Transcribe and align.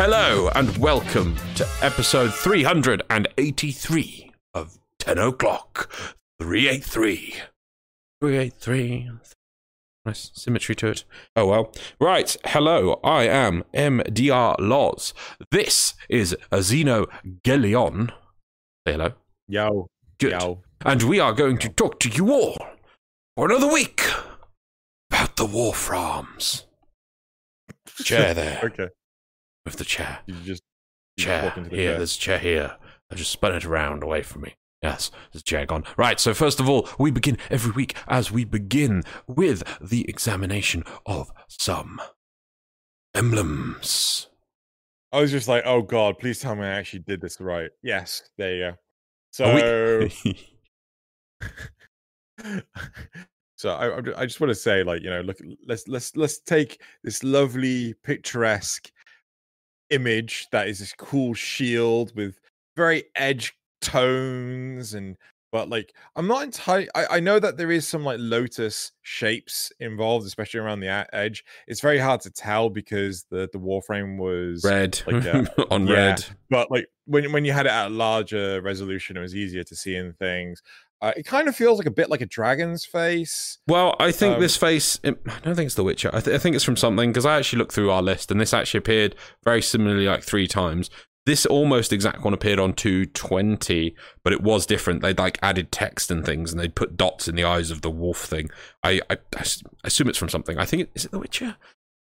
Hello 0.00 0.48
and 0.54 0.76
welcome 0.76 1.34
to 1.56 1.66
episode 1.82 2.32
383 2.32 4.32
of 4.54 4.78
10 5.00 5.18
o'clock 5.18 5.92
383. 6.40 7.34
383. 8.20 9.10
Nice 10.06 10.30
symmetry 10.34 10.76
to 10.76 10.90
it. 10.90 11.04
Oh 11.34 11.46
well. 11.46 11.74
Right. 12.00 12.36
Hello. 12.44 13.00
I 13.02 13.24
am 13.24 13.64
MDR 13.74 14.54
Loz. 14.60 15.14
This 15.50 15.94
is 16.08 16.36
Azino 16.52 17.06
Gelion. 17.42 18.10
Say 18.86 18.92
hello. 18.92 19.14
Yo. 19.48 19.88
Good. 20.20 20.30
Yo. 20.30 20.62
And 20.82 21.02
we 21.02 21.18
are 21.18 21.32
going 21.32 21.58
to 21.58 21.68
talk 21.70 21.98
to 21.98 22.08
you 22.08 22.32
all 22.32 22.56
for 23.36 23.50
another 23.50 23.72
week 23.72 24.04
about 25.10 25.34
the 25.34 25.46
war 25.46 25.74
farms. 25.74 26.66
Chair 28.04 28.32
there. 28.32 28.60
Okay. 28.62 28.90
With 29.68 29.76
the 29.76 29.84
chair. 29.84 30.20
You 30.26 30.34
just, 30.34 30.46
you 30.46 30.54
just 30.54 30.62
chair 31.18 31.52
the 31.54 31.62
here. 31.62 31.70
chair. 31.70 31.96
There's 31.98 32.16
a 32.16 32.18
chair 32.18 32.38
here. 32.38 32.76
I 33.10 33.14
just 33.14 33.30
spun 33.30 33.54
it 33.54 33.66
around 33.66 34.02
away 34.02 34.22
from 34.22 34.42
me. 34.42 34.56
Yes, 34.82 35.10
there's 35.32 35.42
a 35.42 35.44
chair 35.44 35.66
gone. 35.66 35.84
Right, 35.98 36.18
so 36.18 36.32
first 36.32 36.58
of 36.58 36.68
all, 36.68 36.88
we 36.98 37.10
begin 37.10 37.36
every 37.50 37.72
week 37.72 37.94
as 38.06 38.30
we 38.30 38.44
begin 38.44 39.02
with 39.26 39.62
the 39.78 40.08
examination 40.08 40.84
of 41.04 41.30
some 41.48 42.00
emblems. 43.14 44.28
I 45.12 45.20
was 45.20 45.30
just 45.30 45.48
like, 45.48 45.64
oh 45.66 45.82
god, 45.82 46.18
please 46.18 46.38
tell 46.38 46.54
me 46.54 46.62
I 46.62 46.70
actually 46.78 47.00
did 47.00 47.20
this 47.20 47.40
right. 47.40 47.70
Yes, 47.82 48.22
there 48.38 48.54
you 48.54 48.70
go. 48.70 48.76
So, 49.32 50.08
so 53.56 53.70
I 53.70 54.20
I 54.20 54.24
just 54.24 54.40
want 54.40 54.50
to 54.50 54.54
say, 54.54 54.82
like, 54.82 55.02
you 55.02 55.10
know, 55.10 55.20
look, 55.20 55.36
let's 55.66 55.86
let's 55.88 56.16
let's 56.16 56.38
take 56.40 56.80
this 57.04 57.22
lovely 57.22 57.94
picturesque 58.02 58.90
image 59.90 60.48
that 60.52 60.68
is 60.68 60.78
this 60.78 60.92
cool 60.92 61.34
shield 61.34 62.14
with 62.14 62.38
very 62.76 63.04
edge 63.16 63.56
tones 63.80 64.94
and 64.94 65.16
but 65.50 65.68
like 65.68 65.94
i'm 66.16 66.26
not 66.26 66.42
entirely 66.42 66.88
I, 66.94 67.06
I 67.12 67.20
know 67.20 67.38
that 67.38 67.56
there 67.56 67.70
is 67.70 67.86
some 67.86 68.04
like 68.04 68.18
lotus 68.20 68.92
shapes 69.02 69.72
involved 69.80 70.26
especially 70.26 70.60
around 70.60 70.80
the 70.80 71.06
edge 71.14 71.44
it's 71.66 71.80
very 71.80 71.98
hard 71.98 72.20
to 72.22 72.30
tell 72.30 72.68
because 72.70 73.24
the 73.30 73.48
the 73.52 73.58
warframe 73.58 74.18
was 74.18 74.64
red 74.64 75.00
like, 75.06 75.24
uh, 75.24 75.44
on 75.70 75.86
yeah, 75.86 75.94
red. 75.94 76.24
but 76.50 76.70
like 76.70 76.88
when 77.08 77.32
when 77.32 77.44
you 77.44 77.52
had 77.52 77.66
it 77.66 77.72
at 77.72 77.86
a 77.86 77.90
larger 77.90 78.60
resolution, 78.60 79.16
it 79.16 79.20
was 79.20 79.34
easier 79.34 79.64
to 79.64 79.74
see 79.74 79.96
in 79.96 80.12
things. 80.12 80.62
Uh, 81.00 81.12
it 81.16 81.24
kind 81.24 81.46
of 81.46 81.54
feels 81.54 81.78
like 81.78 81.86
a 81.86 81.90
bit 81.92 82.10
like 82.10 82.20
a 82.20 82.26
dragon's 82.26 82.84
face. 82.84 83.58
Well, 83.68 83.94
I 84.00 84.10
think 84.10 84.34
Um, 84.36 84.40
this 84.40 84.56
face. 84.56 84.98
It, 85.04 85.16
I 85.26 85.38
don't 85.44 85.54
think 85.54 85.66
it's 85.66 85.74
The 85.76 85.84
Witcher. 85.84 86.10
I, 86.12 86.20
th- 86.20 86.34
I 86.34 86.38
think 86.38 86.56
it's 86.56 86.64
from 86.64 86.76
something 86.76 87.10
because 87.10 87.24
I 87.24 87.36
actually 87.38 87.60
looked 87.60 87.72
through 87.72 87.90
our 87.90 88.02
list 88.02 88.30
and 88.32 88.40
this 88.40 88.52
actually 88.52 88.78
appeared 88.78 89.14
very 89.44 89.62
similarly, 89.62 90.06
like 90.06 90.24
three 90.24 90.48
times. 90.48 90.90
This 91.24 91.44
almost 91.46 91.92
exact 91.92 92.24
one 92.24 92.32
appeared 92.34 92.58
on 92.58 92.72
220, 92.72 93.94
but 94.24 94.32
it 94.32 94.40
was 94.42 94.64
different. 94.66 95.02
They'd 95.02 95.18
like 95.18 95.38
added 95.42 95.70
text 95.70 96.10
and 96.10 96.24
things, 96.24 96.50
and 96.52 96.58
they'd 96.60 96.74
put 96.74 96.96
dots 96.96 97.28
in 97.28 97.34
the 97.36 97.44
eyes 97.44 97.70
of 97.70 97.82
the 97.82 97.90
wolf 97.90 98.24
thing. 98.24 98.48
I—I 98.82 99.18
assume 99.84 100.08
it's 100.08 100.16
from 100.16 100.30
something. 100.30 100.58
I 100.58 100.64
think 100.64 100.84
it, 100.84 100.90
is 100.94 101.04
it 101.04 101.10
The 101.10 101.18
Witcher? 101.18 101.56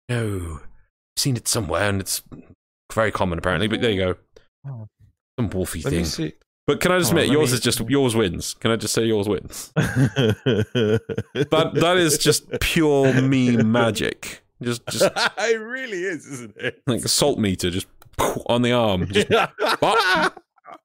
No, 0.08 0.58
I've 0.62 1.20
seen 1.22 1.36
it 1.36 1.46
somewhere, 1.46 1.88
and 1.88 2.00
it's 2.00 2.22
very 2.92 3.12
common 3.12 3.38
apparently. 3.38 3.68
But 3.68 3.82
there 3.82 3.92
you 3.92 4.00
go, 4.04 4.14
Oh. 4.66 4.88
some 5.38 5.48
wolfy 5.48 5.84
Let 5.84 5.92
thing. 6.06 6.32
But 6.66 6.80
can 6.80 6.92
I 6.92 6.98
just 6.98 7.12
Oh, 7.12 7.16
admit, 7.16 7.30
yours 7.30 7.50
me- 7.50 7.54
is 7.56 7.60
just 7.60 7.80
yours 7.90 8.16
wins. 8.16 8.54
Can 8.54 8.70
I 8.70 8.76
just 8.76 8.94
say 8.94 9.04
yours 9.04 9.28
wins? 9.28 9.70
That 9.76 11.70
that 11.74 11.96
is 11.98 12.18
just 12.18 12.48
pure 12.60 13.12
meme 13.20 13.70
magic. 13.70 14.42
Just 14.62 14.86
just 14.86 15.04
it 15.38 15.60
really 15.60 15.98
is, 16.04 16.26
isn't 16.26 16.56
it? 16.56 16.80
like 16.86 17.04
a 17.04 17.08
salt 17.08 17.38
meter, 17.38 17.70
just 17.70 17.86
on 18.46 18.62
the 18.62 18.72
arm. 18.72 19.06
Just 19.08 19.28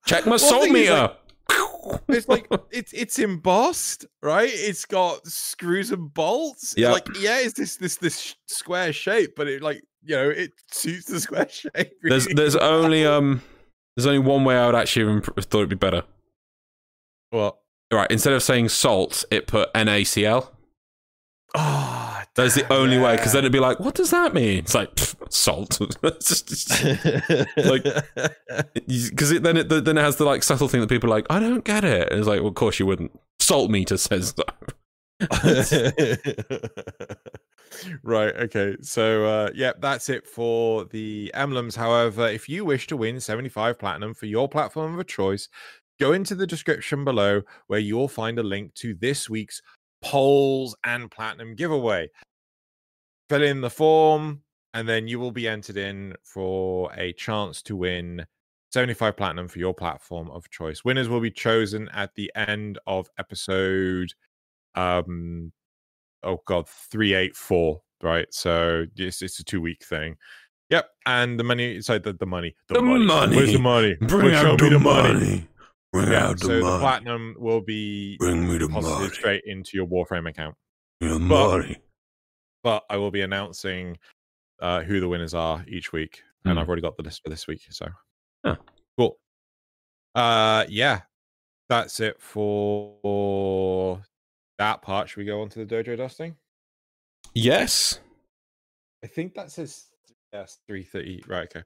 check 0.06 0.25
my 0.25 0.31
Well, 0.31 0.39
salt 0.39 0.69
meter. 0.69 1.12
it's 2.09 2.28
like 2.28 2.47
it's 2.72 2.91
it's 2.94 3.19
embossed, 3.19 4.06
right? 4.22 4.50
It's 4.51 4.85
got 4.85 5.25
screws 5.28 5.91
and 5.91 6.13
bolts. 6.13 6.73
Yeah. 6.78 6.91
Like 6.91 7.07
yeah, 7.19 7.39
it's 7.39 7.53
this 7.53 7.78
this 7.78 7.95
this 7.97 8.35
square 8.47 8.91
shape, 8.91 9.34
but 9.35 9.47
it 9.47 9.62
like 9.62 9.81
you 10.03 10.16
know 10.16 10.29
it 10.29 10.51
suits 10.72 11.06
the 11.06 11.19
square 11.19 11.47
shape. 11.50 11.91
there's 12.03 12.25
really 12.25 12.34
there's 12.35 12.56
well. 12.57 12.84
only 12.84 13.06
um 13.06 13.41
there's 14.03 14.07
only 14.07 14.19
one 14.19 14.43
way 14.43 14.57
I 14.57 14.65
would 14.65 14.75
actually 14.75 15.05
have 15.05 15.15
imp- 15.15 15.41
thought 15.43 15.59
it'd 15.59 15.69
be 15.69 15.75
better. 15.75 16.03
what? 17.31 17.57
Right, 17.91 18.09
instead 18.11 18.33
of 18.33 18.43
saying 18.43 18.69
salt, 18.69 19.25
it 19.31 19.47
put 19.47 19.73
NaCl. 19.73 20.47
Oh, 21.55 21.55
ah, 21.55 22.23
That's 22.35 22.53
the 22.53 22.71
only 22.71 22.99
way, 22.99 23.15
because 23.15 23.31
then 23.33 23.39
it'd 23.39 23.51
be 23.51 23.59
like, 23.59 23.79
what 23.79 23.95
does 23.95 24.11
that 24.11 24.35
mean? 24.35 24.59
It's 24.59 24.75
like 24.75 24.93
pff, 24.95 25.15
salt. 25.33 25.79
It's 26.03 26.41
just- 26.43 26.69
Like- 27.57 27.83
because 28.88 29.31
it, 29.31 29.41
then 29.41 29.57
it 29.57 29.69
then 29.69 29.97
it 29.97 30.01
has 30.01 30.17
the 30.17 30.25
like 30.25 30.43
subtle 30.43 30.67
thing 30.67 30.81
that 30.81 30.89
people 30.89 31.09
are 31.11 31.15
like, 31.15 31.25
I 31.29 31.39
don't 31.39 31.63
get 31.65 31.83
it. 31.83 32.09
And 32.11 32.19
it's 32.19 32.27
like, 32.27 32.41
well, 32.41 32.49
of 32.49 32.55
course 32.55 32.77
you 32.79 32.85
wouldn't. 32.85 33.19
Salt 33.39 33.71
meter 33.71 33.97
says 33.97 34.33
that. 34.33 34.53
right. 38.03 38.35
Okay. 38.35 38.75
So, 38.81 39.25
uh, 39.25 39.50
yeah, 39.53 39.74
that's 39.80 40.09
it 40.09 40.28
for 40.28 40.85
the 40.85 41.31
emblems. 41.34 41.75
However, 41.75 42.28
if 42.28 42.50
you 42.50 42.66
wish 42.66 42.88
to 42.88 42.97
win 42.97 43.19
75 43.19 43.80
platinum 43.80 44.13
for 44.13 44.25
your 44.25 44.47
platform 44.47 44.97
of 44.97 45.07
choice, 45.07 45.50
go 46.00 46.13
into 46.13 46.35
the 46.35 46.47
description 46.47 47.03
below 47.03 47.41
where 47.68 47.80
you'll 47.80 48.07
find 48.07 48.40
a 48.40 48.44
link 48.44 48.74
to 48.75 48.94
this 48.96 49.30
week's 49.30 49.62
polls 50.02 50.75
and 50.84 51.12
platinum 51.12 51.56
giveaway. 51.56 52.09
Fill 53.30 53.44
in 53.44 53.62
the 53.62 53.69
form, 53.69 54.41
and 54.74 54.88
then 54.88 55.07
you 55.07 55.19
will 55.19 55.31
be 55.31 55.47
entered 55.47 55.78
in 55.78 56.16
for 56.24 56.91
a 56.96 57.13
chance 57.13 57.62
to 57.63 57.75
win 57.75 58.25
75 58.72 59.18
platinum 59.18 59.47
for 59.47 59.59
your 59.59 59.74
platform 59.74 60.30
of 60.31 60.50
choice. 60.50 60.84
Winners 60.84 61.09
will 61.09 61.19
be 61.19 61.31
chosen 61.31 61.90
at 61.90 62.16
the 62.16 62.31
end 62.36 62.80
of 62.88 63.09
episode 63.18 64.13
um 64.75 65.51
oh 66.24 66.41
god 66.46 66.68
384 66.68 67.81
right 68.03 68.28
so 68.34 68.85
it's, 68.96 69.22
it's 69.22 69.40
a 69.40 69.44
two 69.44 69.62
week 69.62 69.84
thing 69.84 70.16
yep 70.69 70.88
and 71.06 71.40
the 71.40 71.44
money 71.44 71.81
sorry 71.81 72.00
the, 72.00 72.13
the 72.13 72.25
money 72.25 72.56
The 72.69 72.81
money. 72.81 73.35
where's 73.35 73.53
the 73.53 73.59
money 73.59 73.96
Bring 74.02 74.25
Well, 74.28 74.46
out 74.53 74.62
me 74.62 74.69
the 74.69 74.80
money. 74.80 75.47
Bring 75.91 76.12
yeah, 76.12 76.28
out 76.28 76.40
the 76.40 76.46
so 76.46 76.57
the 76.57 76.62
money. 76.62 76.80
platinum 76.80 77.35
will 77.40 77.62
be 77.62 78.16
Bring 78.18 78.46
me 78.47 78.53
the 78.57 78.68
deposited 78.68 78.96
money. 79.00 79.09
straight 79.09 79.44
into 79.46 79.72
your 79.74 79.88
warframe 79.88 80.30
account 80.30 80.56
The 81.02 81.09
But- 81.09 81.19
money. 81.19 81.78
but 82.63 82.84
i 82.90 82.97
will 82.97 83.12
be 83.12 83.22
announcing 83.22 83.97
uh 84.62 84.81
who 84.81 85.00
the 85.00 85.07
winners 85.07 85.34
are 85.34 85.63
each 85.68 85.91
week 85.94 86.22
and 86.46 86.53
Hmm. 86.53 86.59
i've 86.59 86.68
already 86.68 86.81
got 86.81 86.96
the 86.97 87.03
list 87.03 87.22
for 87.24 87.30
this 87.30 87.47
week 87.47 87.62
so 87.69 87.88
Huh. 88.46 88.56
cool 88.97 89.18
uh 90.16 90.66
yeah 90.69 91.01
that's 91.69 92.00
it 92.00 92.19
for 92.22 94.01
that 94.59 94.81
part 94.83 95.09
should 95.09 95.17
we 95.17 95.25
go 95.25 95.41
on 95.41 95.49
to 95.49 95.65
the 95.65 95.75
dojo 95.75 95.97
dusting 95.97 96.35
Yes. 97.33 97.99
I 99.03 99.07
think 99.07 99.33
that 99.35 99.51
says 99.51 99.85
yes, 100.33 100.59
three 100.67 100.83
thirty. 100.83 101.23
Right, 101.27 101.47
okay. 101.55 101.63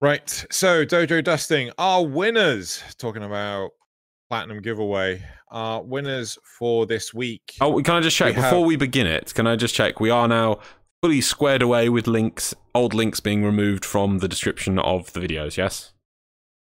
Right. 0.00 0.46
So 0.50 0.84
dojo 0.84 1.22
dusting. 1.24 1.70
Our 1.78 2.04
winners. 2.06 2.82
Talking 2.98 3.24
about 3.24 3.70
platinum 4.30 4.60
giveaway. 4.62 5.22
Our 5.50 5.82
winners 5.82 6.38
for 6.58 6.86
this 6.86 7.12
week. 7.12 7.54
Oh, 7.60 7.82
can 7.82 7.94
I 7.96 8.00
just 8.00 8.16
check 8.16 8.28
We 8.36 8.42
before 8.42 8.58
have- 8.60 8.66
we 8.66 8.76
begin 8.76 9.06
it? 9.06 9.34
Can 9.34 9.46
I 9.46 9.56
just 9.56 9.74
check? 9.74 9.98
We 10.00 10.10
are 10.10 10.28
now 10.28 10.60
fully 11.02 11.20
squared 11.20 11.62
away 11.62 11.88
with 11.88 12.06
links, 12.06 12.54
old 12.74 12.94
links 12.94 13.18
being 13.20 13.44
removed 13.44 13.84
from 13.84 14.18
the 14.18 14.28
description 14.28 14.78
of 14.78 15.12
the 15.14 15.20
videos. 15.20 15.56
Yes. 15.56 15.92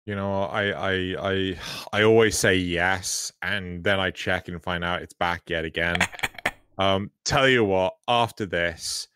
You 0.06 0.14
know, 0.14 0.44
I 0.44 0.70
I 0.70 1.16
I 1.18 1.58
I 1.92 2.02
always 2.04 2.38
say 2.38 2.54
yes, 2.54 3.32
and 3.42 3.82
then 3.82 3.98
I 3.98 4.10
check 4.10 4.48
and 4.48 4.62
find 4.62 4.84
out 4.84 5.02
it's 5.02 5.14
back 5.14 5.42
yet 5.50 5.64
again. 5.64 5.96
Um, 6.78 7.10
tell 7.24 7.48
you 7.48 7.64
what, 7.64 7.94
after 8.06 8.47
this, 8.47 9.08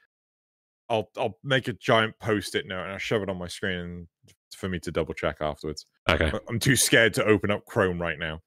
I'll 0.89 1.09
I'll 1.17 1.39
make 1.45 1.69
a 1.69 1.73
giant 1.75 2.19
post-it 2.19 2.67
note 2.67 2.83
and 2.83 2.93
I'll 2.93 2.99
shove 2.99 3.23
it 3.23 3.29
on 3.31 3.39
my 3.39 3.47
screen 3.47 4.09
for 4.57 4.69
me 4.69 4.81
to 4.81 4.91
double 4.91 5.15
check 5.15 5.37
afterwards. 5.41 5.87
Okay. 6.09 6.33
I'm 6.49 6.59
too 6.59 6.75
scared 6.77 7.15
to 7.15 7.25
open 7.25 7.51
up 7.51 7.65
Chrome 7.67 8.01
right 8.01 8.19
now. 8.19 8.41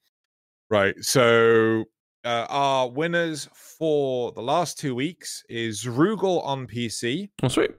Right. 0.69 0.95
So 1.01 1.85
uh, 2.25 2.45
our 2.49 2.89
winners 2.89 3.47
for 3.53 4.31
the 4.33 4.41
last 4.41 4.77
two 4.77 4.95
weeks 4.95 5.43
is 5.49 5.85
Rugal 5.85 6.43
on 6.45 6.67
PC, 6.67 7.29
Oh, 7.41 7.47
sweet. 7.47 7.71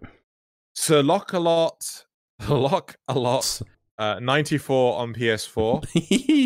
Sir 0.75 1.03
Lock 1.03 1.33
a 1.33 1.39
lot, 1.39 2.05
Lock 2.49 2.97
a 3.09 3.19
lot, 3.19 3.61
uh, 3.99 4.19
94 4.21 4.97
on 4.99 5.15
PS4, 5.15 5.81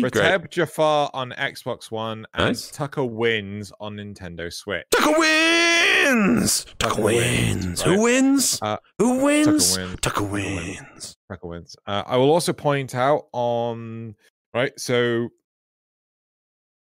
Great. 0.01 0.13
Rateb 0.13 0.49
Jafar 0.51 1.09
on 1.13 1.31
Xbox 1.31 1.89
One, 1.91 2.25
and 2.33 2.47
Nice. 2.47 2.69
Tucker 2.71 3.03
Wins 3.05 3.71
on 3.79 3.95
Nintendo 3.97 4.51
Switch. 4.53 4.85
Tucker 4.91 5.17
wins. 5.19 6.65
Tucker 6.77 6.95
Tucker 6.95 7.01
wins. 7.03 7.65
wins, 7.65 7.81
Who 7.81 8.01
wins? 8.01 8.59
Uh, 8.61 8.77
Who 8.99 9.23
wins? 9.23 9.75
Tucker 9.75 9.81
wins. 9.83 9.99
Tucker 10.01 10.23
wins. 10.23 10.79
wins. 10.79 11.17
Tucker 11.29 11.47
Wins. 11.47 11.75
Uh, 11.87 12.03
I 12.05 12.17
will 12.17 12.31
also 12.31 12.53
point 12.53 12.95
out 12.95 13.27
on 13.33 14.15
right. 14.53 14.71
So 14.79 15.29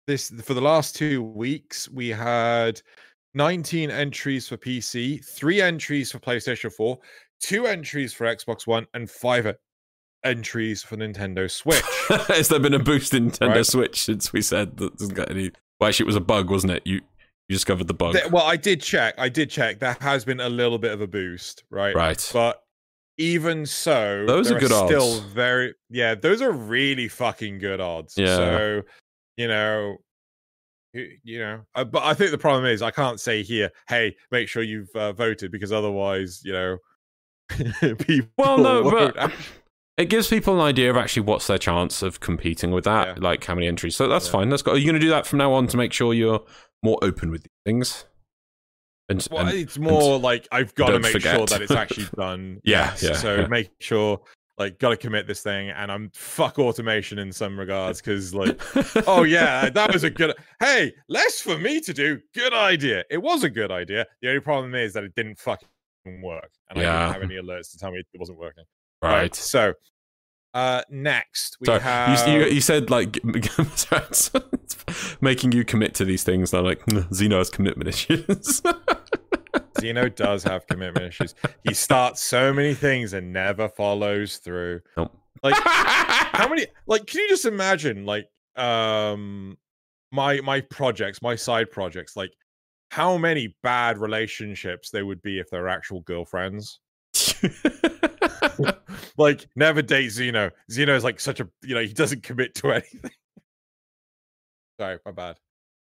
this 0.06 0.31
for 0.43 0.55
the 0.55 0.61
last 0.61 0.97
two 0.97 1.23
weeks 1.23 1.88
we 1.91 2.09
had 2.09 2.81
19 3.35 3.91
entries 3.91 4.49
for 4.49 4.56
PC, 4.56 5.23
three 5.25 5.61
entries 5.61 6.11
for 6.11 6.19
PlayStation 6.19 6.73
4, 6.73 6.99
two 7.41 7.67
entries 7.67 8.12
for 8.15 8.25
Xbox 8.26 8.67
One 8.67 8.87
and 8.94 9.09
five 9.11 9.47
entries 10.25 10.82
for 10.82 10.97
Nintendo 10.97 11.50
Switch. 11.50 11.82
Has 12.29 12.49
there 12.49 12.61
been 12.61 12.75
a 12.75 12.79
boost 12.79 13.15
in 13.15 13.31
Nintendo 13.31 13.49
Right. 13.56 13.67
Switch 13.67 14.03
since 14.03 14.32
we 14.32 14.43
said 14.43 14.76
that 14.79 14.97
doesn't 14.97 15.15
get 15.15 15.31
any? 15.31 15.50
Well, 15.81 15.88
actually, 15.88 16.05
it 16.05 16.09
was 16.09 16.17
a 16.17 16.20
bug, 16.20 16.50
wasn't 16.50 16.73
it? 16.73 16.82
You 16.85 17.00
you 17.49 17.55
discovered 17.55 17.87
the 17.87 17.94
bug, 17.94 18.15
well, 18.31 18.44
I 18.44 18.56
did 18.56 18.82
check. 18.82 19.15
I 19.17 19.31
did 19.31 19.49
check. 19.49 19.79
There 19.79 19.97
has 20.00 20.23
been 20.23 20.41
a 20.41 20.50
little 20.50 20.79
bit 20.79 20.93
of 20.93 21.00
a 21.00 21.06
boost, 21.06 21.65
right? 21.70 21.94
right? 21.94 22.31
But 22.31 22.62
even 23.17 23.65
so, 23.65 24.26
Those 24.26 24.53
are 24.53 24.59
good 24.59 24.70
still 24.70 25.15
odds. 25.15 25.20
very 25.20 25.75
yeah. 25.88 26.15
Those 26.15 26.43
are 26.43 26.53
really 26.53 27.09
fucking 27.09 27.59
good 27.59 27.81
odds. 27.81 28.15
Yeah. 28.19 28.37
So 28.37 28.82
you 29.38 29.49
know, 29.49 29.97
you, 30.93 31.38
know, 31.38 31.61
uh, 31.75 31.85
but 31.85 32.03
I 32.03 32.12
think 32.12 32.32
the 32.32 32.38
problem 32.38 32.67
is 32.67 32.82
I 32.82 32.91
can't 32.91 33.20
say 33.20 33.43
here, 33.43 33.70
hey, 33.88 34.17
make 34.31 34.49
sure 34.49 34.62
you've 34.62 34.91
uh, 34.94 35.12
voted 35.12 35.53
because 35.53 35.73
otherwise, 35.73 36.43
you 36.44 36.53
know, 36.53 36.79
people. 37.99 38.29
Well, 38.37 38.59
no, 38.59 38.82
won't 38.82 39.15
but 39.15 39.32
it 39.99 40.06
gives 40.09 40.29
people 40.29 40.55
an 40.55 40.61
idea 40.61 40.89
of 40.91 40.97
actually 40.97 41.23
what's 41.23 41.47
their 41.49 41.59
chance 41.59 42.03
of 42.03 42.21
competing 42.21 42.71
with 42.71 42.85
that, 42.85 43.09
Yeah. 43.09 43.15
like 43.23 43.45
how 43.45 43.55
many 43.55 43.67
entries. 43.67 43.97
So 43.97 44.09
that's 44.09 44.27
Yeah. 44.27 44.33
fine. 44.33 44.49
That's 44.49 44.62
got. 44.62 44.77
Are 44.77 44.79
you 44.79 44.85
going 44.87 44.95
to 45.00 45.05
do 45.05 45.11
that 45.11 45.27
from 45.27 45.39
now 45.39 45.53
on 45.53 45.67
to 45.67 45.77
make 45.77 45.93
sure 45.93 46.15
you're 46.15 46.45
more 46.83 46.99
open 47.03 47.31
with 47.31 47.43
these 47.43 47.50
things? 47.67 48.05
And, 49.11 49.27
Well, 49.31 49.47
and- 49.49 49.59
it's 49.59 49.79
more 49.79 50.19
like 50.19 50.47
I've 50.53 50.75
got 50.75 50.91
to 50.91 51.00
make 51.00 51.21
sure 51.21 51.47
that 51.47 51.61
it's 51.62 51.73
actually 51.73 52.06
done. 52.17 52.61
Yeah, 52.65 52.91
yes. 52.93 53.03
yeah, 53.03 53.12
So 53.15 53.37
yeah. 53.41 53.47
make 53.49 53.71
sure, 53.81 54.21
like, 54.59 54.79
got 54.79 54.91
to 54.91 54.97
commit 54.99 55.27
this 55.27 55.43
thing, 55.43 55.71
and 55.71 55.91
I'm 55.91 56.11
fuck 56.15 56.59
automation 56.59 57.19
in 57.19 57.33
some 57.33 57.59
regards 57.59 58.01
because, 58.03 58.35
like, 58.35 58.61
oh 59.09 59.23
yeah, 59.23 59.71
that 59.71 59.93
was 59.93 60.05
a 60.05 60.11
good. 60.11 60.35
Hey, 60.61 60.93
less 61.09 61.41
for 61.41 61.56
me 61.59 61.81
to 61.81 61.93
do. 61.94 62.21
Good 62.35 62.53
idea. 62.53 63.03
It 63.11 63.19
was 63.19 63.44
a 63.44 63.51
good 63.51 63.71
idea. 63.73 64.06
The 64.21 64.29
only 64.29 64.41
problem 64.41 64.75
is 64.75 64.93
that 64.93 65.05
it 65.05 65.15
didn't 65.15 65.39
fucking 65.39 65.69
work, 66.23 66.51
and 66.69 66.79
I 66.79 66.83
Yeah. 66.83 66.99
didn't 67.06 67.12
have 67.15 67.23
any 67.31 67.35
alerts 67.37 67.71
to 67.73 67.79
tell 67.79 67.91
me 67.91 67.99
it 67.99 68.06
wasn't 68.19 68.39
working. 68.39 68.65
Right. 69.03 69.35
So, 69.35 69.75
uh, 70.55 70.83
next 70.91 71.56
we 71.61 71.67
Sorry, 71.67 71.81
have. 71.81 72.29
you, 72.29 72.41
you, 72.41 72.47
you 72.47 72.61
said 72.61 72.91
like 72.91 73.19
making 75.21 75.53
you 75.53 75.65
commit 75.65 75.95
to 75.95 76.05
these 76.05 76.25
things. 76.25 76.50
They're 76.50 76.62
like 76.62 76.85
"Mm, 76.87 77.09
Xeno 77.11 77.39
has 77.39 77.50
commitment 77.50 77.89
issues. 77.89 78.62
Zeno 79.81 80.09
does 80.09 80.43
have 80.45 80.67
commitment 80.67 81.06
issues. 81.06 81.35
He 81.62 81.75
starts 81.75 82.21
so 82.21 82.53
many 82.53 82.75
things 82.75 83.12
and 83.12 83.33
never 83.33 83.69
follows 83.69 84.39
through. 84.39 84.81
Nope. 84.97 85.17
Like 85.43 85.55
how 85.65 86.49
many 86.49 86.67
like 86.87 87.06
can 87.06 87.21
you 87.21 87.29
just 87.29 87.44
imagine 87.44 88.05
like 88.05 88.27
um 88.56 89.56
my 90.11 90.41
my 90.41 90.61
projects 90.62 91.23
my 91.23 91.37
side 91.37 91.71
projects 91.71 92.17
like 92.17 92.33
how 92.91 93.17
many 93.17 93.55
bad 93.62 93.99
relationships 93.99 94.91
there 94.91 95.06
would 95.06 95.23
be 95.23 95.39
if 95.39 95.49
they're 95.51 95.69
actual 95.69 96.01
girlfriends 96.01 96.81
like 99.17 99.46
never 99.56 99.82
date 99.82 100.11
Zeno. 100.11 100.50
Zeno's 100.70 101.05
like 101.05 101.20
such 101.20 101.40
a 101.40 101.49
you 101.62 101.75
know 101.75 101.82
he 101.82 101.93
doesn't 101.93 102.23
commit 102.23 102.55
to 102.56 102.73
anything. 102.73 103.11
Sorry, 104.81 104.99
my 105.05 105.12
bad. 105.12 105.37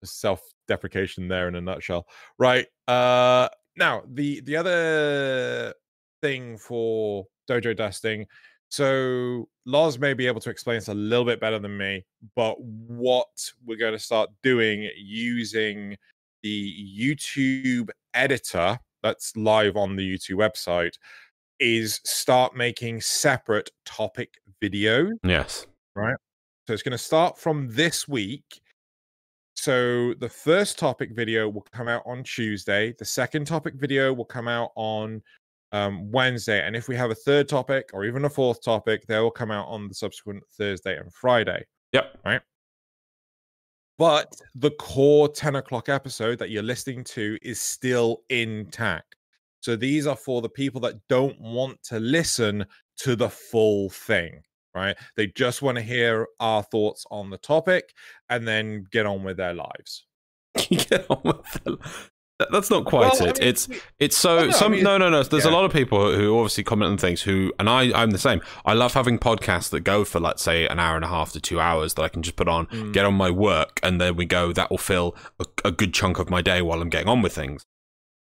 Self 0.03 0.41
deprecation 0.67 1.27
there 1.27 1.47
in 1.47 1.55
a 1.55 1.61
nutshell. 1.61 2.07
Right. 2.37 2.67
Uh 2.87 3.49
now 3.75 4.03
the 4.07 4.41
the 4.41 4.55
other 4.55 5.73
thing 6.21 6.57
for 6.57 7.25
dojo 7.49 7.75
dusting. 7.75 8.25
So 8.69 9.47
Loz 9.65 9.97
may 9.97 10.13
be 10.13 10.27
able 10.27 10.41
to 10.41 10.49
explain 10.49 10.77
this 10.77 10.89
a 10.89 10.93
little 10.93 11.25
bit 11.25 11.39
better 11.39 11.57
than 11.57 11.77
me, 11.77 12.05
but 12.35 12.59
what 12.59 13.29
we're 13.65 13.77
going 13.77 13.93
to 13.93 13.99
start 13.99 14.29
doing 14.43 14.89
using 14.97 15.95
the 16.43 16.97
YouTube 16.97 17.89
editor 18.13 18.77
that's 19.03 19.35
live 19.37 19.77
on 19.77 19.95
the 19.95 20.03
YouTube 20.03 20.35
website 20.35 20.93
is 21.59 21.99
start 22.03 22.55
making 22.55 23.01
separate 23.01 23.69
topic 23.85 24.35
videos. 24.61 25.11
yes. 25.23 25.65
Right. 25.95 26.15
So 26.67 26.73
it's 26.73 26.83
going 26.83 26.91
to 26.91 26.97
start 26.97 27.37
from 27.39 27.69
this 27.71 28.07
week. 28.07 28.61
So 29.55 30.13
the 30.15 30.29
first 30.29 30.77
topic 30.77 31.15
video 31.15 31.49
will 31.49 31.65
come 31.73 31.87
out 31.87 32.03
on 32.05 32.23
Tuesday. 32.23 32.93
The 32.99 33.05
second 33.05 33.47
topic 33.47 33.75
video 33.75 34.13
will 34.13 34.25
come 34.25 34.47
out 34.47 34.71
on 34.75 35.21
um, 35.71 36.11
Wednesday. 36.11 36.65
And 36.65 36.75
if 36.75 36.87
we 36.87 36.95
have 36.95 37.09
a 37.09 37.15
third 37.15 37.49
topic 37.49 37.89
or 37.93 38.05
even 38.05 38.25
a 38.25 38.29
fourth 38.29 38.61
topic, 38.61 39.07
they 39.07 39.19
will 39.19 39.31
come 39.31 39.51
out 39.51 39.67
on 39.67 39.87
the 39.87 39.93
subsequent 39.93 40.43
Thursday 40.57 40.97
and 40.97 41.11
Friday. 41.13 41.65
Yep. 41.93 42.19
Right. 42.25 42.41
But 43.97 44.35
the 44.53 44.71
core 44.71 45.27
10 45.27 45.55
o'clock 45.55 45.89
episode 45.89 46.37
that 46.39 46.51
you're 46.51 46.63
listening 46.63 47.03
to 47.05 47.37
is 47.41 47.59
still 47.59 48.21
intact. 48.29 49.15
So 49.61 49.75
these 49.75 50.07
are 50.07 50.15
for 50.15 50.41
the 50.41 50.49
people 50.49 50.81
that 50.81 50.95
don't 51.09 51.39
want 51.41 51.81
to 51.83 51.99
listen 51.99 52.65
to 52.99 53.15
the 53.15 53.29
full 53.29 53.89
thing, 53.89 54.41
right? 54.75 54.95
They 55.15 55.27
just 55.27 55.61
want 55.61 55.77
to 55.77 55.83
hear 55.83 56.27
our 56.39 56.63
thoughts 56.63 57.05
on 57.11 57.29
the 57.29 57.37
topic 57.37 57.93
and 58.29 58.47
then 58.47 58.85
get 58.91 59.05
on 59.05 59.23
with 59.23 59.37
their 59.37 59.53
lives. 59.53 60.05
Get 60.69 61.05
on 61.09 61.21
with 61.23 61.61
it. 61.67 61.79
That- 62.39 62.51
That's 62.51 62.69
not 62.69 62.85
quite 62.85 63.13
Well, 63.13 63.23
I 63.23 63.29
it. 63.29 63.39
mean, 63.39 63.47
it's 63.49 63.67
it's 63.99 64.15
so 64.15 64.35
well, 64.35 64.45
no, 64.45 64.49
I 64.49 64.51
some 64.59 64.71
mean, 64.73 64.83
no 64.83 64.97
no 64.99 65.09
no. 65.09 65.23
There's 65.23 65.45
a 65.45 65.49
lot 65.51 65.65
of 65.65 65.73
people 65.73 66.15
who 66.15 66.37
obviously 66.37 66.63
comment 66.63 66.91
on 66.91 66.97
things 66.99 67.23
who, 67.23 67.51
and 67.57 67.67
I 67.67 67.91
I'm 67.99 68.11
the 68.11 68.19
same. 68.19 68.41
I 68.63 68.73
love 68.73 68.93
having 68.93 69.17
podcasts 69.17 69.71
that 69.71 69.79
go 69.79 70.05
for 70.05 70.19
let's 70.19 70.43
say 70.43 70.67
an 70.67 70.79
hour 70.79 70.95
and 70.95 71.03
a 71.03 71.07
half 71.07 71.31
to 71.33 71.39
two 71.41 71.59
hours 71.59 71.95
that 71.95 72.03
I 72.03 72.09
can 72.09 72.21
just 72.21 72.35
put 72.35 72.47
on, 72.47 72.67
Mm. 72.67 72.93
get 72.93 73.05
on 73.05 73.15
my 73.15 73.31
work, 73.31 73.79
and 73.81 73.99
then 73.99 74.15
we 74.15 74.25
go. 74.25 74.53
That 74.53 74.69
will 74.69 74.77
fill 74.77 75.15
a, 75.39 75.45
a 75.65 75.71
good 75.71 75.95
chunk 75.95 76.19
of 76.19 76.29
my 76.29 76.43
day 76.43 76.61
while 76.61 76.79
I'm 76.79 76.89
getting 76.89 77.07
on 77.09 77.23
with 77.23 77.33
things. 77.33 77.65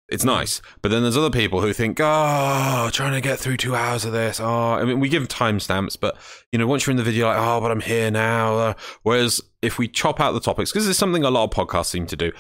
It's 0.09 0.25
nice, 0.25 0.63
but 0.83 0.91
then 0.93 1.03
there's 1.03 1.17
other 1.17 1.31
people 1.31 1.61
who 1.61 1.73
think, 1.73 1.99
oh, 2.01 2.91
trying 2.93 3.13
to 3.13 3.21
get 3.21 3.41
through 3.41 3.57
two 3.57 3.75
hours 3.75 4.05
of 4.05 4.13
this. 4.13 4.39
Oh, 4.39 4.75
I 4.75 4.85
mean, 4.85 5.01
we 5.01 5.09
give 5.09 5.27
timestamps, 5.27 5.99
but 5.99 6.17
you 6.53 6.61
know, 6.61 6.67
once 6.69 6.87
you're 6.87 6.93
in 6.93 6.97
the 6.97 7.03
video, 7.03 7.27
like, 7.27 7.39
oh, 7.39 7.61
but 7.61 7.73
I'm 7.73 7.81
here 7.81 8.11
now. 8.13 8.57
Uh, 8.57 8.75
whereas 9.03 9.41
if 9.63 9.79
we 9.79 9.89
chop 9.89 10.21
out 10.21 10.31
the 10.33 10.41
topics, 10.41 10.71
because 10.71 10.89
it's 10.89 10.99
something 10.99 11.25
a 11.25 11.31
lot 11.31 11.45
of 11.45 11.51
podcasts 11.51 11.87
seem 11.87 12.07
to 12.07 12.17
do, 12.17 12.31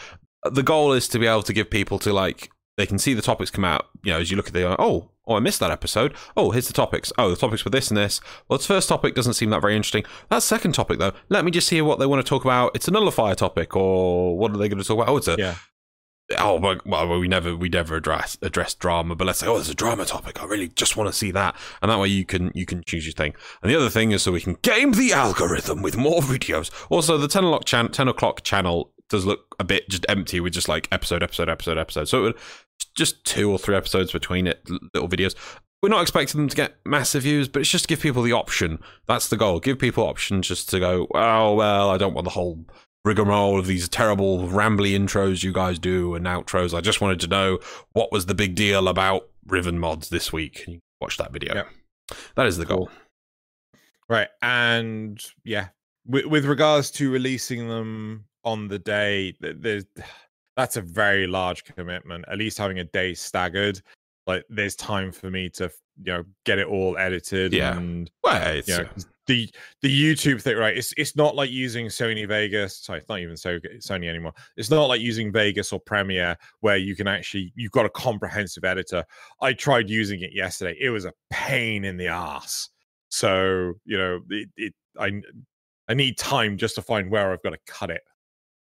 the 0.44 0.62
goal 0.62 0.92
is 0.92 1.08
to 1.08 1.18
be 1.18 1.26
able 1.26 1.42
to 1.42 1.52
give 1.52 1.68
people 1.68 1.98
to 1.98 2.12
like 2.12 2.50
they 2.76 2.86
can 2.86 2.98
see 2.98 3.14
the 3.14 3.22
topics 3.22 3.50
come 3.50 3.64
out. 3.64 3.86
You 4.04 4.12
know, 4.12 4.20
as 4.20 4.30
you 4.30 4.36
look 4.36 4.46
at 4.46 4.52
the 4.54 4.80
oh 4.80 5.10
oh 5.26 5.34
I 5.34 5.40
missed 5.40 5.58
that 5.58 5.72
episode. 5.72 6.14
Oh 6.36 6.52
here's 6.52 6.68
the 6.68 6.72
topics. 6.72 7.12
Oh 7.18 7.30
the 7.30 7.36
topics 7.36 7.64
were 7.64 7.70
this 7.72 7.88
and 7.90 7.96
this. 7.96 8.20
Well, 8.48 8.56
its 8.58 8.66
first 8.66 8.88
topic 8.88 9.16
doesn't 9.16 9.34
seem 9.34 9.50
that 9.50 9.60
very 9.60 9.74
interesting. 9.74 10.04
That 10.30 10.44
second 10.44 10.72
topic 10.72 11.00
though, 11.00 11.12
let 11.30 11.44
me 11.44 11.50
just 11.50 11.70
hear 11.70 11.84
what 11.84 11.98
they 11.98 12.06
want 12.06 12.24
to 12.24 12.28
talk 12.28 12.44
about. 12.44 12.76
It's 12.76 12.86
a 12.86 12.92
nullifier 12.92 13.34
topic, 13.34 13.74
or 13.74 14.38
what 14.38 14.52
are 14.52 14.56
they 14.56 14.68
going 14.68 14.80
to 14.80 14.86
talk 14.86 14.98
about? 14.98 15.08
Oh, 15.08 15.16
it's 15.16 15.26
a 15.26 15.36
Yeah. 15.36 15.56
Oh 16.38 16.58
well, 16.58 16.78
well 16.84 17.20
we 17.20 17.28
never 17.28 17.56
we 17.56 17.68
never 17.68 17.96
address 17.96 18.36
address 18.42 18.74
drama 18.74 19.14
but 19.14 19.26
let's 19.26 19.38
say 19.38 19.46
oh 19.46 19.54
there's 19.54 19.68
a 19.68 19.74
drama 19.74 20.04
topic. 20.04 20.42
I 20.42 20.46
really 20.46 20.68
just 20.68 20.96
want 20.96 21.08
to 21.08 21.12
see 21.12 21.30
that. 21.32 21.56
And 21.82 21.90
that 21.90 21.98
way 21.98 22.08
you 22.08 22.24
can 22.24 22.50
you 22.54 22.66
can 22.66 22.82
choose 22.86 23.06
your 23.06 23.12
thing. 23.12 23.34
And 23.62 23.70
the 23.70 23.76
other 23.76 23.90
thing 23.90 24.10
is 24.12 24.22
so 24.22 24.32
we 24.32 24.40
can 24.40 24.56
game 24.62 24.92
the 24.92 25.12
algorithm 25.12 25.82
with 25.82 25.96
more 25.96 26.20
videos. 26.20 26.70
Also 26.90 27.16
the 27.16 27.28
10 27.28 27.44
o'clock 27.44 27.64
chan- 27.64 27.92
10 27.92 28.08
o'clock 28.08 28.42
channel 28.42 28.92
does 29.08 29.24
look 29.24 29.54
a 29.60 29.64
bit 29.64 29.88
just 29.88 30.04
empty 30.08 30.40
with 30.40 30.52
just 30.52 30.68
like 30.68 30.88
episode 30.90 31.22
episode 31.22 31.48
episode 31.48 31.78
episode. 31.78 32.08
So 32.08 32.32
just 32.96 33.24
two 33.24 33.50
or 33.50 33.58
three 33.58 33.76
episodes 33.76 34.10
between 34.12 34.46
it 34.46 34.68
little 34.94 35.08
videos. 35.08 35.34
We're 35.82 35.90
not 35.90 36.02
expecting 36.02 36.40
them 36.40 36.48
to 36.48 36.56
get 36.56 36.76
massive 36.84 37.22
views 37.22 37.46
but 37.48 37.60
it's 37.60 37.70
just 37.70 37.84
to 37.84 37.88
give 37.88 38.00
people 38.00 38.22
the 38.22 38.32
option. 38.32 38.80
That's 39.06 39.28
the 39.28 39.36
goal. 39.36 39.60
Give 39.60 39.78
people 39.78 40.04
options 40.04 40.48
just 40.48 40.68
to 40.70 40.80
go 40.80 41.06
oh 41.14 41.54
well 41.54 41.90
i 41.90 41.96
don't 41.96 42.14
want 42.14 42.24
the 42.24 42.30
whole 42.30 42.64
rigmarole 43.06 43.58
of 43.58 43.66
these 43.66 43.88
terrible 43.88 44.40
rambly 44.48 44.98
intros 44.98 45.44
you 45.44 45.52
guys 45.52 45.78
do 45.78 46.14
and 46.16 46.26
outros. 46.26 46.76
I 46.76 46.80
just 46.80 47.00
wanted 47.00 47.20
to 47.20 47.28
know 47.28 47.60
what 47.92 48.10
was 48.10 48.26
the 48.26 48.34
big 48.34 48.56
deal 48.56 48.88
about 48.88 49.28
Riven 49.46 49.78
mods 49.78 50.08
this 50.08 50.32
week. 50.32 50.64
You 50.66 50.80
watch 51.00 51.16
that 51.18 51.32
video. 51.32 51.54
Yep. 51.54 51.68
That 52.34 52.46
is 52.46 52.56
the 52.56 52.66
goal. 52.66 52.90
Right. 54.08 54.28
And 54.42 55.24
yeah, 55.44 55.68
with, 56.04 56.26
with 56.26 56.44
regards 56.46 56.90
to 56.92 57.10
releasing 57.10 57.68
them 57.68 58.24
on 58.44 58.66
the 58.66 58.78
day, 58.78 59.36
there's 59.40 59.84
that's 60.56 60.76
a 60.76 60.80
very 60.80 61.26
large 61.26 61.64
commitment. 61.64 62.24
At 62.28 62.38
least 62.38 62.58
having 62.58 62.80
a 62.80 62.84
day 62.84 63.14
staggered, 63.14 63.80
like 64.26 64.44
there's 64.48 64.74
time 64.74 65.12
for 65.12 65.30
me 65.30 65.48
to 65.50 65.70
you 66.02 66.12
know 66.12 66.24
get 66.44 66.58
it 66.58 66.66
all 66.66 66.96
edited. 66.98 67.52
Yeah. 67.52 67.76
And 67.76 68.10
Well, 68.24 68.54
it's, 68.54 68.66
you 68.66 68.78
know, 68.78 68.88
the 69.26 69.50
the 69.82 69.88
YouTube 69.88 70.40
thing, 70.42 70.56
right? 70.56 70.76
It's 70.76 70.92
it's 70.96 71.16
not 71.16 71.34
like 71.34 71.50
using 71.50 71.86
Sony 71.86 72.26
Vegas. 72.26 72.78
Sorry, 72.78 73.00
it's 73.00 73.08
not 73.08 73.20
even 73.20 73.36
so 73.36 73.58
Sony 73.78 74.08
anymore. 74.08 74.32
It's 74.56 74.70
not 74.70 74.86
like 74.86 75.00
using 75.00 75.32
Vegas 75.32 75.72
or 75.72 75.80
Premiere 75.80 76.36
where 76.60 76.76
you 76.76 76.96
can 76.96 77.06
actually 77.08 77.52
you've 77.56 77.72
got 77.72 77.86
a 77.86 77.90
comprehensive 77.90 78.64
editor. 78.64 79.04
I 79.40 79.52
tried 79.52 79.90
using 79.90 80.20
it 80.22 80.30
yesterday. 80.32 80.76
It 80.80 80.90
was 80.90 81.04
a 81.04 81.12
pain 81.30 81.84
in 81.84 81.96
the 81.96 82.08
ass. 82.08 82.68
So 83.08 83.74
you 83.84 83.98
know, 83.98 84.20
it, 84.30 84.48
it 84.56 84.74
I 84.98 85.20
I 85.88 85.94
need 85.94 86.18
time 86.18 86.56
just 86.56 86.74
to 86.76 86.82
find 86.82 87.10
where 87.10 87.32
I've 87.32 87.42
got 87.42 87.50
to 87.50 87.58
cut 87.66 87.90
it. 87.90 88.02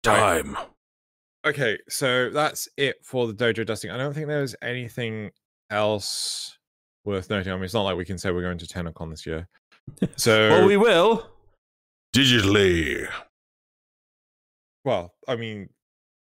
time. 0.03 0.57
Okay, 1.45 1.77
so 1.89 2.31
that's 2.31 2.69
it 2.77 2.97
for 3.03 3.27
the 3.27 3.35
dojo 3.35 3.67
dusting. 3.67 3.91
I 3.91 3.97
don't 3.97 4.15
think 4.15 4.29
there's 4.29 4.55
anything 4.63 5.31
else 5.71 6.57
worth 7.05 7.31
noting. 7.31 7.53
I 7.53 7.57
mean, 7.57 7.65
it's 7.65 7.75
not 7.75 7.83
like 7.83 7.97
we 7.97 8.05
can 8.05 8.17
say 8.17 8.31
we're 8.31 8.43
going 8.43 8.59
to 8.59 8.67
TennoCon 8.67 9.11
this 9.11 9.27
year. 9.27 9.49
So 10.17 10.49
Well, 10.51 10.67
we 10.67 10.77
will. 10.77 11.27
Digitally. 12.15 13.09
Well, 14.85 15.15
I 15.29 15.37
mean, 15.37 15.69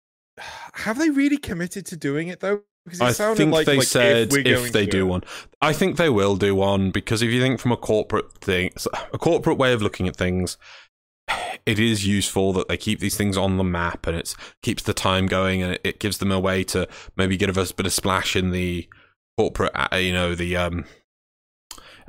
have 0.75 0.99
they 0.99 1.11
really 1.11 1.38
committed 1.38 1.87
to 1.87 1.97
doing 1.97 2.28
it 2.28 2.40
though? 2.40 2.62
Because 2.85 3.00
it 3.00 3.04
I 3.04 3.12
sounded 3.12 3.37
think 3.37 3.52
like- 3.52 3.66
they 3.66 3.76
like 3.78 3.87
said 3.87 4.33
we're 4.33 4.47
if, 4.47 4.73
they 4.73 4.87
do 4.87 5.07
it. 5.07 5.11
one. 5.11 5.25
I 5.61 5.73
think 5.73 5.97
they 5.97 6.09
will 6.09 6.37
do 6.37 6.54
one 6.54 6.90
because 6.90 7.23
if 7.23 7.30
you 7.30 7.40
think 7.40 7.61
from 7.61 7.73
a 7.73 7.76
corporate 7.76 8.33
thing, 8.38 8.71
a 9.12 9.19
corporate 9.19 9.59
way 9.59 9.73
of 9.73 9.83
looking 9.83 10.09
at 10.09 10.16
things, 10.16 10.57
it 11.66 11.78
is 11.78 12.07
useful 12.07 12.52
that 12.54 12.69
they 12.69 12.76
keep 12.78 12.99
these 13.00 13.16
things 13.16 13.37
on 13.37 13.59
the 13.59 13.64
map 13.64 14.07
and 14.07 14.16
it 14.16 14.35
keeps 14.62 14.83
the 14.83 14.95
time 14.95 15.26
going 15.26 15.62
and 15.62 15.75
it, 15.75 15.80
it 15.85 16.00
gives 16.00 16.19
them 16.19 16.33
a 16.33 16.40
way 16.40 16.64
to 16.64 16.88
maybe 17.16 17.37
give 17.37 17.57
us 17.59 17.71
a 17.71 17.75
bit 17.75 17.87
of 17.87 17.92
splash 17.92 18.35
in 18.35 18.50
the 18.50 18.88
corporate, 19.38 19.73
uh, 19.75 19.97
you 19.97 20.12
know, 20.12 20.35
the 20.35 20.57
um. 20.57 20.85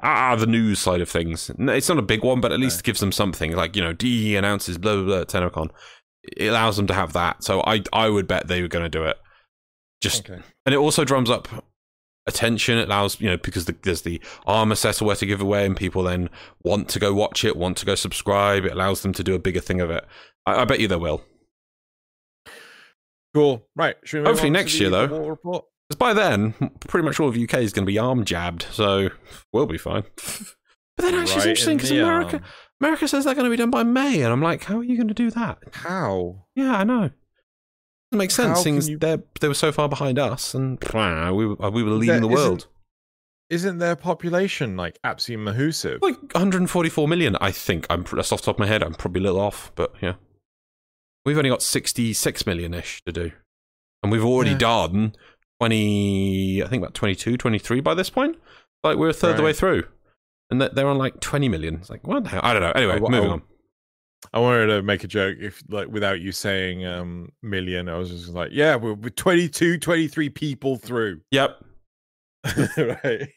Ah, 0.03 0.36
the 0.36 0.48
news 0.48 0.79
side 0.79 1.01
of 1.01 1.10
things. 1.10 1.51
It's 1.58 1.89
not 1.89 1.98
a 2.00 2.01
big 2.03 2.24
one, 2.24 2.41
but 2.41 2.51
at 2.51 2.60
least 2.60 2.79
it 2.79 2.84
gives 2.86 3.00
them 3.00 3.12
something. 3.12 3.53
Like 3.55 3.75
you 3.75 3.81
know, 3.81 3.93
DE 3.93 4.36
announces 4.36 4.77
blah 4.77 4.96
blah 4.96 5.03
blah 5.05 5.20
at 5.22 5.27
TennoCon. 5.27 5.70
It 6.24 6.48
allows 6.48 6.77
them 6.77 6.88
to 6.88 6.93
have 6.93 7.13
that. 7.13 7.43
So 7.43 7.62
I 7.65 7.84
I 7.93 8.10
would 8.10 8.27
bet 8.27 8.48
they 8.48 8.62
were 8.62 8.67
going 8.67 8.84
to 8.86 8.89
do 8.89 9.03
it. 9.05 9.17
Just 10.01 10.29
Okay. 10.29 10.41
and 10.65 10.74
it 10.74 10.77
also 10.79 11.03
drums 11.03 11.29
up 11.29 11.48
attention. 12.27 12.77
It 12.77 12.88
allows 12.88 13.20
you 13.22 13.29
know 13.29 13.38
because 13.38 13.65
the, 13.65 13.75
there's 13.84 14.01
the 14.01 14.20
armor 14.48 14.75
set 14.75 15.01
where 15.01 15.15
to 15.15 15.25
give 15.25 15.41
away, 15.41 15.65
and 15.65 15.75
people 15.77 16.03
then 16.03 16.29
want 16.63 16.89
to 16.89 17.00
go 17.00 17.13
watch 17.13 17.43
it, 17.46 17.55
want 17.55 17.77
to 17.77 17.86
go 17.86 17.96
subscribe. 17.96 18.65
It 18.65 18.72
allows 18.72 19.01
them 19.01 19.13
to 19.13 19.24
do 19.24 19.36
a 19.36 19.39
bigger 19.39 19.60
thing 19.62 19.81
of 19.81 19.91
it. 19.91 20.05
I, 20.46 20.62
I 20.62 20.65
bet 20.65 20.79
you 20.79 20.88
they 20.88 20.96
will. 20.96 21.24
Cool. 23.34 23.65
Right. 23.75 23.96
Should 24.03 24.17
we 24.17 24.22
move 24.22 24.27
Hopefully 24.31 24.50
next 24.50 24.79
year, 24.79 24.89
though. 24.89 25.08
report? 25.08 25.65
Because 25.91 25.98
by 25.98 26.13
then, 26.13 26.53
pretty 26.88 27.03
much 27.03 27.19
all 27.19 27.27
of 27.27 27.36
UK 27.38 27.55
is 27.55 27.74
going 27.74 27.86
to 27.86 27.91
be 27.91 28.00
arm 28.00 28.24
jabbed, 28.24 28.65
so 28.71 29.10
we'll 29.51 29.65
be 29.65 29.77
fine. 29.77 30.03
But 30.98 31.03
then 31.05 31.15
actually, 31.15 31.38
it's 31.38 31.45
interesting 31.45 31.77
because 31.77 31.89
the 31.89 32.00
America, 32.03 32.36
arm. 32.38 32.43
America 32.81 33.07
says 33.07 33.24
they're 33.25 33.33
going 33.33 33.45
to 33.45 33.50
be 33.50 33.55
done 33.55 33.71
by 33.71 33.81
May, 33.83 34.21
and 34.21 34.31
I'm 34.31 34.41
like, 34.41 34.65
how 34.65 34.77
are 34.79 34.83
you 34.83 34.98
going 34.98 35.07
to 35.07 35.13
do 35.13 35.31
that? 35.31 35.57
How? 35.71 36.45
Yeah, 36.53 36.75
I 36.75 36.83
know. 36.83 37.05
It 38.12 38.15
makes 38.15 38.36
sense, 38.36 38.57
How 38.57 38.63
seeing 38.63 38.79
can 38.79 38.88
you- 38.89 38.98
they 38.98 39.17
they 39.39 39.48
were 39.48 39.53
so 39.53 39.71
far 39.71 39.88
behind 39.89 40.19
us, 40.19 40.53
and 40.53 40.79
pff, 40.79 41.33
we 41.36 41.48
were, 41.48 41.55
we 41.71 41.81
were 41.81 41.91
leading 41.91 42.07
There 42.07 42.19
the 42.21 42.27
world. 42.27 42.67
Isn't 43.50 43.79
their 43.79 43.95
population 43.95 44.77
like 44.77 45.00
absolutely 45.03 45.45
mahusive? 45.45 46.01
Like 46.01 46.21
144 46.33 47.07
million, 47.07 47.36
I 47.41 47.51
think. 47.51 47.88
I'm 47.89 48.03
that's 48.12 48.31
off 48.31 48.41
the 48.41 48.45
top 48.48 48.55
of 48.55 48.60
my 48.60 48.67
head. 48.67 48.83
I'm 48.83 48.93
probably 48.93 49.21
a 49.21 49.24
little 49.24 49.39
off, 49.41 49.71
but 49.75 49.93
yeah. 50.01 50.13
We've 51.25 51.38
only 51.38 51.50
got 51.50 51.62
66 51.63 52.45
million 52.45 52.74
ish 52.74 53.01
to 53.05 53.12
do. 53.12 53.31
And 54.03 54.12
we've 54.12 54.25
already 54.25 54.51
Yeah. 54.51 54.57
done 54.57 55.15
20, 55.65 56.63
I 56.63 56.68
think 56.68 56.82
about 56.82 56.96
22, 56.96 57.38
23 57.38 57.82
by 57.82 57.94
this 57.94 58.10
point. 58.10 58.36
Like 58.84 58.98
we're 58.98 59.10
a 59.10 59.13
third 59.13 59.32
of 59.32 59.38
the 59.38 59.44
way 59.44 59.53
through. 59.53 59.84
And 60.50 60.60
they're- 60.60 60.70
they're 60.74 60.88
on 60.88 60.98
like 60.98 61.20
20 61.20 61.50
million. 61.50 61.75
It's 61.75 61.89
like, 61.91 62.06
what 62.08 62.24
the 62.24 62.32
hell? 62.32 62.41
I 62.44 62.53
don't 62.53 62.63
know. 62.63 62.72
Anyway, 62.72 62.98
Oh, 63.00 63.10
moving 63.10 63.30
oh. 63.30 63.34
on. 63.34 63.41
I 64.34 64.39
wanted 64.39 64.65
to 64.68 64.82
make 64.82 65.03
a 65.03 65.08
joke 65.08 65.38
if 65.39 65.62
like 65.70 65.88
without 65.88 66.20
you 66.20 66.32
saying 66.32 66.84
um 66.86 67.32
million, 67.44 67.89
I 67.89 67.98
was 68.00 68.10
just 68.10 68.30
like, 68.30 68.50
yeah, 68.51 68.75
we're, 68.75 68.94
we're 68.96 69.10
22, 69.10 69.77
23 69.77 70.30
people 70.30 70.77
through. 70.77 71.22
Yep. 71.30 71.63
right. 72.77 73.30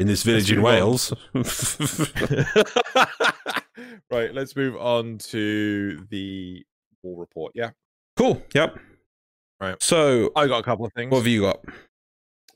In 0.00 0.08
this 0.08 0.22
village 0.24 0.50
in. 0.50 0.60
Wales. 0.62 1.12
right, 4.10 4.34
let's 4.34 4.56
move 4.56 4.76
on 4.76 5.18
to 5.18 6.04
the 6.10 6.64
war 7.04 7.20
report. 7.20 7.52
Yeah. 7.54 7.70
cool. 8.16 8.42
Yep. 8.54 8.76
Right. 9.60 9.82
So, 9.82 10.32
I 10.36 10.46
got 10.46 10.60
a 10.60 10.62
couple 10.62 10.86
of 10.86 10.92
things. 10.94 11.10
what 11.10 11.18
have 11.18 11.26
you 11.26 11.42
got? 11.42 11.60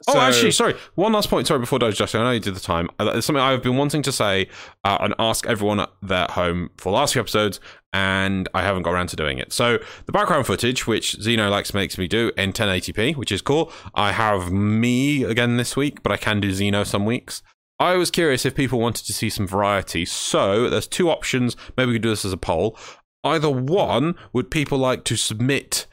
oh, 0.08 0.18
actually, 0.18 0.50
sorry. 0.50 0.74
One 0.96 1.12
last 1.12 1.30
point. 1.30 1.46
Sorry, 1.46 1.60
before 1.60 1.78
dojo 1.78 1.96
dusting, 1.96 2.20
I 2.20 2.24
know 2.24 2.30
you 2.32 2.40
did 2.40 2.54
the 2.54 2.60
time. 2.60 2.88
Uh, 2.98 3.12
It's 3.14 3.26
something 3.26 3.42
I've 3.42 3.62
been 3.62 3.76
wanting 3.76 4.02
to 4.02 4.12
say 4.12 4.48
uh, 4.84 4.98
and 5.00 5.14
ask 5.18 5.46
everyone 5.46 5.80
at 5.80 5.90
their 6.02 6.26
home 6.30 6.70
for 6.76 6.90
the 6.90 6.96
last 6.96 7.12
few 7.12 7.20
episodes, 7.20 7.60
and 7.92 8.48
I 8.54 8.62
haven't 8.62 8.82
got 8.82 8.92
around 8.92 9.08
to 9.08 9.16
doing 9.16 9.38
it. 9.38 9.52
So, 9.52 9.78
the 10.06 10.12
background 10.12 10.46
footage, 10.46 10.86
which 10.86 11.16
Xeno 11.18 11.50
likes 11.50 11.74
makes 11.74 11.96
me 11.98 12.06
do 12.08 12.32
in 12.36 12.52
1080p, 12.52 13.16
which 13.16 13.32
is 13.32 13.40
cool. 13.42 13.72
I 13.94 14.12
have 14.12 14.50
me 14.52 15.24
again 15.24 15.56
this 15.56 15.76
week, 15.76 16.02
but 16.02 16.10
I 16.12 16.16
can 16.16 16.40
do 16.40 16.50
Xeno 16.50 16.86
some 16.86 17.04
weeks. 17.06 17.42
I 17.78 17.96
was 17.96 18.10
curious 18.10 18.44
if 18.46 18.54
people 18.54 18.78
wanted 18.78 19.04
to 19.06 19.12
see 19.12 19.28
some 19.30 19.46
variety. 19.46 20.04
So, 20.04 20.68
there's 20.70 20.86
two 20.86 21.10
options. 21.10 21.56
Maybe 21.76 21.88
we 21.88 21.94
could 21.96 22.02
do 22.02 22.10
this 22.10 22.24
as 22.24 22.32
a 22.32 22.38
poll. 22.38 22.78
Either 23.22 23.48
one, 23.50 24.16
would 24.34 24.50
people 24.50 24.76
like 24.76 25.04
to 25.04 25.16
submit 25.16 25.86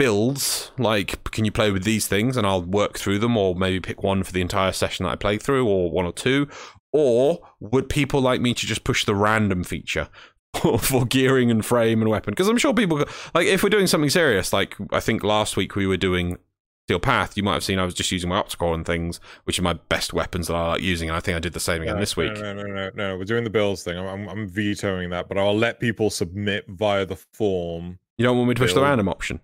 builds 0.00 0.72
like 0.78 1.22
can 1.30 1.44
you 1.44 1.52
play 1.52 1.70
with 1.70 1.84
these 1.84 2.08
things 2.08 2.38
and 2.38 2.46
i'll 2.46 2.62
work 2.62 2.98
through 2.98 3.18
them 3.18 3.36
or 3.36 3.54
maybe 3.54 3.78
pick 3.78 4.02
one 4.02 4.22
for 4.22 4.32
the 4.32 4.40
entire 4.40 4.72
session 4.72 5.04
that 5.04 5.10
i 5.10 5.14
play 5.14 5.36
through 5.36 5.68
or 5.68 5.90
one 5.90 6.06
or 6.06 6.12
two 6.12 6.48
or 6.90 7.38
would 7.60 7.86
people 7.86 8.18
like 8.18 8.40
me 8.40 8.54
to 8.54 8.64
just 8.64 8.82
push 8.82 9.04
the 9.04 9.14
random 9.14 9.62
feature 9.62 10.08
for, 10.78 11.04
gearing 11.04 11.50
and 11.50 11.66
frame 11.66 12.00
and 12.00 12.10
weapon 12.10 12.32
because 12.32 12.48
i'm 12.48 12.56
sure 12.56 12.72
people 12.72 13.04
like 13.34 13.46
if 13.46 13.62
we're 13.62 13.68
doing 13.68 13.86
something 13.86 14.08
serious 14.08 14.54
like 14.54 14.74
i 14.90 15.00
think 15.00 15.22
last 15.22 15.54
week 15.54 15.76
we 15.76 15.86
were 15.86 15.98
doing 15.98 16.38
steel 16.86 16.98
path 16.98 17.36
you 17.36 17.42
might 17.42 17.52
have 17.52 17.62
seen 17.62 17.78
i 17.78 17.84
was 17.84 17.92
just 17.92 18.10
using 18.10 18.30
my 18.30 18.40
Opticor 18.40 18.72
and 18.72 18.86
things 18.86 19.20
which 19.44 19.58
are 19.58 19.62
my 19.62 19.74
best 19.90 20.14
weapons 20.14 20.46
that 20.46 20.54
i 20.54 20.66
like 20.68 20.82
using 20.82 21.10
and 21.10 21.16
i 21.16 21.20
think 21.20 21.36
i 21.36 21.40
did 21.40 21.52
the 21.52 21.60
same 21.60 21.82
again 21.82 21.96
No, 21.96 22.00
this 22.00 22.16
week 22.16 22.32
No, 22.32 22.54
no, 22.54 22.62
no, 22.62 22.90
no. 22.94 23.18
We're 23.18 23.24
doing 23.24 23.44
the 23.44 23.50
bills 23.50 23.82
thing. 23.82 23.98
I'm, 23.98 24.06
I'm, 24.06 24.28
I'm 24.30 24.48
vetoing 24.48 25.10
that, 25.10 25.28
but 25.28 25.36
I'll 25.36 25.56
let 25.56 25.78
people 25.78 26.08
submit 26.08 26.64
via 26.68 27.04
the 27.04 27.16
form. 27.34 27.98
you 28.16 28.24
don't 28.24 28.38
want 28.38 28.48
me 28.48 28.54
to 28.54 28.60
push 28.60 28.72
the 28.72 28.80
random 28.80 29.06
option 29.06 29.40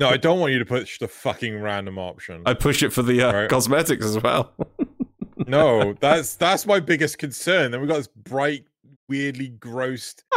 No, 0.00 0.08
I 0.08 0.16
don't 0.16 0.40
want 0.40 0.52
you 0.52 0.58
to 0.58 0.64
push 0.64 0.98
the 0.98 1.08
fucking 1.08 1.60
random 1.60 1.98
option. 1.98 2.42
i 2.46 2.54
push 2.54 2.82
it 2.82 2.92
for 2.92 3.02
the 3.02 3.22
uh, 3.22 3.32
Right. 3.32 3.50
cosmetics 3.50 4.04
as 4.04 4.22
well 4.22 4.52
No, 5.46 5.94
that's 6.00 6.34
that's 6.36 6.66
my 6.66 6.78
biggest 6.80 7.18
concern. 7.18 7.70
Then 7.72 7.80
we've 7.80 7.88
got 7.90 7.96
this 7.96 8.06
bright, 8.08 8.64
weirdly 9.08 9.50
grossed, 9.58 10.22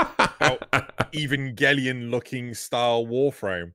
Evangelion 1.13 2.09
looking 2.09 2.53
style 2.53 3.05
warframe. 3.05 3.73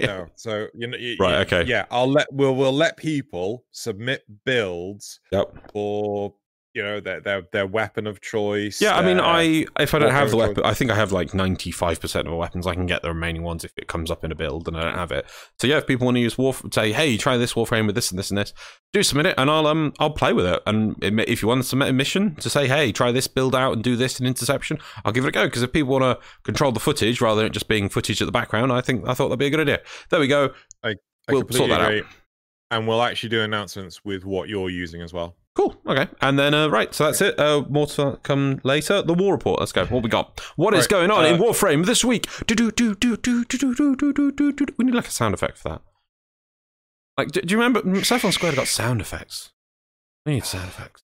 No, 0.00 0.26
so 0.34 0.66
you 0.74 0.88
know, 0.88 0.96
y- 1.00 1.16
Right, 1.20 1.34
okay. 1.46 1.62
yeah. 1.64 1.86
I'll 1.92 2.10
let 2.10 2.26
we'll 2.32 2.56
we'll 2.56 2.72
let 2.72 2.96
people 2.96 3.64
submit 3.70 4.24
builds 4.44 5.20
yep 5.30 5.54
for 5.72 6.34
you 6.74 6.82
know 6.82 7.00
their 7.00 7.20
their 7.20 7.42
their 7.52 7.66
weapon 7.66 8.06
of 8.06 8.20
choice. 8.20 8.80
Yeah, 8.80 8.96
I 8.96 9.04
mean, 9.04 9.18
I 9.18 9.66
if 9.80 9.94
I 9.94 9.98
don't 9.98 10.12
have 10.12 10.30
the 10.30 10.36
weapon, 10.36 10.64
I 10.64 10.74
think 10.74 10.90
I 10.90 10.94
have 10.94 11.12
like 11.12 11.34
ninety 11.34 11.70
five 11.70 12.00
percent 12.00 12.26
of 12.26 12.30
the 12.30 12.36
weapons. 12.36 12.66
I 12.66 12.74
can 12.74 12.86
get 12.86 13.02
the 13.02 13.08
remaining 13.08 13.42
ones 13.42 13.64
if 13.64 13.72
it 13.76 13.88
comes 13.88 14.10
up 14.10 14.24
in 14.24 14.30
a 14.30 14.34
build, 14.34 14.68
and 14.68 14.76
I 14.76 14.82
don't 14.82 14.94
have 14.94 15.10
it. 15.10 15.26
So 15.58 15.66
yeah, 15.66 15.78
if 15.78 15.86
people 15.86 16.04
want 16.04 16.16
to 16.16 16.20
use 16.20 16.36
Warf, 16.36 16.62
say, 16.72 16.92
hey, 16.92 17.16
try 17.16 17.36
this 17.36 17.54
Warframe 17.54 17.86
with 17.86 17.94
this 17.94 18.10
and 18.10 18.18
this 18.18 18.30
and 18.30 18.38
this, 18.38 18.52
do 18.92 19.02
submit 19.02 19.26
it, 19.26 19.34
and 19.38 19.50
I'll 19.50 19.66
um 19.66 19.92
I'll 19.98 20.10
play 20.10 20.32
with 20.32 20.46
it. 20.46 20.62
And 20.66 20.96
if 21.02 21.42
you 21.42 21.48
want 21.48 21.62
to 21.62 21.68
submit 21.68 21.88
a 21.88 21.92
mission 21.92 22.36
to 22.36 22.50
say, 22.50 22.68
hey, 22.68 22.92
try 22.92 23.12
this 23.12 23.26
build 23.26 23.54
out 23.54 23.72
and 23.72 23.82
do 23.82 23.96
this 23.96 24.20
in 24.20 24.26
interception, 24.26 24.78
I'll 25.04 25.12
give 25.12 25.24
it 25.24 25.28
a 25.28 25.32
go. 25.32 25.46
Because 25.46 25.62
if 25.62 25.72
people 25.72 25.92
want 25.92 26.04
to 26.04 26.26
control 26.44 26.72
the 26.72 26.80
footage 26.80 27.20
rather 27.20 27.40
than 27.40 27.46
it 27.46 27.52
just 27.52 27.68
being 27.68 27.88
footage 27.88 28.20
at 28.20 28.26
the 28.26 28.32
background, 28.32 28.72
I 28.72 28.82
think 28.82 29.08
I 29.08 29.14
thought 29.14 29.28
that'd 29.28 29.38
be 29.38 29.46
a 29.46 29.50
good 29.50 29.60
idea. 29.60 29.80
There 30.10 30.20
we 30.20 30.28
go. 30.28 30.52
I 30.84 30.94
we'll 31.28 31.40
completely 31.40 31.68
sort 31.68 31.70
that 31.70 31.80
out. 31.80 32.04
And 32.70 32.86
we'll 32.86 33.02
actually 33.02 33.30
do 33.30 33.40
announcements 33.40 34.04
with 34.04 34.26
what 34.26 34.50
you're 34.50 34.68
using 34.68 35.00
as 35.00 35.14
well. 35.14 35.37
Cool. 35.58 35.74
Okay. 35.88 36.06
And 36.20 36.38
then, 36.38 36.54
uh, 36.54 36.68
right. 36.68 36.94
So 36.94 37.06
that's 37.06 37.20
it. 37.20 37.36
Uh, 37.36 37.64
more 37.68 37.88
to 37.88 38.20
come 38.22 38.60
later. 38.62 39.02
The 39.02 39.12
war 39.12 39.32
report. 39.32 39.58
Let's 39.58 39.72
go. 39.72 39.86
What 39.86 40.04
we 40.04 40.08
got? 40.08 40.40
What 40.54 40.72
is 40.72 40.82
Right, 40.82 40.90
going 40.90 41.10
on 41.10 41.26
in 41.26 41.34
uh, 41.34 41.38
Warframe 41.38 41.84
this 41.84 42.04
week? 42.04 42.28
Do 42.46 42.54
do 42.54 42.70
do 42.70 42.94
do 42.94 43.16
do 43.16 43.44
do 43.44 43.74
do 43.74 43.96
do 43.96 44.12
do 44.30 44.52
do. 44.52 44.66
We 44.76 44.84
need 44.84 44.94
like 44.94 45.08
a 45.08 45.10
sound 45.10 45.34
effect 45.34 45.58
for 45.58 45.70
that. 45.70 45.82
Like, 47.16 47.32
do, 47.32 47.40
do 47.40 47.52
you 47.52 47.60
remember 47.60 48.04
Saffron 48.04 48.32
Squared 48.32 48.54
got 48.54 48.68
sound 48.68 49.00
effects? 49.00 49.50
We 50.24 50.34
need 50.34 50.44
sound 50.44 50.68
effects. 50.68 51.02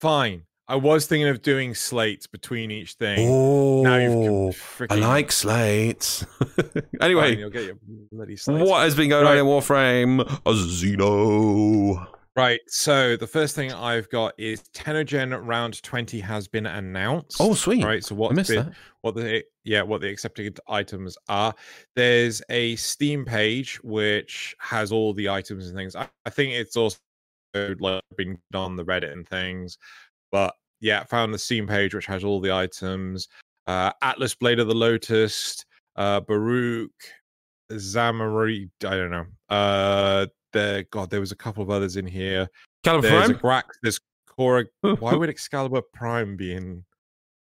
Fine. 0.00 0.44
I 0.66 0.76
was 0.76 1.06
thinking 1.06 1.28
of 1.28 1.42
doing 1.42 1.74
slates 1.74 2.26
between 2.26 2.70
each 2.70 2.94
thing. 2.94 3.28
Oh, 3.30 3.82
now 3.82 3.96
you've 3.96 4.86
I 4.88 4.94
like 4.94 5.30
slates. 5.30 6.24
Fine, 6.38 6.84
anyway, 7.02 7.36
you'll 7.36 7.50
get 7.50 7.64
your 7.64 7.76
bloody 8.10 8.36
slates. 8.38 8.66
what 8.66 8.84
has 8.84 8.94
been 8.94 9.10
going 9.10 9.26
on 9.26 9.36
in 9.36 9.44
Warframe? 9.44 10.22
A 10.22 10.52
Xeno. 10.52 12.06
Right. 12.34 12.60
So 12.66 13.16
the 13.16 13.26
first 13.26 13.54
thing 13.54 13.72
I've 13.72 14.08
got 14.08 14.32
is 14.38 14.62
TennoGen 14.74 15.46
round 15.46 15.82
twenty 15.82 16.18
has 16.20 16.48
been 16.48 16.64
announced. 16.64 17.36
Oh, 17.40 17.52
sweet. 17.52 17.84
Right. 17.84 18.02
So 18.02 18.14
what's 18.14 18.48
been, 18.48 18.66
that. 18.66 18.72
what 19.02 19.14
the 19.14 19.44
yeah 19.64 19.82
what 19.82 20.00
the 20.00 20.08
accepted 20.08 20.58
items 20.68 21.16
are 21.28 21.54
there's 21.94 22.42
a 22.48 22.74
steam 22.76 23.24
page 23.24 23.78
which 23.82 24.54
has 24.58 24.90
all 24.90 25.12
the 25.14 25.28
items 25.28 25.66
and 25.66 25.76
things 25.76 25.94
i, 25.94 26.08
I 26.26 26.30
think 26.30 26.52
it's 26.52 26.76
also 26.76 26.98
like 27.54 28.02
been 28.16 28.38
on 28.54 28.76
the 28.76 28.84
reddit 28.84 29.12
and 29.12 29.28
things 29.28 29.78
but 30.30 30.54
yeah 30.80 31.04
found 31.04 31.32
the 31.32 31.38
steam 31.38 31.66
page 31.66 31.94
which 31.94 32.06
has 32.06 32.24
all 32.24 32.40
the 32.40 32.52
items 32.52 33.28
uh 33.66 33.92
atlas 34.02 34.34
blade 34.34 34.58
of 34.58 34.68
the 34.68 34.74
lotus 34.74 35.64
uh 35.96 36.20
baruch 36.20 36.90
zamari 37.72 38.68
i 38.84 38.96
don't 38.96 39.10
know 39.10 39.26
uh 39.48 40.26
there 40.52 40.84
god 40.90 41.10
there 41.10 41.20
was 41.20 41.32
a 41.32 41.36
couple 41.36 41.62
of 41.62 41.70
others 41.70 41.96
in 41.96 42.06
here 42.06 42.48
Caliber 42.84 43.08
there's 43.08 43.30
a 43.30 43.34
Prime? 43.34 43.62
Grax, 43.62 43.64
there's 43.82 44.00
Cora 44.26 44.64
why 44.98 45.14
would 45.14 45.28
Excalibur 45.28 45.82
Prime 45.92 46.36
be 46.36 46.54
in? 46.54 46.84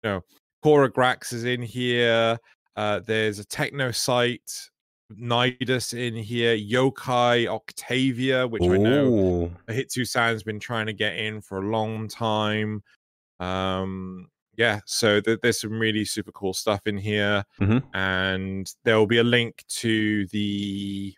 No, 0.04 0.22
Cora 0.64 0.92
Grax 0.92 1.34
is 1.34 1.44
in 1.46 1.62
here. 1.62 2.38
Uh, 2.76 3.00
there's 3.00 3.40
a 3.40 3.44
Technocyte, 3.46 4.70
Nidus 5.14 5.94
in 5.98 6.14
here, 6.16 6.56
Yokai 6.58 7.48
Octavia, 7.48 8.48
which 8.48 8.64
I 8.64 8.78
know 8.78 9.06
Ooh. 9.06 9.52
Hitsu 9.68 10.08
San's 10.08 10.44
been 10.44 10.60
trying 10.60 10.86
to 10.86 10.94
get 10.94 11.16
in 11.18 11.42
for 11.42 11.58
a 11.60 11.70
long 11.70 12.08
time. 12.08 12.84
Um, 13.40 14.30
yeah, 14.58 14.80
so 14.86 15.20
th- 15.22 15.40
there's 15.42 15.60
some 15.62 15.78
really 15.80 16.06
super 16.06 16.32
cool 16.32 16.54
stuff 16.54 16.82
in 16.86 16.98
here, 16.98 17.44
Mhm. 17.60 17.84
and 17.94 18.72
there 18.84 18.98
will 18.98 19.08
be 19.08 19.18
a 19.20 19.24
link 19.24 19.64
to 19.80 20.26
the 20.28 21.14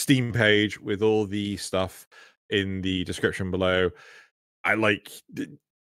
Steam 0.00 0.32
page 0.32 0.80
with 0.80 1.02
all 1.02 1.26
the 1.26 1.56
stuff 1.56 2.06
in 2.48 2.80
the 2.80 3.04
description 3.04 3.50
below. 3.50 3.90
I 4.64 4.74
like 4.74 5.10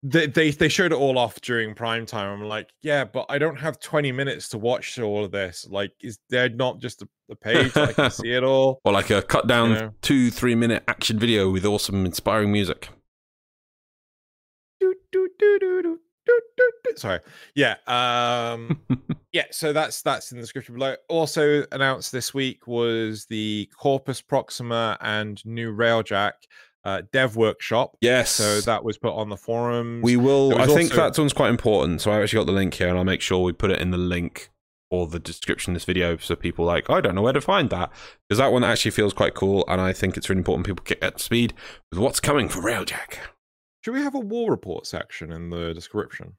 they, 0.02 0.26
they 0.26 0.50
they 0.50 0.68
showed 0.68 0.92
it 0.92 0.96
all 0.96 1.18
off 1.18 1.40
during 1.40 1.74
prime 1.74 2.06
time. 2.06 2.40
I'm 2.40 2.48
like, 2.48 2.70
yeah, 2.82 3.04
but 3.04 3.26
I 3.28 3.38
don't 3.38 3.58
have 3.58 3.78
20 3.78 4.10
minutes 4.12 4.48
to 4.50 4.58
watch 4.58 4.98
all 4.98 5.24
of 5.24 5.30
this. 5.30 5.66
Like, 5.70 5.92
is 6.00 6.18
there 6.28 6.48
not 6.48 6.80
just 6.80 7.02
a, 7.02 7.08
a 7.30 7.36
page 7.36 7.76
I 7.76 7.92
can 7.92 8.10
see 8.10 8.32
it 8.32 8.42
all? 8.42 8.80
Or 8.84 8.92
like 8.92 9.10
a 9.10 9.22
cut 9.22 9.46
down 9.46 9.70
You 9.70 9.76
know. 9.76 9.94
two, 10.02 10.30
three 10.30 10.54
minute 10.54 10.82
action 10.88 11.18
video 11.18 11.50
with 11.50 11.64
awesome, 11.64 12.04
inspiring 12.04 12.50
music. 12.50 12.88
Do, 14.80 14.94
do, 15.12 15.28
do, 15.38 15.98
Sorry. 16.96 17.20
Yeah. 17.54 17.76
Um. 17.86 18.80
yeah. 19.32 19.46
So 19.50 19.72
that's 19.72 20.02
that's 20.02 20.30
in 20.32 20.38
the 20.38 20.42
description 20.42 20.74
below. 20.74 20.96
Also 21.08 21.64
announced 21.72 22.12
this 22.12 22.34
week 22.34 22.66
was 22.66 23.26
the 23.26 23.68
Corpus 23.78 24.20
Proxima 24.20 24.98
and 25.00 25.44
new 25.46 25.74
Railjack 25.74 26.32
uh, 26.84 27.02
dev 27.12 27.36
workshop. 27.36 27.96
yes. 28.00 28.30
So 28.30 28.60
that 28.62 28.84
was 28.84 28.98
put 28.98 29.14
on 29.14 29.28
the 29.28 29.36
forums. 29.36 30.02
we 30.02 30.16
will. 30.16 30.54
I 30.60 30.66
think 30.66 30.90
also- 30.90 30.96
that 30.96 31.18
one's 31.18 31.32
quite 31.32 31.50
important. 31.50 32.00
So 32.00 32.10
I 32.10 32.20
actually 32.20 32.40
got 32.40 32.46
the 32.46 32.52
link 32.52 32.74
here, 32.74 32.88
and 32.88 32.98
I'll 32.98 33.04
make 33.04 33.20
sure 33.20 33.38
we 33.42 33.52
put 33.52 33.70
it 33.70 33.80
in 33.80 33.90
the 33.90 33.98
link 33.98 34.50
or 34.90 35.06
the 35.06 35.18
description 35.18 35.72
of 35.72 35.76
this 35.76 35.84
video, 35.86 36.18
so 36.18 36.36
people 36.36 36.66
like 36.66 36.90
I 36.90 37.00
don't 37.00 37.14
know 37.14 37.22
where 37.22 37.32
to 37.32 37.40
find 37.40 37.70
that 37.70 37.90
because 38.28 38.38
that 38.38 38.52
one 38.52 38.62
actually 38.62 38.90
feels 38.90 39.14
quite 39.14 39.32
cool, 39.32 39.64
and 39.66 39.80
I 39.80 39.94
think 39.94 40.16
it's 40.18 40.28
really 40.28 40.40
important 40.40 40.66
people 40.66 40.84
get 40.84 41.02
up 41.02 41.16
to 41.16 41.22
speed 41.22 41.54
with 41.90 41.98
what's 41.98 42.20
coming 42.20 42.48
for 42.50 42.60
Railjack. 42.60 43.16
Should 43.84 43.94
we 43.94 44.02
have 44.02 44.14
a 44.14 44.20
war 44.20 44.50
report 44.50 44.86
section 44.86 45.32
in 45.32 45.50
the 45.50 45.74
description? 45.74 46.34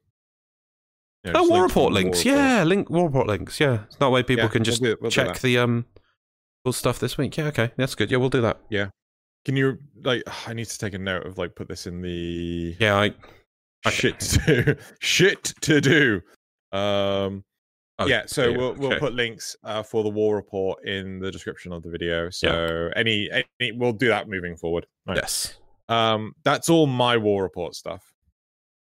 Yeah, 1.23 1.33
Oh, 1.35 1.47
war 1.47 1.59
links 1.61 1.73
to 1.73 1.79
the 1.79 1.79
report 1.79 1.93
links, 1.93 2.25
report. 2.25 2.37
yeah, 2.41 2.63
link 2.63 2.89
war 2.89 3.05
report 3.05 3.27
links, 3.27 3.59
yeah. 3.59 3.83
That 3.99 4.09
way 4.09 4.23
people 4.23 4.45
Yeah, 4.45 4.49
can 4.49 4.59
we'll 4.59 4.65
just 4.65 4.81
do 4.83 4.97
we'll 4.99 5.11
check 5.11 5.39
the 5.39 5.57
um 5.57 5.85
cool 6.65 6.73
stuff 6.73 6.99
this 6.99 7.17
week. 7.17 7.37
Yeah, 7.37 7.45
okay, 7.47 7.71
that's 7.77 7.95
good. 7.95 8.11
Yeah, 8.11 8.17
we'll 8.17 8.29
do 8.29 8.41
that. 8.41 8.59
Yeah, 8.69 8.89
can 9.45 9.55
you 9.55 9.77
like? 10.03 10.23
I 10.47 10.53
need 10.53 10.65
to 10.67 10.77
take 10.77 10.93
a 10.93 10.97
note 10.99 11.25
of 11.25 11.37
like 11.37 11.55
put 11.55 11.67
this 11.67 11.87
in 11.87 12.01
the 12.01 12.75
Yeah, 12.79 12.95
I. 12.97 13.11
shit 13.89 14.19
to 14.19 14.63
do. 14.63 14.75
shit 14.99 15.43
to 15.61 15.81
do. 15.81 16.21
Um. 16.71 17.43
oh, 17.99 18.07
yeah, 18.07 18.23
so 18.25 18.49
yeah, 18.49 18.57
we'll 18.57 18.73
we'll 18.75 18.99
put 18.99 19.13
links 19.13 19.55
uh, 19.63 19.83
for 19.83 20.03
the 20.03 20.09
war 20.09 20.35
report 20.35 20.83
in 20.85 21.19
the 21.19 21.31
description 21.31 21.71
of 21.71 21.83
the 21.83 21.89
video. 21.89 22.29
So 22.29 22.89
any, 22.95 23.29
any 23.31 23.71
we'll 23.73 23.91
do 23.93 24.07
that 24.07 24.27
moving 24.27 24.55
forward. 24.57 24.87
Right. 25.05 25.17
yes. 25.17 25.55
Um, 25.89 26.33
that's 26.43 26.69
all 26.69 26.87
my 26.87 27.17
war 27.17 27.43
report 27.43 27.75
stuff. 27.75 28.13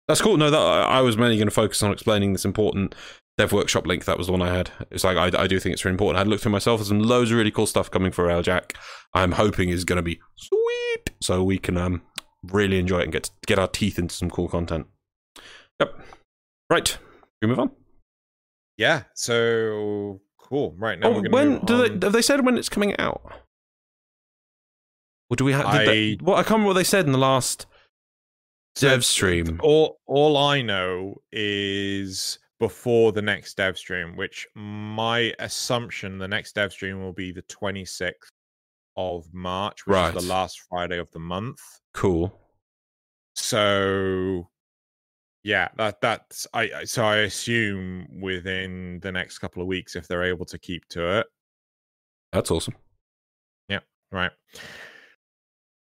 That's 0.08 0.22
cool. 0.22 0.38
No, 0.38 0.50
that 0.50 0.58
I 0.58 1.02
was 1.02 1.18
mainly 1.18 1.38
going 1.38 1.50
to 1.50 1.54
focus 1.54 1.84
on 1.84 1.92
explaining 1.92 2.32
this 2.32 2.46
important 2.46 2.96
dev 3.38 3.52
workshop 3.52 3.86
link. 3.86 4.06
That 4.06 4.18
was 4.18 4.28
the 4.28 4.34
one 4.34 4.42
I 4.42 4.54
had. 4.54 4.72
It's 4.90 5.04
like 5.04 5.18
I, 5.18 5.44
I 5.44 5.48
do 5.48 5.60
think 5.60 5.74
it's 5.74 5.84
really 5.84 5.94
important. 5.94 6.18
I 6.18 6.20
had 6.22 6.28
looked 6.28 6.44
through 6.44 6.54
myself. 6.54 6.80
There's 6.80 6.88
some 6.88 7.02
loads 7.02 7.32
of 7.32 7.38
really 7.38 7.52
cool 7.52 7.68
stuff 7.68 7.92
coming 7.92 8.12
for 8.12 8.26
Railjack. 8.26 8.72
I'm 9.14 9.34
hoping 9.34 9.70
is 9.70 9.84
going 9.84 9.98
to 9.98 10.04
be 10.04 10.20
sweet, 10.36 11.12
so 11.22 11.44
we 11.44 11.58
can 11.58 11.78
um 11.78 12.02
really 12.44 12.80
enjoy 12.80 13.00
it 13.00 13.04
and 13.04 13.12
get 13.12 13.30
get 13.46 13.60
our 13.60 13.68
teeth 13.68 14.00
into 14.00 14.16
some 14.16 14.30
cool 14.30 14.48
content. 14.48 14.88
Yep. 15.80 16.00
Right. 16.70 16.98
We 17.42 17.48
move 17.48 17.60
on. 17.60 17.72
Yeah. 18.78 19.04
So 19.14 20.22
cool. 20.40 20.74
Right 20.78 21.00
now, 21.00 21.10
oh, 21.10 21.22
we're 21.22 21.30
when 21.30 21.60
do 21.66 21.84
on. 21.84 22.00
they 22.00 22.06
have 22.06 22.14
they 22.14 22.22
said 22.22 22.46
when 22.46 22.58
it's 22.58 22.70
coming 22.70 22.98
out? 22.98 23.22
Or 25.30 25.36
do 25.36 25.44
we 25.46 25.52
have? 25.54 25.72
Did 25.72 25.88
they, 25.88 26.12
I- 26.14 26.18
well, 26.24 26.36
I 26.36 26.40
can't 26.44 26.52
remember 26.52 26.68
what 26.70 26.74
they 26.74 26.84
said 26.84 27.06
in 27.06 27.12
the 27.12 27.18
last 27.18 27.66
So, 28.76 28.88
dev 28.90 29.04
stream. 29.06 29.60
All 29.64 30.00
all 30.06 30.38
I 30.38 30.62
know 30.62 31.22
is 31.32 32.40
before 32.60 33.12
the 33.12 33.22
next 33.22 33.56
dev 33.58 33.78
stream, 33.78 34.16
which 34.16 34.48
my 34.56 35.34
assumption 35.40 36.18
the 36.18 36.28
next 36.28 36.54
dev 36.56 36.72
stream 36.72 37.02
will 37.02 37.14
be 37.14 37.32
the 37.32 37.44
26th 37.44 38.14
of 38.96 39.32
March, 39.34 39.86
which 39.86 39.96
is 40.16 40.24
the 40.24 40.30
last 40.30 40.62
Friday 40.70 40.98
of 40.98 41.12
the 41.12 41.20
month. 41.20 41.60
Cool. 41.94 42.34
So 43.36 44.50
yeah, 45.44 45.70
that 45.78 46.02
that's 46.02 46.48
I 46.54 46.70
I- 46.78 46.84
so 46.86 47.04
I 47.06 47.18
assume 47.18 48.08
within 48.22 49.00
the 49.02 49.12
next 49.12 49.40
couple 49.40 49.62
of 49.62 49.68
weeks 49.68 49.96
if 49.96 50.08
they're 50.08 50.24
able 50.24 50.46
to 50.46 50.58
keep 50.58 50.88
to 50.90 51.20
it, 51.20 51.28
That's 52.34 52.50
awesome. 52.52 52.76
Yeah, 53.70 53.80
right? 54.12 54.32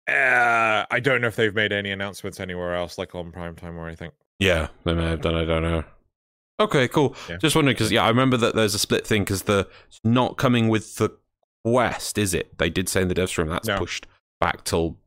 Uh, 0.08 0.84
I 0.90 1.00
don't 1.00 1.20
know 1.20 1.28
if 1.28 1.36
they've 1.36 1.54
made 1.54 1.72
any 1.72 1.90
announcements 1.90 2.38
anywhere 2.40 2.74
else, 2.74 2.98
like 2.98 3.14
on 3.14 3.32
prime 3.32 3.56
time 3.56 3.78
or 3.78 3.86
anything. 3.86 4.10
Yeah, 4.38 4.68
they 4.84 4.92
may 4.94 5.08
have 5.08 5.22
done. 5.22 5.34
I 5.34 5.44
don't 5.44 5.62
know. 5.62 5.84
Okay, 6.60 6.88
cool. 6.88 7.16
Yeah. 7.28 7.38
Just 7.38 7.56
wondering 7.56 7.74
because 7.74 7.90
yeah, 7.90 8.04
I 8.04 8.08
remember 8.08 8.36
that 8.36 8.54
there's 8.54 8.74
a 8.74 8.78
split 8.78 9.06
thing 9.06 9.22
because 9.22 9.42
the 9.42 9.68
not 10.04 10.36
coming 10.36 10.68
with 10.68 10.96
the 10.96 11.10
quest, 11.64 12.18
is 12.18 12.34
it? 12.34 12.58
They 12.58 12.70
did 12.70 12.88
say 12.88 13.02
in 13.02 13.08
the 13.08 13.14
dev 13.14 13.28
stream 13.28 13.48
that's 13.48 13.66
No. 13.66 13.78
pushed 13.78 14.06
back 14.40 14.64
till 14.64 14.98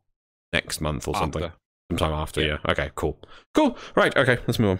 next 0.52 0.82
month 0.82 1.08
or 1.08 1.16
something, 1.16 1.52
sometime 1.92 2.14
after. 2.14 2.42
Yeah. 2.42 2.58
Yeah. 2.66 2.72
Okay. 2.72 2.90
Cool. 2.96 3.20
Cool. 3.54 3.78
Right. 3.96 4.16
Okay. 4.18 4.40
Let's 4.48 4.60
move 4.60 4.80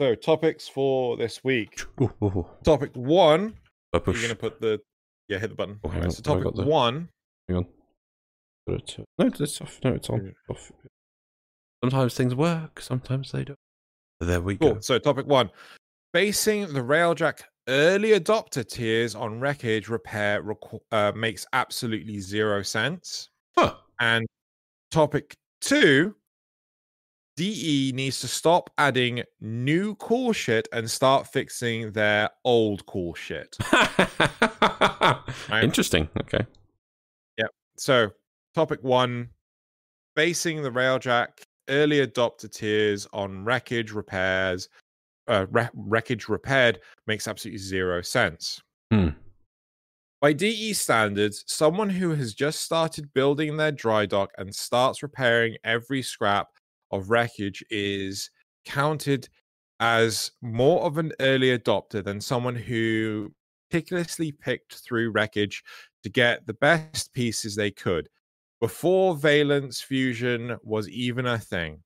So 0.00 0.14
topics 0.14 0.68
for 0.68 1.16
this 1.16 1.42
week. 1.44 1.80
Ooh, 2.00 2.12
ooh, 2.22 2.26
ooh. 2.26 2.46
Topic 2.64 2.90
one. 2.94 3.54
You're 3.92 4.00
gonna 4.14 4.34
put 4.34 4.60
the 4.60 4.80
yeah, 5.28 5.38
hit 5.38 5.50
the 5.50 5.56
button. 5.56 5.80
Oh, 5.84 5.88
Right, 5.90 6.12
so 6.12 6.22
topic 6.22 6.54
the- 6.54 6.62
one. 6.64 7.08
Hang 7.48 7.58
on. 7.58 7.66
To- 8.78 9.04
No, 9.18 9.26
it's 9.26 9.60
off. 9.60 9.78
No, 9.84 9.92
it's 9.94 10.08
on. 10.10 10.24
Yeah. 10.26 10.32
Off. 10.54 10.72
Sometimes 11.82 12.14
things 12.14 12.34
work. 12.34 12.80
Sometimes 12.80 13.32
they 13.32 13.44
don't. 13.44 13.58
There 14.20 14.40
we 14.40 14.56
Cool. 14.56 14.74
go. 14.74 14.80
So 14.80 14.98
topic 14.98 15.26
one. 15.26 15.50
Basing 16.12 16.72
the 16.72 16.80
Railjack 16.80 17.40
early 17.68 18.10
adopter 18.10 18.68
tiers 18.68 19.14
on 19.14 19.40
wreckage 19.40 19.88
repair 19.88 20.44
uh, 20.92 21.12
makes 21.14 21.46
absolutely 21.52 22.18
zero 22.18 22.62
sense. 22.62 23.30
Huh. 23.56 23.74
And 24.00 24.26
topic 24.90 25.34
two, 25.60 26.16
DE 27.36 27.92
needs 27.94 28.20
to 28.20 28.28
stop 28.28 28.70
adding 28.76 29.22
new 29.40 29.94
cool 29.94 30.32
shit 30.32 30.68
and 30.72 30.90
start 30.90 31.26
fixing 31.28 31.92
their 31.92 32.28
old 32.44 32.84
cool 32.86 33.14
shit. 33.14 33.56
Interesting. 35.52 36.08
Okay. 36.20 36.44
Yep. 37.38 37.50
So, 37.78 38.10
topic 38.54 38.82
one, 38.82 39.28
basing 40.16 40.62
the 40.62 40.70
Railjack 40.70 41.28
early 41.68 42.04
adopter 42.04 42.50
tiers 42.50 43.06
on 43.12 43.44
wreckage 43.44 43.92
repairs, 43.92 44.68
uh, 45.28 45.46
wre- 45.50 45.70
wreckage 45.74 46.28
repaired 46.28 46.80
makes 47.06 47.28
absolutely 47.28 47.58
zero 47.58 48.02
sense. 48.02 48.60
Hmm. 48.90 49.10
By 50.20 50.34
DE 50.34 50.74
standards, 50.74 51.44
someone 51.46 51.88
who 51.88 52.14
has 52.14 52.34
just 52.34 52.60
started 52.60 53.14
building 53.14 53.56
their 53.56 53.72
dry 53.72 54.04
dock 54.04 54.30
and 54.36 54.54
starts 54.54 55.02
repairing 55.02 55.56
every 55.64 56.02
scrap 56.02 56.48
of 56.90 57.08
wreckage 57.08 57.64
is 57.70 58.30
counted 58.66 59.28
as 59.78 60.32
more 60.42 60.82
of 60.82 60.98
an 60.98 61.12
early 61.20 61.56
adopter 61.56 62.04
than 62.04 62.20
someone 62.20 62.54
who 62.54 63.32
meticulously 63.70 64.32
picked 64.32 64.74
through 64.74 65.10
wreckage 65.10 65.62
to 66.02 66.10
get 66.10 66.46
the 66.46 66.54
best 66.54 67.12
pieces 67.14 67.54
they 67.54 67.70
could 67.70 68.08
before 68.60 69.16
valence 69.16 69.80
fusion 69.80 70.56
was 70.62 70.88
even 70.88 71.26
a 71.26 71.38
thing. 71.38 71.82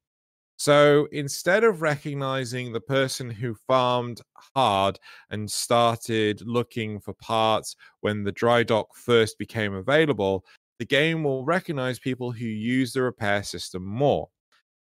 So 0.56 1.08
instead 1.12 1.64
of 1.64 1.82
recognizing 1.82 2.72
the 2.72 2.80
person 2.80 3.28
who 3.28 3.56
farmed 3.66 4.20
hard 4.54 4.98
and 5.30 5.50
started 5.50 6.42
looking 6.46 7.00
for 7.00 7.12
parts 7.14 7.74
when 8.00 8.22
the 8.22 8.32
dry 8.32 8.62
dock 8.62 8.94
first 8.94 9.36
became 9.38 9.74
available, 9.74 10.44
the 10.78 10.84
game 10.84 11.24
will 11.24 11.44
recognize 11.44 11.98
people 11.98 12.30
who 12.32 12.46
use 12.46 12.92
the 12.92 13.02
repair 13.02 13.42
system 13.42 13.84
more. 13.84 14.28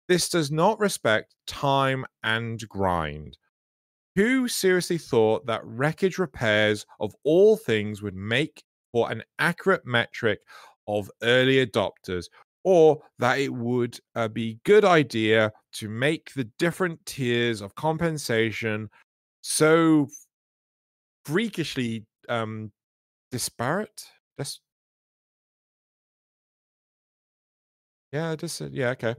This 0.08 0.30
does 0.30 0.52
not 0.52 0.80
respect 0.80 1.36
time 1.46 2.06
and 2.24 2.60
grind. 2.68 3.38
Who 4.16 4.48
seriously 4.48 4.98
thought 4.98 5.46
that 5.46 5.64
wreckage 5.64 6.18
repairs 6.18 6.86
of 7.00 7.14
all 7.24 7.58
things 7.58 8.02
would 8.02 8.16
make 8.16 8.64
for 8.92 9.12
an 9.12 9.24
accurate 9.38 9.86
metric 9.86 10.40
of 10.90 11.10
early 11.24 11.66
adopters 11.66 12.26
or 12.64 13.02
that 13.20 13.40
it 13.40 13.54
would 13.54 14.00
uh, 14.16 14.28
be 14.28 14.60
good 14.66 14.84
idea 14.84 15.52
to 15.74 15.88
make 15.90 16.34
the 16.34 16.46
different 16.60 17.06
tiers 17.06 17.62
of 17.62 17.76
compensation 17.76 18.90
so 19.42 20.08
freakishly 21.26 22.06
um 22.28 22.72
disparate? 23.32 24.06
Dis- 24.38 24.60
yeah 28.12 28.36
just 28.36 28.62
yeah 28.72 28.90
okay 28.92 29.16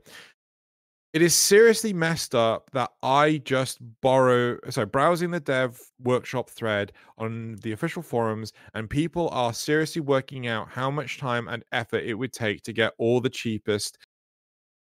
it 1.12 1.22
is 1.22 1.34
seriously 1.34 1.92
messed 1.92 2.34
up 2.34 2.70
that 2.70 2.90
I 3.02 3.38
just 3.44 3.78
borrow, 4.00 4.58
sorry, 4.68 4.86
browsing 4.86 5.32
the 5.32 5.40
dev 5.40 5.80
workshop 6.02 6.48
thread 6.50 6.92
on 7.18 7.56
the 7.62 7.72
official 7.72 8.02
forums, 8.02 8.52
and 8.74 8.88
people 8.88 9.28
are 9.30 9.52
seriously 9.52 10.02
working 10.02 10.46
out 10.46 10.68
how 10.68 10.90
much 10.90 11.18
time 11.18 11.48
and 11.48 11.64
effort 11.72 12.04
it 12.04 12.14
would 12.14 12.32
take 12.32 12.62
to 12.62 12.72
get 12.72 12.92
all 12.98 13.20
the 13.20 13.30
cheapest 13.30 13.98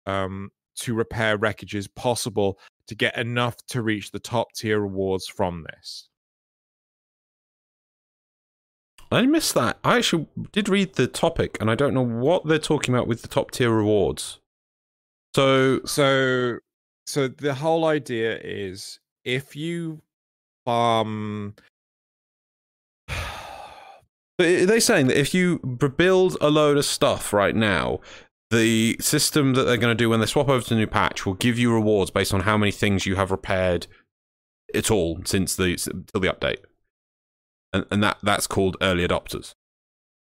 um, 0.06 0.50
to 0.76 0.94
repair 0.94 1.38
wreckages 1.38 1.88
possible 1.96 2.60
to 2.88 2.96
get 2.96 3.18
enough 3.18 3.56
to 3.68 3.82
reach 3.82 4.12
the 4.12 4.20
top 4.20 4.52
tier 4.54 4.82
rewards 4.82 5.28
from 5.28 5.66
this. 5.70 6.10
I 9.10 9.26
missed 9.26 9.54
that. 9.54 9.78
I 9.86 9.98
actually 9.98 10.28
did 10.52 10.68
read 10.68 10.96
the 10.96 11.08
topic, 11.08 11.58
and 11.62 11.72
I 11.72 11.76
don't 11.76 11.94
know 11.94 12.06
what 12.06 12.46
they're 12.46 12.60
talking 12.60 12.94
about 12.94 13.08
with 13.08 13.22
the 13.22 13.30
top 13.30 13.52
tier 13.52 13.72
rewards. 13.72 14.40
So, 15.38 15.82
So, 15.86 16.58
so 17.06 17.28
the 17.28 17.54
whole 17.54 17.86
idea 17.86 18.40
is 18.44 19.00
if 19.24 19.56
you 19.56 20.02
farm. 20.66 21.08
Um, 21.08 21.56
but 24.40 24.48
are 24.48 24.66
they 24.66 24.80
saying 24.80 25.06
that 25.08 25.20
if 25.20 25.36
you 25.36 25.60
build 25.60 26.38
a 26.42 26.50
load 26.50 26.78
of 26.78 26.86
stuff 26.86 27.34
right 27.34 27.56
now, 27.56 28.00
the 28.50 28.98
system 29.00 29.54
that 29.54 29.66
they're 29.66 29.78
going 29.78 29.96
to 29.96 30.04
do 30.04 30.10
when 30.10 30.22
they 30.22 30.26
swap 30.26 30.50
over 30.50 30.64
to 30.64 30.70
the 30.70 30.76
new 30.76 30.88
patch 30.88 31.24
will 31.28 31.36
give 31.36 31.60
you 31.60 31.72
rewards 31.72 32.10
based 32.10 32.34
on 32.34 32.42
how 32.42 32.58
many 32.58 32.72
things 32.72 33.06
you 33.06 33.16
have 33.16 33.30
repaired 33.30 33.86
at 34.74 34.90
all 34.90 35.20
since 35.24 35.56
the 35.56 35.76
till 35.76 36.20
the 36.20 36.34
update, 36.34 36.64
and 37.72 37.86
and 37.92 38.02
that 38.02 38.18
that's 38.24 38.48
called 38.48 38.76
early 38.82 39.08
adopters. 39.08 39.54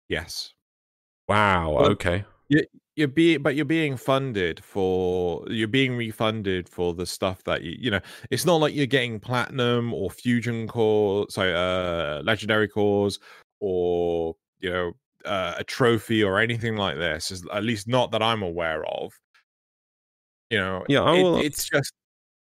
Yes. 0.09 0.55
Wow. 1.27 1.73
Well, 1.73 1.91
okay. 1.91 2.25
You're 2.95 3.07
being 3.07 3.41
but 3.41 3.55
you're 3.55 3.65
being 3.65 3.97
funded 3.97 4.63
for 4.63 5.43
you're 5.49 5.67
being 5.67 5.97
refunded 5.97 6.69
for 6.69 6.93
the 6.93 7.05
stuff 7.05 7.43
that 7.43 7.61
you 7.61 7.75
you 7.79 7.91
know 7.91 7.99
it's 8.31 8.45
not 8.45 8.55
like 8.57 8.73
you're 8.73 8.85
getting 8.85 9.19
platinum 9.19 9.93
or 9.93 10.09
fusion 10.09 10.67
core 10.67 11.25
sorry 11.29 11.53
uh 11.53 12.21
legendary 12.23 12.67
cores 12.67 13.19
or 13.59 14.35
you 14.59 14.69
know 14.69 14.93
uh, 15.25 15.55
a 15.57 15.63
trophy 15.63 16.23
or 16.23 16.39
anything 16.39 16.75
like 16.77 16.97
this 16.97 17.31
is 17.31 17.43
at 17.51 17.63
least 17.63 17.87
not 17.87 18.11
that 18.11 18.21
i'm 18.21 18.43
aware 18.43 18.85
of 18.85 19.11
you 20.49 20.57
know 20.57 20.85
Yeah, 20.87 21.01
I 21.03 21.11
it- 21.11 21.23
will- 21.23 21.39
it's 21.39 21.67
just 21.69 21.91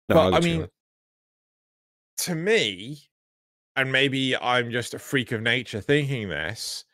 No, 0.10 0.16
but 0.16 0.34
i 0.34 0.40
you. 0.40 0.60
mean 0.60 0.68
to 2.18 2.36
me 2.36 3.00
and 3.76 3.92
maybe 3.92 4.36
i'm 4.38 4.72
just 4.72 4.94
a 4.94 5.00
freak 5.00 5.32
of 5.32 5.42
nature 5.42 5.82
thinking 5.82 6.30
this 6.30 6.86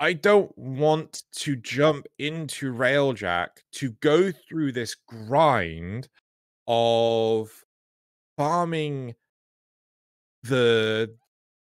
I 0.00 0.14
don't 0.14 0.56
want 0.56 1.24
to 1.32 1.56
jump 1.56 2.06
into 2.18 2.72
Railjack 2.72 3.48
to 3.72 3.90
go 4.00 4.32
through 4.32 4.72
this 4.72 4.96
grind 5.06 6.08
of 6.66 7.50
farming 8.38 9.14
the 10.42 11.14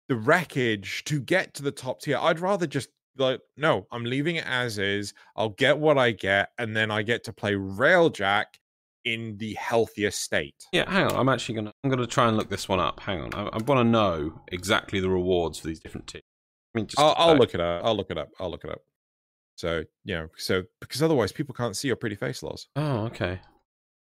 the 0.07 0.15
wreckage 0.15 1.03
to 1.05 1.19
get 1.19 1.55
to 1.55 1.63
the 1.63 1.71
top 1.71 1.99
tier. 2.01 2.19
I'd 2.21 2.39
rather 2.39 2.67
just 2.67 2.89
like 3.17 3.41
no, 3.57 3.87
I'm 3.91 4.05
leaving 4.05 4.35
it 4.35 4.45
as 4.45 4.77
is. 4.77 5.15
I'll 5.35 5.49
get 5.49 5.79
what 5.79 5.97
I 5.97 6.11
get, 6.11 6.49
and 6.59 6.75
then 6.75 6.91
I 6.91 7.01
get 7.01 7.23
to 7.23 7.33
play 7.33 7.53
Railjack 7.53 8.45
in 9.03 9.37
the 9.37 9.55
healthiest 9.55 10.21
state. 10.21 10.67
Yeah, 10.71 10.89
hang 10.89 11.07
on. 11.07 11.15
I'm 11.15 11.29
actually 11.29 11.55
gonna 11.55 11.73
I'm 11.83 11.89
gonna 11.89 12.05
try 12.05 12.27
and 12.27 12.37
look 12.37 12.49
this 12.49 12.69
one 12.69 12.79
up. 12.79 12.99
Hang 12.99 13.21
on. 13.21 13.33
I, 13.33 13.47
I 13.47 13.57
want 13.63 13.79
to 13.79 13.83
know 13.83 14.41
exactly 14.49 14.99
the 14.99 15.09
rewards 15.09 15.57
for 15.57 15.67
these 15.67 15.79
different 15.79 16.05
teams. 16.05 16.23
I 16.77 16.81
mean, 16.81 16.87
I'll, 16.97 17.15
I'll 17.17 17.37
look 17.37 17.53
it 17.53 17.61
up. 17.61 17.83
I'll 17.83 17.95
look 17.95 18.11
it 18.11 18.17
up. 18.17 18.29
I'll 18.39 18.51
look 18.51 18.63
it 18.63 18.71
up. 18.71 18.81
So 19.55 19.83
you 20.03 20.15
know, 20.15 20.29
so 20.37 20.63
because 20.79 21.01
otherwise 21.01 21.31
people 21.31 21.55
can't 21.55 21.75
see 21.75 21.87
your 21.87 21.97
pretty 21.97 22.15
face, 22.15 22.43
Loz. 22.43 22.67
Oh, 22.75 23.05
okay. 23.05 23.39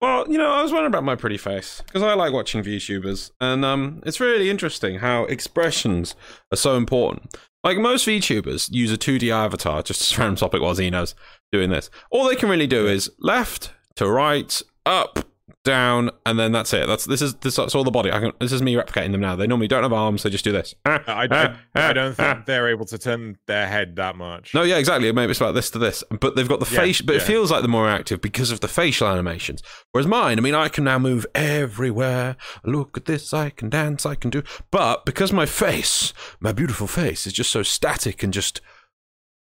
Well, 0.01 0.29
you 0.29 0.37
know, 0.37 0.51
I 0.51 0.63
was 0.63 0.73
wondering 0.73 0.91
about 0.91 1.05
my 1.05 1.15
pretty 1.15 1.39
face 1.39 1.81
because 1.87 2.03
I 2.03 2.15
like 2.15 2.33
watching 2.33 2.63
VTubers, 2.63 3.31
and 3.41 3.65
um, 3.65 4.03
it's 4.05 4.19
really 4.19 4.51
interesting 4.51 4.99
how 4.99 5.25
expressions 5.27 6.17
are 6.51 6.57
so 6.57 6.77
important. 6.77 7.37
Like 7.63 7.79
most 7.79 8.07
VTubers 8.09 8.73
use 8.73 8.91
a 8.91 8.99
2D 8.99 9.31
avatar, 9.31 9.83
just 9.83 10.13
a 10.13 10.19
random 10.21 10.37
topic 10.37 10.61
while 10.61 10.75
Xeno's 10.75 11.15
doing 11.53 11.71
this. 11.71 11.89
All 12.11 12.27
they 12.27 12.35
can 12.35 12.49
really 12.49 12.67
do 12.67 12.89
is 12.89 13.11
left 13.21 13.73
to 13.97 14.11
right, 14.11 14.61
up, 14.85 15.21
down, 15.65 16.11
and 16.27 16.39
then 16.39 16.53
that's 16.53 16.73
it. 16.73 16.87
That's 16.87 17.05
this 17.05 17.23
is 17.23 17.35
this, 17.37 17.57
that's 17.57 17.75
all 17.75 17.85
the 17.85 17.91
body. 17.91 18.11
I 18.11 18.21
can, 18.21 18.33
this 18.41 18.53
is 18.53 18.63
me 18.63 18.75
replicating 18.75 19.13
them 19.13 19.21
now. 19.21 19.37
They 19.37 19.47
normally 19.47 19.69
don't 19.69 19.83
have 19.83 19.93
arms; 19.93 20.23
they 20.23 20.31
just 20.31 20.45
do 20.45 20.53
this. 20.53 20.75
I, 20.85 21.01
I, 21.07 21.57
I 21.75 21.93
don't 21.93 22.15
think 22.15 22.47
they're 22.47 22.69
able 22.69 22.85
to 22.87 22.99
turn 22.99 23.39
their 23.47 23.67
head 23.67 23.97
that 23.97 24.17
much. 24.17 24.55
No, 24.55 24.63
yeah, 24.63 24.79
exactly. 24.79 25.11
Maybe 25.13 25.31
it's 25.31 25.41
like 25.41 25.55
this 25.55 25.71
to 25.71 25.79
this, 25.79 26.03
but 26.11 26.37
they've 26.37 26.49
got 26.49 26.61
the 26.61 26.73
Yeah, 26.73 26.81
face. 26.81 27.01
But 27.01 27.17
it 27.17 27.23
feels 27.23 27.51
like 27.51 27.63
they're 27.63 27.69
more 27.69 27.89
active 27.89 28.21
because 28.21 28.51
of 28.51 28.61
the 28.61 28.69
facial 28.69 29.09
animations. 29.09 29.63
Whereas 29.93 30.07
mine, 30.07 30.39
I 30.39 30.43
mean, 30.43 30.55
I 30.55 30.69
can 30.69 30.85
now 30.85 30.99
move 30.99 31.27
everywhere. 31.35 32.37
Look 32.65 32.97
at 32.97 33.05
this, 33.05 33.33
I 33.33 33.51
can 33.51 33.71
dance, 33.71 34.05
I 34.07 34.15
can 34.15 34.31
do. 34.31 34.43
But 34.71 35.05
because 35.05 35.33
my 35.33 35.47
face, 35.47 36.13
my 36.41 36.53
beautiful 36.53 36.87
face, 36.87 37.27
is 37.27 37.33
just 37.33 37.51
so 37.51 37.63
static 37.63 38.23
and 38.23 38.33
just 38.33 38.61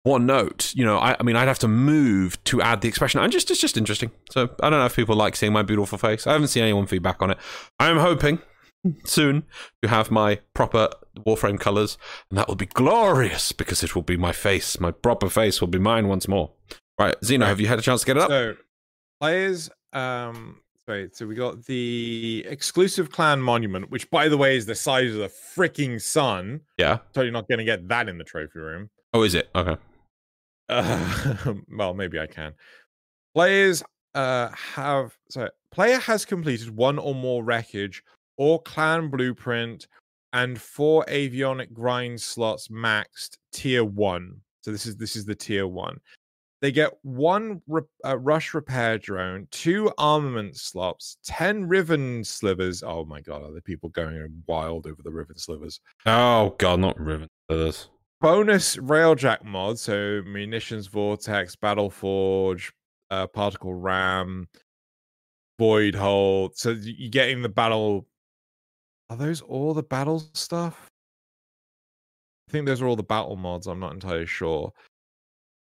one 0.03 0.25
note, 0.25 0.73
you 0.75 0.85
know, 0.85 0.97
I, 0.97 1.15
I 1.19 1.23
mean, 1.23 1.35
I'd 1.35 1.47
have 1.47 1.59
to 1.59 1.67
move 1.67 2.41
to 2.45 2.61
add 2.61 2.81
the 2.81 2.87
expression. 2.87 3.19
I'm 3.19 3.31
just, 3.31 3.51
it's 3.51 3.59
just 3.59 3.77
interesting. 3.77 4.11
So 4.31 4.49
I 4.61 4.69
don't 4.69 4.79
know 4.79 4.85
if 4.85 4.95
people 4.95 5.15
like 5.15 5.35
seeing 5.35 5.53
my 5.53 5.61
beautiful 5.61 5.97
face. 5.97 6.25
I 6.25 6.33
haven't 6.33 6.47
seen 6.47 6.63
anyone 6.63 6.87
feedback 6.87 7.21
on 7.21 7.31
it. 7.31 7.37
I'm 7.79 7.97
hoping 7.97 8.39
soon 9.03 9.43
to 9.81 9.89
have 9.89 10.09
my 10.09 10.39
proper 10.53 10.89
Warframe 11.25 11.59
colors, 11.59 11.97
and 12.29 12.37
that 12.37 12.47
will 12.47 12.55
be 12.55 12.65
glorious 12.65 13.51
because 13.51 13.83
it 13.83 13.93
will 13.93 14.03
be 14.03 14.15
my 14.15 14.31
face. 14.31 14.79
My 14.79 14.91
proper 14.91 15.29
face 15.29 15.59
will 15.59 15.67
be 15.67 15.79
mine 15.79 16.07
once 16.07 16.27
more. 16.27 16.51
Right, 16.97 17.15
Zeno, 17.23 17.45
have 17.45 17.59
you 17.59 17.67
had 17.67 17.79
a 17.79 17.81
chance 17.81 18.01
to 18.01 18.07
get 18.07 18.17
it 18.17 18.23
up? 18.23 18.29
So 18.29 18.55
players, 19.19 19.69
um, 19.93 20.61
sorry. 20.85 21.09
So 21.13 21.27
we 21.27 21.35
got 21.35 21.65
the 21.65 22.45
exclusive 22.47 23.11
clan 23.11 23.41
monument, 23.41 23.89
which 23.89 24.09
by 24.09 24.29
the 24.29 24.37
way 24.37 24.55
is 24.55 24.65
the 24.65 24.75
size 24.75 25.11
of 25.13 25.19
the 25.19 25.31
freaking 25.55 26.01
sun. 26.01 26.61
yeah. 26.77 26.99
So 27.15 27.21
you're 27.21 27.31
not 27.31 27.47
going 27.47 27.59
to 27.59 27.65
get 27.65 27.87
that 27.89 28.07
in 28.07 28.17
the 28.17 28.23
trophy 28.23 28.59
room. 28.59 28.89
Oh, 29.13 29.23
is 29.23 29.33
it? 29.33 29.49
Okay. 29.55 29.75
Uh, 30.69 31.53
well, 31.77 31.93
maybe 31.93 32.19
I 32.19 32.27
can. 32.27 32.53
Players 33.33 33.83
uh 34.15 34.49
have 34.49 35.15
so 35.29 35.47
player 35.71 35.99
has 35.99 36.25
completed 36.25 36.75
one 36.75 36.97
or 36.97 37.13
more 37.13 37.43
wreckage 37.43 38.03
or 38.37 38.59
clan 38.63 39.09
blueprint 39.09 39.87
and 40.33 40.59
four 40.59 41.05
avionic 41.07 41.71
grid 41.73 42.19
slots 42.19 42.69
maxed 42.69 43.37
tier 43.51 43.83
one. 43.83 44.41
So 44.61 44.71
this 44.71 44.85
is 44.85 44.95
this 44.97 45.15
is 45.15 45.25
the 45.25 45.35
tier 45.35 45.67
one. 45.67 45.99
They 46.61 46.71
get 46.73 46.91
one 47.03 47.61
re- 47.67 47.83
uh, 48.05 48.17
rush 48.17 48.53
repair 48.53 48.97
drone, 48.97 49.47
two 49.49 49.91
armament 49.97 50.57
slots, 50.57 51.17
ten 51.23 51.65
riven 51.67 52.23
slivers. 52.23 52.83
Oh 52.83 53.05
my 53.05 53.21
god, 53.21 53.43
are 53.43 53.53
the 53.53 53.61
people 53.61 53.89
going 53.89 54.43
wild 54.45 54.85
over 54.85 55.01
the 55.01 55.11
riven 55.11 55.37
slivers? 55.37 55.79
Oh 56.05 56.55
god, 56.57 56.81
not 56.81 56.99
Riven. 56.99 57.29
Others. 57.49 57.89
Bonus 58.21 58.75
railjack 58.77 59.43
mod 59.43 59.79
so 59.79 60.21
munitions 60.25 60.87
vortex 60.87 61.55
battle 61.55 61.89
forge 61.89 62.71
uh 63.11 63.25
particle 63.27 63.73
ram 63.73 64.47
void 65.59 65.93
hole 65.93 66.49
so 66.53 66.71
you're 66.71 67.09
getting 67.09 67.41
the 67.41 67.49
battle. 67.49 68.07
Are 69.09 69.17
those 69.17 69.41
all 69.41 69.73
the 69.73 69.83
battle 69.83 70.23
stuff? 70.33 70.87
I 72.47 72.51
think 72.51 72.65
those 72.65 72.81
are 72.81 72.87
all 72.87 72.95
the 72.95 73.03
battle 73.03 73.35
mods 73.35 73.67
i'm 73.67 73.79
not 73.79 73.93
entirely 73.93 74.25
sure. 74.25 74.71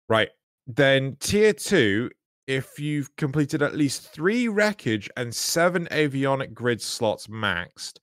Right 0.09 0.31
then 0.67 1.17
tier 1.21 1.53
two 1.53 2.11
if 2.47 2.79
you've 2.79 3.15
completed 3.17 3.63
at 3.63 3.77
least 3.77 4.13
three 4.13 4.49
wreckage 4.49 5.11
and 5.17 5.35
seven 5.35 5.87
avionic 5.91 6.55
grid 6.55 6.81
slots 6.81 7.27
maxed 7.27 7.99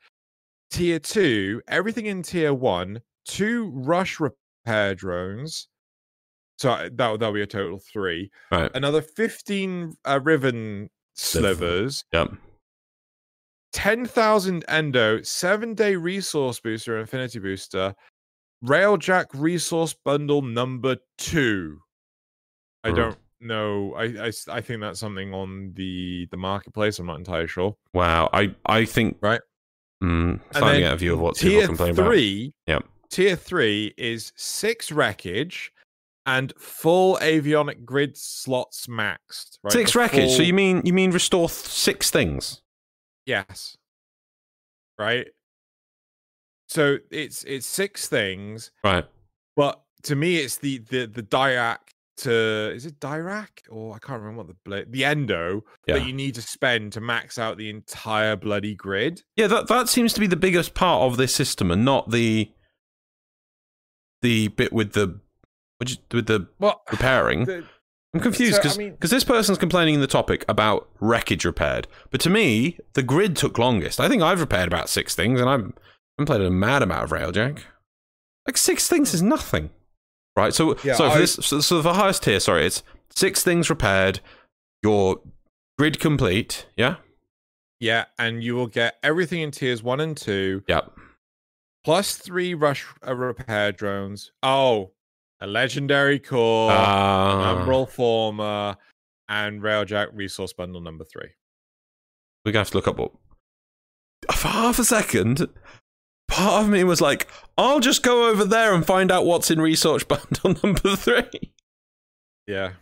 tier 0.69 0.99
two 0.99 1.61
everything 1.67 2.05
in 2.05 2.21
tier 2.21 2.53
one 2.53 3.01
two 3.25 3.69
rush 3.73 4.19
repair 4.19 4.95
drones. 4.95 5.67
So 6.57 6.69
uh, 6.71 6.83
that 6.93 6.97
that'll 7.19 7.33
be 7.33 7.41
a 7.41 7.47
total 7.47 7.75
of 7.75 7.83
three. 7.83 8.29
Right. 8.51 8.69
Another 8.75 9.01
fifteen 9.01 9.95
uh, 10.05 10.19
riven 10.23 10.89
slivers, 11.15 12.03
Yep. 12.13 12.33
ten 13.73 14.05
thousand 14.05 14.65
endo, 14.67 15.21
seven 15.23 15.73
day 15.73 15.95
resource 15.95 16.59
booster, 16.59 16.99
infinity 16.99 17.39
booster, 17.39 17.95
railjack 18.65 19.25
resource 19.33 19.95
bundle 20.05 20.41
number 20.41 20.97
two. 21.17 21.79
I 22.83 22.91
don't 22.91 23.17
know. 23.39 23.93
I 23.95 24.31
I 24.47 24.61
think 24.61 24.81
that's 24.81 24.99
something 24.99 25.33
on 25.33 25.71
the 25.75 26.27
the 26.31 26.37
marketplace. 26.37 26.99
I'm 26.99 27.07
not 27.07 27.19
entirely 27.19 27.47
sure. 27.47 27.75
Wow. 27.93 28.29
I 28.33 28.53
I 28.65 28.85
think 28.85 29.17
Right. 29.21 29.41
Mm, 30.03 30.39
starting 30.51 30.61
to 30.61 30.71
then 30.71 30.79
get 30.81 30.93
a 30.93 30.97
view 30.97 31.13
of 31.13 31.19
what 31.19 31.37
people 31.37 31.65
complain 31.67 31.91
about. 31.91 32.05
three. 32.07 32.53
Yep. 32.67 32.85
Tier 33.11 33.35
three 33.35 33.93
is 33.97 34.31
six 34.35 34.91
wreckage 34.91 35.71
and 36.25 36.53
full 36.57 37.17
avionic 37.17 37.83
grid 37.83 38.15
slots 38.17 38.87
maxed. 38.87 39.57
Right? 39.63 39.73
Six 39.73 39.93
The 39.93 39.99
wreckage. 39.99 40.31
So 40.31 40.43
you 40.43 40.53
mean 40.53 40.81
you 40.85 40.93
mean 40.93 41.11
restore 41.11 41.47
th- 41.49 41.57
six 41.57 42.09
things? 42.09 42.61
yes, 43.25 43.77
right? 44.97 45.27
So 46.69 46.97
it's 47.11 47.43
it's 47.43 47.67
six 47.67 48.07
things, 48.07 48.71
Right. 48.83 49.05
but 49.57 49.81
to 50.03 50.15
me 50.15 50.37
it's 50.37 50.57
the 50.57 50.77
the 50.79 51.05
the 51.05 51.23
Dirac 51.23 51.77
to 52.17 52.71
is 52.73 52.85
it 52.85 52.99
Dirac 52.99 53.47
or 53.69 53.93
I 53.95 53.99
can't 53.99 54.21
remember 54.21 54.43
what 54.43 54.47
the 54.47 54.55
bla- 54.63 54.85
the 54.85 55.03
endo 55.05 55.63
Yeah. 55.87 55.95
that 55.97 56.07
you 56.07 56.13
need 56.13 56.35
to 56.35 56.41
spend 56.41 56.93
to 56.93 57.01
max 57.01 57.37
out 57.37 57.57
the 57.57 57.69
entire 57.69 58.35
bloody 58.37 58.73
grid. 58.75 59.23
Yeah, 59.35 59.47
that 59.47 59.67
that 59.67 59.89
seems 59.89 60.13
to 60.13 60.19
be 60.21 60.27
the 60.27 60.35
biggest 60.37 60.73
part 60.75 61.01
of 61.01 61.17
this 61.17 61.35
system, 61.35 61.71
and 61.71 61.83
not 61.83 62.11
the 62.11 62.51
the 64.21 64.49
bit 64.49 64.71
with 64.73 64.93
the 64.93 65.19
with 65.79 65.97
with 66.13 66.27
the 66.27 66.47
Well, 66.59 66.81
repairing. 66.91 67.45
the, 67.45 67.63
I'm 68.13 68.19
confused 68.19 68.55
So, 68.55 68.59
I 68.59 68.61
because 68.63 68.77
mean- 68.77 68.97
this 68.99 69.23
person's 69.23 69.57
complaining 69.57 69.95
in 69.95 70.01
the 70.01 70.07
topic 70.07 70.43
about 70.49 70.89
wreckage 70.99 71.45
repaired, 71.45 71.87
but 72.09 72.19
to 72.21 72.29
me, 72.29 72.77
the 72.93 73.03
grid 73.03 73.35
took 73.37 73.57
longest. 73.57 73.99
I 73.99 74.09
think 74.09 74.21
I've 74.21 74.41
repaired 74.41 74.67
about 74.67 74.89
six 74.89 75.15
things, 75.15 75.39
and 75.39 75.49
I've, 75.49 75.71
I've 76.19 76.25
played 76.27 76.41
a 76.41 76.49
mad 76.51 76.83
amount 76.83 77.03
of 77.05 77.09
Railjack. 77.11 77.59
Like 78.47 78.57
six 78.57 78.87
things 78.89 79.11
hmm. 79.11 79.15
is 79.15 79.21
nothing. 79.21 79.69
right? 80.35 80.53
So, 80.53 80.75
Yeah, 80.83 80.95
so 80.95 81.09
for 81.09 81.15
I- 81.15 81.19
this, 81.19 81.33
so, 81.41 81.61
so 81.61 81.81
the 81.81 81.93
highest 81.93 82.23
tier, 82.23 82.39
sorry, 82.41 82.65
it's 82.65 82.83
six 83.15 83.43
things 83.43 83.69
repaired, 83.69 84.19
your 84.83 85.21
grid 85.77 85.99
complete, 86.01 86.65
yeah, 86.75 86.95
Yeah, 87.79 88.05
and 88.19 88.43
you 88.43 88.55
will 88.55 88.67
get 88.67 88.97
everything 89.03 89.39
in 89.41 89.51
tiers 89.51 89.81
one 89.81 90.01
and 90.01 90.17
two, 90.17 90.63
yeah, 90.67 90.81
plus 91.83 92.15
three 92.17 92.53
rush 92.53 92.85
uh, 93.07 93.15
repair 93.15 93.71
drones. 93.71 94.31
Oh, 94.43 94.91
a 95.39 95.47
legendary 95.47 96.19
core, 96.19 96.71
uh, 96.71 97.55
Umbra 97.55 97.85
Forma, 97.87 98.77
and 99.29 99.61
Railjack 99.61 100.07
resource 100.13 100.53
bundle 100.53 100.81
number 100.81 101.03
three. 101.03 101.31
we're 102.45 102.51
gonna 102.51 102.61
have 102.61 102.69
to 102.71 102.77
look 102.77 102.87
up 102.87 102.97
what. 102.97 103.11
For 104.31 104.49
half 104.49 104.77
a 104.77 104.83
second, 104.83 105.47
part 106.27 106.63
of 106.63 106.69
me 106.69 106.83
was 106.83 107.01
like, 107.01 107.27
"I'll 107.57 107.79
just 107.79 108.03
go 108.03 108.29
over 108.29 108.45
there 108.45 108.73
and 108.75 108.85
find 108.85 109.11
out 109.11 109.25
what's 109.25 109.49
in 109.49 109.59
research 109.59 110.07
bundle 110.07 110.55
number 110.63 110.95
three. 110.95 111.53
Yeah, 112.47 112.73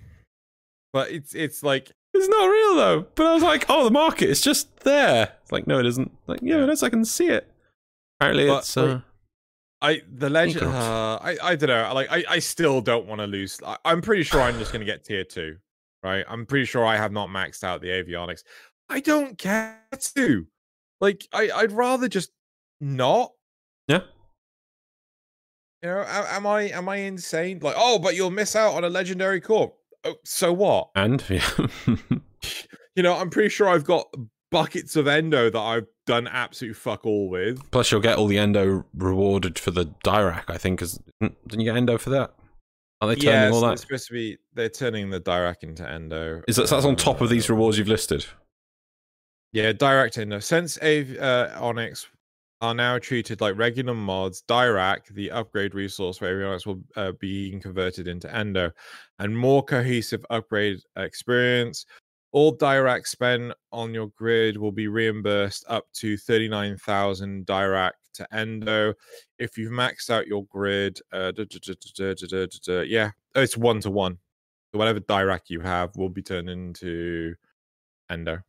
but 0.91 1.11
it's 1.11 1.33
it's 1.33 1.63
like 1.63 1.91
It's 2.13 2.27
not 2.27 2.45
real 2.45 2.75
though. 2.75 3.05
But 3.15 3.25
I 3.27 3.33
was 3.33 3.43
like, 3.43 3.65
"Oh, 3.69 3.85
the 3.85 3.91
market 3.91 4.29
is 4.29 4.41
just 4.41 4.81
there." 4.81 5.33
It's 5.43 5.51
like, 5.51 5.67
no, 5.67 5.79
it 5.79 5.85
isn't. 5.85 6.11
Like, 6.27 6.39
yeah, 6.41 6.57
Yeah. 6.57 6.63
it 6.63 6.69
is. 6.69 6.83
I 6.83 6.89
can 6.89 7.05
see 7.05 7.27
it. 7.29 7.49
Apparently, 8.19 8.47
But, 8.47 8.59
it's. 8.59 8.75
Uh, 8.77 9.01
I 9.81 10.01
the 10.13 10.29
legend. 10.29 10.65
Uh, 10.65 11.17
I 11.21 11.37
I 11.41 11.55
don't 11.55 11.69
know. 11.69 11.93
Like 11.93 12.11
I 12.11 12.23
I 12.27 12.39
still 12.39 12.81
don't 12.81 13.05
want 13.07 13.21
to 13.21 13.27
lose. 13.27 13.59
I, 13.65 13.77
I'm 13.85 14.01
pretty 14.01 14.23
sure 14.23 14.41
I'm 14.41 14.59
just 14.59 14.73
gonna 14.73 14.83
get 14.85 15.05
tier 15.05 15.23
two. 15.23 15.57
Right. 16.03 16.25
I'm 16.27 16.45
pretty 16.45 16.65
sure 16.65 16.85
I 16.85 16.97
have 16.97 17.11
not 17.11 17.29
maxed 17.29 17.63
out 17.63 17.81
the 17.81 17.87
avionics. 17.89 18.43
I 18.89 18.99
don't 18.99 19.37
care 19.37 19.79
to. 20.15 20.45
Like 20.99 21.27
I 21.31 21.49
I'd 21.55 21.71
rather 21.71 22.09
just 22.09 22.31
not. 22.81 23.31
yeah. 23.87 24.01
You 25.81 25.89
know, 25.89 26.03
am 26.05 26.45
I 26.45 26.63
am 26.63 26.89
I 26.89 26.97
insane? 26.97 27.59
Like, 27.61 27.75
oh, 27.77 27.99
but 27.99 28.15
you'll 28.15 28.31
miss 28.31 28.57
out 28.57 28.73
on 28.73 28.83
a 28.83 28.89
legendary 28.89 29.39
core. 29.39 29.71
Oh, 30.03 30.15
so 30.25 30.51
what? 30.51 30.89
And 30.95 31.23
yeah. 31.29 31.49
You 32.95 33.03
know, 33.03 33.15
I'm 33.15 33.29
pretty 33.29 33.47
sure 33.49 33.69
I've 33.69 33.85
got 33.85 34.13
buckets 34.51 34.95
of 34.95 35.07
endo 35.07 35.49
that 35.49 35.59
I've 35.59 35.87
done 36.05 36.27
absolute 36.27 36.75
fuck 36.75 37.05
all 37.05 37.29
with. 37.29 37.69
Plus, 37.71 37.91
you'll 37.91 38.01
get 38.01 38.17
all 38.17 38.27
the 38.27 38.37
endo 38.37 38.85
rewarded 38.95 39.59
for 39.59 39.71
the 39.71 39.85
Dirac. 40.03 40.45
I 40.47 40.57
think, 40.57 40.79
because 40.79 40.99
didn't 41.21 41.59
you 41.61 41.65
get 41.65 41.75
endo 41.77 41.97
for 41.97 42.09
that? 42.11 42.33
Are 43.01 43.07
they 43.07 43.15
turning 43.15 43.29
Yes, 43.29 43.53
all 43.53 43.69
it's 43.71 43.81
that? 43.81 43.87
supposed 43.87 44.07
to 44.07 44.13
be. 44.13 44.37
They're 44.53 44.69
turning 44.69 45.09
the 45.09 45.21
Dirac 45.21 45.63
into 45.63 45.89
endo. 45.89 46.41
Is 46.47 46.57
that 46.57 46.67
so 46.67 46.75
that's 46.75 46.85
on 46.85 46.95
top 46.95 47.21
of 47.21 47.29
these 47.29 47.49
Uh, 47.49 47.53
rewards 47.53 47.77
you've 47.77 47.87
listed? 47.87 48.25
Yeah, 49.53 49.71
direct 49.71 50.17
endo. 50.17 50.39
Since 50.39 50.77
Av- 50.83 51.17
uh, 51.17 51.49
Onyx 51.59 52.07
are 52.61 52.73
now 52.75 52.99
treated 52.99 53.39
like 53.41 53.57
regular 53.57 53.93
mods, 53.93 54.43
Dirac, 54.47 55.07
the 55.13 55.31
upgrade 55.31 55.73
resource 55.73 56.17
for 56.17 56.25
avionics, 56.25 56.65
will 56.65 56.81
uh, 56.97 57.13
be 57.13 57.57
converted 57.59 58.07
into 58.07 58.33
endo, 58.35 58.71
and 59.19 59.35
more 59.35 59.63
cohesive 59.63 60.25
upgrade 60.29 60.79
experience. 60.97 61.85
All 62.31 62.55
Dirac 62.55 63.07
spent 63.07 63.53
on 63.71 63.93
your 63.93 64.07
grid 64.15 64.57
will 64.57 64.71
be 64.71 64.87
reimbursed 64.87 65.65
up 65.67 65.85
to 65.93 66.17
39,000 66.17 67.45
Dirac 67.45 67.91
to 68.15 68.35
Endo. 68.35 68.93
If 69.39 69.57
you've 69.57 69.71
maxed 69.71 70.09
out 70.09 70.27
your 70.27 70.45
grid, 70.45 70.99
yeah, 71.13 71.31
it's 73.35 73.57
one 73.57 73.79
to 73.81 73.89
one. 73.89 74.17
So 74.71 74.77
whatever 74.77 74.99
Dirac 74.99 75.41
you 75.47 75.61
have 75.61 75.95
will 75.95 76.09
be 76.09 76.21
turned 76.21 76.49
into 76.49 77.33
Endo. 78.09 78.39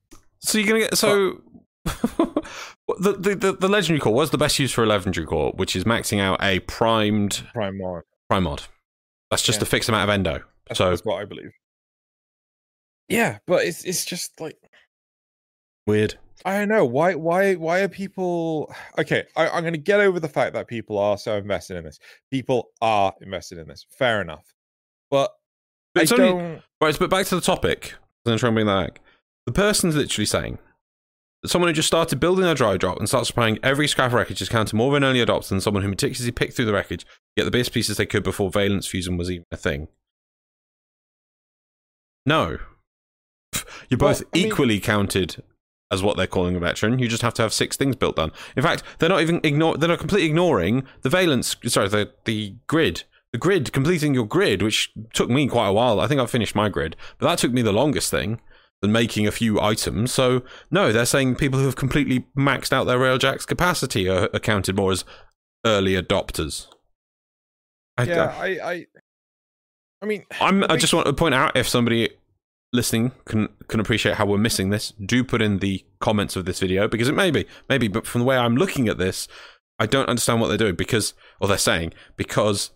So 0.41 0.59
you're 0.59 0.67
gonna 0.67 0.81
get 0.81 0.99
so. 0.99 1.41
the, 1.87 3.17
the, 3.19 3.35
the, 3.35 3.57
the 3.59 3.69
legendary 3.69 4.01
core 4.01 4.13
was 4.13 4.31
the 4.31 4.39
best 4.39 4.59
use 4.59 4.71
for 4.71 4.85
a 4.85 4.87
legendary 4.87 5.27
core, 5.27 5.53
which 5.57 5.75
is 5.75 5.85
maxing 5.85 6.21
out 6.21 6.43
a 6.43 6.61
primed 6.61 7.47
prime 7.55 7.79
mod. 7.79 8.03
Prime 8.29 8.43
mod. 8.43 8.65
That's 9.31 9.43
just 9.43 9.61
yeah. 9.61 9.63
a 9.63 9.67
fixed 9.67 9.89
amount 9.89 10.05
of 10.05 10.13
endo. 10.13 10.45
That's, 10.69 10.79
so 10.79 10.91
that's 10.91 11.05
what 11.05 11.23
I 11.23 11.25
believe. 11.25 11.53
Yeah, 13.11 13.39
but 13.47 13.65
it's 13.67 13.85
it's 13.85 14.05
just 14.05 14.41
like 14.41 14.57
Weird. 15.87 16.15
I 16.45 16.59
don't 16.59 16.69
know 16.69 16.85
why 16.87 17.15
why 17.17 17.55
why 17.55 17.81
are 17.81 17.89
people 17.89 18.73
okay? 18.99 19.25
I, 19.37 19.49
I'm 19.49 19.63
going 19.63 19.75
to 19.75 19.79
get 19.79 20.01
over 20.01 20.21
the 20.21 20.29
fact 20.29 20.55
that 20.55 20.69
people 20.69 20.97
are 20.99 21.19
so 21.19 21.37
invested 21.37 21.77
in 21.77 21.85
this. 21.85 21.99
People 22.31 22.71
are 22.81 23.13
invested 23.21 23.59
in 23.59 23.67
this. 23.69 23.85
Fair 23.91 24.21
enough, 24.23 24.55
but 25.11 25.33
But 25.95 26.01
I 26.01 26.03
it's 26.05 26.13
only- 26.13 26.29
don't. 26.29 26.63
Right, 26.81 26.99
but 26.99 27.11
back 27.11 27.27
to 27.27 27.35
the 27.35 27.41
topic. 27.43 27.95
Then 28.25 28.39
try 28.39 28.49
and 28.49 28.55
bring 28.57 28.67
that 28.67 28.87
back. 28.95 29.01
The 29.47 29.53
person's 29.53 29.97
literally 29.97 30.27
saying 30.27 30.59
that 31.43 31.49
someone 31.49 31.69
who 31.69 31.75
just 31.75 31.89
started 31.89 32.21
building 32.21 32.45
their 32.45 32.55
dry 32.55 32.77
drop 32.77 32.99
and 32.99 33.09
starts 33.09 33.31
repairing 33.31 33.59
every 33.63 33.89
scrap 33.89 34.09
of 34.09 34.13
wreckage 34.15 34.41
is 34.43 34.49
counted 34.49 34.75
more 34.77 34.89
of 34.89 34.95
an 34.95 35.05
early 35.05 35.25
adopter 35.25 35.49
than 35.49 35.61
someone 35.61 35.83
who 35.83 35.89
meticulously 35.89 36.31
picked 36.31 36.55
through 36.55 36.67
the 36.67 36.73
wreckage, 36.73 37.05
get 37.37 37.45
the 37.45 37.51
best 37.51 37.73
pieces 37.73 37.97
they 37.97 38.07
could 38.07 38.23
before 38.23 38.51
valence 38.51 38.87
fusion 38.87 39.17
was 39.17 39.31
even 39.31 39.45
a 39.51 39.57
thing. 39.57 39.89
No. 42.27 42.59
You're 43.89 43.99
Well, 43.99 44.11
both 44.13 44.23
mean- 44.35 44.47
equally 44.47 44.81
counted 44.81 45.43
as 45.91 46.03
what 46.03 46.17
they're 46.17 46.27
calling 46.27 46.55
a 46.57 46.61
veteran. 46.61 46.99
You 46.99 47.09
just 47.09 47.23
have 47.23 47.35
to 47.35 47.43
have 47.43 47.53
six 47.53 47.77
things 47.77 47.97
built 47.97 48.17
done. 48.17 48.31
In 48.57 48.63
fact, 48.63 48.83
they're 48.99 49.09
not 49.09 49.23
even 49.23 49.41
ignore 49.43 49.77
they're 49.77 49.89
not 49.89 49.99
completely 49.99 50.29
ignoring 50.29 50.85
the 51.03 51.09
valence 51.11 51.57
sorry, 51.67 51.89
the 51.89 52.13
the 52.25 52.55
grid. 52.67 53.05
The 53.33 53.39
grid, 53.39 53.73
completing 53.73 54.13
your 54.13 54.27
grid, 54.27 54.61
which 54.61 54.93
took 55.15 55.31
me 55.31 55.47
quite 55.47 55.69
a 55.69 55.73
while. 55.73 56.01
I 56.01 56.09
think 56.09 56.21
I 56.21 56.27
finished 56.27 56.57
my 56.57 56.69
grid, 56.69 56.97
but 57.19 57.29
that 57.29 57.39
took 57.39 57.53
me 57.53 57.63
the 57.63 57.73
longest 57.73 58.11
thing 58.11 58.41
than 58.83 58.91
making 58.91 59.27
a 59.27 59.31
few 59.31 59.61
items. 59.61 60.11
So 60.13 60.43
no, 60.71 60.91
they're 60.91 61.05
saying 61.05 61.37
people 61.37 61.61
who 61.61 61.67
have 61.67 61.77
completely 61.77 62.27
maxed 62.37 62.73
out 62.73 62.85
their 62.85 62.99
Railjack's 62.99 63.47
capacity 63.47 64.09
are, 64.09 64.29
are 64.35 64.41
counted 64.41 64.75
more 64.75 64.91
as 64.91 65.05
early 65.65 65.93
adopters. 65.95 66.67
I, 67.97 68.03
Yeah, 68.05 68.35
I 68.37 68.47
I. 68.73 68.87
I 70.03 70.07
mean, 70.07 70.25
I'm, 70.41 70.61
the 70.61 70.73
I 70.73 70.77
just 70.77 70.95
want 70.95 71.07
to 71.07 71.13
point 71.13 71.35
out 71.35 71.57
if 71.57 71.69
somebody 71.69 72.09
listening 72.73 73.13
can 73.25 73.49
can 73.69 73.81
appreciate 73.81 74.17
how 74.17 74.27
we're 74.27 74.39
missing 74.39 74.71
this, 74.71 74.93
do 75.05 75.25
put 75.25 75.43
in 75.43 75.59
the 75.59 75.85
comments 76.01 76.37
of 76.37 76.45
this 76.45 76.61
video 76.61 76.89
because 76.89 77.09
it 77.09 77.15
may 77.15 77.31
be, 77.31 77.47
maybe, 77.69 77.89
but 77.89 78.07
from 78.07 78.21
the 78.21 78.25
way 78.25 78.37
I'm 78.37 78.57
looking 78.57 78.89
at 78.89 78.99
this, 78.99 79.29
I 79.79 79.87
don't 79.87 80.09
understand 80.09 80.41
what 80.41 80.49
they're 80.49 80.59
doing 80.59 80.75
because, 80.75 81.15
or 81.41 81.49
they're 81.49 81.59
saying 81.59 81.93
because 82.17 82.71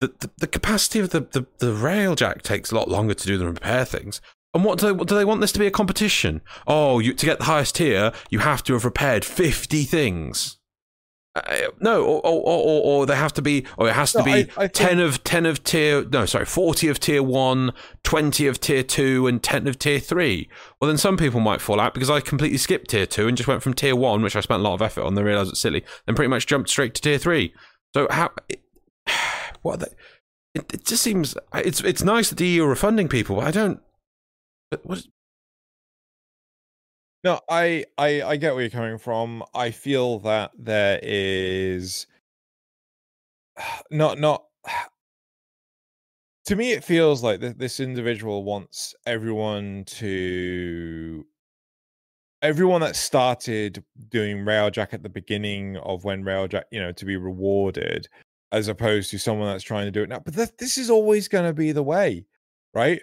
the 0.00 0.08
the, 0.20 0.30
the 0.38 0.46
capacity 0.46 0.98
of 1.00 1.10
the, 1.10 1.20
the 1.20 1.46
the 1.58 1.72
railjack 1.72 2.42
takes 2.42 2.70
a 2.70 2.74
lot 2.74 2.88
longer 2.88 3.14
to 3.14 3.26
do 3.26 3.38
than 3.38 3.48
repair 3.48 3.84
things. 3.84 4.20
And 4.54 4.64
what 4.64 4.78
do 4.78 4.92
they, 4.92 5.04
do 5.04 5.14
they 5.14 5.24
want 5.24 5.40
this 5.40 5.52
to 5.52 5.58
be 5.58 5.66
a 5.66 5.70
competition? 5.70 6.40
Oh, 6.66 7.00
you 7.00 7.14
to 7.14 7.26
get 7.26 7.38
the 7.38 7.44
highest 7.44 7.76
tier, 7.76 8.12
you 8.30 8.40
have 8.40 8.62
to 8.64 8.74
have 8.74 8.84
repaired 8.84 9.24
fifty 9.24 9.84
things. 9.84 10.57
Uh, 11.36 11.68
no, 11.80 12.02
or, 12.04 12.20
or, 12.26 12.42
or, 12.42 12.82
or 12.84 13.06
they 13.06 13.14
have 13.14 13.32
to 13.34 13.42
be, 13.42 13.64
or 13.76 13.88
it 13.88 13.92
has 13.94 14.10
to 14.10 14.18
No, 14.18 14.24
be 14.24 14.30
I- 14.32 14.36
I 14.56 14.60
think- 14.62 14.72
10 14.72 14.98
of 14.98 15.22
10 15.22 15.46
of 15.46 15.62
tier 15.62 16.04
no 16.04 16.26
sorry 16.26 16.44
40 16.46 16.88
of 16.88 16.98
tier 16.98 17.22
1 17.22 17.72
20 18.02 18.46
of 18.48 18.58
tier 18.58 18.82
2 18.82 19.26
and 19.28 19.40
10 19.40 19.68
of 19.68 19.78
tier 19.78 20.00
3 20.00 20.48
well 20.80 20.88
then 20.88 20.98
some 20.98 21.16
people 21.16 21.38
might 21.38 21.60
fall 21.60 21.78
out 21.78 21.94
because 21.94 22.10
i 22.10 22.18
completely 22.20 22.58
skipped 22.58 22.90
tier 22.90 23.06
2 23.06 23.28
and 23.28 23.36
just 23.36 23.46
went 23.46 23.62
from 23.62 23.72
tier 23.74 23.94
1 23.94 24.22
which 24.22 24.34
i 24.34 24.40
spent 24.40 24.60
a 24.60 24.64
lot 24.64 24.74
of 24.74 24.82
effort 24.82 25.02
on 25.02 25.14
then 25.14 25.24
realized 25.24 25.50
it's 25.50 25.60
silly 25.60 25.84
and 26.08 26.16
pretty 26.16 26.28
much 26.30 26.46
jumped 26.46 26.70
straight 26.70 26.94
to 26.94 27.02
tier 27.02 27.18
3 27.18 27.52
so 27.94 28.08
how 28.10 28.30
it, 28.48 28.60
what 29.62 29.80
they, 29.80 29.86
it, 30.54 30.74
it 30.74 30.84
just 30.86 31.02
seems 31.04 31.36
it's 31.54 31.80
it's 31.82 32.02
nice 32.02 32.30
that 32.30 32.38
the 32.38 32.46
eu 32.48 32.66
are 32.66 32.74
funding 32.74 33.06
people 33.06 33.36
but 33.36 33.44
i 33.46 33.50
don't 33.52 33.80
but 34.72 34.84
what 34.84 35.06
No, 37.24 37.40
I, 37.48 37.84
I 37.96 38.22
I 38.22 38.36
get 38.36 38.54
where 38.54 38.62
you're 38.62 38.70
coming 38.70 38.98
from. 38.98 39.42
I 39.54 39.70
feel 39.70 40.20
that 40.20 40.52
there 40.56 41.00
is 41.02 42.06
not 43.90 44.18
not 44.18 44.44
to 46.46 46.56
me 46.56 46.72
it 46.72 46.82
feels 46.84 47.22
like 47.22 47.40
th- 47.40 47.56
this 47.56 47.80
individual 47.80 48.44
wants 48.44 48.94
everyone 49.06 49.84
to 49.86 51.24
everyone 52.42 52.80
that 52.80 52.96
started 52.96 53.84
doing 54.08 54.38
railjack 54.38 54.94
at 54.94 55.02
the 55.02 55.08
beginning 55.08 55.76
of 55.78 56.04
when 56.04 56.22
railjack 56.22 56.64
you 56.70 56.80
know 56.80 56.92
to 56.92 57.04
be 57.04 57.16
rewarded 57.16 58.08
as 58.52 58.68
opposed 58.68 59.10
to 59.10 59.18
someone 59.18 59.48
that's 59.48 59.64
trying 59.64 59.86
to 59.86 59.90
do 59.90 60.02
it 60.02 60.08
now 60.08 60.20
but 60.20 60.34
th- 60.34 60.56
this 60.58 60.78
is 60.78 60.88
always 60.88 61.28
going 61.28 61.44
to 61.44 61.52
be 61.52 61.72
the 61.72 61.82
way 61.82 62.24
right 62.74 63.02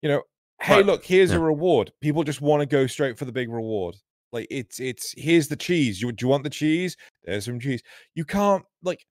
you 0.00 0.08
know 0.08 0.22
hey 0.60 0.82
look 0.82 1.04
here's 1.04 1.30
a 1.30 1.38
reward. 1.40 1.92
People 2.00 2.24
just 2.24 2.40
want 2.40 2.60
to 2.60 2.66
go 2.66 2.86
straight 2.86 3.18
for 3.18 3.24
the 3.24 3.32
big 3.32 3.50
reward. 3.50 3.96
Like 4.32 4.46
it's 4.50 4.80
it's 4.80 5.14
here's 5.16 5.48
the 5.48 5.56
cheese. 5.56 6.00
You 6.00 6.12
do 6.12 6.26
you 6.26 6.28
want 6.28 6.44
the 6.44 6.50
cheese? 6.50 6.96
There's 7.24 7.44
some 7.44 7.60
cheese. 7.60 7.82
You 8.14 8.24
can't 8.24 8.64
like 8.82 9.04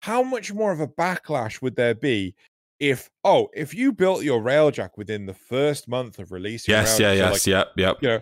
how 0.00 0.22
much 0.22 0.52
more 0.52 0.72
of 0.72 0.80
a 0.80 0.88
backlash 0.88 1.62
would 1.62 1.76
there 1.76 1.94
be 1.94 2.34
if 2.80 3.08
oh 3.22 3.48
if 3.54 3.72
you 3.72 3.92
built 3.92 4.24
your 4.24 4.42
railjack 4.42 4.90
within 4.96 5.26
the 5.26 5.34
first 5.34 5.88
month 5.88 6.18
of 6.18 6.32
releasing 6.32 6.72
yes 6.72 6.98
yeah 6.98 7.12
yes 7.12 7.32
like, 7.32 7.46
yep 7.46 7.68
yep. 7.76 7.96
you 8.02 8.08
know 8.08 8.20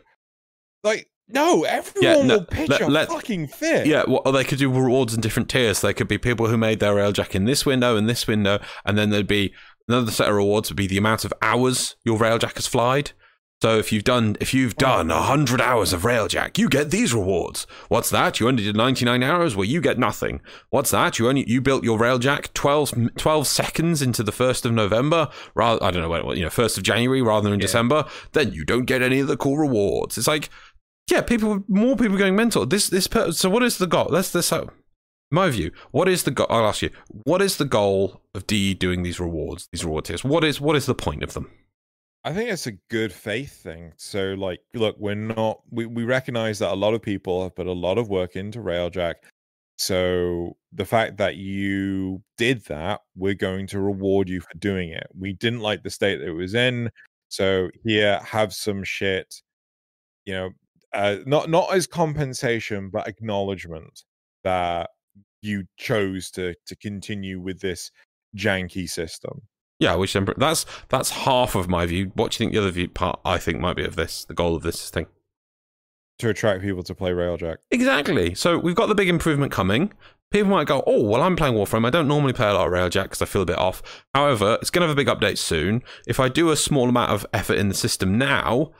like 0.84 1.08
no 1.28 1.64
everyone 1.64 2.26
no, 2.26 2.38
will 2.38 2.44
pitch 2.44 2.68
let- 2.68 2.80
a 2.82 2.86
let- 2.88 3.08
fucking 3.08 3.46
fit. 3.46 3.86
Yeah, 3.86 4.04
well, 4.06 4.32
they 4.32 4.44
could 4.44 4.58
do 4.58 4.70
rewards 4.70 5.14
in 5.14 5.20
different 5.20 5.48
tiers. 5.48 5.80
They 5.80 5.94
could 5.94 6.08
be 6.08 6.18
people 6.18 6.48
who 6.48 6.56
made 6.56 6.80
their 6.80 6.94
railjack 6.94 7.34
in 7.34 7.44
this 7.44 7.64
window 7.64 7.96
and 7.96 8.08
this 8.08 8.26
window, 8.26 8.60
and 8.84 8.98
then 8.98 9.10
there'd 9.10 9.26
be 9.26 9.54
another 9.92 10.10
set 10.10 10.28
of 10.28 10.34
rewards 10.34 10.70
would 10.70 10.76
be 10.76 10.86
the 10.86 10.98
amount 10.98 11.24
of 11.24 11.32
hours 11.42 11.96
your 12.04 12.18
railjack 12.18 12.54
has 12.54 12.66
flied. 12.66 13.12
So 13.62 13.78
if 13.78 13.92
you've 13.92 14.02
done 14.02 14.36
if 14.40 14.52
you've 14.52 14.74
mm. 14.74 14.78
done 14.78 15.10
hundred 15.10 15.60
hours 15.60 15.92
of 15.92 16.02
Railjack, 16.02 16.58
you 16.58 16.68
get 16.68 16.90
these 16.90 17.14
rewards. 17.14 17.64
What's 17.88 18.10
that? 18.10 18.40
You 18.40 18.48
only 18.48 18.64
did 18.64 18.74
ninety 18.74 19.04
nine 19.04 19.22
hours. 19.22 19.54
Well, 19.54 19.64
you 19.64 19.80
get 19.80 20.00
nothing. 20.00 20.40
What's 20.70 20.90
that? 20.90 21.20
You 21.20 21.28
only 21.28 21.48
you 21.48 21.60
built 21.60 21.84
your 21.84 21.96
Railjack 21.96 22.52
12, 22.54 23.14
12 23.16 23.46
seconds 23.46 24.02
into 24.02 24.24
the 24.24 24.32
first 24.32 24.66
of 24.66 24.72
November. 24.72 25.28
Rather, 25.54 25.80
I 25.80 25.92
don't 25.92 26.02
know 26.02 26.08
what 26.08 26.36
you 26.36 26.42
know, 26.42 26.50
first 26.50 26.76
of 26.76 26.82
January 26.82 27.22
rather 27.22 27.44
than 27.44 27.52
in 27.52 27.60
Yeah. 27.60 27.66
December. 27.66 28.04
Then 28.32 28.52
you 28.52 28.64
don't 28.64 28.84
get 28.84 29.00
any 29.00 29.20
of 29.20 29.28
the 29.28 29.36
cool 29.36 29.56
rewards. 29.56 30.18
It's 30.18 30.26
like, 30.26 30.50
yeah, 31.08 31.20
people 31.20 31.62
more 31.68 31.94
people 31.94 32.18
going 32.18 32.34
mental. 32.34 32.66
This 32.66 32.88
this 32.88 33.06
per- 33.06 33.30
so 33.30 33.48
what 33.48 33.62
is 33.62 33.78
the 33.78 33.86
goal? 33.86 34.08
Let's 34.10 34.32
this 34.32 34.46
so 34.46 34.62
uh, 34.62 34.66
my 35.32 35.50
view. 35.50 35.72
What 35.90 36.08
is 36.08 36.22
the 36.22 36.30
goal? 36.30 36.46
I'll 36.50 36.66
ask 36.66 36.82
you. 36.82 36.90
What 37.24 37.42
is 37.42 37.56
the 37.56 37.64
goal 37.64 38.20
of 38.34 38.46
DE 38.46 38.74
doing 38.74 39.02
these 39.02 39.18
rewards? 39.18 39.68
These 39.72 39.84
reward 39.84 40.04
tiers. 40.04 40.22
What 40.22 40.44
is 40.44 40.60
what 40.60 40.76
is 40.76 40.86
the 40.86 40.94
point 40.94 41.22
of 41.22 41.32
them? 41.32 41.50
I 42.24 42.32
think 42.32 42.50
it's 42.50 42.68
a 42.68 42.78
good 42.88 43.12
faith 43.12 43.62
thing. 43.62 43.92
So, 43.96 44.34
like, 44.34 44.60
look, 44.74 44.96
we're 44.98 45.16
not, 45.16 45.60
we, 45.70 45.86
we 45.86 46.04
recognize 46.04 46.60
that 46.60 46.72
a 46.72 46.74
lot 46.74 46.94
of 46.94 47.02
people 47.02 47.42
have 47.42 47.56
put 47.56 47.66
a 47.66 47.72
lot 47.72 47.98
of 47.98 48.10
work 48.10 48.36
into 48.36 48.60
Railjack. 48.60 49.14
So, 49.76 50.56
the 50.72 50.84
fact 50.84 51.16
that 51.16 51.36
you 51.36 52.22
did 52.38 52.64
that, 52.66 53.00
we're 53.16 53.34
going 53.34 53.66
to 53.68 53.80
reward 53.80 54.28
you 54.28 54.40
for 54.40 54.56
doing 54.58 54.90
it. 54.90 55.08
We 55.18 55.32
didn't 55.32 55.60
like 55.60 55.82
the 55.82 55.90
state 55.90 56.18
that 56.18 56.28
it 56.28 56.32
was 56.32 56.54
in. 56.54 56.90
So, 57.28 57.70
here, 57.84 58.20
have 58.20 58.54
some 58.54 58.84
shit, 58.84 59.42
you 60.24 60.34
know, 60.34 60.50
uh, 60.92 61.16
not 61.26 61.50
not 61.50 61.74
as 61.74 61.86
compensation, 61.86 62.90
but 62.90 63.08
acknowledgement 63.08 64.04
that 64.44 64.90
you 65.42 65.64
chose 65.76 66.30
to 66.32 66.54
to 66.66 66.76
continue 66.76 67.40
with 67.40 67.60
this 67.60 67.90
janky 68.36 68.88
system. 68.88 69.42
Yeah, 69.78 69.96
which 69.96 70.16
that's 70.36 70.64
that's 70.88 71.10
half 71.10 71.54
of 71.56 71.68
my 71.68 71.86
view. 71.86 72.12
What 72.14 72.30
do 72.30 72.34
you 72.36 72.38
think 72.38 72.52
the 72.52 72.60
other 72.60 72.70
view 72.70 72.88
part 72.88 73.20
I 73.24 73.38
think 73.38 73.58
might 73.60 73.76
be 73.76 73.84
of 73.84 73.96
this? 73.96 74.24
The 74.24 74.34
goal 74.34 74.54
of 74.54 74.62
this 74.62 74.90
thing. 74.90 75.06
to 76.20 76.28
attract 76.28 76.62
people 76.62 76.82
to 76.84 76.94
play 76.94 77.10
Railjack. 77.10 77.56
Exactly. 77.70 78.34
So 78.34 78.58
we've 78.58 78.76
got 78.76 78.86
the 78.86 78.94
big 78.94 79.08
improvement 79.08 79.50
coming. 79.50 79.92
People 80.30 80.50
might 80.50 80.66
go, 80.66 80.82
oh, 80.86 81.02
well, 81.02 81.20
I'm 81.20 81.36
playing 81.36 81.54
Warframe. 81.54 81.84
I 81.86 81.90
don't 81.90 82.08
normally 82.08 82.32
play 82.32 82.48
a 82.48 82.54
lot 82.54 82.66
of 82.66 82.72
Railjack 82.72 83.04
because 83.04 83.20
I 83.20 83.26
feel 83.26 83.42
a 83.42 83.46
bit 83.46 83.58
off. 83.58 83.82
However, 84.14 84.56
it's 84.62 84.70
going 84.70 84.80
to 84.82 84.88
have 84.88 84.96
a 84.96 85.04
big 85.04 85.08
update 85.08 85.36
soon. 85.36 85.82
If 86.06 86.20
I 86.20 86.28
do 86.28 86.50
a 86.50 86.56
small 86.56 86.88
amount 86.88 87.10
of 87.10 87.26
effort 87.34 87.58
in 87.58 87.68
the 87.68 87.74
system 87.74 88.16
now, 88.16 88.72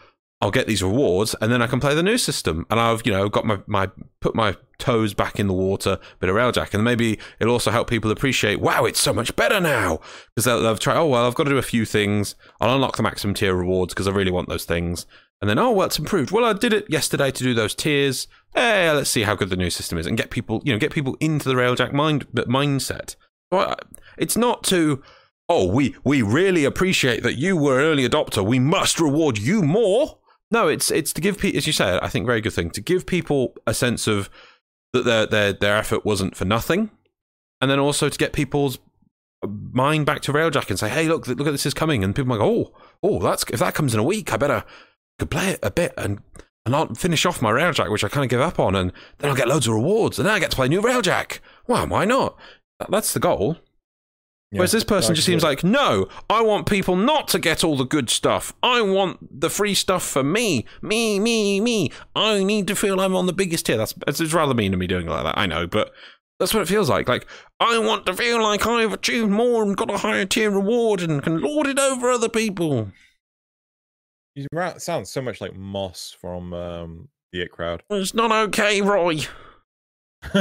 I'll 0.42 0.50
get 0.50 0.66
these 0.66 0.83
rewards 0.83 1.37
and 1.40 1.52
then 1.52 1.62
I 1.62 1.68
can 1.68 1.78
play 1.78 1.94
the 1.94 2.02
new 2.02 2.18
system. 2.18 2.66
And 2.68 2.81
I've, 2.81 3.02
you 3.07 3.12
know, 3.12 3.28
got 3.28 3.46
my, 3.46 3.61
my 3.68 3.88
put 4.20 4.35
my 4.35 4.57
toes 4.78 5.14
back 5.14 5.38
in 5.38 5.46
the 5.46 5.55
water, 5.55 6.00
bit 6.18 6.28
of 6.28 6.35
Railjack. 6.35 6.74
And 6.74 6.83
maybe 6.83 7.20
it'll 7.38 7.52
also 7.52 7.70
help 7.70 7.88
people 7.88 8.11
appreciate, 8.11 8.61
wow, 8.61 8.85
it's 8.85 8.98
so 8.98 9.12
much 9.12 9.37
better 9.37 9.61
now. 9.61 10.00
Because 10.35 10.46
they'll, 10.46 10.61
they'll 10.61 10.76
try, 10.76 10.96
oh, 10.96 11.07
well, 11.07 11.28
I've 11.28 11.37
got 11.37 11.44
to 11.44 11.50
do 11.50 11.59
a 11.59 11.62
few 11.62 11.85
things. 11.85 12.35
I'll 12.61 12.74
unlock 12.74 12.96
the 12.96 13.05
maximum 13.05 13.35
tier 13.35 13.55
rewards 13.55 13.94
because 13.94 14.09
I 14.09 14.11
really 14.11 14.33
want 14.33 14.48
those 14.48 14.64
things. 14.64 15.07
And 15.40 15.48
then, 15.48 15.61
oh, 15.61 15.70
well, 15.70 15.87
it's 15.87 15.98
improved. 16.00 16.33
Well, 16.33 16.44
I 16.44 16.55
did 16.55 16.72
it 16.72 16.90
yesterday 16.90 17.31
to 17.31 17.44
do 17.44 17.55
those 17.55 17.76
tiers. 17.76 18.26
Hey, 18.52 18.90
let's 18.90 19.11
see 19.11 19.22
how 19.22 19.37
good 19.37 19.48
the 19.48 19.57
new 19.57 19.70
system 19.70 19.96
is 19.96 20.09
and 20.09 20.16
get 20.16 20.31
people, 20.31 20.61
you 20.64 20.72
know, 20.72 20.78
get 20.78 20.92
people 20.92 21.16
into 21.20 21.48
the 21.48 21.55
Railjack 21.55 21.92
mind 21.92 22.26
mindset. 22.33 23.14
It's 24.18 24.37
not 24.37 24.64
to, 24.64 25.02
oh, 25.48 25.66
we 25.66 25.94
we 26.02 26.20
really 26.22 26.64
appreciate 26.64 27.22
that 27.22 27.38
you 27.38 27.57
were 27.57 27.78
an 27.78 27.87
early 27.87 28.09
adopter. 28.09 28.44
We 28.44 28.59
must 28.59 28.98
reward 28.98 29.38
you 29.38 29.62
more. 29.62 30.18
No, 30.53 30.69
it's 30.69 30.91
it's 30.91 31.15
to 31.15 31.21
give 31.23 31.38
people, 31.38 31.57
as 31.57 31.67
you 31.67 31.73
said, 31.73 31.99
I 32.01 32.09
think 32.09 32.27
very 32.27 32.43
good 32.43 32.53
thing 32.53 32.71
to 32.71 32.81
give 32.83 33.07
people 33.07 33.55
a 33.67 33.73
sense 33.73 34.07
of 34.07 34.29
that 34.93 35.05
their 35.05 35.27
their 35.27 35.53
their 35.55 35.77
effort 35.77 36.05
wasn't 36.05 36.37
for 36.37 36.45
nothing, 36.45 36.91
and 37.61 37.71
then 37.71 37.79
also 37.79 38.11
to 38.11 38.19
get 38.19 38.35
people's 38.35 38.79
mind 39.49 40.05
back 40.07 40.21
to 40.23 40.33
Railjack 40.33 40.69
and 40.69 40.79
say, 40.79 40.91
hey, 40.91 41.09
look, 41.09 41.27
look 41.27 41.41
at 41.41 41.51
this 41.53 41.67
is 41.67 41.75
coming, 41.75 42.05
and 42.05 42.15
people 42.15 42.29
might 42.29 42.38
go, 42.38 42.45
oh, 42.45 42.75
oh, 43.03 43.19
that's 43.19 43.45
if 43.45 43.61
that 43.61 43.75
comes 43.75 43.95
in 43.95 44.01
a 44.01 44.05
week, 44.05 44.31
I 44.31 44.37
better 44.37 44.62
could 45.19 45.31
play 45.31 45.49
it 45.49 45.59
a 45.62 45.71
bit 45.71 45.95
and 45.97 46.21
and 46.65 46.77
I'll 46.77 46.95
finish 46.95 47.27
off 47.27 47.43
my 47.43 47.51
Railjack, 47.51 47.91
which 47.91 48.05
I 48.05 48.09
kind 48.09 48.25
of 48.25 48.31
give 48.31 48.41
up 48.41 48.61
on, 48.61 48.77
and 48.77 48.93
then 49.19 49.31
I'll 49.31 49.37
get 49.37 49.49
loads 49.49 49.67
of 49.67 49.75
rewards, 49.75 50.19
and 50.19 50.27
then 50.29 50.35
I 50.35 50.38
get 50.38 50.51
to 50.51 50.57
play 50.57 50.67
a 50.67 50.69
new 50.69 50.83
Railjack. 50.83 51.41
Well, 51.67 51.87
why 51.88 52.05
not? 52.05 52.37
That's 52.88 53.12
the 53.12 53.21
goal. 53.21 53.57
Whereas 54.59 54.73
this 54.73 54.85
person 54.85 55.15
just 55.15 55.27
seems 55.27 55.43
like, 55.43 55.65
no, 55.65 56.09
I 56.29 56.43
want 56.43 56.67
people 56.67 56.95
not 56.95 57.29
to 57.29 57.38
get 57.38 57.65
all 57.65 57.77
the 57.77 57.85
good 57.85 58.11
stuff. 58.11 58.53
I 58.62 58.83
want 58.83 59.41
the 59.41 59.49
free 59.49 59.75
stuff 59.75 60.03
for 60.03 60.23
me. 60.23 60.67
Me, 60.83 61.19
me, 61.19 61.61
me. 61.61 61.91
I 62.15 62.45
need 62.45 62.67
to 62.67 62.77
feel 62.77 63.01
I'm 63.01 63.17
on 63.17 63.27
the 63.27 63.33
biggest 63.33 63.67
tier. 63.67 63.79
That's 63.79 63.95
it's 64.07 64.35
rather 64.35 64.53
mean 64.53 64.75
of 64.75 64.79
me 64.79 64.87
doing 64.87 65.07
it 65.07 65.11
like 65.11 65.25
that, 65.25 65.38
I 65.38 65.47
know, 65.47 65.67
but 65.67 65.93
that's 66.38 66.53
what 66.53 66.62
it 66.62 66.69
feels 66.69 66.91
like. 66.91 67.09
Like, 67.09 67.27
I 67.61 67.79
want 67.79 68.05
to 68.07 68.15
feel 68.15 68.43
like 68.43 68.67
I've 68.67 68.93
achieved 68.93 69.31
more 69.31 69.62
and 69.62 69.77
got 69.77 69.91
a 69.91 69.99
higher 69.99 70.27
tier 70.27 70.51
reward 70.51 71.01
and 71.01 71.23
can 71.23 71.41
lord 71.41 71.67
it 71.67 71.79
over 71.79 72.11
other 72.11 72.29
people. 72.29 72.93
You 74.35 74.47
sound 74.79 75.09
so 75.09 75.23
much 75.23 75.41
like 75.41 75.55
Moss 75.55 76.15
from 76.21 76.53
um, 76.53 77.09
the 77.33 77.43
It 77.43 77.53
Crowd. 77.53 77.85
It's 77.91 78.12
not 78.12 78.33
okay, 78.33 78.83
Roy. 78.83 79.21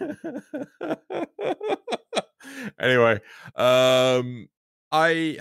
anyway, 2.80 3.20
um, 3.56 4.48
I 4.92 5.38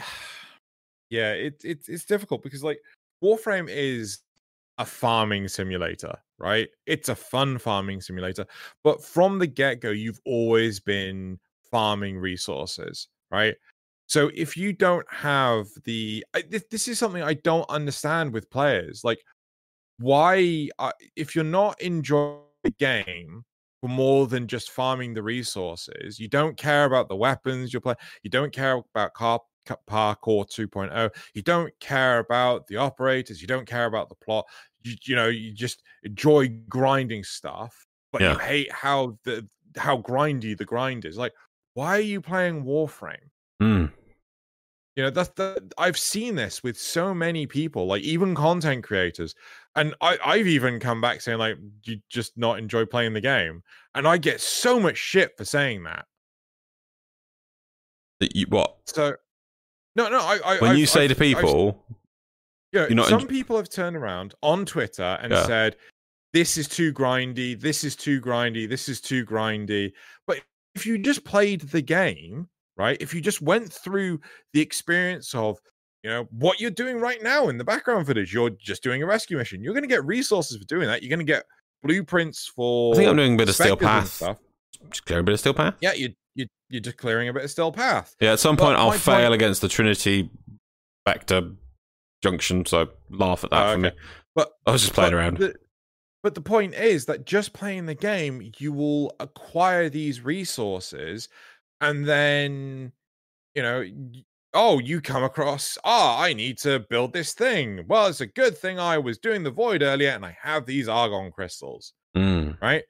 yeah, 1.10 1.32
it, 1.32 1.62
it 1.64 1.80
it's 1.88 2.06
difficult 2.06 2.44
because 2.44 2.64
like 2.64 2.80
Warframe 3.24 3.70
is 3.70 4.20
a 4.78 4.86
farming 4.86 5.48
simulator, 5.48 6.14
right? 6.38 6.68
It's 6.86 7.10
a 7.10 7.16
fun 7.16 7.58
farming 7.58 8.02
simulator, 8.02 8.46
but 8.84 9.04
from 9.04 9.40
the 9.40 9.48
get 9.48 9.82
go, 9.82 9.92
you've 9.92 10.20
always 10.26 10.80
been 10.80 11.40
farming 11.72 12.18
resources, 12.18 13.08
right? 13.32 13.56
So 14.08 14.30
if 14.36 14.56
you 14.56 14.74
don't 14.74 15.06
have 15.12 15.68
the, 15.86 16.26
I, 16.34 16.44
this, 16.48 16.64
this 16.70 16.88
is 16.88 17.00
something 17.00 17.24
I 17.24 17.36
don't 17.36 17.70
understand 17.70 18.34
with 18.34 18.50
players. 18.50 19.04
Like, 19.04 19.20
why, 19.98 20.70
uh, 20.78 20.92
if 21.16 21.36
you're 21.36 21.44
not 21.44 21.82
enjoying 21.82 22.42
the 22.64 22.72
game 22.72 23.46
for 23.86 23.90
more 23.90 24.26
than 24.28 24.48
just 24.48 24.72
farming 24.72 25.14
the 25.14 25.22
resources, 25.22 26.20
you 26.20 26.28
don't 26.28 26.58
care 26.58 26.86
about 26.86 27.08
the 27.08 27.16
weapons 27.16 27.72
you're 27.72 27.82
playing, 27.82 27.98
you 28.24 28.30
don't 28.30 28.52
care 28.52 28.82
about 28.94 29.14
car, 29.14 29.40
ca- 29.66 29.78
parkour 29.88 30.46
2.0, 30.50 31.12
you 31.36 31.42
don't 31.44 31.72
care 31.80 32.20
about 32.20 32.66
the 32.68 32.78
operators, 32.78 33.42
you 33.42 33.48
don't 33.48 33.68
care 33.68 33.86
about 33.86 34.10
the 34.10 34.16
plot. 34.16 34.46
You, 34.84 34.96
you 35.04 35.16
know, 35.16 35.28
you 35.28 35.54
just 35.54 35.84
enjoy 36.04 36.48
grinding 36.70 37.24
stuff, 37.24 37.86
but 38.12 38.22
Yeah. 38.22 38.34
you 38.34 38.40
hate 38.40 38.72
how 38.72 39.20
the 39.24 39.48
how 39.78 39.98
grindy 40.02 40.58
the 40.58 40.66
grind 40.66 41.06
is. 41.06 41.18
Like, 41.18 41.34
why 41.74 41.98
are 41.98 42.00
you 42.00 42.22
playing 42.22 42.64
Warframe? 42.64 43.30
Mm. 43.62 43.92
You 44.96 45.04
know, 45.04 45.10
that's 45.10 45.30
the 45.36 45.70
I've 45.78 45.98
seen 45.98 46.36
this 46.36 46.64
with 46.64 46.80
so 46.80 47.14
many 47.14 47.48
people, 47.48 47.86
like 47.86 48.04
even 48.04 48.34
content 48.34 48.84
creators. 48.84 49.36
And 49.76 49.94
I, 50.02 50.18
I've 50.24 50.48
even 50.48 50.80
come 50.80 51.02
back 51.02 51.20
saying, 51.22 51.38
like, 51.38 51.58
you 51.84 51.98
just 52.10 52.38
not 52.38 52.60
enjoy 52.60 52.86
playing 52.86 53.14
the 53.14 53.22
game. 53.22 53.62
And 53.94 54.08
I 54.08 54.18
get 54.18 54.40
so 54.40 54.80
much 54.80 54.98
shit 54.98 55.36
for 55.38 55.44
saying 55.44 55.84
that. 55.84 56.06
That 58.20 58.36
you- 58.36 58.46
What? 58.50 58.78
So 58.86 59.16
no, 59.96 60.10
no, 60.10 60.20
I, 60.20 60.40
I 60.44 60.58
When 60.60 60.72
I've- 60.72 60.80
you 60.80 60.86
say 60.86 61.06
I've- 61.06 61.14
to 61.14 61.24
I've- 61.26 61.36
people, 61.36 61.86
yeah, 62.72 62.82
you're 62.88 62.96
not 62.96 63.08
some 63.08 63.22
enj- 63.22 63.30
people 63.30 63.58
have 63.58 63.70
turned 63.70 63.96
around 63.96 64.34
on 64.42 64.66
Twitter 64.66 65.18
and 65.22 65.32
Yeah. 65.32 65.46
said, 65.46 65.78
This 66.34 66.58
is 66.58 66.68
too 66.68 66.92
grindy, 66.92 67.58
this 67.58 67.86
is 67.86 67.96
too 67.96 68.20
grindy, 68.20 68.68
this 68.68 68.90
is 68.90 69.00
too 69.00 69.26
grindy. 69.26 69.94
But 70.28 70.42
if 70.76 70.86
you 70.86 70.98
just 70.98 71.24
played 71.24 71.62
the 71.62 71.82
game, 71.82 72.50
right? 72.76 72.98
If 73.00 73.14
you 73.14 73.22
just 73.22 73.42
went 73.42 73.72
through 73.72 74.20
the 74.52 74.60
experience 74.60 75.34
of 75.34 75.62
you 76.06 76.12
know 76.12 76.28
what 76.30 76.60
you're 76.62 76.70
doing 76.70 77.00
right 77.00 77.24
now 77.24 77.50
in 77.50 77.58
the 77.58 77.64
background 77.64 78.06
footage, 78.06 78.32
you're 78.32 78.52
just 78.52 78.84
doing 78.84 79.02
a 79.02 79.08
rescue 79.08 79.38
mission. 79.38 79.64
You're 79.64 79.74
gonna 79.74 79.88
get 79.88 80.06
resources 80.06 80.56
for 80.56 80.64
doing 80.66 80.86
that. 80.88 81.02
You're 81.02 81.10
gonna 81.10 81.24
get 81.24 81.46
blueprints 81.82 82.46
for 82.56 82.94
I 82.94 82.98
think 82.98 83.10
I'm 83.10 83.16
doing 83.16 83.34
a 83.34 83.38
bit 83.38 83.50
of 83.50 83.56
Steel 83.56 83.76
Path. 83.76 84.10
stuff. 84.12 84.38
just 84.92 85.06
clear 85.08 85.20
a 85.20 85.24
bit 85.24 85.34
of 85.34 85.40
steel 85.40 85.56
path. 85.56 85.74
Yeah, 85.82 85.94
you 85.94 86.14
you 86.36 86.46
you're 86.70 86.82
just 86.82 86.98
clearing 86.98 87.28
a 87.28 87.34
bit 87.34 87.44
of 87.44 87.50
steel 87.50 87.72
path. 87.72 88.16
Yeah, 88.20 88.34
at 88.34 88.40
some 88.40 88.56
But 88.56 88.66
point 88.66 88.78
I'll 88.78 88.92
fail 88.92 89.22
point- 89.30 89.34
against 89.34 89.62
the 89.62 89.68
Trinity 89.68 90.30
Vector 91.08 91.54
Junction, 92.24 92.68
so 92.68 92.90
laugh 93.10 93.44
at 93.44 93.50
that 93.50 93.68
Oh, 93.70 93.72
for 93.74 93.78
me. 93.80 93.92
But 94.36 94.52
I 94.68 94.72
was 94.74 94.82
just 94.84 94.94
playing 94.94 95.12
But 95.12 95.18
around. 95.18 95.38
The, 95.40 95.56
but 96.22 96.36
the 96.36 96.42
point 96.42 96.76
is 96.76 97.06
that 97.06 97.26
just 97.26 97.54
playing 97.54 97.88
the 97.88 97.96
game, 97.96 98.52
you 98.60 98.72
will 98.74 99.16
acquire 99.20 99.90
these 99.90 100.22
resources, 100.22 101.30
and 101.82 102.06
then 102.08 102.92
you 103.56 103.64
know, 103.64 103.84
oh, 104.56 104.80
you 104.80 105.02
come 105.02 105.24
across, 105.24 105.78
ah, 105.84 106.20
I 106.20 106.34
need 106.34 106.58
to 106.60 106.80
build 106.90 107.14
this 107.14 107.34
thing. 107.34 107.86
Well, 107.88 108.08
it's 108.08 108.22
a 108.22 108.26
good 108.28 108.58
thing 108.58 108.80
I 108.80 108.98
was 108.98 109.18
doing 109.20 109.44
the 109.44 109.52
void 109.52 109.84
earlier, 109.84 110.10
and 110.12 110.26
I 110.26 110.36
have 110.42 110.66
these 110.66 110.88
argon 110.88 111.32
crystals, 111.32 111.94
Mm. 112.16 112.60
right? 112.62 112.84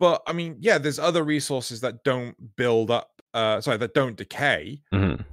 But 0.00 0.22
I 0.26 0.32
mean, 0.32 0.56
yeah, 0.60 0.78
there's 0.78 0.98
other 0.98 1.22
resources 1.22 1.80
that 1.82 2.02
don't 2.04 2.34
build 2.56 2.90
up. 2.90 3.10
Uh, 3.32 3.60
sorry, 3.60 3.76
that 3.78 3.94
don't 3.94 4.16
decay. 4.16 4.80
Mhm. 4.92 5.24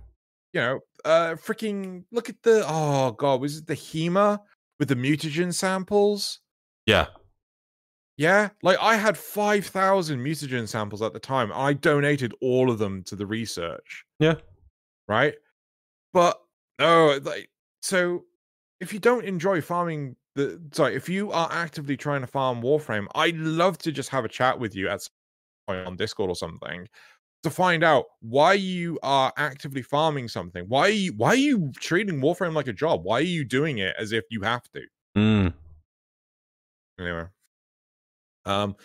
You 0.54 0.62
know, 0.62 0.80
uh, 1.06 1.36
freaking 1.36 2.04
look 2.12 2.30
at 2.30 2.42
the 2.44 2.64
oh 2.68 3.12
god, 3.14 3.42
was 3.42 3.58
it 3.58 3.68
the 3.68 3.76
Hema 3.76 4.40
with 4.80 4.90
the 4.90 4.96
mutagen 4.96 5.54
samples? 5.54 6.40
Yeah. 6.86 7.08
Yeah, 8.18 8.50
like 8.62 8.78
I 8.80 8.98
had 8.98 9.18
5,000 9.18 10.20
mutagen 10.20 10.68
samples 10.68 11.02
at 11.02 11.14
the 11.14 11.20
time. 11.20 11.52
I 11.54 11.74
donated 11.74 12.34
all 12.42 12.70
of 12.70 12.78
them 12.78 13.04
to 13.06 13.16
the 13.16 13.26
research. 13.26 14.06
Yeah. 14.20 14.36
Right? 15.12 15.36
But 16.14 16.40
oh, 16.80 17.20
like 17.22 17.50
so, 17.82 18.24
if 18.80 18.94
you 18.94 19.00
don't 19.00 19.26
enjoy 19.26 19.62
farming 19.62 20.16
the 20.36 20.62
sorry, 20.72 20.96
if 20.96 21.10
you 21.10 21.32
are 21.32 21.50
actively 21.52 21.98
trying 21.98 22.22
to 22.22 22.28
farm 22.28 22.62
Warframe, 22.62 23.08
I'd 23.14 23.38
love 23.38 23.78
to 23.80 23.92
just 23.92 24.10
have 24.10 24.26
a 24.26 24.30
chat 24.30 24.58
with 24.58 24.76
you 24.76 24.88
at 24.88 25.02
some 25.02 25.12
point 25.68 25.88
on 25.88 25.98
Discord 25.98 26.30
or 26.30 26.36
something 26.36 26.88
to 27.44 27.50
find 27.50 27.84
out 27.84 28.06
why 28.22 28.54
you 28.54 29.00
are 29.04 29.34
actively 29.38 29.82
farming 29.82 30.30
something. 30.30 30.64
Why 30.68 30.82
are 30.82 30.90
you 30.90 31.14
why 31.18 31.30
are 31.30 31.36
you 31.36 31.72
treating 31.80 32.22
Warframe 32.22 32.54
like 32.54 32.68
a 32.68 32.74
job? 32.74 33.02
Why 33.04 33.18
are 33.20 33.22
you 33.22 33.44
doing 33.44 33.80
it 33.80 33.96
as 34.00 34.14
if 34.14 34.24
you 34.32 34.42
have 34.42 34.64
to? 34.74 34.82
Mm. 35.18 35.54
Anyway. 37.00 37.26
Um 38.46 38.76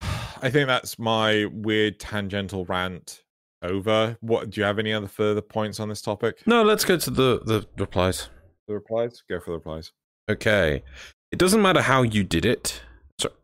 I 0.02 0.50
think 0.50 0.66
that's 0.66 0.98
my 0.98 1.46
weird 1.52 2.00
tangential 2.00 2.64
rant 2.64 3.23
over. 3.64 4.16
What 4.20 4.50
do 4.50 4.60
you 4.60 4.64
have 4.66 4.78
any 4.78 4.92
other 4.92 5.08
further 5.08 5.40
points 5.40 5.80
on 5.80 5.88
this 5.88 6.02
topic? 6.02 6.38
No, 6.46 6.62
let's 6.62 6.84
go 6.84 6.96
to 6.96 7.10
the 7.10 7.40
the 7.44 7.66
replies. 7.78 8.28
The 8.68 8.74
replies? 8.74 9.22
Go 9.28 9.40
for 9.40 9.50
the 9.50 9.56
replies. 9.56 9.92
Okay. 10.30 10.82
It 11.32 11.38
doesn't 11.38 11.62
matter 11.62 11.82
how 11.82 12.02
you 12.02 12.24
did 12.24 12.46
it. 12.46 12.80
Sorry. 13.20 13.34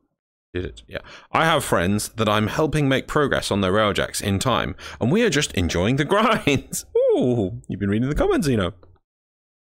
Did 0.54 0.64
it? 0.64 0.82
Yeah. 0.86 1.00
I 1.32 1.44
have 1.44 1.64
friends 1.64 2.10
that 2.10 2.28
I'm 2.28 2.46
helping 2.46 2.88
make 2.88 3.06
progress 3.06 3.50
on 3.50 3.60
their 3.60 3.72
railjacks 3.72 4.22
in 4.22 4.38
time, 4.38 4.76
and 5.00 5.10
we 5.10 5.22
are 5.22 5.30
just 5.30 5.52
enjoying 5.52 5.96
the 5.96 6.04
grinds. 6.06 6.86
Ooh, 6.96 7.60
you've 7.68 7.80
been 7.80 7.90
reading 7.90 8.08
the 8.08 8.14
comments, 8.14 8.46
you 8.46 8.56
know. 8.56 8.72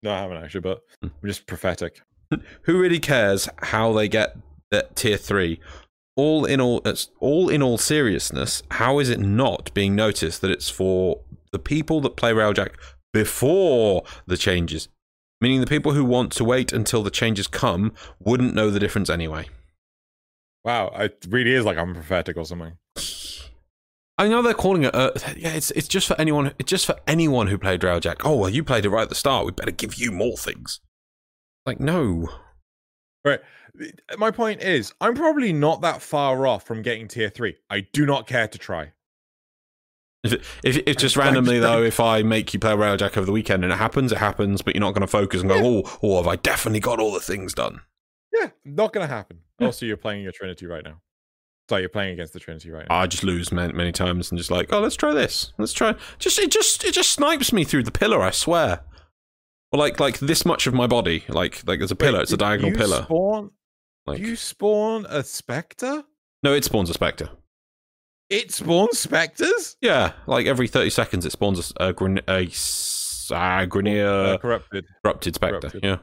No, 0.03 0.13
I 0.13 0.21
haven't 0.21 0.39
actually, 0.39 0.61
but 0.61 0.83
hmm. 1.01 1.09
I'm 1.23 1.29
just 1.29 1.47
prophetic. 1.47 2.01
Who 2.63 2.79
really 2.79 3.01
cares 3.01 3.49
how 3.59 3.93
they 3.93 4.09
get 4.09 4.37
that 4.71 4.97
tier 4.97 5.17
three? 5.17 5.61
All 6.17 6.45
in 6.45 6.61
all, 6.61 6.81
it's 6.85 7.11
all 7.19 7.49
in 7.49 7.63
all 7.63 7.79
seriousness, 7.79 8.63
how 8.73 8.99
is 8.99 9.09
it 9.09 9.19
not 9.19 9.73
being 9.75 9.97
noticed 9.97 10.41
that 10.43 10.51
it's 10.51 10.71
for 10.71 11.21
the 11.51 11.59
people 11.59 12.01
that 12.03 12.17
play 12.17 12.33
Railjack 12.33 12.75
before 13.13 14.05
the 14.27 14.37
changes? 14.37 14.89
Meaning 15.41 15.61
the 15.61 15.67
people 15.67 15.93
who 15.93 16.05
want 16.05 16.33
to 16.33 16.45
wait 16.45 16.73
until 16.73 17.03
the 17.03 17.11
changes 17.11 17.49
come 17.49 17.93
wouldn't 18.21 18.55
know 18.55 18.71
the 18.71 18.79
difference 18.79 19.11
anyway. 19.11 19.49
Wow, 20.65 20.93
it 20.97 21.27
really 21.29 21.53
is 21.53 21.65
like 21.65 21.77
I'm 21.77 21.95
prophetic 21.95 22.37
or 22.37 22.45
something. 22.45 22.79
I 24.17 24.29
know 24.29 24.43
they're 24.43 24.55
calling 24.55 24.85
it. 24.85 24.95
Uh, 24.95 25.11
yeah, 25.37 25.55
it's 25.55 25.73
it's 25.73 25.89
just 25.89 26.07
for 26.07 26.19
anyone. 26.21 26.53
It's 26.59 26.71
just 26.71 26.87
for 26.87 26.97
anyone 27.07 27.49
who 27.49 27.59
played 27.59 27.81
Railjack. 27.81 28.21
Oh 28.25 28.37
well, 28.37 28.49
you 28.49 28.63
played 28.63 28.85
it 28.85 28.91
right 28.91 29.03
at 29.03 29.09
the 29.09 29.15
start. 29.15 29.45
We 29.45 29.53
better 29.53 29.73
give 29.73 29.97
you 29.97 30.13
more 30.13 30.37
things. 30.37 30.81
Like 31.67 31.81
no, 31.81 32.29
Right. 33.25 33.41
Uh, 33.81 34.17
my 34.19 34.31
point 34.31 34.63
is, 34.63 34.93
I'm 35.01 35.15
probably 35.15 35.53
not 35.53 35.81
that 35.81 36.03
far 36.03 36.47
off 36.47 36.67
from 36.67 36.83
getting 36.83 37.09
tier 37.09 37.31
three. 37.31 37.57
I 37.71 37.81
do 37.93 38.07
not 38.07 38.27
care 38.27 38.49
to 38.49 38.59
try. 38.59 38.93
If, 40.23 40.61
if 40.65 40.77
if 40.87 40.97
just 40.97 41.17
randomly 41.17 41.59
though, 41.59 41.83
if 41.83 42.01
I 42.01 42.23
make 42.23 42.55
you 42.55 42.61
play 42.61 42.73
Railjack 42.73 43.17
over 43.17 43.27
the 43.27 43.33
weekend 43.33 43.63
and 43.63 43.73
it 43.73 43.77
happens, 43.77 44.11
it 44.11 44.19
happens. 44.19 44.63
But 44.63 44.75
you're 44.75 44.81
not 44.81 44.93
going 44.93 45.03
to 45.03 45.07
focus 45.07 45.41
and 45.41 45.51
go, 45.51 45.61
oh, 45.63 45.99
oh, 46.03 46.17
have 46.17 46.27
I 46.27 46.37
definitely 46.37 46.81
got 46.81 46.99
all 46.99 47.13
the 47.13 47.21
things 47.21 47.53
done? 47.53 47.81
Yeah, 48.33 48.51
not 48.65 48.93
gonna 48.93 49.07
happen. 49.07 49.41
Yeah. 49.59 49.67
Also, 49.67 49.87
you're 49.87 49.97
playing 49.97 50.23
your 50.23 50.33
Trinity 50.33 50.67
right 50.67 50.85
now. 50.85 51.01
So 51.69 51.77
you're 51.77 51.89
playing 51.89 52.13
against 52.13 52.33
the 52.33 52.41
Trinity 52.41 52.71
right 52.71 52.87
now. 52.89 52.97
I 52.97 53.07
just 53.07 53.23
lose 53.23 53.51
many, 53.53 53.73
many 53.73 53.93
times 53.93 54.31
and 54.31 54.39
just 54.39 54.51
like, 54.51 54.73
oh, 54.73 54.81
let's 54.81 54.97
try 54.97 55.13
this. 55.13 55.53
Let's 55.57 55.73
try. 55.73 55.95
Just 56.19 56.39
it 56.39 56.51
just 56.51 56.85
it 56.85 56.93
just 56.93 57.11
snipes 57.11 57.53
me 57.53 57.65
through 57.65 57.85
the 57.85 57.91
pillar. 57.91 58.21
I 58.21 58.31
swear. 58.31 58.81
Or 59.75 59.79
like 59.79 59.99
like 59.99 60.21
this 60.21 60.47
much 60.47 60.69
of 60.69 60.73
my 60.75 60.87
body, 60.87 61.25
like 61.29 61.67
like 61.67 61.81
there's 61.81 61.91
a 61.91 61.97
pillar. 61.97 62.19
Wait, 62.19 62.23
it's 62.23 62.33
a 62.33 62.37
diagonal 62.37 62.71
you 62.71 62.77
pillar. 62.77 63.03
Spawn, 63.03 63.51
Like 64.07 64.21
you 64.21 64.37
spawn 64.37 65.05
a 65.09 65.25
specter? 65.25 66.05
no, 66.45 66.53
it 66.55 66.63
spawns 66.65 66.91
a 66.91 66.95
specter. 66.95 67.29
It 68.31 68.53
spawns 68.53 69.01
specters? 69.01 69.77
Yeah, 69.81 70.13
like 70.29 70.47
every 70.47 70.69
thirty 70.69 70.91
seconds, 70.91 71.27
it 71.27 71.33
spawns 71.33 71.73
a, 71.81 71.89
a, 71.89 71.93
gren- 71.93 72.21
a, 72.29 72.43
a 72.45 72.47
Grineer 73.67 74.35
Uh, 74.35 74.39
corrupted. 74.39 74.85
corrupted 75.05 75.41
corrupted. 75.41 75.83
Yeah. 75.83 75.97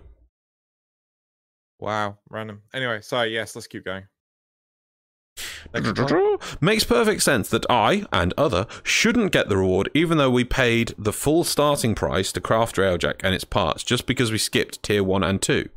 Wow, 1.79 2.17
random. 2.29 2.63
Anyway, 2.73 2.99
sorry. 3.01 3.33
Yes, 3.33 3.55
let's 3.55 3.67
keep 3.67 3.85
going. 3.85 4.03
Makes 6.61 6.83
perfect 6.83 7.23
sense 7.23 7.49
that 7.49 7.65
I 7.69 8.05
and 8.11 8.33
other 8.37 8.67
shouldn't 8.83 9.31
get 9.31 9.49
the 9.49 9.57
reward, 9.57 9.89
even 9.93 10.17
though 10.17 10.29
we 10.29 10.43
paid 10.43 10.93
the 10.97 11.13
full 11.13 11.43
starting 11.43 11.95
price 11.95 12.31
to 12.33 12.41
craft 12.41 12.75
Railjack 12.75 13.21
and 13.23 13.33
its 13.35 13.43
parts, 13.43 13.83
just 13.83 14.05
because 14.05 14.31
we 14.31 14.37
skipped 14.37 14.81
tier 14.83 15.03
one 15.03 15.23
and 15.23 15.41
two. 15.41 15.69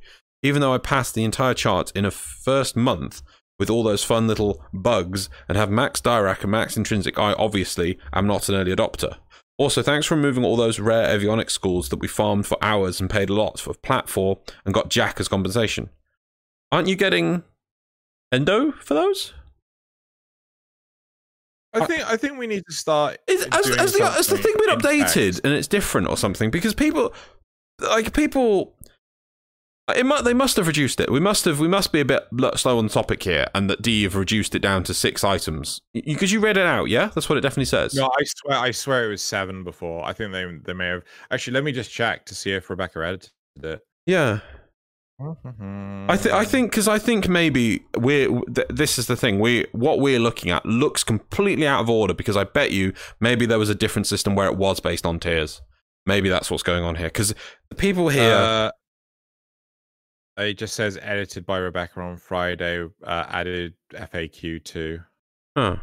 Even 0.43 0.61
though 0.61 0.75
I 0.75 0.79
passed 0.79 1.15
the 1.15 1.25
entire 1.25 1.55
chart 1.55 1.91
in 1.95 2.05
a 2.05 2.11
first 2.11 2.77
month 2.77 3.23
with 3.59 3.71
all 3.71 3.83
those 3.83 4.05
fun 4.05 4.27
little 4.27 4.63
bugs 4.73 5.29
and 5.49 5.57
have 5.57 5.71
max 5.71 6.01
Dirac 6.01 6.43
and 6.43 6.51
max 6.51 6.77
intrinsic, 6.77 7.19
I 7.19 7.33
obviously 7.35 7.99
am 8.13 8.27
not 8.27 8.49
an 8.49 8.55
early 8.55 8.75
adopter. 8.75 9.17
Also, 9.57 9.83
thanks 9.83 10.07
for 10.07 10.17
removing 10.17 10.45
all 10.45 10.57
those 10.57 10.81
rare 10.81 11.17
avionics 11.17 11.53
schools 11.53 11.89
that 11.89 12.01
we 12.01 12.09
farmed 12.09 12.45
for 12.45 12.59
hours 12.61 13.01
and 13.01 13.09
paid 13.09 13.31
a 13.31 13.35
lot 13.35 13.61
for 13.61 13.73
plat 13.73 14.09
for 14.09 14.41
and 14.65 14.75
got 14.75 14.91
Jack 14.91 15.21
as 15.21 15.29
compensation. 15.29 15.91
Aren't 16.73 16.89
you 16.89 16.97
getting 16.97 17.45
endo 18.33 18.73
for 18.73 18.95
those? 18.95 19.33
I 21.75 21.87
think 21.87 22.11
I 22.11 22.17
think 22.17 22.39
we 22.39 22.47
need 22.47 22.65
to 22.67 22.73
start. 22.73 23.19
Is, 23.27 23.47
has, 23.53 23.67
has, 23.77 23.93
the, 23.93 24.07
has 24.07 24.27
the 24.29 24.39
thing 24.39 24.55
been 24.59 24.79
updated 24.79 25.41
and 25.45 25.53
it's 25.53 25.69
different 25.69 26.09
or 26.09 26.17
something? 26.17 26.51
Because 26.51 26.75
people, 26.75 27.13
like 27.81 28.15
people, 28.15 28.77
it 29.95 30.07
might, 30.07 30.23
they 30.23 30.35
must 30.35 30.57
have 30.57 30.67
reduced 30.67 31.01
it. 31.01 31.11
We 31.11 31.21
must 31.21 31.45
have. 31.45 31.61
We 31.61 31.69
must 31.69 31.93
be 31.93 32.01
a 32.01 32.05
bit 32.05 32.27
slow 32.55 32.79
on 32.79 32.87
the 32.87 32.93
topic 32.93 33.23
here, 33.23 33.47
and 33.55 33.69
that 33.69 33.83
D 33.83 34.05
have 34.05 34.15
reduced 34.15 34.55
it 34.55 34.61
down 34.61 34.85
to 34.85 34.95
six 34.95 35.25
items. 35.25 35.81
Because 35.93 36.33
you 36.33 36.41
read 36.41 36.57
it 36.57 36.67
out, 36.67 36.89
yeah, 36.89 37.11
that's 37.15 37.29
what 37.29 37.37
it 37.37 37.43
definitely 37.43 37.67
says. 37.67 37.95
No, 37.95 38.07
I 38.07 38.25
swear, 38.25 38.59
I 38.59 38.71
swear 38.71 39.07
it 39.07 39.09
was 39.09 39.23
seven 39.23 39.65
before. 39.65 40.05
I 40.05 40.13
think 40.13 40.33
they 40.33 40.47
they 40.65 40.73
may 40.73 40.87
have. 40.87 41.03
Actually, 41.31 41.55
let 41.55 41.65
me 41.65 41.73
just 41.73 41.91
check 41.91 42.25
to 42.27 42.35
see 42.35 42.53
if 42.53 42.71
Rebecca 42.71 43.05
edited 43.05 43.31
it. 43.63 43.81
Yeah, 44.07 44.41
I 45.21 46.17
think. 46.17 46.35
I 46.35 46.45
think 46.45 46.71
because 46.71 46.89
I 46.89 46.99
think 46.99 47.29
maybe 47.29 47.85
we're. 47.97 48.29
Th- 48.53 48.67
this 48.69 48.99
is 48.99 49.07
the 49.07 49.17
thing. 49.17 49.39
We 49.39 49.67
what 49.73 50.01
we're 50.01 50.19
looking 50.19 50.51
at 50.51 50.67
looks 50.67 51.05
completely 51.05 51.67
out 51.67 51.81
of 51.81 51.89
order 51.89 52.15
because 52.15 52.37
I 52.37 52.45
bet 52.45 52.73
you 52.73 52.93
maybe 53.21 53.47
there 53.47 53.59
was 53.59 53.71
a 53.71 53.75
different 53.75 54.07
system 54.07 54.35
where 54.35 54.49
it 54.49 54.57
was 54.57 54.81
based 54.81 55.07
on 55.07 55.21
tiers. 55.21 55.63
Maybe 56.05 56.29
that's 56.29 56.51
what's 56.51 56.65
going 56.65 56.83
on 56.83 56.97
here 56.97 57.07
because 57.07 57.35
the 57.69 57.77
people 57.77 58.09
here. 58.09 58.33
Uh, 58.33 58.71
it 60.37 60.55
just 60.55 60.75
says 60.75 60.99
edited 61.01 61.47
by 61.47 61.59
Rebecca 61.59 62.01
on 62.01 62.17
Friday. 62.17 62.85
Uh, 63.03 63.25
added 63.29 63.75
FAQ 63.93 64.65
too. 64.65 65.01
Huh. 65.57 65.77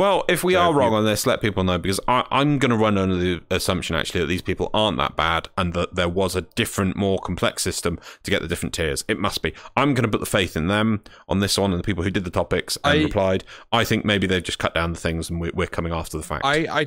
Well, 0.00 0.24
if 0.30 0.42
we 0.42 0.54
So 0.54 0.60
are 0.60 0.70
if 0.70 0.76
wrong 0.76 0.92
you- 0.92 0.96
on 0.98 1.04
this, 1.04 1.26
let 1.26 1.42
people 1.42 1.62
know 1.62 1.76
because 1.76 2.00
I, 2.08 2.24
I'm 2.30 2.58
going 2.58 2.70
to 2.70 2.76
run 2.76 2.96
under 2.96 3.16
the 3.16 3.42
assumption 3.50 3.94
actually 3.96 4.20
that 4.20 4.28
these 4.28 4.40
people 4.40 4.70
aren't 4.72 4.96
that 4.96 5.14
bad 5.14 5.50
and 5.58 5.74
that 5.74 5.94
there 5.94 6.08
was 6.08 6.34
a 6.34 6.40
different, 6.40 6.96
more 6.96 7.18
complex 7.18 7.62
system 7.62 7.98
to 8.22 8.30
get 8.30 8.40
the 8.40 8.48
different 8.48 8.74
tiers. 8.74 9.04
It 9.08 9.18
must 9.18 9.42
be. 9.42 9.52
I'm 9.76 9.92
going 9.92 10.04
to 10.04 10.10
put 10.10 10.20
the 10.20 10.26
faith 10.26 10.56
in 10.56 10.68
them 10.68 11.02
on 11.28 11.40
this 11.40 11.58
one 11.58 11.70
and 11.72 11.78
the 11.78 11.84
people 11.84 12.02
who 12.02 12.10
did 12.10 12.24
the 12.24 12.30
topics 12.30 12.78
and 12.82 12.98
I- 13.00 13.02
replied. 13.04 13.44
I 13.72 13.84
think 13.84 14.06
maybe 14.06 14.26
they've 14.26 14.42
just 14.42 14.58
cut 14.58 14.72
down 14.74 14.94
the 14.94 14.98
things 14.98 15.28
and 15.28 15.38
we, 15.38 15.50
we're 15.52 15.66
coming 15.66 15.92
after 15.92 16.16
the 16.16 16.24
fact. 16.24 16.46
I, 16.46 16.66
I, 16.80 16.86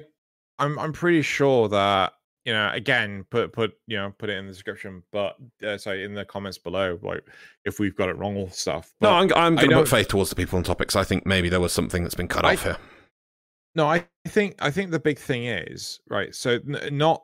I'm, 0.58 0.80
I'm 0.80 0.92
pretty 0.92 1.22
sure 1.22 1.70
that 1.70 2.14
you 2.46 2.54
know. 2.54 2.72
Again, 2.74 3.26
put, 3.30 3.54
put, 3.54 3.74
you 3.86 3.96
know, 3.96 4.12
put 4.18 4.32
it 4.32 4.38
in 4.38 4.48
the 4.48 4.52
description, 4.52 5.04
but 5.12 5.36
uh, 5.64 5.78
sorry, 5.78 6.04
in 6.04 6.16
the 6.16 6.26
comments 6.26 6.58
below, 6.58 6.98
like 7.04 7.24
if 7.64 7.80
we've 7.80 7.96
got 7.96 8.10
it 8.10 8.18
wrong 8.18 8.36
or 8.38 8.50
stuff. 8.50 8.92
no, 9.02 9.12
I'm, 9.12 9.32
I'm 9.36 9.56
going 9.56 9.70
to 9.70 9.76
put 9.78 9.88
faith 9.88 10.08
towards 10.08 10.32
the 10.32 10.36
people 10.36 10.58
on 10.58 10.64
topics. 10.64 10.96
I 10.96 11.04
think 11.04 11.28
maybe 11.28 11.48
there 11.48 11.62
was 11.62 11.72
something 11.74 12.02
that's 12.02 12.16
been 12.16 12.28
cut 12.28 12.44
I- 12.44 12.54
off 12.54 12.64
here. 12.64 12.78
No, 13.76 13.88
I 13.88 14.06
think 14.28 14.56
I 14.60 14.72
think 14.72 14.92
the 14.92 15.00
big 15.00 15.20
thing 15.20 15.46
is 15.46 16.00
right. 16.10 16.34
So 16.36 16.60
not 16.92 17.24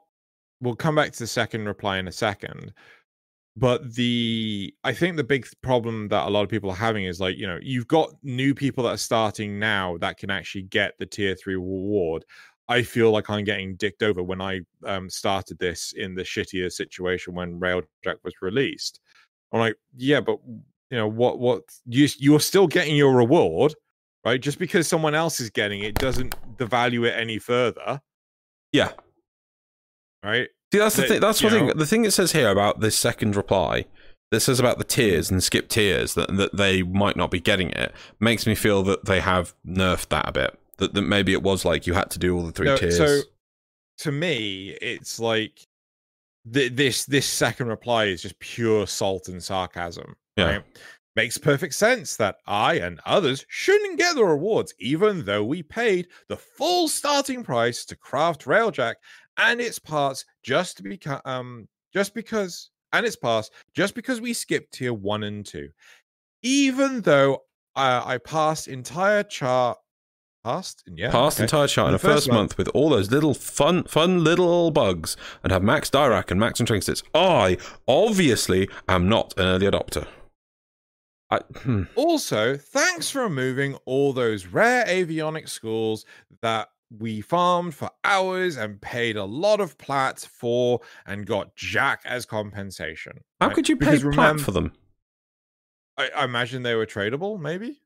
we'll 0.61 0.75
come 0.75 0.95
back 0.95 1.11
to 1.13 1.19
the 1.19 1.27
second 1.27 1.65
reply 1.67 1.97
in 1.99 2.07
a 2.07 2.11
second, 2.11 2.73
but 3.55 3.93
the 3.95 4.73
I 4.83 4.93
think 4.93 5.17
the 5.17 5.23
big 5.23 5.47
problem 5.61 6.07
that 6.09 6.27
a 6.27 6.29
lot 6.29 6.43
of 6.43 6.49
people 6.49 6.69
are 6.71 6.75
having 6.75 7.05
is 7.05 7.19
like 7.19 7.37
you 7.37 7.47
know 7.47 7.59
you've 7.61 7.87
got 7.87 8.11
new 8.23 8.55
people 8.55 8.83
that 8.85 8.91
are 8.91 8.97
starting 8.97 9.59
now 9.59 9.97
that 9.99 10.17
can 10.17 10.31
actually 10.31 10.63
get 10.63 10.93
the 10.99 11.05
tier 11.05 11.35
three 11.35 11.55
reward. 11.55 12.25
I 12.67 12.83
feel 12.83 13.11
like 13.11 13.29
I'm 13.29 13.43
getting 13.43 13.75
dicked 13.75 14.03
over 14.03 14.21
when 14.23 14.41
I 14.41 14.61
um, 14.85 15.09
started 15.09 15.57
this 15.57 15.93
in 15.97 16.13
the 16.15 16.21
shittier 16.23 16.71
situation 16.71 17.33
when 17.33 17.59
Railjack 17.59 18.17
was 18.23 18.33
released. 18.41 18.99
I'm 19.51 19.59
like, 19.59 19.75
yeah, 19.97 20.21
but 20.21 20.37
you 20.91 20.97
know 20.97 21.07
what? 21.07 21.39
What 21.39 21.63
you 21.85 22.07
you're 22.19 22.39
still 22.39 22.67
getting 22.67 22.95
your 22.95 23.15
reward, 23.15 23.73
right? 24.25 24.41
Just 24.41 24.59
because 24.59 24.87
someone 24.87 25.15
else 25.15 25.39
is 25.39 25.49
getting 25.49 25.81
it 25.83 25.95
doesn't 25.95 26.35
devalue 26.57 27.07
it 27.07 27.11
any 27.17 27.39
further, 27.39 28.01
Yeah. 28.71 28.91
right? 30.23 30.49
See, 30.71 30.79
that's 30.79 30.95
the 30.95 31.03
thing. 31.03 31.19
That's 31.21 31.41
one 31.41 31.51
thing. 31.51 31.67
know- 31.67 31.73
The 31.73 31.85
thing 31.85 32.05
it 32.05 32.11
says 32.11 32.31
here 32.33 32.49
about 32.49 32.79
this 32.79 32.97
second 32.97 33.35
reply 33.35 33.85
that 34.31 34.41
says 34.41 34.59
about 34.59 34.77
the 34.77 34.83
tiers 34.83 35.31
and 35.31 35.43
skip 35.43 35.67
tiers 35.69 36.13
that 36.13 36.35
that 36.37 36.55
they 36.55 36.83
might 36.83 37.15
not 37.15 37.31
be 37.31 37.39
getting 37.39 37.71
it 37.71 37.91
makes 38.19 38.45
me 38.45 38.53
feel 38.55 38.83
that 38.83 39.05
they 39.05 39.19
have 39.21 39.53
nerfed 39.65 40.09
that 40.09 40.29
a 40.29 40.31
bit. 40.31 40.59
That, 40.77 40.93
that 40.93 41.01
maybe 41.01 41.33
it 41.33 41.41
was 41.43 41.65
like 41.65 41.87
you 41.87 41.93
had 41.93 42.09
to 42.11 42.19
do 42.19 42.35
all 42.37 42.43
the 42.45 42.51
three 42.51 42.67
No, 42.67 42.77
tiers. 42.77 42.97
So 42.97 43.21
to 43.99 44.11
me, 44.11 44.77
it's 44.81 45.19
like 45.19 45.63
th- 46.53 46.73
this 46.73 47.05
this 47.05 47.25
second 47.25 47.67
reply 47.67 48.05
is 48.05 48.21
just 48.21 48.37
pure 48.39 48.85
salt 48.85 49.27
and 49.27 49.43
sarcasm. 49.43 50.15
Yeah. 50.37 50.45
Right? 50.45 50.63
Makes 51.15 51.37
perfect 51.37 51.73
sense 51.73 52.15
that 52.17 52.37
I 52.45 52.75
and 52.75 52.99
others 53.05 53.45
shouldn't 53.49 53.97
get 53.97 54.15
the 54.15 54.23
rewards, 54.23 54.73
even 54.79 55.25
though 55.25 55.43
we 55.43 55.63
paid 55.63 56.07
the 56.27 56.37
full 56.37 56.87
starting 56.87 57.43
price 57.43 57.83
to 57.85 57.95
craft 57.95 58.45
Railjack 58.45 58.95
and 59.37 59.59
its 59.59 59.79
parts 59.79 60.25
just 60.43 60.77
to 60.77 60.83
be 60.83 60.99
um 61.25 61.67
just 61.93 62.13
because 62.13 62.69
and 62.93 63.05
its 63.05 63.15
parts 63.15 63.49
just 63.73 63.95
because 63.95 64.21
we 64.21 64.33
skipped 64.33 64.73
tier 64.75 64.93
one 64.93 65.23
and 65.23 65.45
two. 65.45 65.69
Even 66.41 67.01
though 67.01 67.43
uh, 67.75 68.01
I 68.05 68.17
passed 68.19 68.67
entire 68.67 69.23
chart 69.23 69.77
Past? 70.43 70.83
Yeah. 70.87 71.11
passed 71.11 71.37
okay. 71.37 71.43
entire 71.43 71.67
chart 71.67 71.89
in 71.89 71.93
the 71.93 71.99
first, 71.99 72.27
month. 72.29 72.37
month. 72.37 72.57
with 72.57 72.69
all 72.69 72.89
those 72.89 73.11
little 73.11 73.33
fun, 73.33 73.83
fun 73.83 74.23
little 74.23 74.71
bugs 74.71 75.17
and 75.43 75.51
have 75.51 75.61
max 75.61 75.89
Dirac 75.89 76.31
and 76.31 76.39
max 76.39 76.59
and 76.59 76.67
trinkets. 76.67 77.03
I 77.13 77.57
obviously 77.87 78.69
am 78.87 79.09
not 79.09 79.33
an 79.37 79.43
early 79.43 79.67
adopter. 79.67 80.07
I, 81.31 81.39
hmm. 81.57 81.83
Also, 81.95 82.57
thanks 82.57 83.09
for 83.09 83.21
removing 83.21 83.75
all 83.85 84.13
those 84.13 84.47
rare 84.47 84.85
avionics 84.85 85.49
schools 85.49 86.05
that 86.41 86.69
we 86.97 87.21
farmed 87.21 87.75
for 87.75 87.91
hours 88.03 88.57
and 88.57 88.81
paid 88.81 89.15
a 89.15 89.23
lot 89.23 89.61
of 89.61 89.77
plats 89.77 90.25
for 90.25 90.81
and 91.05 91.25
got 91.25 91.55
Jack 91.55 92.01
as 92.03 92.25
compensation. 92.25 93.19
How 93.39 93.47
right? 93.47 93.55
could 93.55 93.69
you 93.69 93.77
pay 93.77 93.97
because 93.97 94.15
plat 94.15 94.39
for 94.39 94.51
them? 94.51 94.71
I, 95.97 96.09
I 96.15 96.25
imagine 96.25 96.63
they 96.63 96.75
were 96.75 96.87
tradable, 96.87 97.39
maybe. 97.39 97.81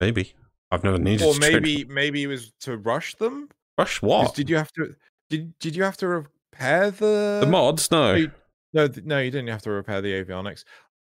Maybe. 0.00 0.34
I've 0.70 0.84
never 0.84 0.98
needed. 0.98 1.26
Or 1.26 1.34
maybe 1.38 1.84
maybe 1.84 2.22
it 2.22 2.26
was 2.26 2.52
to 2.60 2.76
rush 2.76 3.14
them. 3.16 3.48
Rush 3.78 4.02
what? 4.02 4.34
Did 4.34 4.48
you 4.48 4.56
have 4.56 4.72
to? 4.72 4.94
Did 5.28 5.58
Did 5.58 5.74
you 5.74 5.82
have 5.82 5.96
to 5.98 6.08
repair 6.08 6.90
the 6.90 7.38
the 7.40 7.46
mods? 7.46 7.90
No, 7.90 8.26
no, 8.72 8.88
no. 9.04 9.18
You 9.18 9.30
didn't 9.30 9.48
have 9.48 9.62
to 9.62 9.70
repair 9.70 10.00
the 10.00 10.12
avionics. 10.12 10.64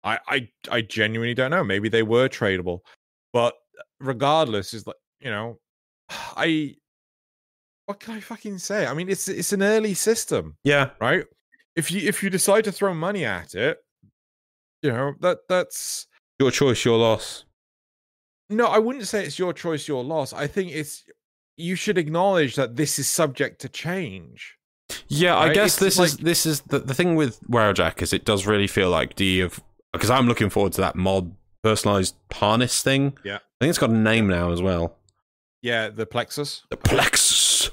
I 0.03 0.19
I 0.27 0.49
I 0.71 0.81
genuinely 0.81 1.33
don't 1.33 1.51
know. 1.51 1.63
Maybe 1.63 1.89
they 1.89 2.03
were 2.03 2.29
tradable, 2.29 2.79
but 3.33 3.53
regardless, 3.99 4.73
is 4.73 4.87
like 4.87 4.95
you 5.19 5.31
know, 5.31 5.59
I 6.09 6.75
what 7.85 7.99
can 7.99 8.15
I 8.15 8.19
fucking 8.19 8.57
say? 8.59 8.85
I 8.85 8.93
mean, 8.93 9.09
it's 9.09 9.27
it's 9.27 9.53
an 9.53 9.63
early 9.63 9.93
system. 9.93 10.57
Yeah. 10.63 10.91
Right. 10.99 11.25
If 11.75 11.91
you 11.91 12.07
if 12.07 12.21
you 12.21 12.29
decide 12.29 12.63
to 12.65 12.71
throw 12.71 12.93
money 12.93 13.25
at 13.25 13.55
it, 13.55 13.77
you 14.81 14.91
know 14.91 15.13
that 15.21 15.39
that's 15.47 16.07
your 16.39 16.51
choice, 16.51 16.83
your 16.83 16.97
loss. 16.97 17.45
No, 18.49 18.67
I 18.67 18.77
wouldn't 18.77 19.07
say 19.07 19.25
it's 19.25 19.39
your 19.39 19.53
choice, 19.53 19.87
your 19.87 20.03
loss. 20.03 20.33
I 20.33 20.47
think 20.47 20.71
it's 20.71 21.03
you 21.57 21.75
should 21.75 21.97
acknowledge 21.97 22.55
that 22.55 22.75
this 22.75 22.99
is 22.99 23.09
subject 23.09 23.59
to 23.61 23.69
change. 23.69 24.57
Yeah, 25.07 25.33
right? 25.33 25.51
I 25.51 25.53
guess 25.53 25.73
it's 25.73 25.79
this 25.79 25.99
like, 25.99 26.07
is 26.07 26.17
this 26.17 26.45
is 26.45 26.61
the, 26.61 26.79
the 26.79 26.93
thing 26.93 27.15
with 27.15 27.39
Railjack 27.49 28.01
is 28.01 28.13
it 28.13 28.25
does 28.25 28.45
really 28.45 28.67
feel 28.67 28.89
like 28.89 29.19
you 29.19 29.43
have 29.43 29.59
because 29.97 30.09
I'm 30.09 30.27
looking 30.27 30.49
forward 30.49 30.73
to 30.73 30.81
that 30.81 30.95
mod 30.95 31.33
personalized 31.63 32.15
harness 32.31 32.81
thing. 32.81 33.17
Yeah. 33.23 33.35
I 33.35 33.39
think 33.59 33.69
it's 33.69 33.79
got 33.79 33.89
a 33.89 33.93
name 33.93 34.27
now 34.27 34.51
as 34.51 34.61
well. 34.61 34.95
Yeah, 35.61 35.89
the 35.89 36.05
Plexus. 36.05 36.63
The 36.69 36.77
Plexus. 36.77 37.71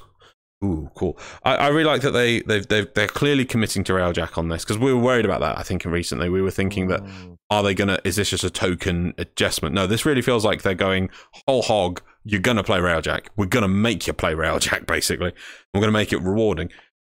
Ooh, 0.63 0.89
cool. 0.95 1.17
I, 1.43 1.55
I 1.55 1.67
really 1.67 1.83
like 1.83 2.01
that 2.01 2.11
they 2.11 2.41
they've, 2.41 2.67
they've 2.67 2.91
they're 2.93 3.07
clearly 3.07 3.45
committing 3.45 3.83
to 3.85 3.93
Railjack 3.93 4.37
on 4.37 4.49
this 4.49 4.63
because 4.63 4.79
we 4.79 4.93
were 4.93 4.99
worried 4.99 5.25
about 5.25 5.41
that. 5.41 5.57
I 5.57 5.63
think 5.63 5.85
recently 5.85 6.29
we 6.29 6.41
were 6.41 6.51
thinking 6.51 6.87
that 6.87 7.01
mm. 7.01 7.37
are 7.49 7.61
they 7.61 7.73
gonna 7.73 7.99
is 8.03 8.15
this 8.15 8.29
just 8.29 8.43
a 8.43 8.49
token 8.49 9.13
adjustment? 9.17 9.75
No, 9.75 9.85
this 9.85 10.05
really 10.05 10.21
feels 10.21 10.43
like 10.43 10.63
they're 10.63 10.73
going 10.73 11.09
whole 11.47 11.61
hog. 11.61 12.01
You're 12.23 12.41
gonna 12.41 12.63
play 12.63 12.79
Railjack. 12.79 13.27
We're 13.35 13.45
gonna 13.45 13.67
make 13.67 14.07
you 14.07 14.13
play 14.13 14.33
Railjack. 14.33 14.85
Basically, 14.87 15.33
we're 15.73 15.81
gonna 15.81 15.91
make 15.91 16.13
it 16.13 16.21
rewarding. 16.21 16.71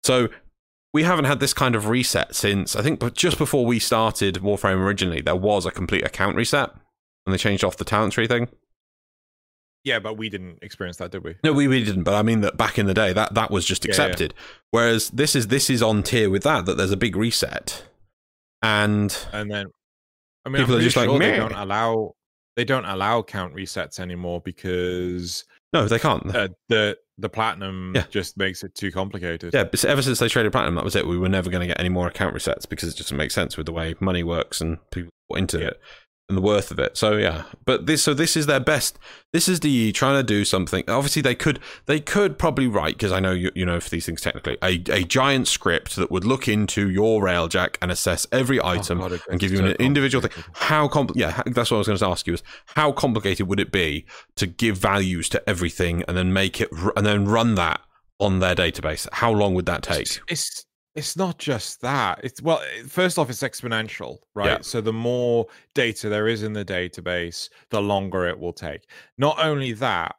So 0.02 0.28
we 0.96 1.02
haven't 1.02 1.26
had 1.26 1.40
this 1.40 1.52
kind 1.52 1.74
of 1.74 1.88
reset 1.88 2.34
since 2.34 2.74
I 2.74 2.80
think, 2.80 2.98
but 3.00 3.12
just 3.12 3.36
before 3.36 3.66
we 3.66 3.78
started 3.78 4.36
Warframe 4.36 4.78
originally, 4.78 5.20
there 5.20 5.36
was 5.36 5.66
a 5.66 5.70
complete 5.70 6.02
account 6.06 6.36
reset 6.36 6.70
and 7.26 7.34
they 7.34 7.36
changed 7.36 7.64
off 7.64 7.76
the 7.76 7.84
talent 7.84 8.14
tree 8.14 8.26
thing. 8.26 8.48
Yeah, 9.84 9.98
but 9.98 10.16
we 10.16 10.30
didn't 10.30 10.60
experience 10.62 10.96
that, 10.96 11.10
did 11.10 11.22
we? 11.22 11.36
No, 11.44 11.52
we, 11.52 11.68
we 11.68 11.84
didn't. 11.84 12.04
But 12.04 12.14
I 12.14 12.22
mean 12.22 12.40
that 12.40 12.56
back 12.56 12.78
in 12.78 12.86
the 12.86 12.94
day, 12.94 13.12
that 13.12 13.34
that 13.34 13.50
was 13.50 13.66
just 13.66 13.84
accepted. 13.84 14.32
Yeah, 14.34 14.42
yeah. 14.42 14.60
Whereas 14.70 15.10
this 15.10 15.36
is 15.36 15.48
this 15.48 15.68
is 15.68 15.82
on 15.82 16.02
tier 16.02 16.30
with 16.30 16.44
that. 16.44 16.64
That 16.64 16.78
there's 16.78 16.92
a 16.92 16.96
big 16.96 17.14
reset, 17.14 17.84
and 18.62 19.14
and 19.34 19.50
then 19.50 19.66
I 20.46 20.48
mean, 20.48 20.62
people 20.62 20.76
are 20.76 20.80
just 20.80 20.94
sure 20.94 21.06
like, 21.06 21.20
they 21.20 21.36
don't 21.36 21.52
allow 21.52 22.14
they 22.56 22.64
don't 22.64 22.86
allow 22.86 23.20
count 23.20 23.54
resets 23.54 24.00
anymore 24.00 24.40
because 24.40 25.44
no, 25.74 25.86
they 25.86 25.98
can't. 25.98 26.34
Uh, 26.34 26.48
the 26.70 26.96
the 27.18 27.28
platinum 27.28 27.92
yeah. 27.94 28.04
just 28.10 28.36
makes 28.36 28.62
it 28.62 28.74
too 28.74 28.92
complicated. 28.92 29.54
Yeah, 29.54 29.64
but 29.64 29.84
ever 29.84 30.02
since 30.02 30.18
they 30.18 30.28
traded 30.28 30.52
platinum, 30.52 30.74
that 30.74 30.84
was 30.84 30.96
it. 30.96 31.06
We 31.06 31.18
were 31.18 31.28
never 31.28 31.50
going 31.50 31.62
to 31.62 31.66
get 31.66 31.80
any 31.80 31.88
more 31.88 32.06
account 32.08 32.34
resets 32.34 32.68
because 32.68 32.88
it 32.88 32.96
just 32.96 33.08
doesn't 33.08 33.16
make 33.16 33.30
sense 33.30 33.56
with 33.56 33.66
the 33.66 33.72
way 33.72 33.94
money 34.00 34.22
works 34.22 34.60
and 34.60 34.78
people 34.90 35.10
into 35.30 35.58
yeah. 35.58 35.68
it 35.68 35.80
and 36.28 36.36
the 36.36 36.42
worth 36.42 36.70
of 36.70 36.78
it. 36.78 36.96
So 36.96 37.16
yeah, 37.16 37.44
but 37.64 37.86
this 37.86 38.02
so 38.02 38.12
this 38.12 38.36
is 38.36 38.46
their 38.46 38.60
best. 38.60 38.98
This 39.32 39.48
is 39.48 39.60
DE 39.60 39.92
trying 39.92 40.18
to 40.18 40.22
do 40.22 40.44
something. 40.44 40.82
Obviously, 40.88 41.22
they 41.22 41.34
could 41.34 41.60
they 41.86 42.00
could 42.00 42.38
probably 42.38 42.66
write 42.66 42.94
because 42.94 43.12
I 43.12 43.20
know 43.20 43.32
you, 43.32 43.52
you 43.54 43.64
know 43.64 43.78
for 43.78 43.88
these 43.90 44.06
things 44.06 44.20
technically 44.20 44.58
a, 44.62 44.82
a 44.90 45.04
giant 45.04 45.46
script 45.46 45.94
that 45.96 46.10
would 46.10 46.24
look 46.24 46.48
into 46.48 46.90
your 46.90 47.22
railjack 47.22 47.76
and 47.80 47.92
assess 47.92 48.26
every 48.32 48.58
oh, 48.58 48.68
item 48.68 49.00
oh 49.00 49.08
God, 49.08 49.20
and 49.30 49.38
give 49.38 49.52
you 49.52 49.58
so 49.58 49.66
an 49.66 49.76
individual 49.78 50.22
thing. 50.22 50.44
How 50.54 50.88
compl- 50.88 51.16
Yeah, 51.16 51.42
that's 51.46 51.70
what 51.70 51.76
I 51.76 51.78
was 51.78 51.86
going 51.86 51.98
to 51.98 52.06
ask 52.06 52.26
you 52.26 52.34
is 52.34 52.42
how 52.74 52.90
complicated 52.92 53.46
would 53.46 53.60
it 53.60 53.70
be 53.70 54.04
to 54.36 54.46
give 54.46 54.78
values 54.78 55.28
to 55.30 55.48
everything 55.48 56.02
and 56.08 56.16
then 56.16 56.32
make 56.32 56.60
it 56.60 56.70
and 56.96 57.06
then 57.06 57.26
run 57.26 57.54
that 57.54 57.80
on 58.18 58.40
their 58.40 58.56
database? 58.56 59.06
How 59.12 59.30
long 59.30 59.54
would 59.54 59.66
that 59.66 59.82
take? 59.82 60.02
It's, 60.02 60.20
it's 60.28 60.65
it's 60.96 61.16
not 61.16 61.38
just 61.38 61.82
that. 61.82 62.20
It's 62.24 62.40
well, 62.40 62.62
first 62.88 63.18
off, 63.18 63.28
it's 63.28 63.42
exponential, 63.42 64.18
right? 64.34 64.46
Yeah. 64.46 64.58
So 64.62 64.80
the 64.80 64.92
more 64.92 65.46
data 65.74 66.08
there 66.08 66.26
is 66.26 66.42
in 66.42 66.54
the 66.54 66.64
database, 66.64 67.50
the 67.70 67.80
longer 67.80 68.26
it 68.26 68.38
will 68.38 68.54
take. 68.54 68.88
Not 69.18 69.38
only 69.38 69.72
that, 69.74 70.16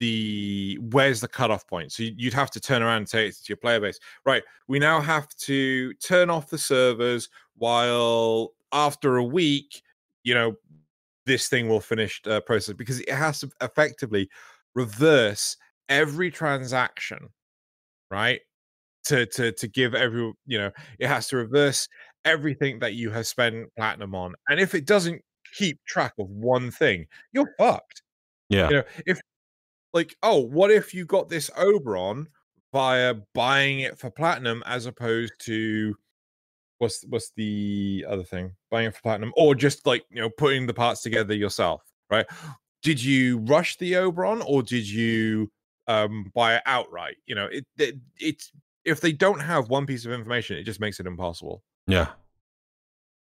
the 0.00 0.78
where's 0.90 1.20
the 1.20 1.28
cutoff 1.28 1.66
point? 1.66 1.92
So 1.92 2.02
you'd 2.02 2.32
have 2.32 2.50
to 2.52 2.60
turn 2.60 2.82
around 2.82 2.98
and 2.98 3.08
say 3.08 3.30
to 3.30 3.36
your 3.46 3.58
player 3.58 3.78
base, 3.78 3.98
right? 4.24 4.42
We 4.68 4.78
now 4.78 5.00
have 5.00 5.28
to 5.42 5.92
turn 5.94 6.30
off 6.30 6.48
the 6.48 6.58
servers 6.58 7.28
while 7.56 8.54
after 8.72 9.16
a 9.16 9.24
week, 9.24 9.82
you 10.24 10.34
know, 10.34 10.54
this 11.26 11.48
thing 11.48 11.68
will 11.68 11.80
finish 11.80 12.22
uh, 12.26 12.40
process 12.40 12.74
because 12.74 13.00
it 13.00 13.10
has 13.10 13.40
to 13.40 13.50
effectively 13.60 14.30
reverse 14.74 15.56
every 15.88 16.30
transaction, 16.30 17.28
right? 18.10 18.40
To 19.06 19.26
to 19.26 19.52
to 19.52 19.68
give 19.68 19.94
every 19.94 20.32
you 20.46 20.58
know 20.58 20.70
it 20.98 21.08
has 21.08 21.28
to 21.28 21.36
reverse 21.36 21.88
everything 22.24 22.78
that 22.80 22.94
you 22.94 23.10
have 23.10 23.26
spent 23.26 23.68
platinum 23.76 24.14
on 24.14 24.34
and 24.48 24.58
if 24.60 24.74
it 24.74 24.86
doesn't 24.86 25.22
keep 25.54 25.78
track 25.86 26.12
of 26.18 26.28
one 26.28 26.70
thing 26.70 27.06
you're 27.32 27.54
fucked. 27.58 28.02
Yeah. 28.48 28.68
You 28.68 28.76
know 28.76 28.82
if 29.06 29.20
like 29.92 30.14
oh 30.22 30.40
what 30.40 30.70
if 30.70 30.92
you 30.94 31.04
got 31.04 31.28
this 31.28 31.50
oberon 31.56 32.28
via 32.72 33.14
buying 33.34 33.80
it 33.80 33.98
for 33.98 34.10
platinum 34.10 34.62
as 34.66 34.86
opposed 34.86 35.32
to 35.40 35.94
what's 36.78 37.04
what's 37.08 37.32
the 37.36 38.04
other 38.08 38.24
thing? 38.24 38.52
Buying 38.70 38.88
it 38.88 38.94
for 38.94 39.02
platinum 39.02 39.32
or 39.36 39.54
just 39.54 39.86
like 39.86 40.04
you 40.10 40.20
know 40.20 40.30
putting 40.30 40.66
the 40.66 40.74
parts 40.74 41.02
together 41.02 41.34
yourself 41.34 41.82
right? 42.10 42.26
Did 42.82 43.02
you 43.02 43.38
rush 43.38 43.76
the 43.78 43.96
oberon 43.96 44.42
or 44.42 44.62
did 44.62 44.88
you 44.88 45.50
um 45.86 46.30
buy 46.34 46.56
it 46.56 46.62
outright? 46.66 47.16
You 47.26 47.34
know 47.34 47.46
it, 47.46 47.64
it 47.78 47.96
it's 48.18 48.52
if 48.86 49.00
they 49.00 49.12
don't 49.12 49.40
have 49.40 49.68
one 49.68 49.84
piece 49.84 50.06
of 50.06 50.12
information, 50.12 50.56
it 50.56 50.62
just 50.62 50.80
makes 50.80 51.00
it 51.00 51.06
impossible. 51.06 51.62
Yeah. 51.86 52.08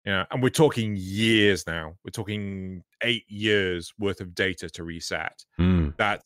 Yeah, 0.05 0.26
and 0.32 0.41
we're 0.41 0.49
talking 0.49 0.95
years 0.97 1.68
now. 1.68 1.93
We're 2.03 2.09
talking 2.12 2.84
eight 3.03 3.24
years 3.30 3.93
worth 3.99 4.20
of 4.20 4.34
data 4.34 4.68
to 4.72 4.84
reset. 4.84 5.45
Mm. 5.59 5.95
That 5.97 6.24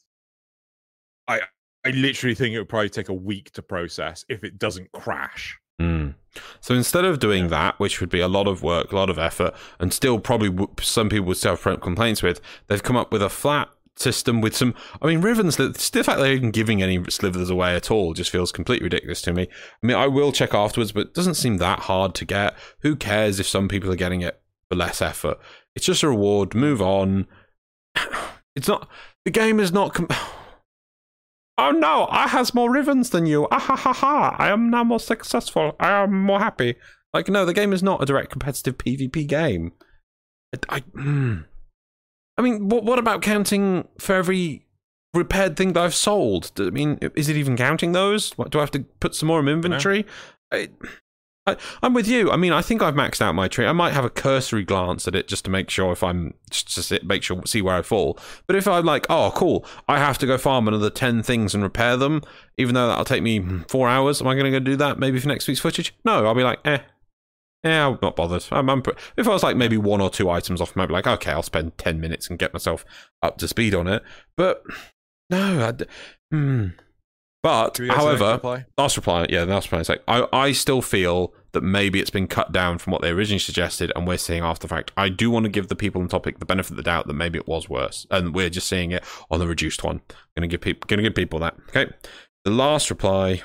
I 1.27 1.41
I 1.85 1.89
literally 1.89 2.35
think 2.35 2.55
it 2.55 2.59
would 2.59 2.69
probably 2.69 2.89
take 2.89 3.09
a 3.09 3.13
week 3.13 3.51
to 3.51 3.61
process 3.61 4.23
if 4.29 4.45
it 4.45 4.57
doesn't 4.57 4.93
crash. 4.93 5.59
Mm. 5.81 6.15
So 6.61 6.73
instead 6.73 7.03
of 7.03 7.19
doing 7.19 7.49
that, 7.49 7.77
which 7.77 7.99
would 7.99 8.09
be 8.09 8.21
a 8.21 8.29
lot 8.29 8.47
of 8.47 8.63
work, 8.63 8.93
a 8.93 8.95
lot 8.95 9.09
of 9.09 9.19
effort, 9.19 9.53
and 9.79 9.91
still 9.91 10.19
probably 10.19 10.67
some 10.79 11.09
people 11.09 11.25
would 11.27 11.37
still 11.37 11.57
have 11.57 11.81
complaints 11.81 12.23
with, 12.23 12.39
they've 12.67 12.81
come 12.81 12.95
up 12.95 13.11
with 13.11 13.21
a 13.21 13.29
flat 13.29 13.67
system 13.97 14.41
with 14.41 14.55
some. 14.55 14.73
I 15.01 15.07
mean, 15.07 15.21
Riven's 15.21 15.57
the 15.57 15.73
fact 15.73 16.19
they're 16.19 16.33
even 16.33 16.51
giving 16.51 16.81
any 16.81 17.03
slivers 17.09 17.49
away 17.49 17.75
at 17.75 17.91
all 17.91 18.13
just 18.13 18.29
feels 18.29 18.51
completely 18.51 18.85
ridiculous 18.85 19.21
to 19.23 19.33
me. 19.33 19.43
I 19.83 19.85
mean, 19.85 19.97
I 19.97 20.07
will 20.07 20.31
check 20.31 20.53
afterwards, 20.53 20.91
but 20.91 21.07
it 21.07 21.13
doesn't 21.13 21.35
seem 21.35 21.57
that 21.57 21.81
hard 21.81 22.13
to 22.15 22.25
get. 22.25 22.55
Who 22.81 22.95
cares 22.95 23.39
if 23.39 23.47
some 23.47 23.67
people 23.67 23.91
are 23.91 23.97
getting 23.97 24.21
it 24.21 24.41
for 24.69 24.75
less 24.75 25.01
effort? 25.01 25.37
It's 25.75 25.85
just 25.85 26.03
a 26.03 26.09
reward. 26.09 26.55
Move 26.55 26.81
on. 26.81 27.27
It's 28.57 28.69
not. 28.69 28.87
The 29.25 29.31
game 29.31 29.59
is 29.59 29.73
not. 29.73 29.93
Com- 29.93 30.07
oh 31.57 31.71
no! 31.71 32.07
I 32.09 32.29
has 32.29 32.53
more 32.53 32.69
Rivens 32.69 33.11
than 33.11 33.25
you. 33.25 33.49
Ah 33.51 33.59
ha 33.59 33.75
ha 33.75 33.91
ha! 33.91 34.35
I 34.39 34.47
am 34.47 34.69
now 34.69 34.85
more 34.85 34.97
successful. 34.97 35.75
I 35.77 36.03
am 36.03 36.21
more 36.21 36.39
happy. 36.39 36.75
Like 37.13 37.27
no, 37.27 37.43
the 37.43 37.53
game 37.53 37.73
is 37.73 37.83
not 37.83 38.01
a 38.01 38.05
direct 38.05 38.31
competitive 38.31 38.77
PvP 38.77 39.27
game. 39.27 39.73
I. 40.69 40.77
I 40.77 40.79
mm. 40.79 41.43
I 42.37 42.41
mean, 42.41 42.69
what 42.69 42.83
what 42.83 42.99
about 42.99 43.21
counting 43.21 43.87
for 43.97 44.15
every 44.15 44.65
repaired 45.13 45.55
thing 45.55 45.73
that 45.73 45.83
I've 45.83 45.95
sold? 45.95 46.51
I 46.57 46.69
mean, 46.69 46.99
is 47.15 47.29
it 47.29 47.37
even 47.37 47.55
counting 47.55 47.93
those? 47.93 48.31
What, 48.37 48.51
do 48.51 48.59
I 48.59 48.61
have 48.61 48.71
to 48.71 48.81
put 48.99 49.15
some 49.15 49.27
more 49.27 49.39
in 49.39 49.47
inventory? 49.47 50.05
I, 50.51 50.69
I, 51.47 51.57
I'm 51.83 51.93
with 51.93 52.07
you. 52.07 52.31
I 52.31 52.37
mean, 52.37 52.51
I 52.51 52.61
think 52.61 52.81
I've 52.81 52.95
maxed 52.95 53.21
out 53.21 53.35
my 53.35 53.47
tree. 53.47 53.67
I 53.67 53.71
might 53.71 53.93
have 53.93 54.03
a 54.03 54.09
cursory 54.09 54.63
glance 54.63 55.07
at 55.07 55.15
it 55.15 55.27
just 55.27 55.45
to 55.45 55.51
make 55.51 55.69
sure 55.69 55.91
if 55.91 56.03
I'm 56.03 56.33
just 56.49 56.73
to 56.75 56.83
sit, 56.83 57.05
make 57.05 57.23
sure 57.23 57.41
see 57.45 57.61
where 57.61 57.75
I 57.75 57.83
fall. 57.83 58.17
But 58.47 58.55
if 58.55 58.67
I'm 58.67 58.83
like, 58.83 59.05
oh, 59.09 59.31
cool, 59.35 59.65
I 59.87 59.99
have 59.99 60.17
to 60.17 60.25
go 60.25 60.37
farm 60.37 60.67
another 60.67 60.89
ten 60.89 61.23
things 61.23 61.53
and 61.53 61.63
repair 61.63 61.97
them, 61.97 62.23
even 62.57 62.73
though 62.73 62.87
that'll 62.87 63.05
take 63.05 63.23
me 63.23 63.45
four 63.69 63.87
hours. 63.87 64.21
Am 64.21 64.27
I 64.27 64.33
going 64.33 64.45
to 64.45 64.51
go 64.51 64.59
do 64.59 64.75
that 64.75 64.99
maybe 64.99 65.19
for 65.19 65.27
next 65.27 65.47
week's 65.47 65.59
footage? 65.59 65.93
No, 66.03 66.25
I'll 66.25 66.35
be 66.35 66.43
like, 66.43 66.59
eh. 66.65 66.79
Yeah, 67.65 67.87
I'm 67.87 67.99
not 67.99 68.15
bothered. 68.15 68.45
I'm, 68.51 68.69
I'm, 68.69 68.83
if 69.17 69.27
I 69.27 69.31
was 69.31 69.41
like 69.41 69.57
maybe 69.57 69.75
one 69.75 69.99
or 69.99 70.11
two 70.11 70.29
items 70.29 70.61
off, 70.61 70.77
I'd 70.77 70.87
be 70.87 70.93
like, 70.93 71.07
okay, 71.07 71.31
I'll 71.31 71.41
spend 71.41 71.77
ten 71.79 71.99
minutes 71.99 72.29
and 72.29 72.37
get 72.37 72.53
myself 72.53 72.85
up 73.23 73.39
to 73.39 73.47
speed 73.47 73.73
on 73.73 73.87
it. 73.87 74.03
But 74.37 74.63
no, 75.31 75.73
I, 75.79 75.85
hmm. 76.31 76.67
But 77.41 77.77
however, 77.89 78.33
reply? 78.33 78.65
last 78.77 78.97
reply, 78.97 79.27
yeah, 79.29 79.43
last 79.43 79.67
reply 79.67 79.79
is 79.79 79.89
like 79.89 80.03
I, 80.07 80.27
I 80.31 80.51
still 80.51 80.81
feel 80.81 81.33
that 81.51 81.61
maybe 81.61 81.99
it's 81.99 82.09
been 82.09 82.27
cut 82.27 82.51
down 82.51 82.77
from 82.77 82.91
what 82.91 83.01
they 83.01 83.09
originally 83.09 83.39
suggested, 83.39 83.91
and 83.95 84.07
we're 84.07 84.17
seeing 84.17 84.43
after 84.43 84.67
the 84.67 84.73
fact. 84.73 84.91
I 84.97 85.09
do 85.09 85.31
want 85.31 85.45
to 85.45 85.49
give 85.49 85.67
the 85.67 85.75
people 85.75 86.01
on 86.01 86.07
topic 86.07 86.39
the 86.39 86.45
benefit 86.45 86.71
of 86.71 86.77
the 86.77 86.83
doubt 86.83 87.07
that 87.07 87.13
maybe 87.13 87.37
it 87.37 87.47
was 87.47 87.69
worse, 87.69 88.05
and 88.11 88.33
we're 88.33 88.49
just 88.49 88.67
seeing 88.67 88.91
it 88.91 89.03
on 89.31 89.39
the 89.39 89.47
reduced 89.47 89.83
one. 89.83 90.01
Gonna 90.35 90.47
give 90.47 90.61
people, 90.61 90.85
gonna 90.87 91.03
give 91.03 91.15
people 91.15 91.39
that. 91.39 91.55
Okay, 91.69 91.91
the 92.43 92.51
last 92.51 92.89
reply. 92.89 93.41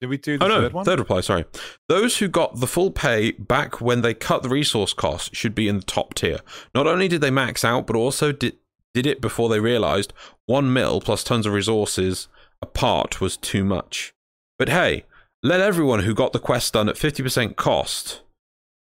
Did 0.00 0.10
we 0.10 0.18
do 0.18 0.36
the 0.38 0.44
oh, 0.44 0.48
no, 0.48 0.60
third 0.60 0.72
one? 0.72 0.84
Third 0.84 0.98
reply, 0.98 1.20
sorry. 1.20 1.44
Those 1.88 2.18
who 2.18 2.28
got 2.28 2.60
the 2.60 2.66
full 2.66 2.90
pay 2.90 3.32
back 3.32 3.80
when 3.80 4.02
they 4.02 4.12
cut 4.12 4.42
the 4.42 4.48
resource 4.48 4.92
cost 4.92 5.34
should 5.34 5.54
be 5.54 5.68
in 5.68 5.78
the 5.78 5.84
top 5.84 6.14
tier. 6.14 6.40
Not 6.74 6.86
only 6.86 7.08
did 7.08 7.22
they 7.22 7.30
max 7.30 7.64
out, 7.64 7.86
but 7.86 7.96
also 7.96 8.32
did 8.32 8.56
did 8.92 9.06
it 9.06 9.20
before 9.20 9.50
they 9.50 9.60
realized 9.60 10.14
one 10.46 10.72
mil 10.72 11.02
plus 11.02 11.22
tons 11.22 11.44
of 11.44 11.52
resources 11.52 12.28
apart 12.62 13.20
was 13.20 13.36
too 13.36 13.62
much. 13.62 14.14
But 14.58 14.70
hey, 14.70 15.04
let 15.42 15.60
everyone 15.60 16.00
who 16.00 16.14
got 16.14 16.32
the 16.32 16.38
quest 16.38 16.72
done 16.72 16.88
at 16.88 16.96
50% 16.96 17.56
cost 17.56 18.22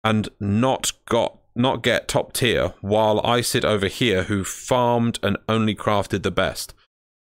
and 0.03 0.29
not 0.41 0.93
got 1.07 1.39
not 1.55 1.83
get 1.83 2.09
top 2.09 2.33
tier 2.33 2.73
while 2.81 3.21
I 3.21 3.43
sit 3.43 3.65
over 3.65 3.89
here 3.89 4.25
who 4.25 4.45
farmed 4.45 5.19
and 5.23 5.37
only 5.49 5.75
crafted 5.75 6.23
the 6.23 6.31
best. 6.31 6.75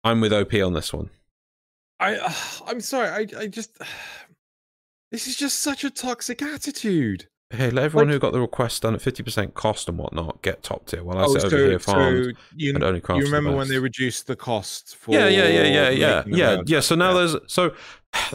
I'm 0.03 0.21
with 0.21 0.34
OP 0.34 0.53
on 0.53 0.73
this 0.73 0.93
one. 0.93 1.09
I 1.99 2.15
uh, 2.15 2.33
I'm 2.67 2.81
sorry. 2.81 3.09
I 3.09 3.39
I 3.39 3.47
just 3.47 3.77
this 5.11 5.27
is 5.27 5.35
just 5.35 5.59
such 5.59 5.83
a 5.83 5.89
toxic 5.89 6.41
attitude. 6.41 7.27
Hey, 7.49 7.69
let 7.69 7.85
everyone 7.85 8.07
like, 8.07 8.15
who 8.15 8.19
got 8.19 8.33
the 8.33 8.41
request 8.41 8.81
done 8.81 8.93
at 8.93 9.01
fifty 9.01 9.23
percent 9.23 9.53
cost 9.53 9.87
and 9.87 9.97
whatnot 9.97 10.41
get 10.41 10.63
top 10.63 10.85
tier. 10.85 11.03
While 11.03 11.17
I 11.17 11.23
oh, 11.23 11.33
sit 11.33 11.41
so, 11.41 11.47
over 11.47 11.57
here 11.57 11.79
farmed 11.79 12.25
so 12.25 12.41
you, 12.55 12.75
and 12.75 12.83
only 12.83 13.01
You 13.07 13.23
remember 13.23 13.51
the 13.51 13.55
when 13.55 13.69
they 13.69 13.79
reduced 13.79 14.27
the 14.27 14.35
cost 14.35 14.97
for? 14.97 15.13
Yeah, 15.13 15.29
yeah, 15.29 15.47
yeah, 15.47 15.63
yeah, 15.63 15.89
yeah, 15.89 16.23
yeah, 16.27 16.61
yeah. 16.65 16.79
So 16.81 16.95
now 16.95 17.11
yeah. 17.11 17.17
there's 17.17 17.35
so. 17.47 17.73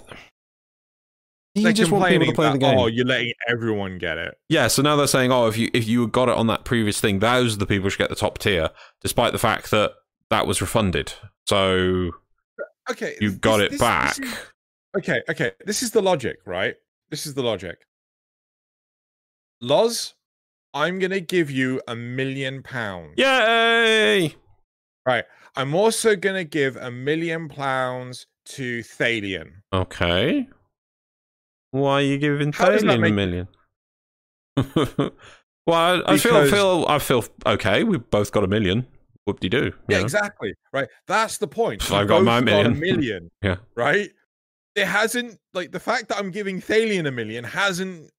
You 1.54 1.64
they're 1.64 1.74
just 1.74 1.92
want 1.92 2.08
people 2.08 2.28
to 2.28 2.32
play 2.32 2.46
that, 2.46 2.52
the 2.52 2.58
game. 2.58 2.78
Oh, 2.78 2.86
you're 2.86 3.04
letting 3.04 3.34
everyone 3.46 3.98
get 3.98 4.16
it. 4.16 4.38
Yeah, 4.48 4.68
so 4.68 4.80
now 4.80 4.96
they're 4.96 5.06
saying, 5.06 5.32
oh, 5.32 5.48
if 5.48 5.58
you 5.58 5.68
if 5.74 5.86
you 5.86 6.06
got 6.06 6.30
it 6.30 6.34
on 6.34 6.46
that 6.46 6.64
previous 6.64 6.98
thing, 6.98 7.18
those 7.18 7.56
are 7.56 7.58
the 7.58 7.66
people 7.66 7.84
who 7.84 7.90
should 7.90 7.98
get 7.98 8.08
the 8.08 8.16
top 8.16 8.38
tier, 8.38 8.70
despite 9.02 9.32
the 9.32 9.38
fact 9.38 9.70
that 9.70 9.92
that 10.30 10.46
was 10.46 10.62
refunded. 10.62 11.12
So, 11.46 12.12
okay, 12.90 13.16
you 13.20 13.32
got 13.32 13.58
this, 13.58 13.66
it 13.66 13.70
this, 13.72 13.80
back. 13.80 14.16
This 14.16 14.28
is, 14.28 14.38
okay, 14.98 15.22
okay, 15.28 15.52
this 15.64 15.82
is 15.82 15.90
the 15.90 16.02
logic, 16.02 16.38
right? 16.46 16.74
This 17.10 17.26
is 17.26 17.34
the 17.34 17.42
logic. 17.42 17.78
Loz, 19.60 20.14
I'm 20.74 20.98
gonna 20.98 21.20
give 21.20 21.50
you 21.50 21.80
a 21.86 21.94
million 21.94 22.62
pounds. 22.62 23.14
Yay! 23.16 24.34
Right. 25.06 25.24
I'm 25.54 25.74
also 25.74 26.16
gonna 26.16 26.44
give 26.44 26.76
a 26.76 26.90
million 26.90 27.48
pounds 27.48 28.26
to 28.46 28.80
Thalion. 28.80 29.52
Okay. 29.72 30.48
Why 31.72 31.94
are 31.94 32.02
you 32.02 32.18
giving 32.18 32.52
Thalion 32.52 33.00
make... 33.00 33.12
a 33.12 33.14
million? 33.14 33.48
well, 35.66 36.02
I, 36.06 36.14
I 36.14 36.18
feel, 36.18 36.36
I 36.36 36.50
feel, 36.50 36.86
I 36.88 36.98
feel 36.98 37.24
okay. 37.46 37.84
We've 37.84 38.08
both 38.10 38.32
got 38.32 38.44
a 38.44 38.48
million. 38.48 38.86
Whoop 39.24 39.40
de 39.40 39.48
doo. 39.48 39.72
Yeah, 39.88 39.98
know? 39.98 40.04
exactly. 40.04 40.54
Right. 40.72 40.88
That's 41.06 41.38
the 41.38 41.46
point. 41.46 41.90
I've 41.92 42.08
got 42.08 42.24
my 42.24 42.40
million. 42.40 42.72
Got 42.72 42.76
a 42.76 42.80
million. 42.80 43.30
yeah. 43.42 43.56
Right. 43.74 44.10
It 44.74 44.86
hasn't 44.86 45.38
like 45.54 45.70
the 45.70 45.80
fact 45.80 46.08
that 46.08 46.18
I'm 46.18 46.30
giving 46.30 46.60
Thalion 46.60 47.06
a 47.06 47.12
million 47.12 47.44
hasn't 47.44 48.10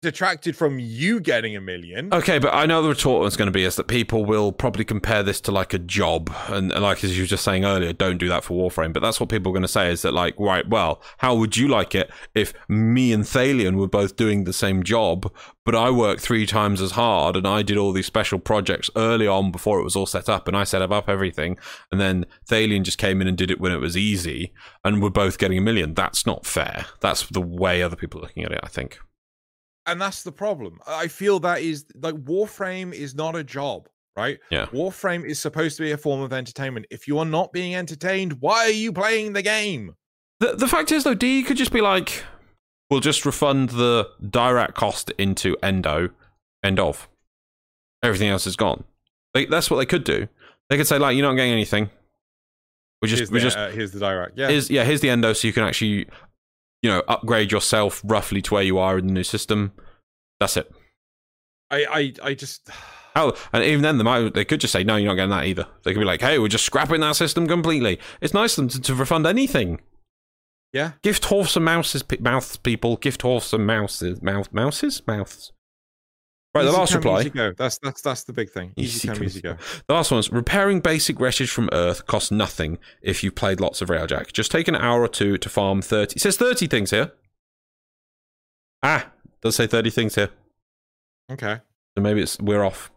detracted 0.00 0.56
from 0.56 0.78
you 0.78 1.20
getting 1.20 1.56
a 1.56 1.60
million. 1.60 2.12
Okay, 2.12 2.38
but 2.38 2.54
I 2.54 2.66
know 2.66 2.82
the 2.82 2.88
retort 2.88 3.26
is 3.26 3.36
going 3.36 3.46
to 3.46 3.52
be 3.52 3.64
is 3.64 3.76
that 3.76 3.88
people 3.88 4.24
will 4.24 4.52
probably 4.52 4.84
compare 4.84 5.22
this 5.22 5.40
to 5.42 5.52
like 5.52 5.74
a 5.74 5.78
job, 5.78 6.32
and 6.48 6.70
like 6.70 7.02
as 7.02 7.16
you 7.16 7.24
were 7.24 7.28
just 7.28 7.44
saying 7.44 7.64
earlier, 7.64 7.92
don't 7.92 8.18
do 8.18 8.28
that 8.28 8.44
for 8.44 8.70
Warframe. 8.70 8.92
But 8.92 9.00
that's 9.00 9.18
what 9.18 9.28
people 9.28 9.50
are 9.50 9.54
going 9.54 9.62
to 9.62 9.68
say 9.68 9.90
is 9.90 10.02
that 10.02 10.14
like, 10.14 10.34
right, 10.38 10.68
well, 10.68 11.02
how 11.18 11.34
would 11.34 11.56
you 11.56 11.68
like 11.68 11.94
it 11.94 12.10
if 12.34 12.54
me 12.68 13.12
and 13.12 13.24
Thalion 13.24 13.76
were 13.76 13.88
both 13.88 14.16
doing 14.16 14.44
the 14.44 14.52
same 14.52 14.82
job, 14.82 15.32
but 15.64 15.74
I 15.74 15.90
worked 15.90 16.20
three 16.20 16.46
times 16.46 16.80
as 16.80 16.92
hard 16.92 17.36
and 17.36 17.46
I 17.46 17.62
did 17.62 17.76
all 17.76 17.92
these 17.92 18.06
special 18.06 18.38
projects 18.38 18.90
early 18.96 19.26
on 19.26 19.50
before 19.50 19.80
it 19.80 19.84
was 19.84 19.96
all 19.96 20.06
set 20.06 20.28
up, 20.28 20.46
and 20.46 20.56
I 20.56 20.64
set 20.64 20.82
up 20.82 21.08
everything, 21.08 21.58
and 21.90 22.00
then 22.00 22.24
Thalion 22.48 22.84
just 22.84 22.98
came 22.98 23.20
in 23.20 23.28
and 23.28 23.36
did 23.36 23.50
it 23.50 23.60
when 23.60 23.72
it 23.72 23.78
was 23.78 23.96
easy, 23.96 24.52
and 24.84 25.02
we're 25.02 25.10
both 25.10 25.38
getting 25.38 25.58
a 25.58 25.62
million. 25.62 25.94
That's 25.94 26.24
not 26.24 26.46
fair. 26.46 26.86
That's 27.00 27.26
the 27.28 27.40
way 27.40 27.82
other 27.82 27.96
people 27.96 28.20
are 28.20 28.22
looking 28.22 28.44
at 28.44 28.52
it. 28.52 28.60
I 28.62 28.68
think 28.68 28.98
and 29.88 30.00
that's 30.00 30.22
the 30.22 30.32
problem. 30.32 30.78
I 30.86 31.08
feel 31.08 31.40
that 31.40 31.60
is 31.62 31.86
like 32.00 32.14
Warframe 32.14 32.92
is 32.92 33.14
not 33.14 33.34
a 33.34 33.42
job, 33.42 33.88
right? 34.16 34.38
Yeah. 34.50 34.66
Warframe 34.66 35.24
is 35.24 35.38
supposed 35.38 35.76
to 35.78 35.82
be 35.82 35.92
a 35.92 35.96
form 35.96 36.20
of 36.20 36.32
entertainment. 36.32 36.86
If 36.90 37.08
you 37.08 37.18
are 37.18 37.24
not 37.24 37.52
being 37.52 37.74
entertained, 37.74 38.40
why 38.40 38.66
are 38.66 38.70
you 38.70 38.92
playing 38.92 39.32
the 39.32 39.42
game? 39.42 39.94
The 40.40 40.54
the 40.54 40.68
fact 40.68 40.92
is 40.92 41.04
though, 41.04 41.14
D 41.14 41.42
could 41.42 41.56
just 41.56 41.72
be 41.72 41.80
like, 41.80 42.24
we'll 42.90 43.00
just 43.00 43.26
refund 43.26 43.70
the 43.70 44.08
direct 44.30 44.74
cost 44.74 45.10
into 45.18 45.56
Endo, 45.62 46.10
end 46.62 46.78
of. 46.78 47.08
Everything 48.02 48.28
else 48.28 48.46
is 48.46 48.54
gone. 48.54 48.84
Like, 49.34 49.48
that's 49.50 49.70
what 49.70 49.78
they 49.78 49.86
could 49.86 50.04
do. 50.04 50.28
They 50.70 50.76
could 50.76 50.86
say 50.86 50.98
like, 50.98 51.16
you're 51.16 51.26
not 51.26 51.34
getting 51.34 51.52
anything. 51.52 51.90
We 53.02 53.08
just 53.08 53.20
here's 53.20 53.30
we 53.30 53.38
the, 53.38 53.44
just 53.44 53.56
uh, 53.56 53.70
here's 53.70 53.92
the 53.92 54.00
direct. 54.00 54.36
Yeah. 54.36 54.48
Here's, 54.48 54.70
yeah, 54.70 54.84
here's 54.84 55.00
the 55.00 55.10
endo, 55.10 55.32
so 55.32 55.46
you 55.46 55.52
can 55.52 55.64
actually 55.64 56.06
you 56.82 56.90
know, 56.90 57.02
upgrade 57.08 57.52
yourself 57.52 58.00
roughly 58.04 58.42
to 58.42 58.54
where 58.54 58.62
you 58.62 58.78
are 58.78 58.98
in 58.98 59.06
the 59.06 59.12
new 59.12 59.24
system. 59.24 59.72
That's 60.40 60.56
it. 60.56 60.70
I, 61.70 61.84
I, 61.84 62.28
I 62.30 62.34
just. 62.34 62.68
Oh, 63.16 63.36
and 63.52 63.64
even 63.64 63.82
then, 63.82 63.98
they 63.98 64.04
might 64.04 64.32
they 64.32 64.44
could 64.44 64.60
just 64.60 64.72
say 64.72 64.84
no, 64.84 64.94
you're 64.94 65.08
not 65.08 65.16
getting 65.16 65.30
that 65.30 65.46
either. 65.46 65.66
They 65.82 65.92
could 65.92 65.98
be 65.98 66.04
like, 66.04 66.20
hey, 66.20 66.38
we're 66.38 66.46
just 66.46 66.66
scrapping 66.66 67.00
that 67.00 67.16
system 67.16 67.48
completely. 67.48 67.98
It's 68.20 68.34
nice 68.34 68.56
of 68.56 68.62
them 68.62 68.68
to, 68.68 68.80
to 68.82 68.94
refund 68.94 69.26
anything. 69.26 69.80
Yeah. 70.72 70.92
Gift 71.02 71.24
horse 71.24 71.56
and 71.56 71.64
mouses, 71.64 72.04
mouths, 72.20 72.58
people. 72.58 72.96
Gift 72.96 73.22
horse 73.22 73.52
and 73.52 73.66
mouses, 73.66 74.22
mouth, 74.22 74.52
mouses, 74.52 75.02
mouths. 75.04 75.52
Right, 76.54 76.62
easy 76.62 76.72
the 76.72 76.78
last 76.78 76.94
reply. 76.94 77.20
Easy 77.20 77.30
go. 77.30 77.52
That's 77.56 77.78
that's 77.78 78.00
that's 78.00 78.24
the 78.24 78.32
big 78.32 78.50
thing. 78.50 78.72
Easy, 78.76 78.96
easy 78.96 79.08
come, 79.08 79.22
easy 79.22 79.40
go. 79.40 79.56
The 79.86 79.94
last 79.94 80.10
one 80.10 80.20
is 80.20 80.32
repairing 80.32 80.80
basic 80.80 81.20
wreckage 81.20 81.50
from 81.50 81.68
Earth 81.72 82.06
costs 82.06 82.30
nothing 82.30 82.78
if 83.02 83.22
you've 83.22 83.34
played 83.34 83.60
lots 83.60 83.82
of 83.82 83.88
Railjack. 83.88 84.32
Just 84.32 84.50
take 84.50 84.66
an 84.66 84.74
hour 84.74 85.02
or 85.02 85.08
two 85.08 85.36
to 85.38 85.48
farm 85.48 85.82
thirty. 85.82 86.16
It 86.16 86.22
says 86.22 86.36
thirty 86.36 86.66
things 86.66 86.90
here. 86.90 87.12
Ah, 88.82 89.10
does 89.42 89.56
say 89.56 89.66
thirty 89.66 89.90
things 89.90 90.14
here. 90.14 90.30
Okay. 91.30 91.60
So 91.96 92.02
maybe 92.02 92.22
it's 92.22 92.40
we're 92.40 92.64
off. 92.64 92.90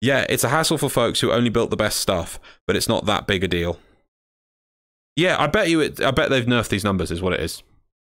Yeah, 0.00 0.26
it's 0.28 0.44
a 0.44 0.50
hassle 0.50 0.78
for 0.78 0.90
folks 0.90 1.20
who 1.20 1.32
only 1.32 1.50
built 1.50 1.70
the 1.70 1.76
best 1.76 2.00
stuff, 2.00 2.38
but 2.66 2.76
it's 2.76 2.88
not 2.88 3.06
that 3.06 3.26
big 3.26 3.42
a 3.42 3.48
deal. 3.48 3.80
Yeah, 5.16 5.36
I 5.40 5.46
bet 5.46 5.70
you 5.70 5.80
it. 5.80 6.00
I 6.00 6.10
bet 6.10 6.28
they've 6.30 6.44
nerfed 6.44 6.68
these 6.68 6.84
numbers. 6.84 7.10
Is 7.10 7.22
what 7.22 7.32
it 7.32 7.40
is. 7.40 7.62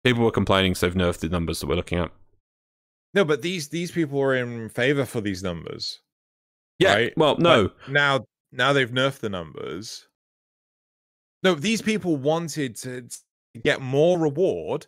People 0.03 0.25
were 0.25 0.31
complaining, 0.31 0.75
so 0.75 0.87
they've 0.87 0.97
nerfed 0.97 1.21
the 1.21 1.29
numbers 1.29 1.61
that 1.61 1.67
we're 1.67 1.77
looking 1.77 1.99
at. 1.99 2.11
No, 3.15 3.25
but 3.25 3.43
these 3.43 3.69
these 3.69 3.91
people 3.91 4.19
were 4.19 4.35
in 4.35 4.69
favor 4.69 5.05
for 5.05 5.21
these 5.21 5.43
numbers. 5.43 6.01
Yeah. 6.79 6.95
Right? 6.95 7.13
Well, 7.17 7.37
no. 7.39 7.69
But 7.69 7.93
now 7.93 8.27
now 8.53 8.73
they've 8.73 8.91
nerfed 8.91 9.21
the 9.21 9.29
numbers. 9.29 10.07
No, 11.43 11.55
these 11.55 11.83
people 11.83 12.17
wanted 12.17 12.77
to 12.77 13.09
get 13.63 13.81
more 13.81 14.19
reward 14.19 14.87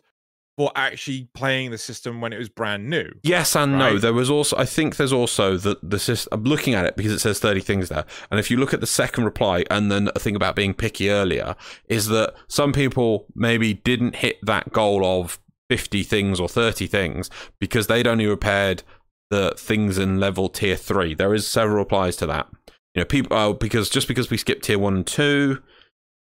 for 0.59 0.71
actually 0.75 1.29
playing 1.33 1.71
the 1.71 1.77
system 1.77 2.19
when 2.19 2.33
it 2.33 2.37
was 2.37 2.49
brand 2.49 2.89
new. 2.89 3.09
Yes 3.23 3.55
and 3.55 3.79
right? 3.79 3.93
no. 3.93 3.97
There 3.97 4.13
was 4.13 4.29
also, 4.29 4.57
I 4.57 4.65
think 4.65 4.97
there's 4.97 5.13
also 5.13 5.55
that 5.55 5.77
the 5.81 5.97
system. 5.97 6.29
I'm 6.33 6.43
looking 6.43 6.73
at 6.73 6.85
it 6.85 6.97
because 6.97 7.13
it 7.13 7.19
says 7.19 7.39
30 7.39 7.61
things 7.61 7.87
there, 7.87 8.03
and 8.29 8.41
if 8.41 8.51
you 8.51 8.57
look 8.57 8.73
at 8.73 8.81
the 8.81 8.85
second 8.85 9.23
reply 9.23 9.63
and 9.71 9.89
then 9.89 10.09
a 10.15 10.19
thing 10.19 10.35
about 10.35 10.57
being 10.57 10.73
picky 10.73 11.09
earlier, 11.09 11.55
is 11.87 12.07
that 12.07 12.33
some 12.49 12.73
people 12.73 13.25
maybe 13.35 13.73
didn't 13.73 14.17
hit 14.17 14.35
that 14.43 14.73
goal 14.73 15.05
of 15.05 15.39
50 15.69 16.03
things 16.03 16.39
or 16.39 16.49
30 16.49 16.87
things 16.87 17.29
because 17.59 17.87
they'd 17.87 18.07
only 18.07 18.25
repaired 18.25 18.83
the 19.29 19.53
things 19.57 19.97
in 19.97 20.19
level 20.19 20.49
tier 20.49 20.75
3 20.75 21.13
there 21.13 21.33
is 21.33 21.47
several 21.47 21.77
replies 21.77 22.15
to 22.17 22.25
that. 22.25 22.47
You 22.95 23.01
know 23.01 23.05
people 23.05 23.37
oh, 23.37 23.53
because 23.53 23.89
just 23.89 24.07
because 24.07 24.29
we 24.29 24.37
skipped 24.37 24.65
tier 24.65 24.79
1 24.79 24.95
and 24.95 25.07
2 25.07 25.61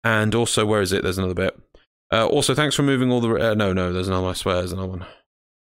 and 0.04 0.34
also 0.34 0.66
where 0.66 0.82
is 0.82 0.92
it? 0.92 1.02
There's 1.02 1.18
another 1.18 1.34
bit. 1.34 1.58
Uh, 2.12 2.26
also 2.26 2.54
thanks 2.54 2.74
for 2.74 2.82
moving 2.82 3.10
all 3.10 3.20
the 3.20 3.50
uh, 3.50 3.54
no 3.54 3.72
no 3.72 3.92
there's 3.92 4.08
another 4.08 4.28
i 4.28 4.32
swear 4.32 4.56
there's 4.56 4.72
another 4.72 4.88
one. 4.88 5.06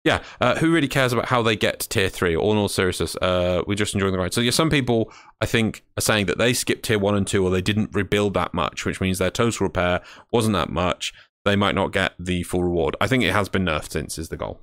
Yeah, 0.06 0.22
uh, 0.40 0.56
who 0.58 0.72
really 0.72 0.88
cares 0.88 1.14
about 1.14 1.26
how 1.26 1.42
they 1.42 1.56
get 1.56 1.80
to 1.80 1.90
tier 1.90 2.10
three? 2.10 2.36
All 2.36 2.52
in 2.52 2.60
all 2.60 2.68
seriousness, 2.68 3.16
uh, 3.16 3.64
we're 3.66 3.74
just 3.74 3.96
enjoying 3.96 4.12
the 4.12 4.20
ride. 4.20 4.36
So 4.36 4.42
yeah, 4.42 4.52
some 4.52 4.70
people 4.70 5.12
I 5.42 5.48
think 5.48 5.84
are 5.98 6.02
saying 6.02 6.28
that 6.28 6.38
they 6.38 6.54
skipped 6.54 6.86
tier 6.86 7.00
one 7.00 7.16
and 7.16 7.26
two, 7.26 7.44
or 7.44 7.50
they 7.50 7.62
didn't 7.62 7.90
rebuild 7.92 8.36
that 8.36 8.54
much, 8.54 8.86
which 8.86 9.02
means 9.02 9.18
their 9.18 9.32
total 9.32 9.66
repair 9.66 10.02
wasn't 10.32 10.54
that 10.54 10.70
much 10.70 11.12
they 11.46 11.56
might 11.56 11.76
not 11.76 11.93
get 11.93 12.14
the 12.20 12.43
full 12.43 12.64
reward. 12.64 12.96
I 13.00 13.08
think 13.08 13.24
it 13.24 13.32
has 13.32 13.48
been 13.48 13.66
nerfed 13.66 13.91
since 13.91 14.18
is 14.18 14.30
the 14.30 14.38
goal. 14.38 14.60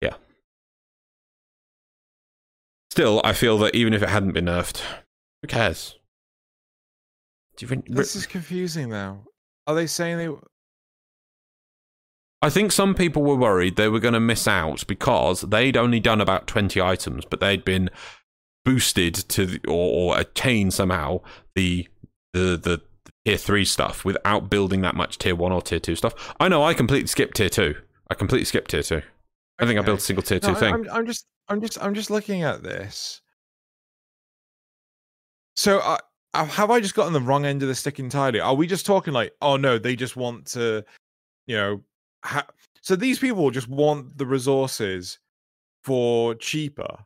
Yeah. 0.00 0.14
Still, 2.90 3.20
I 3.24 3.32
feel 3.32 3.58
that 3.58 3.74
even 3.74 3.92
if 3.92 4.02
it 4.02 4.08
hadn't 4.08 4.32
been 4.32 4.46
nerfed, 4.46 4.80
who 5.42 5.48
cares? 5.48 5.96
Re- 7.60 7.82
this 7.86 8.16
is 8.16 8.26
confusing 8.26 8.88
though. 8.88 9.20
Are 9.66 9.74
they 9.74 9.86
saying 9.86 10.18
they 10.18 10.28
I 12.40 12.50
think 12.50 12.72
some 12.72 12.94
people 12.94 13.22
were 13.22 13.36
worried 13.36 13.76
they 13.76 13.88
were 13.88 14.00
going 14.00 14.14
to 14.14 14.20
miss 14.20 14.48
out 14.48 14.84
because 14.88 15.42
they'd 15.42 15.76
only 15.76 16.00
done 16.00 16.20
about 16.20 16.48
20 16.48 16.80
items, 16.80 17.24
but 17.24 17.38
they'd 17.38 17.64
been 17.64 17.88
boosted 18.64 19.14
to 19.14 19.46
the, 19.46 19.60
or, 19.68 20.14
or 20.14 20.18
attained 20.18 20.74
somehow 20.74 21.20
the 21.54 21.88
the 22.32 22.56
the 22.56 22.82
tier 23.24 23.36
three 23.36 23.64
stuff 23.64 24.04
without 24.04 24.50
building 24.50 24.80
that 24.82 24.94
much 24.94 25.18
tier 25.18 25.34
one 25.34 25.52
or 25.52 25.62
tier 25.62 25.78
two 25.78 25.96
stuff. 25.96 26.34
I 26.40 26.48
know 26.48 26.62
I 26.62 26.74
completely 26.74 27.06
skipped 27.08 27.36
tier 27.36 27.48
two. 27.48 27.74
I 28.10 28.14
completely 28.14 28.44
skipped 28.44 28.70
tier 28.70 28.82
two. 28.82 29.02
I 29.58 29.66
think 29.66 29.78
I 29.78 29.82
built 29.82 30.00
a 30.00 30.02
single 30.02 30.22
tier 30.22 30.40
two 30.40 30.52
I- 30.52 30.54
thing. 30.54 30.74
I'm, 30.74 30.90
I'm 30.90 31.06
just, 31.06 31.26
I'm 31.48 31.60
just, 31.60 31.82
I'm 31.82 31.94
just 31.94 32.10
looking 32.10 32.42
at 32.42 32.62
this. 32.62 33.20
So, 35.56 35.78
uh, 35.80 35.98
uh, 36.34 36.46
have 36.46 36.70
I 36.70 36.80
just 36.80 36.94
gotten 36.94 37.12
the 37.12 37.20
wrong 37.20 37.44
end 37.44 37.62
of 37.62 37.68
the 37.68 37.74
stick 37.74 37.98
entirely? 37.98 38.40
Are 38.40 38.54
we 38.54 38.66
just 38.66 38.86
talking 38.86 39.12
like, 39.12 39.34
oh 39.42 39.56
no, 39.56 39.78
they 39.78 39.94
just 39.94 40.16
want 40.16 40.46
to, 40.48 40.82
you 41.46 41.56
know, 41.56 41.82
ha- 42.24 42.46
so 42.80 42.96
these 42.96 43.18
people 43.18 43.50
just 43.50 43.68
want 43.68 44.16
the 44.16 44.24
resources 44.26 45.18
for 45.84 46.34
cheaper. 46.34 47.04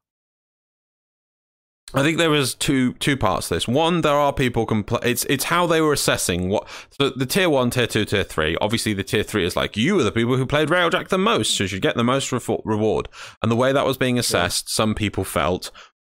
I 1.95 2.03
think 2.03 2.19
there 2.19 2.31
was 2.31 2.55
two 2.55 2.95
two 2.95 3.17
parts 3.17 3.49
to 3.49 3.55
this. 3.55 3.69
One, 3.69 4.01
there 4.01 4.15
are 4.15 4.33
people 4.33 4.67
compl- 4.67 5.05
it's 5.05 5.25
it's 5.27 5.45
how 5.45 5.67
they 5.67 5.81
were 5.81 5.93
assessing 5.93 6.49
what 6.49 6.67
so 6.91 7.11
the 7.11 7.27
tier 7.27 7.49
one, 7.49 7.71
tier 7.71 7.87
two, 7.87 8.05
tier 8.05 8.25
three. 8.25 8.57
Obviously, 8.61 8.93
the 8.93 9.05
tier 9.05 9.23
three 9.23 9.45
is 9.45 9.55
like 9.57 9.77
you 9.77 9.99
are 10.01 10.03
the 10.03 10.11
people 10.13 10.37
who 10.37 10.47
played 10.47 10.69
Railjack 10.69 11.09
the 11.09 11.19
most, 11.19 11.57
so 11.57 11.65
you 11.65 11.69
should 11.69 11.83
get 11.83 11.97
the 11.97 12.05
most 12.05 12.31
refo- 12.33 12.61
reward. 12.65 13.09
And 13.41 13.53
the 13.53 13.57
way 13.57 13.73
that 13.73 13.87
was 13.87 13.97
being 13.97 14.19
assessed, 14.19 14.69
some 14.69 14.95
people 14.95 15.23
felt 15.25 15.71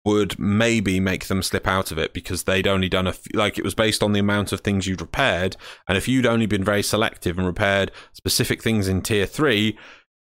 would 0.06 0.38
maybe 0.38 1.00
make 1.00 1.26
them 1.26 1.42
slip 1.42 1.66
out 1.66 1.92
of 1.92 1.98
it 1.98 2.14
because 2.14 2.44
they'd 2.44 2.66
only 2.66 2.88
done 2.88 3.06
a 3.06 3.10
f- 3.10 3.26
like 3.34 3.58
it 3.58 3.64
was 3.64 3.74
based 3.74 4.02
on 4.02 4.12
the 4.12 4.20
amount 4.20 4.52
of 4.52 4.60
things 4.62 4.86
you'd 4.86 5.02
repaired, 5.02 5.54
and 5.86 5.98
if 5.98 6.08
you'd 6.08 6.24
only 6.26 6.46
been 6.46 6.64
very 6.64 6.82
selective 6.82 7.36
and 7.36 7.46
repaired 7.46 7.92
specific 8.14 8.62
things 8.62 8.88
in 8.88 9.02
tier 9.02 9.26
three, 9.26 9.78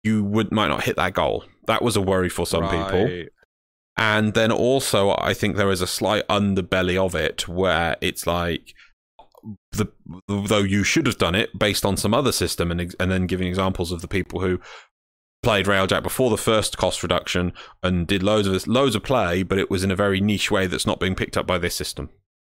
you 0.04 0.24
would 0.24 0.54
might 0.54 0.70
not 0.70 0.86
hit 0.86 0.96
that 0.96 1.14
goal. 1.14 1.44
That 1.68 1.82
was 1.82 1.98
a 1.98 2.02
worry 2.02 2.30
for 2.30 2.46
some 2.46 2.64
people. 2.70 3.08
And 3.96 4.34
then 4.34 4.52
also, 4.52 5.16
I 5.20 5.34
think 5.34 5.56
there 5.56 5.72
is 5.72 5.82
a 5.82 5.88
slight 5.88 6.28
underbelly 6.28 6.98
of 6.98 7.14
it 7.16 7.48
where 7.48 7.96
it's 8.02 8.26
like, 8.26 8.74
the 9.74 9.88
though 10.28 10.60
you 10.60 10.84
should 10.84 11.06
have 11.06 11.18
done 11.18 11.36
it 11.36 11.58
based 11.60 11.86
on 11.86 11.98
some 11.98 12.14
other 12.14 12.32
system, 12.32 12.72
and 12.72 12.96
and 13.00 13.12
then 13.12 13.28
giving 13.28 13.48
examples 13.48 13.92
of 13.92 14.02
the 14.02 14.08
people 14.08 14.40
who 14.40 14.60
played 15.44 15.66
Railjack 15.66 16.02
before 16.02 16.30
the 16.30 16.38
first 16.38 16.78
cost 16.78 17.04
reduction 17.04 17.52
and 17.84 18.08
did 18.08 18.24
loads 18.24 18.48
of 18.48 18.66
loads 18.68 18.96
of 18.96 19.04
play, 19.04 19.44
but 19.44 19.60
it 19.60 19.70
was 19.70 19.84
in 19.84 19.92
a 19.92 19.96
very 19.96 20.22
niche 20.22 20.50
way 20.50 20.66
that's 20.66 20.88
not 20.88 21.00
being 21.00 21.16
picked 21.16 21.38
up 21.38 21.46
by 21.46 21.58
this 21.58 21.76
system. 21.76 22.10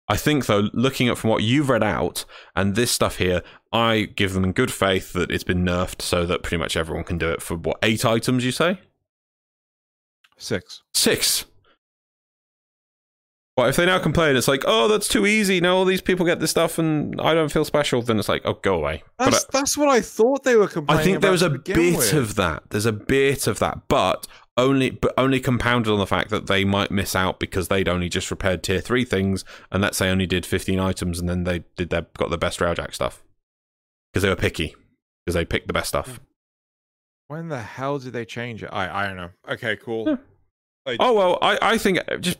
I 0.08 0.16
think 0.16 0.46
though, 0.46 0.68
looking 0.74 1.08
at 1.08 1.16
from 1.16 1.30
what 1.30 1.42
you've 1.42 1.70
read 1.70 1.82
out 1.82 2.24
and 2.54 2.74
this 2.74 2.90
stuff 2.90 3.16
here, 3.16 3.42
I 3.72 4.08
give 4.14 4.34
them 4.34 4.44
in 4.44 4.52
good 4.52 4.72
faith 4.72 5.14
that 5.14 5.30
it's 5.30 5.44
been 5.44 5.64
nerfed 5.64 6.02
so 6.02 6.26
that 6.26 6.42
pretty 6.42 6.58
much 6.58 6.76
everyone 6.76 7.04
can 7.04 7.18
do 7.18 7.30
it 7.30 7.40
for 7.40 7.56
what 7.56 7.78
eight 7.82 8.04
items 8.04 8.44
you 8.44 8.52
say. 8.52 8.80
Six. 10.42 10.82
Six. 10.92 11.44
Well, 13.56 13.68
if 13.68 13.76
they 13.76 13.84
now 13.84 13.98
complain, 13.98 14.34
it's 14.34 14.48
like, 14.48 14.64
oh, 14.66 14.88
that's 14.88 15.06
too 15.06 15.26
easy. 15.26 15.60
No, 15.60 15.76
all 15.76 15.84
these 15.84 16.00
people 16.00 16.24
get 16.24 16.40
this 16.40 16.50
stuff, 16.50 16.78
and 16.78 17.20
I 17.20 17.34
don't 17.34 17.52
feel 17.52 17.66
special. 17.66 18.00
Then 18.00 18.18
it's 18.18 18.28
like, 18.28 18.42
oh, 18.46 18.54
go 18.54 18.74
away. 18.74 19.02
That's 19.18 19.44
but 19.44 19.52
that's 19.52 19.76
what 19.76 19.88
I 19.88 20.00
thought 20.00 20.42
they 20.42 20.56
were 20.56 20.64
I, 20.64 20.68
complaining. 20.68 21.00
I 21.00 21.04
think 21.04 21.20
there 21.20 21.30
was 21.30 21.42
a 21.42 21.50
bit 21.50 21.96
with. 21.96 22.14
of 22.14 22.34
that. 22.36 22.70
There's 22.70 22.86
a 22.86 22.92
bit 22.92 23.46
of 23.46 23.58
that, 23.58 23.88
but 23.88 24.26
only, 24.56 24.90
but 24.90 25.12
only 25.18 25.38
compounded 25.38 25.92
on 25.92 25.98
the 25.98 26.06
fact 26.06 26.30
that 26.30 26.46
they 26.46 26.64
might 26.64 26.90
miss 26.90 27.14
out 27.14 27.38
because 27.38 27.68
they'd 27.68 27.88
only 27.88 28.08
just 28.08 28.30
repaired 28.30 28.62
tier 28.62 28.80
three 28.80 29.04
things, 29.04 29.44
and 29.70 29.82
let's 29.82 29.98
say 29.98 30.08
only 30.08 30.26
did 30.26 30.46
15 30.46 30.80
items, 30.80 31.20
and 31.20 31.28
then 31.28 31.44
they 31.44 31.64
did 31.76 31.90
their 31.90 32.06
got 32.16 32.30
the 32.30 32.38
best 32.38 32.58
railjack 32.58 32.94
stuff 32.94 33.22
because 34.12 34.22
they 34.22 34.30
were 34.30 34.36
picky 34.36 34.74
because 35.24 35.34
they 35.34 35.44
picked 35.44 35.66
the 35.66 35.74
best 35.74 35.88
stuff. 35.88 36.20
When 37.28 37.48
the 37.48 37.60
hell 37.60 37.98
did 37.98 38.14
they 38.14 38.24
change 38.24 38.62
it? 38.62 38.70
I 38.72 39.04
I 39.04 39.06
don't 39.06 39.16
know. 39.16 39.30
Okay, 39.48 39.76
cool. 39.76 40.08
Yeah. 40.08 40.16
Like, 40.86 40.96
Oh 41.00 41.12
well, 41.12 41.38
I, 41.42 41.58
I 41.62 41.78
think 41.78 41.98
uh, 42.10 42.16
just 42.16 42.38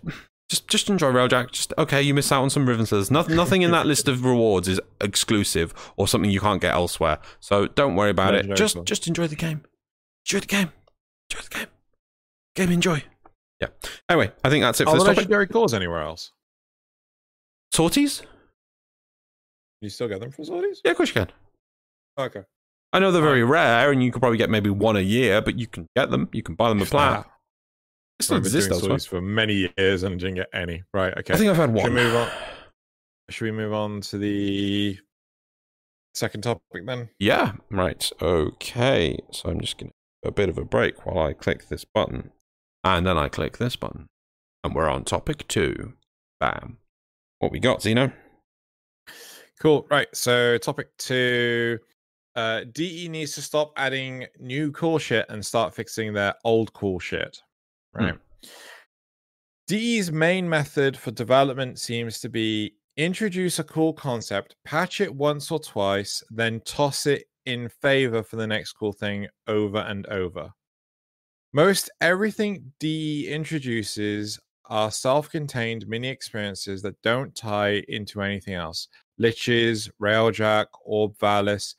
just 0.49 0.69
just 0.69 0.91
enjoy 0.91 1.13
Railjack. 1.13 1.53
Just 1.53 1.73
okay, 1.79 2.03
you 2.03 2.13
miss 2.15 2.31
out 2.33 2.43
on 2.43 2.51
some 2.51 2.67
Riven 2.69 2.87
slivers. 2.87 3.11
Nothing 3.11 3.37
nothing 3.37 3.63
in 3.63 3.71
that 3.71 3.87
list 3.87 4.09
of 4.09 4.25
rewards 4.25 4.69
is 4.69 4.81
exclusive 5.01 5.73
or 5.97 6.09
something 6.09 6.31
you 6.31 6.41
can't 6.41 6.61
get 6.61 6.75
elsewhere. 6.75 7.19
So 7.41 7.69
don't 7.69 7.95
worry 7.95 8.11
about 8.11 8.35
it. 8.35 8.53
Just 8.57 8.75
Club. 8.75 8.87
just 8.87 9.07
enjoy 9.07 9.27
the 9.29 9.37
game. 9.37 9.63
Enjoy 10.27 10.41
the 10.41 10.47
game. 10.47 10.73
Enjoy 11.31 11.43
the 11.43 11.59
game. 11.59 11.67
Game 12.57 12.71
enjoy. 12.71 13.03
Yeah. 13.61 13.69
Anyway, 14.09 14.33
I 14.45 14.51
think 14.51 14.63
that's 14.63 14.81
it 14.81 14.85
for 14.85 14.91
Are 14.91 14.95
this 14.95 15.03
the 15.05 15.09
topic. 15.11 15.17
legendary 15.19 15.47
cores 15.47 15.73
anywhere 15.73 16.03
else? 16.03 16.33
Sorties? 17.73 18.23
You 19.81 19.89
still 19.89 20.09
get 20.09 20.21
them 20.21 20.31
from 20.31 20.45
sorties? 20.45 20.81
Yeah, 20.85 20.91
of 20.93 20.97
course 20.97 21.09
you 21.09 21.15
can. 21.15 21.29
Okay. 22.19 22.43
I 22.93 22.99
know 22.99 23.11
they're 23.11 23.23
very 23.23 23.43
rare, 23.43 23.91
and 23.91 24.03
you 24.03 24.13
could 24.13 24.21
probably 24.21 24.37
get 24.37 24.51
maybe 24.51 24.69
one 24.69 24.97
a 24.97 25.01
year, 25.01 25.41
but 25.41 25.59
you 25.59 25.67
can 25.67 25.87
get 25.97 26.11
them. 26.11 26.29
You 26.33 26.43
can 26.43 26.55
buy 26.57 26.69
them 26.69 26.83
a 26.83 26.85
plan. 26.87 27.25
Still 28.23 28.37
I've 28.39 28.43
been 28.45 28.53
doing 28.53 28.73
elsewhere. 28.73 28.99
for 28.99 29.21
many 29.21 29.71
years 29.77 30.03
and 30.03 30.19
didn't 30.19 30.37
get 30.37 30.49
any. 30.53 30.83
Right. 30.95 31.17
Okay. 31.19 31.35
I 31.35 31.37
think 31.37 31.51
I've 31.51 31.57
had 31.57 31.73
one. 31.73 31.85
Should 31.85 31.95
we 31.95 32.03
move 32.03 32.15
on? 32.15 32.29
Should 33.31 33.45
we 33.45 33.51
move 33.53 33.73
on 33.73 34.01
to 34.03 34.19
the 34.19 34.99
second 36.15 36.43
topic 36.43 36.87
then? 36.87 37.09
Yeah, 37.19 37.53
right. 37.71 38.11
Okay. 38.21 39.19
So 39.31 39.51
I'm 39.51 39.61
just 39.61 39.79
going 39.79 39.91
to 39.91 40.29
a 40.29 40.33
bit 40.33 40.49
of 40.49 40.59
a 40.59 40.65
break 40.65 41.05
while 41.07 41.27
I 41.27 41.33
click 41.33 41.69
this 41.69 41.85
button. 41.85 42.31
And 42.85 43.07
then 43.07 43.17
I 43.17 43.29
click 43.29 43.59
this 43.59 43.77
button. 43.77 44.07
And 44.65 44.75
we're 44.75 44.89
on 44.89 45.05
topic 45.05 45.47
two. 45.49 45.95
Bam. 46.41 46.79
What 47.39 47.53
we 47.53 47.61
got, 47.61 47.83
Zeno? 47.83 48.13
Cool. 49.61 49.87
Right. 49.91 50.09
So 50.15 50.59
topic 50.59 50.89
two. 50.99 51.79
Uh, 52.35 52.65
DE 52.73 53.09
needs 53.09 53.35
to 53.35 53.43
stop 53.43 53.73
adding 53.77 54.27
new 54.39 54.73
cool 54.73 54.99
shit 54.99 55.27
and 55.29 55.45
start 55.45 55.75
fixing 55.75 56.13
their 56.13 56.35
old 56.45 56.73
cool 56.73 56.99
shit. 56.99 57.43
Hmm. 57.95 58.05
Right. 58.05 58.19
DE's 59.69 60.13
main 60.13 60.49
method 60.49 60.97
for 60.97 61.11
development 61.13 61.79
seems 61.79 62.21
to 62.21 62.29
be 62.29 62.75
introduce 62.97 63.59
a 63.59 63.65
cool 63.65 63.93
concept, 63.93 64.57
patch 64.65 65.01
it 65.01 65.15
once 65.15 65.51
or 65.51 65.59
twice, 65.59 66.23
then 66.31 66.61
toss 66.65 67.07
it 67.07 67.25
in 67.47 67.69
favor 67.69 68.23
for 68.23 68.37
the 68.37 68.47
next 68.47 68.73
cool 68.73 68.93
thing 68.93 69.27
over 69.47 69.79
and 69.79 70.07
over. 70.07 70.51
Most 71.53 71.91
everything 72.01 72.73
DE 72.81 73.29
introduces 73.29 74.39
are 74.67 74.91
self 74.91 75.31
contained 75.31 75.87
mini 75.87 76.09
experiences 76.09 76.83
that 76.83 77.01
don't 77.03 77.35
tie 77.35 77.83
into 77.89 78.23
anything 78.23 78.55
else. 78.55 78.89
Liches, 79.21 79.91
Railjack, 80.01 80.67
Orb 80.85 81.17
Vallis, 81.19 81.75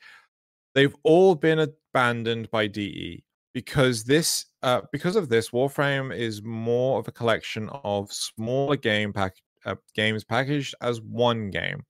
they've 0.75 0.95
all 1.03 1.35
been 1.35 1.59
abandoned 1.59 2.49
by 2.51 2.67
DE 2.67 3.23
because 3.53 4.03
this 4.03 4.45
uh, 4.61 4.81
because 4.91 5.15
of 5.15 5.29
this 5.29 5.49
warframe 5.49 6.15
is 6.15 6.41
more 6.43 6.99
of 6.99 7.07
a 7.07 7.11
collection 7.11 7.69
of 7.83 8.11
smaller 8.11 8.75
game 8.75 9.13
pack 9.13 9.35
uh, 9.65 9.75
games 9.95 10.23
packaged 10.23 10.75
as 10.81 11.01
one 11.01 11.49
game. 11.49 11.83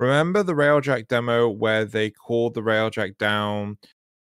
Remember 0.00 0.42
the 0.42 0.54
railjack 0.54 1.08
demo 1.08 1.48
where 1.48 1.84
they 1.84 2.10
called 2.10 2.54
the 2.54 2.62
railjack 2.62 3.16
down 3.18 3.78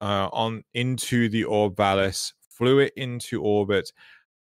uh, 0.01 0.29
on 0.31 0.63
into 0.73 1.29
the 1.29 1.43
Orb 1.43 1.75
Vallis 1.75 2.33
flew 2.57 2.79
it 2.79 2.93
into 2.95 3.41
orbit 3.41 3.91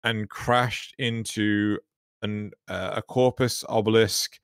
and 0.04 0.30
crashed 0.30 0.94
into 0.98 1.80
an 2.22 2.52
uh, 2.68 2.94
a 2.96 3.02
corpus 3.02 3.64
obelisk 3.68 4.40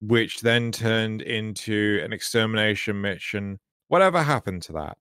which 0.00 0.40
then 0.40 0.72
turned 0.72 1.22
into 1.22 2.00
an 2.04 2.12
extermination 2.12 3.00
mission 3.00 3.58
whatever 3.88 4.22
happened 4.22 4.62
to 4.62 4.72
that 4.72 4.98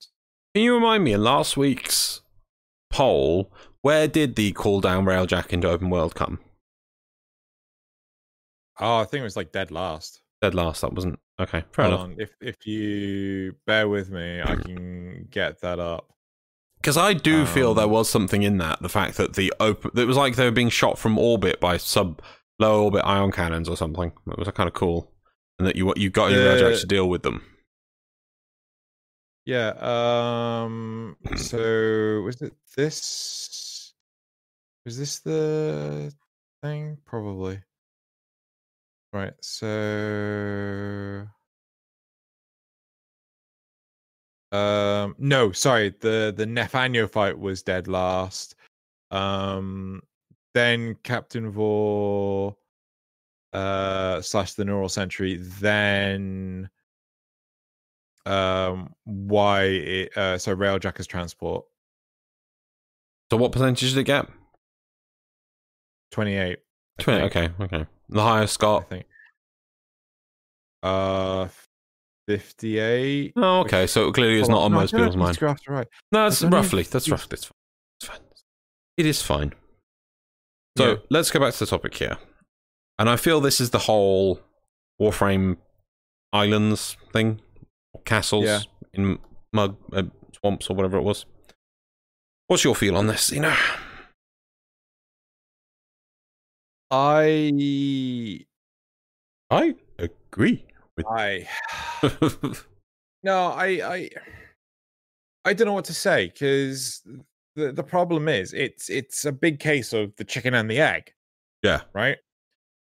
Can 0.54 0.64
you 0.64 0.74
remind 0.74 1.04
me 1.04 1.14
in 1.14 1.24
last 1.24 1.56
week's 1.56 2.22
poll, 2.90 3.52
where 3.82 4.08
did 4.08 4.36
the 4.36 4.52
call 4.52 4.82
down 4.82 5.06
Railjack 5.06 5.50
into 5.54 5.70
open 5.70 5.90
world 5.90 6.14
come? 6.16 6.40
Oh, 8.80 8.98
I 8.98 9.06
think 9.06 9.22
it 9.22 9.26
was 9.26 9.36
like 9.38 9.52
dead 9.52 9.72
last. 9.72 10.22
Dead 10.42 10.56
last, 10.56 10.82
that 10.82 10.94
wasn't. 10.94 11.20
Okay, 11.40 11.64
fair 11.72 11.86
Hold 11.86 11.94
enough. 11.94 12.04
on. 12.04 12.16
If 12.20 12.32
if 12.42 12.68
you 12.68 13.56
bear 13.66 13.88
with 13.88 14.10
me, 14.10 14.42
I 14.42 14.56
can 14.56 15.28
get 15.32 15.62
that 15.62 15.80
up. 15.80 16.08
Because 16.78 16.98
I 16.98 17.14
do 17.14 17.46
feel 17.46 17.74
there 17.76 17.86
Um, 17.86 17.92
was 17.92 18.10
something 18.10 18.42
in 18.44 18.58
that. 18.58 18.82
The 18.82 18.90
fact 18.90 19.18
that 19.18 19.34
the 19.36 19.54
open. 19.60 19.92
It 19.96 20.06
was 20.06 20.18
like 20.18 20.36
they 20.36 20.46
were 20.46 20.52
being 20.52 20.70
shot 20.70 20.98
from 20.98 21.18
orbit 21.18 21.60
by 21.60 21.78
sub 21.78 22.22
low 22.60 22.84
orbit 22.84 23.04
ion 23.06 23.32
cannons 23.32 23.70
or 23.70 23.78
something. 23.78 24.12
It 24.28 24.38
was 24.38 24.48
kind 24.50 24.68
of 24.68 24.74
cool. 24.74 25.12
And 25.60 25.68
that 25.68 25.76
you 25.76 25.94
you 25.96 26.10
got 26.10 26.32
your 26.32 26.44
Railjack 26.44 26.80
to 26.82 26.88
deal 26.88 27.08
with 27.08 27.22
them. 27.24 27.44
Yeah. 29.46 29.74
Um. 29.80 31.18
So 31.36 32.22
was 32.22 32.42
it 32.42 32.54
this? 32.76 33.94
Was 34.86 34.98
this 34.98 35.20
the 35.20 36.14
thing? 36.62 36.98
Probably. 37.06 37.62
Right. 39.14 39.34
So. 39.42 41.28
Um. 44.52 45.16
No. 45.18 45.52
Sorry. 45.52 45.94
The 46.00 46.34
the 46.36 46.46
Nef 46.46 46.74
Anyo 46.74 47.10
fight 47.10 47.38
was 47.38 47.64
dead 47.64 47.88
last. 47.88 48.56
Um. 49.12 50.02
then 50.54 50.96
Captain 51.04 51.50
Vor 51.50 52.56
uh 53.54 54.22
slash 54.22 54.54
the 54.54 54.66
Neural 54.66 54.90
Sentry, 54.90 55.36
then 55.38 56.70
um 58.26 58.94
why 59.06 59.64
it 59.64 60.16
uh 60.18 60.38
so 60.38 60.56
Railjack 60.56 61.00
as 61.00 61.08
transport. 61.08 61.66
So 63.32 63.38
what 63.38 63.52
percentage 63.52 63.90
did 63.94 63.98
it 64.00 64.04
get? 64.04 64.28
28. 66.12 66.58
I 67.00 67.04
20. 67.04 67.30
think, 67.30 67.36
Okay, 67.36 67.64
okay. 67.64 67.86
The 68.10 68.22
highest 68.22 68.62
I 68.64 68.80
think. 68.82 69.06
Uh 70.84 71.48
58. 72.28 73.34
Oh, 73.36 73.60
okay. 73.62 73.88
So 73.88 74.12
clearly 74.12 74.40
it's 74.40 74.50
not 74.50 74.62
on 74.62 74.72
no, 74.72 74.80
most 74.80 74.92
people's 74.94 75.18
mind. 75.18 75.42
right. 75.42 75.88
No, 76.12 76.28
it's 76.28 76.42
I 76.42 76.46
don't 76.46 76.52
know 76.52 76.58
if 76.58 76.64
roughly. 76.66 76.84
That's 76.84 77.10
roughly. 77.10 77.34
It's 77.34 77.46
fine. 77.46 77.56
It's 78.00 78.10
fine. 78.10 78.20
It 78.98 79.06
is 79.06 79.22
fine. 79.22 79.54
So 80.78 80.90
Yeah. 80.92 80.96
let's 81.10 81.32
go 81.32 81.40
back 81.40 81.54
to 81.54 81.60
the 81.60 81.66
topic 81.66 81.96
here. 81.96 82.18
And 83.00 83.10
I 83.10 83.16
feel 83.16 83.42
this 83.42 83.60
is 83.60 83.72
the 83.72 83.80
whole 83.80 84.40
Warframe 85.02 85.58
Islands 86.32 86.96
thing, 87.12 87.42
castles 88.06 88.46
Yeah. 88.46 88.62
in 88.94 89.20
mug 89.54 89.78
uh, 89.94 90.04
swamps 90.38 90.70
or 90.70 90.76
whatever 90.76 90.98
it 90.98 91.04
was. 91.04 91.26
What's 92.48 92.64
your 92.64 92.76
feel 92.76 92.98
on 92.98 93.08
this? 93.08 93.32
You 93.32 93.40
know, 93.42 93.56
I 96.90 98.46
I 99.50 99.76
agree 100.00 100.66
with 100.98 101.06
I 101.10 101.48
no, 103.24 103.48
I 103.48 103.66
I 103.96 104.10
I 105.46 105.54
don't 105.54 105.68
know 105.68 105.74
what 105.74 105.86
to 105.86 105.94
say 105.94 106.28
because 106.28 107.02
the 107.56 107.72
the 107.72 107.84
problem 107.84 108.28
is 108.28 108.54
it's 108.54 108.90
it's 108.90 109.26
a 109.26 109.32
big 109.32 109.60
case 109.60 109.94
of 109.94 110.16
the 110.18 110.24
chicken 110.26 110.54
and 110.54 110.70
the 110.70 110.80
egg, 110.80 111.14
yeah, 111.64 111.82
right? 111.94 112.18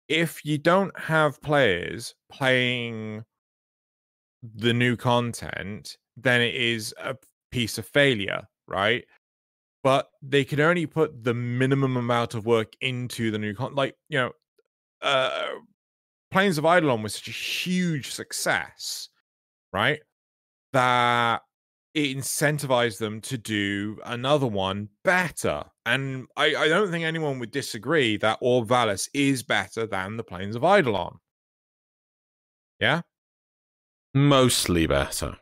If 0.07 0.45
you 0.45 0.57
don't 0.59 0.97
have 0.99 1.41
players 1.41 2.13
playing 2.31 3.23
the 4.55 4.73
new 4.73 4.95
content, 4.95 5.97
then 6.17 6.41
it 6.41 6.55
is 6.55 6.93
a 7.01 7.15
piece 7.51 7.77
of 7.77 7.85
failure, 7.85 8.43
right? 8.67 9.05
But 9.83 10.09
they 10.21 10.43
can 10.43 10.59
only 10.59 10.85
put 10.85 11.23
the 11.23 11.33
minimum 11.33 11.97
amount 11.97 12.33
of 12.33 12.45
work 12.45 12.73
into 12.81 13.31
the 13.31 13.37
new 13.39 13.53
content. 13.53 13.75
Like, 13.77 13.95
you 14.09 14.17
know, 14.19 14.31
uh 15.01 15.47
Plains 16.31 16.57
of 16.57 16.65
Eidolon 16.65 17.01
was 17.01 17.15
such 17.15 17.29
a 17.29 17.31
huge 17.31 18.11
success, 18.11 19.09
right? 19.71 20.01
That 20.73 21.41
it 21.93 22.17
incentivized 22.17 22.97
them 22.97 23.21
to 23.21 23.37
do 23.37 23.97
another 24.03 24.47
one 24.47 24.89
better. 25.05 25.63
And 25.85 26.27
I, 26.35 26.55
I 26.55 26.67
don't 26.67 26.91
think 26.91 27.05
anyone 27.05 27.39
would 27.39 27.51
disagree 27.51 28.17
that 28.17 28.39
Orb 28.41 28.67
Vallis 28.67 29.07
is 29.13 29.43
better 29.43 29.87
than 29.87 30.17
the 30.17 30.23
Plains 30.25 30.57
of 30.57 30.63
Eidolon. 30.63 31.19
Yeah? 32.81 33.01
Mostly 34.15 34.87
better. 34.87 35.37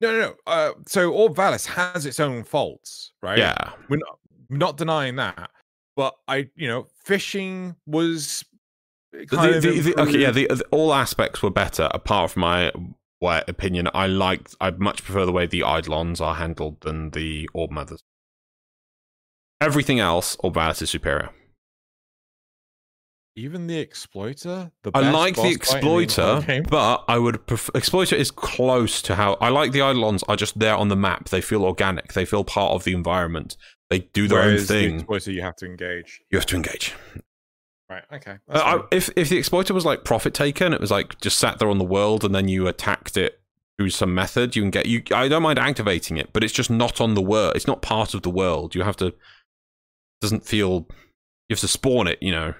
No, 0.00 0.12
no, 0.12 0.18
no. 0.20 0.34
Uh, 0.46 0.70
so 0.86 1.10
Orb 1.12 1.34
Vallis 1.34 1.66
has 1.66 2.06
its 2.06 2.20
own 2.20 2.44
faults, 2.44 3.12
right? 3.22 3.38
Yeah, 3.38 3.72
We're 3.88 3.96
not, 3.96 4.18
not 4.50 4.76
denying 4.76 5.16
that. 5.16 5.50
But 5.96 6.14
I, 6.28 6.48
you 6.54 6.68
know, 6.68 6.86
fishing 7.04 7.74
was 7.86 8.44
The- 9.12 9.26
kind 9.26 9.54
of 9.56 9.62
the- 9.62 9.80
the- 9.80 10.00
okay, 10.00 10.18
yeah. 10.18 10.30
The, 10.30 10.48
all 10.70 10.94
aspects 10.94 11.42
were 11.42 11.50
better, 11.50 11.88
apart 11.92 12.30
from 12.32 12.40
my 12.42 12.70
opinion. 13.48 13.88
I 13.92 14.06
like. 14.06 14.48
I 14.60 14.70
much 14.70 15.02
prefer 15.02 15.26
the 15.26 15.32
way 15.32 15.46
the 15.46 15.64
Eidolons 15.66 16.20
are 16.20 16.36
handled 16.36 16.82
than 16.82 17.10
the 17.10 17.48
Orb 17.52 17.72
Mothers. 17.72 18.04
Everything 19.60 19.98
else, 19.98 20.36
Orb 20.40 20.54
Vallis 20.54 20.82
is 20.82 20.90
superior. 20.90 21.30
Even 23.38 23.66
the 23.66 23.78
exploiter. 23.78 24.70
The 24.82 24.90
I 24.94 25.10
like 25.10 25.36
the 25.36 25.42
the 25.42 25.52
exploiter, 25.52 26.62
but 26.68 27.04
I 27.08 27.18
would 27.18 27.46
prefer 27.46 27.70
exploiter 27.74 28.16
is 28.16 28.30
close 28.30 29.00
to 29.02 29.14
how 29.14 29.34
I 29.40 29.48
like 29.48 29.72
the 29.72 29.78
Eidolons 29.78 30.22
are 30.24 30.36
just 30.36 30.58
there 30.58 30.76
on 30.76 30.88
the 30.88 30.96
map. 30.96 31.28
They 31.28 31.40
feel 31.40 31.64
organic. 31.64 32.12
They 32.12 32.24
feel 32.24 32.44
part 32.44 32.72
of 32.72 32.84
the 32.84 32.92
environment. 32.92 33.56
They 33.90 34.00
do 34.00 34.28
their 34.28 34.40
Whereas 34.40 34.70
own 34.70 34.76
the 34.76 34.82
thing. 34.82 34.94
exploiter, 34.96 35.32
you 35.32 35.42
have 35.42 35.56
to 35.56 35.66
engage. 35.66 36.20
you 36.30 36.38
have 36.38 36.46
to 36.46 36.56
engage. 36.56 36.94
Right. 37.88 38.02
Okay. 38.12 38.36
Uh, 38.50 38.80
I, 38.82 38.94
if 38.94 39.08
if 39.16 39.30
the 39.30 39.38
exploiter 39.38 39.72
was 39.72 39.86
like 39.86 40.04
profit 40.04 40.34
taker 40.34 40.64
and 40.64 40.74
it 40.74 40.80
was 40.80 40.90
like 40.90 41.18
just 41.20 41.38
sat 41.38 41.58
there 41.58 41.70
on 41.70 41.78
the 41.78 41.84
world 41.84 42.24
and 42.24 42.34
then 42.34 42.46
you 42.48 42.66
attacked 42.66 43.16
it 43.16 43.40
through 43.78 43.90
some 43.90 44.14
method, 44.14 44.54
you 44.54 44.62
can 44.62 44.70
get 44.70 44.86
you. 44.86 45.02
I 45.12 45.28
don't 45.28 45.42
mind 45.42 45.58
activating 45.58 46.18
it, 46.18 46.32
but 46.34 46.44
it's 46.44 46.52
just 46.52 46.68
not 46.68 47.00
on 47.00 47.14
the 47.14 47.22
world. 47.22 47.56
It's 47.56 47.66
not 47.66 47.80
part 47.80 48.12
of 48.12 48.22
the 48.22 48.30
world. 48.30 48.74
You 48.74 48.82
have 48.82 48.96
to. 48.96 49.14
Doesn't 50.20 50.44
feel. 50.44 50.86
You 51.48 51.54
have 51.54 51.60
to 51.60 51.68
spawn 51.68 52.08
it. 52.08 52.18
You 52.20 52.32
know, 52.32 52.54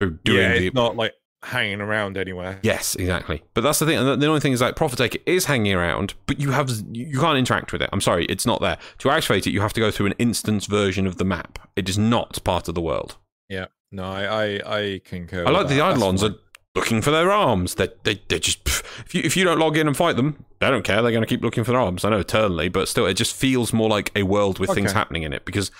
through 0.00 0.18
doing 0.24 0.38
yeah, 0.38 0.58
the 0.58 0.66
it's 0.68 0.74
not 0.74 0.96
like 0.96 1.14
hanging 1.42 1.80
around 1.80 2.16
anywhere. 2.16 2.58
Yes, 2.62 2.94
exactly. 2.94 3.42
But 3.54 3.62
that's 3.62 3.78
the 3.78 3.86
thing. 3.86 3.98
and 3.98 4.20
The 4.20 4.26
only 4.26 4.40
thing 4.40 4.52
is 4.52 4.60
like 4.60 4.76
Profit 4.76 4.98
Taker 4.98 5.18
is 5.26 5.46
hanging 5.46 5.74
around, 5.74 6.14
but 6.26 6.40
you 6.40 6.50
have 6.50 6.70
you 6.92 7.18
can't 7.18 7.38
interact 7.38 7.72
with 7.72 7.82
it. 7.82 7.90
I'm 7.92 8.00
sorry, 8.00 8.24
it's 8.26 8.46
not 8.46 8.60
there. 8.60 8.78
To 8.98 9.10
activate 9.10 9.46
it, 9.46 9.50
you 9.50 9.60
have 9.60 9.72
to 9.74 9.80
go 9.80 9.90
through 9.90 10.06
an 10.06 10.14
instance 10.18 10.66
version 10.66 11.06
of 11.06 11.16
the 11.16 11.24
map. 11.24 11.58
It 11.76 11.88
is 11.88 11.98
not 11.98 12.42
part 12.44 12.68
of 12.68 12.74
the 12.74 12.80
world. 12.80 13.16
Yeah. 13.48 13.66
No, 13.92 14.04
I 14.04 14.24
I, 14.24 14.78
I 14.78 15.00
concur. 15.04 15.46
I 15.46 15.50
like 15.50 15.68
the 15.68 15.74
that. 15.74 15.80
That's 15.80 15.96
Eidolons 15.98 16.24
are 16.24 16.34
looking 16.74 17.02
for 17.02 17.10
their 17.10 17.30
arms. 17.30 17.74
They 17.74 17.88
they 18.04 18.22
they 18.28 18.38
just 18.38 18.64
pff, 18.64 18.84
if 19.04 19.14
you 19.14 19.22
if 19.24 19.36
you 19.36 19.44
don't 19.44 19.58
log 19.58 19.76
in 19.76 19.86
and 19.86 19.96
fight 19.96 20.16
them, 20.16 20.44
they 20.60 20.68
don't 20.68 20.84
care. 20.84 21.02
They're 21.02 21.10
going 21.10 21.22
to 21.22 21.26
keep 21.26 21.42
looking 21.42 21.64
for 21.64 21.72
their 21.72 21.80
arms. 21.80 22.04
I 22.04 22.10
know 22.10 22.20
eternally, 22.20 22.68
but 22.68 22.88
still, 22.88 23.06
it 23.06 23.14
just 23.14 23.34
feels 23.34 23.72
more 23.72 23.88
like 23.88 24.12
a 24.14 24.22
world 24.22 24.58
with 24.58 24.70
things 24.74 24.92
happening 24.92 25.24
in 25.24 25.32
it 25.32 25.44
because 25.44 25.70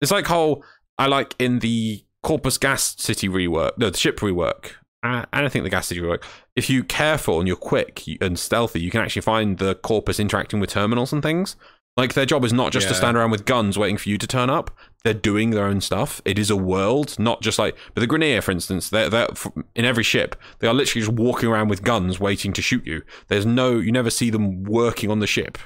it's 0.00 0.10
like 0.10 0.26
how 0.26 0.62
I 0.96 1.06
like 1.06 1.34
in 1.38 1.58
the 1.58 2.02
Corpus 2.22 2.58
Gas 2.58 2.96
City 2.98 3.28
rework, 3.28 3.78
no, 3.78 3.90
the 3.90 3.98
ship 3.98 4.18
rework. 4.20 4.72
And 5.02 5.26
I 5.32 5.48
think 5.48 5.62
the 5.62 5.70
gas 5.70 5.86
city 5.86 6.00
rework. 6.00 6.24
If 6.56 6.68
you're 6.68 6.84
careful 6.84 7.38
and 7.38 7.46
you're 7.46 7.56
quick 7.56 8.02
and 8.20 8.38
stealthy, 8.38 8.80
you 8.80 8.90
can 8.90 9.00
actually 9.00 9.22
find 9.22 9.58
the 9.58 9.76
corpus 9.76 10.18
interacting 10.18 10.58
with 10.58 10.70
terminals 10.70 11.12
and 11.12 11.22
things. 11.22 11.56
Like 11.96 12.14
their 12.14 12.26
job 12.26 12.44
is 12.44 12.52
not 12.52 12.72
just 12.72 12.86
to 12.88 12.94
stand 12.94 13.16
around 13.16 13.32
with 13.32 13.44
guns 13.44 13.76
waiting 13.76 13.96
for 13.96 14.08
you 14.08 14.18
to 14.18 14.26
turn 14.26 14.50
up. 14.50 14.70
They're 15.02 15.14
doing 15.14 15.50
their 15.50 15.66
own 15.66 15.80
stuff. 15.80 16.20
It 16.24 16.38
is 16.38 16.48
a 16.48 16.56
world, 16.56 17.18
not 17.18 17.42
just 17.42 17.58
like. 17.58 17.76
But 17.92 18.00
the 18.00 18.06
Grineer, 18.06 18.40
for 18.40 18.52
instance, 18.52 18.88
they're, 18.88 19.10
they're 19.10 19.28
in 19.74 19.84
every 19.84 20.04
ship. 20.04 20.36
They 20.60 20.68
are 20.68 20.74
literally 20.74 21.04
just 21.04 21.16
walking 21.16 21.48
around 21.48 21.68
with 21.68 21.82
guns, 21.82 22.20
waiting 22.20 22.52
to 22.52 22.62
shoot 22.62 22.86
you. 22.86 23.02
There's 23.26 23.46
no, 23.46 23.78
you 23.78 23.90
never 23.90 24.10
see 24.10 24.30
them 24.30 24.62
working 24.62 25.10
on 25.10 25.18
the 25.18 25.26
ship. 25.26 25.58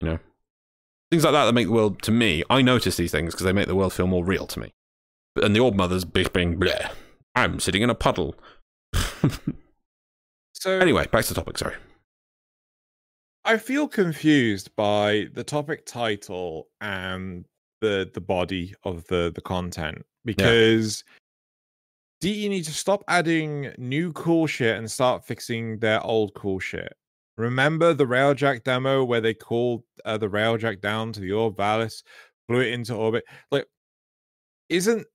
You 0.00 0.08
know, 0.08 0.18
things 1.12 1.22
like 1.22 1.32
that 1.32 1.44
that 1.44 1.52
make 1.52 1.66
the 1.66 1.72
world 1.72 2.02
to 2.02 2.10
me. 2.10 2.42
I 2.50 2.62
notice 2.62 2.96
these 2.96 3.12
things 3.12 3.32
because 3.32 3.44
they 3.44 3.52
make 3.52 3.68
the 3.68 3.76
world 3.76 3.92
feel 3.92 4.08
more 4.08 4.24
real 4.24 4.48
to 4.48 4.58
me. 4.58 4.72
And 5.36 5.54
the 5.54 5.60
Orb 5.60 5.74
Mothers 5.74 6.04
being, 6.04 6.58
bleh, 6.58 6.90
I'm 7.34 7.60
sitting 7.60 7.82
in 7.82 7.90
a 7.90 7.94
puddle. 7.94 8.34
So 10.60 10.78
anyway, 10.78 11.06
back 11.06 11.24
to 11.24 11.32
the 11.32 11.40
topic. 11.40 11.56
Sorry. 11.56 11.74
I 13.46 13.56
feel 13.56 13.88
confused 13.88 14.76
by 14.76 15.28
the 15.32 15.42
topic 15.42 15.86
title 15.86 16.68
and 16.82 17.46
the 17.80 18.10
the 18.12 18.20
body 18.20 18.74
of 18.84 19.06
the 19.06 19.32
the 19.34 19.40
content 19.40 20.04
because 20.26 21.02
do 22.20 22.28
you 22.28 22.50
need 22.50 22.64
to 22.64 22.74
stop 22.74 23.02
adding 23.08 23.72
new 23.78 24.12
cool 24.12 24.46
shit 24.46 24.76
and 24.76 24.90
start 24.90 25.24
fixing 25.24 25.78
their 25.78 26.04
old 26.04 26.34
cool 26.34 26.58
shit? 26.58 26.94
Remember 27.38 27.94
the 27.94 28.06
Railjack 28.06 28.62
demo 28.62 29.02
where 29.02 29.22
they 29.22 29.32
called 29.32 29.82
uh, 30.04 30.18
the 30.18 30.28
Railjack 30.28 30.82
down 30.82 31.12
to 31.12 31.20
the 31.20 31.32
Orb 31.32 31.56
Vallis, 31.56 32.02
flew 32.46 32.60
it 32.60 32.74
into 32.74 32.94
orbit? 32.94 33.24
Like, 33.50 33.66
isn't 34.68 35.06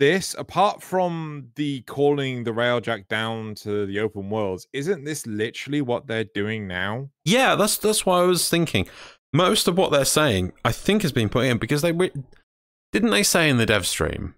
this 0.00 0.34
apart 0.36 0.82
from 0.82 1.50
the 1.54 1.82
calling 1.82 2.42
the 2.42 2.50
Railjack 2.50 3.06
down 3.06 3.54
to 3.56 3.86
the 3.86 4.00
open 4.00 4.28
worlds? 4.30 4.66
Isn't 4.72 5.04
this 5.04 5.24
literally 5.28 5.80
what 5.82 6.08
they're 6.08 6.24
doing 6.24 6.66
now? 6.66 7.10
Yeah, 7.24 7.54
that's 7.54 7.76
that's 7.78 8.04
what 8.04 8.16
I 8.16 8.22
was 8.24 8.48
thinking. 8.48 8.88
Most 9.32 9.68
of 9.68 9.78
what 9.78 9.92
they're 9.92 10.04
saying, 10.04 10.52
I 10.64 10.72
think, 10.72 11.02
has 11.02 11.12
been 11.12 11.28
put 11.28 11.44
in 11.44 11.58
because 11.58 11.82
they 11.82 11.92
didn't 11.92 13.10
they 13.10 13.22
say 13.22 13.48
in 13.48 13.58
the 13.58 13.66
dev 13.66 13.86
stream 13.86 14.34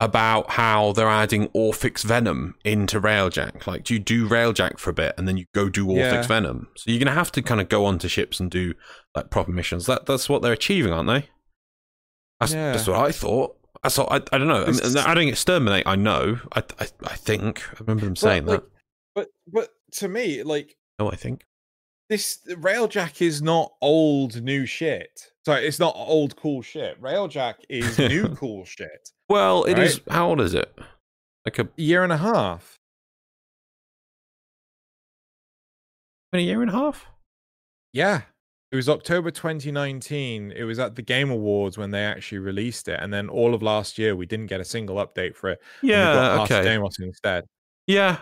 about 0.00 0.50
how 0.50 0.92
they're 0.92 1.08
adding 1.08 1.48
Orphix 1.48 2.04
Venom 2.04 2.54
into 2.64 3.00
Railjack. 3.00 3.66
Like, 3.66 3.82
do 3.82 3.94
you 3.94 3.98
do 3.98 4.28
Railjack 4.28 4.78
for 4.78 4.90
a 4.90 4.94
bit 4.94 5.12
and 5.18 5.26
then 5.26 5.36
you 5.36 5.46
go 5.52 5.68
do 5.68 5.84
Orphix 5.86 5.96
Yeah. 6.12 6.22
Venom? 6.22 6.68
So 6.76 6.92
you're 6.92 7.00
gonna 7.00 7.16
have 7.16 7.32
to 7.32 7.42
kind 7.42 7.60
of 7.60 7.68
go 7.68 7.84
onto 7.84 8.06
ships 8.06 8.38
and 8.38 8.48
do 8.48 8.74
like 9.16 9.30
proper 9.30 9.50
missions. 9.50 9.86
That 9.86 10.06
that's 10.06 10.28
what 10.28 10.40
they're 10.42 10.52
achieving, 10.52 10.92
aren't 10.92 11.08
they? 11.08 11.28
That's, 12.38 12.52
Yeah. 12.52 12.70
that's 12.72 12.86
what 12.86 13.00
I 13.00 13.10
thought. 13.10 13.57
I 13.82 13.88
thought 13.88 14.08
I, 14.10 14.16
I 14.34 14.38
don't 14.38 14.48
know. 14.48 14.64
I 14.66 14.70
they're 14.72 15.06
adding 15.06 15.28
exterminate. 15.28 15.86
I 15.86 15.96
know. 15.96 16.40
I, 16.52 16.62
I 16.80 16.88
I 17.04 17.14
think 17.14 17.62
I 17.70 17.76
remember 17.80 18.04
them 18.04 18.16
saying 18.16 18.46
like, 18.46 18.60
that. 18.60 18.70
But 19.14 19.28
but 19.52 19.70
to 19.92 20.08
me, 20.08 20.42
like 20.42 20.76
Oh, 20.98 21.10
I 21.10 21.14
think. 21.16 21.44
this 22.08 22.38
Railjack 22.48 23.22
is 23.22 23.40
not 23.40 23.72
old 23.80 24.42
new 24.42 24.66
shit. 24.66 25.30
Sorry, 25.44 25.66
it's 25.66 25.78
not 25.78 25.94
old 25.96 26.36
cool 26.36 26.60
shit. 26.62 27.00
Railjack 27.00 27.54
is 27.68 27.98
new 27.98 28.28
cool 28.36 28.64
shit. 28.64 29.10
Well, 29.28 29.64
it 29.64 29.78
is. 29.78 30.00
Right? 30.06 30.14
How 30.14 30.28
old 30.28 30.40
is 30.40 30.54
it? 30.54 30.76
Like 31.44 31.58
a 31.58 31.68
Year 31.76 32.02
and 32.02 32.12
a 32.12 32.18
half. 32.18 32.78
In 36.32 36.40
a 36.40 36.42
year 36.42 36.60
and 36.60 36.70
a 36.70 36.74
half. 36.74 37.06
Yeah. 37.92 38.22
It 38.70 38.76
was 38.76 38.88
October 38.88 39.30
2019. 39.30 40.52
It 40.54 40.64
was 40.64 40.78
at 40.78 40.94
the 40.94 41.02
Game 41.02 41.30
Awards 41.30 41.78
when 41.78 41.90
they 41.90 42.04
actually 42.04 42.38
released 42.38 42.86
it, 42.88 43.00
and 43.00 43.12
then 43.12 43.28
all 43.30 43.54
of 43.54 43.62
last 43.62 43.96
year 43.98 44.14
we 44.14 44.26
didn't 44.26 44.46
get 44.48 44.60
a 44.60 44.64
single 44.64 44.96
update 44.96 45.34
for 45.36 45.50
it. 45.50 45.60
and 45.80 45.88
we 45.90 45.94
got 45.94 46.36
Yeah, 46.36 46.42
okay. 46.58 46.62
Deimos 46.64 46.98
instead. 47.00 47.44
Yeah. 47.86 48.18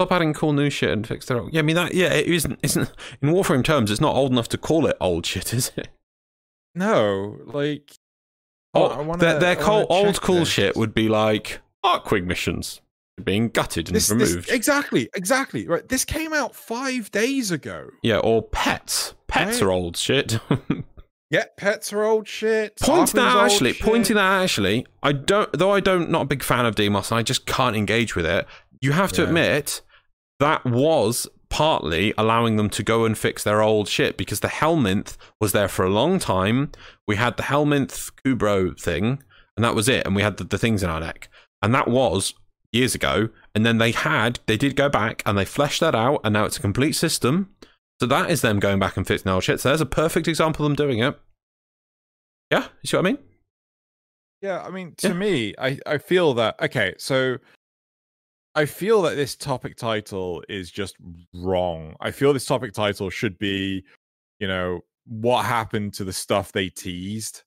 Stop 0.00 0.12
adding 0.12 0.34
cool 0.34 0.52
new 0.54 0.70
shit 0.70 0.90
and 0.90 1.06
fix 1.06 1.30
it 1.30 1.36
up. 1.36 1.46
Yeah, 1.52 1.60
I 1.60 1.62
mean 1.62 1.76
that. 1.76 1.94
Yeah, 1.94 2.12
it 2.12 2.26
isn't. 2.26 2.58
Isn't 2.62 2.90
in 3.22 3.28
Warframe 3.30 3.62
terms, 3.62 3.90
it's 3.90 4.00
not 4.00 4.14
old 4.16 4.32
enough 4.32 4.48
to 4.48 4.58
call 4.58 4.86
it 4.86 4.96
old 5.00 5.24
shit, 5.26 5.52
is 5.54 5.70
it? 5.76 5.88
No, 6.74 7.38
like 7.46 7.92
Oh, 8.74 8.86
I 8.86 9.00
wanna- 9.02 9.20
their 9.20 9.38
their 9.38 9.56
cool, 9.56 9.86
old 9.90 10.20
cool 10.20 10.40
this. 10.40 10.48
shit 10.48 10.76
would 10.76 10.94
be 10.94 11.08
like 11.08 11.60
Archwing 11.84 12.24
missions 12.24 12.80
being 13.20 13.48
gutted 13.48 13.88
and 13.88 13.96
this, 13.96 14.08
this 14.08 14.30
removed. 14.30 14.50
exactly, 14.50 15.08
exactly 15.14 15.66
right. 15.68 15.88
This 15.88 16.04
came 16.04 16.32
out 16.32 16.54
five 16.54 17.10
days 17.10 17.50
ago. 17.50 17.88
yeah, 18.02 18.18
or 18.18 18.42
pets. 18.42 19.14
Pets 19.28 19.60
Right. 19.60 19.62
are 19.62 19.70
old 19.72 19.96
shit. 19.96 20.38
Yeah, 21.32 21.44
pets 21.56 21.92
are 21.92 22.02
old 22.02 22.26
shit. 22.26 22.76
pointing 22.80 23.20
that 23.20 23.36
actually, 23.36 23.74
pointing 23.74 24.16
that 24.16 24.42
actually, 24.42 24.84
I 25.00 25.12
don't. 25.12 25.48
Though 25.56 25.70
I 25.72 25.78
don't, 25.78 26.10
not 26.10 26.22
a 26.22 26.24
big 26.24 26.42
fan 26.42 26.66
of 26.66 26.74
Deimos, 26.74 27.12
and 27.12 27.18
I 27.20 27.22
just 27.22 27.46
can't 27.46 27.76
engage 27.76 28.16
with 28.16 28.26
it. 28.26 28.46
You 28.80 28.90
have 28.92 29.12
to 29.12 29.22
Yeah. 29.22 29.28
admit 29.28 29.80
that 30.40 30.64
was 30.64 31.28
partly 31.48 32.12
allowing 32.18 32.56
them 32.56 32.68
to 32.70 32.82
go 32.82 33.04
and 33.04 33.16
fix 33.16 33.44
their 33.44 33.62
old 33.62 33.86
shit 33.86 34.16
because 34.16 34.40
the 34.40 34.48
Helminth 34.48 35.16
was 35.40 35.52
there 35.52 35.68
for 35.68 35.84
a 35.84 35.90
long 35.90 36.18
time. 36.18 36.72
We 37.06 37.14
had 37.14 37.36
the 37.36 37.44
Helminth 37.44 38.10
Kubrow 38.24 38.76
thing, 38.76 39.22
and 39.56 39.62
that 39.64 39.76
was 39.76 39.88
it. 39.88 40.04
And 40.06 40.16
we 40.16 40.22
had 40.22 40.36
the, 40.36 40.42
the 40.42 40.58
things 40.58 40.82
in 40.82 40.90
our 40.90 40.98
deck, 40.98 41.28
and 41.62 41.72
that 41.72 41.86
was 41.86 42.34
years 42.72 42.94
ago. 42.94 43.28
And 43.54 43.66
then 43.66 43.78
they 43.78 43.92
had, 43.92 44.40
they 44.46 44.56
did 44.56 44.76
go 44.76 44.88
back 44.88 45.22
and 45.26 45.36
they 45.36 45.44
fleshed 45.44 45.80
that 45.80 45.94
out, 45.94 46.20
and 46.24 46.32
now 46.32 46.44
it's 46.44 46.56
a 46.56 46.60
complete 46.60 46.92
system. 46.92 47.54
So 48.00 48.06
that 48.06 48.30
is 48.30 48.40
them 48.40 48.60
going 48.60 48.78
back 48.78 48.96
and 48.96 49.06
fixing 49.06 49.30
old 49.30 49.44
shit. 49.44 49.60
So 49.60 49.68
there's 49.68 49.80
a 49.80 49.86
perfect 49.86 50.26
example 50.26 50.64
of 50.64 50.70
them 50.70 50.76
doing 50.76 51.00
it. 51.00 51.18
Yeah, 52.50 52.68
you 52.82 52.88
see 52.88 52.96
what 52.96 53.06
I 53.06 53.10
mean? 53.10 53.18
Yeah, 54.40 54.62
I 54.62 54.70
mean, 54.70 54.94
to 54.98 55.08
Yeah. 55.08 55.14
me, 55.14 55.54
I 55.58 55.78
I 55.86 55.98
feel 55.98 56.32
that 56.34 56.60
okay, 56.62 56.94
so 56.96 57.36
I 58.54 58.64
feel 58.64 59.02
that 59.02 59.14
this 59.16 59.36
topic 59.36 59.76
title 59.76 60.42
is 60.48 60.70
just 60.70 60.96
wrong. 61.34 61.94
I 62.00 62.10
feel 62.10 62.32
this 62.32 62.46
topic 62.46 62.72
title 62.72 63.10
should 63.10 63.38
be, 63.38 63.84
you 64.40 64.48
know, 64.48 64.80
what 65.06 65.44
happened 65.44 65.94
to 65.94 66.04
the 66.04 66.12
stuff 66.12 66.52
they 66.52 66.68
teased, 66.70 67.42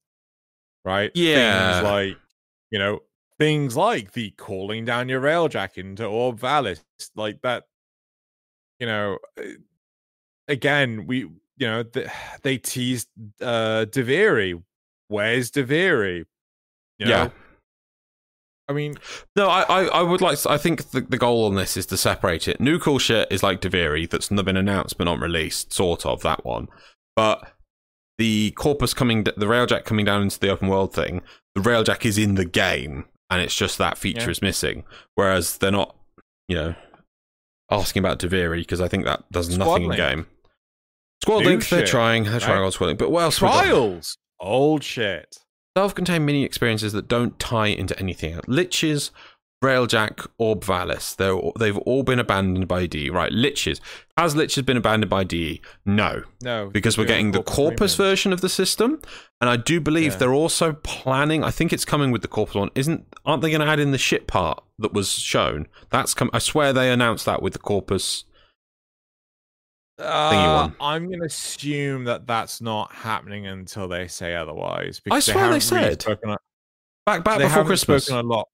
right? 0.86 1.12
Yeah. 1.16 1.74
things 1.82 1.84
like, 1.84 2.18
you 2.72 2.80
know, 2.80 3.00
things 3.44 3.76
like 3.76 4.14
the 4.14 4.32
calling 4.32 4.86
down 4.86 5.10
your 5.10 5.20
railjack 5.20 5.78
into 5.78 6.06
Orb 6.06 6.40
Vallis, 6.40 6.82
like 7.14 7.42
that. 7.42 7.66
You 8.80 8.88
know, 8.88 9.18
uh, 9.38 9.44
again, 10.48 11.06
we, 11.08 11.20
you 11.20 11.68
know, 11.68 11.84
th- 11.84 12.08
they 12.42 12.58
teased 12.58 13.10
uh 13.42 13.86
Duviri. 13.90 14.62
Where's 15.10 15.52
Duviri? 15.52 16.26
You 17.00 17.08
Yeah. 17.08 17.30
I 18.70 18.72
mean, 18.72 18.96
No, 19.36 19.50
I, 19.50 19.64
I, 19.64 19.84
I 19.88 20.02
would 20.02 20.22
like. 20.22 20.40
To, 20.40 20.52
I 20.52 20.58
think 20.58 20.92
the, 20.92 21.02
the 21.02 21.18
goal 21.18 21.44
on 21.44 21.56
this 21.56 21.76
is 21.76 21.86
to 21.88 21.98
separate 21.98 22.48
it. 22.48 22.62
New 22.62 22.80
cool 22.80 22.98
shit 22.98 23.28
is 23.30 23.44
like 23.44 23.60
Duviri 23.60 24.10
that's 24.10 24.32
not 24.32 24.46
been 24.46 24.56
announced 24.56 24.98
but 24.98 25.04
not 25.04 25.20
released, 25.20 25.74
sort 25.74 26.06
of 26.06 26.22
that 26.22 26.46
one. 26.46 26.70
But 27.18 27.52
the 28.18 28.52
corpus 28.52 28.94
coming, 28.94 29.26
the 29.26 29.34
railjack 29.34 29.84
coming 29.84 30.06
down 30.06 30.22
into 30.22 30.40
the 30.40 30.48
open 30.48 30.70
world 30.70 30.94
thing, 30.94 31.22
the 31.56 31.62
railjack 31.62 32.06
is 32.06 32.18
in 32.18 32.36
the 32.36 32.46
game, 32.46 33.04
and 33.34 33.42
it's 33.42 33.56
just 33.56 33.78
that 33.80 33.98
feature 33.98 34.22
Yeah. 34.26 34.30
is 34.32 34.42
missing. 34.42 34.84
Whereas 35.16 35.58
they're 35.58 35.72
not, 35.72 35.96
you 36.48 36.56
know, 36.56 36.76
asking 37.72 38.00
about 38.02 38.20
Duviri 38.20 38.58
because 38.60 38.82
I 38.82 38.88
think 38.88 39.06
that 39.06 39.24
does 39.32 39.52
Squad 39.54 39.66
nothing 39.66 39.84
in 39.84 39.90
Link. 39.90 39.98
game. 39.98 40.28
Squad 41.24 41.40
New 41.40 41.46
Link, 41.50 41.68
they're 41.70 41.86
trying, 41.86 42.24
they're 42.26 42.40
trying 42.40 42.60
right? 42.60 42.66
on 42.66 42.72
Squad 42.72 42.88
Link, 42.88 43.00
but 43.00 43.10
what 43.12 43.24
else? 43.24 43.38
trials, 43.38 44.18
old 44.40 44.84
shit. 44.84 45.38
self-contained 45.78 46.26
mini 46.26 46.44
experiences 46.44 46.94
that 46.94 47.08
don't 47.08 47.40
tie 47.40 47.68
into 47.68 47.98
anything. 48.00 48.36
Liches, 48.48 49.10
Railjack, 49.64 50.28
Orb 50.38 50.64
Vallis. 50.64 51.16
They're, 51.16 51.36
they've 51.58 51.78
all 51.80 52.04
been 52.04 52.20
abandoned 52.20 52.68
by 52.68 52.86
DE. 52.86 53.10
Right, 53.10 53.32
Liches. 53.32 53.80
Has 54.18 54.36
Liches 54.36 54.64
been 54.66 54.78
abandoned 54.78 55.10
by 55.10 55.24
DE? 55.24 55.62
No, 55.86 56.22
No, 56.44 56.70
because 56.70 56.98
we're 56.98 57.06
getting 57.06 57.32
the 57.32 57.42
Corpus 57.42 57.96
premium. 57.96 58.12
version 58.12 58.34
of 58.34 58.42
the 58.42 58.50
system. 58.50 59.02
And 59.42 59.50
I 59.50 59.58
do 59.58 59.80
believe 59.82 60.12
Yeah. 60.14 60.18
they're 60.20 60.34
also 60.34 60.74
planning, 60.84 61.44
I 61.44 61.50
think 61.52 61.74
it's 61.74 61.86
coming 61.86 62.12
with 62.12 62.22
the 62.22 62.28
Corpus 62.28 62.54
one. 62.56 62.70
Isn't, 62.76 63.08
aren't 63.26 63.42
they 63.42 63.50
going 63.50 63.62
to 63.62 63.68
add 63.68 63.80
in 63.80 63.92
the 63.92 63.98
ship 63.98 64.28
part 64.28 64.64
that 64.80 64.94
was 64.94 65.10
shown? 65.14 65.68
That's 65.90 66.14
come, 66.14 66.30
I 66.34 66.40
swear 66.40 66.74
they 66.74 66.92
announced 66.92 67.26
that 67.26 67.42
with 67.42 67.54
the 67.54 67.60
Corpus. 67.60 68.26
Uh. 70.00 70.70
I'm 70.80 71.08
going 71.08 71.20
to 71.20 71.26
assume 71.26 72.06
that 72.06 72.26
that's 72.28 72.62
not 72.62 72.92
happening 72.92 73.48
until 73.48 73.88
they 73.88 74.08
say 74.08 74.36
otherwise. 74.36 75.00
Because 75.00 75.30
I 75.30 75.32
swear 75.32 75.44
they 75.46 75.48
really 75.50 75.60
said. 75.62 76.06
a- 76.08 76.38
Back, 77.06 77.24
back 77.26 77.38
they 77.40 77.44
before 77.46 77.66
Christmas. 77.66 78.06
spoken 78.06 78.26
a 78.26 78.28
lot. 78.30 78.48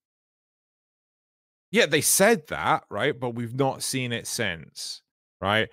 Yeah, 1.71 1.85
they 1.85 2.01
said 2.01 2.47
that, 2.47 2.83
right? 2.89 3.17
But 3.17 3.35
we've 3.35 3.53
not 3.55 3.83
seen 3.83 4.11
it 4.11 4.25
since, 4.27 5.01
right? 5.41 5.69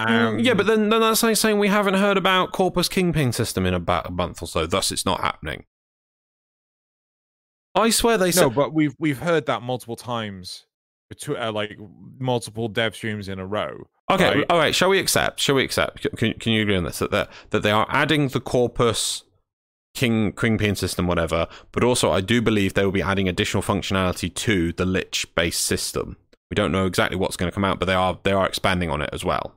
Mm, 0.00 0.44
yeah, 0.44 0.52
Um, 0.52 0.56
but 0.56 0.66
then, 0.66 0.88
then 0.88 1.00
that's 1.00 1.22
like 1.22 1.36
saying 1.36 1.58
we 1.58 1.68
haven't 1.68 1.94
heard 1.94 2.16
about 2.16 2.52
Corpus 2.52 2.88
Kingpin 2.88 3.32
system 3.32 3.64
in 3.66 3.74
about 3.74 4.06
a 4.08 4.10
month 4.10 4.42
or 4.42 4.46
so, 4.46 4.66
thus 4.66 4.90
it's 4.90 5.04
not 5.06 5.20
happening. 5.20 5.66
I 7.74 7.90
swear 7.90 8.16
they 8.18 8.26
no, 8.26 8.30
said. 8.30 8.54
but 8.54 8.72
we've 8.72 8.94
we've 8.98 9.18
heard 9.18 9.46
that 9.46 9.62
multiple 9.62 9.96
times, 9.96 10.66
between 11.08 11.38
uh, 11.38 11.52
like 11.52 11.76
multiple 12.18 12.68
dev 12.68 12.94
streams 12.94 13.28
in 13.28 13.38
a 13.38 13.46
row. 13.46 13.88
okay, 14.10 14.38
right. 14.38 14.46
all 14.48 14.58
right. 14.58 14.74
Shall 14.74 14.88
we 14.90 14.98
accept? 14.98 15.40
Shall 15.40 15.56
we 15.56 15.64
accept? 15.64 16.06
Can, 16.16 16.34
can 16.34 16.52
you 16.52 16.62
agree 16.62 16.76
on 16.76 16.84
this? 16.84 17.00
That 17.00 17.28
that 17.50 17.62
they 17.62 17.70
are 17.72 17.86
adding 17.88 18.28
the 18.28 18.40
Corpus 18.40 19.24
King 19.94 20.32
Kingpin 20.32 20.74
system, 20.76 21.06
whatever. 21.06 21.46
But 21.72 21.84
also, 21.84 22.10
I 22.10 22.20
do 22.20 22.42
believe 22.42 22.74
they 22.74 22.84
will 22.84 22.92
be 22.92 23.02
adding 23.02 23.28
additional 23.28 23.62
functionality 23.62 24.32
to 24.34 24.72
the 24.72 24.84
Lich 24.84 25.26
based 25.34 25.62
system. 25.62 26.16
We 26.50 26.54
don't 26.54 26.72
know 26.72 26.86
exactly 26.86 27.16
what's 27.16 27.36
going 27.36 27.50
to 27.50 27.54
come 27.54 27.64
out, 27.64 27.78
but 27.78 27.86
they 27.86 27.94
are 27.94 28.18
they 28.22 28.32
are 28.32 28.46
expanding 28.46 28.90
on 28.90 29.00
it 29.00 29.10
as 29.12 29.24
well. 29.24 29.54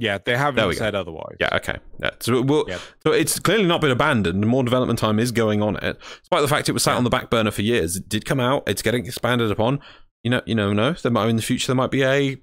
Yeah, 0.00 0.18
they 0.24 0.36
haven't 0.36 0.64
we 0.68 0.74
go. 0.74 0.78
said 0.78 0.94
otherwise. 0.94 1.36
Yeah, 1.40 1.48
okay. 1.56 1.78
Yeah. 2.00 2.10
So, 2.20 2.40
we'll, 2.40 2.68
so 3.02 3.10
it's 3.10 3.40
clearly 3.40 3.66
not 3.66 3.80
been 3.80 3.90
abandoned. 3.90 4.46
More 4.46 4.62
development 4.62 5.00
time 5.00 5.18
is 5.18 5.32
going 5.32 5.60
on 5.60 5.76
it, 5.78 5.98
despite 6.20 6.42
the 6.42 6.46
fact 6.46 6.68
it 6.68 6.72
was 6.72 6.84
sat 6.84 6.96
on 6.96 7.02
the 7.02 7.10
back 7.10 7.30
burner 7.30 7.50
for 7.50 7.62
years. 7.62 7.96
It 7.96 8.08
did 8.08 8.24
come 8.24 8.38
out. 8.38 8.62
It's 8.68 8.80
getting 8.80 9.06
expanded 9.06 9.50
upon. 9.50 9.80
You 10.22 10.30
know, 10.30 10.42
you 10.46 10.54
know, 10.54 10.72
no. 10.72 10.92
There 10.92 11.10
might 11.10 11.28
in 11.28 11.34
the 11.36 11.42
future 11.42 11.66
there 11.66 11.76
might 11.76 11.90
be 11.90 12.04
a 12.04 12.36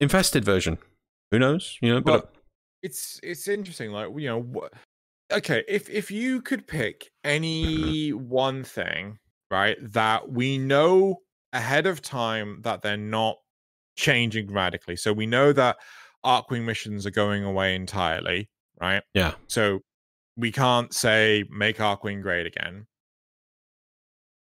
infested 0.00 0.44
version. 0.44 0.76
Who 1.30 1.38
knows? 1.38 1.78
You 1.80 1.94
know, 1.94 2.00
but 2.02 2.24
Well, 2.24 2.32
it's 2.82 3.18
it's 3.22 3.48
interesting. 3.48 3.90
Like 3.90 4.10
you 4.14 4.26
know, 4.28 4.42
what? 4.42 4.74
Okay, 5.32 5.64
if 5.66 5.88
if 5.88 6.10
you 6.10 6.42
could 6.42 6.66
pick 6.66 7.10
any 7.24 8.10
one 8.10 8.64
thing, 8.64 9.18
right, 9.50 9.76
that 9.80 10.30
we 10.30 10.58
know 10.58 11.22
ahead 11.52 11.86
of 11.86 12.02
time 12.02 12.60
that 12.62 12.82
they're 12.82 12.96
not 12.96 13.36
changing 13.96 14.52
radically. 14.52 14.96
So 14.96 15.12
we 15.12 15.26
know 15.26 15.52
that 15.52 15.76
Archwing 16.24 16.64
missions 16.64 17.06
are 17.06 17.10
going 17.10 17.44
away 17.44 17.74
entirely, 17.74 18.50
right? 18.80 19.02
yeah, 19.14 19.34
So 19.48 19.80
we 20.36 20.52
can't 20.52 20.92
say 20.94 21.44
make 21.50 21.78
Archwing 21.78 22.22
great 22.22 22.46
again. 22.46 22.86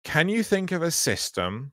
Can 0.04 0.28
you 0.28 0.42
think 0.42 0.72
of 0.72 0.82
a 0.82 0.90
system 0.90 1.72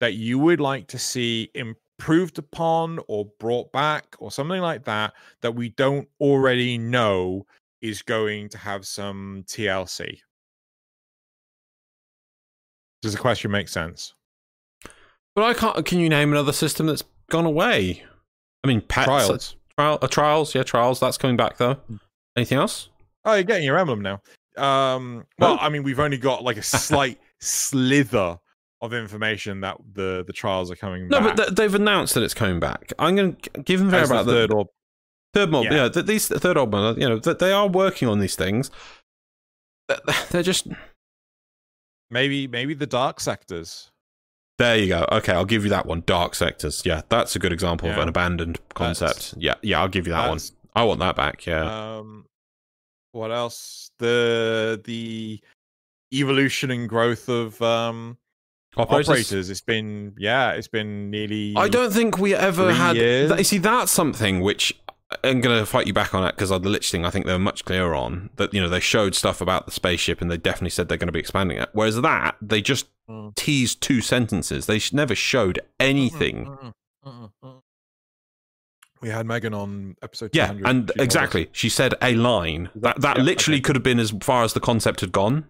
that 0.00 0.14
you 0.14 0.38
would 0.38 0.60
like 0.60 0.86
to 0.88 0.98
see 0.98 1.50
improved 1.54 2.38
upon 2.38 3.00
or 3.08 3.26
brought 3.40 3.72
back 3.72 4.14
or 4.18 4.30
something 4.30 4.60
like 4.60 4.84
that 4.84 5.14
that 5.40 5.54
we 5.54 5.70
don't 5.70 6.08
already 6.20 6.78
know 6.78 7.46
is 7.82 8.02
going 8.02 8.48
to 8.50 8.58
have 8.58 8.86
some 8.86 9.44
TLC? 9.46 10.18
Does 13.02 13.12
the 13.12 13.18
question 13.18 13.50
make 13.50 13.68
sense? 13.68 14.14
but 15.34 15.44
I 15.44 15.52
can't. 15.54 15.84
Can 15.84 15.98
you 16.00 16.08
name 16.08 16.32
another 16.32 16.52
system 16.52 16.86
that's 16.86 17.04
gone 17.30 17.44
away? 17.44 18.02
I 18.64 18.68
mean, 18.68 18.80
pets, 18.80 19.04
Trials. 19.04 19.56
trial, 19.78 19.98
uh, 20.00 20.08
trials, 20.08 20.54
yeah, 20.54 20.62
trials. 20.62 20.98
That's 20.98 21.18
coming 21.18 21.36
back 21.36 21.58
though. 21.58 21.76
Anything 22.36 22.58
else? 22.58 22.88
Oh, 23.24 23.34
you're 23.34 23.42
getting 23.44 23.64
your 23.64 23.76
emblem 23.78 24.00
now. 24.00 24.22
Um, 24.56 25.26
well, 25.38 25.52
Oh. 25.54 25.58
I 25.60 25.68
mean, 25.68 25.82
we've 25.82 26.00
only 26.00 26.16
got 26.16 26.42
like 26.42 26.56
a 26.56 26.62
slight 26.62 27.20
slither 27.40 28.38
of 28.80 28.94
information 28.94 29.60
that 29.60 29.76
the 29.92 30.24
the 30.26 30.32
trials 30.32 30.70
are 30.70 30.76
coming 30.76 31.08
No, 31.08 31.20
back. 31.20 31.36
but 31.36 31.44
th- 31.44 31.56
they've 31.56 31.74
announced 31.74 32.14
that 32.14 32.22
it's 32.22 32.34
coming 32.34 32.58
back. 32.58 32.92
I'm 32.98 33.14
going 33.14 33.36
to 33.36 33.50
give 33.62 33.80
them 33.80 33.90
fair 33.90 34.04
about 34.04 34.24
the 34.26 34.32
third 34.32 34.52
or 34.52 34.66
Third 35.36 35.50
mob, 35.50 35.64
Yeah. 35.64 35.74
yeah. 35.74 35.88
th- 35.90 36.06
these 36.06 36.28
third 36.28 36.56
mob, 36.56 36.74
uh, 36.74 36.94
you 36.96 37.06
know, 37.06 37.18
that 37.18 37.38
they 37.40 37.52
are 37.52 37.68
working 37.68 38.08
on 38.08 38.20
these 38.20 38.36
things. 38.36 38.70
They're 40.30 40.42
just 40.42 40.66
maybe 42.10 42.46
maybe 42.46 42.72
the 42.74 42.86
dark 42.86 43.20
sectors. 43.20 43.90
there. 44.58 44.76
You 44.78 44.88
go. 44.88 45.06
Okay, 45.12 45.32
I'll 45.32 45.44
give 45.44 45.64
you 45.64 45.70
that 45.70 45.84
one. 45.84 46.02
Dark 46.06 46.34
sectors. 46.34 46.82
Yeah, 46.86 47.02
that's 47.10 47.36
a 47.36 47.38
good 47.38 47.52
example 47.52 47.90
of 47.90 47.98
an 47.98 48.08
abandoned 48.08 48.58
concept. 48.74 49.34
yeah, 49.36 49.54
yeah, 49.62 49.80
I'll 49.80 49.88
give 49.88 50.06
you 50.06 50.12
that 50.14 50.28
one. 50.30 50.38
I 50.74 50.84
want 50.84 51.00
that 51.00 51.16
back. 51.16 51.44
Yeah. 51.44 51.64
Um, 51.98 52.24
what 53.12 53.30
else? 53.30 53.90
The 53.98 54.80
the 54.84 55.40
evolution 56.14 56.70
and 56.70 56.88
growth 56.88 57.28
of 57.28 57.60
um 57.60 58.16
operators. 58.76 59.08
operators. 59.08 59.50
It's 59.50 59.60
been 59.60 60.14
yeah, 60.16 60.52
it's 60.52 60.68
been 60.68 61.10
nearly. 61.10 61.52
I 61.56 61.68
don't 61.68 61.92
think 61.92 62.16
we 62.18 62.34
ever 62.34 62.72
had. 62.72 62.96
years? 62.96 63.28
th- 63.28 63.38
You 63.38 63.44
see, 63.44 63.58
that's 63.58 63.92
something 63.92 64.40
which 64.40 64.74
I'm 65.22 65.40
going 65.40 65.58
to 65.58 65.66
fight 65.66 65.86
you 65.86 65.92
back 65.92 66.14
on 66.14 66.22
that 66.22 66.34
because 66.34 66.48
the 66.50 66.58
Lich 66.58 66.90
thing, 66.90 67.04
I 67.04 67.10
think 67.10 67.26
they 67.26 67.32
were 67.32 67.38
much 67.38 67.64
clearer 67.64 67.94
on 67.94 68.30
that. 68.36 68.52
You 68.52 68.60
know, 68.60 68.68
they 68.68 68.80
showed 68.80 69.14
stuff 69.14 69.40
about 69.40 69.64
the 69.66 69.70
spaceship 69.72 70.20
and 70.20 70.28
they 70.30 70.36
definitely 70.36 70.70
said 70.70 70.88
they're 70.88 70.98
going 70.98 71.06
to 71.06 71.12
be 71.12 71.20
expanding 71.20 71.58
it. 71.58 71.68
Whereas 71.72 72.00
that, 72.00 72.36
they 72.42 72.60
just 72.60 72.86
Mm. 73.08 73.36
teased 73.36 73.80
two 73.80 74.00
sentences. 74.00 74.66
They 74.66 74.80
never 74.92 75.14
showed 75.14 75.60
anything. 75.78 76.46
Mm, 76.46 76.72
mm, 77.06 77.30
mm. 77.44 77.60
We 79.00 79.10
had 79.10 79.26
Megan 79.26 79.54
on 79.54 79.94
episode. 80.02 80.30
Yeah, 80.32 80.48
200. 80.48 80.66
and 80.68 80.90
She 80.96 81.02
exactly, 81.04 81.48
she 81.52 81.68
said 81.68 81.94
a 82.02 82.14
line 82.16 82.70
that 82.74 83.00
that 83.02 83.18
Yeah, 83.18 83.22
literally 83.22 83.58
okay. 83.58 83.62
could 83.62 83.76
have 83.76 83.84
been 83.84 84.00
as 84.00 84.10
far 84.22 84.42
as 84.42 84.54
the 84.54 84.60
concept 84.60 85.02
had 85.02 85.12
gone. 85.12 85.44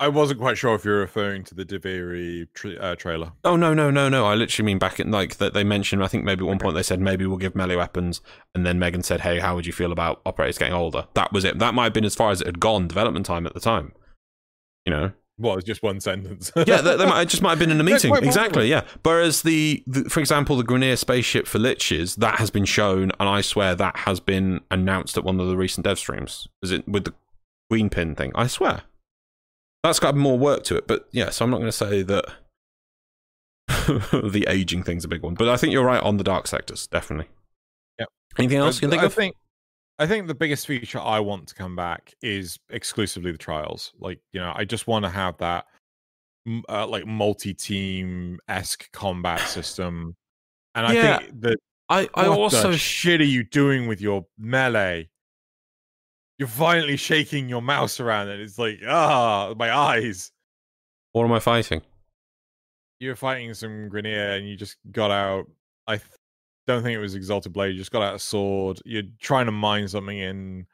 I 0.00 0.08
wasn't 0.08 0.40
quite 0.40 0.56
sure 0.56 0.74
if 0.76 0.84
you're 0.84 1.00
referring 1.00 1.42
to 1.44 1.54
the 1.54 1.64
Duviri 1.64 2.46
tra- 2.54 2.76
uh, 2.76 2.94
trailer. 2.94 3.32
Oh 3.44 3.56
no, 3.56 3.74
no, 3.74 3.90
no, 3.90 4.08
no! 4.08 4.26
I 4.26 4.34
literally 4.34 4.66
mean 4.66 4.78
back 4.78 5.00
in 5.00 5.10
like 5.10 5.38
that 5.38 5.54
they 5.54 5.64
mentioned. 5.64 6.04
I 6.04 6.06
think 6.06 6.24
maybe 6.24 6.44
at 6.44 6.48
one 6.48 6.58
point 6.58 6.74
they 6.76 6.82
said 6.84 7.00
maybe 7.00 7.26
we'll 7.26 7.36
give 7.38 7.56
melee 7.56 7.76
weapons, 7.76 8.20
and 8.54 8.64
then 8.64 8.78
Megan 8.78 9.02
said, 9.02 9.22
"Hey, 9.22 9.40
how 9.40 9.56
would 9.56 9.66
you 9.66 9.72
feel 9.72 9.90
about 9.90 10.20
operators 10.24 10.56
getting 10.58 10.74
older?" 10.74 11.06
That 11.14 11.32
was 11.32 11.44
it. 11.44 11.58
That 11.58 11.74
might 11.74 11.84
have 11.84 11.92
been 11.94 12.04
as 12.04 12.14
far 12.14 12.30
as 12.30 12.40
it 12.40 12.46
had 12.46 12.60
gone 12.60 12.86
development 12.86 13.26
time 13.26 13.46
at 13.46 13.54
the 13.54 13.60
time. 13.60 13.92
You 14.86 14.92
know, 14.92 15.12
Well, 15.36 15.56
it's 15.56 15.66
just 15.66 15.82
one 15.82 16.00
sentence. 16.00 16.50
yeah, 16.56 16.80
that, 16.80 16.96
that 16.98 17.08
might, 17.08 17.22
it 17.22 17.28
just 17.28 17.42
might 17.42 17.50
have 17.50 17.58
been 17.58 17.70
in 17.70 17.80
a 17.80 17.84
meeting. 17.84 18.14
exactly, 18.14 18.68
yeah. 18.68 18.84
Whereas 19.02 19.42
the, 19.42 19.82
the, 19.86 20.08
for 20.08 20.20
example, 20.20 20.56
the 20.56 20.64
Grineer 20.64 20.96
spaceship 20.96 21.46
for 21.46 21.58
liches 21.58 22.16
that 22.16 22.38
has 22.38 22.50
been 22.50 22.64
shown, 22.64 23.12
and 23.20 23.28
I 23.28 23.40
swear 23.42 23.74
that 23.74 23.98
has 23.98 24.18
been 24.20 24.60
announced 24.70 25.18
at 25.18 25.24
one 25.24 25.40
of 25.40 25.46
the 25.48 25.56
recent 25.56 25.84
dev 25.84 25.98
streams. 25.98 26.48
Is 26.62 26.70
it 26.70 26.88
with 26.88 27.04
the 27.04 27.14
green 27.70 27.90
pin 27.90 28.14
thing? 28.14 28.32
I 28.34 28.46
swear, 28.46 28.82
that's 29.82 29.98
got 29.98 30.16
more 30.16 30.38
work 30.38 30.64
to 30.64 30.76
it. 30.76 30.86
But 30.86 31.08
yeah, 31.12 31.30
so 31.30 31.44
I'm 31.44 31.50
not 31.50 31.58
going 31.58 31.68
to 31.68 31.72
say 31.72 32.02
that 32.02 32.24
the 33.68 34.46
aging 34.48 34.82
thing's 34.82 35.04
a 35.04 35.08
big 35.08 35.22
one, 35.22 35.34
but 35.34 35.48
I 35.48 35.56
think 35.56 35.72
you're 35.72 35.84
right 35.84 36.02
on 36.02 36.16
the 36.16 36.24
dark 36.24 36.46
sectors, 36.46 36.86
definitely. 36.86 37.26
Yep. 37.98 38.08
Anything 38.38 38.58
else 38.58 38.76
you 38.76 38.88
can 38.88 38.90
think 38.90 39.02
I 39.02 39.06
of? 39.06 39.14
think 39.14 39.34
I 39.98 40.06
think 40.06 40.26
the 40.28 40.34
biggest 40.34 40.66
feature 40.66 41.00
I 41.00 41.20
want 41.20 41.48
to 41.48 41.54
come 41.54 41.74
back 41.74 42.14
is 42.22 42.58
exclusively 42.70 43.32
the 43.32 43.38
trials. 43.38 43.92
Like, 43.98 44.20
you 44.32 44.40
know, 44.40 44.52
I 44.54 44.64
just 44.64 44.86
want 44.86 45.04
to 45.04 45.10
have 45.10 45.36
that 45.38 45.66
uh, 46.68 46.86
like 46.86 47.06
multi-team 47.06 48.38
esque 48.48 48.90
combat 48.92 49.40
system. 49.48 50.14
And 50.74 50.86
I 50.86 50.94
Yeah, 50.94 51.18
think 51.18 51.40
that 51.40 51.58
I, 51.88 52.08
I 52.14 52.28
what 52.28 52.38
also 52.38 52.70
the 52.72 52.78
shit 52.78 53.20
are 53.20 53.24
you 53.24 53.42
doing 53.42 53.86
with 53.88 54.00
your 54.00 54.24
melee? 54.38 55.08
You're 56.38 56.48
violently 56.48 56.96
shaking 56.96 57.48
your 57.48 57.62
mouse 57.62 57.98
around, 57.98 58.28
and 58.28 58.40
it's 58.40 58.58
like, 58.58 58.80
ah, 58.86 59.54
my 59.56 59.74
eyes. 59.74 60.30
what 61.12 61.24
am 61.24 61.32
I 61.32 61.40
fighting? 61.40 61.82
You're 63.00 63.16
fighting 63.16 63.52
some 63.54 63.90
Grineer, 63.90 64.36
and 64.36 64.48
you 64.48 64.56
just 64.56 64.76
got 64.92 65.10
out. 65.10 65.46
I 65.86 65.96
th- 65.96 66.08
don't 66.66 66.82
think 66.82 66.94
it 66.94 67.00
was 67.00 67.14
Exalted 67.14 67.52
Blade. 67.52 67.72
You 67.72 67.78
just 67.78 67.90
got 67.90 68.02
out 68.02 68.14
a 68.14 68.18
sword. 68.18 68.80
You're 68.84 69.04
trying 69.20 69.46
to 69.46 69.52
mine 69.52 69.88
something 69.88 70.18
in 70.18 70.66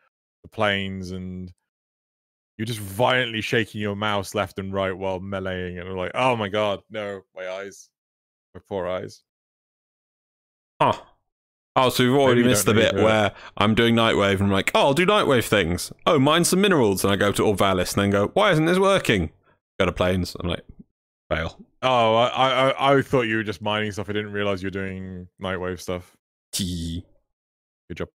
the 0.42 0.48
plains, 0.48 1.12
and 1.12 1.52
you're 2.58 2.66
just 2.66 2.80
violently 2.80 3.40
shaking 3.40 3.80
your 3.80 3.96
mouse 3.96 4.34
left 4.34 4.58
and 4.58 4.72
right 4.72 4.96
while 4.96 5.20
meleeing, 5.20 5.80
and 5.80 5.88
I'm 5.88 5.96
like, 5.96 6.12
oh 6.14 6.36
my 6.36 6.48
god, 6.48 6.80
no, 6.90 7.22
my 7.34 7.48
eyes, 7.48 7.88
my 8.54 8.60
poor 8.68 8.86
eyes. 8.86 9.22
Huh. 10.80 11.00
Oh, 11.76 11.88
so 11.88 12.04
we've 12.04 12.12
already 12.14 12.40
Maybe 12.42 12.50
missed 12.50 12.66
the 12.66 12.74
bit 12.74 12.92
do 12.92 13.00
it. 13.00 13.04
where 13.04 13.32
I'm 13.56 13.74
doing 13.74 13.96
Nightwave 13.96 14.34
and 14.34 14.42
I'm 14.44 14.50
like, 14.52 14.70
oh, 14.74 14.80
I'll 14.80 14.94
do 14.94 15.04
Nightwave 15.04 15.44
things. 15.48 15.92
Oh, 16.06 16.18
mine 16.20 16.44
some 16.44 16.60
minerals. 16.60 17.02
And 17.04 17.12
I 17.12 17.16
go 17.16 17.32
to 17.32 17.42
Orb 17.44 17.58
Vallis 17.58 17.94
and 17.94 18.02
then 18.04 18.10
go, 18.10 18.28
why 18.34 18.52
isn't 18.52 18.64
this 18.66 18.78
working? 18.78 19.30
Go 19.80 19.86
to 19.86 19.92
plains. 19.92 20.36
I'm 20.38 20.48
like, 20.48 20.64
fail. 21.28 21.58
Oh, 21.82 22.14
I, 22.14 22.70
I 22.70 22.96
I 22.98 23.02
thought 23.02 23.22
you 23.22 23.36
were 23.36 23.42
just 23.42 23.60
mining 23.60 23.90
stuff. 23.90 24.08
I 24.08 24.12
didn't 24.12 24.30
realize 24.32 24.62
you 24.62 24.68
were 24.68 24.70
doing 24.70 25.26
Nightwave 25.42 25.80
stuff. 25.80 26.16
Good 26.56 27.02
job. 27.96 28.08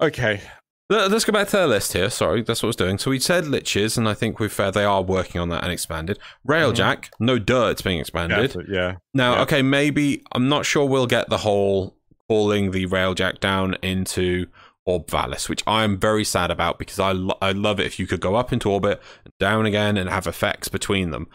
Okay. 0.00 0.40
Let- 0.88 1.10
Let's 1.10 1.24
go 1.24 1.32
back 1.32 1.48
to 1.48 1.56
the 1.56 1.66
list 1.66 1.92
here. 1.94 2.10
Sorry, 2.10 2.42
that's 2.42 2.62
what 2.62 2.68
I 2.68 2.70
was 2.70 2.76
doing. 2.76 2.98
So 2.98 3.10
we 3.10 3.18
said 3.18 3.44
liches, 3.44 3.98
and 3.98 4.08
I 4.08 4.14
think 4.14 4.38
we've 4.38 4.58
uh, 4.60 4.70
they 4.70 4.84
are 4.84 5.02
working 5.02 5.40
on 5.40 5.48
that 5.48 5.64
and 5.64 5.72
expanded. 5.72 6.18
Railjack, 6.48 7.08
no 7.18 7.38
dirt, 7.40 7.72
it's 7.72 7.82
being 7.82 7.98
expanded. 7.98 8.52
so- 8.52 8.62
yeah. 8.68 8.96
Now, 9.12 9.34
Yeah. 9.34 9.42
okay, 9.42 9.62
maybe 9.62 10.22
I'm 10.32 10.48
not 10.48 10.64
sure 10.64 10.84
we'll 10.86 11.08
get 11.08 11.28
the 11.28 11.38
whole 11.38 11.95
calling 12.28 12.70
the 12.70 12.86
railjack 12.86 13.40
down 13.40 13.76
into 13.82 14.46
Orb 14.84 15.10
Vallis, 15.10 15.48
which 15.48 15.62
I'm 15.66 15.98
very 15.98 16.24
sad 16.24 16.50
about 16.50 16.78
because 16.78 16.98
I 16.98 17.12
lo- 17.12 17.38
I 17.42 17.52
love 17.52 17.80
it 17.80 17.86
if 17.86 17.98
you 17.98 18.06
could 18.06 18.20
go 18.20 18.36
up 18.36 18.52
into 18.52 18.70
orbit, 18.70 19.02
down 19.40 19.66
again, 19.66 19.96
and 19.96 20.08
have 20.08 20.26
effects 20.26 20.68
between 20.68 21.10
them. 21.10 21.28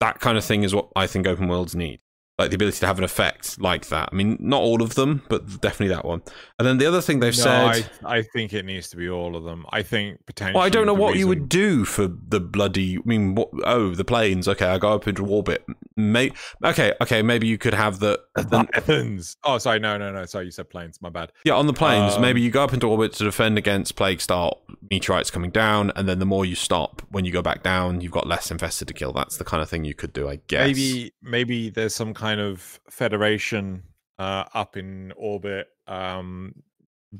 That 0.00 0.20
kind 0.20 0.36
of 0.38 0.44
thing 0.44 0.62
is 0.62 0.74
what 0.74 0.88
I 0.96 1.06
think 1.06 1.26
open 1.26 1.48
worlds 1.48 1.74
need. 1.74 2.00
Like 2.36 2.50
the 2.50 2.56
ability 2.56 2.78
to 2.78 2.86
have 2.86 2.98
an 2.98 3.04
effect 3.04 3.60
like 3.60 3.86
that. 3.88 4.08
I 4.10 4.14
mean, 4.14 4.36
not 4.40 4.60
all 4.60 4.82
of 4.82 4.96
them, 4.96 5.22
but 5.28 5.60
definitely 5.60 5.94
that 5.94 6.04
one. 6.04 6.20
And 6.58 6.66
then 6.66 6.78
the 6.78 6.86
other 6.86 7.00
thing 7.00 7.20
they've 7.20 7.36
no, 7.36 7.42
said. 7.72 7.88
I, 8.04 8.18
I 8.18 8.22
think 8.22 8.52
it 8.52 8.64
needs 8.64 8.88
to 8.90 8.96
be 8.96 9.08
all 9.08 9.36
of 9.36 9.44
them. 9.44 9.64
I 9.70 9.82
think 9.82 10.18
potentially. 10.26 10.58
Well, 10.58 10.64
I 10.64 10.68
don't 10.68 10.86
know 10.86 10.94
what 10.94 11.16
you 11.16 11.28
would 11.28 11.48
do 11.48 11.84
for 11.84 12.08
the 12.08 12.40
bloody. 12.40 12.98
I 12.98 13.02
mean, 13.04 13.36
what, 13.36 13.50
oh, 13.64 13.94
the 13.94 14.04
plains. 14.04 14.48
Okay, 14.48 14.66
I 14.66 14.78
go 14.78 14.92
up 14.92 15.06
into 15.06 15.24
orbit. 15.24 15.64
May, 15.96 16.32
okay, 16.64 16.92
okay, 17.00 17.22
maybe 17.22 17.46
you 17.46 17.56
could 17.56 17.74
have 17.74 18.00
the, 18.00 18.20
the. 18.34 19.36
Oh, 19.44 19.58
sorry. 19.58 19.78
No, 19.78 19.96
no, 19.96 20.10
no. 20.10 20.24
Sorry, 20.24 20.46
you 20.46 20.50
said 20.50 20.68
plains. 20.68 21.00
My 21.00 21.10
bad. 21.10 21.30
yeah 21.44 21.54
on 21.54 21.68
the 21.68 21.72
plains. 21.72 22.14
Um, 22.14 22.22
maybe 22.22 22.40
you 22.40 22.50
go 22.50 22.64
up 22.64 22.72
into 22.72 22.88
orbit 22.88 23.12
to 23.14 23.24
defend 23.24 23.58
against 23.58 23.94
plague 23.94 24.20
star 24.20 24.56
meteorites 24.90 25.30
coming 25.30 25.50
down, 25.50 25.92
and 25.94 26.08
then 26.08 26.18
the 26.18 26.26
more 26.26 26.44
you 26.44 26.56
stop 26.56 27.02
when 27.10 27.24
you 27.24 27.30
go 27.30 27.42
back 27.42 27.62
down, 27.62 28.00
you've 28.00 28.12
got 28.12 28.26
less 28.26 28.50
infested 28.50 28.88
to 28.88 28.94
kill. 28.94 29.12
That's 29.12 29.36
the 29.36 29.44
kind 29.44 29.62
of 29.62 29.68
thing 29.68 29.84
you 29.84 29.94
could 29.94 30.12
do, 30.12 30.28
I 30.28 30.40
guess. 30.48 30.66
Maybe, 30.66 31.12
maybe 31.22 31.70
there's 31.70 31.94
some 31.94 32.12
kind 32.12 32.23
of 32.40 32.80
federation 32.90 33.82
uh, 34.18 34.44
up 34.54 34.76
in 34.76 35.12
orbit, 35.16 35.68
um, 35.86 36.54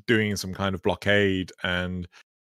doing 0.06 0.36
some 0.36 0.54
kind 0.54 0.74
of 0.74 0.82
blockade, 0.82 1.52
and 1.62 2.08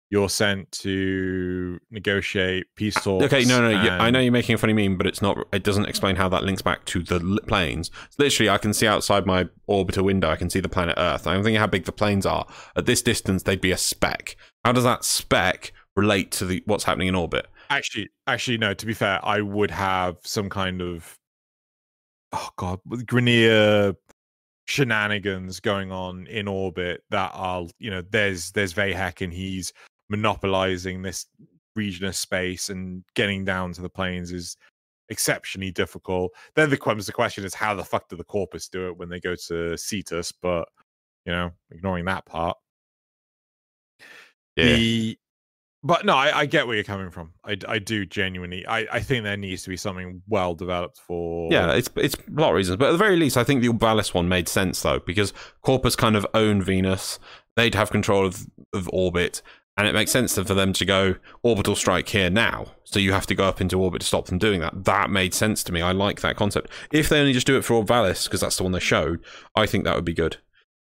you're 0.10 0.30
sent 0.30 0.72
to 0.72 1.80
negotiate 1.92 2.66
peace 2.76 2.96
talks. 2.96 3.26
Okay, 3.26 3.44
no, 3.44 3.62
no, 3.62 3.70
yeah, 3.70 4.02
I 4.02 4.10
know 4.10 4.20
you're 4.20 4.32
making 4.32 4.56
a 4.56 4.58
funny 4.58 4.74
meme, 4.74 4.98
but 4.98 5.06
it's 5.06 5.22
not. 5.22 5.38
It 5.52 5.64
doesn't 5.64 5.86
explain 5.86 6.16
how 6.16 6.30
that 6.30 6.44
links 6.44 6.62
back 6.62 6.86
to 6.86 7.04
the 7.04 7.42
plains. 7.48 7.92
Literally, 8.18 8.50
I 8.50 8.58
can 8.58 8.74
see 8.74 8.88
outside 8.88 9.26
my 9.26 9.48
orbiter 9.70 10.04
window. 10.04 10.30
I 10.30 10.38
can 10.38 10.50
see 10.50 10.60
the 10.60 10.70
planet 10.70 10.96
Earth. 10.98 11.28
I'm 11.28 11.44
thinking 11.44 11.60
how 11.60 11.68
big 11.68 11.86
the 11.86 11.92
plains 11.92 12.26
are. 12.26 12.48
At 12.76 12.86
this 12.86 13.02
distance, 13.02 13.44
they'd 13.44 13.62
be 13.62 13.72
a 13.72 13.78
speck. 13.78 14.38
How 14.64 14.72
does 14.72 14.86
that 14.86 15.04
speck 15.04 15.74
relate 15.96 16.32
to 16.34 16.46
the 16.46 16.64
what's 16.66 16.86
happening 16.86 17.10
in 17.10 17.16
orbit? 17.16 17.48
Actually, 17.70 18.10
actually, 18.28 18.58
no. 18.58 18.74
To 18.74 18.86
be 18.86 18.94
fair, 18.94 19.20
I 19.24 19.42
would 19.42 19.72
have 19.72 20.18
some 20.24 20.50
kind 20.50 20.82
of 20.82 21.18
oh 22.34 22.50
god, 22.58 22.80
with 22.86 23.06
Grineer 23.06 23.96
shenanigans 24.66 25.62
going 25.62 25.92
on 25.92 26.28
in 26.28 26.46
orbit 26.48 27.02
that 27.10 27.32
are 27.34 27.66
you 27.80 27.90
know 27.90 28.04
there's 28.10 28.52
there's 28.52 28.74
Vay 28.74 28.92
Hek 28.92 29.22
and 29.22 29.34
he's 29.34 29.72
monopolizing 30.10 31.02
this 31.02 31.26
region 31.76 32.06
of 32.06 32.16
space 32.16 32.70
and 32.70 33.04
getting 33.16 33.46
down 33.46 33.72
to 33.72 33.82
the 33.82 33.90
plains 33.90 34.32
is 34.32 34.58
exceptionally 35.10 35.72
difficult. 35.72 36.34
Then 36.56 36.70
the 36.70 36.78
the 36.78 37.14
question 37.14 37.46
is 37.46 37.54
how 37.54 37.76
the 37.76 37.84
fuck 37.84 38.10
do 38.10 38.16
the 38.16 38.24
Corpus 38.24 38.68
do 38.68 38.88
it 38.88 38.98
when 38.98 39.10
they 39.10 39.20
go 39.20 39.36
to 39.48 39.78
Cetus? 39.78 40.32
But 40.32 40.68
you 41.26 41.32
know, 41.32 41.52
ignoring 41.72 42.06
that 42.06 42.26
part. 42.26 42.58
The 44.56 45.18
but 45.88 46.06
no, 46.06 46.16
I, 46.16 46.40
I 46.40 46.46
get 46.46 46.68
where 46.68 46.76
you're 46.76 46.84
coming 46.84 47.10
from. 47.12 47.32
I, 47.46 47.58
I 47.66 47.80
do 47.80 48.06
genuinely. 48.06 48.68
I, 48.68 48.80
I 48.92 49.00
think 49.00 49.24
there 49.24 49.38
needs 49.38 49.64
to 49.64 49.70
be 49.70 49.78
something 49.78 50.22
well 50.28 50.54
developed 50.54 51.00
for. 51.00 51.50
Yeah, 51.52 51.74
it's 51.74 51.90
it's 51.96 52.16
a 52.16 52.42
lot 52.42 52.50
of 52.50 52.56
reasons, 52.56 52.78
but 52.78 52.90
at 52.90 52.92
the 52.92 52.98
very 52.98 53.16
least, 53.16 53.38
I 53.38 53.46
think 53.46 53.62
the 53.62 53.70
Orb 53.70 53.80
Vallis 53.80 54.14
one 54.14 54.28
made 54.28 54.50
sense 54.50 54.82
though 54.82 55.00
because 55.00 55.32
Corpus 55.62 55.96
kind 55.96 56.18
of 56.18 56.28
own 56.34 56.62
Venus. 56.62 57.20
They'd 57.56 57.74
have 57.74 57.90
control 57.90 58.26
of 58.26 58.48
of 58.74 58.90
orbit, 58.92 59.42
and 59.78 59.88
it 59.88 59.94
makes 59.94 60.12
sense 60.12 60.36
for 60.36 60.44
them 60.44 60.74
to 60.74 60.86
go 60.86 61.16
orbital 61.42 61.76
strike 61.76 62.10
here 62.10 62.30
now. 62.30 62.74
So 62.84 63.00
you 63.00 63.14
have 63.14 63.26
to 63.28 63.36
go 63.36 63.46
up 63.46 63.62
into 63.62 63.80
orbit 63.82 64.02
to 64.02 64.08
stop 64.08 64.26
them 64.26 64.38
doing 64.38 64.60
that. 64.60 64.84
That 64.84 65.10
made 65.10 65.34
sense 65.34 65.64
to 65.64 65.72
me. 65.72 65.82
I 65.82 65.94
like 65.94 66.20
that 66.20 66.36
concept. 66.36 66.70
If 66.92 67.08
they 67.08 67.20
only 67.20 67.34
just 67.34 67.48
do 67.48 67.58
it 67.58 67.64
for 67.64 67.76
Orb 67.76 67.88
Vallis 67.88 68.26
because 68.26 68.42
that's 68.42 68.58
the 68.58 68.64
one 68.64 68.74
they 68.74 68.80
showed, 68.80 69.24
I 69.56 69.66
think 69.66 69.86
that 69.86 69.96
would 69.96 70.06
be 70.06 70.14
good. 70.14 70.38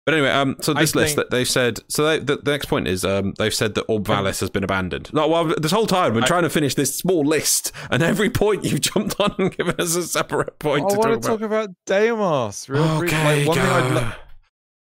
But 0.08 0.14
anyway, 0.14 0.30
um, 0.30 0.56
so 0.62 0.72
I 0.74 0.80
this 0.80 0.96
list 0.96 1.16
think- 1.16 1.28
that 1.30 1.36
they've 1.36 1.48
said, 1.50 1.82
so 1.90 2.06
they, 2.06 2.20
the, 2.20 2.38
the 2.38 2.52
next 2.52 2.68
point 2.68 2.88
is, 2.88 3.04
um, 3.04 3.34
they've 3.38 3.54
said 3.54 3.76
that 3.76 3.82
Orb 3.90 4.06
Vallis 4.08 4.40
has 4.40 4.50
been 4.50 4.64
abandoned. 4.64 5.14
No, 5.14 5.28
well, 5.28 5.54
this 5.60 5.74
whole 5.74 5.86
time 5.86 6.14
been 6.14 6.24
I- 6.24 6.28
trying 6.28 6.44
to 6.44 6.50
finish 6.50 6.76
this 6.76 6.96
small 6.96 7.26
list, 7.26 7.74
and 7.92 8.02
every 8.02 8.30
point 8.30 8.64
you've 8.64 8.80
jumped 8.90 9.20
on 9.20 9.36
and 9.38 9.56
given 9.58 9.76
us 9.82 9.98
a 9.98 10.04
separate 10.04 10.60
point 10.60 10.86
I 10.86 10.94
to 10.94 10.98
want 10.98 11.02
talk 11.02 11.12
to 11.12 11.18
about. 11.18 11.24
talk 11.24 11.42
about 11.42 11.70
Deimos. 11.86 12.70
Real 12.70 13.00
brief. 13.00 13.12
Okay, 13.12 13.40
Like, 13.40 13.48
one 13.50 13.58
thing 13.58 13.66
I'd 13.68 13.92
lo- 13.94 14.00
go. 14.02 14.12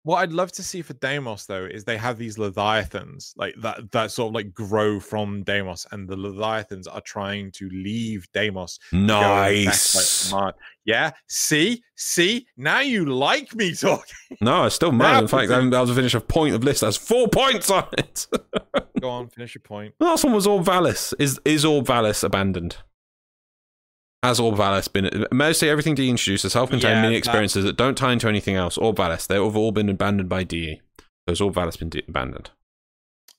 What 0.10 0.22
I'd 0.22 0.32
love 0.34 0.52
to 0.54 0.64
see 0.64 0.82
for 0.82 0.94
Deimos 0.96 1.46
though 1.46 1.66
is 1.66 1.84
they 1.84 1.96
have 1.98 2.18
these 2.18 2.40
Leviathans 2.40 3.32
like 3.38 3.54
that 3.60 3.92
that 3.92 4.10
sort 4.10 4.30
of 4.30 4.34
like 4.34 4.56
grow 4.56 5.00
from 5.00 5.44
Deimos, 5.44 5.86
and 5.92 6.10
the 6.10 6.16
Leviathans 6.16 6.88
are 6.88 7.02
trying 7.02 7.52
to 7.52 7.70
leave 7.70 8.28
Deimos. 8.34 8.80
to 8.90 9.06
go 9.08 9.14
and 9.20 9.56
infect, 9.56 9.68
Nice. 9.68 10.34
like, 10.34 10.56
yeah. 10.84 11.12
See, 11.28 11.84
see. 11.96 12.48
Now 12.58 12.80
you 12.80 13.06
like 13.06 13.54
me 13.54 13.76
talking. 13.80 14.38
No, 14.42 14.64
I 14.64 14.70
still 14.70 14.92
mad. 14.92 15.22
In 15.22 15.28
fact, 15.28 15.48
was 15.50 15.68
about 15.68 15.88
to 15.90 15.94
finish 15.94 16.16
a 16.16 16.22
point 16.22 16.56
of 16.56 16.64
list. 16.64 16.82
That's 16.82 16.98
four 16.98 17.28
points 17.28 17.70
on 17.70 17.86
it. 17.96 18.26
Go 19.00 19.10
on, 19.10 19.30
finish 19.30 19.54
your 19.54 19.62
point. 19.62 19.94
the 20.00 20.06
last 20.06 20.24
one 20.24 20.34
was 20.34 20.48
Orb 20.48 20.66
Vallis. 20.66 21.14
Is 21.20 21.40
is 21.46 21.64
Orb 21.64 21.86
Vallis 21.86 22.24
abandoned? 22.24 22.78
Has 24.22 24.40
Orb 24.40 24.58
Vallis 24.58 24.90
been 24.90 25.26
mostly 25.32 25.70
everything 25.70 25.96
DE 25.96 26.10
introduced 26.10 26.44
are 26.44 26.50
self-contained 26.50 26.98
Yeah, 26.98 27.02
mini 27.02 27.16
experiences 27.16 27.64
that 27.64 27.78
don't 27.78 27.98
tie 27.98 28.12
into 28.12 28.28
anything 28.28 28.56
else? 28.56 28.78
Orb 28.78 28.98
Vallis, 28.98 29.28
they've 29.28 29.56
all 29.56 29.72
been 29.72 29.88
abandoned 29.88 30.28
by 30.28 30.44
DE. 30.44 30.82
Has 31.28 31.40
Orb 31.40 31.54
Vallis 31.54 31.78
been 31.78 31.90
de- 31.90 32.04
abandoned? 32.08 32.50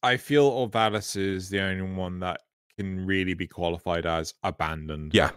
I 0.02 0.16
feel 0.16 0.46
Orb 0.46 0.72
Vallis 0.72 1.16
is 1.16 1.50
the 1.50 1.60
only 1.60 1.82
one 1.82 2.20
that 2.20 2.40
can 2.78 3.04
really 3.04 3.34
be 3.34 3.46
qualified 3.46 4.06
as 4.06 4.32
abandoned. 4.42 5.12
Yeah. 5.14 5.32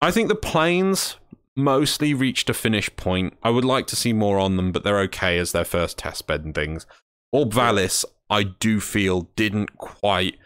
I 0.00 0.10
think 0.10 0.28
the 0.28 0.34
plains 0.34 1.16
mostly 1.54 2.14
reached 2.14 2.48
a 2.48 2.54
finish 2.54 2.94
point. 2.96 3.36
I 3.42 3.50
would 3.50 3.64
like 3.64 3.86
to 3.88 3.96
see 3.96 4.14
more 4.14 4.38
on 4.38 4.56
them, 4.56 4.72
but 4.72 4.82
they're 4.82 5.00
okay 5.00 5.38
as 5.38 5.52
their 5.52 5.64
first 5.64 5.98
test 5.98 6.26
bed 6.26 6.44
and 6.44 6.54
things. 6.54 6.86
Orb 7.32 7.52
Vallis, 7.52 8.06
I 8.30 8.44
do 8.44 8.80
feel 8.80 9.28
didn't 9.36 9.76
quite. 9.76 10.38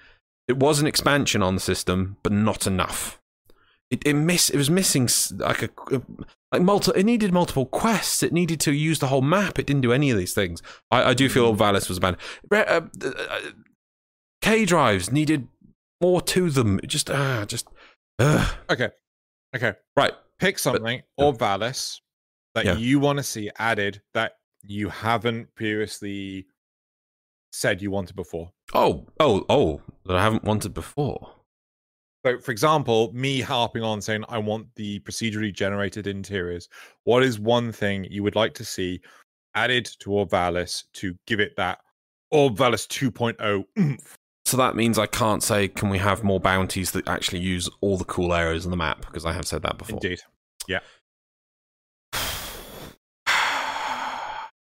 It 0.49 0.57
was 0.57 0.81
an 0.81 0.89
expansion 0.89 1.41
on 1.41 1.55
the 1.55 1.61
system, 1.61 2.17
but 2.25 2.33
not 2.33 2.67
enough. 2.67 3.20
It 3.91 4.07
it 4.07 4.15
miss 4.15 4.51
it 4.51 4.57
was 4.57 4.71
missing 4.71 5.09
like 5.39 5.62
a 5.62 5.71
like 6.53 6.62
multi. 6.62 6.93
It 6.95 7.05
needed 7.05 7.33
multiple 7.33 7.67
quests. 7.67 8.23
It 8.23 8.33
needed 8.33 8.61
to 8.61 8.73
use 8.73 8.99
the 9.01 9.09
whole 9.09 9.23
map. 9.23 9.59
It 9.59 9.67
didn't 9.67 9.83
do 9.83 9.93
any 9.93 10.11
of 10.11 10.19
these 10.19 10.33
things. 10.35 10.62
I, 10.91 11.11
I 11.11 11.15
do 11.15 11.29
feel 11.29 11.53
Vallis 11.55 11.89
was 11.89 11.99
bad. 11.99 12.17
Uh, 12.53 12.83
uh, 13.05 13.41
K 14.43 14.65
drives 14.65 15.11
needed 15.12 15.49
more 16.01 16.21
to 16.23 16.51
them. 16.51 16.79
It 16.83 16.87
Just 16.87 17.11
ah, 17.11 17.45
just. 17.47 17.67
Uh, 18.19 18.49
Okay. 18.71 18.91
Okay. 19.55 19.75
right. 19.97 20.12
Pick 20.39 20.59
something, 20.59 21.03
or 21.19 21.27
Orb 21.27 21.39
Vallis, 21.39 22.01
that 22.55 22.65
Yeah. 22.65 22.77
you 22.77 22.99
want 23.01 23.19
to 23.19 23.23
see 23.23 23.51
added 23.59 24.01
that 24.15 24.37
you 24.62 24.89
haven't 24.89 25.55
previously 25.55 26.47
said 27.53 27.83
you 27.83 27.91
wanted 27.91 28.17
before. 28.17 28.53
Oh, 28.73 29.07
oh, 29.19 29.45
oh, 29.49 29.81
that 30.07 30.17
I 30.17 30.23
haven't 30.23 30.45
wanted 30.45 30.73
before. 30.73 31.35
So, 32.25 32.39
for 32.39 32.53
example, 32.53 33.11
me 33.15 33.41
harping 33.41 33.83
on 33.83 34.03
saying 34.03 34.25
I 34.29 34.39
want 34.39 34.67
the 34.75 35.01
procedurally 35.01 35.55
generated 35.55 36.07
interiors. 36.07 36.69
What 37.05 37.23
is 37.23 37.39
one 37.39 37.73
thing 37.73 38.07
you 38.11 38.23
would 38.23 38.37
like 38.37 38.53
to 38.55 38.65
see 38.65 39.01
added 39.55 39.87
to 40.01 40.13
Orb 40.13 40.31
Vallis 40.31 40.85
to 40.95 41.15
give 41.27 41.41
it 41.41 41.57
that 41.57 41.79
Orb 42.31 42.57
Vallis 42.57 42.87
2.0 42.87 43.65
oomph? 43.79 44.19
So 44.45 44.57
that 44.57 44.75
means 44.77 44.99
I 44.99 45.07
can't 45.07 45.43
say, 45.43 45.69
can 45.69 45.89
we 45.89 45.99
have 45.99 46.25
more 46.25 46.41
bounties 46.41 46.91
that 46.93 47.09
actually 47.09 47.41
use 47.41 47.69
all 47.81 47.97
the 47.97 48.05
cool 48.05 48.35
areas 48.35 48.65
on 48.65 48.71
the 48.71 48.77
map? 48.77 49.07
Because 49.07 49.25
I 49.25 49.33
have 49.33 49.47
said 49.47 49.63
that 49.63 49.79
before. 49.79 50.01
Indeed. 50.03 50.21
Yeah. 50.67 50.81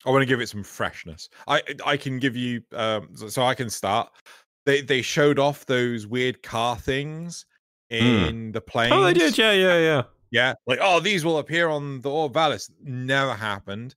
I 0.06 0.10
want 0.10 0.22
to 0.22 0.26
give 0.26 0.40
it 0.40 0.48
some 0.48 0.62
freshness. 0.62 1.28
I 1.48 1.62
I 1.84 1.96
can 1.96 2.18
give 2.18 2.36
you 2.36 2.62
um 2.72 3.08
so, 3.14 3.28
so 3.28 3.42
I 3.42 3.54
can 3.54 3.68
start. 3.68 4.10
They 4.66 4.80
they 4.80 5.02
showed 5.02 5.38
off 5.38 5.66
those 5.66 6.06
weird 6.06 6.42
car 6.42 6.76
things 6.76 7.46
hmm. 7.90 7.96
in 7.96 8.52
the 8.52 8.60
planes. 8.60 8.92
Oh, 8.94 9.04
they 9.04 9.12
did, 9.12 9.36
yeah, 9.36 9.52
yeah, 9.52 9.78
yeah. 9.78 10.02
Yeah, 10.30 10.54
like 10.66 10.80
oh, 10.82 10.98
these 10.98 11.24
will 11.24 11.38
appear 11.38 11.68
on 11.68 12.00
the 12.00 12.10
Orb 12.10 12.34
Vallis. 12.34 12.68
Never 12.82 13.34
happened. 13.34 13.94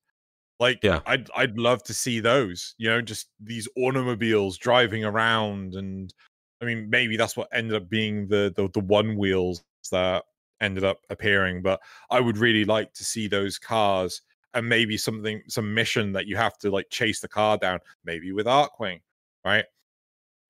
Like, 0.59 0.79
Yeah. 0.83 1.01
I'd 1.05 1.29
I'd 1.35 1.57
love 1.57 1.83
to 1.83 1.93
see 1.93 2.19
those. 2.19 2.75
You 2.77 2.89
know, 2.89 3.01
just 3.01 3.29
these 3.39 3.67
automobiles 3.77 4.57
driving 4.57 5.03
around, 5.03 5.75
and 5.75 6.13
I 6.61 6.65
mean, 6.65 6.89
maybe 6.89 7.17
that's 7.17 7.37
what 7.37 7.49
ended 7.51 7.75
up 7.75 7.89
being 7.89 8.27
the 8.27 8.53
the, 8.55 8.69
the 8.69 8.79
one 8.79 9.17
wheels 9.17 9.63
that 9.91 10.25
ended 10.61 10.83
up 10.83 10.99
appearing. 11.09 11.61
But 11.61 11.79
I 12.09 12.19
would 12.19 12.37
really 12.37 12.65
like 12.65 12.93
to 12.93 13.03
see 13.03 13.27
those 13.27 13.57
cars, 13.57 14.21
and 14.53 14.67
maybe 14.67 14.97
something 14.97 15.41
some 15.47 15.73
mission 15.73 16.11
that 16.13 16.27
you 16.27 16.37
have 16.37 16.57
to 16.59 16.71
like 16.71 16.89
chase 16.89 17.19
the 17.19 17.27
car 17.27 17.57
down, 17.57 17.79
maybe 18.03 18.31
with 18.31 18.45
Archwing, 18.47 19.01
right? 19.45 19.65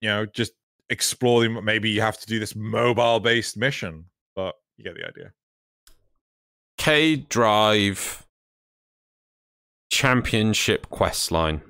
You 0.00 0.08
know, 0.08 0.26
just 0.26 0.52
explore 0.90 1.42
them. 1.42 1.64
Maybe 1.64 1.90
you 1.90 2.00
have 2.00 2.18
to 2.18 2.26
do 2.26 2.38
this 2.38 2.54
mobile 2.54 3.20
based 3.20 3.56
mission, 3.56 4.04
but 4.36 4.54
you 4.76 4.84
get 4.84 4.94
the 4.94 5.06
idea. 5.06 5.32
K 6.78 7.16
Drive 7.16 8.24
Championship 9.90 10.88
quest 10.90 11.32
line 11.32 11.62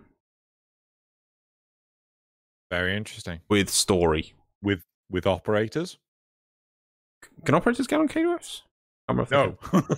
Very 2.71 2.97
interesting. 2.97 3.41
with 3.49 3.71
story. 3.71 4.35
With 4.63 4.83
with 5.11 5.27
operators? 5.27 5.99
Can 7.45 7.55
operators 7.55 7.87
get 7.87 8.01
on 8.01 8.09
K 8.09 8.23
Drives? 8.23 8.63
I 9.09 9.15
can't 9.15 9.31
remember 9.31 9.53
if 9.65 9.71
they 9.71 9.79
No. 9.79 9.97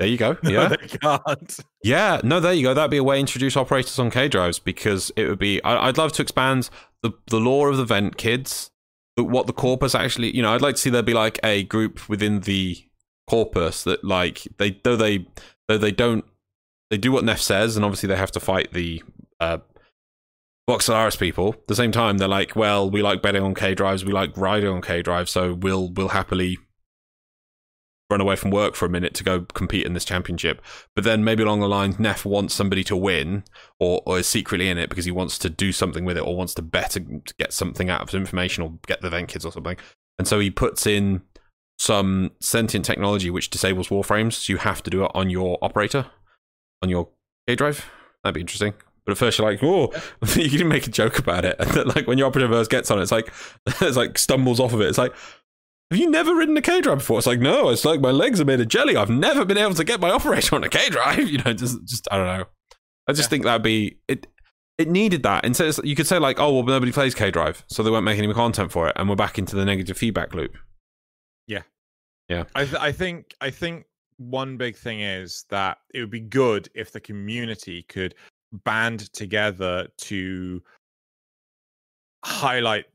There 0.00 0.08
you 0.08 0.16
go. 0.16 0.36
no, 0.42 0.50
Yeah. 0.50 0.68
they 0.68 0.76
can't. 0.88 1.60
Yeah, 1.84 2.20
no, 2.24 2.40
there 2.40 2.52
you 2.52 2.64
go. 2.64 2.74
That'd 2.74 2.90
be 2.90 2.96
a 2.96 3.04
way 3.04 3.16
to 3.16 3.20
introduce 3.20 3.56
operators 3.56 3.96
on 4.00 4.10
K 4.10 4.26
drives 4.28 4.58
because 4.58 5.12
it 5.14 5.28
would 5.28 5.38
be. 5.38 5.62
I, 5.62 5.86
I'd 5.88 5.98
love 5.98 6.12
to 6.14 6.22
expand 6.22 6.68
the 7.04 7.12
the 7.26 7.38
lore 7.38 7.68
of 7.68 7.76
the 7.76 7.84
vent 7.84 8.16
kids, 8.16 8.70
the, 9.16 9.22
what 9.22 9.46
the 9.46 9.52
corpus 9.52 9.94
actually. 9.94 10.34
You 10.34 10.42
know, 10.42 10.52
I'd 10.52 10.62
like 10.62 10.74
to 10.74 10.80
see 10.80 10.90
there 10.90 11.02
be 11.02 11.14
like 11.14 11.38
a 11.44 11.62
group 11.62 12.08
within 12.08 12.40
the 12.40 12.82
corpus 13.28 13.84
that 13.84 14.02
like 14.02 14.48
they 14.56 14.80
though 14.82 14.96
they 14.96 15.26
though 15.68 15.78
they 15.78 15.92
don't 15.92 16.24
they 16.90 16.96
do 16.96 17.12
what 17.12 17.24
Nef 17.24 17.40
says, 17.40 17.76
and 17.76 17.84
obviously 17.84 18.08
they 18.08 18.16
have 18.16 18.32
to 18.32 18.40
fight 18.40 18.72
the 18.72 19.02
uh, 19.38 19.58
Vox 20.68 20.86
Solaris 20.86 21.16
people. 21.16 21.54
At 21.54 21.66
the 21.66 21.74
same 21.76 21.92
time, 21.92 22.18
they're 22.18 22.26
like, 22.26 22.56
well, 22.56 22.90
we 22.90 23.02
like 23.02 23.22
betting 23.22 23.42
on 23.42 23.54
K 23.54 23.74
drives, 23.74 24.04
we 24.04 24.12
like 24.12 24.36
riding 24.36 24.70
on 24.70 24.80
K 24.80 25.02
drives, 25.02 25.30
so 25.30 25.52
we'll 25.52 25.90
we'll 25.90 26.08
happily 26.08 26.58
run 28.10 28.20
away 28.20 28.36
from 28.36 28.50
work 28.50 28.74
for 28.74 28.86
a 28.86 28.90
minute 28.90 29.14
to 29.14 29.24
go 29.24 29.40
compete 29.54 29.86
in 29.86 29.94
this 29.94 30.04
championship. 30.04 30.60
But 30.94 31.04
then 31.04 31.24
maybe 31.24 31.42
along 31.42 31.60
the 31.60 31.68
lines, 31.68 31.98
Nef 31.98 32.24
wants 32.24 32.54
somebody 32.54 32.84
to 32.84 32.96
win 32.96 33.44
or, 33.78 34.02
or 34.04 34.18
is 34.18 34.26
secretly 34.26 34.68
in 34.68 34.78
it 34.78 34.90
because 34.90 35.04
he 35.04 35.10
wants 35.10 35.38
to 35.38 35.50
do 35.50 35.72
something 35.72 36.04
with 36.04 36.16
it 36.16 36.20
or 36.20 36.36
wants 36.36 36.54
to 36.54 36.62
bet 36.62 36.90
to, 36.92 37.00
get 37.38 37.52
something 37.52 37.88
out 37.88 38.02
of 38.02 38.14
information 38.14 38.62
or 38.62 38.74
get 38.86 39.00
the 39.00 39.10
vent 39.10 39.28
kids 39.28 39.44
or 39.44 39.52
something. 39.52 39.76
And 40.18 40.28
so 40.28 40.38
he 40.38 40.50
puts 40.50 40.86
in 40.86 41.22
some 41.78 42.30
sentient 42.40 42.84
technology 42.84 43.30
which 43.30 43.50
disables 43.50 43.88
warframes. 43.88 44.34
So 44.34 44.52
you 44.52 44.58
have 44.58 44.82
to 44.82 44.90
do 44.90 45.04
it 45.04 45.10
on 45.14 45.30
your 45.30 45.58
operator, 45.62 46.06
on 46.82 46.88
your 46.88 47.08
K 47.48 47.56
drive. 47.56 47.90
That'd 48.22 48.34
be 48.34 48.40
interesting. 48.40 48.74
But 49.04 49.12
at 49.12 49.18
first 49.18 49.38
you're 49.38 49.50
like, 49.50 49.62
oh, 49.62 49.92
you 50.36 50.58
can 50.58 50.68
make 50.68 50.86
a 50.86 50.90
joke 50.90 51.18
about 51.18 51.44
it. 51.44 51.56
And 51.58 51.70
then, 51.72 51.88
like 51.88 52.06
when 52.06 52.18
your 52.18 52.28
operator 52.28 52.48
first 52.48 52.70
gets 52.70 52.90
on 52.90 52.98
it, 52.98 53.02
it's 53.02 53.12
like, 53.12 53.32
it's 53.80 53.96
like 53.96 54.18
stumbles 54.18 54.60
off 54.60 54.72
of 54.72 54.80
it. 54.80 54.88
It's 54.88 54.98
like, 54.98 55.14
have 55.90 55.98
you 56.00 56.10
never 56.10 56.34
ridden 56.34 56.56
a 56.56 56.62
K 56.62 56.80
drive 56.80 56.98
before? 56.98 57.18
It's 57.18 57.26
like, 57.26 57.40
no, 57.40 57.68
it's 57.68 57.84
like 57.84 58.00
my 58.00 58.10
legs 58.10 58.40
are 58.40 58.44
made 58.44 58.60
of 58.60 58.68
jelly. 58.68 58.96
I've 58.96 59.10
never 59.10 59.44
been 59.44 59.58
able 59.58 59.74
to 59.74 59.84
get 59.84 60.00
my 60.00 60.10
operator 60.10 60.56
on 60.56 60.64
a 60.64 60.68
K 60.68 60.88
drive. 60.90 61.28
You 61.28 61.38
know, 61.38 61.52
just, 61.52 61.84
just 61.86 62.08
I 62.10 62.16
don't 62.16 62.26
know. 62.26 62.44
I 63.08 63.12
just 63.12 63.26
Yeah. 63.26 63.30
think 63.30 63.44
that'd 63.44 63.62
be 63.62 63.98
it. 64.08 64.26
It 64.76 64.88
needed 64.88 65.22
that. 65.22 65.44
Instead, 65.44 65.68
it's- 65.68 65.86
you 65.86 65.94
could 65.94 66.06
say 66.08 66.18
like, 66.18 66.40
oh, 66.40 66.52
well, 66.52 66.64
nobody 66.64 66.90
plays 66.90 67.14
K 67.14 67.30
drive, 67.30 67.64
so 67.68 67.82
they 67.82 67.90
won't 67.90 68.04
make 68.04 68.18
any 68.18 68.32
content 68.34 68.72
for 68.72 68.88
it, 68.88 68.94
and 68.96 69.08
we're 69.08 69.14
back 69.14 69.38
into 69.38 69.54
the 69.54 69.64
negative 69.64 69.96
feedback 69.96 70.34
loop. 70.34 70.56
Yeah, 71.46 71.62
yeah. 72.28 72.44
I 72.56 72.64
th- 72.64 72.80
I 72.80 72.90
think 72.90 73.34
I 73.40 73.50
think 73.50 73.84
one 74.16 74.56
big 74.56 74.76
thing 74.76 75.00
is 75.00 75.44
that 75.50 75.78
it 75.92 76.00
would 76.00 76.10
be 76.10 76.20
good 76.20 76.68
if 76.74 76.90
the 76.92 77.00
community 77.00 77.82
could 77.84 78.14
band 78.64 79.12
together 79.12 79.88
to 79.98 80.60
highlight 82.24 82.86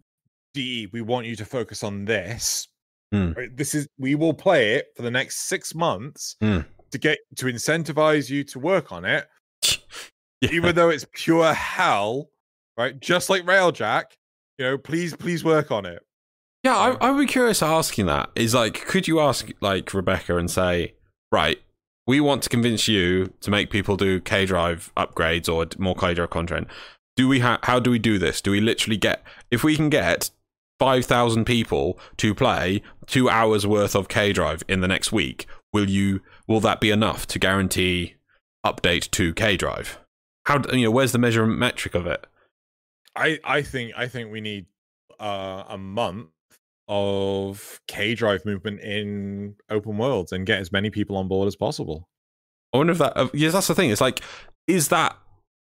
DE, 0.53 0.87
we 0.91 1.01
want 1.01 1.27
you 1.27 1.35
to 1.35 1.45
focus 1.45 1.83
on 1.83 2.05
this. 2.05 2.67
Hmm. 3.11 3.31
Right, 3.31 3.55
This 3.57 3.73
is 3.73 3.87
we 3.97 4.15
will 4.15 4.33
play 4.33 4.75
it 4.75 4.87
for 4.95 5.01
the 5.01 5.11
next 5.11 5.47
six 5.47 5.73
months 5.73 6.35
Hmm. 6.41 6.59
to 6.91 6.97
get 6.97 7.19
to 7.37 7.45
incentivize 7.47 8.29
you 8.29 8.43
to 8.45 8.59
work 8.59 8.91
on 8.91 9.03
it, 9.05 9.27
Yeah. 10.41 10.51
even 10.51 10.75
though 10.75 10.89
it's 10.89 11.05
pure 11.13 11.53
hell, 11.53 12.29
right? 12.77 12.99
Just 12.99 13.29
like 13.29 13.43
Railjack, 13.45 14.03
you 14.57 14.65
know, 14.65 14.77
please, 14.77 15.15
please 15.15 15.43
work 15.43 15.71
on 15.71 15.85
it. 15.85 16.03
Yeah, 16.63 16.75
I, 16.75 16.89
I 17.07 17.11
would 17.11 17.19
be 17.19 17.25
curious 17.31 17.63
asking 17.63 18.05
that. 18.07 18.29
Is 18.35 18.53
like, 18.53 18.85
could 18.85 19.07
you 19.07 19.19
ask 19.21 19.49
like 19.61 19.93
Rebecca 19.93 20.37
and 20.37 20.51
say, 20.51 20.93
right, 21.31 21.57
we 22.05 22.19
want 22.19 22.43
to 22.43 22.49
convince 22.49 22.87
you 22.87 23.33
to 23.41 23.49
make 23.51 23.69
people 23.69 23.95
do 23.95 24.19
K 24.19 24.45
Drive 24.45 24.91
upgrades 24.97 25.47
or 25.47 25.67
more 25.81 25.95
K 25.95 26.13
Drive 26.13 26.29
content. 26.31 26.67
Do 27.15 27.27
we 27.27 27.39
ha- 27.39 27.59
how 27.63 27.79
do 27.79 27.89
we 27.91 27.99
do 27.99 28.17
this? 28.17 28.41
Do 28.41 28.51
we 28.51 28.59
literally 28.61 28.97
get 28.97 29.23
if 29.51 29.63
we 29.63 29.75
can 29.75 29.89
get 29.89 30.31
five 30.79 31.05
thousand 31.05 31.45
people 31.45 31.99
to 32.17 32.33
play 32.33 32.81
two 33.05 33.29
hours 33.29 33.67
worth 33.67 33.95
of 33.95 34.07
K 34.07 34.33
Drive 34.33 34.63
in 34.67 34.81
the 34.81 34.87
next 34.87 35.11
week? 35.11 35.45
Will 35.73 35.89
you? 35.89 36.21
Will 36.47 36.59
that 36.61 36.79
be 36.79 36.89
enough 36.91 37.27
to 37.27 37.39
guarantee 37.39 38.15
update 38.65 39.11
to 39.11 39.33
K 39.33 39.57
Drive? 39.57 39.99
How 40.45 40.61
you 40.73 40.85
know? 40.85 40.91
Where's 40.91 41.11
the 41.11 41.19
measurement 41.19 41.59
metric 41.59 41.95
of 41.95 42.07
it? 42.07 42.25
I 43.15 43.39
I 43.43 43.61
think 43.61 43.93
I 43.95 44.07
think 44.07 44.31
we 44.31 44.41
need 44.41 44.65
uh, 45.19 45.63
a 45.67 45.77
month 45.77 46.29
of 46.87 47.79
K 47.87 48.15
drive 48.15 48.45
movement 48.45 48.81
in 48.81 49.55
open 49.69 49.97
worlds 49.97 50.31
and 50.31 50.45
get 50.45 50.59
as 50.59 50.71
many 50.71 50.89
people 50.89 51.15
on 51.17 51.27
board 51.27 51.47
as 51.47 51.55
possible. 51.55 52.09
I 52.73 52.77
wonder 52.77 52.91
if 52.91 52.99
that. 52.99 53.15
Uh, 53.15 53.29
yes, 53.33 53.53
that's 53.53 53.67
the 53.67 53.75
thing. 53.75 53.91
It's 53.91 54.01
like, 54.01 54.21
is 54.67 54.87
that 54.87 55.15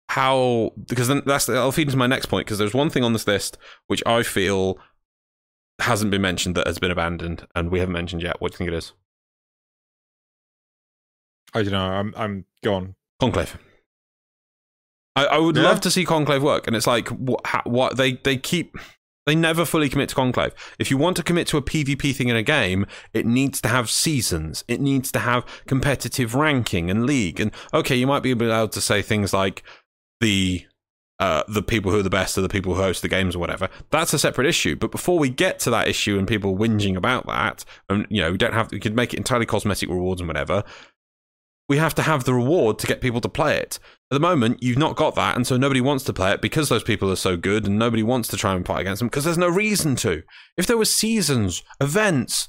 how? 0.10 0.72
Because 0.88 1.10
then 1.10 1.22
that's 1.26 1.50
I'll 1.50 1.72
feed 1.72 1.88
into 1.88 1.98
my 1.98 2.08
next 2.08 2.28
point. 2.28 2.46
Because 2.46 2.58
there's 2.58 2.74
one 2.74 2.90
thing 2.90 3.04
on 3.04 3.14
this 3.14 3.28
list 3.28 3.58
which 3.88 4.02
I 4.06 4.24
feel 4.24 4.78
hasn't 5.80 6.12
been 6.12 6.22
mentioned 6.22 6.56
that 6.56 6.68
has 6.68 6.80
been 6.80 6.92
abandoned, 6.92 7.48
and 7.56 7.70
we 7.72 7.80
haven't 7.80 7.94
mentioned 7.94 8.22
yet. 8.24 8.40
What 8.42 8.52
do 8.52 8.56
you 8.56 8.58
think 8.58 8.68
it 8.70 8.78
is? 8.78 8.94
I 11.54 11.64
don't 11.64 11.72
know. 11.72 11.80
I'm 11.80 12.14
I'm 12.18 12.46
go 12.64 12.74
on. 12.76 12.96
Conclave. 13.20 13.58
I, 15.16 15.26
I 15.26 15.38
would 15.40 15.56
Yeah. 15.56 15.64
love 15.64 15.82
to 15.82 15.92
see 15.92 16.06
Conclave 16.06 16.44
work, 16.44 16.68
and 16.68 16.76
it's 16.76 16.88
like 16.88 17.08
what, 17.10 17.42
how, 17.46 17.62
what 17.66 17.98
they 17.98 18.14
they 18.14 18.38
keep. 18.38 18.78
They 19.26 19.36
never 19.36 19.66
fully 19.66 19.90
commit 19.90 20.08
to 20.10 20.16
Conclave. 20.16 20.54
If 20.80 20.90
you 20.90 20.98
want 20.98 21.18
to 21.18 21.24
commit 21.24 21.48
to 21.48 21.58
a 21.58 21.62
PvP 21.62 22.16
thing 22.16 22.30
in 22.30 22.38
a 22.38 22.44
game, 22.44 22.86
it 23.12 23.26
needs 23.26 23.60
to 23.60 23.68
have 23.68 23.90
seasons. 23.90 24.64
It 24.70 24.80
needs 24.80 25.12
to 25.12 25.20
have 25.20 25.46
competitive 25.68 26.34
ranking 26.34 26.90
and 26.90 27.06
league. 27.06 27.42
And 27.42 27.52
okay, 27.74 27.96
you 27.98 28.08
might 28.08 28.24
be 28.24 28.32
able 28.32 28.70
to 28.70 28.82
say 28.82 29.02
things 29.02 29.34
like 29.34 29.64
the 30.22 30.66
uh, 31.20 31.44
the 31.48 31.64
people 31.64 31.92
who 31.92 32.00
are 32.00 32.04
the 32.04 32.10
best 32.10 32.38
are 32.38 32.42
the 32.42 32.50
people 32.50 32.76
who 32.76 32.82
host 32.82 33.02
the 33.02 33.08
games 33.08 33.36
or 33.36 33.40
whatever. 33.40 33.70
That's 33.90 34.14
a 34.14 34.20
separate 34.20 34.48
issue. 34.48 34.76
But 34.76 34.92
before 34.92 35.18
we 35.18 35.30
get 35.30 35.60
to 35.60 35.70
that 35.72 35.88
issue 35.88 36.18
and 36.18 36.28
people 36.28 36.56
whinging 36.56 36.96
about 36.96 37.26
that, 37.28 37.66
and 37.90 38.06
you 38.10 38.22
know, 38.22 38.32
we 38.32 38.38
don't 38.38 38.54
have 38.54 38.72
we 38.72 38.80
could 38.80 38.96
make 38.96 39.14
it 39.14 39.18
entirely 39.18 39.46
cosmetic 39.46 39.90
rewards 39.90 40.22
and 40.22 40.28
whatever. 40.28 40.64
We 41.70 41.78
have 41.78 41.96
to 41.96 42.02
have 42.04 42.24
the 42.24 42.34
reward 42.34 42.80
to 42.80 42.88
get 42.88 43.02
people 43.02 43.20
to 43.20 43.28
play 43.28 43.58
it. 43.58 43.78
At 44.10 44.16
the 44.16 44.22
moment, 44.22 44.64
you've 44.64 44.78
not 44.78 44.96
got 44.96 45.16
that, 45.16 45.36
and 45.36 45.46
so 45.46 45.58
nobody 45.58 45.82
wants 45.82 46.06
to 46.06 46.14
play 46.14 46.32
it 46.32 46.42
because 46.42 46.70
those 46.70 46.84
people 46.84 47.12
are 47.12 47.18
so 47.18 47.36
good, 47.36 47.68
and 47.68 47.78
nobody 47.78 48.04
wants 48.04 48.30
to 48.30 48.38
try 48.38 48.54
and 48.54 48.66
fight 48.66 48.82
against 48.82 49.00
them 49.00 49.10
because 49.10 49.26
there's 49.26 49.38
no 49.38 49.50
reason 49.50 49.96
to. 49.98 50.24
If 50.56 50.66
there 50.66 50.78
was 50.78 50.96
seasons, 50.96 51.64
events, 51.82 52.48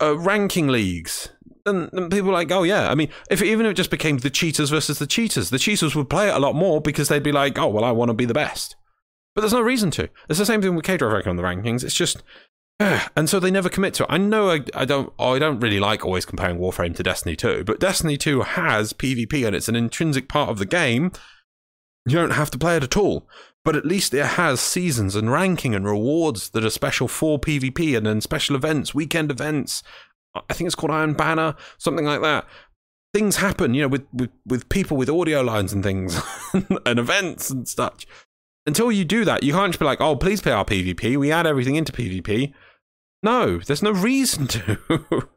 uh, 0.00 0.16
ranking 0.16 0.68
leagues, 0.68 1.30
then, 1.64 1.88
then 1.92 2.10
people 2.10 2.30
are 2.30 2.34
like, 2.34 2.50
oh 2.50 2.62
yeah. 2.62 2.90
I 2.90 2.94
mean, 2.94 3.08
if 3.30 3.42
even 3.42 3.66
if 3.66 3.72
it 3.72 3.76
just 3.76 3.90
became 3.90 4.18
the 4.18 4.30
cheaters 4.30 4.70
versus 4.70 4.98
the 4.98 5.06
cheaters, 5.06 5.50
the 5.50 5.58
cheaters 5.58 5.94
would 5.94 6.10
play 6.10 6.28
it 6.28 6.34
a 6.34 6.38
lot 6.38 6.54
more 6.54 6.80
because 6.80 7.08
they'd 7.08 7.22
be 7.22 7.32
like, 7.32 7.58
oh 7.58 7.68
well, 7.68 7.84
I 7.84 7.92
want 7.92 8.10
to 8.10 8.14
be 8.14 8.26
the 8.26 8.34
best. 8.34 8.76
But 9.34 9.40
there's 9.40 9.52
no 9.52 9.62
reason 9.62 9.90
to. 9.92 10.08
It's 10.28 10.38
the 10.38 10.46
same 10.46 10.62
thing 10.62 10.76
with 10.76 10.84
K-Drive 10.84 11.26
on 11.26 11.36
the 11.36 11.42
rankings. 11.42 11.82
It's 11.82 11.94
just, 11.94 12.22
and 12.80 13.28
so 13.28 13.40
they 13.40 13.50
never 13.50 13.68
commit 13.68 13.94
to 13.94 14.04
it. 14.04 14.10
I 14.10 14.18
know 14.18 14.50
I, 14.50 14.60
I 14.74 14.84
don't 14.84 15.12
I 15.18 15.38
don't 15.38 15.60
really 15.60 15.80
like 15.80 16.04
always 16.04 16.24
comparing 16.24 16.58
Warframe 16.58 16.94
to 16.96 17.02
Destiny 17.02 17.34
2, 17.36 17.64
but 17.64 17.80
Destiny 17.80 18.16
2 18.16 18.42
has 18.42 18.92
PvP 18.92 19.46
and 19.46 19.56
it's 19.56 19.68
an 19.68 19.76
intrinsic 19.76 20.28
part 20.28 20.50
of 20.50 20.58
the 20.58 20.66
game. 20.66 21.12
You 22.06 22.16
don't 22.16 22.32
have 22.32 22.50
to 22.50 22.58
play 22.58 22.76
it 22.76 22.84
at 22.84 22.96
all. 22.96 23.26
But 23.64 23.76
at 23.76 23.86
least 23.86 24.12
it 24.12 24.26
has 24.26 24.60
seasons 24.60 25.16
and 25.16 25.32
ranking 25.32 25.74
and 25.74 25.86
rewards 25.86 26.50
that 26.50 26.66
are 26.66 26.70
special 26.70 27.08
for 27.08 27.38
PvP 27.38 27.96
and 27.96 28.04
then 28.04 28.20
special 28.20 28.54
events, 28.54 28.94
weekend 28.94 29.30
events. 29.30 29.82
I 30.34 30.54
think 30.54 30.66
it's 30.66 30.74
called 30.74 30.90
Iron 30.92 31.12
Banner, 31.14 31.54
something 31.78 32.04
like 32.04 32.20
that. 32.22 32.46
Things 33.12 33.36
happen, 33.36 33.74
you 33.74 33.82
know, 33.82 33.88
with, 33.88 34.06
with, 34.12 34.30
with 34.44 34.68
people 34.68 34.96
with 34.96 35.08
audio 35.08 35.40
lines 35.42 35.72
and 35.72 35.82
things 35.84 36.20
and 36.86 36.98
events 36.98 37.50
and 37.50 37.68
such. 37.68 38.06
Until 38.66 38.90
you 38.90 39.04
do 39.04 39.24
that, 39.24 39.42
you 39.42 39.52
can't 39.52 39.70
just 39.72 39.78
be 39.78 39.84
like, 39.84 40.00
oh, 40.00 40.16
please 40.16 40.40
play 40.40 40.52
our 40.52 40.64
PvP. 40.64 41.16
We 41.16 41.30
add 41.30 41.46
everything 41.46 41.76
into 41.76 41.92
PvP. 41.92 42.52
No, 43.22 43.58
there's 43.58 43.82
no 43.82 43.92
reason 43.92 44.46
to. 44.48 44.78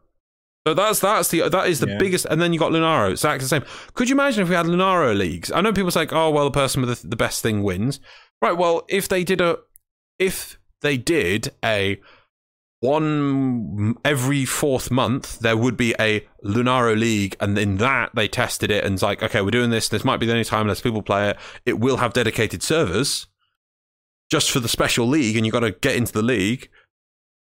so 0.68 0.74
that's 0.74 1.00
that's 1.00 1.30
the 1.30 1.48
that 1.50 1.68
is 1.68 1.80
the 1.80 1.88
Yeah. 1.88 1.98
biggest. 2.00 2.26
And 2.26 2.42
then 2.42 2.52
you 2.54 2.60
got 2.60 2.72
Lunaro. 2.72 3.12
It's 3.12 3.22
exactly 3.24 3.44
the 3.44 3.48
same. 3.50 3.64
Could 3.94 4.10
you 4.10 4.16
imagine 4.16 4.42
if 4.44 4.50
we 4.50 4.56
had 4.56 4.66
Lunaro 4.66 5.16
leagues? 5.16 5.52
I 5.52 5.62
know 5.62 5.72
people 5.74 5.92
say, 5.92 6.08
oh, 6.12 6.32
well, 6.32 6.46
the 6.46 6.52
person 6.52 6.82
with 6.82 7.02
the, 7.02 7.08
the 7.08 7.16
best 7.16 7.44
thing 7.44 7.64
wins. 7.64 8.00
Right. 8.42 8.58
Well, 8.58 8.86
if 8.90 9.08
they 9.08 9.24
did 9.24 9.42
a, 9.42 9.58
if 10.18 10.58
they 10.82 10.98
did 10.98 11.54
a 11.64 12.00
one 12.80 13.96
every 14.06 14.46
fourth 14.46 14.92
month 14.92 15.40
there 15.40 15.58
would 15.58 15.76
be 15.76 15.96
a 16.00 16.28
lunaro 16.44 16.98
league 16.98 17.36
and 17.40 17.58
in 17.58 17.78
that 17.78 18.12
they 18.14 18.28
tested 18.28 18.70
it 18.70 18.84
and 18.84 18.94
it's 18.94 19.02
like 19.04 19.24
okay 19.24 19.42
we're 19.42 19.50
doing 19.50 19.72
this 19.72 19.90
this 19.90 20.06
might 20.06 20.18
be 20.18 20.28
the 20.28 20.32
only 20.32 20.44
time 20.44 20.68
less 20.68 20.82
people 20.82 21.02
play 21.02 21.30
it. 21.32 21.38
It 21.66 21.80
will 21.80 21.98
have 21.98 22.14
dedicated 22.14 22.62
servers 22.62 23.28
just 24.30 24.52
for 24.52 24.60
the 24.60 24.68
special 24.68 25.08
league 25.08 25.36
and 25.36 25.46
you've 25.46 25.54
got 25.54 25.62
to 25.62 25.72
get 25.72 25.96
into 25.96 26.14
the 26.14 26.22
league. 26.22 26.70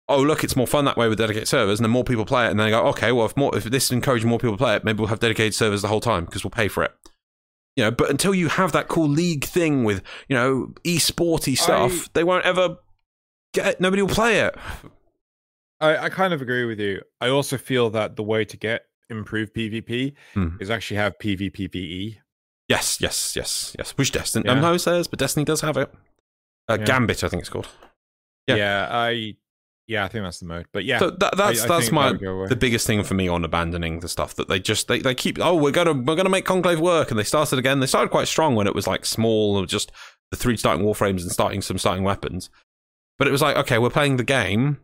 Oh 0.07 0.21
look 0.21 0.43
it's 0.43 0.55
more 0.55 0.67
fun 0.67 0.85
that 0.85 0.97
way 0.97 1.09
with 1.09 1.17
dedicated 1.17 1.47
servers 1.47 1.79
and 1.79 1.85
then 1.85 1.91
more 1.91 2.03
people 2.03 2.25
play 2.25 2.45
it 2.45 2.51
and 2.51 2.59
then 2.59 2.67
they 2.67 2.71
go 2.71 2.85
okay 2.89 3.11
well 3.11 3.25
if 3.25 3.35
more 3.35 3.57
if 3.57 3.63
this 3.63 3.91
encourages 3.91 4.25
more 4.27 4.37
people 4.37 4.53
to 4.55 4.63
play 4.63 4.75
it 4.75 4.83
maybe 4.83 4.99
we'll 4.99 5.07
have 5.07 5.19
dedicated 5.19 5.55
servers 5.55 5.81
the 5.81 5.87
whole 5.87 6.01
time 6.01 6.25
because 6.25 6.43
we'll 6.43 6.51
pay 6.51 6.67
for 6.67 6.83
it. 6.83 6.91
You 7.75 7.85
know 7.85 7.91
but 7.91 8.11
until 8.11 8.35
you 8.35 8.47
have 8.49 8.71
that 8.73 8.87
cool 8.89 9.09
league 9.09 9.43
thing 9.45 9.83
with 9.83 10.03
you 10.29 10.35
know 10.35 10.73
e-sporty 10.83 11.55
stuff 11.55 11.91
I- 12.05 12.09
they 12.13 12.23
won't 12.23 12.45
ever 12.45 12.77
get 13.55 13.81
nobody 13.81 14.03
will 14.03 14.09
play 14.09 14.41
it 14.41 14.55
I, 15.81 15.97
I 16.05 16.09
kind 16.09 16.33
of 16.33 16.41
agree 16.41 16.65
with 16.65 16.79
you. 16.79 17.01
I 17.21 17.29
also 17.29 17.57
feel 17.57 17.89
that 17.91 18.15
the 18.15 18.23
way 18.23 18.45
to 18.45 18.57
get 18.57 18.83
improved 19.09 19.53
PvP 19.53 20.13
Hmm. 20.33 20.57
is 20.59 20.69
actually 20.69 20.97
have 20.97 21.17
PvPvE. 21.19 22.17
Yes, 22.67 22.99
yes, 22.99 23.35
yes, 23.35 23.75
yes. 23.77 23.91
Which 23.91 24.11
Destiny? 24.11 24.45
Yeah. 24.45 24.53
Um, 24.53 24.61
no, 24.61 24.77
says, 24.77 25.07
but 25.07 25.19
Destiny 25.19 25.45
does 25.45 25.61
have 25.61 25.77
it. 25.77 25.93
Uh, 26.67 26.77
Yeah. 26.79 26.85
Gambit, 26.85 27.23
I 27.23 27.27
think 27.27 27.41
it's 27.41 27.49
called. 27.49 27.67
Yeah. 28.47 28.55
Yeah. 28.55 28.87
I 28.89 29.35
yeah, 29.87 30.03
I 30.03 30.07
think 30.07 30.23
that's 30.23 30.39
the 30.39 30.47
mode. 30.47 30.65
But 30.73 30.83
yeah, 30.83 30.97
So 30.97 31.11
that, 31.11 31.37
that's 31.37 31.63
I 31.63 31.67
that's 31.67 31.91
my 31.91 32.05
that 32.07 32.11
would 32.13 32.21
go 32.21 32.31
away. 32.39 32.47
the 32.47 32.55
biggest 32.55 32.87
thing 32.87 33.03
for 33.03 33.13
me 33.13 33.27
on 33.27 33.45
abandoning 33.45 33.99
the 33.99 34.09
stuff 34.09 34.33
that 34.35 34.47
they 34.47 34.59
just 34.59 34.87
they, 34.87 34.97
they 34.99 35.13
keep. 35.13 35.37
Oh, 35.39 35.53
we're 35.55 35.69
gonna 35.71 35.93
we're 35.93 36.15
gonna 36.15 36.29
make 36.29 36.45
Conclave 36.45 36.79
work, 36.79 37.11
and 37.11 37.19
they 37.19 37.23
started 37.23 37.59
again. 37.59 37.81
They 37.81 37.85
started 37.85 38.09
quite 38.09 38.27
strong 38.27 38.55
when 38.55 38.65
it 38.65 38.73
was 38.73 38.87
like 38.87 39.05
small, 39.05 39.55
or 39.57 39.67
just 39.67 39.91
the 40.31 40.37
three 40.37 40.57
starting 40.57 40.83
warframes 40.83 41.21
and 41.21 41.31
starting 41.31 41.61
some 41.61 41.77
starting 41.77 42.03
weapons. 42.03 42.49
But 43.19 43.27
it 43.27 43.31
was 43.31 43.43
like, 43.43 43.57
okay, 43.57 43.77
we're 43.77 43.91
playing 43.91 44.17
the 44.17 44.23
game. 44.23 44.79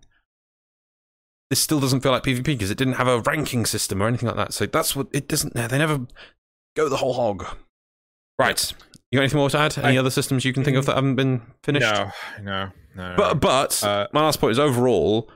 This 1.51 1.59
still 1.59 1.81
doesn't 1.81 1.99
feel 1.99 2.13
like 2.13 2.23
PvP 2.23 2.45
because 2.45 2.71
it 2.71 2.77
didn't 2.77 2.93
have 2.93 3.09
a 3.09 3.19
ranking 3.19 3.65
system 3.65 4.01
or 4.01 4.07
anything 4.07 4.27
like 4.27 4.37
that. 4.37 4.53
So 4.53 4.65
that's 4.65 4.95
what 4.95 5.07
it 5.11 5.27
doesn't. 5.27 5.53
They 5.53 5.77
never 5.77 6.07
go 6.77 6.87
the 6.87 6.95
whole 6.95 7.11
hog. 7.11 7.45
Right. 8.39 8.73
You 9.11 9.17
got 9.17 9.23
anything 9.23 9.37
more 9.39 9.49
to 9.49 9.57
add? 9.57 9.77
Any 9.77 9.97
I- 9.97 9.99
other 9.99 10.09
systems 10.09 10.45
you 10.45 10.53
can 10.53 10.63
think 10.63 10.77
of 10.77 10.85
that 10.85 10.95
haven't 10.95 11.15
been 11.17 11.41
finished? 11.61 11.85
no, 11.93 12.09
no, 12.41 12.69
no. 12.95 13.15
But 13.17 13.41
but 13.41 13.83
Uh, 13.83 14.07
my 14.13 14.21
last 14.21 14.39
point 14.39 14.51
is 14.53 14.59
overall, 14.59 15.29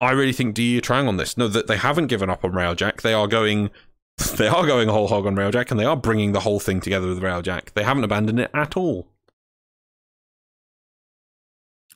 I 0.00 0.12
really 0.12 0.32
think 0.32 0.54
DE 0.54 0.78
are 0.78 0.80
trying 0.80 1.06
on 1.08 1.18
this. 1.18 1.36
No, 1.36 1.46
that 1.48 1.66
they 1.66 1.76
haven't 1.76 2.06
given 2.06 2.30
up 2.30 2.42
on 2.42 2.52
Railjack. 2.52 3.02
They 3.02 3.12
are 3.12 3.26
going, 3.26 3.68
they 4.38 4.48
are 4.48 4.66
going 4.66 4.88
whole 4.88 5.08
hog 5.08 5.26
on 5.26 5.36
Railjack, 5.36 5.70
and 5.70 5.78
they 5.78 5.84
are 5.84 5.94
bringing 5.96 6.32
the 6.32 6.40
whole 6.40 6.58
thing 6.58 6.80
together 6.80 7.06
with 7.06 7.20
Railjack. 7.22 7.74
They 7.74 7.82
haven't 7.84 8.04
abandoned 8.04 8.40
it 8.40 8.50
at 8.54 8.78
all. 8.78 9.08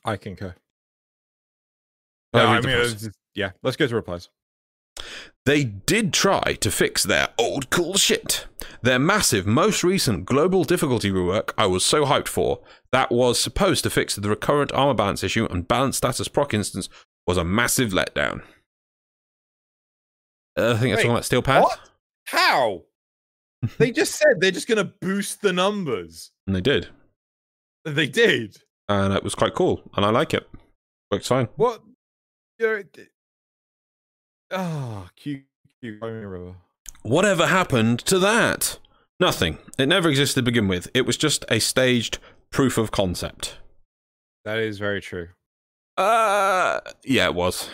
I 0.05 0.17
concur. 0.17 0.53
No, 2.31 2.45
I 2.45 2.61
mean, 2.61 3.11
yeah. 3.39 3.51
Let's 3.63 3.77
go 3.77 3.87
to 3.87 3.95
replies. 3.95 4.29
They 5.45 5.63
did 5.63 6.11
try 6.11 6.57
to 6.59 6.69
fix 6.69 7.03
their 7.03 7.29
old 7.37 7.69
cool 7.69 7.95
shit. 7.95 8.45
Their 8.81 8.99
massive, 8.99 9.47
most 9.47 9.81
recent 9.83 10.25
global 10.25 10.65
difficulty 10.65 11.09
rework 11.09 11.51
I 11.57 11.65
was 11.65 11.85
so 11.85 12.05
hyped 12.05 12.27
for, 12.27 12.59
that 12.91 13.09
was 13.11 13.39
supposed 13.39 13.83
to 13.83 13.89
fix 13.89 14.15
the 14.15 14.29
recurrent 14.29 14.73
armor 14.73 14.93
balance 14.93 15.23
issue 15.23 15.45
and 15.49 15.67
balance 15.67 15.97
status 15.97 16.27
proc 16.27 16.53
instance, 16.53 16.89
was 17.25 17.37
a 17.37 17.45
massive 17.45 17.91
letdown. 17.91 18.41
Uh, 20.57 20.73
I 20.73 20.77
think 20.77 20.91
that's 20.91 21.01
talking 21.03 21.11
about 21.11 21.25
Steel 21.25 21.41
Path. 21.41 21.63
what? 21.63 21.79
How? 22.25 22.83
they 23.77 23.91
just 23.91 24.15
said 24.15 24.39
they're 24.39 24.51
just 24.51 24.67
going 24.67 24.77
to 24.77 24.93
boost 24.99 25.41
the 25.41 25.53
numbers. 25.53 26.31
And 26.45 26.55
they 26.55 26.61
did. 26.61 26.89
They 27.85 28.07
did. 28.07 28.57
and 28.89 29.13
it 29.13 29.23
was 29.23 29.35
quite 29.35 29.55
cool, 29.55 29.81
and 29.95 30.05
I 30.05 30.09
like 30.09 30.33
it. 30.33 30.47
Works 31.11 31.27
fine. 31.27 31.47
What? 31.55 31.81
You 32.59 32.67
know, 32.67 32.83
Ah, 34.51 35.09
Q 35.15 35.43
Q 35.81 35.99
River. 36.01 36.55
Whatever 37.03 37.47
happened 37.47 37.99
to 37.99 38.19
that? 38.19 38.79
Nothing. 39.19 39.57
It 39.77 39.87
never 39.87 40.09
existed 40.09 40.39
to 40.39 40.43
begin 40.43 40.67
with. 40.67 40.89
It 40.93 41.05
was 41.05 41.17
just 41.17 41.45
a 41.49 41.59
staged 41.59 42.19
proof 42.51 42.77
of 42.77 42.91
concept. 42.91 43.57
That 44.45 44.59
is 44.59 44.79
very 44.79 45.01
true. 45.01 45.27
Uh, 45.97 46.79
yeah, 47.03 47.25
it 47.25 47.35
was. 47.35 47.69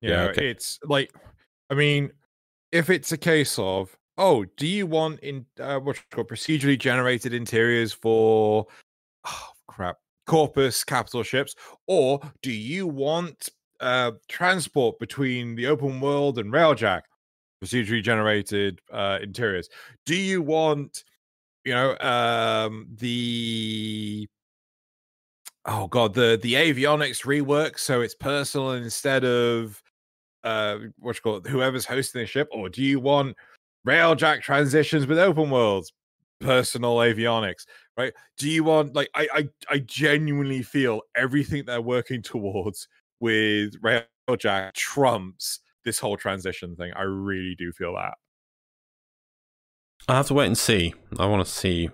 You 0.00 0.10
Yeah, 0.10 0.16
know, 0.24 0.30
okay. 0.30 0.50
it's 0.50 0.78
like, 0.84 1.12
I 1.70 1.74
mean, 1.74 2.10
if 2.72 2.88
it's 2.90 3.12
a 3.12 3.18
case 3.18 3.58
of, 3.58 3.96
oh, 4.16 4.46
do 4.56 4.66
you 4.66 4.86
want 4.86 5.20
in 5.20 5.46
uh, 5.60 5.78
what's 5.78 6.00
called 6.10 6.28
procedurally 6.28 6.78
generated 6.78 7.34
interiors 7.34 7.92
for, 7.92 8.66
oh 9.26 9.48
crap, 9.68 9.98
corpus 10.26 10.82
capital 10.84 11.22
ships, 11.22 11.54
or 11.86 12.20
do 12.42 12.50
you 12.50 12.86
want 12.86 13.50
uh 13.80 14.12
transport 14.28 14.98
between 14.98 15.54
the 15.54 15.66
open 15.66 16.00
world 16.00 16.38
and 16.38 16.52
railjack 16.52 17.02
procedurally 17.62 18.02
generated 18.02 18.80
uh 18.92 19.18
interiors? 19.22 19.68
Do 20.06 20.16
you 20.16 20.42
want, 20.42 21.04
you 21.64 21.74
know, 21.74 21.96
um 21.98 22.88
the 22.98 24.28
oh 25.66 25.86
god 25.88 26.14
the 26.14 26.38
the 26.42 26.54
avionics 26.54 27.24
rework 27.24 27.78
so 27.78 28.00
it's 28.00 28.14
personal 28.14 28.72
instead 28.72 29.24
of 29.24 29.82
uh 30.44 30.78
what 30.98 31.16
you 31.16 31.20
call 31.22 31.36
it 31.36 31.46
whoever's 31.46 31.84
hosting 31.84 32.20
the 32.20 32.26
ship 32.26 32.48
or 32.52 32.68
do 32.68 32.82
you 32.82 33.00
want 33.00 33.36
railjack 33.86 34.40
transitions 34.42 35.06
with 35.06 35.18
open 35.18 35.50
worlds 35.50 35.92
personal 36.40 36.96
avionics 36.96 37.66
right 37.96 38.12
do 38.36 38.48
you 38.48 38.64
want 38.64 38.94
like 38.94 39.10
i 39.14 39.28
i, 39.34 39.48
I 39.68 39.78
genuinely 39.80 40.62
feel 40.62 41.02
everything 41.16 41.64
they're 41.66 41.82
working 41.82 42.22
towards 42.34 42.88
with 43.20 43.74
railjack 43.82 44.72
trumps 44.74 45.60
this 45.84 45.98
whole 45.98 46.16
transition 46.16 46.76
thing 46.76 46.92
i 46.96 47.02
really 47.02 47.54
do 47.56 47.72
feel 47.72 47.94
that 47.94 48.14
I 50.08 50.14
have 50.16 50.26
to 50.28 50.34
wait 50.34 50.46
and 50.46 50.56
see. 50.56 50.94
I 51.18 51.26
want 51.26 51.44
to 51.44 51.52
see. 51.52 51.90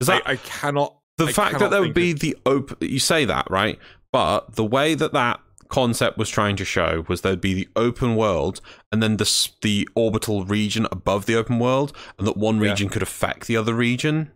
Is 0.00 0.06
that 0.06 0.22
I, 0.26 0.32
I 0.32 0.36
cannot 0.36 0.96
the 1.18 1.26
I 1.26 1.32
fact 1.32 1.58
that 1.58 1.70
there 1.70 1.80
would 1.80 1.94
be 1.94 2.12
the 2.12 2.36
open? 2.46 2.76
You 2.80 3.00
say 3.00 3.24
that 3.24 3.50
right, 3.50 3.78
but 4.12 4.54
the 4.54 4.64
way 4.64 4.94
that 4.94 5.12
that 5.14 5.40
concept 5.68 6.16
was 6.16 6.28
trying 6.28 6.54
to 6.56 6.64
show 6.64 7.04
was 7.08 7.22
there'd 7.22 7.40
be 7.40 7.54
the 7.54 7.68
open 7.74 8.14
world 8.14 8.60
and 8.92 9.02
then 9.02 9.16
the 9.16 9.48
the 9.62 9.88
orbital 9.96 10.44
region 10.44 10.86
above 10.92 11.26
the 11.26 11.34
open 11.34 11.58
world, 11.58 11.96
and 12.18 12.26
that 12.28 12.36
one 12.36 12.60
Yeah. 12.60 12.70
region 12.70 12.88
could 12.88 13.02
affect 13.02 13.48
the 13.48 13.56
other 13.56 13.74
region. 13.74 14.30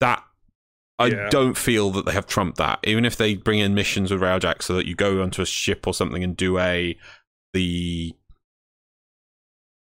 That 0.00 0.22
I 0.98 1.06
Yeah. 1.06 1.28
don't 1.30 1.56
feel 1.56 1.90
that 1.92 2.06
they 2.06 2.12
have 2.12 2.26
trumped 2.26 2.58
that. 2.58 2.80
Even 2.84 3.04
if 3.04 3.16
they 3.16 3.36
bring 3.36 3.60
in 3.60 3.74
missions 3.74 4.10
with 4.10 4.20
Railjack 4.20 4.62
so 4.62 4.74
that 4.74 4.86
you 4.86 4.94
go 4.94 5.22
onto 5.22 5.42
a 5.42 5.46
ship 5.46 5.86
or 5.86 5.94
something 5.94 6.24
and 6.24 6.36
do 6.36 6.58
a 6.58 6.98
the 7.54 8.14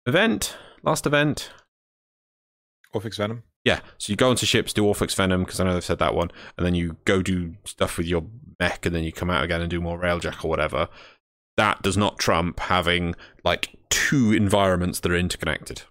event 0.06 0.58
last 0.84 1.06
event 1.06 1.52
Orphix 2.94 3.18
Venom 3.18 3.44
Yeah, 3.66 3.82
so 3.98 4.12
you 4.12 4.16
go 4.18 4.30
onto 4.30 4.46
ships, 4.46 4.74
do 4.74 4.84
Orphix 4.84 5.16
Venom 5.16 5.44
because 5.44 5.60
I 5.60 5.64
know 5.66 5.74
they've 5.74 5.84
said 5.84 6.00
that 6.00 6.16
one, 6.16 6.32
and 6.58 6.66
then 6.66 6.76
you 6.76 6.98
go 7.06 7.22
do 7.22 7.56
stuff 7.66 7.98
with 7.98 8.08
your 8.08 8.26
mech, 8.60 8.86
and 8.86 8.96
then 8.96 9.04
you 9.04 9.12
come 9.12 9.30
out 9.30 9.44
again 9.44 9.62
and 9.62 9.70
do 9.70 9.82
more 9.82 10.00
Railjack 10.00 10.44
or 10.44 10.48
whatever. 10.48 10.88
That 11.58 11.82
does 11.82 11.98
not 11.98 12.18
trump 12.20 12.60
having 12.62 13.16
like 13.44 13.76
two 13.90 14.32
environments 14.32 15.02
that 15.02 15.12
are 15.12 15.18
interconnected 15.18 15.84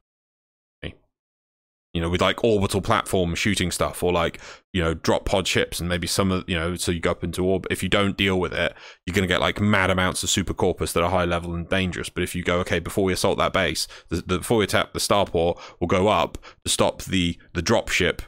you 1.94 2.00
know, 2.02 2.08
with 2.08 2.20
like 2.20 2.44
orbital 2.44 2.82
platform 2.82 3.34
shooting 3.34 3.70
stuff 3.70 4.02
or 4.02 4.12
like, 4.12 4.38
you 4.72 4.82
know, 4.82 4.94
drop 4.94 5.24
pod 5.24 5.46
ships 5.48 5.80
and 5.80 5.88
maybe 5.88 6.06
some 6.06 6.30
of, 6.30 6.44
you 6.46 6.54
know, 6.54 6.76
so 6.76 6.92
you 6.92 7.00
go 7.00 7.10
up 7.10 7.24
into 7.24 7.44
orbit. 7.44 7.72
If 7.72 7.82
you 7.82 7.88
don't 7.88 8.16
deal 8.16 8.38
with 8.38 8.52
it, 8.52 8.74
you're 9.06 9.14
going 9.14 9.26
to 9.26 9.32
get 9.32 9.40
like 9.40 9.60
mad 9.60 9.90
amounts 9.90 10.22
of 10.22 10.28
super 10.28 10.52
corpus 10.52 10.92
that 10.92 11.02
are 11.02 11.10
high 11.10 11.24
level 11.24 11.54
and 11.54 11.68
dangerous. 11.68 12.10
But 12.10 12.22
if 12.22 12.34
you 12.34 12.42
go, 12.42 12.58
okay, 12.60 12.78
before 12.78 13.04
we 13.04 13.12
assault 13.12 13.38
that 13.38 13.54
base, 13.54 13.88
the, 14.10 14.16
the, 14.16 14.38
before 14.38 14.58
we 14.58 14.64
attack 14.64 14.92
the 14.92 14.98
starport, 14.98 15.58
we'll 15.80 15.88
go 15.88 16.08
up 16.08 16.36
to 16.64 16.70
stop 16.70 17.02
the, 17.02 17.38
the 17.54 17.62
drop 17.62 17.88
ship 17.88 18.20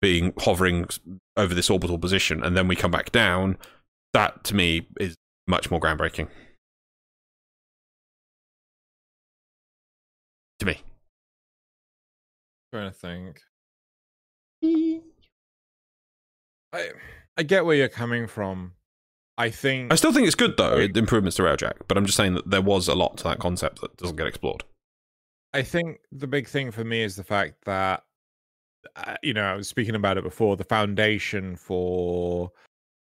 being 0.00 0.32
hovering 0.38 0.86
over 1.36 1.54
this 1.54 1.70
orbital 1.70 1.98
position 1.98 2.42
and 2.44 2.56
then 2.56 2.68
we 2.68 2.76
come 2.76 2.92
back 2.92 3.10
down. 3.10 3.58
That 4.14 4.44
to 4.44 4.54
me 4.54 4.86
is 5.00 5.16
much 5.48 5.72
more 5.72 5.80
groundbreaking. 5.80 6.28
To 10.60 10.66
me 10.66 10.82
trying 12.72 12.90
to 12.90 12.96
think. 12.96 13.40
I 16.72 16.90
I 17.36 17.42
get 17.42 17.64
where 17.64 17.76
you're 17.76 17.88
coming 17.88 18.26
from. 18.26 18.72
I 19.36 19.50
think 19.50 19.92
I 19.92 19.96
still 19.96 20.12
think 20.12 20.26
it's 20.26 20.34
good 20.34 20.56
though, 20.56 20.78
I, 20.78 20.88
improvements 20.94 21.36
to 21.36 21.42
Railjack, 21.42 21.74
but 21.86 21.96
I'm 21.96 22.06
just 22.06 22.16
saying 22.16 22.34
that 22.34 22.50
there 22.50 22.62
was 22.62 22.88
a 22.88 22.94
lot 22.94 23.16
to 23.18 23.24
that 23.24 23.38
concept 23.38 23.80
that 23.80 23.96
doesn't 23.96 24.16
get 24.16 24.26
explored. 24.26 24.64
I 25.54 25.62
think 25.62 25.98
the 26.10 26.26
big 26.26 26.48
thing 26.48 26.72
for 26.72 26.84
me 26.84 27.02
is 27.02 27.16
the 27.16 27.24
fact 27.24 27.64
that 27.64 28.02
uh, 28.96 29.14
you 29.22 29.34
know, 29.34 29.44
I 29.44 29.54
was 29.54 29.68
speaking 29.68 29.94
about 29.94 30.18
it 30.18 30.24
before, 30.24 30.56
the 30.56 30.64
foundation 30.64 31.56
for 31.56 32.50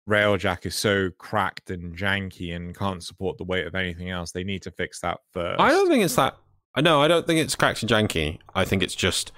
Railjack 0.09 0.65
is 0.65 0.75
so 0.75 1.09
cracked 1.17 1.69
and 1.69 1.95
janky 1.95 2.55
and 2.55 2.77
can't 2.77 3.03
support 3.03 3.37
the 3.37 3.43
weight 3.43 3.65
of 3.65 3.75
anything 3.75 4.09
else. 4.09 4.31
They 4.31 4.43
need 4.43 4.61
to 4.63 4.71
fix 4.71 4.99
that 5.01 5.19
first. 5.31 5.59
I 5.59 5.69
don't 5.69 5.89
think 5.89 6.03
it's 6.03 6.15
that 6.15 6.37
I 6.75 6.81
know. 6.81 7.01
I 7.01 7.07
don't 7.07 7.25
think 7.25 7.39
it's 7.39 7.55
cracked 7.55 7.81
and 7.81 7.89
janky. 7.89 8.39
I 8.53 8.65
think 8.65 8.83
it's 8.83 8.95
just 8.95 9.31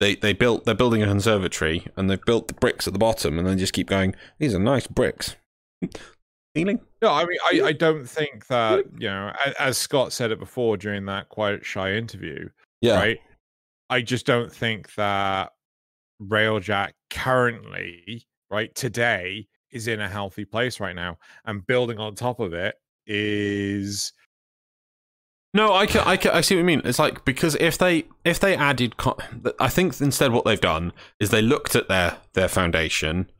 they 0.00 0.14
they 0.14 0.32
built 0.32 0.64
they're 0.64 0.74
building 0.74 1.02
a 1.02 1.06
conservatory 1.06 1.86
and 1.96 2.08
they've 2.08 2.24
built 2.24 2.48
the 2.48 2.54
bricks 2.54 2.86
at 2.86 2.92
the 2.92 2.98
bottom 2.98 3.38
and 3.38 3.46
then 3.46 3.58
just 3.58 3.72
keep 3.72 3.88
going. 3.88 4.14
These 4.38 4.54
are 4.54 4.60
nice 4.60 4.86
bricks. 4.86 5.36
Feeling? 6.54 6.80
No, 7.02 7.12
I 7.12 7.24
mean 7.24 7.38
I, 7.44 7.68
I 7.68 7.72
don't 7.72 8.08
think 8.08 8.46
that 8.46 8.84
you 8.98 9.08
know 9.08 9.32
as 9.58 9.76
Scott 9.76 10.12
said 10.12 10.30
it 10.30 10.38
before 10.38 10.76
during 10.76 11.04
that 11.06 11.28
quiet 11.28 11.64
shy 11.64 11.94
interview. 11.94 12.48
Yeah. 12.80 12.96
Right. 12.96 13.18
I 13.90 14.02
just 14.02 14.26
don't 14.26 14.52
think 14.52 14.94
that 14.94 15.52
Railjack 16.22 16.92
currently, 17.10 18.26
right 18.50 18.74
today, 18.74 19.48
is 19.70 19.88
in 19.88 20.00
a 20.00 20.08
healthy 20.08 20.44
place 20.44 20.78
right 20.78 20.94
now, 20.94 21.18
and 21.46 21.66
building 21.66 21.98
on 21.98 22.14
top 22.14 22.40
of 22.40 22.52
it 22.52 22.76
is 23.06 24.12
no, 25.54 25.72
I 25.72 25.86
can, 25.86 26.02
I 26.06 26.16
can, 26.16 26.32
I 26.32 26.40
see 26.40 26.54
what 26.54 26.60
you 26.60 26.64
mean. 26.64 26.82
It's 26.84 26.98
like 26.98 27.24
because 27.24 27.56
if 27.56 27.78
they 27.78 28.04
if 28.24 28.38
they 28.38 28.54
added, 28.54 28.94
I 29.58 29.68
think 29.68 29.98
instead 30.00 30.32
what 30.32 30.44
they've 30.44 30.60
done 30.60 30.92
is 31.18 31.30
they 31.30 31.42
looked 31.42 31.74
at 31.74 31.88
their 31.88 32.18
their 32.34 32.48
foundation, 32.48 33.30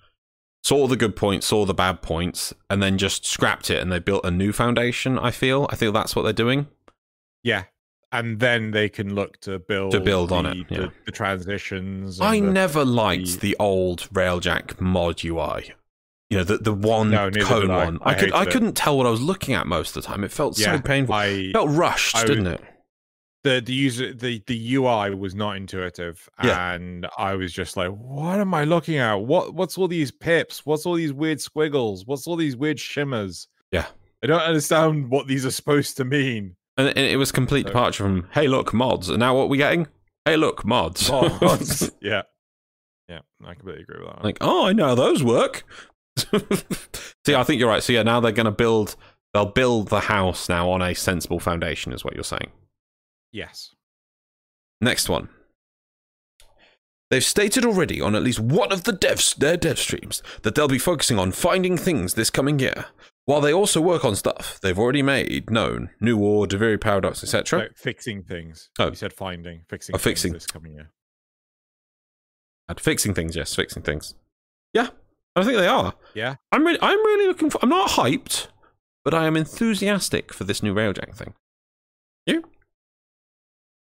saw 0.62 0.86
the 0.86 0.96
good 0.96 1.16
points, 1.16 1.46
saw 1.46 1.66
the 1.66 1.74
bad 1.74 2.00
points, 2.00 2.54
and 2.70 2.82
then 2.82 2.96
just 2.96 3.26
scrapped 3.26 3.70
it 3.70 3.82
and 3.82 3.92
they 3.92 3.98
built 3.98 4.24
a 4.24 4.30
new 4.30 4.52
foundation. 4.52 5.18
I 5.18 5.30
feel, 5.30 5.66
I 5.70 5.76
feel 5.76 5.92
that's 5.92 6.16
what 6.16 6.22
they're 6.22 6.32
doing. 6.32 6.68
Yeah, 7.42 7.64
and 8.10 8.40
then 8.40 8.70
they 8.70 8.88
can 8.88 9.14
look 9.14 9.38
to 9.40 9.58
build 9.58 9.92
to 9.92 10.00
build 10.00 10.30
the, 10.30 10.34
on 10.34 10.46
it. 10.46 10.56
Yeah. 10.70 10.78
The, 10.78 10.92
the 11.06 11.12
transitions. 11.12 12.20
I 12.20 12.40
the, 12.40 12.46
never 12.46 12.84
liked 12.84 13.40
the, 13.40 13.50
the 13.50 13.56
old 13.58 14.08
Railjack 14.12 14.80
mod 14.80 15.22
UI 15.24 15.74
you 16.30 16.36
know 16.36 16.44
the 16.44 16.58
the 16.58 16.74
one 16.74 17.10
no, 17.10 17.30
cone 17.30 17.70
I. 17.70 17.84
one. 17.86 17.98
I, 18.02 18.10
I 18.10 18.14
could 18.14 18.32
I 18.32 18.42
it. 18.42 18.50
couldn't 18.50 18.74
tell 18.74 18.96
what 18.98 19.06
I 19.06 19.10
was 19.10 19.22
looking 19.22 19.54
at 19.54 19.66
most 19.66 19.96
of 19.96 20.02
the 20.02 20.08
time. 20.08 20.24
It 20.24 20.32
felt 20.32 20.58
yeah, 20.58 20.76
so 20.76 20.82
painful. 20.82 21.14
I, 21.14 21.26
it 21.26 21.52
felt 21.52 21.70
rushed, 21.70 22.16
I, 22.16 22.24
didn't 22.24 22.48
it? 22.48 22.60
The 23.44 23.62
the 23.64 23.72
user 23.72 24.12
the 24.12 24.42
the 24.46 24.74
UI 24.74 25.14
was 25.14 25.34
not 25.34 25.56
intuitive, 25.56 26.28
yeah. 26.42 26.72
and 26.72 27.06
I 27.16 27.34
was 27.34 27.52
just 27.52 27.76
like, 27.76 27.90
"What 27.90 28.40
am 28.40 28.52
I 28.52 28.64
looking 28.64 28.98
at? 28.98 29.14
What 29.14 29.54
what's 29.54 29.78
all 29.78 29.88
these 29.88 30.10
pips? 30.10 30.66
What's 30.66 30.84
all 30.84 30.94
these 30.94 31.14
weird 31.14 31.40
squiggles? 31.40 32.04
What's 32.04 32.26
all 32.26 32.36
these 32.36 32.56
weird 32.56 32.78
shimmers?" 32.78 33.48
Yeah, 33.72 33.86
I 34.22 34.26
don't 34.26 34.42
understand 34.42 35.10
what 35.10 35.28
these 35.28 35.46
are 35.46 35.50
supposed 35.50 35.96
to 35.96 36.04
mean. 36.04 36.56
And 36.76 36.96
it 36.96 37.16
was 37.16 37.32
complete 37.32 37.62
so, 37.62 37.68
departure 37.68 38.04
from 38.04 38.28
"Hey, 38.32 38.48
look, 38.48 38.74
mods." 38.74 39.08
And 39.08 39.20
now 39.20 39.34
what 39.36 39.44
are 39.44 39.48
we 39.48 39.56
getting? 39.56 39.86
Hey, 40.26 40.36
look, 40.36 40.64
mods. 40.66 41.10
mods. 41.10 41.90
yeah, 42.02 42.22
yeah, 43.08 43.20
I 43.42 43.54
completely 43.54 43.82
agree 43.82 44.04
with 44.04 44.14
that. 44.14 44.22
Like, 44.22 44.38
oh, 44.42 44.66
I 44.66 44.74
know 44.74 44.88
how 44.88 44.94
those 44.94 45.24
work. 45.24 45.64
See, 47.26 47.34
I 47.34 47.42
think 47.44 47.60
you're 47.60 47.68
right. 47.68 47.82
So 47.82 47.92
yeah, 47.92 48.02
now 48.02 48.20
they're 48.20 48.32
going 48.32 48.46
to 48.46 48.52
build. 48.52 48.96
They'll 49.34 49.46
build 49.46 49.88
the 49.88 50.00
house 50.00 50.48
now 50.48 50.70
on 50.70 50.80
a 50.80 50.94
sensible 50.94 51.38
foundation, 51.38 51.92
is 51.92 52.04
what 52.04 52.14
you're 52.14 52.24
saying. 52.24 52.50
Yes. 53.30 53.74
Next 54.80 55.08
one. 55.08 55.28
They've 57.10 57.24
stated 57.24 57.64
already 57.64 58.00
on 58.00 58.14
at 58.14 58.22
least 58.22 58.38
one 58.40 58.70
of 58.70 58.84
the 58.84 58.92
devs, 58.92 59.34
their 59.34 59.56
dev 59.56 59.78
streams 59.78 60.22
that 60.42 60.54
they'll 60.54 60.68
be 60.68 60.78
focusing 60.78 61.18
on 61.18 61.32
finding 61.32 61.78
things 61.78 62.14
this 62.14 62.30
coming 62.30 62.58
year. 62.58 62.86
While 63.24 63.40
they 63.40 63.52
also 63.52 63.80
work 63.80 64.04
on 64.04 64.14
stuff 64.14 64.58
they've 64.60 64.78
already 64.78 65.02
made 65.02 65.50
known, 65.50 65.90
New 66.00 66.16
War, 66.16 66.46
Duviri 66.46 66.80
Paradox, 66.80 67.22
etc. 67.22 67.60
No, 67.60 67.68
fixing 67.74 68.22
things. 68.22 68.70
Oh, 68.78 68.88
you 68.88 68.94
said 68.94 69.12
finding, 69.12 69.62
fixing, 69.68 69.94
oh, 69.94 69.98
fixing 69.98 70.32
this 70.32 70.46
coming 70.46 70.74
year. 70.74 70.90
Fixing 72.78 73.14
things, 73.14 73.36
yes, 73.36 73.54
fixing 73.54 73.82
things. 73.82 74.14
Yeah, 74.74 74.88
I 75.40 75.44
think 75.44 75.58
they 75.58 75.66
are. 75.66 75.94
Yeah. 76.14 76.36
I'm 76.52 76.64
really, 76.64 76.78
I'm 76.80 76.98
really 76.98 77.26
looking 77.26 77.50
for. 77.50 77.58
I'm 77.62 77.68
not 77.68 77.90
hyped, 77.90 78.48
but 79.04 79.14
I 79.14 79.26
am 79.26 79.36
enthusiastic 79.36 80.32
for 80.32 80.44
this 80.44 80.62
new 80.62 80.74
Railjack 80.74 81.14
thing. 81.16 81.34
You? 82.26 82.44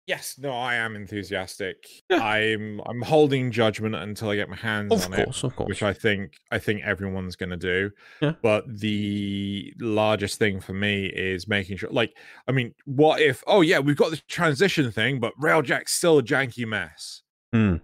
Yes, 0.07 0.37
no, 0.39 0.51
I 0.51 0.75
am 0.75 0.97
enthusiastic. 0.97 1.77
Yeah. 2.11 2.23
I'm 2.23 2.81
I'm 2.85 3.01
holding 3.01 3.51
judgment 3.51 3.95
until 3.95 4.29
I 4.29 4.37
get 4.37 4.51
my 4.51 4.57
hands 4.57 4.93
of 4.93 5.07
on 5.07 5.13
course, 5.13 5.39
it, 5.39 5.47
of 5.47 5.57
course. 5.57 5.69
which 5.69 5.83
I 5.83 5.95
think 5.95 6.35
I 6.51 6.59
think 6.59 6.83
everyone's 6.85 7.37
going 7.37 7.51
to 7.51 7.57
do. 7.57 7.91
Yeah. 8.21 8.33
But 8.43 8.65
the 8.69 9.73
largest 9.81 10.39
thing 10.39 10.61
for 10.61 10.75
me 10.75 11.07
is 11.07 11.49
making 11.49 11.79
sure. 11.79 11.89
Like, 11.91 12.15
I 12.47 12.53
mean, 12.53 12.75
what 12.85 13.21
if? 13.23 13.43
Oh 13.47 13.63
yeah, 13.63 13.79
we've 13.79 13.97
got 13.97 14.11
the 14.11 14.21
transition 14.29 14.91
thing, 14.93 15.21
but 15.21 15.33
Railjack's 15.43 15.93
still 15.93 16.19
a 16.19 16.23
janky 16.23 16.67
mess. 16.67 17.23
Hmm. 17.53 17.77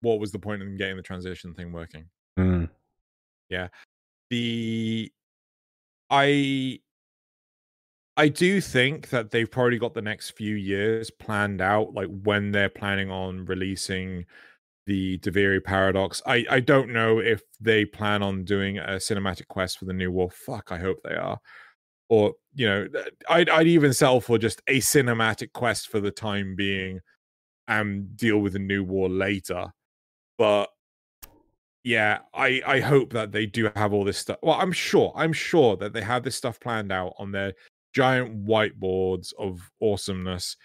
what 0.00 0.18
was 0.18 0.32
the 0.32 0.40
point 0.40 0.60
in 0.60 0.76
getting 0.76 0.96
the 0.96 1.02
transition 1.02 1.54
thing 1.54 1.72
working? 1.72 2.06
Mm. 2.38 2.68
Yeah. 3.48 3.68
The 4.30 5.12
I 6.10 6.80
I 8.16 8.28
do 8.28 8.60
think 8.60 9.08
that 9.10 9.30
they've 9.30 9.50
probably 9.50 9.78
got 9.78 9.94
the 9.94 10.02
next 10.02 10.30
few 10.30 10.54
years 10.56 11.10
planned 11.10 11.60
out, 11.62 11.94
like 11.94 12.08
when 12.24 12.52
they're 12.52 12.68
planning 12.68 13.10
on 13.10 13.44
releasing 13.46 14.26
the 14.86 15.18
Duviri 15.20 15.62
Paradox. 15.64 16.22
I 16.26 16.46
I 16.50 16.60
don't 16.60 16.90
know 16.92 17.20
if 17.20 17.42
they 17.60 17.84
plan 17.86 18.22
on 18.22 18.44
doing 18.44 18.78
a 18.78 18.92
cinematic 18.98 19.48
quest 19.48 19.78
for 19.78 19.86
the 19.86 19.92
new 19.94 20.12
war. 20.12 20.30
Fuck, 20.30 20.72
I 20.72 20.78
hope 20.78 20.98
they 21.04 21.14
are. 21.16 21.38
Or 22.10 22.34
you 22.54 22.68
know, 22.68 22.88
I'd 23.30 23.50
I'd 23.50 23.68
even 23.68 23.94
sell 23.94 24.20
for 24.20 24.38
just 24.38 24.62
a 24.68 24.80
cinematic 24.80 25.52
quest 25.54 25.88
for 25.90 26.00
the 26.00 26.10
time 26.12 26.56
being, 26.56 27.00
and 27.68 28.16
deal 28.16 28.38
with 28.40 28.54
the 28.54 28.60
new 28.60 28.84
war 28.84 29.08
later. 29.10 29.68
But 30.38 30.70
yeah, 31.84 32.18
I 32.32 32.62
I 32.66 32.80
hope 32.80 33.12
that 33.12 33.32
they 33.32 33.46
do 33.46 33.70
have 33.74 33.92
all 33.92 34.04
this 34.04 34.18
stuff. 34.18 34.38
Well, 34.42 34.58
I'm 34.58 34.72
sure, 34.72 35.12
I'm 35.16 35.32
sure 35.32 35.76
that 35.76 35.92
they 35.92 36.02
have 36.02 36.22
this 36.22 36.36
stuff 36.36 36.60
planned 36.60 36.92
out 36.92 37.14
on 37.18 37.32
their 37.32 37.54
giant 37.92 38.46
whiteboards 38.46 39.32
of 39.38 39.70
awesomeness, 39.80 40.56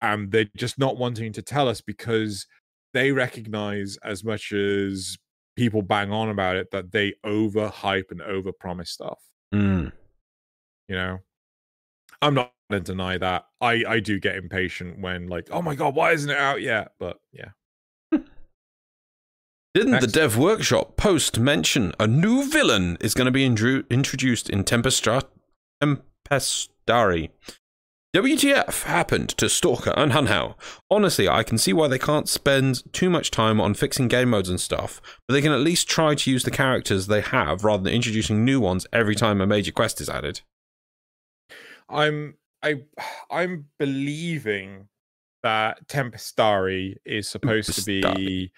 and 0.00 0.30
they're 0.30 0.50
just 0.56 0.78
not 0.78 0.96
wanting 0.96 1.32
to 1.32 1.42
tell 1.42 1.68
us 1.68 1.80
because 1.80 2.46
they 2.94 3.12
recognize 3.12 3.98
as 4.04 4.24
much 4.24 4.52
as 4.52 5.16
people 5.56 5.82
bang 5.82 6.10
on 6.10 6.30
about 6.30 6.56
it 6.56 6.70
that 6.70 6.92
they 6.92 7.14
overhype 7.26 8.10
and 8.10 8.20
overpromise 8.20 8.88
stuff. 8.88 9.18
Mm. 9.54 9.92
You 10.88 10.94
know, 10.94 11.18
I'm 12.22 12.34
not 12.34 12.52
going 12.70 12.82
to 12.82 12.92
deny 12.92 13.18
that. 13.18 13.44
I 13.60 13.84
I 13.86 14.00
do 14.00 14.18
get 14.18 14.36
impatient 14.36 14.98
when 14.98 15.28
like, 15.28 15.48
oh 15.50 15.60
my 15.60 15.74
god, 15.74 15.94
why 15.94 16.12
isn't 16.12 16.30
it 16.30 16.38
out 16.38 16.62
yet? 16.62 16.92
But 16.98 17.18
yeah. 17.32 17.50
Didn't 19.74 19.92
Next. 19.92 20.06
the 20.06 20.12
Dev 20.12 20.38
Workshop 20.38 20.96
post 20.96 21.40
mention 21.40 21.92
a 21.98 22.06
new 22.06 22.48
villain 22.48 22.96
is 23.00 23.12
going 23.12 23.26
to 23.26 23.32
be 23.32 23.48
indru- 23.48 23.88
introduced 23.90 24.48
in 24.48 24.62
Tempestra- 24.62 25.24
Tempestarii? 25.82 27.30
WTF 28.14 28.84
happened 28.84 29.30
to 29.30 29.48
Stalker 29.48 29.92
and 29.96 30.12
Hunhow? 30.12 30.54
Honestly, 30.88 31.28
I 31.28 31.42
can 31.42 31.58
see 31.58 31.72
why 31.72 31.88
they 31.88 31.98
can't 31.98 32.28
spend 32.28 32.84
too 32.92 33.10
much 33.10 33.32
time 33.32 33.60
on 33.60 33.74
fixing 33.74 34.06
game 34.06 34.30
modes 34.30 34.48
and 34.48 34.60
stuff, 34.60 35.02
but 35.26 35.34
they 35.34 35.42
can 35.42 35.50
at 35.50 35.58
least 35.58 35.88
try 35.88 36.14
to 36.14 36.30
use 36.30 36.44
the 36.44 36.52
characters 36.52 37.08
they 37.08 37.20
have 37.20 37.64
rather 37.64 37.82
than 37.82 37.92
introducing 37.92 38.44
new 38.44 38.60
ones 38.60 38.86
every 38.92 39.16
time 39.16 39.40
a 39.40 39.46
major 39.48 39.72
quest 39.72 40.00
is 40.00 40.08
added. 40.08 40.42
I'm 41.88 42.36
I 42.62 42.82
I'm 43.28 43.66
believing 43.80 44.86
that 45.42 45.88
Tempestarii 45.88 46.94
is 47.04 47.28
supposed 47.28 47.72
to 47.74 47.84
be 47.84 48.00
Tempestarii. 48.00 48.50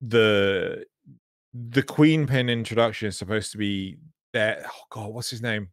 The 0.00 0.84
the 1.52 1.82
Queen 1.82 2.26
Pin 2.26 2.48
introduction 2.48 3.08
is 3.08 3.18
supposed 3.18 3.52
to 3.52 3.58
be 3.58 3.98
there. 4.32 4.64
Oh 4.66 4.82
God, 4.90 5.12
what's 5.12 5.30
his 5.30 5.42
name? 5.42 5.68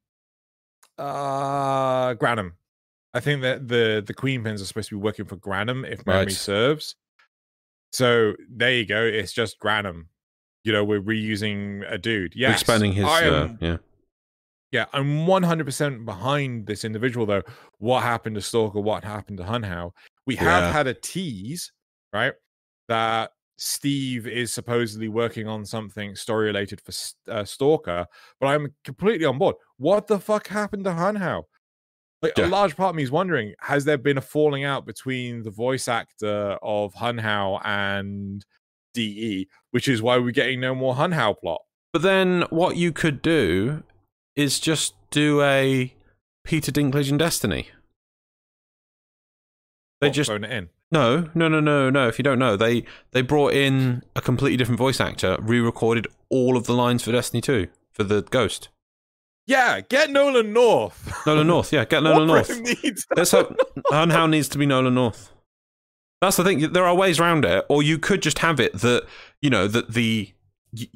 Uh 0.98 2.14
Granum. 2.16 2.54
I 3.14 3.20
think 3.20 3.42
that 3.42 3.68
the 3.68 4.04
the 4.06 4.14
Queen 4.14 4.44
Pins 4.44 4.62
are 4.62 4.66
supposed 4.66 4.90
to 4.90 4.96
be 4.98 5.02
working 5.02 5.26
for 5.26 5.38
Granum, 5.38 5.90
if 5.90 6.06
memory 6.06 6.26
Right. 6.26 6.32
serves. 6.32 6.96
So 7.94 8.34
there 8.50 8.74
you 8.74 8.86
go. 8.86 9.04
It's 9.04 9.32
just 9.34 9.60
Granum. 9.60 10.08
You 10.64 10.74
know, 10.74 10.84
we're 10.84 11.02
reusing 11.02 11.90
a 11.90 11.98
dude. 11.98 12.34
We're 12.38 12.52
expanding 12.52 12.92
his. 12.94 13.06
I 13.06 13.28
Uh, 13.30 13.50
yeah. 13.62 13.78
yeah, 14.72 14.86
I'm 14.92 15.26
100% 15.26 16.04
behind 16.04 16.68
this 16.68 16.84
individual, 16.84 17.26
though. 17.26 17.44
What 17.78 18.04
happened 18.04 18.36
to 18.36 18.42
Stalker? 18.42 18.82
What 18.82 19.06
happened 19.06 19.38
to 19.38 19.46
Hunhow? 19.46 19.92
We 20.26 20.36
have 20.36 20.64
Yeah. 20.64 20.72
had 20.74 20.88
a 20.88 20.94
tease, 20.94 21.72
right? 22.12 22.34
That 22.90 23.32
Steve 23.58 24.28
is 24.28 24.54
supposedly 24.54 25.08
working 25.10 25.48
on 25.48 25.66
something 25.66 26.16
story 26.16 26.46
related 26.46 26.80
for 26.82 26.94
uh, 27.32 27.44
Stalker, 27.44 28.06
but 28.40 28.48
I'm 28.48 28.74
completely 28.84 29.26
on 29.26 29.38
board. 29.38 29.56
What 29.78 30.08
the 30.08 30.20
fuck 30.20 30.48
happened 30.48 30.84
to 30.86 30.92
Hunhow? 30.92 31.44
Like, 32.22 32.38
Yeah. 32.38 32.48
a 32.48 32.50
large 32.50 32.76
part 32.76 32.92
of 32.92 32.96
me 32.96 33.04
is 33.04 33.12
wondering 33.12 33.54
has 33.62 33.86
there 33.86 33.98
been 33.98 34.18
a 34.18 34.22
falling 34.22 34.64
out 34.64 34.86
between 34.86 35.44
the 35.44 35.52
voice 35.52 35.88
actor 35.88 36.58
of 36.62 36.94
Hunhow 36.94 37.60
and 37.66 38.46
DE, 38.94 39.48
which 39.72 39.88
is 39.88 40.02
why 40.02 40.18
we're 40.18 40.32
getting 40.32 40.60
no 40.60 40.74
more 40.76 40.96
Hunhow 40.96 41.38
plot? 41.40 41.62
But 41.94 42.02
then 42.04 42.44
what 42.50 42.76
you 42.78 42.92
could 42.92 43.22
do 43.22 43.84
is 44.36 44.60
just 44.60 44.94
do 45.10 45.42
a 45.42 45.94
Peter 46.44 46.72
Dinklage 46.72 47.10
in 47.10 47.18
Destiny. 47.18 47.70
They 50.02 50.08
What, 50.08 50.14
just 50.14 50.30
phone 50.30 50.44
it 50.44 50.52
in. 50.52 50.70
No, 50.92 51.30
no, 51.36 51.48
no, 51.48 51.60
no, 51.60 51.90
no. 51.90 52.08
If 52.08 52.18
you 52.18 52.24
don't 52.24 52.40
know, 52.40 52.56
they 52.56 52.84
they 53.12 53.22
brought 53.22 53.54
in 53.54 54.04
a 54.16 54.22
completely 54.22 54.58
different 54.58 54.78
voice 54.80 55.00
actor, 55.02 55.38
re-recorded 55.42 56.08
all 56.30 56.56
of 56.58 56.66
the 56.66 56.74
lines 56.74 57.04
for 57.04 57.12
Destiny 57.12 57.42
2 57.42 57.68
for 57.92 58.04
the 58.04 58.22
Ghost. 58.22 58.70
Yeah, 59.46 59.80
get 59.82 60.10
Nolan 60.10 60.52
North. 60.54 61.12
Nolan 61.26 61.48
North, 61.54 61.72
yeah, 61.72 61.86
get 61.86 62.04
Nolan 62.04 62.28
North. 62.28 62.60
Needs 62.84 63.06
Let's 63.16 63.32
hope 63.32 63.56
Hunhow 63.92 64.30
needs 64.30 64.50
to 64.50 64.58
be 64.58 64.66
Nolan 64.66 64.94
North. 64.96 65.32
That's 66.22 66.36
the 66.38 66.44
thing. 66.44 66.72
There 66.74 66.86
are 66.86 66.96
ways 66.96 67.20
around 67.20 67.46
it, 67.46 67.66
or 67.70 67.84
you 67.84 67.98
could 68.00 68.22
just 68.22 68.40
have 68.40 68.60
it 68.60 68.74
that 68.80 69.06
you 69.42 69.50
know 69.50 69.68
that 69.68 69.94
the 69.94 70.34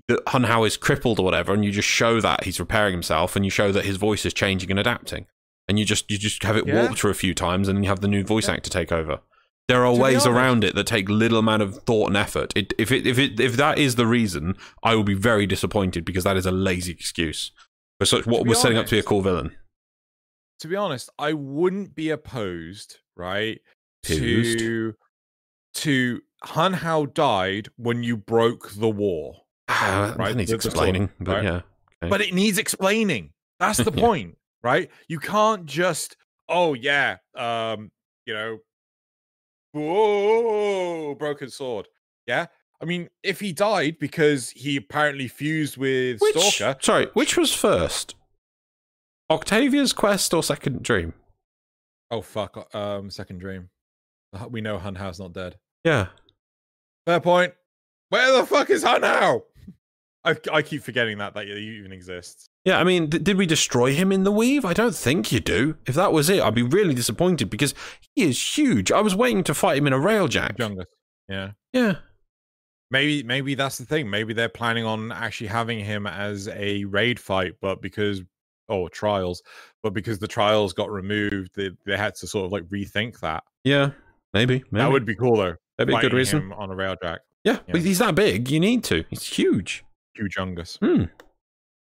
that 0.08 0.26
Hunhow 0.26 0.66
is 0.68 0.78
crippled 0.78 1.20
or 1.20 1.24
whatever, 1.24 1.54
and 1.54 1.64
you 1.64 1.72
just 1.72 1.88
show 1.88 2.20
that 2.22 2.44
he's 2.44 2.60
repairing 2.60 2.94
himself, 2.94 3.36
and 3.36 3.46
you 3.46 3.52
show 3.52 3.72
that 3.72 3.86
his 3.86 3.98
voice 3.98 4.26
is 4.26 4.34
changing 4.34 4.70
and 4.70 4.80
adapting, 4.80 5.28
and 5.68 5.78
you 5.80 5.86
just 5.86 6.10
you 6.12 6.18
just 6.18 6.44
have 6.44 6.58
it 6.58 6.66
Yeah. 6.68 6.82
warped 6.82 7.00
for 7.00 7.10
a 7.10 7.16
few 7.16 7.34
times, 7.34 7.68
and 7.68 7.78
then 7.78 7.84
you 7.84 7.90
have 7.90 8.02
the 8.02 8.08
new 8.08 8.24
voice 8.24 8.48
Yeah. 8.48 8.56
actor 8.56 8.70
take 8.70 8.92
over. 8.92 9.20
There 9.72 9.86
are 9.86 9.96
ways 9.96 10.26
around 10.26 10.64
it 10.64 10.76
that 10.76 10.86
take 10.88 11.08
little 11.10 11.40
amount 11.40 11.62
of 11.64 11.78
thought 11.84 12.08
and 12.08 12.18
effort. 12.18 12.52
It, 12.56 12.74
if 12.78 12.92
it 12.92 13.08
if 13.08 13.18
it 13.18 13.40
if 13.40 13.56
that 13.58 13.78
is 13.78 13.96
the 13.96 14.06
reason, 14.06 14.56
I 14.84 14.96
will 14.96 15.04
be 15.04 15.14
very 15.14 15.46
disappointed 15.46 16.04
because 16.06 16.24
that 16.26 16.36
is 16.38 16.46
a 16.46 16.52
lazy 16.52 16.92
excuse 16.92 17.52
for 18.00 18.06
such 18.06 18.26
what 18.28 18.46
was 18.46 18.60
setting 18.62 18.78
up 18.78 18.86
to 18.88 18.96
be 18.96 19.00
a 19.00 19.04
cool 19.04 19.22
villain. 19.22 19.56
to 20.60 20.68
be 20.68 20.76
honest, 20.76 21.10
I 21.18 21.34
wouldn't 21.34 21.96
be 21.96 22.10
opposed, 22.10 22.98
right? 23.16 23.60
To 24.04 24.94
to 25.76 26.22
Hunhow 26.44 27.12
died 27.14 27.70
when 27.78 28.04
you 28.04 28.18
broke 28.18 28.72
the 28.72 28.90
war. 28.90 29.44
Ah, 29.70 30.14
right, 30.18 30.30
that 30.30 30.36
needs 30.38 30.52
the- 30.52 30.58
the 30.58 30.62
sword, 30.64 30.74
explaining, 30.74 31.10
but 31.20 31.36
right? 31.36 31.44
yeah. 31.44 31.62
Okay. 32.04 32.10
But 32.10 32.22
it 32.22 32.34
needs 32.34 32.58
explaining. 32.58 33.32
That's 33.60 33.78
the 33.90 33.92
Yeah. 33.96 34.02
point, 34.06 34.38
right? 34.64 34.90
You 35.08 35.20
can't 35.20 35.66
just, 35.66 36.18
oh 36.50 36.74
yeah, 36.74 37.18
um, 37.36 37.92
you 38.26 38.34
know, 38.34 38.60
whoa, 39.74 41.16
broken 41.16 41.50
sword. 41.50 41.88
Yeah. 42.28 42.48
I 42.82 42.86
mean, 42.86 43.10
if 43.24 43.40
he 43.40 43.54
died 43.54 44.00
because 44.00 44.50
he 44.52 44.76
apparently 44.76 45.28
fused 45.28 45.78
with 45.78 46.20
Which, 46.20 46.36
Stalker, 46.36 46.80
sorry, 46.82 47.08
which 47.14 47.38
was 47.38 47.54
first? 47.54 48.16
Octavia's 49.30 49.94
quest 49.94 50.34
or 50.34 50.42
Second 50.44 50.82
Dream? 50.84 51.14
oh 52.10 52.22
fuck, 52.22 52.74
um, 52.76 53.10
second 53.10 53.40
dream. 53.40 53.70
We 54.50 54.62
know 54.62 54.78
Hun 54.78 54.96
Hunhow's 54.96 55.20
not 55.20 55.34
dead. 55.34 55.58
Yeah. 55.84 56.08
Fair 57.06 57.20
point. 57.22 57.54
Where 58.10 58.32
the 58.38 58.46
fuck 58.46 58.70
is 58.70 58.84
Hunhow? 58.84 59.44
I 60.26 60.36
I 60.52 60.62
keep 60.62 60.84
forgetting 60.84 61.18
that 61.20 61.34
that 61.36 61.48
he 61.48 61.54
even 61.54 61.92
exists. 61.92 62.50
Yeah, 62.64 62.80
I 62.80 62.84
mean, 62.84 63.10
th- 63.10 63.24
did 63.24 63.38
we 63.38 63.46
destroy 63.48 63.94
him 63.94 64.12
in 64.12 64.24
the 64.24 64.32
weave? 64.32 64.66
I 64.66 64.74
don't 64.74 64.96
think 64.96 65.32
you 65.32 65.40
do. 65.40 65.78
If 65.88 65.96
that 65.96 66.14
was 66.14 66.30
it, 66.30 66.42
I'd 66.44 66.54
be 66.54 66.62
really 66.64 66.94
disappointed 66.94 67.50
because 67.50 67.74
he 68.16 68.24
is 68.24 68.58
huge. 68.58 68.92
I 68.92 69.02
was 69.02 69.16
waiting 69.16 69.44
to 69.46 69.54
fight 69.54 69.78
him 69.78 69.88
in 69.88 69.94
a 69.94 69.98
railjack. 69.98 70.58
Jungus. 70.58 70.86
Yeah. 71.28 71.52
Yeah. 71.74 71.96
Maybe 72.92 73.24
maybe 73.24 73.56
that's 73.56 73.78
the 73.78 73.86
thing. 73.86 74.10
Maybe 74.10 74.34
they're 74.34 74.50
planning 74.50 74.86
on 74.86 75.12
actually 75.12 75.48
having 75.48 75.80
him 75.80 76.06
as 76.06 76.50
a 76.50 76.84
raid 76.86 77.20
fight, 77.20 77.54
but 77.62 77.82
because 77.82 78.22
or 78.68 78.90
trials, 78.90 79.42
but 79.82 79.94
because 79.94 80.20
the 80.20 80.28
trials 80.28 80.74
got 80.74 80.92
removed, 80.92 81.52
they, 81.56 81.72
they 81.86 81.98
had 81.98 82.16
to 82.16 82.28
sort 82.28 82.46
of 82.46 82.52
like 82.52 82.64
rethink 82.66 83.20
that. 83.22 83.44
Yeah. 83.64 83.92
Maybe. 84.34 84.64
Maybe. 84.72 84.84
That 84.84 84.92
would 84.92 85.06
be 85.06 85.16
cool 85.16 85.38
though. 85.38 85.56
That'd 85.78 85.88
be 85.88 85.96
a 85.98 86.02
good 86.02 86.14
reason. 86.14 86.52
on 86.54 86.70
a 86.70 86.76
railjack. 86.76 87.20
Yeah. 87.44 87.54
Yeah. 87.54 87.60
But 87.72 87.82
he's 87.82 88.00
that 88.00 88.14
big. 88.16 88.50
You 88.52 88.60
need 88.60 88.84
to. 88.86 89.04
He's 89.10 89.24
huge. 89.24 89.84
Huge 90.16 90.36
Jungus. 90.36 90.78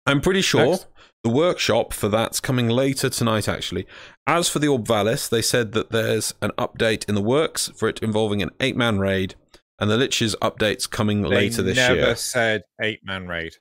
I'm 0.06 0.20
pretty 0.20 0.42
sure 0.42 0.70
Next. 0.70 0.86
the 1.24 1.30
workshop 1.30 1.92
for 1.92 2.08
that's 2.08 2.40
coming 2.40 2.68
later 2.68 3.08
tonight, 3.08 3.48
actually. 3.48 3.86
As 4.26 4.48
for 4.48 4.58
the 4.58 4.68
Orb 4.68 4.86
Vallis, 4.86 5.28
they 5.28 5.42
said 5.42 5.72
that 5.72 5.90
there's 5.90 6.34
an 6.40 6.50
update 6.58 7.08
in 7.08 7.14
the 7.14 7.22
works 7.22 7.68
for 7.76 7.88
it 7.88 7.98
involving 8.00 8.42
an 8.42 8.50
eight 8.60 8.76
man 8.76 8.98
raid, 8.98 9.34
and 9.78 9.90
the 9.90 9.96
Lich's 9.96 10.36
update's 10.36 10.86
coming 10.86 11.22
They 11.22 11.28
later 11.28 11.62
this 11.62 11.76
never 11.76 11.94
year. 11.94 12.02
Never 12.04 12.14
said 12.14 12.62
eight 12.80 13.00
man 13.04 13.26
raid, 13.26 13.54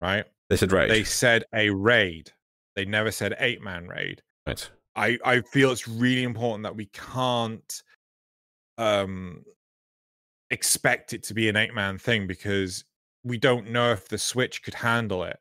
right? 0.00 0.24
They 0.48 0.56
said 0.56 0.72
raid. 0.72 0.90
They 0.90 1.04
said 1.04 1.44
a 1.54 1.70
raid. 1.70 2.32
They 2.76 2.84
never 2.84 3.10
said 3.10 3.36
eight 3.38 3.62
man 3.62 3.88
raid. 3.88 4.22
right. 4.46 4.70
I 4.96 5.18
I 5.24 5.40
feel 5.40 5.70
it's 5.70 5.86
really 5.86 6.24
important 6.24 6.64
that 6.64 6.74
we 6.74 6.86
can't 6.86 7.82
um 8.78 9.44
expect 10.50 11.12
it 11.12 11.22
to 11.24 11.34
be 11.34 11.48
an 11.48 11.56
eight 11.56 11.74
man 11.74 11.98
thing 11.98 12.26
because 12.26 12.84
we 13.22 13.38
don't 13.38 13.70
know 13.70 13.92
if 13.92 14.08
the 14.08 14.18
switch 14.18 14.62
could 14.62 14.74
handle 14.74 15.22
it. 15.24 15.38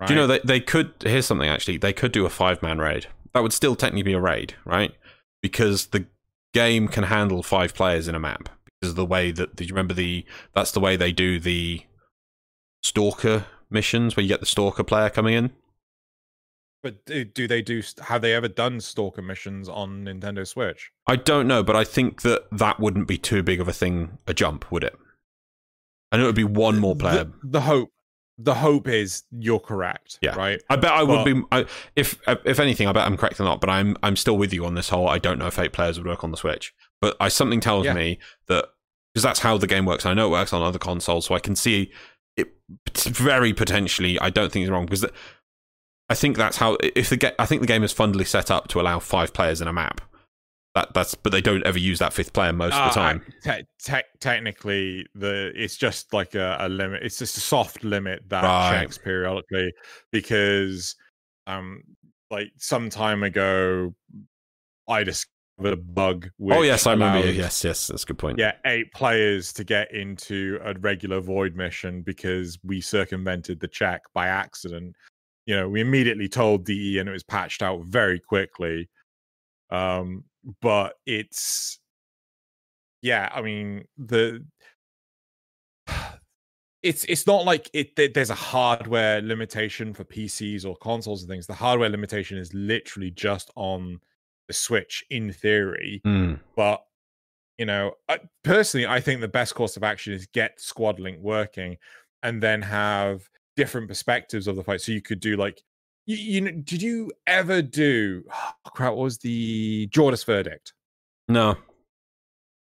Right? 0.00 0.08
Do 0.08 0.14
you 0.14 0.20
know 0.20 0.26
they, 0.26 0.40
they 0.44 0.60
could 0.60 0.92
here's 1.00 1.26
something 1.26 1.48
actually, 1.48 1.78
they 1.78 1.92
could 1.92 2.12
do 2.12 2.26
a 2.26 2.30
five 2.30 2.62
man 2.62 2.78
raid. 2.78 3.06
That 3.34 3.42
would 3.42 3.52
still 3.52 3.76
technically 3.76 4.02
be 4.02 4.12
a 4.12 4.20
raid, 4.20 4.54
right? 4.64 4.94
Because 5.42 5.86
the 5.86 6.06
game 6.52 6.88
can 6.88 7.04
handle 7.04 7.42
five 7.42 7.74
players 7.74 8.08
in 8.08 8.14
a 8.14 8.20
map. 8.20 8.48
Because 8.80 8.90
of 8.90 8.96
the 8.96 9.06
way 9.06 9.32
that 9.32 9.56
do 9.56 9.64
you 9.64 9.70
remember 9.70 9.94
the 9.94 10.24
that's 10.54 10.72
the 10.72 10.80
way 10.80 10.96
they 10.96 11.12
do 11.12 11.38
the 11.40 11.82
stalker 12.82 13.46
missions 13.70 14.16
where 14.16 14.22
you 14.22 14.28
get 14.28 14.40
the 14.40 14.46
stalker 14.46 14.84
player 14.84 15.10
coming 15.10 15.34
in? 15.34 15.50
but 16.86 17.04
do, 17.04 17.24
do 17.24 17.48
they 17.48 17.62
do 17.62 17.82
have 18.02 18.22
they 18.22 18.32
ever 18.32 18.46
done 18.46 18.80
stalker 18.80 19.20
missions 19.20 19.68
on 19.68 20.04
Nintendo 20.04 20.46
Switch? 20.46 20.92
I 21.08 21.16
don't 21.16 21.48
know, 21.48 21.64
but 21.64 21.74
I 21.74 21.82
think 21.82 22.22
that 22.22 22.44
that 22.52 22.78
wouldn't 22.78 23.08
be 23.08 23.18
too 23.18 23.42
big 23.42 23.60
of 23.60 23.66
a 23.66 23.72
thing, 23.72 24.18
a 24.28 24.32
jump, 24.32 24.70
would 24.70 24.84
it? 24.84 24.96
And 26.12 26.22
it 26.22 26.26
would 26.26 26.36
be 26.36 26.44
one 26.44 26.78
more 26.78 26.94
player. 26.94 27.24
The, 27.24 27.32
the 27.42 27.60
hope 27.62 27.90
the 28.38 28.54
hope 28.54 28.86
is 28.88 29.22
you're 29.30 29.58
correct. 29.60 30.18
Yeah. 30.20 30.34
Right. 30.36 30.60
I 30.68 30.76
bet 30.76 30.92
I 30.92 31.02
would 31.02 31.24
be. 31.24 31.42
I, 31.52 31.64
if 31.94 32.20
if 32.44 32.58
anything, 32.60 32.86
I 32.88 32.92
bet 32.92 33.06
I'm 33.06 33.16
correct 33.16 33.40
or 33.40 33.44
not. 33.44 33.60
But 33.60 33.70
I'm 33.70 33.96
I'm 34.02 34.16
still 34.16 34.36
with 34.36 34.52
you 34.52 34.64
on 34.66 34.74
this 34.74 34.88
whole. 34.90 35.08
I 35.08 35.18
don't 35.18 35.38
know 35.38 35.46
if 35.46 35.58
eight 35.58 35.72
players 35.72 35.98
would 35.98 36.06
work 36.06 36.22
on 36.24 36.30
the 36.30 36.36
Switch, 36.36 36.74
but 37.00 37.16
I 37.20 37.28
something 37.28 37.60
tells 37.60 37.86
Yeah. 37.86 37.94
me 37.94 38.18
that 38.48 38.66
because 39.14 39.22
that's 39.22 39.40
how 39.40 39.56
the 39.56 39.66
game 39.66 39.86
works. 39.86 40.04
I 40.04 40.12
know 40.14 40.26
it 40.26 40.30
works 40.32 40.52
on 40.52 40.60
other 40.62 40.78
consoles, 40.78 41.24
so 41.26 41.34
I 41.34 41.38
can 41.38 41.56
see 41.56 41.90
it 42.36 42.48
very 43.04 43.54
potentially. 43.54 44.18
I 44.20 44.28
don't 44.28 44.52
think 44.52 44.64
it's 44.64 44.70
wrong 44.70 44.84
because 44.84 45.00
the- 45.00 45.12
I 46.10 46.14
think 46.14 46.36
that's 46.36 46.58
how. 46.58 46.76
If 46.82 47.08
the 47.08 47.16
ga- 47.16 47.32
I 47.38 47.46
think 47.46 47.62
the 47.62 47.66
game 47.66 47.82
is 47.82 47.92
fundamentally 47.92 48.26
set 48.26 48.50
up 48.50 48.68
to 48.68 48.80
allow 48.80 48.98
five 48.98 49.32
players 49.32 49.60
in 49.62 49.68
a 49.68 49.72
map. 49.72 50.02
That 50.76 50.92
that's 50.92 51.14
but 51.14 51.32
they 51.32 51.40
don't 51.40 51.64
ever 51.64 51.78
use 51.78 52.00
that 52.00 52.12
fifth 52.12 52.34
player 52.34 52.52
most 52.52 52.74
of 52.74 52.92
the 52.92 53.00
Uh, 53.00 53.02
time. 53.02 53.22
te- 53.42 53.64
te- 53.82 54.02
technically, 54.20 55.06
the 55.14 55.50
it's 55.56 55.74
just 55.78 56.12
like 56.12 56.34
a, 56.34 56.58
a 56.60 56.68
limit. 56.68 57.02
It's 57.02 57.18
just 57.18 57.38
a 57.38 57.40
soft 57.40 57.82
limit 57.82 58.28
that 58.28 58.44
Right. 58.44 58.80
checks 58.82 58.98
periodically 58.98 59.72
because, 60.12 60.94
um, 61.46 61.82
like 62.30 62.48
some 62.58 62.90
time 62.90 63.22
ago, 63.22 63.94
I 64.86 65.02
discovered 65.02 65.32
a 65.72 65.76
bug. 65.76 66.28
With. 66.38 66.58
Oh 66.58 66.60
yes, 66.60 66.86
I 66.86 66.90
remember. 66.92 67.20
allowed, 67.20 67.34
Yes, 67.36 67.64
yes, 67.64 67.86
that's 67.86 68.02
a 68.02 68.06
good 68.06 68.18
point. 68.18 68.38
Yeah, 68.38 68.52
eight 68.66 68.92
players 68.92 69.54
to 69.54 69.64
get 69.64 69.90
into 69.94 70.58
a 70.62 70.74
regular 70.74 71.20
void 71.20 71.56
mission 71.56 72.02
because 72.02 72.58
we 72.62 72.82
circumvented 72.82 73.60
the 73.60 73.68
check 73.68 74.02
by 74.12 74.26
accident. 74.26 74.94
You 75.46 75.56
know, 75.56 75.70
we 75.70 75.80
immediately 75.80 76.28
told 76.28 76.66
DE 76.66 76.98
and 76.98 77.08
it 77.08 77.12
was 77.12 77.22
patched 77.22 77.62
out 77.62 77.82
very 77.86 78.20
quickly. 78.20 78.90
Um, 79.70 80.24
but 80.60 80.94
it's 81.06 81.78
yeah, 83.02 83.30
I 83.34 83.42
mean 83.42 83.84
the 83.98 84.44
it's 86.82 87.04
it's 87.04 87.26
not 87.26 87.44
like 87.44 87.70
it 87.72 88.14
there's 88.14 88.30
a 88.30 88.34
hardware 88.34 89.20
limitation 89.20 89.92
for 89.92 90.04
PCs 90.04 90.64
or 90.64 90.76
consoles 90.76 91.22
and 91.22 91.30
things. 91.30 91.46
The 91.46 91.54
hardware 91.54 91.90
limitation 91.90 92.38
is 92.38 92.52
literally 92.54 93.10
just 93.10 93.50
on 93.56 94.00
the 94.48 94.54
Switch 94.54 95.04
in 95.10 95.32
theory 95.32 96.00
Hmm. 96.04 96.34
but 96.54 96.82
you 97.58 97.64
know, 97.64 97.92
I, 98.08 98.18
personally, 98.44 98.86
I 98.86 99.00
think 99.00 99.20
the 99.20 99.28
best 99.28 99.54
course 99.54 99.76
of 99.76 99.82
action 99.82 100.12
is 100.12 100.26
get 100.26 100.60
Squad 100.60 101.00
Link 101.00 101.18
working, 101.20 101.78
and 102.22 102.42
then 102.42 102.62
have 102.62 103.28
different 103.56 103.88
perspectives 103.88 104.46
of 104.46 104.56
the 104.56 104.62
fight. 104.62 104.80
So 104.82 104.92
you 104.92 105.00
could 105.00 105.20
do 105.20 105.36
like, 105.36 105.62
you, 106.06 106.16
you 106.16 106.40
know, 106.40 106.52
did 106.52 106.82
you 106.82 107.12
ever 107.26 107.62
do? 107.62 108.24
Oh, 108.32 108.70
crap, 108.70 108.94
what 108.94 109.02
was 109.02 109.18
the 109.18 109.88
Jordas 109.88 110.24
verdict? 110.24 110.72
No. 111.28 111.56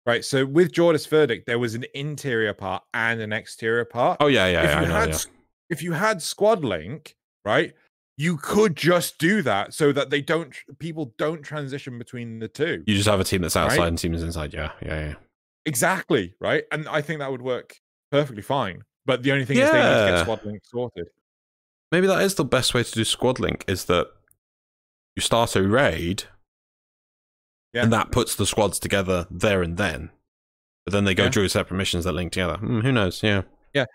Right. 0.07 0.25
So 0.25 0.47
with 0.47 0.73
Jordas 0.73 1.09
verdict, 1.09 1.47
there 1.47 1.59
was 1.59 1.75
an 1.75 1.85
interior 1.95 2.55
part 2.55 2.83
and 2.95 3.21
an 3.21 3.33
exterior 3.33 3.85
part. 3.85 4.19
Oh 4.21 4.29
yeah, 4.29 4.47
yeah, 4.47 4.63
if 4.63 4.71
yeah. 4.71 4.81
you 4.81 4.89
know, 4.89 4.95
had 4.95 5.09
yeah. 5.11 5.19
if 5.71 5.83
you 5.83 5.93
had 5.93 6.23
Squad 6.23 6.65
Link, 6.65 7.17
right, 7.45 7.75
you 8.17 8.37
could 8.37 8.77
just 8.77 9.19
do 9.19 9.43
that 9.43 9.75
so 9.75 9.93
that 9.93 10.11
they 10.11 10.23
don't 10.23 10.55
people 10.79 11.13
don't 11.19 11.43
transition 11.43 11.99
between 11.99 12.39
the 12.39 12.49
two. 12.49 12.85
You 12.87 12.95
just 12.95 13.09
have 13.09 13.21
a 13.21 13.25
team 13.25 13.43
that's 13.43 13.57
outside 13.57 13.79
Right? 13.79 13.89
and 13.89 13.99
team 13.99 14.13
that's 14.13 14.25
inside. 14.25 14.55
Yeah, 14.55 14.71
yeah, 14.81 15.09
yeah. 15.09 15.15
Exactly, 15.67 16.35
right? 16.41 16.65
And 16.71 16.89
I 16.89 17.03
think 17.03 17.19
that 17.19 17.31
would 17.31 17.43
work 17.43 17.77
perfectly 18.13 18.43
fine. 18.43 18.83
But 19.07 19.25
the 19.25 19.33
only 19.33 19.45
thing 19.45 19.59
is 19.59 19.71
they 19.71 19.77
need 19.77 19.83
to 19.83 20.11
get 20.13 20.21
Squad 20.21 20.45
Link 20.45 20.63
sorted. 20.65 21.09
Maybe 21.93 22.07
that 22.07 22.23
is 22.23 22.35
the 22.35 22.45
best 22.45 22.75
way 22.75 22.83
to 22.83 22.91
do 22.93 23.05
squad 23.05 23.39
link. 23.39 23.65
Is 23.69 23.85
that 23.87 24.09
you 25.15 25.23
start 25.23 25.57
a 25.57 25.63
raid, 25.63 26.25
Yeah. 27.73 27.83
and 27.85 27.93
that 27.93 28.11
puts 28.11 28.35
the 28.35 28.47
squads 28.47 28.79
together 28.79 29.27
there 29.31 29.63
and 29.63 29.77
then. 29.77 30.11
But 30.85 30.93
then 30.93 31.05
they 31.05 31.15
go 31.15 31.25
Yeah. 31.25 31.31
through 31.31 31.49
separate 31.49 31.77
missions 31.77 32.05
that 32.05 32.13
link 32.13 32.33
together. 32.33 32.57
Hmm, 32.59 32.81
who 32.81 32.93
knows? 32.93 33.23
Yeah. 33.23 33.43
Yeah 33.75 33.87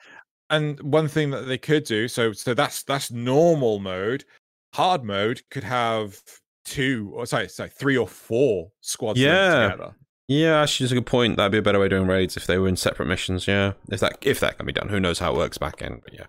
and 0.51 0.79
one 0.81 1.07
thing 1.07 1.29
that 1.31 1.43
they 1.47 1.57
could 1.57 1.85
do, 1.85 2.07
so 2.09 2.33
so 2.33 2.53
that's 2.53 2.83
that's 2.83 3.09
normal 3.09 3.79
mode. 3.79 4.25
Hard 4.73 5.03
mode 5.03 5.41
could 5.49 5.63
have 5.63 6.21
two 6.65 7.09
or 7.15 7.25
sorry, 7.25 7.47
sorry, 7.47 7.69
three 7.69 7.97
or 7.97 8.07
four 8.07 8.71
squads 8.81 9.17
linked 9.17 9.31
Yeah. 9.33 9.69
together. 9.69 9.95
Yeah, 10.27 10.61
actually, 10.61 10.85
it's 10.85 10.91
a 10.91 10.95
good 10.95 11.05
point. 11.05 11.37
That'd 11.37 11.51
be 11.53 11.57
a 11.57 11.61
better 11.61 11.79
way 11.79 11.85
of 11.85 11.89
doing 11.91 12.07
raids 12.07 12.37
if 12.37 12.47
they 12.47 12.57
were 12.57 12.67
in 12.67 12.75
separate 12.75 13.07
missions. 13.07 13.47
Yeah, 13.47 13.73
if 13.89 14.01
that 14.01 14.17
if 14.21 14.39
that 14.41 14.57
can 14.57 14.65
be 14.65 14.73
done, 14.73 14.89
who 14.89 14.99
knows 14.99 15.19
how 15.19 15.33
it 15.33 15.37
works 15.37 15.57
back 15.57 15.81
end? 15.81 16.01
But 16.03 16.13
yeah. 16.13 16.25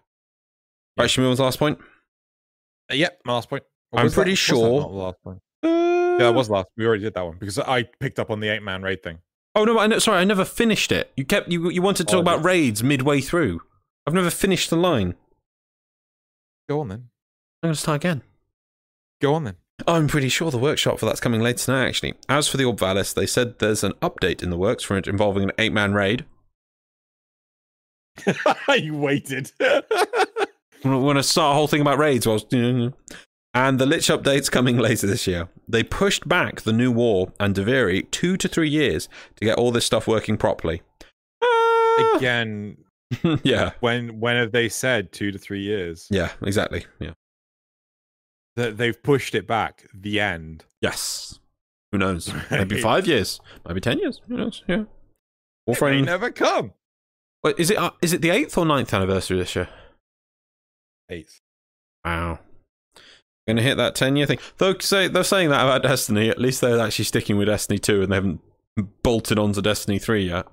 Right, 0.97 1.11
should 1.11 1.23
we 1.23 1.25
move 1.29 1.33
on 1.33 1.37
to 1.37 1.41
the 1.41 1.45
last 1.45 1.59
point? 1.59 1.79
Uh, 2.91 2.95
yep, 2.95 3.21
my 3.25 3.35
last 3.35 3.49
point. 3.49 3.63
Or 3.93 4.01
I'm 4.01 4.11
pretty 4.11 4.33
that 4.33 4.37
sure- 4.37 4.83
last 4.89 5.17
point? 5.23 5.39
Uh, 5.63 5.69
Yeah, 5.69 6.19
that 6.19 6.35
was 6.35 6.51
last. 6.51 6.69
We 6.77 6.87
already 6.87 7.03
did 7.05 7.15
that 7.15 7.25
one 7.25 7.37
because 7.39 7.59
I 7.59 7.85
picked 7.85 8.19
up 8.19 8.31
on 8.31 8.41
the 8.41 8.49
eight 8.49 8.63
man 8.63 8.83
raid 8.83 9.03
thing. 9.03 9.19
Oh 9.55 9.65
no! 9.65 9.79
I 9.79 9.87
know, 9.87 9.99
sorry, 9.99 10.19
I 10.19 10.25
never 10.25 10.45
finished 10.45 10.93
it. 10.93 11.11
You 11.17 11.25
kept 11.25 11.49
you 11.51 11.69
you 11.71 11.83
wanted 11.83 12.07
to 12.07 12.11
talk 12.13 12.19
Oh, 12.19 12.21
about 12.21 12.39
yes. 12.39 12.45
raids 12.45 12.83
midway 12.83 13.21
through. 13.21 13.61
I've 14.07 14.15
never 14.15 14.31
finished 14.31 14.71
the 14.71 14.77
line. 14.77 15.15
Go 16.69 16.81
on 16.81 16.89
then. 16.89 17.09
I'm 17.63 17.69
gonna 17.69 17.75
start 17.77 17.97
again. 17.97 18.23
Go 19.21 19.35
on 19.35 19.45
then. 19.45 19.57
I'm 19.87 20.07
pretty 20.09 20.29
sure 20.29 20.51
the 20.51 20.59
workshop 20.59 20.99
for 20.99 21.07
that's 21.07 21.21
coming 21.21 21.41
later 21.41 21.59
tonight. 21.59 21.87
Actually, 21.89 22.15
as 22.29 22.49
for 22.49 22.57
the 22.57 22.65
Orb 22.65 22.79
Vallis, 22.79 23.13
they 23.13 23.27
said 23.27 23.59
there's 23.59 23.83
an 23.85 23.93
update 24.03 24.43
in 24.43 24.51
the 24.51 24.57
works 24.59 24.85
for 24.85 24.97
it 24.97 25.07
involving 25.07 25.45
an 25.45 25.53
eight-man 25.59 25.93
raid. 25.95 26.25
you 28.79 28.97
waited. 28.97 29.51
We're 30.85 30.91
going 30.91 31.17
to 31.17 31.23
start 31.23 31.53
a 31.53 31.55
whole 31.55 31.69
thing 31.69 31.81
about 31.81 31.99
raids. 31.99 32.27
Whilst, 32.27 32.53
and 32.53 33.79
the 33.79 33.87
Lich 33.87 34.09
update's 34.09 34.49
coming 34.49 34.77
later 34.79 35.07
this 35.07 35.27
year. 35.27 35.49
They 35.69 35.83
pushed 35.83 36.29
back 36.29 36.63
the 36.63 36.73
new 36.73 36.91
war 36.91 37.33
and 37.39 37.55
Duviri 37.55 38.11
two 38.11 38.37
to 38.37 38.49
three 38.49 38.69
years 38.69 39.09
to 39.37 39.45
get 39.45 39.59
all 39.59 39.71
this 39.71 39.87
stuff 39.87 40.09
working 40.09 40.37
properly. 40.37 40.83
Ah! 41.43 42.17
Again, 42.17 42.79
yeah, 43.43 43.73
when 43.81 44.21
when 44.21 44.37
have 44.37 44.53
they 44.53 44.69
said 44.69 45.13
two 45.13 45.31
to 45.33 45.39
three 45.39 45.61
years? 45.61 46.09
yeah, 46.11 46.31
exactly. 46.43 46.87
Yeah. 46.99 47.13
That 48.57 48.77
they've 48.77 49.01
pushed 49.03 49.35
it 49.35 49.47
back. 49.47 49.87
The 49.95 50.21
end. 50.21 50.65
Yes. 50.81 51.39
Who 51.91 51.99
knows? 51.99 52.33
Maybe 52.51 52.81
five 52.81 53.07
years. 53.07 53.41
Maybe 53.67 53.81
ten 53.81 53.99
years. 53.99 54.21
Who 54.29 54.37
knows? 54.37 54.63
Yeah. 54.67 54.85
Warframe. 55.69 56.05
never 56.05 56.31
come. 56.31 56.73
Wait, 57.45 57.59
is 57.59 57.71
it 57.71 57.79
uh, 57.79 57.91
is 58.01 58.13
it 58.13 58.23
the 58.23 58.31
eighth 58.31 58.57
or 58.57 58.65
ninth 58.65 58.93
anniversary 58.95 59.39
this 59.39 59.55
year? 59.55 59.69
Eighth. 61.09 61.41
Wow. 62.05 62.41
Gonna 63.47 63.63
hit 63.63 63.77
that 63.77 63.95
ten 63.95 64.17
year 64.17 64.27
thing. 64.27 64.39
Though 64.59 64.79
say 64.79 65.09
they're 65.09 65.25
saying 65.25 65.51
that 65.51 65.63
about 65.63 65.83
Destiny, 65.83 66.29
at 66.29 66.39
least 66.39 66.61
they're 66.61 66.79
actually 66.81 67.07
sticking 67.07 67.37
with 67.37 67.49
Destiny 67.49 67.79
2 67.79 68.03
and 68.03 68.13
they 68.13 68.17
haven't 68.17 68.41
bolted 69.03 69.39
onto 69.39 69.61
Destiny 69.61 69.99
3 69.99 70.29
yet. 70.29 70.47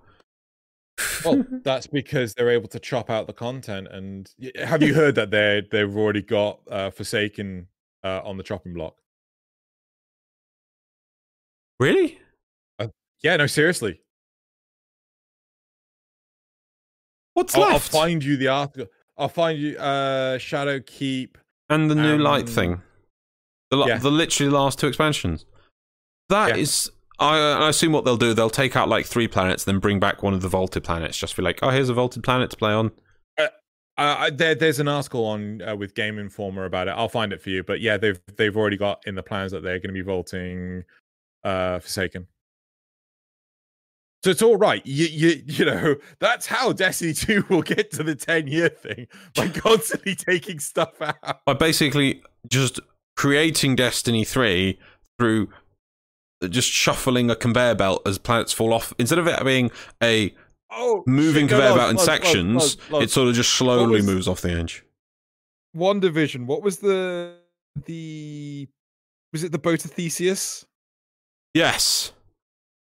Well, 1.23 1.45
that's 1.63 1.87
because 1.87 2.33
they're 2.33 2.49
able 2.49 2.67
to 2.69 2.79
chop 2.79 3.09
out 3.09 3.27
the 3.27 3.33
content. 3.33 3.87
And 3.91 4.29
have 4.55 4.81
you 4.81 4.95
heard 4.95 5.15
that 5.15 5.31
they 5.31 5.63
they've 5.69 5.95
already 5.95 6.23
got 6.23 6.59
uh, 6.69 6.89
Forsaken 6.89 7.67
uh, 8.03 8.21
on 8.23 8.37
the 8.37 8.43
chopping 8.43 8.73
block? 8.73 8.95
really? 11.79 12.19
Yeah, 13.21 13.35
no, 13.35 13.47
seriously. 13.47 14.01
What's 17.33 17.55
I'll, 17.55 17.63
I'll 17.63 17.79
find 17.79 18.23
you 18.23 18.37
the 18.37 18.47
article. 18.47 18.87
I'll 19.19 19.29
find 19.29 19.59
you 19.59 19.77
uh 19.77 20.37
Shadow 20.37 20.79
Keep. 20.79 21.37
and 21.69 21.91
the 21.91 21.95
new 21.95 22.17
light 22.17 22.43
um, 22.43 22.47
thing. 22.47 22.81
The, 23.71 23.85
yeah. 23.85 23.97
the 23.99 24.09
literally 24.09 24.51
last 24.51 24.79
two 24.79 24.87
expansions. 24.87 25.45
That 26.29 26.49
Yeah. 26.55 26.61
is, 26.63 26.89
I, 27.19 27.37
I 27.37 27.69
assume 27.69 27.91
what 27.91 28.05
they'll 28.05 28.17
do, 28.17 28.33
they'll 28.33 28.49
take 28.49 28.75
out 28.75 28.89
like 28.89 29.05
three 29.05 29.27
planets, 29.27 29.63
then 29.65 29.77
bring 29.79 29.99
back 29.99 30.23
one 30.23 30.33
of 30.33 30.41
the 30.41 30.47
vaulted 30.47 30.83
planets. 30.83 31.17
Just 31.17 31.35
be 31.35 31.43
like, 31.43 31.59
oh, 31.61 31.69
here's 31.69 31.89
a 31.89 31.93
vaulted 31.93 32.23
planet 32.23 32.49
to 32.51 32.57
play 32.57 32.71
on. 32.71 32.91
Uh, 33.37 33.47
I- 33.97 34.29
there, 34.29 34.55
there's 34.55 34.79
an 34.79 34.87
article 34.87 35.25
on 35.25 35.61
uh, 35.61 35.75
with 35.75 35.93
Game 35.93 36.17
Informer 36.17 36.65
about 36.65 36.87
it. 36.87 36.91
I'll 36.91 37.09
find 37.09 37.33
it 37.33 37.41
for 37.41 37.49
you. 37.49 37.63
But 37.63 37.81
yeah, 37.81 37.97
they've 37.97 38.19
they've 38.37 38.55
already 38.55 38.77
got 38.77 39.03
in 39.05 39.15
the 39.15 39.23
plans 39.23 39.51
that 39.51 39.61
they're 39.61 39.77
going 39.79 39.89
to 39.89 39.93
be 39.93 40.01
vaulting 40.01 40.85
uh 41.43 41.79
Forsaken. 41.79 42.25
So 44.23 44.31
it's 44.31 44.41
all 44.41 44.57
right. 44.57 44.85
You 44.85 45.05
you 45.07 45.41
you 45.45 45.65
know 45.65 45.95
that's 46.19 46.45
how 46.47 46.73
Destiny 46.73 47.13
2 47.13 47.45
will 47.49 47.61
get 47.61 47.91
to 47.91 48.03
the 48.03 48.15
10 48.15 48.47
year 48.47 48.69
thing 48.69 49.07
by 49.35 49.47
constantly 49.53 50.15
taking 50.15 50.59
stuff 50.59 51.01
out. 51.01 51.45
by 51.45 51.53
basically 51.53 52.21
just 52.49 52.79
creating 53.15 53.75
Destiny 53.75 54.23
3 54.25 54.77
through 55.17 55.49
just 56.49 56.69
shuffling 56.71 57.29
a 57.29 57.35
conveyor 57.35 57.75
belt 57.75 58.01
as 58.07 58.17
planets 58.17 58.53
fall 58.53 58.73
off. 58.73 58.93
Instead 58.97 59.19
of 59.19 59.27
it 59.27 59.43
being 59.43 59.71
a 60.03 60.33
Oh, 60.71 61.03
moving 61.07 61.45
shit, 61.47 61.49
conveyor 61.57 61.69
no, 61.71 61.75
belt 61.77 61.91
in 61.91 61.97
sections, 61.97 62.77
it 62.91 63.09
sort 63.09 63.27
of 63.27 63.33
just 63.35 63.51
slowly 63.53 63.95
was- 63.97 64.05
moves 64.05 64.27
off 64.27 64.41
the 64.41 64.51
edge. 64.51 64.83
one 65.71 65.99
division. 65.99 66.45
What 66.45 66.61
was 66.61 66.77
the 66.77 67.35
the 67.85 68.67
was 69.33 69.43
it 69.43 69.51
the 69.51 69.57
boat 69.59 69.83
of 69.85 69.91
Theseus? 69.91 70.65
Yes. 71.53 72.11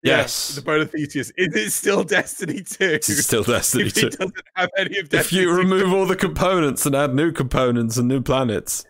Yes. 0.04 0.54
the 0.54 0.62
boat 0.62 0.80
of 0.82 0.90
Theseus. 0.90 1.32
Is 1.36 1.54
it 1.56 1.70
still 1.72 2.04
Destiny 2.04 2.62
2? 2.62 2.84
It's 2.84 3.24
still 3.24 3.42
Destiny 3.42 3.84
if 3.86 3.94
2. 3.94 4.06
it 4.08 4.12
doesn't 4.18 4.34
have 4.54 4.70
any 4.76 4.98
of 4.98 5.04
If 5.06 5.10
Destiny 5.10 5.40
you 5.42 5.48
2, 5.50 5.56
remove 5.56 5.92
all 5.94 6.06
the 6.06 6.16
components 6.16 6.84
and 6.86 6.94
add 6.94 7.14
new 7.14 7.32
components 7.32 7.96
and 7.96 8.06
new 8.08 8.20
planets, 8.20 8.84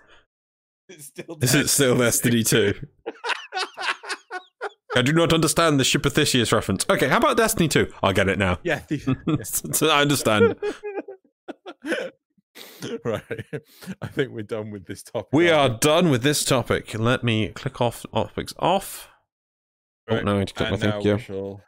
it's 0.89 1.07
still 1.07 1.39
is 1.41 1.55
it 1.55 1.69
still 1.69 1.97
Destiny 1.97 2.43
2? 2.43 2.75
I 4.97 5.03
do 5.03 5.13
not 5.13 5.33
understand 5.33 5.81
the 5.81 5.85
Ship 5.85 6.05
of 6.07 6.13
Theseus 6.13 6.53
reference. 6.53 6.87
Okay, 6.89 7.09
how 7.09 7.17
about 7.17 7.37
Destiny 7.37 7.67
2? 7.69 7.93
I'll 8.03 8.13
get 8.13 8.29
it 8.29 8.39
now. 8.39 8.59
yeah, 8.63 8.81
the- 8.89 9.89
I 9.93 10.03
understand. 10.03 10.55
right. 13.05 13.23
I 14.03 14.07
think 14.07 14.31
we're 14.31 14.43
done 14.43 14.71
with 14.71 14.87
this 14.87 15.03
topic. 15.03 15.29
We 15.33 15.51
are 15.51 15.69
done 15.69 16.11
with 16.11 16.23
this 16.23 16.45
topic. 16.45 16.97
Let 16.97 17.25
me 17.25 17.49
click 17.49 17.81
off 17.81 18.07
topics 18.13 18.55
off. 18.59 19.09
We? 20.09 20.17
Oh, 20.19 20.21
no, 20.23 20.37
I 20.37 20.39
need 20.41 20.49
to 20.49 20.55
click 20.55 20.71
and 20.71 20.81
my 20.83 20.91
thing. 20.93 21.01
Yeah. 21.03 21.17
shall- 21.19 21.61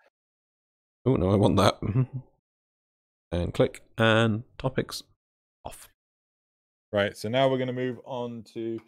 Oh, 1.06 1.14
no, 1.16 1.30
I 1.30 1.36
want 1.36 1.56
that. 1.56 1.78
and 3.32 3.54
click, 3.54 3.82
and 3.96 4.42
topics 4.58 5.02
off. 5.64 5.88
Right. 6.92 7.16
So 7.16 7.28
now 7.28 7.48
we're 7.48 7.58
going 7.58 7.66
to 7.68 7.72
move 7.72 7.98
on 8.04 8.42
to 8.54 8.80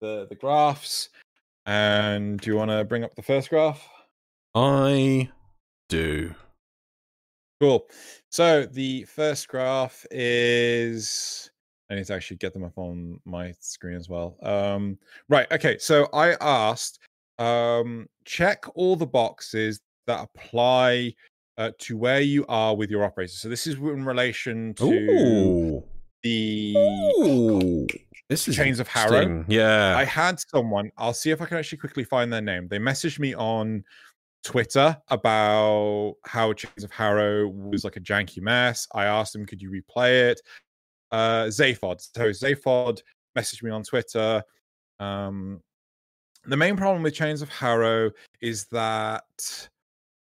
the 0.00 0.26
the 0.28 0.34
graphs. 0.34 1.08
And 1.64 2.40
do 2.40 2.50
you 2.50 2.56
want 2.56 2.70
to 2.72 2.84
bring 2.84 3.04
up 3.04 3.14
the 3.14 3.22
first 3.22 3.48
graph? 3.48 3.86
I 4.54 5.30
do. 5.88 6.34
Cool. 7.60 7.86
So 8.30 8.66
the 8.66 9.04
first 9.04 9.46
graph 9.48 10.04
is 10.10 11.50
I 11.90 11.94
need 11.94 12.06
to 12.06 12.14
actually 12.14 12.38
get 12.38 12.52
them 12.52 12.64
up 12.64 12.76
on 12.76 13.20
my 13.24 13.54
screen 13.60 13.96
as 13.96 14.08
well. 14.08 14.36
Um, 14.42 14.98
right. 15.28 15.46
Okay. 15.52 15.78
So 15.78 16.08
I 16.12 16.34
asked, 16.40 16.98
um, 17.42 18.06
check 18.24 18.64
all 18.74 18.96
the 18.96 19.06
boxes 19.06 19.80
that 20.06 20.22
apply 20.22 21.14
uh, 21.58 21.70
to 21.78 21.96
where 21.96 22.20
you 22.20 22.44
are 22.48 22.74
with 22.74 22.90
your 22.90 23.04
operator. 23.04 23.32
So 23.32 23.48
this 23.48 23.66
is 23.66 23.74
in 23.74 24.04
relation 24.04 24.74
to 24.74 24.84
Ooh. 24.84 25.84
the 26.22 26.74
Ooh. 26.76 27.86
This 28.28 28.48
is 28.48 28.56
Chains 28.56 28.80
of 28.80 28.88
Harrow. 28.88 29.44
Yeah. 29.48 29.96
I 29.96 30.04
had 30.04 30.40
someone, 30.40 30.90
I'll 30.96 31.12
see 31.12 31.30
if 31.30 31.42
I 31.42 31.46
can 31.46 31.58
actually 31.58 31.78
quickly 31.78 32.04
find 32.04 32.32
their 32.32 32.40
name. 32.40 32.68
They 32.68 32.78
messaged 32.78 33.18
me 33.18 33.34
on 33.34 33.84
Twitter 34.42 34.96
about 35.08 36.14
how 36.24 36.52
Chains 36.54 36.84
of 36.84 36.90
Harrow 36.90 37.48
was 37.48 37.84
like 37.84 37.96
a 37.96 38.00
janky 38.00 38.40
mess. 38.40 38.88
I 38.94 39.04
asked 39.04 39.34
them, 39.34 39.44
could 39.44 39.60
you 39.60 39.70
replay 39.70 40.30
it? 40.30 40.40
Uh 41.10 41.44
Zaphod. 41.48 42.00
So 42.00 42.30
Zaphod 42.30 43.02
messaged 43.36 43.62
me 43.62 43.70
on 43.70 43.82
Twitter. 43.82 44.42
Um 44.98 45.60
the 46.44 46.56
main 46.56 46.76
problem 46.76 47.02
with 47.02 47.14
Chains 47.14 47.42
of 47.42 47.48
Harrow 47.48 48.10
is 48.40 48.64
that 48.66 49.68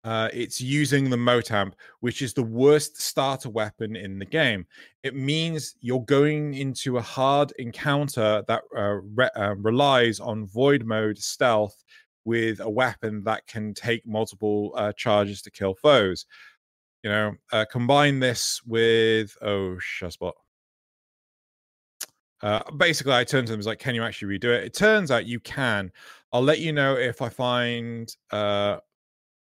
uh, 0.05 0.29
it's 0.33 0.61
using 0.61 1.09
the 1.09 1.17
Mote 1.17 1.53
Amp, 1.53 1.77
which 2.01 2.23
is 2.23 2.35
the 2.35 2.43
worst 2.43 3.01
starter 3.01 3.49
weapon 3.49 3.95
in 3.95 4.19
the 4.19 4.27
game. 4.27 4.67
It 5.05 5.15
means 5.15 5.77
you're 5.81 6.05
going 6.05 6.55
into 6.55 6.99
a 6.99 7.03
hard 7.03 7.53
encounter 7.59 8.43
that 8.49 8.63
uh, 8.77 8.99
re- 9.15 9.31
uh, 9.37 9.55
relies 9.57 10.19
on 10.19 10.47
void 10.47 10.85
mode 10.85 11.19
stealth 11.19 11.85
with 12.25 12.61
a 12.61 12.69
weapon 12.69 13.23
that 13.25 13.47
can 13.47 13.75
take 13.75 14.07
multiple 14.07 14.73
uh, 14.77 14.93
charges 14.93 15.41
to 15.43 15.51
kill 15.51 15.75
foes. 15.75 16.27
You 17.03 17.11
know, 17.11 17.33
uh, 17.53 17.65
combine 17.71 18.21
this 18.21 18.61
with 18.65 19.37
oh, 19.41 19.77
Shazbot. 19.81 20.33
Uh, 22.43 22.63
basically, 22.73 23.13
I 23.13 23.25
turned 23.25 23.47
to 23.47 23.53
them 23.53 23.59
was 23.59 23.67
like, 23.67 23.79
"Can 23.79 23.95
you 23.95 24.03
actually 24.03 24.39
redo 24.39 24.45
it?" 24.47 24.65
It 24.65 24.75
turns 24.75 25.11
out 25.11 25.27
you 25.27 25.41
can. 25.41 25.93
I'll 26.33 26.43
let 26.43 26.59
you 26.61 26.73
know 26.73 26.97
if 26.97 27.23
I 27.23 27.29
find 27.29 28.15
uh, 28.31 28.79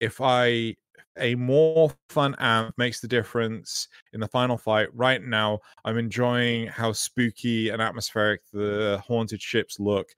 if 0.00 0.20
I 0.20 0.76
a 1.18 1.34
more 1.36 1.92
fun 2.10 2.34
amp 2.38 2.76
makes 2.78 3.00
the 3.00 3.08
difference 3.08 3.88
in 4.14 4.20
the 4.20 4.28
final 4.28 4.58
fight. 4.58 4.88
Right 4.94 5.22
now, 5.22 5.60
I'm 5.84 5.98
enjoying 5.98 6.68
how 6.68 6.92
spooky 6.92 7.70
and 7.70 7.82
atmospheric 7.82 8.42
the 8.52 9.02
haunted 9.06 9.42
ships 9.42 9.80
look 9.80 10.08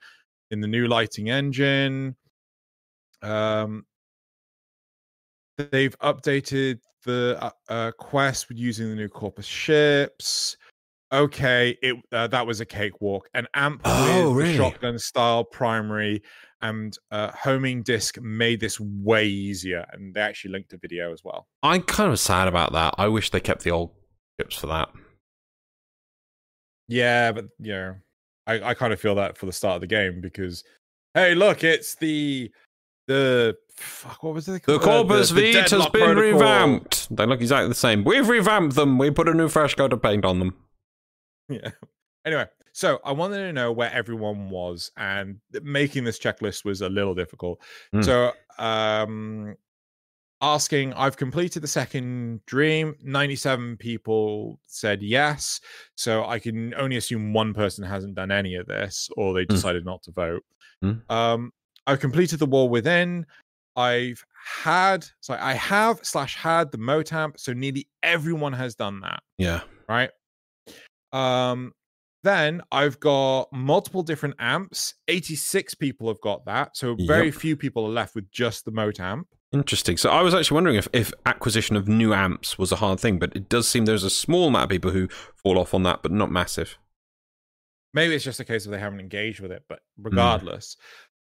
in 0.51 0.61
the 0.61 0.69
new 0.69 0.89
lighting 0.89 1.31
engine. 1.31 2.17
Um, 3.23 3.87
they've 5.57 5.97
updated 6.01 6.81
the 7.05 7.39
uh, 7.41 7.51
uh, 7.69 7.91
quest 7.99 8.47
using 8.51 8.89
the 8.89 8.95
new 8.95 9.09
Corpus 9.09 9.47
ships. 9.47 10.57
Okay, 11.15 11.79
it 11.81 11.97
uh, 12.13 12.27
that 12.27 12.47
was 12.47 12.61
a 12.61 12.67
cakewalk. 12.67 13.29
An 13.35 13.47
amp 13.55 13.83
Oh, 13.85 14.31
with 14.35 14.37
really? 14.47 14.57
shotgun 14.57 14.99
style 14.99 15.45
primary 15.45 16.23
and 16.61 16.97
uh, 17.13 17.31
homing 17.33 17.83
disc 17.83 18.19
made 18.21 18.59
this 18.59 18.81
way 18.81 19.27
easier, 19.27 19.87
and 19.93 20.13
they 20.13 20.21
actually 20.21 20.51
linked 20.53 20.73
a 20.73 20.79
video 20.79 21.13
as 21.13 21.23
well. 21.23 21.47
I'm 21.63 21.83
kind 21.83 22.11
of 22.11 22.19
sad 22.19 22.49
about 22.49 22.73
that. 22.73 22.95
I 22.99 23.07
wish 23.09 23.31
they 23.31 23.39
kept 23.41 23.63
the 23.63 23.71
old 23.71 23.93
chips 24.41 24.57
for 24.57 24.67
that. 24.67 24.89
Yeah, 26.89 27.33
but 27.33 27.47
you 27.61 27.73
know, 27.73 27.95
I, 28.47 28.61
I 28.71 28.75
kind 28.75 28.93
of 28.93 29.01
feel 29.01 29.15
that 29.15 29.39
for 29.39 29.47
the 29.47 29.53
start 29.53 29.77
of 29.77 29.81
the 29.83 29.87
game 29.87 30.21
because 30.21 30.65
hey, 31.15 31.35
look, 31.35 31.63
it's 31.65 31.95
the 31.95 32.51
the 33.07 33.57
fuck, 33.77 34.23
what 34.23 34.35
was 34.35 34.49
it? 34.49 34.53
The 34.53 34.79
called? 34.79 34.83
Uh, 34.83 34.85
Corpus 35.15 35.31
the 35.31 35.53
Vitae 35.53 35.61
has 35.61 35.71
been 35.71 35.91
Protocol. 35.91 36.15
revamped. 36.15 37.15
They 37.17 37.25
look 37.27 37.41
exactly 37.41 37.69
the 37.69 37.75
same. 37.75 38.03
We've 38.05 38.29
revamped 38.29 38.75
them. 38.75 38.99
We 38.99 39.11
put 39.11 39.29
a 39.29 39.35
new 39.35 39.49
fresh 39.49 39.75
coat 39.75 39.93
of 39.93 40.03
paint 40.03 40.25
on 40.25 40.39
them. 40.41 40.57
Yeah. 41.49 41.71
Anyway, 42.25 42.47
so 42.73 43.01
I 43.05 43.13
wanted 43.13 43.39
to 43.39 43.53
know 43.53 43.71
where 43.71 43.93
everyone 43.93 44.49
was, 44.51 44.91
and 44.97 45.41
making 45.63 46.05
this 46.05 46.19
checklist 46.19 46.65
was 46.65 46.81
a 46.81 46.89
little 46.89 47.15
difficult. 47.15 47.61
Hmm. 47.93 48.03
So, 48.03 48.33
um, 48.59 49.55
asking, 50.41 50.95
I've 50.95 51.17
completed 51.17 51.63
the 51.63 51.69
second 51.69 52.41
dream. 52.47 52.95
Ninety-seven 53.03 53.77
people 53.77 54.59
said 54.67 55.03
yes, 55.03 55.61
so 55.97 56.25
I 56.25 56.39
can 56.39 56.75
only 56.75 56.97
assume 56.97 57.33
one 57.35 57.53
person 57.53 57.85
hasn't 57.85 58.15
done 58.15 58.31
any 58.31 58.55
of 58.55 58.67
this, 58.67 59.11
or 59.17 59.35
they 59.35 59.43
Hmm. 59.43 59.55
decided 59.55 59.85
not 59.85 60.03
to 60.05 60.13
vote. 60.13 60.45
Hmm. 60.81 60.93
Um, 61.11 61.53
I've 61.87 62.01
completed 62.01 62.39
the 62.39 62.47
wall 62.47 62.71
within. 62.71 63.27
I've 63.77 64.25
had, 64.63 65.05
so 65.21 65.37
I 65.39 65.53
have 65.55 65.99
slash 66.03 66.37
had 66.37 66.71
the 66.73 66.79
Mote 66.79 67.13
Amp, 67.13 67.39
so 67.39 67.53
nearly 67.53 67.89
everyone 68.03 68.53
has 68.53 68.75
done 68.75 69.01
that 69.01 69.23
Yeah. 69.37 69.63
right? 69.89 70.11
Um, 71.15 71.73
then 72.23 72.63
I've 72.73 72.99
got 73.01 73.53
multiple 73.53 74.03
different 74.03 74.35
amps. 74.39 74.95
86 75.09 75.75
people 75.75 76.09
have 76.09 76.21
got 76.23 76.47
that. 76.47 76.77
So 76.77 76.97
very 77.07 77.27
Yep. 77.27 77.35
few 77.35 77.57
people 77.57 77.85
are 77.87 77.91
left 77.91 78.15
with 78.15 78.31
just 78.31 78.65
the 78.65 78.71
Mote 78.71 78.99
amp. 78.99 79.29
Interesting. 79.53 79.97
So 79.99 80.11
I 80.11 80.23
was 80.23 80.35
actually 80.35 80.55
wondering 80.57 80.77
if, 80.77 80.89
if 80.93 81.13
acquisition 81.27 81.77
of 81.77 81.87
new 81.87 82.13
amps 82.15 82.59
was 82.59 82.73
a 82.73 82.77
hard 82.77 82.99
thing, 82.99 83.19
but 83.19 83.37
it 83.37 83.49
does 83.49 83.69
seem 83.69 83.85
there's 83.85 84.03
a 84.05 84.11
small 84.11 84.49
amount 84.49 84.65
of 84.65 84.71
people 84.71 84.91
who 84.91 85.07
fall 85.37 85.59
off 85.59 85.75
on 85.75 85.83
that, 85.85 86.03
but 86.03 86.11
not 86.13 86.31
massive. 86.31 86.77
Maybe 87.93 88.15
it's 88.15 88.25
just 88.25 88.41
a 88.41 88.45
case 88.45 88.65
of 88.65 88.73
they 88.73 88.79
haven't 88.81 89.01
engaged 89.01 89.41
with 89.41 89.53
it, 89.53 89.63
but 89.69 89.81
Hmm. 89.97 90.05
regardless. 90.05 90.77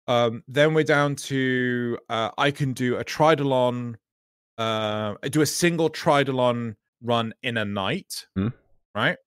Um, 0.06 0.42
then 0.48 0.72
we're 0.72 0.84
down 0.84 1.14
to 1.16 1.98
uh, 2.08 2.30
I 2.38 2.50
can 2.52 2.72
do 2.72 2.96
a 2.96 3.04
Tridolon, 3.04 3.96
uh, 4.56 5.14
do 5.30 5.42
a 5.42 5.46
single 5.46 5.90
Tridolon 5.90 6.76
run 7.02 7.34
in 7.42 7.56
a 7.56 7.64
night, 7.64 8.26
Hmm. 8.34 8.48
right? 8.94 9.18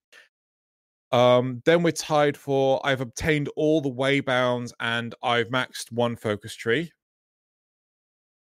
Um, 1.16 1.62
then 1.64 1.82
we're 1.82 1.92
tied 1.92 2.36
for 2.36 2.86
I've 2.86 3.00
obtained 3.00 3.48
all 3.56 3.80
the 3.80 3.90
waybounds 3.92 4.74
and 4.82 5.16
I've 5.24 5.48
maxed 5.48 5.92
one 5.92 6.18
focus 6.18 6.54
tree. 6.56 6.92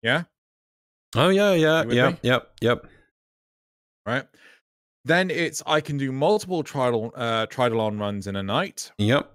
Yeah. 0.02 0.24
Oh 1.14 1.28
yeah, 1.28 1.52
yeah, 1.52 1.84
yep, 1.84 2.12
me? 2.14 2.18
yep, 2.22 2.50
yep. 2.60 2.86
right? 4.04 4.24
Then 5.04 5.30
it's 5.30 5.62
I 5.66 5.80
can 5.80 5.96
do 5.96 6.10
multiple 6.10 6.64
tridal 6.64 7.12
uh 7.14 7.46
tridolon 7.46 8.00
runs 8.00 8.26
in 8.26 8.34
a 8.34 8.42
night. 8.42 8.90
Yep. 8.98 9.30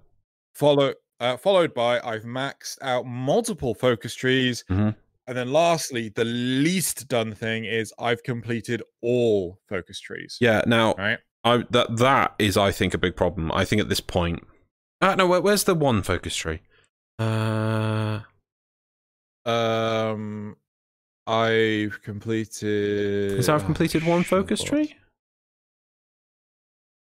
Follow 0.54 0.92
uh, 1.20 1.36
followed 1.38 1.72
by 1.72 1.98
I've 2.00 2.24
maxed 2.24 2.76
out 2.82 3.06
multiple 3.06 3.74
focus 3.74 4.14
trees. 4.14 4.64
Mhm. 4.68 4.94
And 5.26 5.38
then 5.38 5.52
lastly, 5.52 6.10
the 6.10 6.24
least 6.24 7.08
done 7.08 7.34
thing 7.34 7.64
is 7.64 7.92
I've 7.98 8.22
completed 8.22 8.82
all 9.00 9.60
focus 9.68 9.98
trees. 10.00 10.36
Yeah. 10.40 10.62
Now, 10.66 10.94
Right. 10.98 11.18
I 11.44 11.64
that 11.70 11.96
that 11.98 12.34
is, 12.38 12.56
I 12.56 12.70
think, 12.72 12.94
a 12.94 12.98
big 12.98 13.16
problem. 13.16 13.50
I 13.52 13.64
think 13.64 13.80
at 13.80 13.88
this 13.88 14.00
point, 14.00 14.46
uh, 15.00 15.14
no, 15.14 15.26
where, 15.26 15.40
where's 15.40 15.64
the 15.64 15.74
one 15.74 16.02
focus 16.02 16.36
tree? 16.36 16.60
Uh, 17.18 18.20
Um 19.46 20.56
I've 21.26 22.02
completed 22.02 23.38
is 23.38 23.48
I've 23.48 23.64
completed 23.64 24.04
one 24.04 24.22
focus 24.22 24.62
tree? 24.62 24.96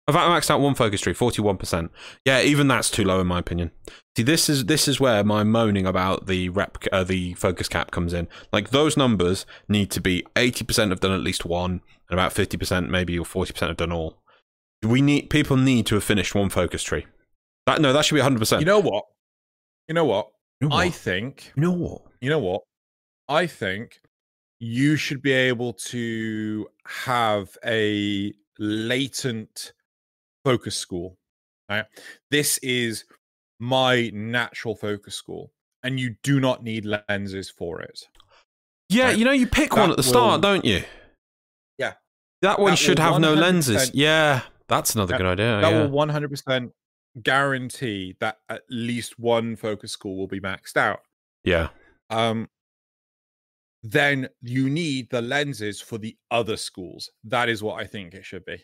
I've 0.08 0.16
maxed 0.16 0.50
out 0.50 0.60
one 0.60 0.76
focus 0.76 1.02
tree, 1.02 1.14
forty-one 1.14 1.58
percent. 1.58 1.92
Yeah, 2.26 2.42
even 2.42 2.68
that's 2.68 2.90
too 2.90 3.04
low 3.04 3.22
in 3.22 3.28
my 3.28 3.40
opinion. 3.40 3.72
See, 4.18 4.24
this 4.24 4.50
is 4.50 4.66
this 4.66 4.88
is 4.88 5.00
where 5.00 5.24
my 5.24 5.44
moaning 5.44 5.86
about 5.86 6.26
the 6.28 6.50
rep, 6.50 6.78
uh, 6.92 7.04
the 7.04 7.36
focus 7.36 7.70
cap 7.70 7.92
comes 7.92 8.14
in. 8.14 8.28
Like 8.52 8.72
those 8.72 8.98
numbers 8.98 9.46
need 9.70 9.92
to 9.92 10.02
be 10.02 10.26
eighty 10.36 10.66
percent 10.66 10.92
have 10.92 11.00
done 11.00 11.14
at 11.14 11.22
least 11.22 11.46
one, 11.46 11.82
and 12.10 12.20
about 12.20 12.34
fifty 12.34 12.58
percent, 12.58 12.90
maybe 12.90 13.18
or 13.18 13.26
forty 13.26 13.54
percent 13.54 13.70
have 13.70 13.78
done 13.78 13.92
all. 13.92 14.18
We 14.84 15.02
need 15.02 15.30
people 15.30 15.58
need 15.58 15.86
to 15.88 15.96
have 15.96 16.04
finished 16.04 16.36
one 16.36 16.50
focus 16.50 16.84
tree. 16.84 17.06
That 17.66 17.82
no, 17.82 17.94
that 17.94 18.06
should 18.06 18.16
be 18.16 18.22
hundred 18.22 18.40
percent. 18.40 18.62
You 18.62 18.66
know 18.66 18.80
what? 18.80 19.06
You 19.88 19.94
know 19.94 20.06
what? 20.06 20.30
You 20.62 20.70
know 20.70 20.76
I 20.76 20.90
think 20.90 21.52
You 21.56 21.64
know 21.64 21.72
what? 21.72 22.02
you 22.22 22.30
know 22.30 22.40
what? 22.40 22.62
I 23.28 23.48
think 23.48 24.00
you 24.60 24.96
should 24.96 25.22
be 25.22 25.32
able 25.34 25.74
to 25.74 26.68
have 26.86 27.58
a 27.66 28.34
latent 28.60 29.74
focus 30.44 30.76
school. 30.76 31.18
Right? 31.70 31.86
This 32.32 32.58
is 32.60 33.06
my 33.60 34.10
natural 34.14 34.76
focus 34.76 35.16
school, 35.16 35.52
and 35.84 36.00
you 36.00 36.16
do 36.24 36.40
not 36.40 36.64
need 36.64 36.86
lenses 36.86 37.50
for 37.50 37.82
it. 37.82 38.00
Yeah, 38.90 39.06
Right. 39.06 39.18
you 39.18 39.26
know, 39.26 39.32
you 39.32 39.48
pick 39.48 39.76
one 39.76 39.90
at 39.90 39.98
the 39.98 40.04
start, 40.04 40.34
will- 40.34 40.40
don't 40.42 40.66
you? 40.66 40.84
Yeah. 41.78 41.94
That 42.42 42.60
one 42.60 42.72
That 42.74 42.78
should 42.78 43.00
have 43.00 43.20
no 43.22 43.34
lenses. 43.34 43.92
Yeah, 43.94 44.42
that's 44.68 44.96
another 44.96 45.12
That- 45.12 45.18
good 45.18 45.28
idea. 45.28 45.62
that 45.62 45.72
yeah. 45.72 45.82
will 45.84 45.90
100% 45.90 46.72
guarantee 47.22 48.16
that 48.20 48.40
at 48.50 48.64
least 48.70 49.20
one 49.20 49.56
focus 49.56 49.92
school 49.92 50.18
will 50.18 50.28
be 50.28 50.40
maxed 50.40 50.78
out. 50.78 51.02
yeah. 51.44 51.70
um, 52.10 52.50
then 53.86 54.30
you 54.42 54.70
need 54.70 55.10
the 55.10 55.22
lenses 55.22 55.82
for 55.82 55.98
the 55.98 56.16
other 56.32 56.56
schools. 56.56 57.10
That 57.26 57.50
is 57.50 57.62
what 57.62 57.82
I 57.82 57.86
think 57.86 58.14
it 58.14 58.24
should 58.26 58.46
be. 58.46 58.64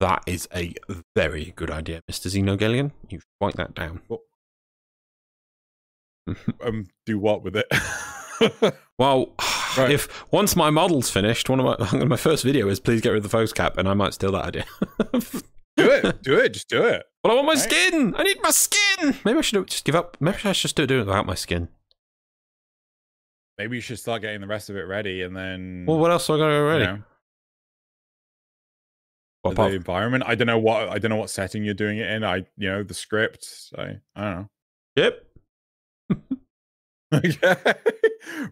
That 0.00 0.22
is 0.26 0.48
a 0.54 0.72
very 1.14 1.52
good 1.54 1.70
idea, 1.70 2.02
Mr. 2.10 2.28
Xenogalian. 2.28 2.92
You 3.10 3.20
write 3.40 3.56
that 3.56 3.74
down. 3.74 4.00
Um, 6.62 6.86
do 7.06 7.18
what 7.18 7.42
with 7.42 7.56
it? 7.56 7.66
Well, 8.98 9.34
Right. 9.78 9.90
if 9.92 10.32
once 10.32 10.56
my 10.56 10.70
model's 10.70 11.10
finished, 11.10 11.48
one 11.48 11.60
of 11.60 11.78
my 11.92 12.04
my 12.04 12.16
first 12.16 12.44
video 12.44 12.68
is 12.68 12.80
please 12.80 13.00
get 13.00 13.10
rid 13.10 13.18
of 13.18 13.22
the 13.22 13.28
focus 13.28 13.52
cap, 13.52 13.78
and 13.78 13.88
I 13.88 13.94
might 13.94 14.14
steal 14.14 14.32
that 14.32 14.44
idea. 14.46 14.64
do 15.76 15.90
it. 15.90 16.22
Do 16.22 16.38
it. 16.38 16.50
Just 16.50 16.68
do 16.68 16.84
it. 16.84 17.04
But 17.22 17.32
I 17.32 17.34
want 17.34 17.46
my 17.46 17.52
Right. 17.54 17.62
skin. 17.62 18.14
I 18.16 18.22
need 18.22 18.38
my 18.42 18.50
skin. 18.50 19.16
Maybe 19.24 19.38
I 19.38 19.42
should 19.42 19.66
just 19.68 19.84
give 19.84 19.94
up. 19.94 20.16
Maybe 20.20 20.38
I 20.44 20.52
should 20.52 20.62
just 20.74 20.76
do 20.76 20.84
it 20.84 20.98
without 20.98 21.26
my 21.26 21.34
skin. 21.34 21.68
Maybe 23.58 23.76
you 23.76 23.80
should 23.80 23.98
start 23.98 24.22
getting 24.22 24.40
the 24.40 24.46
rest 24.46 24.70
of 24.70 24.76
it 24.76 24.82
ready, 24.82 25.22
and 25.22 25.36
then 25.36 25.84
Well, 25.86 25.98
what 25.98 26.10
else 26.12 26.26
do 26.28 26.34
I 26.34 26.38
got 26.38 26.46
to 26.46 26.52
go 26.52 26.58
you 26.62 26.68
ready? 26.68 26.84
know, 26.86 27.02
the 29.54 29.74
environment. 29.76 30.24
I 30.26 30.34
don't 30.34 30.46
know 30.46 30.58
what 30.58 30.88
I 30.88 30.98
don't 30.98 31.10
know 31.10 31.16
what 31.16 31.30
setting 31.30 31.64
you're 31.64 31.74
doing 31.74 31.98
it 31.98 32.10
in. 32.10 32.22
I 32.24 32.36
you 32.56 32.68
know 32.70 32.82
the 32.82 32.94
script. 32.94 33.44
So 33.44 33.96
I 34.14 34.20
don't 34.20 34.34
know. 34.36 34.48
Yep. 34.96 35.24
okay. 37.14 37.74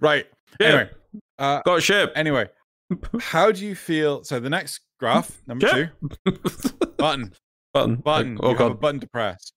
right. 0.00 0.26
Yeah. 0.60 0.66
Anyway. 0.66 0.90
Uh, 1.38 1.60
Got 1.64 1.78
a 1.78 1.80
ship. 1.80 2.12
anyway, 2.16 2.46
how 3.20 3.52
do 3.52 3.64
you 3.64 3.74
feel? 3.74 4.24
So 4.24 4.40
the 4.40 4.50
next 4.50 4.80
graph, 4.98 5.40
number 5.46 5.66
Ship. 5.68 5.90
two, 6.24 6.32
button, 6.98 7.32
button. 7.74 7.96
button. 7.96 8.38
Oh 8.42 8.50
you 8.50 8.56
have 8.56 8.66
a 8.66 8.70
god. 8.70 8.80
button 8.80 9.00
to 9.00 9.06
press. 9.08 9.52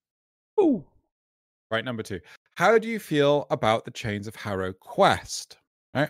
Ooh. 0.59 0.83
Right, 1.71 1.85
number 1.85 2.03
two. 2.03 2.19
How 2.55 2.77
do 2.77 2.87
you 2.87 2.99
feel 2.99 3.45
about 3.49 3.85
the 3.85 3.91
Chains 3.91 4.27
of 4.27 4.35
Harrow 4.35 4.73
quest? 4.73 5.57
Right. 5.93 6.09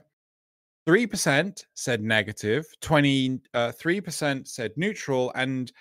3% 0.87 1.63
said 1.75 2.01
negative, 2.01 2.65
23% 2.81 4.47
said 4.47 4.71
neutral, 4.75 5.31
and 5.35 5.71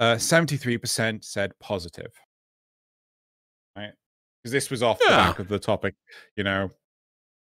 uh, 0.00 0.14
73% 0.14 1.22
said 1.24 1.52
positive. 1.60 2.12
Right? 3.76 3.92
Because 4.42 4.52
this 4.52 4.70
was 4.70 4.82
off 4.82 4.98
the 5.00 5.06
back 5.08 5.38
of 5.38 5.48
the 5.48 5.58
topic, 5.58 5.94
you 6.36 6.44
know, 6.44 6.70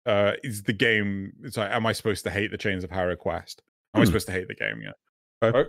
uh, 0.06 0.32
is 0.42 0.62
the 0.64 0.72
game, 0.72 1.32
it's 1.42 1.56
like, 1.56 1.70
am 1.70 1.86
I 1.86 1.92
supposed 1.92 2.24
to 2.24 2.30
hate 2.30 2.50
the 2.50 2.58
Chains 2.58 2.84
of 2.84 2.90
Harrow 2.90 3.16
quest? 3.16 3.62
Am 3.94 4.00
I 4.00 4.04
Hmm. 4.04 4.06
supposed 4.06 4.26
to 4.26 4.32
hate 4.32 4.48
the 4.48 4.54
game? 4.54 4.82
Yeah. 4.82 4.92
Okay. 5.42 5.58
Right. 5.58 5.66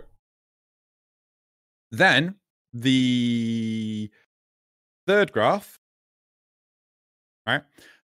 Then 1.92 2.34
the 2.72 4.10
third 5.06 5.32
graph, 5.32 5.78
right? 7.46 7.62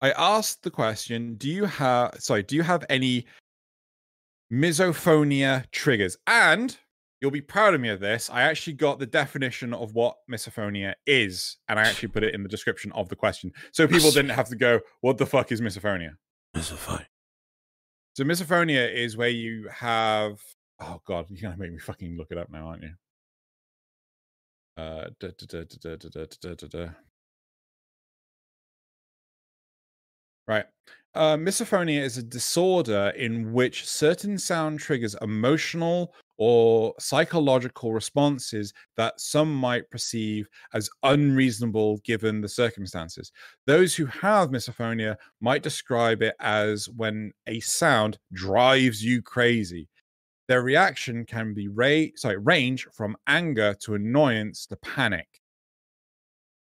I 0.02 0.10
asked 0.12 0.62
the 0.62 0.70
question, 0.70 1.34
do 1.36 1.48
you 1.48 1.64
have 1.66 2.14
sorry, 2.18 2.42
do 2.42 2.56
you 2.56 2.62
have 2.62 2.84
any 2.88 3.26
misophonia 4.52 5.70
triggers? 5.70 6.16
And 6.26 6.76
You'll 7.20 7.30
be 7.30 7.42
proud 7.42 7.74
of 7.74 7.80
me 7.80 7.90
of 7.90 8.00
this. 8.00 8.30
I 8.30 8.42
actually 8.42 8.72
got 8.74 8.98
the 8.98 9.06
definition 9.06 9.74
of 9.74 9.94
what 9.94 10.16
misophonia 10.30 10.94
is, 11.06 11.58
and 11.68 11.78
I 11.78 11.82
actually 11.82 12.08
put 12.08 12.24
it 12.24 12.34
in 12.34 12.42
the 12.42 12.48
description 12.48 12.92
of 12.92 13.08
the 13.10 13.16
question. 13.16 13.52
So 13.72 13.86
people 13.86 14.10
didn't 14.10 14.30
have 14.30 14.48
to 14.48 14.56
go, 14.56 14.80
what 15.02 15.18
the 15.18 15.26
fuck 15.26 15.52
is 15.52 15.60
misophonia? 15.60 16.12
Misophonia. 16.56 17.06
So 18.14 18.24
misophonia 18.24 18.92
is 18.92 19.16
where 19.16 19.28
you 19.28 19.68
have 19.68 20.40
oh 20.80 21.00
god, 21.06 21.26
you're 21.28 21.40
gonna 21.40 21.60
make 21.60 21.72
me 21.72 21.78
fucking 21.78 22.16
look 22.16 22.28
it 22.30 22.38
up 22.38 22.50
now, 22.50 22.68
aren't 22.68 22.82
you? 22.82 22.92
Uh 24.76 25.10
da, 25.20 25.28
da, 25.38 25.64
da, 26.68 26.86
Right. 30.48 30.64
Uh, 31.14 31.36
misophonia 31.36 32.00
is 32.00 32.18
a 32.18 32.22
disorder 32.22 33.12
in 33.16 33.52
which 33.52 33.86
certain 33.88 34.36
sound 34.36 34.80
triggers 34.80 35.14
emotional 35.22 36.12
or 36.40 36.94
psychological 36.98 37.92
responses 37.92 38.72
that 38.96 39.20
some 39.20 39.54
might 39.54 39.88
perceive 39.90 40.48
as 40.72 40.88
unreasonable 41.02 41.98
given 41.98 42.40
the 42.40 42.48
circumstances. 42.48 43.30
Those 43.66 43.94
who 43.94 44.06
have 44.06 44.48
misophonia 44.48 45.16
might 45.42 45.62
describe 45.62 46.22
it 46.22 46.34
as 46.40 46.88
when 46.88 47.32
a 47.46 47.60
sound 47.60 48.18
drives 48.32 49.04
you 49.04 49.20
crazy. 49.20 49.86
Their 50.48 50.62
reaction 50.62 51.26
can 51.26 51.52
be 51.52 51.68
ra- 51.68 52.16
sorry, 52.16 52.38
range 52.38 52.88
from 52.90 53.18
anger 53.26 53.74
to 53.82 53.94
annoyance 53.94 54.64
to 54.68 54.76
panic 54.76 55.28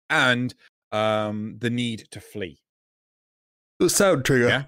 and 0.09 0.51
um, 0.91 1.57
the 1.59 1.69
need 1.69 2.07
to 2.09 2.19
flee. 2.19 2.59
The 3.77 3.87
sound 3.87 4.25
trigger. 4.25 4.47
Yeah. 4.47 4.63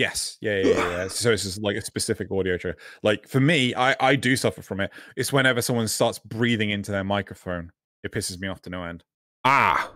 Yes. 0.00 0.38
Yeah, 0.40 0.56
yeah, 0.56 0.66
yeah, 0.66 0.90
yeah. 0.90 1.08
So 1.08 1.30
it's 1.30 1.42
just 1.42 1.60
like 1.60 1.76
a 1.76 1.82
specific 1.82 2.30
audio 2.30 2.56
trigger. 2.56 2.78
Like 3.02 3.28
for 3.28 3.38
me, 3.38 3.74
I 3.74 3.94
I 4.00 4.16
do 4.16 4.34
suffer 4.34 4.62
from 4.62 4.80
it. 4.80 4.90
It's 5.14 5.30
whenever 5.30 5.60
someone 5.60 5.88
starts 5.88 6.18
breathing 6.18 6.70
into 6.70 6.90
their 6.90 7.04
microphone, 7.04 7.70
it 8.02 8.10
pisses 8.10 8.40
me 8.40 8.48
off 8.48 8.62
to 8.62 8.70
no 8.70 8.82
end. 8.84 9.04
Ah. 9.44 9.92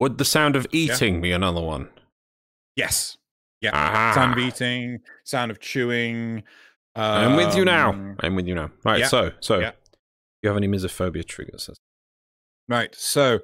Would 0.00 0.16
the 0.16 0.24
sound 0.24 0.56
of 0.56 0.66
eating 0.72 1.20
be 1.20 1.32
another 1.32 1.60
one? 1.60 1.90
Yes. 2.76 3.18
Yeah. 3.60 3.72
Ah. 3.74 4.12
Sound 4.14 4.32
of 4.32 4.38
eating, 4.38 5.00
sound 5.24 5.50
of 5.50 5.60
chewing. 5.60 6.42
I'm 6.94 7.36
with 7.36 7.54
you 7.56 7.64
now. 7.66 7.90
um, 7.90 8.16
I'm 8.20 8.36
with 8.36 8.46
you 8.48 8.54
now. 8.54 8.70
Right. 8.86 9.00
yeah, 9.00 9.08
So, 9.08 9.32
so, 9.40 9.58
yeah. 9.58 9.72
you 10.42 10.48
have 10.48 10.56
any 10.56 10.66
misophobia 10.66 11.26
triggers? 11.26 11.68
Right. 12.70 12.94
So, 12.94 13.40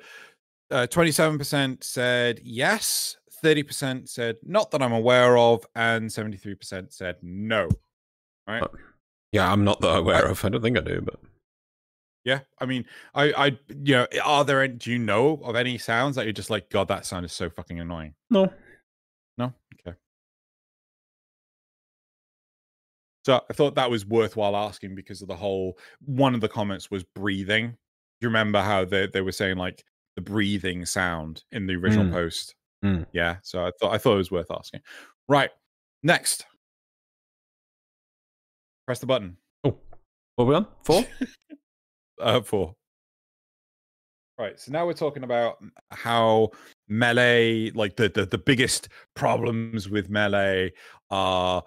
uh, 0.71 0.87
27% 0.91 1.85
said 1.85 2.41
yes, 2.43 3.19
30% 3.43 4.09
said 4.09 4.37
not 4.43 4.71
that 4.71 4.83
I'm 4.83 4.93
aware 4.93 5.37
of, 5.37 5.65
and 5.75 6.09
73% 6.09 6.93
said 6.93 7.17
no. 7.23 7.69
Right. 8.47 8.63
Yeah, 9.33 9.51
I'm 9.51 9.65
not 9.65 9.81
that 9.81 9.97
aware 9.97 10.27
of. 10.27 10.45
I 10.45 10.49
don't 10.51 10.63
think 10.63 10.77
I 10.77 10.81
do, 10.83 11.01
but 11.01 11.19
Yeah, 12.25 12.41
I 12.59 12.67
mean, 12.67 12.85
I, 13.15 13.33
I, 13.33 13.47
you 13.83 13.95
know, 13.95 14.07
are 14.25 14.45
there? 14.45 14.63
Any, 14.63 14.75
do 14.75 14.91
you 14.93 14.99
know 14.99 15.41
of 15.45 15.57
any 15.57 15.79
sounds 15.79 16.17
that 16.17 16.25
you're 16.25 16.33
just 16.33 16.51
like, 16.51 16.71
God, 16.71 16.89
that 16.89 17.07
sound 17.07 17.25
is 17.25 17.33
so 17.33 17.49
fucking 17.51 17.81
annoying? 17.81 18.15
no. 18.31 18.53
No, 19.39 19.55
okay. 19.87 19.97
So 23.25 23.41
I 23.49 23.53
thought 23.53 23.77
that 23.77 23.91
was 23.91 24.05
worthwhile 24.05 24.57
asking 24.57 24.95
because 24.95 25.23
of 25.23 25.29
the 25.29 25.37
whole. 25.37 25.79
One 26.05 26.35
of 26.35 26.41
the 26.41 26.49
comments 26.49 26.91
was 26.91 27.05
breathing. 27.05 27.69
Do 27.69 27.77
you 28.21 28.29
remember 28.29 28.61
how 28.61 28.85
they 28.85 29.07
they 29.07 29.21
were 29.21 29.33
saying 29.33 29.57
like 29.57 29.85
the 30.17 30.23
breathing 30.23 30.85
sound 30.85 31.45
in 31.53 31.67
the 31.67 31.75
original 31.77 32.05
Mm. 32.07 32.13
post? 32.13 32.55
Mm. 32.85 33.07
Yeah, 33.13 33.37
so 33.43 33.65
I 33.65 33.71
thought 33.81 33.95
I 33.95 33.99
thought 33.99 34.15
it 34.15 34.19
was 34.19 34.31
worth 34.31 34.51
asking. 34.51 34.81
Right, 35.29 35.51
next, 36.03 36.47
press 38.87 38.99
the 38.99 39.07
button. 39.07 39.37
Oh. 39.65 39.77
What 40.37 40.45
are 40.45 40.49
we 40.49 40.55
on? 40.55 40.67
Four? 40.85 41.05
uh, 42.21 42.41
four. 42.41 42.75
Right. 44.39 44.59
So 44.59 44.73
now 44.73 44.87
we're 44.87 44.95
talking 44.95 45.25
about 45.25 45.63
how 45.91 46.51
melee, 46.89 47.71
like 47.71 47.97
the, 47.97 48.09
the 48.09 48.27
the 48.27 48.39
biggest 48.39 48.89
problems 49.15 49.89
with 49.89 50.11
melee 50.11 50.73
are 51.11 51.63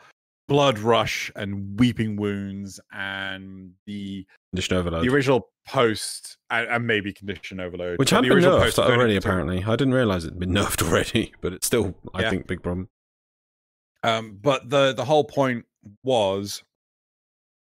blood 0.48 0.80
rush 0.80 1.32
and 1.36 1.80
weeping 1.80 2.16
wounds 2.18 2.80
and 2.94 3.72
the 3.88 4.26
Condition 4.54 4.78
overload. 4.78 5.04
the 5.04 5.10
original 5.14 5.50
post 5.68 6.38
and, 6.50 6.68
and 6.68 6.86
maybe 6.86 7.12
condition 7.12 7.60
overload. 7.60 7.98
Which 7.98 8.12
had 8.12 8.20
the 8.24 8.30
been 8.30 8.34
original 8.38 8.60
post 8.60 8.78
nerfed 8.78 8.92
already, 8.92 9.16
apparently. 9.16 9.64
I 9.64 9.76
didn't 9.76 9.94
realize 9.96 10.24
it'd 10.26 10.40
been 10.40 10.50
nerfed 10.54 10.84
already, 10.88 11.34
but 11.42 11.54
it's 11.54 11.66
still, 11.68 11.96
I 12.14 12.22
Yeah. 12.22 12.30
think, 12.30 12.48
big 12.48 12.62
problem. 12.62 12.90
Um, 14.04 14.38
but 14.42 14.70
the 14.70 14.94
the 14.94 15.04
whole 15.06 15.24
point 15.24 15.66
was 16.04 16.62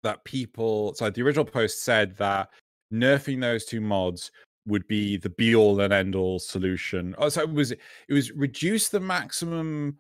that 0.02 0.24
people. 0.24 0.94
So 0.94 1.10
the 1.10 1.20
original 1.22 1.44
post 1.44 1.84
said 1.84 2.16
that 2.16 2.48
nerfing 2.92 3.40
those 3.42 3.66
two 3.66 3.82
mods 3.82 4.30
would 4.66 4.86
be 4.88 5.18
the 5.18 5.28
be 5.28 5.54
all 5.54 5.78
and 5.80 5.92
end 5.92 6.14
all 6.14 6.38
solution. 6.38 7.14
Oh, 7.18 7.28
so 7.28 7.42
it 7.42 7.50
was 7.52 7.72
it 7.72 7.78
was 8.08 8.30
reduce 8.32 8.88
the 8.88 9.00
maximum 9.00 9.98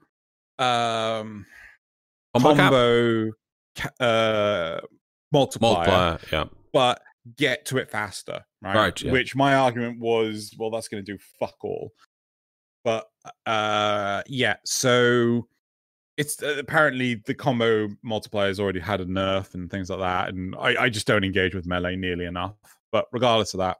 um 0.58 1.44
Combo 2.34 2.54
combo 2.54 3.30
uh 4.00 4.80
multiplier, 5.32 5.74
Multiplier, 5.74 6.18
yeah. 6.32 6.44
but 6.72 7.02
get 7.36 7.64
to 7.66 7.78
it 7.78 7.90
faster, 7.90 8.44
right? 8.62 8.74
Right, 8.74 9.02
yeah. 9.02 9.12
Which 9.12 9.36
my 9.36 9.54
argument 9.54 10.00
was, 10.00 10.54
well, 10.58 10.70
that's 10.70 10.88
going 10.88 11.04
to 11.04 11.12
do 11.12 11.18
fuck 11.38 11.56
all. 11.62 11.92
But 12.84 13.06
uh, 13.46 14.22
yeah, 14.26 14.56
so 14.64 15.46
it's 16.16 16.42
uh, 16.42 16.56
apparently 16.58 17.16
the 17.26 17.34
combo 17.34 17.88
multiplier 18.02 18.48
has 18.48 18.60
already 18.60 18.80
had 18.80 19.00
a 19.00 19.06
nerf 19.06 19.54
and 19.54 19.70
things 19.70 19.90
like 19.90 20.00
that, 20.00 20.28
and 20.30 20.54
I, 20.56 20.84
I 20.84 20.88
just 20.88 21.06
don't 21.06 21.24
engage 21.24 21.54
with 21.54 21.66
melee 21.66 21.96
nearly 21.96 22.24
enough. 22.24 22.54
But 22.92 23.06
regardless 23.12 23.54
of 23.54 23.58
that, 23.58 23.78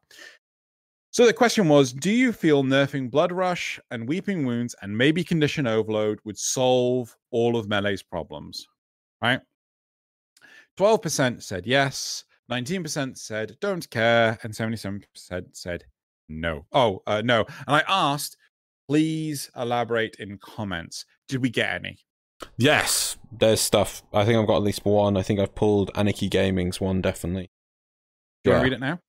so 1.11 1.27
the 1.27 1.33
question 1.33 1.69
was: 1.69 1.93
Do 1.93 2.11
you 2.11 2.33
feel 2.33 2.63
nerfing 2.63 3.11
Blood 3.11 3.33
Rush 3.33 3.79
and 3.91 4.09
Weeping 4.09 4.45
Wounds 4.47 4.75
and 4.83 4.97
maybe 4.97 5.23
Condition 5.25 5.67
Overload 5.67 6.19
would 6.25 6.39
solve 6.39 7.17
all 7.31 7.57
of 7.57 7.67
melee's 7.69 8.03
problems? 8.03 8.67
Right. 9.23 9.41
Twelve 10.77 11.03
percent 11.03 11.43
said 11.43 11.67
yes. 11.67 12.25
19% 12.51 13.17
said 13.17 13.57
don't 13.61 13.89
care, 13.91 14.37
and 14.43 14.53
77% 14.53 15.05
said 15.53 15.85
no. 16.29 16.67
Oh, 16.73 17.01
uh, 17.07 17.23
no. 17.25 17.45
And 17.69 17.77
I 17.77 17.85
asked, 17.87 18.37
please 18.89 19.49
elaborate 19.57 20.17
in 20.19 20.37
comments. 20.39 21.05
Did 21.29 21.43
we 21.43 21.49
get 21.51 21.73
any? 21.77 21.99
Yes, 22.57 23.17
there's 23.31 23.61
stuff. 23.61 24.03
I 24.13 24.25
think 24.25 24.37
I've 24.37 24.49
got 24.49 24.57
at 24.57 24.63
least 24.65 24.85
one. 24.85 25.17
I 25.17 25.23
think 25.23 25.39
I've 25.39 25.55
pulled 25.55 25.93
Anarchy 25.95 26.29
Gaming's 26.29 26.81
one, 26.81 27.01
definitely. 27.01 27.53
Do 28.43 28.51
you 28.51 28.53
Yeah. 28.53 28.59
want 28.59 28.65
to 28.67 28.71
read 28.71 28.77
it 28.77 28.81
now? 28.81 29.01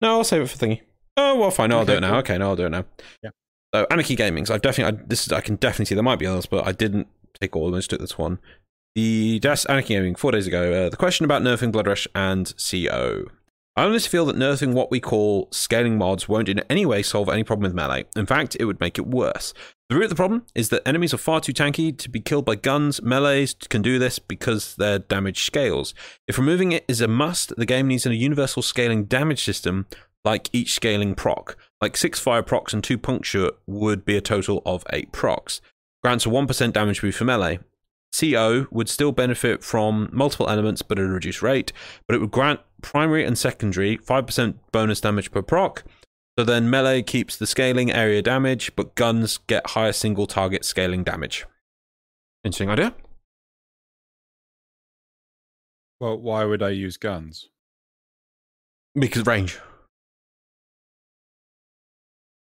No, 0.00 0.08
I'll 0.12 0.24
save 0.24 0.40
it 0.40 0.48
for 0.48 0.56
thingy. 0.56 0.80
Oh 1.20 1.36
well, 1.36 1.50
fine. 1.50 1.68
No, 1.68 1.80
I'll 1.80 1.84
do 1.84 1.92
it 1.92 2.00
now. 2.00 2.10
cool. 2.10 2.18
Okay, 2.18 2.38
no, 2.38 2.48
I'll 2.48 2.56
do 2.56 2.66
it 2.66 2.70
now. 2.70 2.84
Yeah. 3.22 3.30
So 3.74 3.86
Anarchy 3.90 4.16
Gaming's. 4.16 4.50
I've 4.50 4.62
definitely. 4.62 4.98
I, 4.98 5.04
this 5.06 5.26
is. 5.26 5.32
I 5.32 5.42
can 5.42 5.56
definitely 5.56 5.84
see 5.84 5.94
there 5.94 6.02
might 6.02 6.18
be 6.18 6.26
others, 6.26 6.46
but 6.46 6.66
I 6.66 6.72
didn't 6.72 7.08
take 7.40 7.54
all 7.54 7.66
of 7.66 7.72
them. 7.72 7.76
I 7.76 7.78
just 7.78 7.90
took 7.90 8.00
this 8.00 8.16
one. 8.16 8.38
The 8.96 9.38
Just 9.38 9.68
Anarchy 9.68 9.94
Gaming 9.94 10.14
four 10.14 10.32
days 10.32 10.46
ago. 10.46 10.86
Uh, 10.86 10.88
the 10.88 10.96
question 10.96 11.24
about 11.24 11.42
nerfing 11.42 11.70
Blood 11.72 11.86
Rush 11.86 12.08
and 12.14 12.52
CO. 12.58 13.26
I 13.76 13.84
honestly 13.84 14.08
feel 14.08 14.26
that 14.26 14.36
nerfing 14.36 14.72
what 14.72 14.90
we 14.90 14.98
call 14.98 15.48
scaling 15.52 15.96
mods 15.96 16.28
won't 16.28 16.48
in 16.48 16.58
any 16.68 16.84
way 16.84 17.02
solve 17.02 17.28
any 17.28 17.44
problem 17.44 17.62
with 17.62 17.74
melee. 17.74 18.04
In 18.16 18.26
fact, 18.26 18.56
it 18.58 18.64
would 18.64 18.80
make 18.80 18.98
it 18.98 19.06
worse. 19.06 19.54
The 19.88 19.94
root 19.94 20.04
of 20.04 20.10
the 20.10 20.16
problem 20.16 20.44
is 20.54 20.70
that 20.70 20.86
enemies 20.86 21.14
are 21.14 21.18
far 21.18 21.40
too 21.40 21.52
tanky 21.52 21.96
to 21.96 22.08
be 22.08 22.20
killed 22.20 22.44
by 22.44 22.56
guns. 22.56 23.00
Melees 23.00 23.54
can 23.68 23.80
do 23.80 23.98
this 23.98 24.18
because 24.18 24.74
their 24.74 24.98
damage 24.98 25.44
scales. 25.44 25.94
If 26.26 26.36
removing 26.36 26.72
it 26.72 26.84
is 26.88 27.00
a 27.00 27.08
must, 27.08 27.54
the 27.56 27.66
game 27.66 27.86
needs 27.86 28.06
a 28.06 28.14
universal 28.14 28.62
scaling 28.62 29.04
damage 29.04 29.44
system 29.44 29.86
like 30.24 30.48
each 30.52 30.74
scaling 30.74 31.14
proc. 31.14 31.56
Like 31.80 31.96
6 31.96 32.20
fire 32.20 32.42
procs 32.42 32.72
and 32.72 32.84
2 32.84 32.98
puncture 32.98 33.52
would 33.66 34.04
be 34.04 34.16
a 34.16 34.20
total 34.20 34.62
of 34.66 34.84
8 34.92 35.12
procs. 35.12 35.60
Grants 36.02 36.26
a 36.26 36.28
1% 36.28 36.72
damage 36.72 37.00
boost 37.00 37.18
for 37.18 37.24
melee. 37.24 37.60
CO 38.18 38.66
would 38.70 38.88
still 38.88 39.12
benefit 39.12 39.62
from 39.62 40.08
multiple 40.12 40.48
elements 40.48 40.82
but 40.82 40.98
at 40.98 41.04
a 41.04 41.08
reduced 41.08 41.42
rate, 41.42 41.72
but 42.06 42.14
it 42.14 42.18
would 42.18 42.30
grant 42.30 42.60
primary 42.82 43.24
and 43.24 43.38
secondary 43.38 43.96
5% 43.98 44.54
bonus 44.72 45.00
damage 45.00 45.30
per 45.30 45.42
proc. 45.42 45.84
So 46.38 46.44
then 46.44 46.70
melee 46.70 47.02
keeps 47.02 47.36
the 47.36 47.46
scaling 47.46 47.92
area 47.92 48.22
damage, 48.22 48.74
but 48.74 48.94
guns 48.94 49.38
get 49.46 49.70
higher 49.70 49.92
single 49.92 50.26
target 50.26 50.64
scaling 50.64 51.04
damage. 51.04 51.46
Interesting 52.42 52.70
idea. 52.70 52.94
Well, 56.00 56.18
why 56.18 56.44
would 56.44 56.62
I 56.62 56.70
use 56.70 56.96
guns? 56.96 57.50
Because 58.94 59.26
range. 59.26 59.58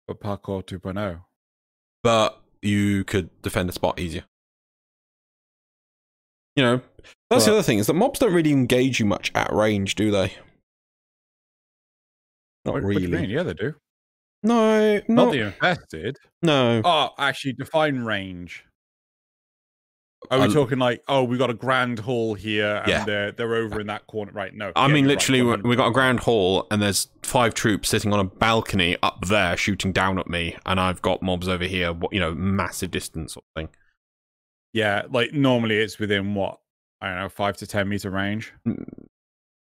But 0.07 0.19
parkour 0.19 0.63
2.0. 0.63 1.21
But 2.03 2.39
you 2.61 3.03
could 3.03 3.29
defend 3.41 3.69
the 3.69 3.73
spot 3.73 3.99
easier. 3.99 4.23
You 6.55 6.63
know, 6.63 6.81
that's 7.29 7.45
the 7.45 7.51
other 7.51 7.63
thing 7.63 7.79
is 7.79 7.87
that 7.87 7.93
mobs 7.95 8.19
don't 8.19 8.33
really 8.33 8.51
engage 8.51 8.99
you 8.99 9.05
much 9.05 9.31
at 9.35 9.51
range, 9.51 9.95
do 9.95 10.09
they? 10.11 10.33
Not 12.63 12.73
What- 12.73 12.73
what 12.73 12.81
do 12.81 12.87
really. 12.87 13.01
you 13.03 13.09
mean? 13.09 13.29
Yeah, 13.29 13.43
they 13.43 13.53
do. 13.53 13.75
No, 14.43 14.95
Not 14.95 15.09
not, 15.09 15.31
the 15.31 15.39
infested. 15.47 16.17
no. 16.43 16.81
Oh, 16.85 17.09
actually, 17.17 17.53
define 17.53 17.99
range. 17.99 18.63
Are 20.31 20.39
we 20.39 20.45
Uh, 20.45 20.53
talking 20.53 20.79
like, 20.79 21.03
oh, 21.07 21.23
we 21.23 21.37
got 21.37 21.49
a 21.49 21.53
grand 21.53 21.99
hall 21.99 22.33
here 22.33 22.77
and 22.77 22.87
Yeah. 22.87 23.05
they're 23.05 23.31
they're 23.31 23.55
over 23.55 23.79
in 23.81 23.87
that 23.87 24.07
corner? 24.07 24.31
Right? 24.31 24.53
No. 24.53 24.71
I 24.75 24.87
Yeah, 24.87 24.93
mean, 24.93 25.03
you're 25.05 25.09
right, 25.15 25.29
literally, 25.29 25.41
we 25.41 25.75
100%. 25.75 25.77
got 25.77 25.87
a 25.87 25.91
grand 25.91 26.19
hall, 26.21 26.67
and 26.71 26.81
there's 26.81 27.07
five 27.23 27.53
troops 27.53 27.89
sitting 27.89 28.13
on 28.13 28.19
a 28.19 28.23
balcony 28.23 28.97
up 29.03 29.25
there, 29.27 29.55
shooting 29.57 29.91
down 29.91 30.19
at 30.19 30.27
me, 30.27 30.55
and 30.65 30.79
I've 30.79 31.01
got 31.01 31.21
mobs 31.21 31.47
over 31.47 31.65
here. 31.65 31.93
You 32.11 32.19
know, 32.19 32.33
massive 32.33 32.91
distance 32.91 33.33
sort 33.33 33.45
of 33.55 33.59
thing. 33.61 33.69
Yeah, 34.73 35.03
like 35.09 35.33
normally 35.33 35.77
it's 35.77 35.99
within 35.99 36.33
what 36.35 36.59
I 37.01 37.07
don't 37.09 37.19
know, 37.19 37.29
five 37.29 37.57
to 37.57 37.67
ten 37.67 37.87
meter 37.89 38.09
range. 38.09 38.53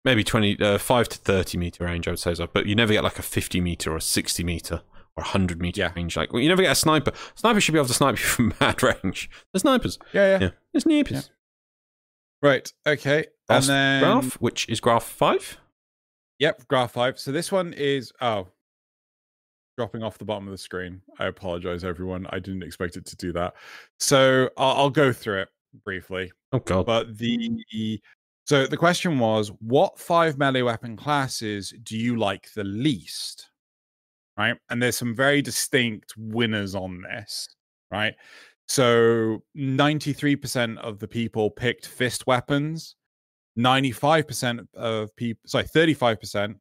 Maybe 0.03 0.23
twenty, 0.23 0.59
uh, 0.59 0.77
five 0.77 1.09
to 1.09 1.17
thirty 1.17 1.57
meter 1.57 1.85
range, 1.85 2.07
I 2.07 2.11
would 2.11 2.19
say 2.19 2.35
so. 2.35 2.47
But 2.51 2.65
you 2.67 2.75
never 2.75 2.93
get 2.93 3.03
like 3.03 3.17
a 3.17 3.23
fifty 3.23 3.59
meter 3.61 3.91
or 3.93 3.97
a 3.97 4.01
sixty 4.01 4.43
meter 4.43 4.81
or 5.17 5.23
a 5.23 5.27
hundred 5.27 5.61
meter 5.61 5.81
Yeah. 5.81 5.93
range. 5.95 6.17
Like, 6.17 6.33
well, 6.33 6.41
you 6.41 6.49
never 6.49 6.61
get 6.61 6.71
a 6.71 6.75
sniper. 6.75 7.11
Sniper 7.35 7.61
should 7.61 7.71
be 7.73 7.79
able 7.79 7.87
to 7.87 7.93
snipe 7.93 8.17
you 8.19 8.23
from 8.25 8.53
mad 8.59 8.81
range. 8.83 9.29
The 9.53 9.59
snipers, 9.59 9.97
Yeah, 10.13 10.37
yeah. 10.37 10.39
yeah, 10.45 10.49
the 10.73 10.81
snipers. 10.81 11.29
Right. 12.41 12.71
Okay. 12.85 13.25
And 13.49 13.63
then 13.65 14.01
graph, 14.03 14.33
which 14.35 14.67
is 14.69 14.79
graph 14.79 15.03
five. 15.03 15.57
Yep, 16.39 16.67
graph 16.67 16.91
five. 16.93 17.17
So 17.19 17.31
this 17.31 17.51
one 17.51 17.73
is 17.73 18.11
oh 18.21 18.47
dropping 19.77 20.03
off 20.03 20.17
the 20.17 20.25
bottom 20.25 20.47
of 20.47 20.51
the 20.51 20.57
screen. 20.57 21.01
I 21.19 21.25
apologize, 21.25 21.83
everyone. 21.83 22.27
I 22.29 22.39
didn't 22.39 22.63
expect 22.63 22.97
it 22.97 23.05
to 23.07 23.15
do 23.15 23.31
that. 23.33 23.55
So 23.99 24.49
I'll, 24.57 24.75
I'll 24.77 24.89
go 24.89 25.11
through 25.13 25.41
it 25.41 25.49
briefly. 25.83 26.31
Oh 26.53 26.59
god, 26.59 26.85
But 26.85 27.17
the 27.17 28.01
so 28.45 28.67
the 28.67 28.77
question 28.77 29.17
was, 29.17 29.49
what 29.59 29.97
five 29.99 30.37
melee 30.37 30.61
weapon 30.61 30.95
classes 30.97 31.73
do 31.83 31.97
you 31.97 32.15
like 32.17 32.51
the 32.53 32.63
least? 32.63 33.49
Right, 34.37 34.55
and 34.69 34.81
there's 34.81 34.97
some 34.97 35.15
very 35.15 35.41
distinct 35.41 36.13
winners 36.17 36.75
on 36.75 37.01
this. 37.01 37.47
Right, 37.91 38.15
so 38.67 39.43
93% 39.57 40.77
of 40.79 40.99
the 40.99 41.07
people 41.07 41.49
picked 41.49 41.87
fist 41.87 42.27
weapons. 42.27 42.95
95% 43.57 44.67
of 44.73 45.15
people, 45.15 45.41
sorry, 45.45 45.63
35% 45.63 46.55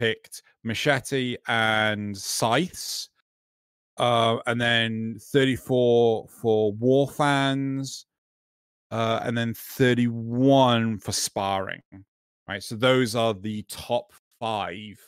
picked 0.00 0.42
machete 0.64 1.36
and 1.46 2.16
scythes. 2.16 3.10
Uh, 3.98 4.38
and 4.46 4.58
then 4.58 5.16
34 5.20 6.26
for 6.28 6.72
war 6.72 7.06
fans, 7.06 8.06
uh, 8.90 9.20
and 9.22 9.36
then 9.36 9.52
31 9.52 10.98
for 10.98 11.12
sparring. 11.12 11.82
Right. 12.48 12.62
So 12.62 12.76
those 12.76 13.14
are 13.14 13.34
the 13.34 13.62
top 13.68 14.12
five 14.40 14.98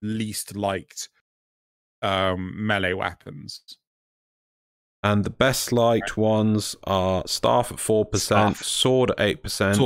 least 0.00 0.56
liked 0.56 1.10
um, 2.02 2.66
melee 2.66 2.92
weapons. 2.92 3.62
and 5.02 5.24
the 5.24 5.30
best 5.30 5.72
liked 5.72 6.16
ones 6.16 6.76
are 6.84 7.22
staff 7.26 7.72
at 7.72 7.78
four 7.80 8.04
percent, 8.04 8.56
sword 8.56 9.10
at 9.12 9.20
eight 9.20 9.42
percent, 9.42 9.78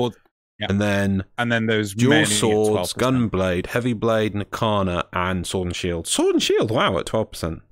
yeah. 0.59 0.67
and 0.69 0.81
then 0.81 1.25
and 1.39 1.51
then 1.51 1.67
those 1.67 1.95
dual 1.95 2.27
swords, 2.27 2.93
12%. 2.93 2.99
gun 2.99 3.29
blade, 3.29 3.67
heavy 3.69 3.93
blade, 3.93 4.35
Nikana, 4.35 5.05
and 5.13 5.47
sword 5.47 5.67
and 5.69 5.77
shield. 5.77 6.07
Sword 6.07 6.35
and 6.35 6.43
shield, 6.43 6.71
wow, 6.71 6.99
at 6.99 7.07
twelve 7.07 7.33
percent. 7.33 7.63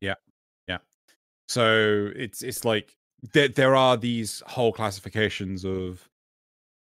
Yeah, 0.00 0.14
yeah. 0.68 0.78
So 1.48 2.10
it's 2.14 2.42
it's 2.42 2.64
like 2.64 2.96
there 3.32 3.48
there 3.48 3.76
are 3.76 3.96
these 3.96 4.42
whole 4.46 4.72
classifications 4.72 5.64
of 5.64 6.08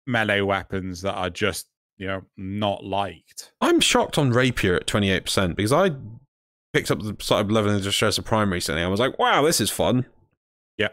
melee 0.06 0.40
weapons 0.40 1.02
that 1.02 1.14
are 1.14 1.30
just 1.30 1.66
you 1.96 2.06
know 2.06 2.22
not 2.36 2.84
liked. 2.84 3.52
I'm 3.60 3.80
shocked 3.80 4.18
on 4.18 4.30
rapier 4.30 4.76
at 4.76 4.86
twenty 4.86 5.10
eight 5.10 5.24
percent 5.24 5.56
because 5.56 5.72
I 5.72 5.90
picked 6.74 6.90
up 6.90 7.00
the 7.00 7.16
started 7.20 7.50
leveling 7.52 7.80
the 7.80 7.88
Destreza 7.88 8.22
Prime 8.22 8.52
recently. 8.52 8.82
I 8.82 8.88
was 8.88 9.00
like, 9.00 9.18
wow, 9.18 9.42
this 9.42 9.60
is 9.60 9.70
fun. 9.70 10.04
Yeah. 10.76 10.88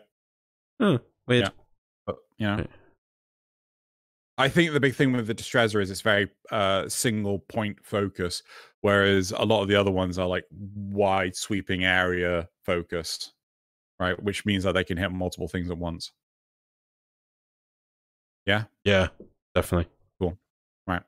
Oh, 0.79 0.99
weird. 1.27 1.45
Yeah. 1.45 1.49
But 2.05 2.17
know, 2.39 2.67
I 4.37 4.47
think 4.47 4.71
the 4.71 4.79
big 4.79 4.95
thing 4.95 5.11
with 5.11 5.25
the 5.27 5.35
Destreza 5.35 5.81
is 5.81 5.89
it's 5.89 6.01
very 6.01 6.29
uh, 6.51 6.87
single 6.87 7.39
point 7.39 7.79
focus, 7.83 8.43
whereas 8.81 9.31
a 9.31 9.43
lot 9.43 9.63
of 9.63 9.67
the 9.67 9.75
other 9.75 9.91
ones 9.91 10.19
are 10.19 10.27
like 10.27 10.45
wide 10.51 11.35
sweeping 11.35 11.83
area 11.83 12.47
focused, 12.63 13.33
right? 13.99 14.21
Which 14.21 14.45
means 14.45 14.63
that 14.63 14.73
they 14.73 14.83
can 14.83 14.97
hit 14.97 15.11
multiple 15.11 15.47
things 15.47 15.71
at 15.71 15.77
once. 15.77 16.11
Yeah. 18.45 18.65
Yeah, 18.85 19.07
definitely. 19.55 19.91
Right. 20.91 21.03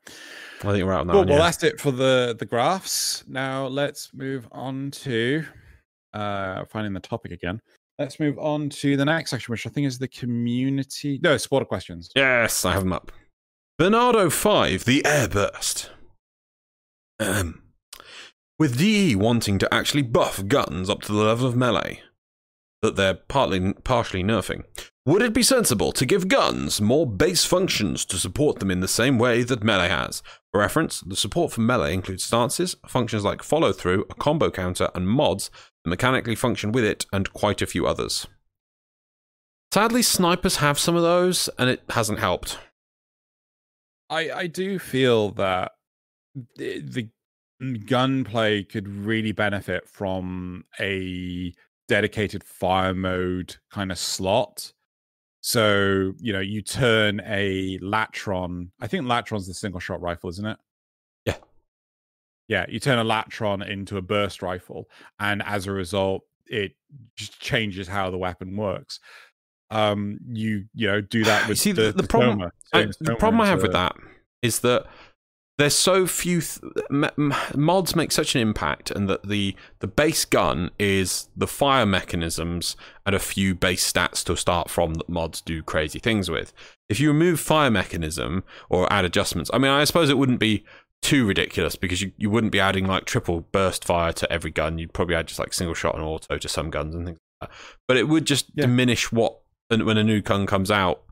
I 0.61 0.71
think 0.71 0.85
we're 0.85 0.93
out 0.93 1.01
on 1.01 1.07
that. 1.07 1.13
Cool. 1.13 1.21
one, 1.21 1.27
Well, 1.29 1.37
yeah. 1.39 1.43
that's 1.45 1.63
it 1.63 1.79
for 1.81 1.91
the 1.91 2.35
the 2.37 2.45
graphs. 2.45 3.23
Now 3.27 3.67
let's 3.67 4.13
move 4.13 4.47
on 4.51 4.91
to 4.91 5.45
uh 6.13 6.65
finding 6.65 6.93
the 6.93 6.99
topic 6.99 7.31
again. 7.31 7.59
Let's 7.99 8.19
move 8.19 8.39
on 8.39 8.69
to 8.69 8.97
the 8.97 9.05
next 9.05 9.31
section, 9.31 9.51
which 9.51 9.67
I 9.67 9.69
think 9.69 9.85
is 9.87 9.99
the 9.99 10.07
community. 10.07 11.19
No, 11.21 11.37
supporter 11.37 11.65
questions. 11.65 12.09
Yes, 12.15 12.65
I 12.65 12.71
have 12.73 12.81
them 12.83 12.93
up. 12.93 13.11
Bernardo 13.77 14.29
5, 14.31 14.85
the 14.85 15.01
Airburst. 15.03 15.89
Um, 17.19 17.61
with 18.57 18.77
DE 18.79 19.15
wanting 19.15 19.59
to 19.59 19.71
actually 19.73 20.01
buff 20.03 20.47
guns 20.47 20.89
up 20.89 21.01
to 21.03 21.11
the 21.11 21.21
level 21.23 21.45
of 21.47 21.55
melee 21.55 22.01
that 22.81 22.95
they're 22.95 23.13
partly 23.13 23.73
partially 23.83 24.23
nerfing, 24.23 24.63
would 25.05 25.21
it 25.21 25.33
be 25.33 25.43
sensible 25.43 25.91
to 25.91 26.05
give 26.05 26.29
guns 26.29 26.79
more 26.79 27.05
base 27.05 27.43
functions 27.43 28.05
to 28.05 28.17
support 28.17 28.59
them 28.59 28.71
in 28.71 28.79
the 28.79 28.87
same 28.87 29.19
way 29.19 29.43
that 29.43 29.63
melee 29.63 29.89
has? 29.89 30.23
For 30.51 30.61
reference, 30.61 31.01
the 31.01 31.15
support 31.15 31.51
for 31.51 31.61
melee 31.61 31.93
includes 31.93 32.23
stances, 32.23 32.75
functions 32.87 33.23
like 33.23 33.43
follow 33.43 33.73
through, 33.73 34.05
a 34.09 34.15
combo 34.15 34.49
counter, 34.49 34.89
and 34.95 35.07
mods 35.07 35.51
that 35.83 35.89
mechanically 35.89 36.35
function 36.35 36.71
with 36.71 36.85
it, 36.85 37.05
and 37.11 37.33
quite 37.33 37.61
a 37.61 37.67
few 37.67 37.85
others. 37.85 38.27
Sadly, 39.73 40.03
snipers 40.03 40.57
have 40.57 40.79
some 40.79 40.95
of 40.95 41.01
those, 41.01 41.49
and 41.57 41.69
it 41.69 41.81
hasn't 41.89 42.19
helped. 42.19 42.59
I 44.09 44.31
I 44.31 44.47
do 44.47 44.79
feel 44.79 45.31
that 45.31 45.73
the, 46.55 46.79
the 46.81 47.77
gunplay 47.85 48.63
could 48.63 48.87
really 48.87 49.31
benefit 49.31 49.89
from 49.89 50.65
a 50.79 51.53
dedicated 51.87 52.43
fire 52.43 52.93
mode 52.93 53.57
kind 53.71 53.91
of 53.91 53.97
slot. 53.97 54.73
So, 55.45 56.13
you 56.19 56.31
know, 56.31 56.39
you 56.39 56.61
turn 56.61 57.21
a 57.25 57.77
Latron, 57.81 58.71
I 58.79 58.87
think 58.87 59.05
Latron's 59.05 59.45
the 59.45 59.53
single 59.53 59.81
shot 59.81 60.01
rifle, 60.01 60.29
isn't 60.29 60.45
it? 60.45 60.57
Yeah. 61.25 61.35
Yeah, 62.47 62.65
you 62.69 62.79
turn 62.79 62.97
a 62.97 63.03
Latron 63.03 63.61
into 63.61 63.97
a 63.97 64.01
burst 64.01 64.41
rifle, 64.41 64.89
and 65.19 65.43
as 65.43 65.67
a 65.67 65.73
result, 65.73 66.21
it 66.47 66.75
just 67.17 67.41
changes 67.41 67.89
how 67.89 68.09
the 68.09 68.17
weapon 68.17 68.55
works. 68.55 69.01
Um, 69.69 70.19
you 70.29 70.65
you 70.73 70.87
know 70.87 71.01
do 71.01 71.25
that 71.25 71.45
with 71.49 71.59
See, 71.59 71.73
the, 71.73 71.91
the- 71.91 72.03
the 72.03 72.07
problem- 72.07 72.39
Tacoma, 72.39 72.51
I, 72.71 72.91
the 73.01 73.15
problem 73.15 73.41
I 73.41 73.47
have 73.47 73.61
with 73.63 73.73
that 73.73 73.95
is 74.41 74.59
that 74.59 74.85
there's 75.57 75.75
so 75.75 76.07
few 76.07 76.41
th- 76.41 76.61
m- 76.89 77.03
m- 77.17 77.33
mods 77.55 77.95
make 77.95 78.11
such 78.11 78.35
an 78.35 78.41
impact, 78.41 78.89
and 78.91 79.07
that 79.09 79.27
the 79.27 79.55
the 79.79 79.87
base 79.87 80.25
gun 80.25 80.71
is 80.79 81.29
the 81.35 81.47
fire 81.47 81.85
mechanisms 81.85 82.75
and 83.05 83.15
a 83.15 83.19
few 83.19 83.53
base 83.53 83.91
stats 83.91 84.23
to 84.25 84.35
start 84.35 84.69
from 84.69 84.95
that 84.95 85.09
mods 85.09 85.41
do 85.41 85.61
crazy 85.61 85.99
things 85.99 86.29
with. 86.29 86.53
If 86.89 86.99
you 86.99 87.09
remove 87.09 87.39
fire 87.39 87.69
mechanism 87.71 88.43
or 88.69 88.91
add 88.91 89.05
adjustments, 89.05 89.49
I 89.53 89.57
mean, 89.57 89.71
I 89.71 89.83
suppose 89.83 90.09
it 90.09 90.17
wouldn't 90.17 90.39
be 90.39 90.63
too 91.01 91.25
ridiculous 91.27 91.75
because 91.75 92.01
you, 92.01 92.13
you 92.17 92.29
wouldn't 92.29 92.51
be 92.53 92.59
adding 92.61 92.85
like 92.87 93.05
triple 93.05 93.41
burst 93.51 93.83
fire 93.83 94.13
to 94.13 94.31
every 94.31 94.51
gun. 94.51 94.77
You'd 94.77 94.93
probably 94.93 95.15
add 95.15 95.27
just 95.27 95.39
like 95.39 95.53
single 95.53 95.73
shot 95.75 95.95
and 95.95 96.03
auto 96.03 96.37
to 96.37 96.47
some 96.49 96.69
guns 96.69 96.95
and 96.95 97.05
things 97.05 97.19
like 97.41 97.49
that. 97.49 97.55
But 97.87 97.97
it 97.97 98.07
would 98.07 98.25
just 98.25 98.45
Yeah. 98.55 98.65
diminish 98.67 99.11
what 99.11 99.39
when 99.67 99.85
when 99.85 99.97
a 99.97 100.03
new 100.03 100.21
gun 100.21 100.45
comes 100.45 100.71
out 100.71 101.03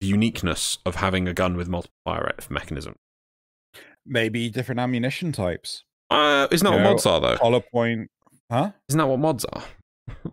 the 0.00 0.06
uniqueness 0.08 0.78
of 0.84 0.96
having 0.96 1.28
a 1.28 1.34
gun 1.34 1.56
with 1.56 1.68
multiple 1.68 1.94
fire 2.04 2.32
mechanism. 2.50 2.96
Maybe 4.06 4.50
different 4.50 4.80
ammunition 4.80 5.32
types. 5.32 5.84
Uh, 6.10 6.46
isn't 6.50 6.64
that 6.64 6.70
You 6.70 6.76
what 6.78 6.84
know, 6.84 6.90
mods 6.90 7.06
are 7.06 7.20
though? 7.20 7.36
Hollow 7.36 7.60
point, 7.60 8.10
huh? 8.50 8.72
Isn't 8.88 8.98
that 8.98 9.06
what 9.06 9.18
mods 9.18 9.44
are? 9.46 9.62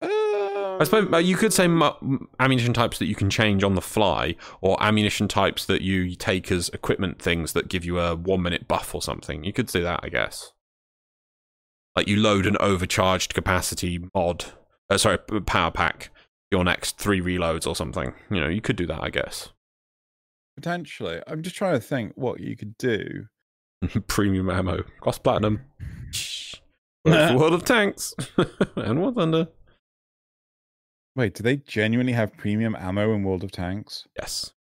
I 0.00 0.84
suppose 0.84 1.12
uh, 1.12 1.18
you 1.18 1.34
could 1.36 1.52
say 1.52 1.66
mu- 1.66 2.18
ammunition 2.38 2.72
types 2.72 3.00
that 3.00 3.06
you 3.06 3.16
can 3.16 3.30
change 3.30 3.64
on 3.64 3.74
the 3.74 3.80
fly, 3.80 4.36
or 4.60 4.80
ammunition 4.80 5.26
types 5.26 5.66
that 5.66 5.82
you 5.82 6.14
take 6.14 6.52
as 6.52 6.68
equipment 6.68 7.20
things 7.20 7.52
that 7.54 7.68
give 7.68 7.84
you 7.84 7.98
a 7.98 8.14
one 8.14 8.42
minute 8.42 8.68
buff 8.68 8.94
or 8.94 9.02
something. 9.02 9.42
You 9.42 9.52
could 9.52 9.68
say 9.68 9.80
that, 9.80 10.00
I 10.04 10.08
guess. 10.08 10.52
Like 11.96 12.06
you 12.06 12.16
load 12.16 12.46
an 12.46 12.56
overcharged 12.60 13.34
capacity 13.34 13.98
mod 14.14 14.52
uh, 14.90 14.98
sorry, 14.98 15.18
power 15.18 15.70
pack 15.70 16.10
your 16.50 16.64
next 16.64 16.96
three 16.98 17.20
reloads 17.20 17.66
or 17.66 17.74
something. 17.76 18.14
You 18.30 18.40
know, 18.40 18.48
you 18.48 18.60
could 18.60 18.76
do 18.76 18.86
that, 18.86 19.02
I 19.02 19.10
guess. 19.10 19.50
Potentially. 20.58 21.22
I'm 21.28 21.42
just 21.42 21.54
trying 21.54 21.74
to 21.74 21.80
think 21.80 22.14
what 22.16 22.40
you 22.40 22.56
could 22.56 22.76
do. 22.78 23.26
Premium 24.08 24.50
ammo, 24.50 24.82
cost 25.00 25.22
platinum. 25.22 25.60
World 27.04 27.54
of 27.54 27.64
Tanks 27.64 28.12
and 28.76 29.00
War 29.00 29.12
Thunder. 29.12 29.46
Wait, 31.14 31.34
do 31.34 31.44
they 31.44 31.58
genuinely 31.58 32.12
have 32.12 32.36
premium 32.36 32.74
ammo 32.74 33.14
in 33.14 33.22
World 33.22 33.44
of 33.44 33.52
Tanks? 33.52 34.08
Yes. 34.18 34.52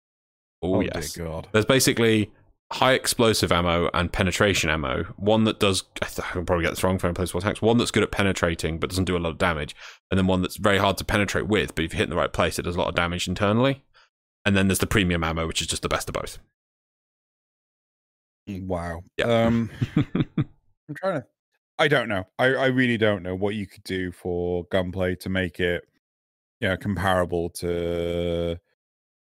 Oh, 0.61 0.75
oh, 0.75 0.81
dear 0.81 0.91
yes. 0.93 1.17
God. 1.17 1.47
There's 1.51 1.65
basically 1.65 2.31
high 2.71 2.93
explosive 2.93 3.51
ammo 3.51 3.89
and 3.95 4.13
penetration 4.13 4.69
ammo. 4.69 5.03
One 5.17 5.45
that 5.45 5.59
does, 5.59 5.83
I 5.99 6.05
th- 6.05 6.27
I'll 6.35 6.43
probably 6.43 6.63
get 6.63 6.71
this 6.71 6.83
wrong 6.83 6.99
for 6.99 7.11
Place 7.11 7.33
War 7.33 7.41
Tanks. 7.41 7.59
One 7.59 7.79
that's 7.79 7.91
good 7.91 8.03
at 8.03 8.11
penetrating 8.11 8.77
but 8.77 8.91
doesn't 8.91 9.05
do 9.05 9.17
a 9.17 9.19
lot 9.19 9.31
of 9.31 9.39
damage, 9.39 9.75
and 10.11 10.17
then 10.19 10.27
one 10.27 10.43
that's 10.43 10.57
very 10.57 10.77
hard 10.77 10.97
to 10.97 11.05
penetrate 11.05 11.47
with, 11.47 11.73
but 11.73 11.85
if 11.85 11.93
you 11.93 11.97
hit 11.97 12.03
in 12.03 12.11
the 12.11 12.15
right 12.15 12.31
place, 12.31 12.59
it 12.59 12.63
does 12.63 12.75
a 12.75 12.79
lot 12.79 12.89
of 12.89 12.95
damage 12.95 13.27
internally. 13.27 13.83
And 14.47 14.55
then 14.55 14.69
there's 14.69 14.79
the 14.79 14.87
premium 14.87 15.25
ammo, 15.25 15.45
which 15.45 15.59
is 15.59 15.67
just 15.67 15.81
the 15.81 15.89
best 15.89 16.07
of 16.07 16.13
both. 16.13 16.39
Wow. 18.47 19.01
Yeah. 19.17 19.25
Um, 19.25 19.69
I'm 19.97 20.95
trying 20.95 21.19
to. 21.19 21.25
I 21.77 21.89
don't 21.89 22.07
know. 22.07 22.23
I, 22.39 22.45
I 22.45 22.65
really 22.67 22.97
don't 22.97 23.23
know 23.23 23.35
what 23.35 23.55
you 23.55 23.67
could 23.67 23.83
do 23.83 24.09
for 24.13 24.63
gunplay 24.71 25.15
to 25.15 25.27
make 25.27 25.59
it, 25.59 25.83
you 26.61 26.69
know, 26.69 26.77
comparable 26.77 27.49
to 27.55 28.57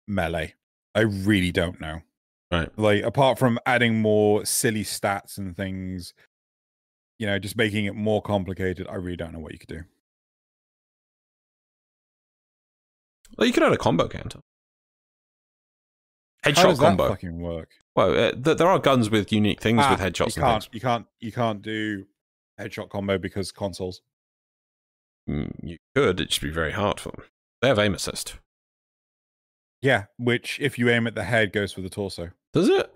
melee. 0.07 0.53
I 0.93 1.01
really 1.01 1.51
don't 1.51 1.81
know. 1.81 2.01
Right. 2.51 2.69
Like 2.77 3.01
apart 3.03 3.39
from 3.39 3.57
adding 3.65 3.99
more 3.99 4.45
silly 4.45 4.83
stats 4.83 5.39
and 5.39 5.57
things, 5.57 6.13
you 7.17 7.25
know, 7.25 7.39
just 7.39 7.57
making 7.57 7.85
it 7.85 7.95
more 7.95 8.21
complicated. 8.21 8.85
I 8.87 8.97
really 8.97 9.17
don't 9.17 9.33
know 9.33 9.39
what 9.39 9.53
you 9.53 9.57
could 9.57 9.67
do. 9.67 9.81
well, 13.35 13.47
you 13.47 13.53
could 13.53 13.63
add 13.63 13.73
a 13.73 13.77
combo 13.77 14.07
counter. 14.07 14.41
How 16.55 16.63
Headshot 16.63 16.69
does 16.69 16.79
combo. 16.79 17.03
that 17.03 17.09
fucking 17.09 17.39
work? 17.39 17.69
Well, 17.95 18.11
uh, 18.11 18.31
th- 18.31 18.57
there 18.57 18.67
are 18.67 18.79
guns 18.79 19.09
with 19.09 19.31
unique 19.31 19.61
things 19.61 19.77
with 19.89 19.99
Ah, 19.99 20.03
headshots 20.05 20.35
You 20.35 20.41
can't. 20.43 20.69
You 20.71 20.79
can't. 20.81 21.05
You 21.19 21.31
can't. 21.31 21.61
Do 21.61 22.05
headshot 22.59 22.89
combo 22.89 23.17
because 23.17 23.51
consoles. 23.51 24.01
Mm, 25.29 25.51
You 25.63 25.77
could, 25.95 26.19
It 26.19 26.31
should 26.31 26.43
be 26.43 26.49
very 26.51 26.71
hard 26.71 26.99
for 26.99 27.09
them. 27.11 27.23
They 27.61 27.67
have 27.67 27.79
aim 27.79 27.93
assist. 27.95 28.35
Yeah, 29.81 30.05
which 30.17 30.59
if 30.59 30.77
you 30.79 30.89
aim 30.89 31.05
at 31.07 31.15
the 31.15 31.23
head 31.23 31.51
goes 31.53 31.73
for 31.73 31.81
the 31.81 31.89
torso. 31.89 32.31
Does 32.53 32.69
it? 32.69 32.91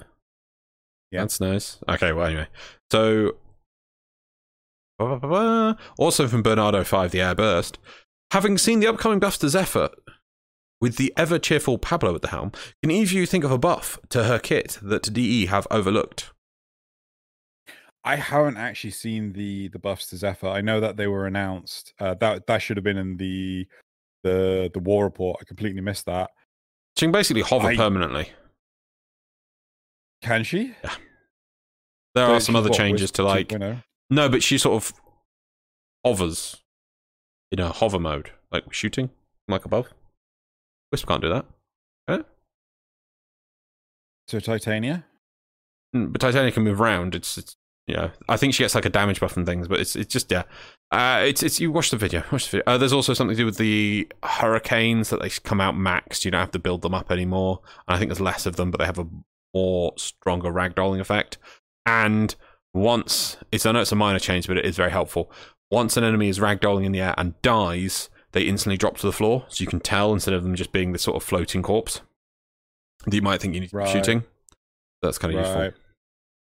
Yeah. 1.11 1.21
That's 1.21 1.39
nice. 1.41 1.77
Okay, 1.89 2.13
well, 2.13 2.25
anyway. 2.27 2.47
So, 2.91 3.37
also 4.99 6.27
from 6.27 6.41
Bernardo 6.41 6.83
5, 6.83 7.11
the 7.11 7.21
Air 7.21 7.35
Burst. 7.35 7.77
Having 8.31 8.59
seen 8.59 8.79
the 8.79 8.87
upcoming 8.87 9.19
to 9.19 9.49
Zephyr, 9.49 9.89
with 10.81 10.97
the 10.97 11.13
ever 11.15 11.39
cheerful 11.39 11.77
Pablo 11.77 12.15
at 12.15 12.21
the 12.21 12.29
helm, 12.29 12.51
can 12.81 12.91
either 12.91 13.03
of 13.03 13.11
you 13.13 13.25
think 13.25 13.43
of 13.43 13.51
a 13.51 13.57
buff 13.57 13.99
to 14.09 14.23
her 14.25 14.39
kit 14.39 14.79
that 14.81 15.13
DE 15.13 15.45
have 15.45 15.67
overlooked? 15.71 16.31
I 18.03 18.15
haven't 18.15 18.57
actually 18.57 18.91
seen 18.91 19.33
the 19.33 19.67
the 19.69 19.77
buffs 19.79 20.07
to 20.09 20.17
Zephyr. 20.17 20.47
I 20.47 20.61
know 20.61 20.79
that 20.79 20.97
they 20.97 21.05
were 21.07 21.27
announced. 21.27 21.93
Uh, 21.99 22.15
that 22.15 22.47
that 22.47 22.61
should 22.61 22.75
have 22.77 22.83
been 22.83 22.97
in 22.97 23.17
the 23.17 23.67
the 24.23 24.71
the 24.73 24.79
war 24.79 25.03
report. 25.03 25.37
I 25.39 25.45
completely 25.45 25.81
missed 25.81 26.07
that. 26.07 26.31
She 26.97 27.05
can 27.05 27.11
basically 27.11 27.43
hover 27.43 27.67
I- 27.67 27.75
permanently. 27.77 28.29
Can 30.23 30.43
she? 30.43 30.75
There 32.13 32.27
So 32.27 32.33
are 32.33 32.39
some 32.39 32.55
other 32.55 32.69
what, 32.69 32.77
changes 32.77 33.09
to 33.11 33.23
like. 33.23 33.47
2.0? 33.49 33.83
No, 34.09 34.29
but 34.29 34.43
she 34.43 34.57
sort 34.57 34.75
of 34.83 34.93
hovers 36.05 36.57
in 37.51 37.59
a 37.59 37.69
hover 37.71 37.97
mode, 37.99 38.31
like 38.51 38.71
shooting, 38.73 39.09
like 39.47 39.63
above. 39.65 39.87
Wisp 40.91 41.07
can't 41.07 41.21
do 41.21 41.29
that. 41.29 41.45
So 44.27 44.39
Titania. 44.39 45.05
Mm, 45.95 46.11
But 46.13 46.21
Titania 46.21 46.51
can 46.51 46.63
move 46.63 46.79
around. 46.79 47.15
It's, 47.15 47.37
it's 47.37 47.57
you 47.87 47.95
know, 47.95 48.11
I 48.29 48.37
think 48.37 48.53
she 48.53 48.63
gets 48.63 48.75
like 48.75 48.85
a 48.85 48.89
damage 48.89 49.19
buff 49.19 49.35
and 49.35 49.45
things, 49.45 49.67
but 49.67 49.79
it's 49.81 49.95
it's 49.95 50.13
just 50.13 50.31
yeah. 50.31 50.43
Uh, 50.91 51.21
it's 51.25 51.43
it's 51.43 51.59
you 51.59 51.69
watch 51.71 51.89
the 51.91 51.97
video. 51.97 52.23
Watch 52.31 52.45
the 52.45 52.57
video. 52.57 52.63
Uh, 52.65 52.77
there's 52.77 52.93
also 52.93 53.13
something 53.13 53.35
to 53.35 53.41
do 53.41 53.45
with 53.45 53.57
the 53.57 54.07
hurricanes 54.23 55.09
that 55.09 55.21
they 55.21 55.29
come 55.29 55.59
out 55.59 55.75
maxed. 55.75 56.23
You 56.23 56.31
don't 56.31 56.39
have 56.39 56.51
to 56.51 56.59
build 56.59 56.81
them 56.81 56.93
up 56.93 57.11
anymore. 57.11 57.59
And 57.87 57.95
I 57.95 57.99
think 57.99 58.09
there's 58.09 58.21
less 58.21 58.45
of 58.45 58.55
them, 58.55 58.71
but 58.71 58.79
they 58.79 58.85
have 58.85 58.99
a 58.99 59.07
more 59.53 59.93
stronger 59.97 60.49
ragdolling 60.51 61.01
effect. 61.01 61.37
And 61.85 62.33
once 62.73 63.35
it's 63.51 63.65
I 63.65 63.73
know 63.73 63.81
it's 63.81 63.91
a 63.91 63.95
minor 63.95 64.19
change, 64.19 64.47
but 64.47 64.57
it 64.57 64.65
is 64.65 64.77
very 64.77 64.91
helpful. 64.91 65.29
Once 65.69 65.97
an 65.97 66.05
enemy 66.05 66.29
is 66.29 66.39
ragdolling 66.39 66.85
in 66.85 66.93
the 66.93 67.01
air 67.01 67.15
and 67.17 67.41
dies, 67.41 68.09
they 68.33 68.43
instantly 68.43 68.77
drop 68.77 68.97
to 68.97 69.05
the 69.05 69.11
floor, 69.11 69.45
so 69.49 69.61
you 69.61 69.67
can 69.67 69.79
tell 69.79 70.13
instead 70.13 70.33
of 70.33 70.43
them 70.43 70.55
just 70.55 70.71
being 70.71 70.93
this 70.93 71.01
sort 71.03 71.17
of 71.17 71.23
floating 71.23 71.61
corpse 71.61 72.01
that 73.05 73.13
you 73.13 73.21
might 73.21 73.41
think 73.41 73.53
you 73.53 73.59
need 73.61 73.69
to 73.69 73.75
be 73.75 73.79
Right. 73.79 73.89
shooting. 73.89 74.23
That's 75.01 75.17
kind 75.17 75.33
of 75.33 75.39
useful. 75.39 75.71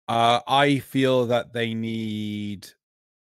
Uh, 0.07 0.39
I 0.47 0.79
feel 0.79 1.27
that 1.27 1.53
they 1.53 1.73
need. 1.73 2.69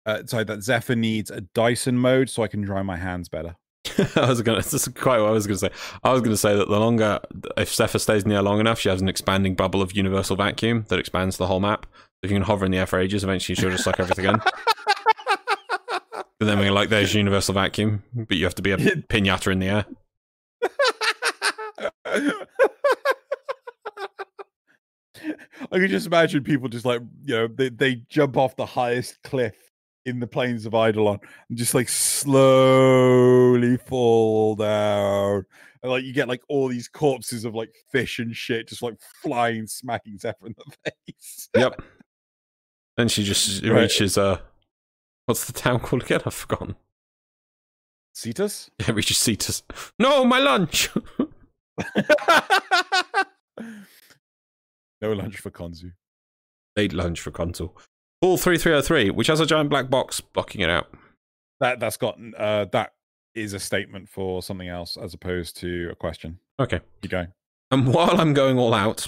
Uh, 0.06 0.22
sorry, 0.28 0.44
that 0.44 0.62
Zephyr 0.62 0.96
needs 0.96 1.32
a 1.32 1.42
Dyson 1.42 1.98
mode 1.98 2.30
so 2.30 2.44
I 2.44 2.48
can 2.48 2.62
dry 2.62 2.84
my 2.84 2.96
hands 2.98 3.28
better. 3.28 3.56
I 4.16 4.30
was 4.30 4.42
gonna. 4.44 4.60
This 4.62 4.74
is 4.74 4.88
quite 4.90 5.20
what 5.20 5.30
I 5.30 5.32
was 5.32 5.48
gonna 5.48 5.58
say. 5.58 5.72
I 6.04 6.12
was 6.14 6.22
gonna 6.22 6.38
say 6.38 6.56
that 6.56 6.68
the 6.70 6.80
longer, 6.80 7.20
if 7.58 7.74
Zephyr 7.74 7.98
stays 7.98 8.24
air 8.26 8.42
long 8.44 8.60
enough, 8.60 8.80
she 8.80 8.90
has 8.90 9.02
an 9.02 9.10
expanding 9.10 9.56
bubble 9.56 9.82
of 9.82 9.94
universal 9.94 10.36
vacuum 10.36 10.86
that 10.90 11.00
expands 11.00 11.38
the 11.38 11.48
whole 11.48 11.60
map. 11.60 11.88
If 12.22 12.30
you 12.30 12.36
can 12.36 12.44
hover 12.44 12.66
in 12.66 12.72
the 12.72 12.78
air 12.78 12.86
for 12.86 13.00
ages, 13.00 13.24
eventually 13.24 13.56
she'll 13.56 13.72
just 13.72 13.84
suck 13.84 14.00
everything 14.00 14.26
in. 14.26 14.36
But 16.46 16.52
then 16.52 16.60
we're 16.60 16.72
like, 16.72 16.90
there's 16.90 17.16
universal 17.16 17.56
vacuum, 17.56 18.04
but 18.14 18.38
you 18.38 18.44
have 18.44 18.54
to 18.54 18.62
be 18.62 18.70
a 18.70 18.78
pinata 18.78 19.52
in 19.52 19.58
the 19.58 19.68
air. 19.68 19.86
I 25.72 25.80
can 25.80 25.88
just 25.88 26.06
imagine 26.06 26.44
people 26.44 26.70
just 26.70 26.86
like 26.86 27.02
you 27.24 27.36
know 27.36 27.48
they, 27.48 27.70
they 27.70 27.96
jump 28.10 28.38
off 28.38 28.56
the 28.56 28.66
highest 28.68 29.24
cliff 29.24 29.56
in 30.06 30.20
the 30.20 30.28
plains 30.28 30.68
of 30.68 30.76
Eidolon 30.76 31.20
and 31.50 31.58
just 31.58 31.74
like 31.74 31.90
slowly 31.90 33.78
fall 33.78 34.56
down. 34.56 35.46
And 35.82 35.92
like 35.92 36.04
you 36.04 36.14
get 36.14 36.28
like 36.28 36.44
all 36.48 36.68
these 36.68 36.88
corpses 36.88 37.44
of 37.44 37.56
like 37.56 37.74
fish 37.92 38.20
and 38.20 38.36
shit 38.36 38.68
just 38.70 38.84
like 38.84 38.98
flying, 39.24 39.66
smacking 39.66 40.20
Zephyr 40.20 40.46
in 40.46 40.54
the 40.56 40.92
face. 41.08 41.50
Yep. 41.56 41.82
And 42.98 43.10
she 43.12 43.24
just 43.24 43.64
Right. 43.64 43.82
reaches 43.82 44.16
uh, 44.16 44.38
what's 45.26 45.46
the 45.46 45.54
town 45.54 45.80
called 45.80 46.04
again? 46.04 46.22
I've 46.26 46.34
forgotten. 46.34 46.76
Cetus? 48.14 48.70
Yeah, 48.80 48.92
we 48.94 49.02
just 49.02 49.22
Cetus. 49.22 49.64
No, 50.00 50.26
my 50.26 50.40
lunch. 50.40 50.90
no 55.02 55.14
lunch 55.14 55.38
for 55.38 55.52
Konzu. 55.52 55.92
Late 56.76 56.94
lunch 56.94 57.22
for 57.22 57.32
console. 57.32 57.78
Ball 58.22 58.38
three 58.38 58.58
three 58.58 58.74
oh 58.74 58.82
three, 58.82 59.10
which 59.10 59.28
has 59.28 59.40
a 59.40 59.46
giant 59.46 59.70
black 59.70 59.90
box 59.90 60.20
blocking 60.20 60.62
it 60.62 60.70
out. 60.70 60.88
That 61.60 61.80
that's 61.80 61.98
got 61.98 62.18
uh 62.38 62.66
that 62.72 62.94
is 63.34 63.54
a 63.54 63.60
statement 63.60 64.10
for 64.10 64.42
something 64.42 64.68
else 64.68 64.98
as 64.98 65.14
opposed 65.14 65.58
to 65.58 65.90
a 65.92 65.96
question. 65.96 66.40
Okay. 66.60 66.80
You 67.02 67.10
go. 67.10 67.28
And 67.72 67.94
while 67.94 68.20
I'm 68.20 68.34
going 68.34 68.58
all 68.58 68.74
out, 68.74 69.08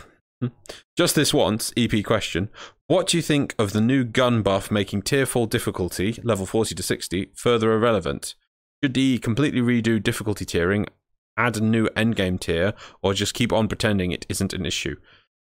just 0.96 1.16
this 1.16 1.34
once, 1.34 1.74
EP 1.76 2.04
question. 2.04 2.50
What 2.88 3.08
do 3.08 3.18
you 3.18 3.24
think 3.24 3.56
of 3.58 3.74
the 3.74 3.82
new 3.82 4.04
gun 4.04 4.42
buff 4.42 4.72
making 4.72 5.02
tier 5.04 5.26
4 5.26 5.48
difficulty, 5.48 6.20
level 6.24 6.46
40 6.46 6.76
to 6.76 6.84
60, 6.84 7.32
further 7.36 7.74
irrelevant? 7.74 8.36
Should 8.84 8.94
DE 8.94 9.20
completely 9.20 9.62
redo 9.62 10.02
difficulty 10.02 10.46
tiering, 10.46 10.88
add 11.36 11.58
a 11.58 11.62
new 11.62 11.88
endgame 11.90 12.40
tier, 12.40 12.74
or 13.02 13.14
just 13.14 13.34
keep 13.34 13.52
on 13.52 13.68
pretending 13.68 14.12
it 14.12 14.26
isn't 14.30 14.54
an 14.54 14.66
issue? 14.66 14.96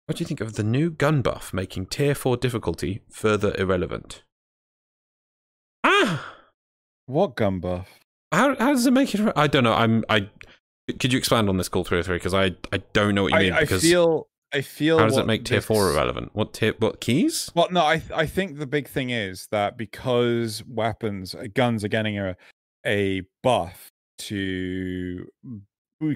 What 0.06 0.18
do 0.18 0.22
you 0.22 0.26
think 0.26 0.40
of 0.40 0.54
the 0.54 0.62
new 0.62 0.90
gun 0.90 1.22
buff 1.22 1.52
making 1.54 1.86
tier 1.86 2.14
4 2.14 2.36
difficulty 2.36 3.02
further 3.10 3.54
irrelevant? 3.58 4.22
Ah! 5.82 6.34
What 7.06 7.36
gun 7.36 7.60
buff? 7.60 7.88
How, 8.32 8.54
how 8.56 8.72
does 8.72 8.86
it 8.86 8.92
make 8.92 9.14
it? 9.14 9.32
I 9.36 9.46
don't 9.46 9.64
know. 9.64 9.74
I'm. 9.74 10.04
I 10.08 10.28
could 10.98 11.12
you 11.12 11.18
expand 11.18 11.48
on 11.48 11.56
this 11.56 11.68
call 11.68 11.84
three 11.84 11.96
hundred 11.96 12.06
three 12.06 12.16
because 12.16 12.34
I 12.34 12.56
I 12.72 12.82
don't 12.92 13.14
know 13.14 13.22
what 13.22 13.32
you 13.32 13.38
mean 13.38 13.52
I, 13.52 13.58
I 13.58 13.60
because 13.60 13.82
feel 13.82 14.28
I 14.54 14.60
feel 14.62 14.98
how 14.98 15.06
does 15.06 15.16
it 15.16 15.26
make 15.26 15.44
tier 15.44 15.60
four 15.60 15.86
this- 15.86 15.94
irrelevant? 15.94 16.30
What 16.32 16.54
tier? 16.54 16.74
What 16.78 17.00
keys? 17.00 17.50
Well, 17.54 17.68
no, 17.70 17.80
I 17.82 18.02
I 18.14 18.26
think 18.26 18.58
the 18.58 18.66
big 18.66 18.88
thing 18.88 19.10
is 19.10 19.48
that 19.50 19.76
because 19.76 20.62
weapons, 20.66 21.34
uh, 21.34 21.48
guns 21.52 21.84
are 21.84 21.88
getting 21.88 22.18
a 22.18 22.36
a 22.86 23.22
buff 23.42 23.90
to 24.18 25.26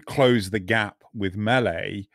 close 0.07 0.51
the 0.51 0.61
gap 0.61 1.03
with 1.15 1.37
melee, 1.37 2.07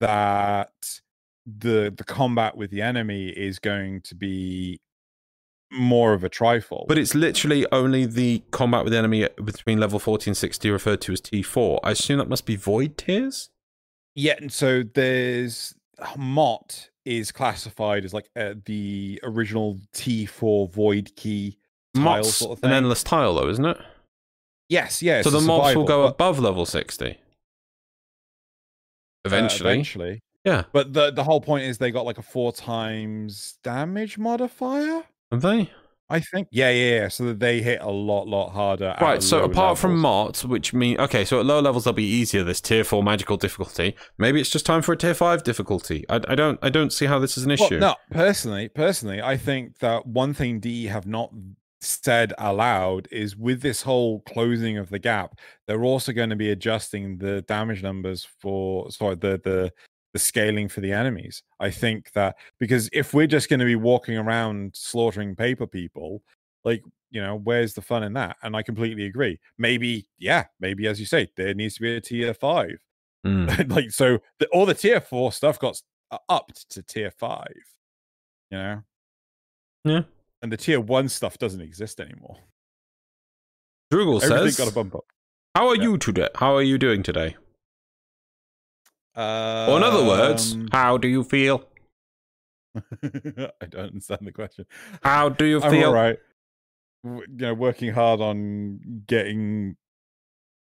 that 0.00 1.00
the 1.46 1.94
the 1.96 2.04
combat 2.04 2.56
with 2.56 2.70
the 2.70 2.82
enemy 2.82 3.28
is 3.28 3.58
going 3.58 4.00
to 4.02 4.14
be 4.14 4.80
more 5.70 6.12
of 6.12 6.24
a 6.24 6.28
trifle. 6.28 6.86
But 6.88 6.98
it's 6.98 7.14
literally 7.14 7.66
only 7.70 8.06
the 8.06 8.42
combat 8.50 8.84
with 8.84 8.92
the 8.92 8.98
enemy 8.98 9.28
between 9.44 9.78
level 9.78 9.98
forty 9.98 10.30
and 10.30 10.36
sixty 10.36 10.70
referred 10.70 11.00
to 11.02 11.12
as 11.12 11.20
T 11.20 11.42
four. 11.42 11.80
I 11.84 11.92
assume 11.92 12.18
that 12.18 12.28
must 12.28 12.46
be 12.46 12.56
void 12.56 12.98
tiers. 12.98 13.50
Yeah, 14.16 14.34
and 14.40 14.50
so 14.50 14.82
there's 14.82 15.74
Mot 16.16 16.90
is 17.04 17.30
classified 17.30 18.04
as 18.04 18.12
like 18.12 18.28
uh, 18.34 18.54
the 18.64 19.20
original 19.22 19.78
T4 19.94 20.72
void 20.72 21.12
key 21.16 21.58
tile 21.94 22.04
Mot's 22.04 22.34
sort 22.34 22.58
of 22.58 22.64
an 22.64 22.72
endless 22.72 23.04
tile 23.04 23.34
though, 23.34 23.48
isn't 23.48 23.64
it? 23.64 23.78
Yes, 24.68 25.02
yes. 25.02 25.22
so 25.22 25.30
the 25.30 25.40
mobs 25.40 25.76
will 25.76 25.84
go 25.84 26.06
above 26.06 26.40
level 26.40 26.66
60. 26.66 27.16
Eventually. 29.24 29.70
eventually. 29.70 30.20
Yeah. 30.44 30.64
But 30.72 30.92
the 30.92 31.10
the 31.10 31.24
whole 31.24 31.40
point 31.40 31.64
is 31.64 31.78
they 31.78 31.90
got 31.90 32.06
like 32.06 32.18
a 32.18 32.22
four 32.22 32.52
times 32.52 33.58
damage 33.62 34.16
modifier. 34.16 35.04
Have 35.30 35.42
they? 35.42 35.70
I 36.08 36.20
think. 36.20 36.48
Yeah, 36.50 36.70
yeah, 36.70 37.00
yeah. 37.00 37.08
So 37.08 37.24
that 37.24 37.40
they 37.40 37.60
hit 37.62 37.80
a 37.80 37.90
lot, 37.90 38.28
lot 38.28 38.50
harder. 38.50 38.94
Right, 39.00 39.22
so 39.22 39.42
apart 39.42 39.76
from 39.78 39.92
levels. 40.02 40.02
mods, 40.02 40.44
which 40.44 40.72
mean 40.72 41.00
okay, 41.00 41.24
so 41.24 41.40
at 41.40 41.46
lower 41.46 41.62
levels 41.62 41.84
they'll 41.84 41.92
be 41.92 42.04
easier. 42.04 42.44
This 42.44 42.60
tier 42.60 42.84
four 42.84 43.02
magical 43.02 43.36
difficulty. 43.36 43.96
Maybe 44.18 44.40
it's 44.40 44.50
just 44.50 44.64
time 44.66 44.82
for 44.82 44.92
a 44.92 44.96
tier 44.96 45.14
five 45.14 45.42
difficulty. 45.42 46.04
I, 46.08 46.20
I 46.28 46.34
don't 46.34 46.58
I 46.62 46.70
don't 46.70 46.92
see 46.92 47.06
how 47.06 47.18
this 47.18 47.36
is 47.36 47.44
an 47.44 47.50
Well, 47.58 47.66
issue. 47.66 47.78
no, 47.78 47.94
personally, 48.10 48.68
personally, 48.68 49.20
I 49.20 49.36
think 49.36 49.78
that 49.80 50.06
one 50.06 50.32
thing 50.34 50.60
DE 50.60 50.84
have 50.86 51.06
not 51.06 51.32
said 51.80 52.32
aloud 52.38 53.06
is 53.12 53.36
with 53.36 53.60
this 53.60 53.82
whole 53.82 54.20
closing 54.20 54.78
of 54.78 54.88
the 54.88 54.98
gap, 54.98 55.38
they're 55.66 55.84
also 55.84 56.12
going 56.12 56.30
to 56.30 56.36
be 56.36 56.50
adjusting 56.50 57.18
the 57.18 57.42
damage 57.42 57.82
numbers 57.82 58.26
for 58.40 58.90
sorry 58.90 59.16
the 59.16 59.40
the 59.44 59.72
the 60.16 60.20
scaling 60.20 60.66
for 60.66 60.80
the 60.80 60.92
enemies. 60.92 61.42
I 61.60 61.70
think 61.70 62.10
that 62.12 62.36
because 62.58 62.88
if 62.94 63.12
we're 63.12 63.26
just 63.26 63.50
going 63.50 63.60
to 63.60 63.66
be 63.66 63.76
walking 63.76 64.16
around 64.16 64.72
slaughtering 64.74 65.36
paper 65.36 65.66
people, 65.66 66.22
like 66.64 66.82
you 67.10 67.20
know, 67.20 67.36
where's 67.44 67.74
the 67.74 67.82
fun 67.82 68.02
in 68.02 68.14
that? 68.14 68.38
And 68.42 68.56
I 68.56 68.62
completely 68.62 69.04
agree. 69.04 69.38
Maybe, 69.58 70.08
yeah, 70.18 70.44
maybe 70.58 70.86
as 70.86 70.98
you 70.98 71.04
say, 71.04 71.28
there 71.36 71.52
needs 71.52 71.74
to 71.74 71.82
be 71.82 71.96
a 71.96 72.00
tier 72.00 72.32
five. 72.32 72.78
Mm. 73.26 73.70
like 73.76 73.90
so, 73.90 74.18
the, 74.38 74.46
all 74.46 74.64
the 74.64 74.72
tier 74.72 75.02
four 75.02 75.32
stuff 75.32 75.58
got 75.58 75.78
uh, 76.10 76.16
upped 76.30 76.70
to 76.70 76.82
tier 76.82 77.10
five. 77.10 77.52
You 78.50 78.56
know. 78.56 78.82
Yeah. 79.84 80.00
And 80.40 80.50
the 80.50 80.56
tier 80.56 80.80
one 80.80 81.10
stuff 81.10 81.36
doesn't 81.36 81.60
exist 81.60 82.00
anymore. 82.00 82.38
Drugel 83.92 84.22
Everything 84.22 84.46
says, 84.46 84.56
got 84.56 84.68
a 84.68 84.74
bump 84.74 84.94
up. 84.94 85.04
"How 85.54 85.68
are 85.68 85.76
Yeah. 85.76 85.82
you 85.82 85.98
today? 85.98 86.28
How 86.36 86.54
are 86.56 86.62
you 86.62 86.78
doing 86.78 87.02
today?" 87.02 87.36
Uh, 89.16 89.66
Or 89.70 89.76
in 89.78 89.82
other 89.82 90.04
words, 90.04 90.52
Um, 90.54 90.68
how 90.72 90.98
do 90.98 91.08
you 91.08 91.24
feel? 91.24 91.64
I 92.76 93.66
don't 93.70 93.88
understand 93.88 94.20
the 94.26 94.32
question. 94.32 94.66
How 95.02 95.28
do 95.30 95.44
you 95.46 95.62
I'm 95.62 95.70
feel? 95.70 95.88
all 95.88 95.94
right. 95.94 96.18
You 97.04 97.22
know, 97.28 97.54
working 97.54 97.92
hard 97.92 98.20
on 98.20 98.80
getting 99.06 99.76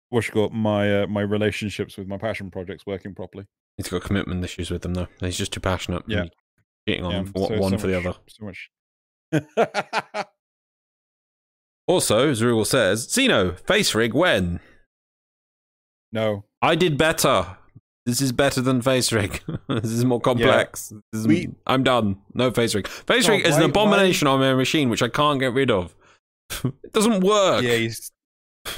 what's 0.09 0.29
got 0.29 0.53
my 0.53 1.03
uh, 1.03 1.07
my 1.07 1.21
relationships 1.21 1.97
with 1.97 2.07
my 2.07 2.17
passion 2.17 2.49
projects 2.51 2.85
working 2.85 3.13
properly. 3.15 3.45
He's 3.75 3.89
got 3.89 4.03
commitment 4.03 4.43
issues 4.43 4.71
with 4.71 4.83
them 4.83 4.93
though. 4.93 5.07
He's 5.19 5.37
just 5.37 5.51
too 5.51 5.59
passionate. 5.59 6.03
Yeah. 6.07 6.25
cheating 6.87 7.03
on 7.05 7.11
Yeah, 7.11 7.17
them 7.23 7.33
for 7.33 7.47
so- 7.49 7.59
one 7.59 7.71
so 7.71 7.77
for 7.79 7.87
the 7.87 7.97
other. 7.97 8.13
So 8.27 8.45
much. 8.45 8.69
Also, 11.87 12.31
Zerul 12.33 12.65
says, 12.65 13.07
Xeno, 13.07 13.57
face 13.65 13.95
rig 13.95 14.13
when? 14.13 14.59
no, 16.11 16.43
I 16.61 16.75
did 16.75 16.97
better. 16.97 17.57
This 18.07 18.21
is 18.21 18.31
better 18.31 18.61
than 18.61 18.81
face 18.81 19.11
rig. 19.11 19.43
this 19.67 19.91
is 19.91 20.03
more 20.05 20.19
complex. 20.21 20.93
This 21.11 21.21
is- 21.21 21.27
We- 21.27 21.49
I'm 21.67 21.83
done. 21.83 22.17
No 22.33 22.49
face 22.51 22.73
rig. 22.73 22.87
Face 22.87 23.27
Oh, 23.27 23.33
rig 23.33 23.45
is 23.45 23.55
an 23.57 23.61
why- 23.63 23.67
abomination 23.69 24.27
on 24.27 24.39
my 24.39 24.53
machine, 24.55 24.89
which 24.89 25.03
I 25.03 25.09
can't 25.09 25.39
get 25.39 25.53
rid 25.53 25.69
of. 25.69 25.93
it 26.63 26.93
doesn't 26.93 27.21
work. 27.23 27.63
yeah. 27.63 27.89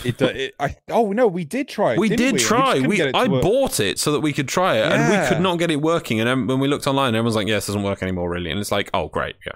It, 0.04 0.22
it, 0.22 0.54
I 0.60 0.76
oh 0.92 1.12
no, 1.14 1.26
we 1.28 1.46
did 1.46 1.68
try. 1.68 1.94
It, 1.94 2.00
we 2.00 2.10
did 2.10 2.34
we? 2.34 2.40
try. 2.40 2.80
We, 2.80 2.96
get 2.98 3.08
it 3.10 3.12
to 3.14 3.18
I 3.18 3.28
work. 3.28 3.42
bought 3.42 3.80
it 3.80 3.98
so 4.00 4.12
that 4.12 4.20
we 4.20 4.34
could 4.34 4.48
try 4.48 4.78
it, 4.78 4.92
and 4.92 5.10
we 5.12 5.28
could 5.28 5.42
not 5.42 5.58
get 5.58 5.72
it 5.72 5.82
working. 5.82 6.20
And 6.20 6.48
when 6.48 6.60
we 6.60 6.68
looked 6.68 6.86
online, 6.86 7.16
everyone's 7.16 7.36
like, 7.36 7.48
"Yes, 7.48 7.68
it 7.68 7.72
doesn't 7.72 7.82
work 7.84 8.04
anymore, 8.04 8.30
really." 8.30 8.52
And 8.52 8.60
it's 8.60 8.72
like, 8.72 8.92
"Oh, 8.94 9.08
great, 9.08 9.36
yeah." 9.48 9.54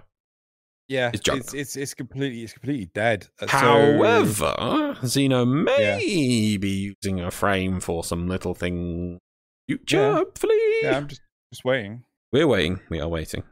Yeah, 0.87 1.11
It's 1.13 1.21
junk. 1.21 1.41
it's 1.41 1.53
it's 1.53 1.75
it's 1.75 1.93
completely 1.93 2.41
it's 2.43 2.53
completely 2.53 2.89
dead. 2.95 3.27
Uh, 3.41 3.45
so- 3.47 3.57
However, 3.57 4.55
Xeno 5.03 5.47
may 5.47 6.57
be 6.57 6.93
using 7.03 7.19
a 7.21 7.29
frame 7.31 7.79
for 7.79 8.03
some 8.03 8.27
little 8.27 8.55
thing 8.55 9.19
future, 9.67 9.97
Yeah. 9.97 10.13
hopefully. 10.13 10.55
yeah, 10.81 10.97
I'm 10.97 11.07
just 11.07 11.21
just 11.51 11.63
waiting. 11.65 12.03
We're 12.31 12.47
waiting. 12.47 12.79
We 12.89 12.99
are 12.99 13.07
waiting. 13.07 13.43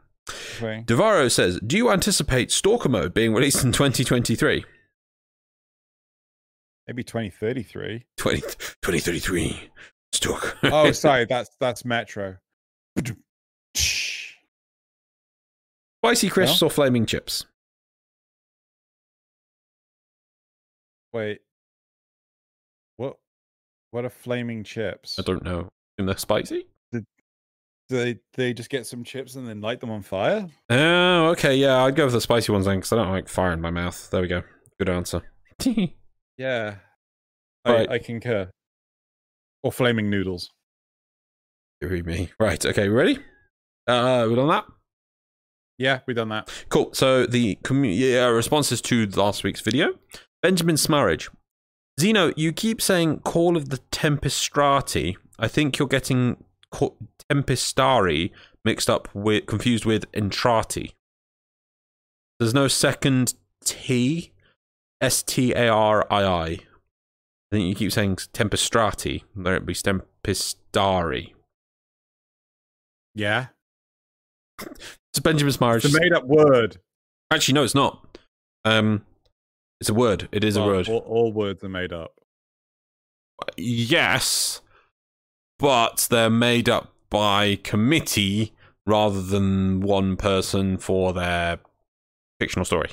Waiting. 0.60 0.84
Devaro 0.84 1.28
says, 1.30 1.58
Do 1.66 1.76
you 1.76 1.90
anticipate 1.90 2.50
Stalker 2.50 2.88
mode 2.88 3.14
being 3.14 3.32
released 3.34 3.64
in 3.64 3.72
2023? 3.72 4.64
Maybe 6.88 7.04
2033. 7.04 8.04
20, 8.16 8.40
2033. 8.40 9.70
Stalker. 10.12 10.54
Oh, 10.64 10.90
sorry, 10.92 11.24
that's 11.26 11.50
that's 11.60 11.84
Metro. 11.84 12.36
Spicy 16.04 16.28
crisps 16.28 16.62
or 16.62 16.70
flaming 16.70 17.06
chips? 17.06 17.46
Wait. 21.12 21.40
What? 22.96 23.18
What 23.92 24.04
are 24.04 24.10
flaming 24.10 24.64
chips? 24.64 25.18
I 25.18 25.22
don't 25.22 25.44
know. 25.44 25.68
And 26.02 26.08
they're 26.08 26.18
spicy? 26.18 26.66
Do 26.92 27.04
they 27.88 28.18
they 28.34 28.52
just 28.54 28.70
get 28.70 28.86
some 28.86 29.04
chips 29.04 29.36
and 29.36 29.46
then 29.46 29.60
light 29.60 29.78
them 29.78 29.90
on 29.90 30.02
fire? 30.02 30.48
Oh, 30.68 31.26
okay. 31.28 31.54
Yeah, 31.54 31.84
I'd 31.84 31.94
go 31.94 32.06
with 32.06 32.14
the 32.14 32.20
spicy 32.20 32.50
ones 32.50 32.64
then 32.66 32.78
because 32.78 32.92
I 32.92 32.96
don't 32.96 33.10
like 33.10 33.28
fire 33.28 33.52
in 33.52 33.60
my 33.60 33.70
mouth. 33.70 34.10
There 34.10 34.20
we 34.20 34.26
go. 34.26 34.42
Good 34.78 34.88
answer. 34.88 35.22
Yeah. 36.38 36.76
Right. 37.64 37.88
I, 37.88 37.94
I 37.94 37.98
concur. 37.98 38.50
Or 39.62 39.70
flaming 39.70 40.10
noodles. 40.10 40.50
Deary 41.80 42.02
me. 42.02 42.30
Right. 42.40 42.64
Okay. 42.64 42.88
Ready? 42.88 43.18
Uh, 43.86 44.26
we 44.28 44.34
done 44.34 44.48
that? 44.48 44.64
Yeah, 45.78 46.00
we 46.06 46.14
done 46.14 46.30
that. 46.30 46.50
Cool. 46.70 46.90
So 46.94 47.26
the 47.26 47.56
commu- 47.62 47.96
yeah, 47.96 48.26
responses 48.26 48.80
to 48.82 49.06
last 49.08 49.44
week's 49.44 49.60
video. 49.60 49.90
Benjamin 50.40 50.78
Smarridge. 50.78 51.30
Zeno, 52.00 52.32
you 52.36 52.52
keep 52.52 52.80
saying 52.80 53.20
Call 53.20 53.56
of 53.56 53.68
the 53.68 53.78
Tempestrati. 53.92 55.16
I 55.38 55.48
think 55.48 55.78
you're 55.78 55.88
getting 55.88 56.42
Tempestarii 57.30 58.30
mixed 58.64 58.88
up 58.88 59.08
with, 59.14 59.46
confused 59.46 59.84
with 59.84 60.10
Entrati. 60.12 60.92
There's 62.38 62.54
no 62.54 62.68
second 62.68 63.34
T. 63.64 64.32
S 65.00 65.22
T 65.22 65.52
A 65.52 65.68
R 65.68 66.06
I 66.10 66.22
I. 66.22 66.44
I 66.46 66.58
think 67.50 67.68
you 67.68 67.74
keep 67.74 67.92
saying 67.92 68.16
Tempestrati. 68.16 69.22
There 69.34 69.56
it 69.56 69.66
be 69.66 69.74
Tempestarii. 69.74 71.32
Yeah. 73.14 73.46
It's 74.60 75.18
a 75.18 75.22
Benjamin 75.22 75.52
Smarridge. 75.52 75.84
It's 75.84 75.94
a 75.94 76.00
made 76.00 76.12
up 76.12 76.24
word. 76.24 76.78
Actually, 77.30 77.54
no, 77.54 77.64
it's 77.64 77.74
not. 77.74 78.18
Um, 78.64 79.04
it's 79.80 79.90
a 79.90 79.94
word. 79.94 80.28
It 80.32 80.44
is 80.44 80.56
Well, 80.56 80.68
a 80.68 80.72
word. 80.72 80.88
All, 80.88 80.98
all 80.98 81.32
words 81.32 81.62
are 81.64 81.68
made 81.68 81.92
up. 81.92 82.12
Yes, 83.56 84.61
but 85.62 86.08
they're 86.10 86.28
made 86.28 86.68
up 86.68 86.92
by 87.08 87.54
committee 87.62 88.52
rather 88.84 89.22
than 89.22 89.80
one 89.80 90.16
person 90.16 90.76
for 90.76 91.12
their 91.12 91.60
fictional 92.40 92.64
story. 92.64 92.90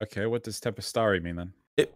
Okay, 0.00 0.26
what 0.26 0.44
does 0.44 0.60
Tempestarii 0.60 1.20
mean 1.20 1.34
then? 1.34 1.52
It, 1.76 1.92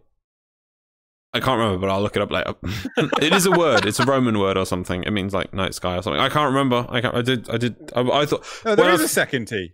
I 1.33 1.39
can't 1.39 1.57
remember, 1.57 1.77
but 1.77 1.89
I'll 1.89 2.01
look 2.01 2.17
it 2.17 2.21
up 2.21 2.29
later. 2.29 2.55
it 3.21 3.31
is 3.31 3.45
a 3.45 3.51
word. 3.51 3.85
It's 3.85 4.01
a 4.01 4.05
Roman 4.05 4.37
word 4.37 4.57
or 4.57 4.65
something. 4.65 5.03
It 5.03 5.11
means 5.11 5.33
like 5.33 5.53
night 5.53 5.73
sky 5.73 5.95
or 5.95 6.01
something. 6.01 6.19
I 6.19 6.27
can't 6.27 6.47
remember. 6.47 6.85
I 6.89 6.99
can't. 6.99 7.15
I 7.15 7.21
did. 7.21 7.49
I 7.49 7.57
did. 7.57 7.93
I, 7.95 8.01
I 8.01 8.25
thought. 8.25 8.45
No, 8.65 8.75
there 8.75 8.91
is 8.91 9.09
second 9.09 9.47
T. 9.47 9.71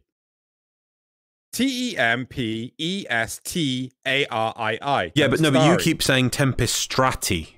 T 1.51 1.91
E 1.91 1.97
M 1.97 2.25
P 2.25 2.73
E 2.77 3.05
S 3.09 3.39
T 3.43 3.91
A 4.05 4.25
R 4.27 4.53
I 4.55 4.77
I. 4.81 5.11
Yeah, 5.15 5.27
but 5.27 5.39
no. 5.39 5.51
But 5.51 5.69
you 5.69 5.77
keep 5.77 6.01
saying 6.03 6.29
tempestrati, 6.29 7.53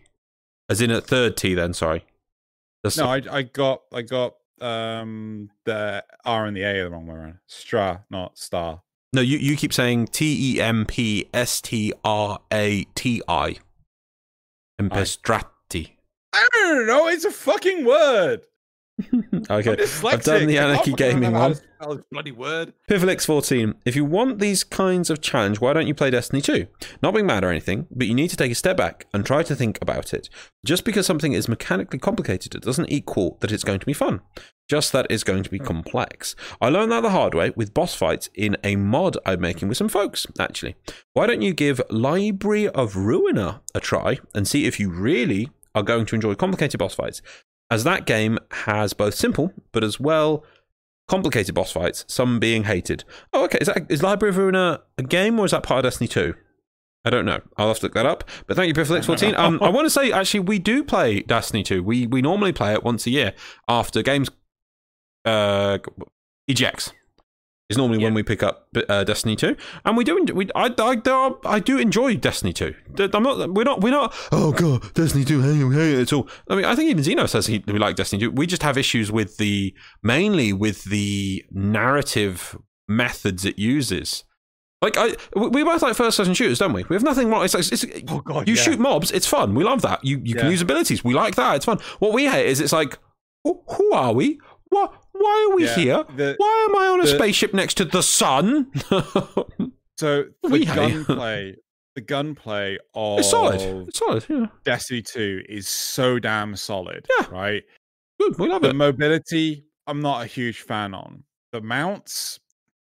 as 0.69 0.81
in 0.81 0.91
a 0.91 1.01
third 1.01 1.37
T. 1.37 1.53
Then 1.53 1.73
sorry. 1.73 2.05
That's 2.83 2.97
No, 2.97 3.07
I, 3.07 3.21
I 3.29 3.41
got 3.43 3.81
I 3.93 4.01
got 4.01 4.35
um 4.59 5.49
the 5.65 6.03
R 6.25 6.45
and 6.45 6.55
the 6.55 6.63
A 6.63 6.83
the 6.83 6.89
wrong 6.89 7.07
way 7.07 7.15
around. 7.15 7.37
Stra, 7.47 8.05
not 8.09 8.37
star. 8.37 8.81
No, 9.13 9.21
you, 9.21 9.37
you 9.37 9.57
keep 9.57 9.73
saying 9.73 10.07
T 10.07 10.55
E 10.55 10.61
M 10.61 10.85
P 10.85 11.27
S 11.33 11.61
T 11.61 11.93
R 12.03 12.39
A 12.51 12.85
T 12.95 13.21
I. 13.27 13.57
Tempestrati. 14.79 15.91
I 16.33 16.47
don't 16.53 16.87
know. 16.87 17.07
It's 17.07 17.25
a 17.25 17.31
fucking 17.31 17.85
word. 17.85 18.41
Okay. 19.49 19.77
I've 20.05 20.23
done 20.23 20.47
the 20.47 20.59
oh 20.59 20.63
Anarchy 20.69 20.93
Gaming 20.93 21.31
one. 21.33 21.51
to 21.51 21.55
spell 21.55 21.95
this 21.95 22.05
bloody 22.11 22.31
word. 22.31 22.73
Pivlix14. 22.89 23.75
If 23.85 23.95
you 23.95 24.05
want 24.05 24.39
these 24.39 24.63
kinds 24.63 25.09
of 25.09 25.21
challenge, 25.21 25.59
why 25.59 25.73
don't 25.73 25.87
you 25.87 25.93
play 25.93 26.09
Destiny 26.09 26.41
2? 26.41 26.67
Not 27.01 27.13
being 27.13 27.25
mad 27.25 27.43
or 27.43 27.49
anything, 27.49 27.87
but 27.91 28.07
you 28.07 28.13
need 28.13 28.29
to 28.29 28.37
take 28.37 28.51
a 28.51 28.55
step 28.55 28.77
back 28.77 29.07
and 29.13 29.25
try 29.25 29.43
to 29.43 29.55
think 29.55 29.79
about 29.81 30.13
it. 30.13 30.29
Just 30.65 30.85
because 30.85 31.05
something 31.05 31.33
is 31.33 31.49
mechanically 31.49 31.99
complicated, 31.99 32.55
it 32.55 32.61
doesn't 32.61 32.91
equal 32.91 33.37
that 33.41 33.51
it's 33.51 33.63
going 33.63 33.79
to 33.79 33.85
be 33.85 33.93
fun. 33.93 34.21
Just 34.69 34.91
that 34.93 35.07
it's 35.09 35.23
going 35.23 35.43
to 35.43 35.49
be 35.49 35.59
complex. 35.59 36.35
I 36.61 36.69
learned 36.69 36.91
that 36.91 37.01
the 37.01 37.09
hard 37.09 37.33
way 37.33 37.51
with 37.55 37.73
boss 37.73 37.93
fights 37.95 38.29
in 38.35 38.55
a 38.63 38.75
mod 38.75 39.17
I'm 39.25 39.41
making 39.41 39.67
with 39.67 39.77
some 39.77 39.89
folks, 39.89 40.27
actually. 40.39 40.75
Why 41.13 41.25
don't 41.27 41.41
you 41.41 41.53
give 41.53 41.81
Library 41.89 42.69
of 42.69 42.93
Ruina 42.93 43.61
a 43.75 43.79
try 43.79 44.19
and 44.33 44.47
see 44.47 44.65
if 44.65 44.79
you 44.79 44.89
really 44.89 45.49
are 45.73 45.83
going 45.83 46.05
to 46.05 46.15
enjoy 46.15 46.35
complicated 46.35 46.79
boss 46.79 46.95
fights? 46.95 47.21
As 47.71 47.85
that 47.85 48.05
game 48.05 48.37
has 48.51 48.93
both 48.93 49.15
simple, 49.15 49.53
but 49.71 49.83
as 49.83 49.99
well 49.99 50.43
complicated 51.07 51.55
boss 51.55 51.71
fights, 51.71 52.05
some 52.07 52.39
being 52.39 52.65
hated. 52.65 53.03
Oh, 53.33 53.45
okay. 53.45 53.57
Is 53.61 53.67
that 53.67 53.89
is 53.89 54.03
Library 54.03 54.29
of 54.29 54.35
Ruina 54.35 54.81
a 54.97 55.03
game 55.03 55.39
or 55.39 55.45
is 55.45 55.51
that 55.51 55.63
part 55.63 55.79
of 55.79 55.89
Destiny 55.89 56.07
2? 56.07 56.35
I 57.03 57.09
don't 57.09 57.25
know. 57.25 57.41
I'll 57.57 57.69
have 57.69 57.79
to 57.79 57.85
look 57.85 57.93
that 57.95 58.05
up. 58.05 58.25
But 58.45 58.57
thank 58.57 58.67
you, 58.67 58.73
Piflix14. 58.83 59.35
Um, 59.37 59.57
I 59.61 59.69
want 59.69 59.85
to 59.85 59.89
say, 59.89 60.11
actually, 60.11 60.41
we 60.41 60.59
do 60.59 60.83
play 60.83 61.21
Destiny 61.21 61.63
2. 61.63 61.81
We 61.81 62.05
we 62.05 62.21
normally 62.21 62.51
play 62.53 62.73
it 62.73 62.83
once 62.83 63.07
a 63.07 63.09
year 63.09 63.33
after 63.67 64.03
games. 64.03 64.29
Uh, 65.25 65.79
EGX 66.49 66.91
is 67.71 67.77
normally 67.77 67.97
when 68.03 68.13
we 68.13 68.23
pick 68.23 68.43
up 68.43 68.67
uh, 68.87 69.03
Destiny 69.03 69.35
2, 69.35 69.55
and 69.85 69.97
we 69.97 70.03
do. 70.03 70.23
We 70.33 70.49
I, 70.55 70.73
I, 70.77 71.09
are, 71.09 71.37
I 71.45 71.59
do 71.59 71.77
enjoy 71.77 72.15
Destiny 72.15 72.53
2. 72.53 72.73
I'm 73.13 73.23
not. 73.23 73.53
We're 73.53 73.63
not. 73.63 73.81
We're 73.81 73.91
not. 73.91 74.13
Oh 74.31 74.51
god, 74.51 74.93
Destiny 74.93 75.25
2. 75.25 75.41
Hey, 75.41 75.75
hey, 75.75 75.93
it's 76.01 76.13
all. 76.13 76.27
I 76.49 76.55
mean, 76.55 76.65
I 76.65 76.75
think 76.75 76.89
even 76.89 77.03
Zeno 77.03 77.25
says 77.25 77.47
he 77.47 77.63
we 77.67 77.79
like 77.79 77.95
Destiny 77.95 78.21
2. 78.21 78.31
We 78.31 78.45
just 78.47 78.63
have 78.63 78.77
issues 78.77 79.11
with 79.11 79.37
the 79.37 79.73
mainly 80.03 80.53
with 80.53 80.83
the 80.85 81.43
narrative 81.51 82.57
methods 82.87 83.45
it 83.45 83.57
uses. 83.57 84.23
Like 84.81 84.97
I, 84.97 85.15
we 85.35 85.63
both 85.63 85.83
like 85.83 85.95
first 85.95 86.17
person 86.17 86.33
shooters, 86.33 86.57
don't 86.57 86.73
we? 86.73 86.83
We 86.89 86.95
have 86.95 87.03
nothing 87.03 87.29
wrong. 87.29 87.45
It's, 87.45 87.53
like- 87.53 87.71
it's, 87.71 87.85
Oh 88.09 88.19
god, 88.21 88.47
you 88.47 88.55
yeah. 88.55 88.61
shoot 88.61 88.79
mobs, 88.79 89.11
it's 89.11 89.27
fun. 89.27 89.53
We 89.53 89.63
love 89.63 89.83
that. 89.83 90.03
You 90.03 90.19
you 90.23 90.33
can 90.35 90.49
use 90.49 90.61
abilities. 90.61 91.03
We 91.03 91.13
like 91.13 91.35
that. 91.35 91.55
It's 91.57 91.65
fun. 91.65 91.77
What 91.99 92.13
we 92.13 92.25
hate 92.25 92.47
is 92.47 92.59
it's 92.59 92.73
like, 92.73 92.97
who 93.43 93.91
are 93.93 94.11
we? 94.13 94.39
What? 94.69 94.93
Why 95.21 95.47
are 95.49 95.55
we 95.55 95.65
Yeah, 95.65 95.75
here? 95.75 96.03
the- 96.15 96.35
Why 96.37 96.67
am 96.69 96.75
I 96.77 96.87
on 96.87 96.99
a 96.99 97.03
the- 97.03 97.09
spaceship 97.17 97.53
next 97.53 97.75
to 97.75 97.85
the 97.85 98.01
sun? 98.03 98.71
So 99.97 100.25
the 100.41 100.49
We 100.49 100.65
gunplay, 100.65 101.55
the 101.93 102.01
gunplay 102.01 102.79
of 102.95 103.19
it's 103.19 103.29
solid. 103.29 103.61
It's 103.87 103.99
solid. 103.99 104.25
Yeah, 104.27 104.47
Destiny 104.63 105.03
2 105.03 105.43
is 105.47 105.67
so 105.67 106.17
damn 106.17 106.55
solid. 106.55 107.05
Yeah. 107.19 107.27
Right. 107.29 107.63
good. 108.19 108.35
We 108.39 108.47
love 108.47 108.63
The 108.63 108.69
it. 108.69 108.75
mobility, 108.75 109.63
I'm 109.85 110.01
not 110.01 110.23
a 110.23 110.25
huge 110.25 110.61
fan 110.61 110.95
on. 110.95 111.23
The 111.51 111.61
mounts 111.61 112.39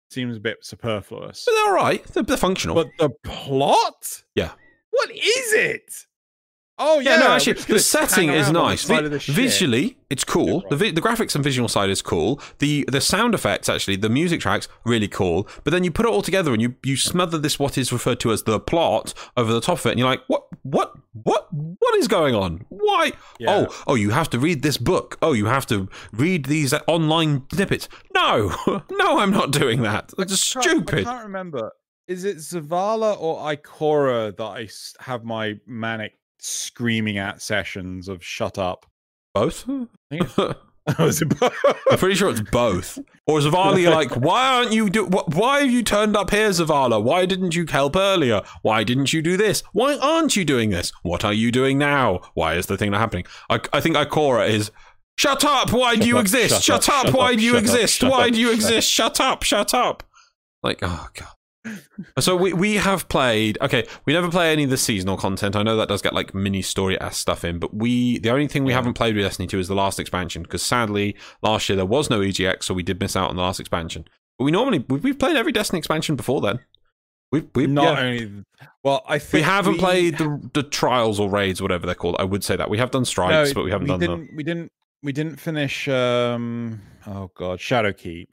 seems 0.10 0.36
a 0.36 0.40
bit 0.42 0.58
superfluous. 0.66 1.46
But 1.46 1.54
they're 1.54 1.68
all 1.70 1.74
right. 1.76 2.04
They're, 2.08 2.24
they're 2.24 2.36
functional. 2.36 2.76
But 2.76 2.88
the 3.00 3.12
plot? 3.24 4.24
Yeah. 4.36 4.52
What 4.92 5.10
is 5.12 5.54
it? 5.54 5.94
Oh 6.78 7.00
yeah, 7.00 7.12
yeah, 7.12 7.20
no, 7.20 7.28
actually, 7.32 7.54
the 7.54 7.80
setting 7.80 8.30
is 8.30 8.52
nice. 8.52 8.84
Vi- 8.84 8.96
visually, 9.34 9.98
it's 10.10 10.26
cool. 10.26 10.62
The, 10.70 10.76
vi- 10.76 10.92
the 10.92 11.00
graphics 11.02 11.34
and 11.34 11.42
visual 11.44 11.70
side 11.70 11.90
is 11.90 12.02
cool. 12.02 12.42
The 12.60 12.84
the 12.92 13.00
sound 13.00 13.34
effects, 13.34 13.70
actually, 13.70 13.96
the 13.96 14.10
music 14.10 14.42
tracks, 14.42 14.68
really 14.84 15.08
cool. 15.08 15.48
But 15.64 15.72
then 15.72 15.86
you 15.86 15.92
put 15.92 16.06
it 16.06 16.10
all 16.10 16.22
together 16.22 16.52
and 16.52 16.62
you 16.62 16.76
you 16.84 16.98
smother 16.98 17.38
this 17.38 17.58
what 17.60 17.78
is 17.78 17.94
referred 17.94 18.20
to 18.22 18.32
as 18.34 18.44
the 18.44 18.60
plot 18.60 19.14
over 19.38 19.54
the 19.54 19.62
top 19.62 19.80
of 19.80 19.86
it, 19.86 19.92
and 19.92 20.00
you're 20.00 20.10
like, 20.10 20.22
what, 20.28 20.48
what, 20.64 20.94
what, 21.24 21.48
what 21.54 21.96
is 21.96 22.10
going 22.10 22.36
on? 22.36 22.66
Why? 22.68 23.14
Yeah. 23.40 23.68
Oh, 23.70 23.84
oh, 23.88 23.96
you 23.96 24.10
have 24.10 24.30
to 24.32 24.40
read 24.40 24.62
this 24.62 24.78
book. 24.78 25.18
Oh, 25.22 25.32
you 25.32 25.46
have 25.46 25.66
to 25.68 25.88
read 26.12 26.46
these 26.48 26.74
uh, 26.74 26.82
online 26.88 27.44
snippets. 27.54 27.88
No, 28.14 28.54
no, 28.92 29.20
I'm 29.20 29.32
not 29.32 29.52
doing 29.52 29.82
that. 29.84 30.12
It's 30.18 30.54
can't- 30.54 30.66
I 31.08 31.12
can't 31.14 31.24
remember. 31.24 31.72
Is 32.08 32.26
it 32.26 32.38
Zavala 32.38 33.16
or 33.20 33.40
Ikora 33.56 34.36
that 34.36 34.44
I 34.44 34.68
have 35.04 35.24
my 35.24 35.56
manic 35.66 36.18
screaming 36.40 37.18
at 37.18 37.42
sessions 37.42 38.08
of 38.08 38.24
shut 38.24 38.58
up? 38.58 38.86
Both. 39.34 39.66
I 39.70 39.86
think 40.10 40.24
it's- 40.24 40.56
is 41.00 41.20
it 41.20 41.40
both? 41.40 41.52
I'm 41.90 41.98
pretty 41.98 42.14
sure 42.14 42.30
it's 42.30 42.42
both. 42.42 43.00
Or 43.26 43.40
Zavala, 43.40 43.82
you're 43.82 43.92
like, 44.04 44.12
why 44.18 44.46
aren't 44.48 44.72
you 44.72 44.88
do? 44.88 45.08
wh- 45.08 45.28
Why 45.36 45.62
have 45.62 45.72
you 45.72 45.82
turned 45.82 46.16
up 46.16 46.30
here, 46.30 46.50
Zavala? 46.50 47.02
Why 47.04 47.26
didn't 47.26 47.56
you 47.56 47.66
help 47.66 47.96
earlier? 47.96 48.44
Why 48.62 48.84
didn't 48.84 49.12
you 49.12 49.24
do 49.24 49.36
this? 49.36 49.64
Why 49.74 49.98
aren't 49.98 50.36
you 50.36 50.46
doing 50.46 50.70
this? 50.70 50.92
What 51.02 51.26
are 51.26 51.34
you 51.34 51.52
doing 51.52 51.80
now? 51.80 52.22
Why 52.36 52.54
is 52.54 52.68
the 52.68 52.78
thing 52.78 52.92
not 52.92 53.00
happening? 53.00 53.26
I, 53.50 53.60
I 53.74 53.82
think 53.82 53.96
Ikora 53.96 54.48
is. 54.48 54.70
Shut 55.18 55.44
up! 55.44 55.72
Why 55.72 55.96
do 55.96 56.08
you 56.08 56.18
up, 56.18 56.22
exist? 56.22 56.62
shut 56.62 56.84
Shut, 56.84 56.90
up, 56.90 57.06
up! 57.08 57.14
Why 57.16 57.36
do 57.36 57.42
you 57.42 57.58
exist? 57.58 58.04
Why 58.04 58.30
do 58.30 58.40
you 58.40 58.52
exist? 58.52 58.88
Shut 58.92 59.20
up! 59.20 59.42
Shut 59.42 59.74
up! 59.74 60.04
Like, 60.62 60.80
oh 60.84 61.08
god. 61.16 61.30
So 62.20 62.36
we, 62.36 62.54
we 62.54 62.76
have 62.76 63.08
played 63.10 63.58
okay, 63.62 63.86
we 64.06 64.14
never 64.14 64.30
play 64.30 64.52
any 64.52 64.64
of 64.66 64.70
the 64.70 64.78
seasonal 64.78 65.18
content. 65.18 65.56
I 65.56 65.64
know 65.64 65.76
that 65.78 65.88
does 65.88 66.02
get 66.02 66.14
like 66.14 66.34
mini 66.34 66.62
story 66.62 67.00
ass 67.00 67.18
stuff 67.18 67.44
in, 67.44 67.60
but 67.60 67.74
we 67.74 68.20
the 68.20 68.30
only 68.30 68.48
thing 68.48 68.64
we 68.64 68.74
haven't 68.74 68.94
played 68.94 69.16
with 69.16 69.26
Destiny 69.26 69.48
2 69.48 69.60
is 69.60 69.68
the 69.68 69.76
last 69.76 70.00
expansion, 70.00 70.44
because 70.44 70.62
sadly 70.62 71.16
last 71.42 71.68
year 71.70 71.76
there 71.76 71.86
was 71.86 72.10
no 72.10 72.20
EGX, 72.20 72.64
so 72.64 72.74
we 72.74 72.84
did 72.84 73.00
miss 73.00 73.16
out 73.16 73.30
on 73.30 73.36
the 73.36 73.42
last 73.42 73.60
expansion. 73.60 74.06
But 74.38 74.46
we 74.46 74.52
normally 74.52 74.86
we- 74.88 74.98
we've 75.00 75.20
played 75.20 75.36
every 75.38 75.52
Destiny 75.52 75.78
expansion 75.80 76.16
before 76.16 76.42
then. 76.42 76.60
We've 77.32 77.48
we 77.56 77.68
Not 77.68 77.98
yeah. 77.98 78.04
only. 78.06 78.44
Well, 78.84 79.04
I 79.08 79.18
think 79.20 79.34
we 79.34 79.42
haven't 79.42 79.74
we- 79.74 79.80
played 79.80 80.18
the 80.18 80.50
the 80.54 80.64
trials 80.64 81.20
or 81.20 81.30
raids, 81.30 81.62
whatever 81.62 81.86
they're 81.86 81.96
called. 81.96 82.16
I 82.20 82.24
would 82.24 82.44
say 82.44 82.56
that. 82.56 82.70
We 82.70 82.78
have 82.78 82.92
done 82.92 83.06
strikes, 83.06 83.50
No, 83.50 83.54
but 83.56 83.64
we 83.66 83.72
haven't 83.72 83.88
done 83.88 84.00
didn't, 84.00 84.28
them. 84.28 84.36
We 84.36 84.44
didn't. 84.44 84.72
We 85.02 85.12
didn't 85.12 85.38
finish. 85.38 85.88
Um. 85.88 86.82
Oh 87.08 87.32
God, 87.36 87.60
Shadowkeep. 87.60 88.28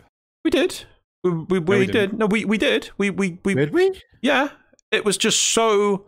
We 0.44 0.50
did. 0.50 0.84
We 1.22 1.30
we, 1.30 1.58
we, 1.58 1.78
we 1.78 1.86
did. 1.86 1.92
didn't. 1.92 2.18
No, 2.18 2.26
we, 2.26 2.44
we 2.44 2.58
did. 2.58 2.90
We 2.98 3.10
we 3.10 3.38
we 3.44 3.54
Did 3.54 3.72
we? 3.72 4.00
Yeah, 4.20 4.50
it 4.90 5.04
was 5.04 5.16
just 5.16 5.40
so 5.40 6.06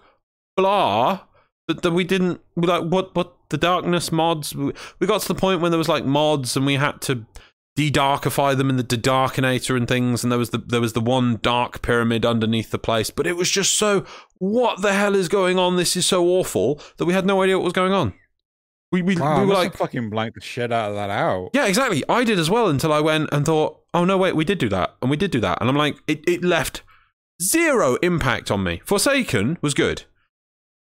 blah 0.57 1.21
that, 1.69 1.83
that 1.83 1.93
we 1.93 2.05
didn't 2.05 2.41
like 2.57 2.85
what 2.85 3.15
what 3.15 3.35
the 3.51 3.57
darkness 3.57 4.11
mods. 4.11 4.55
We, 4.55 4.73
we 4.99 5.07
got 5.07 5.21
to 5.23 5.29
the 5.29 5.35
point 5.35 5.61
when 5.61 5.71
there 5.71 5.79
was 5.79 5.89
like 5.89 6.05
mods 6.05 6.57
and 6.57 6.67
we 6.67 6.75
had 6.77 7.01
to 7.03 7.27
de-darkify 7.77 8.57
them 8.57 8.71
in 8.71 8.77
the 8.77 8.85
de-darkinator 8.85 9.77
and 9.77 9.89
things 9.89 10.23
and 10.23 10.31
there 10.31 10.39
was 10.39 10.51
the 10.51 10.59
there 10.59 10.81
was 10.81 10.93
the 10.93 11.01
one 11.01 11.41
dark 11.43 11.83
pyramid 11.83 12.25
underneath 12.25 12.71
the 12.71 12.79
place 12.79 13.11
but 13.11 13.27
it 13.27 13.37
was 13.37 13.51
just 13.51 13.75
so 13.75 14.05
what 14.39 14.81
the 14.81 14.93
hell 14.93 15.17
is 15.17 15.27
going 15.27 15.59
on 15.59 15.75
this 15.75 15.97
is 15.97 16.07
so 16.07 16.25
awful 16.25 16.81
that 16.99 17.05
we 17.05 17.13
had 17.13 17.27
no 17.27 17.43
idea 17.43 17.59
what 17.59 17.65
was 17.65 17.73
going 17.73 17.93
on 17.93 18.15
we 18.93 19.03
we, 19.03 19.17
Wow, 19.17 19.41
we 19.41 19.47
were 19.47 19.55
like 19.55 19.77
fucking 19.77 20.09
blanked 20.09 20.37
the 20.37 20.41
shit 20.41 20.71
out 20.71 20.91
of 20.91 20.95
that 20.95 21.11
out. 21.11 21.51
yeah, 21.53 21.67
exactly. 21.67 22.05
I 22.09 22.23
did 22.23 22.39
as 22.39 22.49
well 22.49 22.69
until 22.69 22.93
I 22.93 23.01
went 23.01 23.29
and 23.33 23.45
thought, 23.45 23.81
oh 23.95 24.05
no, 24.05 24.19
wait, 24.19 24.37
we 24.37 24.45
did 24.45 24.59
do 24.59 24.69
that, 24.69 24.95
and 25.01 25.11
we 25.11 25.17
did 25.17 25.31
do 25.31 25.41
that, 25.41 25.59
and 25.61 25.71
I'm 25.71 25.77
like, 25.77 25.97
it, 26.07 26.23
it 26.29 26.45
left 26.45 26.83
zero 27.41 27.97
impact 27.97 28.51
on 28.51 28.63
me. 28.63 28.83
Forsaken 28.85 29.59
was 29.63 29.75
good. 29.75 30.05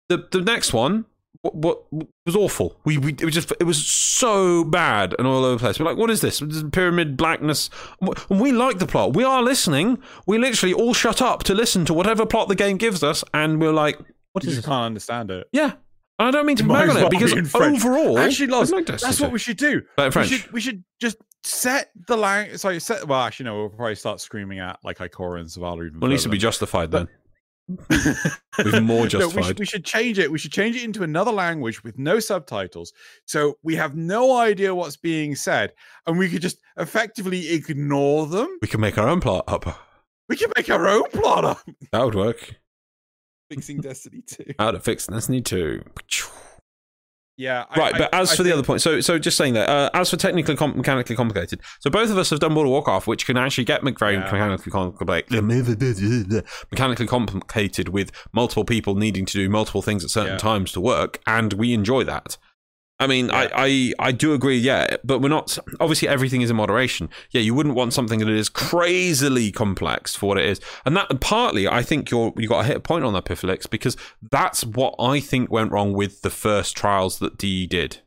The 0.09 0.27
the 0.31 0.41
next 0.41 0.73
one, 0.73 1.07
what, 1.43 1.55
what 1.93 2.09
was 2.27 2.37
awful. 2.37 2.81
We, 2.85 2.99
we 2.99 3.13
it 3.13 3.25
was 3.25 3.35
just 3.35 3.53
it 3.61 3.65
was 3.65 3.87
so 3.87 4.65
bad 4.65 5.15
and 5.19 5.27
all 5.27 5.45
over 5.45 5.55
the 5.57 5.61
place. 5.61 5.79
We're 5.79 5.87
like, 5.87 5.97
what 5.97 6.11
is 6.11 6.21
this? 6.21 6.41
This 6.41 6.57
is 6.57 6.65
pyramid 6.73 7.17
blackness. 7.17 7.71
And 8.01 8.41
we 8.41 8.53
like 8.53 8.79
the 8.79 8.87
plot. 8.87 9.15
We 9.15 9.25
are 9.25 9.43
listening. 9.43 9.99
We 10.27 10.39
literally 10.39 10.75
all 10.75 10.95
shut 10.95 11.23
up 11.23 11.45
to 11.45 11.55
listen 11.55 11.85
to 11.87 11.95
whatever 11.95 12.27
plot 12.27 12.49
the 12.49 12.55
game 12.55 12.77
gives 12.77 13.03
us, 13.03 13.25
and 13.33 13.61
we're 13.61 13.73
like, 13.73 13.99
what 14.33 14.45
You 14.45 14.51
is 14.51 14.65
can't 14.65 14.85
understand 14.85 15.31
it. 15.31 15.49
Yeah. 15.53 15.73
And 16.19 16.29
I 16.29 16.31
don't 16.31 16.47
mean 16.47 16.57
to 16.57 16.63
It 16.63 16.67
might 16.67 16.87
mag 16.87 16.91
as 16.91 16.97
on 16.97 17.03
it 17.05 17.11
because 17.11 17.35
be 17.35 17.41
overall, 17.55 18.19
Actually, 18.19 18.53
I 18.53 18.63
like 18.63 18.87
that's 18.87 19.21
what 19.21 19.33
we 19.33 19.39
should 19.39 19.57
do. 19.57 19.83
But 19.97 20.03
in 20.03 20.09
We 20.09 20.13
French. 20.13 20.29
should, 20.29 20.53
we 20.53 20.61
should 20.61 20.85
just 21.01 21.17
set 21.45 21.91
the 22.07 22.17
language. 22.17 22.59
Sorry, 22.61 22.81
set. 22.81 23.07
Well, 23.07 23.21
actually, 23.21 23.45
no. 23.47 23.57
We'll 23.57 23.69
probably 23.71 23.95
start 23.95 24.21
screaming 24.21 24.59
at 24.59 24.79
like 24.83 24.99
Ikora 24.99 25.41
and 25.41 25.49
Zavala 25.49 25.87
even. 25.87 26.01
Well, 26.01 26.11
it 26.11 26.15
needs 26.15 26.23
to 26.25 26.29
be 26.29 26.39
justified 26.39 26.91
then. 26.91 27.05
But- 27.07 27.11
Even 28.67 28.85
more 28.85 28.97
No, 28.99 29.03
we, 29.05 29.09
justified. 29.09 29.45
should, 29.47 29.59
we 29.59 29.65
should 29.65 29.85
change 29.87 30.19
it. 30.19 30.31
We 30.31 30.37
should 30.39 30.53
change 30.53 30.77
it 30.77 30.85
into 30.85 31.03
another 31.03 31.33
language 31.33 31.83
with 31.83 31.99
no 31.99 32.21
subtitles, 32.21 32.93
so 33.25 33.55
we 33.63 33.75
have 33.77 33.97
no 33.97 34.37
idea 34.37 34.75
what's 34.75 34.97
being 34.99 35.35
said, 35.35 35.73
and 36.07 36.19
we 36.19 36.29
could 36.29 36.43
just 36.43 36.59
effectively 36.77 37.51
ignore 37.55 38.27
them. 38.27 38.59
We 38.61 38.69
can 38.69 38.81
make 38.83 38.99
our 38.99 39.09
own 39.09 39.21
plot 39.21 39.45
up. 39.47 39.65
We 40.29 40.37
can 40.37 40.53
make 40.57 40.69
our 40.69 40.87
own 40.87 41.05
plot 41.11 41.47
up. 41.47 41.61
That 41.91 42.05
would 42.05 42.15
work. 42.15 42.55
Fixing 43.51 43.81
Destiny 43.81 44.23
2. 44.27 44.55
How 44.59 44.71
to 44.71 44.81
fix 44.81 45.07
Destiny 45.07 45.41
2. 45.41 45.83
Yeah. 47.37 47.65
I- 47.71 47.79
Right, 47.79 47.95
I- 47.95 47.99
but 47.99 48.15
as 48.15 48.33
I 48.33 48.37
for 48.37 48.43
the 48.45 48.53
other 48.53 48.63
point, 48.63 48.81
so 48.81 49.01
so 49.01 49.19
just 49.19 49.37
saying 49.37 49.55
that, 49.55 49.69
uh, 49.69 49.91
as 49.93 50.11
for 50.11 50.17
technically 50.17 50.55
com- 50.57 50.77
mechanically 50.77 51.17
complicated, 51.17 51.61
so 51.81 51.91
both 51.91 52.11
of 52.11 52.17
us 52.19 52.31
have 52.31 52.39
done 52.39 52.55
World 52.55 52.67
of 52.67 52.71
Warcraft, 52.73 53.07
which 53.09 53.27
can 53.27 53.37
actually 53.37 53.65
get 53.65 53.83
very 53.99 54.15
Yeah. 54.15 54.21
mechanically 54.31 54.71
complicated, 54.71 55.43
mechanically 56.71 57.07
complicated 57.07 57.89
with 57.89 58.13
multiple 58.33 58.65
people 58.65 58.95
needing 58.95 59.27
to 59.27 59.33
do 59.33 59.49
multiple 59.49 59.83
things 59.83 60.05
at 60.05 60.11
certain 60.11 60.33
Yeah. 60.35 60.39
times 60.39 60.73
to 60.73 60.81
work, 60.81 61.21
and 61.27 61.53
we 61.55 61.73
enjoy 61.73 62.05
that. 62.05 62.37
I 63.01 63.09
mean, 63.09 63.31
I, 63.31 63.51
I 63.53 63.93
I 63.99 64.13
do 64.13 64.35
agree, 64.35 64.57
yeah, 64.57 64.97
but 65.03 65.19
we're 65.19 65.29
not. 65.29 65.59
Obviously, 65.81 66.07
everything 66.07 66.43
is 66.43 66.51
in 66.51 66.57
moderation. 66.57 67.09
Yeah, 67.31 67.41
you 67.41 67.53
wouldn't 67.53 67.75
want 67.75 67.93
something 67.93 68.21
that 68.21 68.29
is 68.29 68.49
crazily 68.49 69.51
complex 69.51 70.15
for 70.15 70.27
what 70.29 70.39
it 70.39 70.45
is, 70.45 70.61
and 70.85 70.97
that 70.97 71.21
partly, 71.21 71.67
I 71.67 71.83
think 71.83 72.11
you're 72.11 72.33
you 72.37 72.49
got 72.49 72.63
to 72.63 72.69
hit 72.69 72.77
a 72.77 72.81
point 72.81 73.05
on 73.05 73.13
that, 73.15 73.25
Piflix, 73.25 73.69
because 73.69 73.97
that's 74.31 74.65
what 74.65 74.95
I 75.01 75.19
think 75.19 75.51
went 75.51 75.73
wrong 75.73 75.93
with 75.93 76.23
the 76.23 76.31
first 76.31 76.77
trials 76.77 77.19
that 77.19 77.37
DE 77.37 77.67
did. 77.67 77.99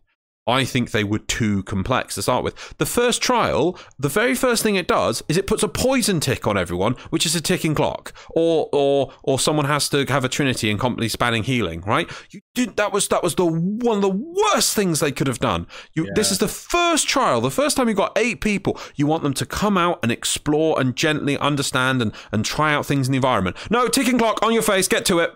I 0.48 0.64
think 0.64 0.92
they 0.92 1.04
were 1.04 1.20
too 1.20 1.64
complex 1.64 2.16
to 2.16 2.22
start 2.22 2.44
with. 2.44 2.78
The 2.78 2.86
first 2.86 3.22
trial, 3.22 3.78
the 4.00 4.10
very 4.10 4.34
first 4.36 4.64
thing 4.64 4.76
it 4.76 4.88
does 4.88 5.22
is 5.28 5.38
it 5.38 5.48
puts 5.48 5.64
a 5.64 5.68
poison 5.68 6.20
tick 6.20 6.48
on 6.48 6.58
everyone, 6.58 6.94
which 7.10 7.26
is 7.26 7.36
a 7.36 7.42
ticking 7.42 7.76
clock, 7.76 8.14
or 8.30 8.70
or 8.72 9.14
or 9.24 9.40
someone 9.40 9.66
has 9.66 9.90
to 9.90 10.06
have 10.06 10.24
a 10.24 10.30
trinity 10.30 10.72
and 10.72 10.80
completely 10.80 11.10
spanning 11.10 11.44
healing. 11.44 11.82
Right? 11.82 12.10
You 12.32 12.42
did 12.56 12.78
that 12.78 12.94
was 12.94 13.08
that 13.10 13.24
was 13.24 13.36
the 13.36 13.46
one 13.46 13.98
of 13.98 14.02
the 14.02 14.10
worst 14.10 14.76
things 14.76 15.00
they 15.00 15.12
could 15.12 15.28
have 15.28 15.40
done. 15.40 15.68
You 15.94 16.12
this 16.14 16.32
is 16.32 16.38
the 16.38 16.48
first 16.48 17.08
trial, 17.08 17.42
the 17.42 17.52
first 17.52 17.78
time 17.78 17.88
you've 17.88 17.98
got 17.98 18.18
eight 18.18 18.42
people. 18.42 18.80
You 18.96 19.08
want 19.08 19.24
them 19.24 19.34
to 19.36 19.46
come 19.46 19.78
out 19.78 20.00
and 20.02 20.12
explore 20.12 20.80
and 20.80 20.96
gently 20.96 21.38
understand 21.38 22.02
and 22.02 22.14
and 22.32 22.46
try 22.46 22.74
out 22.74 22.86
things 22.86 23.08
in 23.08 23.12
the 23.12 23.18
environment. 23.18 23.58
No 23.70 23.88
ticking 23.88 24.18
clock 24.18 24.40
on 24.44 24.54
your 24.54 24.64
face. 24.64 24.88
Get 24.88 25.06
to 25.06 25.20
it. 25.20 25.36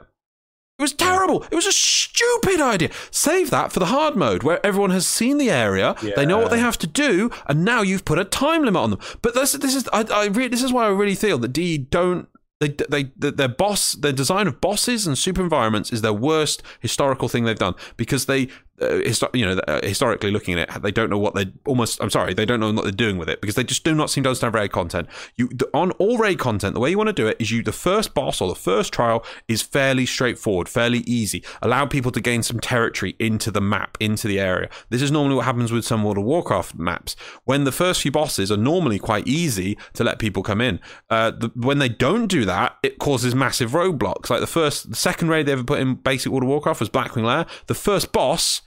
It 0.82 0.86
was 0.90 0.94
terrible. 0.94 1.44
It 1.52 1.56
was 1.56 1.68
a 1.68 1.72
stupid 1.72 2.60
idea. 2.60 2.90
Save 3.12 3.52
that 3.52 3.72
for 3.72 3.80
the 3.80 3.86
hard 3.86 4.16
mode 4.16 4.42
where 4.42 4.66
everyone 4.66 4.90
has 4.90 5.06
seen 5.06 5.38
the 5.38 5.52
area, 5.52 5.96
they 6.16 6.26
know 6.26 6.40
what 6.40 6.50
they 6.50 6.60
have 6.60 6.80
to 6.80 6.88
do, 6.88 7.30
and 7.46 7.64
now 7.64 7.84
you've 7.84 8.04
put 8.04 8.18
a 8.18 8.26
time 8.26 8.64
limit 8.64 8.82
on 8.82 8.90
them. 8.90 9.00
But 9.22 9.36
this, 9.36 9.52
this 9.52 9.76
is 9.76 9.88
I, 9.94 10.06
I 10.12 10.26
re- 10.26 10.48
this 10.48 10.64
is 10.64 10.74
why 10.74 10.86
I 10.86 10.90
really 10.90 11.14
feel 11.14 11.38
that 11.38 11.50
D 11.54 11.78
don't. 11.78 12.28
They, 12.60 12.70
they, 12.90 13.04
their 13.16 13.48
boss, 13.48 13.94
their 13.94 14.12
design 14.12 14.48
of 14.48 14.60
bosses 14.60 15.06
and 15.08 15.18
super 15.18 15.42
environments 15.42 15.92
is 15.92 16.02
their 16.02 16.14
worst 16.14 16.62
historical 16.80 17.28
thing 17.28 17.44
they've 17.44 17.58
done 17.58 17.74
because 17.98 18.26
they, 18.26 18.50
uh, 18.82 19.00
histo- 19.00 19.34
you 19.36 19.46
know, 19.46 19.60
uh, 19.68 19.82
historically 19.84 20.32
looking 20.32 20.58
at 20.58 20.76
it, 20.76 20.82
they 20.82 20.92
don't 20.92 21.10
know 21.10 21.18
what 21.18 21.36
they 21.36 21.46
almost. 21.66 22.02
I'm 22.02 22.10
sorry, 22.10 22.34
they 22.34 22.46
don't 22.46 22.60
know 22.60 22.72
what 22.72 22.84
they're 22.84 22.92
doing 22.92 23.18
with 23.18 23.30
it 23.30 23.42
because 23.42 23.56
they 23.56 23.64
just 23.64 23.84
do 23.84 23.94
not 23.94 24.10
seem 24.10 24.24
to 24.24 24.30
understand 24.30 24.54
raid 24.54 24.72
content. 24.72 25.08
You 25.36 25.48
the, 25.50 25.70
on 25.74 25.92
all 25.92 26.18
raid 26.18 26.40
content, 26.40 26.74
the 26.74 26.80
way 26.80 26.90
you 26.90 26.98
want 26.98 27.08
to 27.08 27.14
do 27.14 27.28
it 27.28 27.38
is 27.40 27.52
you 27.52 27.64
the 27.64 27.72
first 27.72 28.14
boss 28.14 28.42
or 28.42 28.50
the 28.50 28.56
first 28.56 28.94
trial 28.94 29.24
is 29.48 29.62
fairly 29.62 30.06
straightforward, 30.06 30.68
fairly 30.68 31.00
easy. 31.00 31.44
Allow 31.62 31.86
people 31.86 32.12
to 32.12 32.22
gain 32.22 32.44
some 32.44 32.60
territory 32.60 33.16
into 33.20 33.52
the 33.52 33.62
map, 33.62 33.98
into 34.00 34.28
the 34.28 34.40
area. 34.40 34.70
This 34.90 35.02
is 35.02 35.12
normally 35.12 35.36
what 35.36 35.46
happens 35.46 35.72
with 35.72 35.86
some 35.86 36.04
World 36.04 36.18
of 36.18 36.24
Warcraft 36.24 36.76
maps 36.76 37.16
when 37.46 37.64
the 37.64 37.72
first 37.72 38.02
few 38.02 38.12
bosses 38.12 38.52
are 38.52 38.58
normally 38.58 39.00
quite 39.00 39.28
easy 39.28 39.78
to 39.94 40.04
let 40.04 40.20
people 40.20 40.44
come 40.44 40.62
in. 40.62 40.80
Uh, 41.10 41.32
the, 41.32 41.52
when 41.56 41.80
they 41.80 41.90
don't 41.90 42.28
do 42.28 42.46
that, 42.46 42.78
it 42.84 43.00
causes 43.00 43.36
massive 43.36 43.72
roadblocks. 43.72 44.30
Like 44.30 44.42
the 44.42 44.48
first, 44.48 44.90
the 44.90 44.96
second 44.96 45.30
raid 45.30 45.46
they 45.46 45.52
ever 45.52 45.64
put 45.64 45.80
in 45.80 45.96
basic 45.96 46.32
World 46.32 46.44
of 46.44 46.50
Warcraft 46.50 46.80
was 46.80 46.90
Blackwing 46.90 47.24
Lair. 47.24 47.46
The 47.68 47.76
first 47.76 48.12
boss 48.12 48.62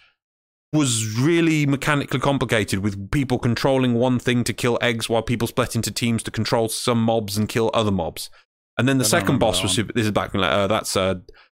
was 0.74 1.16
really 1.18 1.66
mechanically 1.66 2.18
complicated 2.18 2.80
with 2.80 3.10
people 3.10 3.38
controlling 3.38 3.94
one 3.94 4.18
thing 4.18 4.42
to 4.44 4.52
kill 4.52 4.76
eggs 4.82 5.08
while 5.08 5.22
people 5.22 5.46
split 5.46 5.76
into 5.76 5.90
teams 5.90 6.22
to 6.24 6.30
control 6.30 6.68
some 6.68 7.00
mobs 7.00 7.38
and 7.38 7.48
kill 7.48 7.70
other 7.72 7.92
mobs. 7.92 8.28
And 8.76 8.88
then 8.88 8.98
the 8.98 9.04
I 9.04 9.08
second 9.08 9.38
boss 9.38 9.62
was 9.62 9.70
super, 9.70 9.92
this 9.92 10.04
is 10.04 10.10
Blackwing 10.10 10.40
Lair, 10.40 10.50
uh, 10.50 10.66
that's 10.66 10.96
uh, 10.96 11.14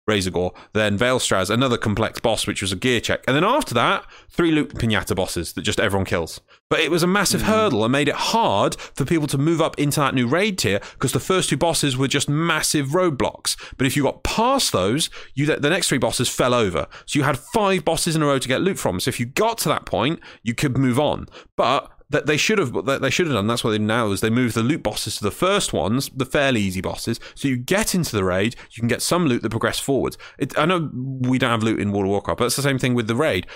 Razorgore. 0.08 0.54
Then 0.72 0.98
Vaelastrasz, 0.98 1.50
another 1.50 1.78
complex 1.78 2.18
boss, 2.20 2.46
which 2.46 2.62
was 2.62 2.72
a 2.72 2.76
gear 2.76 3.00
check. 3.00 3.22
And 3.26 3.36
then 3.36 3.44
after 3.44 3.74
that, 3.74 4.04
three 4.28 4.50
loot 4.50 4.74
pinata 4.74 5.14
bosses 5.14 5.52
that 5.52 5.62
just 5.62 5.78
everyone 5.78 6.04
kills. 6.04 6.40
But 6.68 6.80
it 6.80 6.90
was 6.90 7.02
a 7.02 7.06
massive 7.06 7.42
hmm. 7.42 7.48
hurdle 7.48 7.84
and 7.84 7.92
made 7.92 8.08
it 8.08 8.14
hard 8.14 8.74
for 8.76 9.04
people 9.04 9.26
to 9.28 9.38
move 9.38 9.60
up 9.60 9.78
into 9.78 10.00
that 10.00 10.14
new 10.14 10.26
raid 10.26 10.58
tier 10.58 10.80
because 10.94 11.12
the 11.12 11.20
first 11.20 11.48
two 11.48 11.56
bosses 11.56 11.96
were 11.96 12.08
just 12.08 12.28
massive 12.28 12.88
roadblocks. 12.88 13.56
But 13.76 13.86
if 13.86 13.96
you 13.96 14.02
got 14.02 14.24
past 14.24 14.72
those, 14.72 15.10
you 15.34 15.46
the 15.46 15.70
next 15.70 15.88
three 15.88 15.98
bosses 15.98 16.28
fell 16.28 16.54
over. 16.54 16.86
So 17.06 17.18
you 17.18 17.24
had 17.24 17.38
five 17.38 17.84
bosses 17.84 18.16
in 18.16 18.22
a 18.22 18.26
row 18.26 18.38
to 18.38 18.48
get 18.48 18.60
loot 18.60 18.78
from. 18.78 19.00
So 19.00 19.08
if 19.08 19.20
you 19.20 19.26
got 19.26 19.58
to 19.58 19.68
that 19.68 19.86
point, 19.86 20.20
you 20.42 20.54
could 20.54 20.76
move 20.76 20.98
on. 20.98 21.26
But 21.56 21.90
that 22.10 22.26
they 22.26 22.36
should 22.36 22.58
have 22.58 22.72
that 22.86 23.02
they 23.02 23.10
should 23.10 23.26
have 23.26 23.34
done. 23.34 23.46
That's 23.46 23.62
what 23.62 23.70
they 23.70 23.78
do 23.78 23.84
now 23.84 24.10
is 24.10 24.20
they 24.20 24.30
move 24.30 24.54
the 24.54 24.62
loot 24.62 24.82
bosses 24.82 25.16
to 25.18 25.24
the 25.24 25.30
first 25.30 25.72
ones, 25.72 26.10
the 26.14 26.24
fairly 26.24 26.60
easy 26.60 26.80
bosses. 26.80 27.20
So 27.34 27.48
you 27.48 27.56
get 27.56 27.94
into 27.94 28.16
the 28.16 28.24
raid, 28.24 28.56
you 28.70 28.80
can 28.80 28.88
get 28.88 29.02
some 29.02 29.26
loot 29.26 29.42
that 29.42 29.50
progress 29.50 29.78
forwards. 29.78 30.16
It, 30.38 30.58
I 30.58 30.64
know 30.64 30.90
we 30.92 31.38
don't 31.38 31.50
have 31.50 31.62
loot 31.62 31.80
in 31.80 31.92
World 31.92 32.06
of 32.06 32.10
Warcraft, 32.10 32.38
but 32.38 32.44
it's 32.46 32.56
the 32.56 32.62
same 32.62 32.78
thing 32.78 32.94
with 32.94 33.08
the 33.08 33.16
raid. 33.16 33.46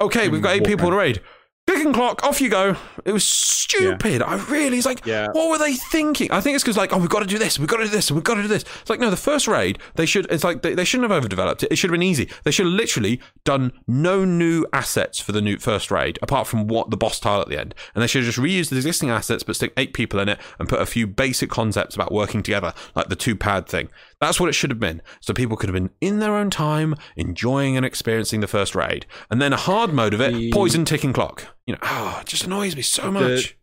Okay, 0.00 0.28
we've 0.28 0.42
got 0.42 0.54
eight 0.54 0.64
people 0.64 0.86
in 0.86 0.92
the 0.92 0.96
raid. 0.98 1.20
Click 1.68 1.84
and 1.84 1.94
clock, 1.94 2.24
off 2.24 2.40
you 2.40 2.48
go. 2.48 2.76
It 3.04 3.12
was 3.12 3.24
stupid. 3.28 4.22
I 4.22 4.36
really, 4.46 4.78
it's 4.78 4.86
like, 4.86 5.04
Yeah. 5.04 5.26
what 5.32 5.50
were 5.50 5.58
they 5.58 5.74
thinking? 5.74 6.32
I 6.32 6.40
think 6.40 6.54
it's 6.54 6.64
because 6.64 6.78
like, 6.78 6.94
oh, 6.94 6.98
we've 6.98 7.10
got 7.10 7.20
to 7.20 7.26
do 7.26 7.36
this, 7.38 7.58
we've 7.58 7.68
got 7.68 7.76
to 7.76 7.84
do 7.84 7.90
this, 7.90 8.10
we've 8.10 8.24
got 8.24 8.36
to 8.36 8.42
do 8.42 8.48
this. 8.48 8.64
It's 8.80 8.88
like, 8.88 9.00
no, 9.00 9.10
the 9.10 9.18
first 9.18 9.46
raid, 9.46 9.78
they 9.96 10.06
should. 10.06 10.26
It's 10.32 10.44
like 10.44 10.62
they, 10.62 10.74
they 10.74 10.86
shouldn't 10.86 11.10
have 11.10 11.18
overdeveloped 11.18 11.64
it. 11.64 11.70
It 11.70 11.76
should 11.76 11.90
have 11.90 11.94
been 11.94 12.02
easy. 12.08 12.26
They 12.44 12.52
should 12.52 12.64
have 12.64 12.72
literally 12.72 13.20
done 13.44 13.72
no 13.86 14.24
new 14.24 14.64
assets 14.72 15.20
for 15.20 15.32
the 15.32 15.42
new 15.42 15.58
first 15.58 15.90
raid, 15.90 16.18
apart 16.22 16.46
from 16.46 16.68
what 16.68 16.88
the 16.88 16.96
boss 16.96 17.20
tile 17.20 17.42
at 17.42 17.48
the 17.48 17.60
end, 17.60 17.74
and 17.94 18.02
they 18.02 18.06
should 18.06 18.24
have 18.24 18.34
just 18.34 18.42
reused 18.42 18.70
the 18.70 18.76
existing 18.76 19.10
assets, 19.10 19.42
but 19.42 19.54
stick 19.54 19.74
eight 19.76 19.92
people 19.92 20.20
in 20.20 20.30
it 20.30 20.38
and 20.58 20.70
put 20.70 20.80
a 20.80 20.86
few 20.86 21.06
basic 21.06 21.50
concepts 21.50 21.94
about 21.94 22.10
working 22.12 22.42
together, 22.42 22.72
like 22.94 23.10
the 23.10 23.16
two 23.16 23.36
pad 23.36 23.66
thing. 23.68 23.90
That's 24.20 24.40
what 24.40 24.48
it 24.48 24.54
should 24.54 24.70
have 24.70 24.80
been. 24.80 25.00
So 25.20 25.32
people 25.32 25.56
could 25.56 25.68
have 25.68 25.74
been 25.74 25.90
in 26.00 26.18
their 26.18 26.34
own 26.34 26.50
time, 26.50 26.96
enjoying 27.16 27.76
and 27.76 27.86
experiencing 27.86 28.40
the 28.40 28.48
first 28.48 28.74
raid, 28.74 29.06
and 29.30 29.40
then 29.40 29.52
a 29.52 29.56
hard 29.56 29.92
mode 29.92 30.14
of 30.14 30.20
it, 30.20 30.32
The- 30.34 30.50
poison 30.52 30.84
ticking 30.84 31.12
clock. 31.12 31.46
You 31.66 31.74
know, 31.74 31.80
ah, 31.82 32.20
it 32.20 32.26
just 32.26 32.44
annoys 32.44 32.74
me 32.74 32.82
so 32.82 33.12
much. 33.12 33.56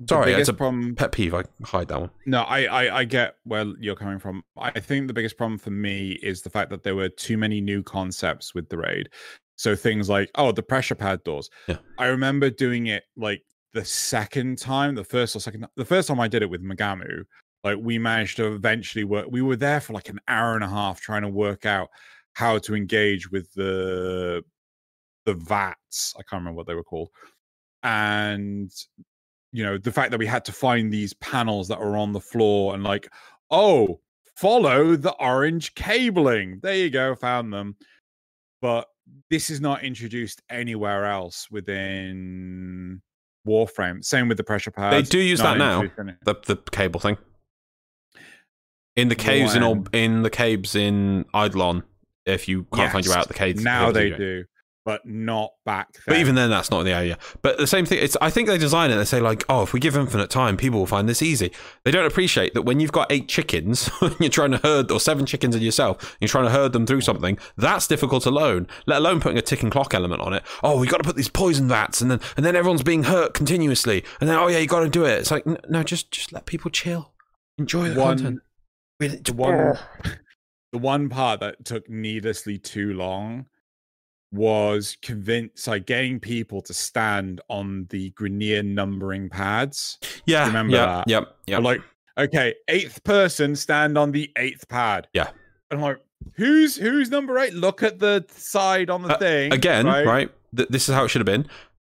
The 0.00 0.06
Sorry, 0.08 0.32
it's 0.32 0.48
a 0.48 0.52
problem 0.52 0.96
pet 0.96 1.12
peeve. 1.12 1.32
I 1.34 1.44
hide 1.62 1.86
that 1.88 2.00
one. 2.00 2.10
No, 2.26 2.42
I, 2.42 2.64
I 2.64 2.98
I 2.98 3.04
get 3.04 3.36
where 3.44 3.64
you're 3.78 3.94
coming 3.94 4.18
from. 4.18 4.42
I 4.58 4.80
think 4.80 5.06
the 5.06 5.14
biggest 5.14 5.36
problem 5.38 5.56
for 5.56 5.70
me 5.70 6.18
is 6.20 6.42
the 6.42 6.50
fact 6.50 6.70
that 6.70 6.82
there 6.82 6.96
were 6.96 7.08
too 7.08 7.38
many 7.38 7.60
new 7.60 7.82
concepts 7.82 8.54
with 8.56 8.68
the 8.70 8.76
raid. 8.76 9.08
So 9.54 9.76
things 9.76 10.08
like 10.08 10.30
oh, 10.34 10.50
the 10.50 10.64
pressure 10.64 10.96
pad 10.96 11.22
doors. 11.22 11.48
Yeah. 11.68 11.76
I 11.96 12.06
remember 12.06 12.50
doing 12.50 12.88
it 12.88 13.04
like 13.16 13.42
the 13.72 13.84
second 13.84 14.58
time, 14.58 14.96
the 14.96 15.04
first 15.04 15.36
or 15.36 15.40
second, 15.40 15.66
the 15.76 15.84
first 15.84 16.08
time 16.08 16.18
I 16.18 16.26
did 16.26 16.42
it 16.42 16.50
with 16.50 16.62
Magamu. 16.62 17.22
Like 17.64 17.78
we 17.80 17.98
managed 17.98 18.36
to 18.36 18.52
eventually 18.52 19.04
work. 19.04 19.26
We 19.30 19.42
were 19.42 19.56
there 19.56 19.80
for 19.80 19.94
like 19.94 20.10
an 20.10 20.20
hour 20.28 20.54
and 20.54 20.62
a 20.62 20.68
half 20.68 21.00
trying 21.00 21.22
to 21.22 21.28
work 21.28 21.64
out 21.66 21.88
how 22.34 22.58
to 22.58 22.74
engage 22.74 23.30
with 23.30 23.52
the 23.54 24.44
the 25.24 25.34
vats. 25.34 26.14
I 26.16 26.22
can't 26.22 26.40
remember 26.40 26.58
what 26.58 26.66
they 26.66 26.74
were 26.74 26.84
called, 26.84 27.08
and 27.82 28.70
you 29.52 29.64
know 29.64 29.78
the 29.78 29.92
fact 29.92 30.10
that 30.10 30.18
we 30.18 30.26
had 30.26 30.44
to 30.44 30.52
find 30.52 30.92
these 30.92 31.14
panels 31.14 31.68
that 31.68 31.80
were 31.80 31.96
on 31.96 32.12
the 32.12 32.20
floor 32.20 32.74
and 32.74 32.82
like 32.82 33.08
oh 33.50 34.00
follow 34.36 34.96
the 34.96 35.12
orange 35.12 35.74
cabling 35.76 36.58
there 36.60 36.74
you 36.74 36.90
go 36.90 37.14
found 37.14 37.52
them 37.52 37.76
but 38.60 38.88
this 39.30 39.50
is 39.50 39.60
not 39.60 39.84
introduced 39.84 40.42
anywhere 40.50 41.04
else 41.04 41.48
within 41.52 43.00
warframe 43.46 44.04
same 44.04 44.26
with 44.26 44.36
the 44.36 44.42
pressure 44.42 44.72
pads 44.72 45.08
They 45.08 45.18
do 45.18 45.22
use 45.22 45.38
that 45.38 45.56
now. 45.56 45.82
introduced 45.82 46.00
in 46.00 46.08
it. 46.08 46.16
The 46.24 46.34
the 46.46 46.56
cable 46.72 46.98
thing. 46.98 47.16
In 48.96 49.08
the 49.08 49.16
caves 49.16 49.54
in 49.54 49.62
all 49.62 49.84
in 49.92 50.22
the 50.22 50.30
caves 50.30 50.74
in 50.74 51.24
Eidolon, 51.34 51.82
if 52.26 52.48
you 52.48 52.64
can't 52.72 52.92
find 52.92 53.04
your 53.04 53.14
way 53.14 53.20
out 53.20 53.28
the 53.28 53.34
caves. 53.34 53.62
now 53.62 53.90
they 53.90 54.10
do 54.10 54.44
but 54.84 55.06
not 55.06 55.52
back 55.64 55.92
then 55.94 56.02
But 56.08 56.16
even 56.18 56.34
then, 56.34 56.50
that's 56.50 56.70
not 56.70 56.80
in 56.80 56.86
the 56.86 56.92
area. 56.92 57.18
But 57.40 57.56
the 57.56 57.66
same 57.66 57.86
thing. 57.86 57.98
It's. 58.02 58.16
I 58.20 58.28
think 58.28 58.48
they 58.48 58.58
design 58.58 58.90
it. 58.90 58.96
They 58.96 59.04
say 59.04 59.20
like, 59.20 59.44
oh, 59.48 59.62
if 59.62 59.72
we 59.72 59.80
give 59.80 59.96
infinite 59.96 60.28
time, 60.28 60.56
people 60.56 60.78
will 60.78 60.86
find 60.86 61.08
this 61.08 61.22
easy. 61.22 61.50
They 61.84 61.90
don't 61.90 62.04
appreciate 62.04 62.54
that 62.54 62.62
when 62.62 62.80
you've 62.80 62.92
got 62.92 63.10
eight 63.10 63.28
chickens, 63.28 63.90
you're 64.20 64.28
trying 64.28 64.50
to 64.50 64.58
herd 64.58 64.90
or 64.90 65.00
seven 65.00 65.24
chickens 65.24 65.56
in 65.56 65.62
yourself, 65.62 66.16
you're 66.20 66.28
trying 66.28 66.44
to 66.44 66.50
herd 66.50 66.72
them 66.72 66.86
through 66.86 66.98
mm. 66.98 67.04
something. 67.04 67.38
That's 67.56 67.86
difficult 67.86 68.26
alone. 68.26 68.66
Let 68.86 68.98
alone 68.98 69.20
putting 69.20 69.38
a 69.38 69.42
ticking 69.42 69.70
clock 69.70 69.94
element 69.94 70.20
on 70.20 70.34
it. 70.34 70.42
Oh, 70.62 70.78
we 70.78 70.86
got 70.86 70.98
to 70.98 71.04
put 71.04 71.16
these 71.16 71.28
poison 71.28 71.66
vats, 71.66 72.02
and 72.02 72.10
then 72.10 72.20
and 72.36 72.44
then 72.44 72.54
everyone's 72.54 72.82
being 72.82 73.04
hurt 73.04 73.32
continuously, 73.32 74.04
and 74.20 74.28
then 74.28 74.36
oh 74.36 74.48
yeah, 74.48 74.58
you 74.58 74.66
got 74.66 74.80
to 74.80 74.90
do 74.90 75.04
it. 75.04 75.18
It's 75.18 75.30
like 75.30 75.46
no, 75.46 75.82
just 75.82 76.10
just 76.10 76.32
let 76.32 76.44
people 76.44 76.70
chill, 76.70 77.14
enjoy 77.56 77.88
the 77.88 78.00
one 78.00 78.18
content. 78.18 78.40
Really- 79.00 79.16
the 79.24 79.32
one 79.32 79.78
the 80.72 80.78
one 80.78 81.08
part 81.08 81.40
that 81.40 81.64
took 81.64 81.88
needlessly 81.88 82.58
too 82.58 82.94
long 82.94 83.46
was 84.32 84.96
convince 85.02 85.66
like 85.68 85.86
getting 85.86 86.18
people 86.18 86.60
to 86.62 86.74
stand 86.74 87.40
on 87.48 87.86
the 87.90 88.10
Grineer 88.12 88.64
numbering 88.64 89.28
pads. 89.28 89.98
yeah, 90.26 90.46
remember 90.46 90.74
yeah, 90.76 90.86
that. 90.86 91.08
Yep, 91.08 91.36
yep. 91.46 91.58
I'm 91.58 91.64
like, 91.64 91.80
okay, 92.18 92.54
eighth 92.68 93.02
person 93.04 93.54
stand 93.54 93.96
on 93.96 94.10
the 94.12 94.30
eighth 94.36 94.66
pad. 94.68 95.06
Yeah. 95.12 95.28
And 95.70 95.78
I'm 95.78 95.82
like, 95.82 96.00
who's 96.36 96.76
who's 96.76 97.10
number 97.10 97.38
eight? 97.38 97.54
Look 97.54 97.82
at 97.82 97.98
the 98.00 98.24
side 98.28 98.90
on 98.90 99.02
the 99.02 99.14
Uh, 99.14 99.18
thing. 99.18 99.52
again, 99.52 99.86
right? 99.86 100.06
right? 100.06 100.30
Th- 100.56 100.68
this 100.68 100.88
is 100.88 100.94
how 100.94 101.04
it 101.04 101.08
should 101.08 101.20
have 101.20 101.26
been. 101.26 101.46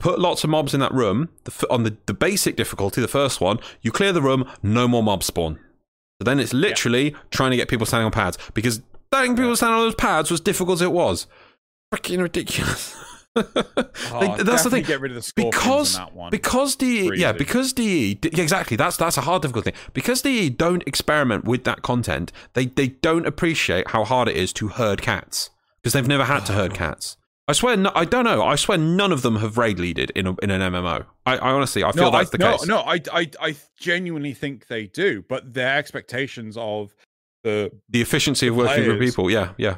Put 0.00 0.18
lots 0.18 0.42
of 0.42 0.50
mobs 0.50 0.74
in 0.74 0.80
that 0.80 0.92
room. 0.92 1.28
The 1.44 1.52
f- 1.52 1.64
on 1.70 1.84
the, 1.84 1.96
the 2.06 2.14
basic 2.14 2.56
difficulty, 2.56 3.00
the 3.00 3.08
first 3.08 3.40
one, 3.40 3.58
you 3.80 3.92
clear 3.92 4.12
the 4.12 4.20
room, 4.22 4.48
no 4.62 4.88
more 4.88 5.02
mobs 5.04 5.26
spawn. 5.26 5.58
So 6.20 6.24
then 6.24 6.38
it's 6.40 6.52
literally 6.52 7.14
trying 7.30 7.50
to 7.50 7.56
get 7.56 7.68
people 7.68 7.86
standing 7.86 8.06
on 8.06 8.12
pads 8.12 8.38
because 8.54 8.80
getting 9.12 9.36
people 9.36 9.56
standing 9.56 9.78
on 9.78 9.86
those 9.86 9.94
pads 9.94 10.30
was 10.30 10.40
difficult 10.40 10.76
as 10.76 10.82
it 10.82 10.92
was. 10.92 11.26
Freaking 11.92 12.22
ridiculous. 12.22 12.96
Oh, 13.36 14.36
They- 14.36 14.44
that's 14.44 14.62
the 14.62 14.70
thing. 14.70 14.84
Get 14.84 15.00
rid 15.00 15.10
of 15.10 15.16
the 15.24 15.32
because 15.34 15.96
in 15.96 16.02
that 16.02 16.14
one. 16.14 16.30
because 16.30 16.76
DE 16.76 17.08
Pretty 17.08 17.20
yeah 17.20 17.30
easy. 17.30 17.38
because 17.38 17.72
DE 17.72 18.18
yeah, 18.22 18.40
exactly 18.40 18.76
that's 18.76 18.96
that's 18.96 19.16
a 19.16 19.22
hard 19.22 19.42
difficult 19.42 19.64
thing 19.64 19.74
because 19.92 20.22
DE 20.22 20.50
don't 20.50 20.84
experiment 20.86 21.44
with 21.44 21.64
that 21.64 21.82
content 21.82 22.30
they 22.52 22.66
they 22.66 22.86
don't 22.86 23.26
appreciate 23.26 23.88
how 23.90 24.04
hard 24.04 24.28
it 24.28 24.36
is 24.36 24.52
to 24.52 24.68
herd 24.68 25.02
cats 25.02 25.50
because 25.82 25.94
they've 25.94 26.06
never 26.06 26.24
had 26.26 26.46
to 26.46 26.52
herd 26.52 26.74
oh. 26.74 26.76
cats 26.76 27.16
I 27.46 27.52
swear 27.52 27.76
no, 27.76 27.92
I 27.94 28.04
don't 28.04 28.24
know 28.24 28.42
I 28.42 28.56
swear 28.56 28.78
none 28.78 29.12
of 29.12 29.22
them 29.22 29.36
have 29.36 29.58
raid 29.58 29.78
leaded 29.78 30.10
in 30.10 30.26
a, 30.26 30.34
in 30.42 30.50
an 30.50 30.60
MMO 30.72 31.04
I, 31.26 31.36
I 31.36 31.50
honestly 31.52 31.84
I 31.84 31.92
feel 31.92 32.04
no, 32.04 32.10
that's 32.10 32.28
I, 32.30 32.36
the 32.36 32.38
no, 32.38 32.52
case 32.56 32.66
no, 32.66 32.78
I, 32.80 33.00
I, 33.12 33.30
I 33.40 33.56
genuinely 33.78 34.32
think 34.34 34.66
they 34.68 34.86
do, 34.86 35.22
but 35.28 35.52
their 35.52 35.76
expectations 35.76 36.56
of 36.56 36.94
the 37.42 37.70
the 37.90 38.00
efficiency 38.00 38.46
of 38.48 38.56
working 38.56 38.86
with 38.88 38.98
people 38.98 39.30
yeah 39.30 39.52
yeah 39.58 39.76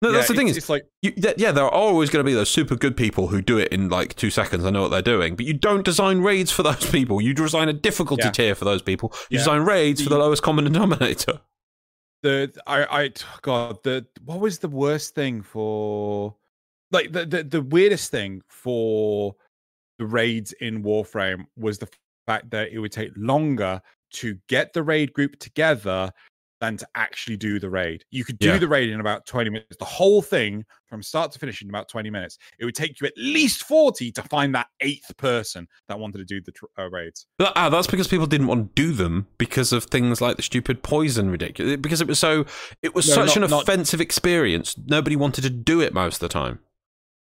no 0.00 0.10
Yeah, 0.10 0.16
that's 0.18 0.28
the 0.28 0.34
thing 0.34 0.46
it's, 0.46 0.56
is 0.58 0.62
it's 0.62 0.68
like 0.68 0.84
You, 1.02 1.10
th- 1.10 1.34
yeah, 1.38 1.50
there 1.50 1.64
are 1.64 1.70
always 1.72 2.08
going 2.08 2.24
to 2.24 2.28
be 2.30 2.32
those 2.34 2.48
super 2.48 2.76
good 2.76 2.96
people 2.96 3.26
who 3.26 3.42
do 3.42 3.58
it 3.58 3.66
in 3.72 3.88
like 3.88 4.14
two 4.14 4.30
seconds. 4.30 4.64
I 4.64 4.70
know 4.70 4.82
what 4.82 4.90
they're 4.92 5.02
doing, 5.02 5.34
but 5.34 5.44
you 5.44 5.54
don't 5.54 5.84
design 5.84 6.20
raids 6.20 6.52
for 6.52 6.62
those 6.70 6.88
people. 6.88 7.20
You 7.20 7.34
design 7.34 7.68
a 7.68 7.72
difficulty 7.72 8.22
Yeah. 8.26 8.30
tier 8.30 8.54
for 8.54 8.64
those 8.64 8.80
people. 8.80 9.12
You 9.28 9.38
Yeah. 9.38 9.40
design 9.40 9.62
raids 9.62 10.00
for 10.00 10.08
the 10.08 10.14
The- 10.14 10.20
lowest 10.22 10.44
common 10.44 10.66
denominator. 10.66 11.40
the 12.22 12.52
I 12.64 12.84
I 13.06 13.10
God 13.42 13.82
the 13.82 14.06
what 14.24 14.38
was 14.38 14.60
the 14.60 14.68
worst 14.68 15.16
thing 15.16 15.42
for 15.42 16.36
like 16.90 17.12
the 17.12 17.26
the, 17.26 17.42
the 17.44 17.62
weirdest 17.62 18.10
thing 18.10 18.42
for 18.48 19.34
the 19.98 20.06
raids 20.06 20.52
in 20.60 20.82
Warframe 20.82 21.44
was 21.56 21.78
the 21.78 21.88
fact 22.26 22.50
that 22.50 22.68
it 22.70 22.78
would 22.78 22.92
take 22.92 23.10
longer 23.16 23.80
to 24.10 24.36
get 24.48 24.72
the 24.72 24.82
raid 24.82 25.12
group 25.12 25.38
together 25.38 26.10
than 26.60 26.76
to 26.76 26.86
actually 26.96 27.36
do 27.36 27.60
the 27.60 27.70
raid. 27.70 28.04
You 28.10 28.24
could 28.24 28.38
do 28.40 28.48
Yeah. 28.48 28.58
the 28.58 28.66
raid 28.66 28.90
in 28.90 28.98
about 28.98 29.26
20 29.26 29.48
minutes. 29.50 29.76
The 29.78 29.84
whole 29.84 30.20
thing 30.22 30.64
from 30.88 31.02
start 31.04 31.30
to 31.32 31.38
finish 31.38 31.62
in 31.62 31.68
about 31.68 31.88
20 31.88 32.10
minutes. 32.10 32.36
It 32.58 32.64
would 32.64 32.74
take 32.74 33.00
you 33.00 33.06
at 33.06 33.12
least 33.16 33.62
40 33.62 34.10
to 34.12 34.22
find 34.24 34.52
that 34.56 34.66
eighth 34.80 35.16
person 35.18 35.68
that 35.88 36.00
wanted 36.00 36.18
to 36.18 36.24
do 36.24 36.40
the 36.40 36.52
uh, 36.82 36.90
raids. 36.90 37.26
But, 37.38 37.52
ah, 37.54 37.68
that's 37.68 37.86
because 37.86 38.08
people 38.08 38.26
didn't 38.26 38.48
want 38.48 38.74
to 38.74 38.82
do 38.82 38.92
them 38.92 39.28
because 39.38 39.72
of 39.72 39.84
things 39.84 40.20
like 40.20 40.36
the 40.36 40.42
stupid 40.42 40.82
poison 40.82 41.30
ridiculous. 41.30 41.76
Because 41.76 42.00
it 42.00 42.08
was 42.08 42.18
so, 42.18 42.44
it 42.82 42.92
was 42.92 43.08
No, 43.08 43.14
such 43.14 43.36
not- 43.36 43.44
an 43.44 43.50
not- 43.50 43.62
offensive 43.62 44.00
experience. 44.00 44.76
Nobody 44.86 45.14
wanted 45.14 45.42
to 45.42 45.50
do 45.50 45.80
it 45.80 45.94
most 45.94 46.16
of 46.16 46.20
the 46.20 46.28
time. 46.32 46.58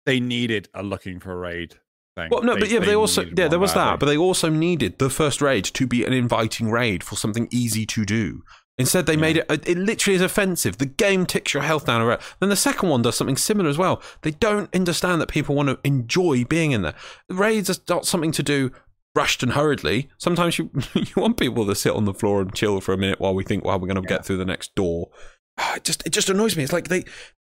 They 0.06 0.20
needed 0.20 0.70
a 0.74 0.84
looking 0.84 1.20
for 1.20 1.32
a 1.32 1.38
raid 1.38 1.76
thing. 2.16 2.30
Well, 2.30 2.44
no, 2.44 2.58
but 2.58 2.70
yeah, 2.70 2.80
but 2.80 2.86
they 2.86 2.96
also 2.96 3.24
yeah, 3.24 3.48
there 3.48 3.60
was 3.60 3.74
that, 3.74 4.00
but 4.00 4.06
they 4.08 4.18
also 4.18 4.50
needed 4.50 5.00
the 5.00 5.10
first 5.10 5.42
raid 5.42 5.66
to 5.66 5.88
be 5.88 6.04
an 6.04 6.14
inviting 6.14 6.72
raid 6.72 7.04
for 7.04 7.16
something 7.16 7.48
easy 7.52 7.86
to 7.88 8.06
do. 8.06 8.44
Instead, 8.80 9.06
they 9.06 9.16
made 9.16 9.38
it. 9.38 9.46
Uh, 9.50 9.58
it 9.68 9.78
literally 9.78 10.16
is 10.16 10.22
offensive. 10.22 10.80
The 10.80 10.88
game 10.88 11.28
ticks 11.28 11.54
your 11.54 11.62
health 11.62 11.86
down. 11.86 12.02
a 12.02 12.06
Around. 12.06 12.22
Then 12.40 12.50
the 12.50 12.56
second 12.56 12.90
one 12.90 13.04
does 13.04 13.16
something 13.16 13.38
similar 13.38 13.70
as 13.70 13.78
well. 13.78 14.02
They 14.24 14.32
don't 14.32 14.74
understand 14.76 15.22
that 15.22 15.30
people 15.30 15.54
want 15.54 15.70
to 15.70 15.80
enjoy 15.84 16.44
being 16.46 16.72
in 16.72 16.82
there. 16.82 16.96
Raids 17.30 17.70
are 17.70 17.82
not 17.88 18.08
something 18.08 18.32
to 18.32 18.42
do 18.42 18.72
rushed 19.16 19.44
and 19.44 19.54
hurriedly. 19.54 20.10
Sometimes 20.18 20.58
you 20.58 20.72
you 20.94 21.14
want 21.16 21.38
people 21.38 21.68
to 21.68 21.76
sit 21.76 21.94
on 21.94 22.06
the 22.06 22.16
floor 22.16 22.42
and 22.42 22.54
chill 22.56 22.82
for 22.82 22.94
a 22.94 22.98
minute 22.98 23.20
while 23.20 23.36
we 23.36 23.44
think, 23.44 23.64
well, 23.64 23.80
we're 23.80 23.88
going 23.88 24.02
to 24.02 24.08
get 24.08 24.26
through 24.26 24.38
the 24.38 24.46
next 24.46 24.76
door. 24.76 25.10
It 25.76 25.84
just 25.84 26.04
it 26.08 26.10
just 26.10 26.30
annoys 26.30 26.58
me. 26.58 26.64
It's 26.64 26.74
like 26.74 26.88
they. 26.88 27.04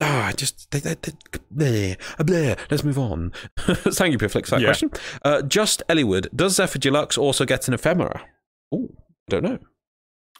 Ah, 0.00 0.32
just 0.36 0.70
they, 0.70 0.78
they, 0.80 1.96
they, 2.24 2.56
let's 2.70 2.84
move 2.84 2.98
on. 2.98 3.32
Thank 3.58 4.12
you, 4.12 4.18
Pifflix, 4.18 4.44
for 4.46 4.50
that 4.52 4.60
Yeah. 4.60 4.66
question. 4.68 4.90
Uh, 5.24 5.42
just 5.42 5.82
Elliewood, 5.88 6.28
does 6.34 6.54
Zephyr 6.54 6.78
Deluxe 6.78 7.18
also 7.18 7.44
get 7.44 7.66
an 7.66 7.74
ephemera? 7.74 8.24
Oh, 8.72 8.90
don't 9.28 9.42
know. 9.42 9.58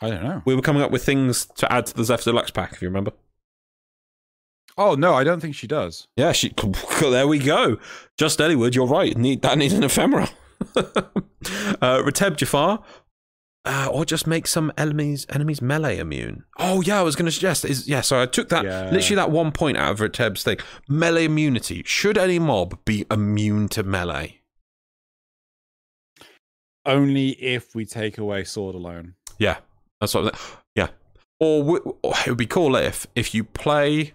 I 0.01 0.10
don't 0.10 0.22
know. 0.22 0.43
We 0.44 0.55
were 0.55 0.62
coming 0.62 0.82
up 0.82 0.93
with 0.93 1.05
things 1.05 1.47
to 1.56 1.72
add 1.72 1.86
to 1.86 1.94
the 1.94 2.05
Zephyr 2.05 2.30
Deluxe 2.30 2.52
pack, 2.52 2.72
if 2.72 2.80
you 2.82 2.89
remember. 2.89 3.10
Oh 4.76 4.94
no, 4.94 5.14
I 5.14 5.24
don't 5.24 5.40
think 5.40 5.56
she 5.56 5.66
does. 5.66 6.06
Yeah, 6.16 6.30
she. 6.30 6.55
There 7.01 7.26
we 7.26 7.40
go. 7.40 7.78
Just 8.16 8.39
Elliewood, 8.39 8.76
you're 8.76 8.86
right. 8.86 9.16
Need 9.16 9.43
that 9.43 9.59
needs 9.59 9.74
an 9.74 9.82
ephemera. 9.82 10.28
uh, 10.76 12.02
Reteb 12.02 12.36
Jafar, 12.36 12.82
uh, 13.68 13.88
or 13.92 14.04
just 14.04 14.26
make 14.26 14.46
some 14.46 14.72
enemies 14.78 15.26
enemies 15.28 15.60
melee 15.62 15.98
immune. 15.98 16.44
Oh 16.58 16.80
yeah, 16.80 16.98
I 16.98 17.02
was 17.02 17.14
going 17.14 17.26
to 17.26 17.32
suggest 17.32 17.64
is 17.64 17.86
yeah. 17.86 18.00
So 18.00 18.20
I 18.20 18.26
took 18.26 18.48
that 18.48 18.64
Yeah. 18.64 18.90
literally 18.90 19.16
that 19.16 19.30
one 19.30 19.52
point 19.52 19.76
out 19.76 19.92
of 19.92 19.98
Reteb's 20.00 20.42
thing. 20.42 20.56
Melee 20.88 21.26
immunity. 21.26 21.82
Should 21.84 22.16
any 22.18 22.38
mob 22.38 22.78
be 22.84 23.04
immune 23.10 23.68
to 23.70 23.82
melee? 23.82 24.40
Only 26.86 27.30
if 27.42 27.74
we 27.74 27.84
take 27.84 28.16
away 28.18 28.44
sword 28.44 28.74
alone. 28.74 29.14
Yeah, 29.38 29.58
that's 30.00 30.14
what. 30.14 30.34
Yeah, 30.74 30.88
or, 31.38 31.80
or 32.02 32.14
it 32.26 32.28
would 32.28 32.38
be 32.38 32.46
cool 32.46 32.74
if 32.76 33.06
if 33.14 33.34
you 33.34 33.44
play 33.44 34.14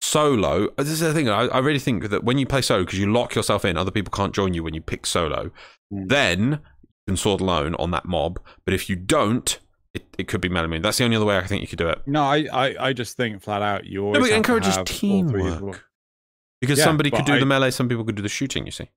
solo. 0.00 0.68
This 0.76 0.88
is 0.88 1.00
the 1.00 1.14
thing. 1.14 1.28
I, 1.28 1.46
I 1.46 1.58
really 1.58 1.78
think 1.78 2.10
that 2.10 2.24
when 2.24 2.38
you 2.38 2.46
play 2.46 2.62
solo, 2.62 2.84
because 2.84 2.98
you 2.98 3.12
lock 3.12 3.36
yourself 3.36 3.64
in, 3.64 3.76
other 3.76 3.92
people 3.92 4.10
can't 4.10 4.34
join 4.34 4.52
you 4.52 4.64
when 4.64 4.74
you 4.74 4.80
pick 4.80 5.06
solo. 5.06 5.52
Mm. 5.92 6.08
Then 6.08 6.60
can 7.06 7.16
sword 7.16 7.40
alone 7.40 7.74
on 7.76 7.90
that 7.92 8.04
mob. 8.04 8.38
But 8.64 8.74
if 8.74 8.88
you 8.88 8.96
don't, 8.96 9.58
it, 9.94 10.04
it 10.18 10.28
could 10.28 10.40
be 10.40 10.48
melamine. 10.48 10.82
That's 10.82 10.98
the 10.98 11.04
only 11.04 11.16
other 11.16 11.26
way 11.26 11.36
I 11.36 11.46
think 11.46 11.60
you 11.62 11.68
could 11.68 11.78
do 11.78 11.88
it. 11.88 12.00
No, 12.06 12.22
I, 12.22 12.46
I, 12.52 12.86
I 12.88 12.92
just 12.92 13.16
think 13.16 13.42
flat 13.42 13.62
out 13.62 13.84
you 13.84 14.04
always 14.04 14.20
No, 14.20 14.26
it 14.26 14.32
encourages 14.36 14.70
have 14.76 14.78
all 14.80 14.84
three 14.86 15.22
people. 15.22 15.32
teamwork. 15.32 15.84
Because 16.60 16.78
Yeah, 16.78 16.84
somebody 16.84 17.10
could 17.10 17.24
do 17.24 17.34
I- 17.34 17.38
the 17.40 17.46
melee, 17.46 17.70
some 17.70 17.88
people 17.88 18.04
could 18.04 18.14
do 18.14 18.22
the 18.22 18.28
shooting. 18.28 18.64
You 18.64 18.72
see, 18.72 18.88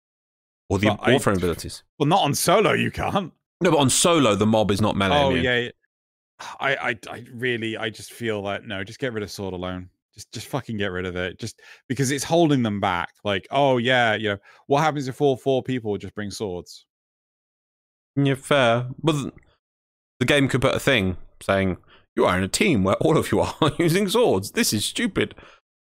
or 0.69 0.77
the 0.79 0.87
warframe 0.87 1.37
abilities. 1.37 1.83
Well, 1.99 2.07
not 2.07 2.21
on 2.23 2.33
solo, 2.35 2.73
you 2.73 2.91
can't. 2.91 3.33
No, 3.61 3.71
but 3.71 3.77
on 3.79 3.89
solo, 3.89 4.35
the 4.35 4.45
mob 4.45 4.69
is 4.71 4.81
not 4.81 4.95
melee. 4.95 5.15
Oh 5.17 5.29
immune. 5.29 5.43
yeah. 5.43 5.69
I, 6.59 6.75
I, 6.75 6.99
I 7.09 7.23
really, 7.33 7.77
I 7.77 7.89
just 7.89 8.11
feel 8.11 8.43
that 8.43 8.65
no, 8.67 8.83
just 8.83 8.99
get 8.99 9.13
rid 9.13 9.23
of 9.23 9.31
sword 9.31 9.53
alone. 9.53 9.89
Just, 10.13 10.31
just 10.33 10.47
fucking 10.47 10.75
get 10.77 10.91
rid 10.91 11.05
of 11.05 11.15
it. 11.15 11.39
Just 11.39 11.61
because 11.87 12.11
it's 12.11 12.23
holding 12.25 12.61
them 12.61 12.79
back. 12.81 13.09
Like, 13.23 13.47
oh 13.51 13.77
yeah, 13.77 14.15
you 14.15 14.29
know, 14.29 14.37
what 14.67 14.81
happens 14.81 15.07
if 15.07 15.21
all 15.21 15.37
four 15.37 15.63
people 15.63 15.97
just 15.97 16.13
bring 16.13 16.29
swords? 16.31 16.85
Yeah, 18.15 18.35
fair. 18.35 18.87
Well, 19.01 19.31
the 20.19 20.25
game 20.25 20.47
could 20.47 20.61
put 20.61 20.75
a 20.75 20.79
thing 20.79 21.17
saying 21.41 21.77
you 22.15 22.25
are 22.25 22.37
in 22.37 22.43
a 22.43 22.47
team 22.47 22.83
where 22.83 22.95
all 22.95 23.17
of 23.17 23.31
you 23.31 23.41
are 23.41 23.55
using 23.79 24.07
swords. 24.07 24.51
This 24.51 24.71
is 24.73 24.85
stupid. 24.85 25.35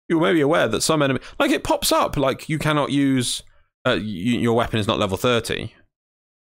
You 0.10 0.20
may 0.20 0.34
be 0.34 0.42
aware 0.42 0.68
that 0.68 0.82
some 0.82 1.02
enemy, 1.02 1.20
like 1.40 1.52
it 1.52 1.64
pops 1.64 1.92
up, 1.92 2.18
like 2.18 2.48
you 2.50 2.58
cannot 2.60 2.92
use 2.92 3.44
uh, 3.86 3.96
y- 3.96 4.02
your 4.04 4.54
weapon 4.56 4.80
is 4.80 4.88
not 4.88 5.00
level 5.00 5.18
thirty 5.18 5.74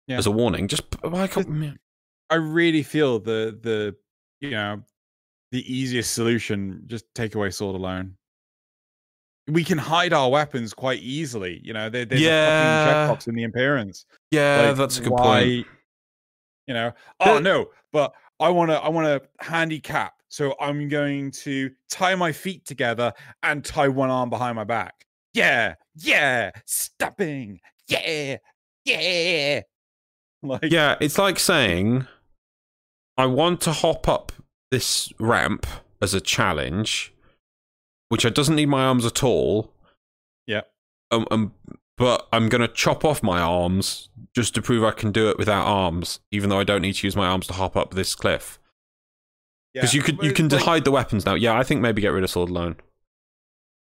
Yeah. 0.07 0.17
as 0.17 0.25
a 0.25 0.31
warning. 0.31 0.67
Just 0.67 0.89
p- 0.91 0.99
I 2.29 2.35
really 2.35 2.83
feel 2.83 3.19
the, 3.19 3.57
the, 3.61 3.95
you 4.41 4.51
know, 4.51 4.81
the 5.53 5.73
easiest 5.73 6.13
solution 6.13 6.83
just 6.87 7.05
take 7.15 7.35
away 7.35 7.49
sword 7.51 7.75
alone. 7.75 8.15
We 9.49 9.63
can 9.63 9.77
hide 9.77 10.11
our 10.11 10.29
weapons 10.29 10.73
quite 10.73 10.99
easily. 11.01 11.61
You 11.63 11.71
know, 11.73 11.89
there, 11.89 12.03
there's 12.03 12.19
Yeah. 12.21 13.05
a 13.05 13.07
fucking 13.07 13.15
checkbox 13.17 13.27
in 13.29 13.35
the 13.35 13.43
appearance. 13.45 14.05
yeah, 14.31 14.67
Like, 14.67 14.75
that's 14.77 14.97
a 14.99 15.03
good 15.03 15.11
why- 15.13 15.43
point. 15.43 15.67
You 16.67 16.73
know, 16.73 16.91
oh 17.21 17.39
no, 17.39 17.67
but 17.91 18.13
I 18.39 18.49
want 18.49 18.71
to, 18.71 18.77
I 18.77 18.89
want 18.89 19.07
to 19.07 19.45
handicap. 19.45 20.13
So 20.29 20.55
I'm 20.59 20.89
going 20.89 21.31
to 21.31 21.71
tie 21.89 22.15
my 22.15 22.31
feet 22.31 22.65
together 22.65 23.13
and 23.43 23.63
tie 23.63 23.87
one 23.87 24.09
arm 24.09 24.29
behind 24.29 24.57
my 24.57 24.65
back. 24.65 25.05
Yeah, 25.33 25.75
yeah, 25.95 26.51
stopping. 26.65 27.61
Yeah, 27.87 28.37
yeah. 28.83 29.61
Like, 30.43 30.63
Yeah, 30.63 30.95
it's 30.99 31.17
like 31.17 31.39
saying 31.39 32.07
I 33.17 33.25
want 33.25 33.61
to 33.61 33.71
hop 33.71 34.07
up 34.07 34.31
this 34.69 35.11
ramp 35.19 35.65
as 36.01 36.13
a 36.13 36.21
challenge, 36.21 37.13
which 38.09 38.25
I 38.25 38.29
doesn't 38.29 38.55
need 38.55 38.67
my 38.67 38.83
arms 38.83 39.05
at 39.05 39.23
all. 39.23 39.73
Yeah. 40.45 40.61
Um, 41.11 41.25
um, 41.31 41.53
but 41.97 42.27
I'm 42.31 42.47
going 42.47 42.61
to 42.61 42.67
chop 42.67 43.03
off 43.03 43.23
my 43.23 43.39
arms 43.39 44.09
just 44.35 44.53
to 44.55 44.61
prove 44.61 44.83
I 44.83 44.91
can 44.91 45.11
do 45.11 45.29
it 45.29 45.37
without 45.37 45.65
arms, 45.65 46.19
even 46.31 46.49
though 46.49 46.59
I 46.59 46.63
don't 46.63 46.81
need 46.81 46.93
to 46.93 47.07
use 47.07 47.15
my 47.15 47.27
arms 47.27 47.47
to 47.47 47.53
hop 47.53 47.75
up 47.75 47.93
this 47.93 48.13
cliff. 48.13 48.59
Because 49.73 49.93
yeah, 49.93 49.97
you 49.97 50.03
could 50.03 50.23
you 50.23 50.31
can 50.31 50.47
like- 50.47 50.61
hide 50.63 50.83
the 50.85 50.91
weapons 50.91 51.25
now. 51.25 51.33
Yeah, 51.33 51.57
I 51.57 51.63
think 51.63 51.81
maybe 51.81 52.01
get 52.01 52.09
rid 52.09 52.23
of 52.23 52.29
sword 52.29 52.49
alone. 52.49 52.77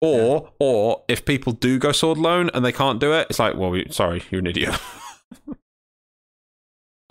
Or 0.02 0.52
or 0.60 1.04
if 1.08 1.26
people 1.26 1.54
do 1.54 1.78
go 1.78 1.92
sword 1.92 2.18
alone 2.18 2.50
and 2.54 2.64
they 2.64 2.72
can't 2.72 3.00
do 3.00 3.14
it, 3.14 3.28
it's 3.30 3.40
like, 3.40 3.56
well, 3.56 3.76
sorry, 3.90 4.24
you're 4.30 4.40
an 4.40 4.48
idiot. 4.48 4.80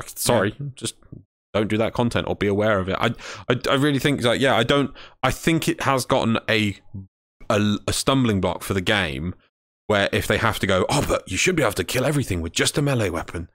Sorry, 0.07 0.55
just 0.77 0.95
don't 1.53 1.69
do 1.69 1.77
that 1.79 1.93
content 1.93 2.29
or 2.29 2.37
be 2.37 2.47
aware 2.47 2.79
of 2.79 2.89
it. 2.89 2.97
I, 3.01 3.15
I, 3.49 3.59
I 3.69 3.75
really 3.75 3.99
think 3.99 4.23
like 4.23 4.41
yeah, 4.41 4.57
I 4.57 4.63
don't. 4.63 4.93
I 5.23 5.33
think 5.33 5.69
it 5.69 5.83
has 5.83 6.07
gotten 6.07 6.39
a, 6.49 6.77
a 7.51 7.77
a 7.87 7.93
stumbling 7.93 8.41
block 8.41 8.63
for 8.63 8.75
the 8.75 8.81
game 8.81 9.35
where 9.89 10.09
if 10.13 10.27
they 10.29 10.39
have 10.39 10.59
to 10.61 10.67
go, 10.67 10.87
oh, 10.89 11.05
but 11.09 11.29
you 11.31 11.37
should 11.37 11.57
be 11.57 11.63
able 11.63 11.73
to 11.73 11.85
kill 11.85 12.05
everything 12.07 12.41
with 12.41 12.53
just 12.53 12.79
a 12.79 12.83
melee 12.83 13.11
weapon. 13.11 13.49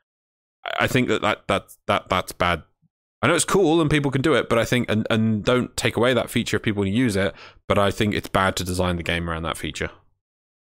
I- 0.80 0.88
think 0.88 1.08
that 1.08 1.22
that 1.22 1.48
that 1.48 1.64
that 1.88 2.10
that's 2.10 2.32
bad. 2.34 2.64
I 3.22 3.28
know 3.28 3.36
it's 3.36 3.46
cool 3.46 3.80
and 3.80 3.90
people 3.90 4.12
can 4.12 4.22
do 4.22 4.34
it, 4.34 4.50
but 4.50 4.60
I 4.60 4.66
think 4.66 4.90
and 4.92 5.08
and 5.10 5.44
don't 5.46 5.76
take 5.78 5.96
away 5.96 6.14
that 6.14 6.30
feature 6.30 6.58
if 6.58 6.64
people 6.64 6.86
use 6.86 7.16
it. 7.16 7.34
But 7.70 7.78
I 7.80 7.90
think 7.92 8.14
it's 8.14 8.28
bad 8.28 8.56
to 8.58 8.64
design 8.66 8.98
the 8.98 9.04
game 9.04 9.30
around 9.30 9.44
that 9.44 9.58
feature. 9.58 9.90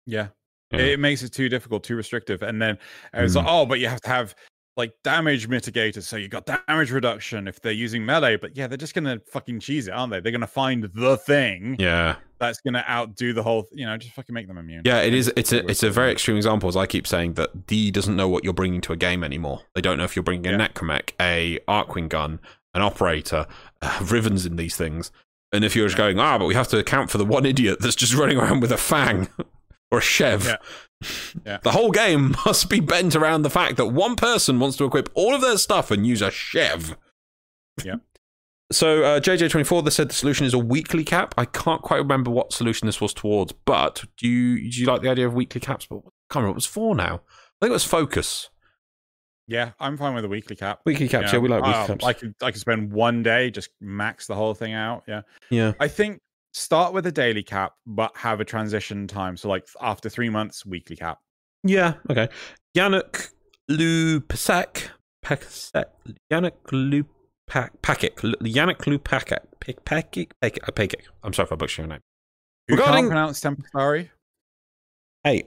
Yeah. 0.07 0.29
Yeah. 0.71 0.81
It 0.81 1.01
makes 1.01 1.23
it 1.23 1.33
too 1.33 1.49
difficult, 1.49 1.85
too 1.85 1.97
restrictive. 1.97 2.43
And 2.43 2.61
then 2.61 2.79
it's 3.15 3.35
Mm. 3.35 3.37
like, 3.37 3.47
oh, 3.49 3.67
but 3.67 3.79
you 3.81 3.89
have 3.89 4.01
to 4.03 4.09
have 4.09 4.35
like 4.77 4.93
damage 5.05 5.49
mitigators. 5.49 6.05
So 6.05 6.17
you 6.17 6.29
got 6.29 6.47
damage 6.67 6.91
reduction 6.91 7.47
if 7.47 7.61
they're 7.61 7.73
using 7.73 8.05
melee. 8.07 8.37
But 8.37 8.57
yeah, 8.57 8.67
they're 8.67 8.79
just 8.79 8.95
gonna 8.95 9.21
fucking 9.31 9.61
cheese 9.61 9.89
it, 9.89 9.93
aren't 9.93 10.13
they? 10.13 10.21
They're 10.21 10.33
gonna 10.33 10.47
find 10.47 10.85
the 10.95 11.17
thing 11.19 11.77
Yeah, 11.79 12.17
that's 12.39 12.61
gonna 12.61 12.85
outdo 12.89 13.33
the 13.33 13.43
whole. 13.43 13.69
You 13.73 13.87
know, 13.87 13.97
just 13.99 14.15
fucking 14.15 14.33
make 14.35 14.49
them 14.49 14.59
immune. 14.59 14.83
yeah. 14.85 15.01
It 15.01 15.13
is. 15.15 15.33
It's 15.37 15.53
a 15.53 15.69
it's 15.71 15.83
a 15.83 15.91
very 15.91 16.11
extreme 16.13 16.37
example. 16.37 16.69
As 16.69 16.77
I 16.77 16.87
keep 16.87 17.07
saying 17.07 17.35
that 17.35 17.67
D 17.67 17.91
doesn't 17.91 18.17
know 18.17 18.29
what 18.29 18.45
you're 18.45 18.53
bringing 18.55 18.81
to 18.83 18.93
a 18.93 18.97
game 18.97 19.23
anymore. 19.25 19.61
They 19.75 19.81
don't 19.81 19.99
know 19.99 20.05
if 20.05 20.17
you're 20.17 20.23
bringing 20.23 20.47
a 20.47 20.57
Yeah. 20.59 20.69
Necramech, 20.69 21.11
a 21.21 21.59
Archwing 21.69 22.09
gun, 22.09 22.41
an 22.75 22.83
operator, 22.83 23.47
uh, 23.83 23.99
rivens 24.01 24.47
in 24.47 24.57
these 24.57 24.77
things. 24.77 25.11
And 25.55 25.67
if 25.67 25.77
you're 25.77 25.87
just 25.87 25.99
going, 25.99 26.19
ah, 26.19 26.39
but 26.39 26.47
we 26.47 26.55
have 26.55 26.69
to 26.69 26.79
account 26.79 27.11
for 27.11 27.19
the 27.19 27.27
one 27.27 27.45
idiot 27.45 27.77
that's 27.81 27.95
just 27.95 28.15
running 28.15 28.39
around 28.39 28.61
with 28.61 28.73
a 28.73 28.79
fang 28.79 29.29
or 29.93 29.99
a 29.99 30.03
Cheve. 30.03 30.47
Yeah. 30.47 30.57
Yeah. 31.45 31.59
The 31.65 31.73
whole 31.73 31.91
game 31.91 32.37
must 32.47 32.71
be 32.71 32.79
bent 32.79 33.17
around 33.17 33.43
the 33.43 33.51
fact 33.51 33.77
that 33.77 33.87
one 33.87 34.15
person 34.15 34.61
wants 34.61 34.77
to 34.77 34.85
equip 34.85 35.09
all 35.15 35.35
of 35.35 35.41
their 35.41 35.59
stuff 35.59 35.91
and 35.91 36.07
use 36.07 36.23
a 36.23 36.31
Cheve. 36.31 36.97
Yeah. 37.85 37.97
So 38.71 39.03
uh, 39.03 39.21
JJ24 39.21 39.85
they 39.85 39.91
said 39.91 40.09
the 40.09 40.15
solution 40.15 40.47
is 40.47 40.55
a 40.55 40.59
weekly 40.59 41.05
cap. 41.05 41.35
I 41.37 41.45
can't 41.45 41.83
quite 41.83 41.99
remember 41.99 42.31
what 42.31 42.55
solution 42.55 42.87
this 42.87 43.03
was 43.03 43.13
towards, 43.13 43.53
but 43.53 44.05
do 44.17 44.27
you 44.27 44.71
do 44.71 44.81
you 44.81 44.87
like 44.87 45.03
the 45.03 45.11
idea 45.11 45.27
of 45.27 45.35
weekly 45.35 45.61
caps? 45.61 45.85
But 45.85 45.97
I 45.97 46.01
can't 46.31 46.37
remember 46.37 46.49
what 46.49 46.53
it 46.53 46.55
was 46.55 46.67
for 46.67 46.95
now. 46.95 47.17
I 47.17 47.67
think 47.67 47.71
it 47.71 47.73
was 47.73 47.85
focus. 47.85 48.49
Yeah, 49.47 49.73
I'm 49.79 49.99
fine 49.99 50.15
with 50.15 50.25
a 50.25 50.29
weekly 50.29 50.57
cap. 50.57 50.81
Weekly 50.87 51.07
caps, 51.07 51.33
You 51.33 51.39
yeah, 51.39 51.43
we 51.43 51.49
like 51.51 51.63
weekly 51.63 51.81
uh, 51.81 51.87
caps. 51.87 52.05
I 52.07 52.13
could 52.15 52.35
I 52.41 52.51
could 52.51 52.61
spend 52.63 52.93
one 52.93 53.23
day 53.23 53.51
just 53.51 53.69
max 53.83 54.27
the 54.27 54.37
whole 54.37 54.55
thing 54.55 54.73
out. 54.73 55.03
Yeah. 55.07 55.21
yeah. 55.51 55.73
I 55.79 55.89
think 55.89 56.23
start 56.53 56.93
with 56.93 57.07
a 57.07 57.13
daily 57.13 57.43
cap, 57.43 57.75
but 57.87 58.17
have 58.17 58.41
a 58.41 58.45
transition 58.45 59.07
time. 59.07 59.37
So 59.37 59.49
like 59.49 59.67
after 59.81 60.09
three 60.09 60.29
months, 60.29 60.65
weekly 60.67 60.97
cap. 60.97 61.19
Yeah, 61.65 61.95
okay. 62.11 62.29
Yannick 62.77 63.31
Lupasek, 63.71 64.89
Pesek, 65.25 65.85
Yannick 66.31 66.53
Pakic. 67.49 68.17
Yannick 68.41 68.79
Lupakic. 68.79 69.39
Pakic. 69.85 70.31
Uh, 70.43 70.49
Pakic. 70.73 71.03
I'm 71.23 71.33
sorry 71.33 71.47
if 71.47 71.53
I 71.53 71.57
butchered 71.57 71.85
your 71.85 71.87
name. 71.89 72.01
You 72.69 72.77
Regarding... 72.77 73.05
can't 73.05 73.09
pronounce 73.09 73.41
Tempestarii? 73.41 74.11
Hey, 75.25 75.45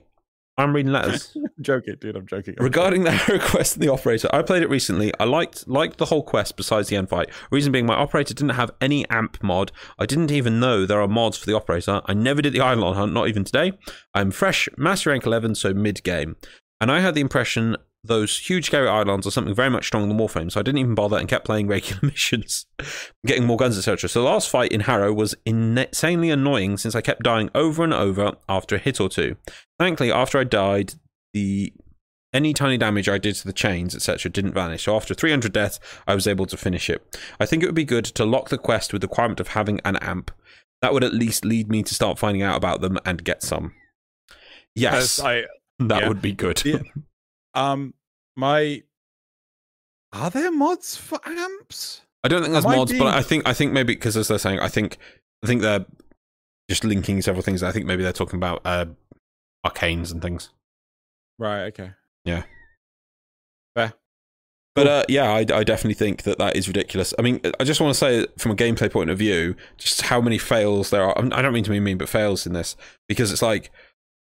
I'm 0.57 0.73
reading 0.73 0.91
letters. 0.91 1.34
I'm 1.36 1.64
joking, 1.64 1.95
dude. 1.99 2.15
I'm 2.15 2.27
joking. 2.27 2.56
I'm 2.57 2.64
Regarding 2.64 3.03
the 3.03 3.11
Harrow 3.11 3.40
quest 3.40 3.76
and 3.76 3.84
the 3.84 3.91
operator, 3.91 4.30
I 4.34 4.41
played 4.41 4.64
it 4.64 4.69
recently. 4.69 5.11
I 5.19 5.26
liked 5.26 5.68
liked 5.68 5.98
the 5.98 6.06
whole 6.06 6.23
quest 6.23 6.56
besides 6.56 6.90
the 6.90 6.95
end 6.95 7.10
fight. 7.10 7.30
Reason 7.52 7.72
being, 7.72 7.86
my 7.86 7.95
operator 7.95 8.34
didn't 8.34 8.56
have 8.56 8.72
any 8.80 9.07
amp 9.10 9.41
mod. 9.44 9.72
I 9.99 10.06
didn't 10.06 10.32
even 10.32 10.60
know 10.60 10.86
there 10.86 11.02
are 11.02 11.07
mods 11.07 11.38
for 11.38 11.45
the 11.45 11.56
operator. 11.56 12.02
I 12.06 12.14
never 12.14 12.41
did 12.41 12.53
the 12.53 12.60
Eidolon 12.60 12.95
hunt, 12.95 13.14
not 13.14 13.27
even 13.27 13.44
today. 13.44 13.73
I'm 14.14 14.32
fresh, 14.32 14.69
master 14.77 15.10
rank 15.10 15.26
11, 15.26 15.56
so 15.56 15.73
mid 15.73 16.03
game. 16.03 16.38
And 16.80 16.91
I 16.91 16.99
had 16.99 17.15
the 17.15 17.22
impression 17.22 17.77
those 18.07 18.38
huge 18.38 18.65
scary 18.65 18.88
Eidolons 18.88 19.27
are 19.27 19.32
something 19.32 19.53
very 19.53 19.69
much 19.69 19.88
stronger 19.88 20.07
than 20.07 20.18
Warframe, 20.18 20.52
so 20.52 20.60
I 20.60 20.64
didn't 20.64 20.80
even 20.80 20.95
bother 20.95 21.18
and 21.18 21.27
kept 21.27 21.45
playing 21.45 21.68
regular 21.69 21.99
missions, 22.02 22.65
getting 23.26 23.45
more 23.45 23.57
guns, 23.57 23.77
etc. 23.77 24.10
So 24.10 24.22
the 24.22 24.30
last 24.30 24.49
fight 24.49 24.72
in 24.72 24.82
Harrow 24.82 25.14
was 25.14 25.36
insanely 25.45 26.30
annoying 26.30 26.77
since 26.77 26.95
I 26.95 27.02
kept 27.02 27.23
dying 27.23 27.49
over 27.56 27.84
and 27.84 27.94
over 27.94 28.34
after 28.48 28.76
a 28.76 28.80
hit 28.80 28.99
or 28.99 29.10
two. 29.10 29.38
Thankfully, 29.80 30.11
after 30.11 30.38
I 30.38 30.44
died, 30.44 30.94
the 31.34 31.73
any 32.34 32.53
tiny 32.53 32.77
damage 32.77 33.07
I 33.07 33.18
did 33.18 33.36
to 33.36 33.48
the 33.48 33.53
chains, 33.53 33.95
etc., 33.95 34.30
didn't 34.30 34.53
vanish. 34.53 34.84
So 34.84 34.95
after 34.95 35.14
300 35.14 35.53
deaths, 35.53 35.80
I 36.06 36.15
was 36.15 36.27
able 36.27 36.45
to 36.48 36.57
finish 36.57 36.90
it. 36.90 37.18
I 37.40 37.45
think 37.45 37.64
it 37.64 37.65
would 37.65 37.76
be 37.76 37.86
good 37.86 38.06
to 38.06 38.26
lock 38.26 38.49
the 38.49 38.57
quest 38.57 38.91
with 38.91 39.02
the 39.02 39.07
requirement 39.07 39.40
of 39.40 39.49
having 39.49 39.80
an 39.86 39.95
amp. 39.98 40.32
That 40.82 40.94
would 40.94 41.03
at 41.03 41.14
least 41.14 41.45
lead 41.45 41.69
me 41.69 41.82
to 41.84 41.95
start 41.95 42.19
finding 42.19 42.41
out 42.41 42.57
about 42.57 42.82
them 42.82 42.99
and 43.06 43.23
get 43.23 43.41
some. 43.41 43.73
Yes, 44.76 45.18
Yes, 45.18 45.19
I 45.22 45.44
that 45.80 46.02
yeah. 46.02 46.07
would 46.07 46.22
be 46.22 46.34
good. 46.34 46.64
Yeah. 46.65 46.80
um 47.56 47.94
my 48.36 48.84
are 50.14 50.30
there 50.30 50.52
mods 50.52 50.95
for 50.95 51.19
amps? 51.26 52.02
I 52.23 52.27
don't 52.27 52.41
think 52.41 52.53
there's 52.53 52.65
Am 52.65 52.72
mods, 52.72 52.98
but 52.98 53.14
I 53.14 53.22
think 53.22 53.48
I 53.48 53.53
think 53.53 53.73
maybe 53.73 53.94
because 53.94 54.18
as 54.18 54.27
they're 54.27 54.38
saying, 54.40 54.60
I 54.60 54.68
think 54.68 54.98
I 55.44 55.48
think 55.48 55.61
they're 55.61 55.86
just 56.69 56.84
linking 56.84 57.22
several 57.22 57.44
things. 57.44 57.61
I 57.61 57.72
think 57.72 57.86
maybe 57.86 58.02
they're 58.03 58.14
talking 58.14 58.38
about 58.38 58.61
uh, 58.65 58.86
arcanes 59.65 60.11
and 60.11 60.22
things. 60.22 60.49
Right. 61.38 61.65
Okay. 61.65 61.91
Yeah. 62.23 62.44
Fair. 63.76 63.94
But 64.73 64.88
uh, 64.88 65.03
yeah, 65.07 65.32
I, 65.32 65.40
I 65.40 65.64
definitely 65.64 65.94
think 65.94 66.23
that 66.23 66.38
that 66.38 66.56
is 66.56 66.68
ridiculous. 66.68 67.14
I 67.19 67.22
mean, 67.22 67.40
I 67.60 67.64
just 67.64 67.80
want 67.80 67.94
to 67.94 67.99
say 67.99 68.27
from 68.38 68.52
a 68.52 68.56
gameplay 68.56 68.91
point 68.91 69.10
of 69.10 69.18
view, 69.18 69.56
just 69.77 70.02
how 70.02 70.19
many 70.19 70.38
fails 70.38 70.90
there 70.90 71.03
are. 71.03 71.18
I 71.18 71.41
don't 71.41 71.53
mean 71.53 71.64
to 71.64 71.69
be 71.69 71.80
mean, 71.80 71.98
but 71.98 72.10
fails 72.10 72.45
in 72.45 72.53
this 72.53 72.76
because 73.07 73.32
it's 73.32 73.41
like 73.41 73.69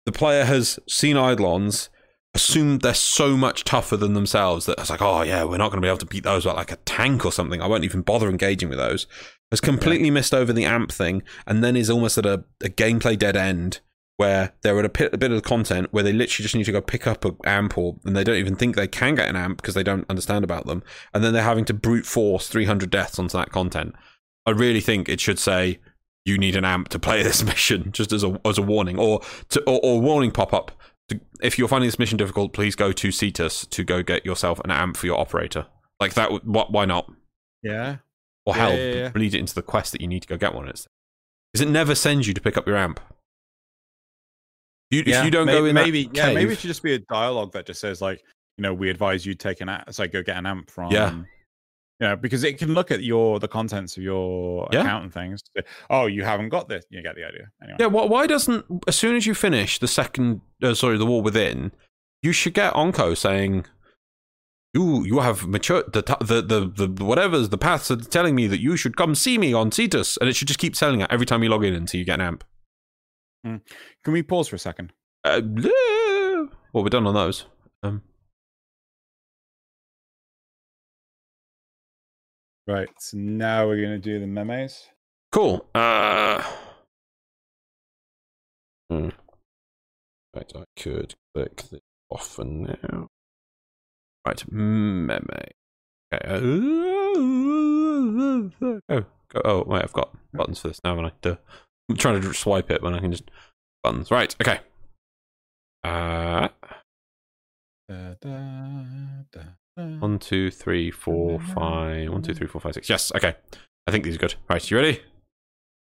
the 0.05 0.11
player 0.11 0.45
has 0.45 0.79
seen 0.87 1.17
Eidolons, 1.17 1.89
assumed 2.35 2.81
they're 2.81 2.93
so 2.93 3.37
much 3.37 3.63
tougher 3.63 3.95
than 3.97 4.13
themselves 4.13 4.65
that 4.65 4.77
it's 4.77 4.89
like, 4.89 5.01
oh 5.01 5.21
yeah, 5.23 5.45
we're 5.45 5.57
not 5.57 5.71
going 5.71 5.81
to 5.81 5.85
be 5.85 5.89
able 5.89 5.97
to 5.99 6.05
beat 6.05 6.25
those 6.25 6.45
like 6.45 6.71
a 6.71 6.75
tank 6.77 7.25
or 7.25 7.31
something. 7.31 7.61
I 7.61 7.67
won't 7.67 7.85
even 7.85 8.01
bother 8.01 8.29
engaging 8.29 8.69
with 8.69 8.77
those. 8.77 9.07
Has 9.51 9.61
completely 9.61 10.11
missed 10.11 10.33
over 10.33 10.51
the 10.51 10.65
amp 10.65 10.91
thing, 10.91 11.23
and 11.47 11.63
then 11.63 11.75
is 11.75 11.89
almost 11.89 12.17
at 12.17 12.25
a, 12.25 12.43
a 12.61 12.67
gameplay 12.67 13.17
dead 13.17 13.37
end 13.37 13.79
where 14.17 14.53
they're 14.61 14.77
at 14.79 14.85
a, 14.85 14.89
pit, 14.89 15.13
a 15.13 15.17
bit 15.17 15.31
of 15.31 15.43
content 15.43 15.87
where 15.91 16.03
they 16.03 16.13
literally 16.13 16.43
just 16.43 16.55
need 16.55 16.65
to 16.65 16.71
go 16.71 16.81
pick 16.81 17.07
up 17.07 17.25
an 17.25 17.37
amp 17.45 17.77
or 17.77 17.95
and 18.05 18.15
they 18.15 18.23
don't 18.23 18.37
even 18.37 18.55
think 18.55 18.75
they 18.75 18.87
can 18.87 19.15
get 19.15 19.29
an 19.29 19.35
amp 19.35 19.57
because 19.57 19.73
they 19.73 19.83
don't 19.83 20.05
understand 20.09 20.43
about 20.43 20.65
them 20.65 20.83
and 21.13 21.23
then 21.23 21.33
they're 21.33 21.43
having 21.43 21.65
to 21.65 21.73
brute 21.73 22.05
force 22.05 22.47
300 22.47 22.89
deaths 22.89 23.19
onto 23.19 23.37
that 23.37 23.51
content 23.51 23.93
i 24.45 24.51
really 24.51 24.79
think 24.79 25.09
it 25.09 25.19
should 25.19 25.37
say 25.37 25.79
you 26.23 26.37
need 26.37 26.55
an 26.55 26.63
amp 26.63 26.87
to 26.87 26.97
play 26.97 27.23
this 27.23 27.43
mission 27.45 27.91
just 27.91 28.13
as 28.13 28.23
a 28.23 28.39
as 28.45 28.57
a 28.57 28.61
warning 28.61 28.97
or 28.97 29.19
to 29.49 29.61
or, 29.63 29.81
or 29.83 29.99
warning 29.99 30.31
pop 30.31 30.53
up 30.53 30.71
if 31.41 31.57
you're 31.59 31.67
finding 31.67 31.87
this 31.87 31.99
mission 31.99 32.17
difficult 32.17 32.51
please 32.53 32.75
go 32.75 32.91
to 32.91 33.11
cetus 33.11 33.65
to 33.67 33.83
go 33.83 34.01
get 34.01 34.25
yourself 34.25 34.59
an 34.63 34.71
amp 34.71 34.97
for 34.97 35.05
your 35.05 35.19
operator 35.19 35.67
like 35.99 36.13
that 36.15 36.31
would- 36.31 36.43
what 36.45 36.71
why 36.71 36.85
not 36.85 37.11
Yeah. 37.61 37.97
or 38.45 38.55
Yeah, 38.55 38.61
hell 38.67 38.77
yeah, 38.77 38.93
yeah. 38.93 39.09
bleed 39.09 39.33
it 39.35 39.39
into 39.39 39.53
the 39.55 39.61
quest 39.61 39.91
that 39.91 40.01
you 40.01 40.07
need 40.07 40.21
to 40.23 40.27
go 40.27 40.37
get 40.37 40.53
one 40.55 40.67
It's 40.67 40.87
because 41.53 41.67
it 41.67 41.69
never 41.71 41.93
sends 41.95 42.27
you 42.27 42.33
to 42.33 42.41
pick 42.41 42.57
up 42.57 42.65
your 42.67 42.77
amp 42.77 42.99
you, 44.91 45.03
yeah. 45.05 45.19
if 45.19 45.25
you 45.25 45.31
don't 45.31 45.47
may- 45.47 45.53
go 45.53 45.65
in 45.65 45.73
maybe 45.75 46.09
yeah, 46.13 46.33
maybe 46.33 46.53
it 46.53 46.59
should 46.59 46.67
just 46.67 46.83
be 46.83 46.93
a 46.93 46.99
dialogue 46.99 47.51
that 47.53 47.65
just 47.65 47.81
says 47.81 48.01
like, 48.01 48.21
you 48.57 48.61
know, 48.61 48.73
we 48.73 48.89
advise 48.89 49.25
you 49.25 49.33
take 49.33 49.59
an 49.61 49.67
amp. 49.67 49.83
It's 49.87 49.99
like 49.99 50.11
go 50.13 50.21
get 50.23 50.37
an 50.37 50.45
amp 50.45 50.69
from 50.69 50.91
Yeah. 50.91 51.21
Yeah, 52.01 52.15
because 52.15 52.43
it 52.43 52.57
can 52.57 52.73
look 52.73 52.91
at 52.91 53.03
your 53.03 53.39
the 53.39 53.47
contents 53.47 53.95
of 53.95 54.03
your 54.03 54.67
Yeah. 54.71 54.81
account 54.81 55.03
and 55.05 55.13
things. 55.13 55.41
Oh, 55.89 56.07
you 56.07 56.23
haven't 56.23 56.49
got 56.49 56.67
this. 56.67 56.85
You 56.89 57.01
get 57.01 57.15
the 57.15 57.23
idea. 57.25 57.49
Anyway. 57.63 57.77
Yeah, 57.79 57.85
why, 57.87 58.05
why 58.05 58.27
doesn't 58.27 58.65
as 58.87 58.95
soon 58.97 59.15
as 59.15 59.25
you 59.25 59.33
finish 59.33 59.79
the 59.79 59.87
second, 59.87 60.41
uh, 60.61 60.73
sorry, 60.73 60.97
the 60.97 61.05
war 61.05 61.21
within, 61.21 61.71
you 62.21 62.33
should 62.33 62.53
get 62.53 62.73
Onkko 62.73 63.15
saying, 63.15 63.65
"You 64.73 65.05
you 65.05 65.19
have 65.21 65.47
matured 65.47 65.93
the 65.93 66.01
the 66.19 66.41
the 66.41 66.87
the 66.87 67.05
whatever's 67.05 67.47
the 67.47 67.57
paths 67.57 67.89
are 67.89 67.95
telling 67.95 68.35
me 68.35 68.47
that 68.47 68.59
you 68.59 68.75
should 68.75 68.97
come 68.97 69.15
see 69.15 69.37
me 69.37 69.53
on 69.53 69.71
Cetus," 69.71 70.17
and 70.17 70.27
it 70.29 70.35
should 70.35 70.49
just 70.49 70.59
keep 70.59 70.73
telling 70.73 70.99
it 70.99 71.07
every 71.09 71.25
time 71.25 71.43
you 71.43 71.49
log 71.49 71.63
in 71.63 71.73
until 71.73 71.97
you 71.99 72.05
get 72.05 72.19
an 72.19 72.25
amp. 72.27 72.43
Can 73.45 73.61
we 74.13 74.21
pause 74.23 74.47
for 74.49 74.55
a 74.57 74.59
second? 74.59 74.91
Uh, 75.23 75.39
well, 76.73 76.83
we're 76.83 76.89
done 76.89 77.07
on 77.07 77.13
those. 77.13 77.45
Um, 77.83 78.01
Right. 82.67 82.89
So 82.99 83.17
now 83.17 83.67
we're 83.67 83.81
gonna 83.81 83.99
do 83.99 84.19
the 84.19 84.27
memes. 84.27 84.87
cool. 85.31 85.67
Uh, 85.75 86.41
hmm. 88.89 89.09
Right, 90.35 90.51
I 90.55 90.63
could 90.77 91.15
click 91.33 91.63
this 91.69 91.81
off 92.09 92.27
for 92.27 92.43
now. 92.45 93.07
Right, 94.25 94.43
meme. 94.51 95.19
Okay. 96.13 96.27
uh, 96.27 96.41
Oh, 98.89 99.05
go. 99.29 99.41
Oh, 99.43 99.63
wait, 99.67 99.83
I've 99.83 99.93
got 99.93 100.15
buttons 100.33 100.59
for 100.59 100.67
this 100.69 100.81
now, 100.83 100.91
haven't 100.91 101.05
I? 101.05 101.11
Duh. 101.21 101.35
I'm 101.89 101.97
trying 101.97 102.21
to 102.21 102.33
swipe 102.33 102.71
it 102.71 102.81
when 102.81 102.93
I 102.93 102.99
can 102.99 103.11
just 103.11 103.29
buttons. 103.83 104.11
Right. 104.11 104.35
Okay. 104.41 104.59
Uh, 105.83 106.49
da, 107.87 108.13
da, 108.19 108.81
da. 109.31 109.41
Mm. 109.77 109.99
one, 109.99 110.19
two, 110.19 110.51
three, 110.51 110.89
four, 110.89 111.39
five. 111.39 112.09
One, 112.09 112.21
two, 112.21 112.33
three, 112.33 112.47
four, 112.47 112.61
five, 112.61 112.73
six. 112.73 112.89
Yes. 112.89 113.11
Okay. 113.15 113.35
I 113.87 113.91
think 113.91 114.03
these 114.03 114.15
are 114.15 114.19
good. 114.19 114.35
Right. 114.49 114.71
You 114.71 114.77
ready? 114.77 115.01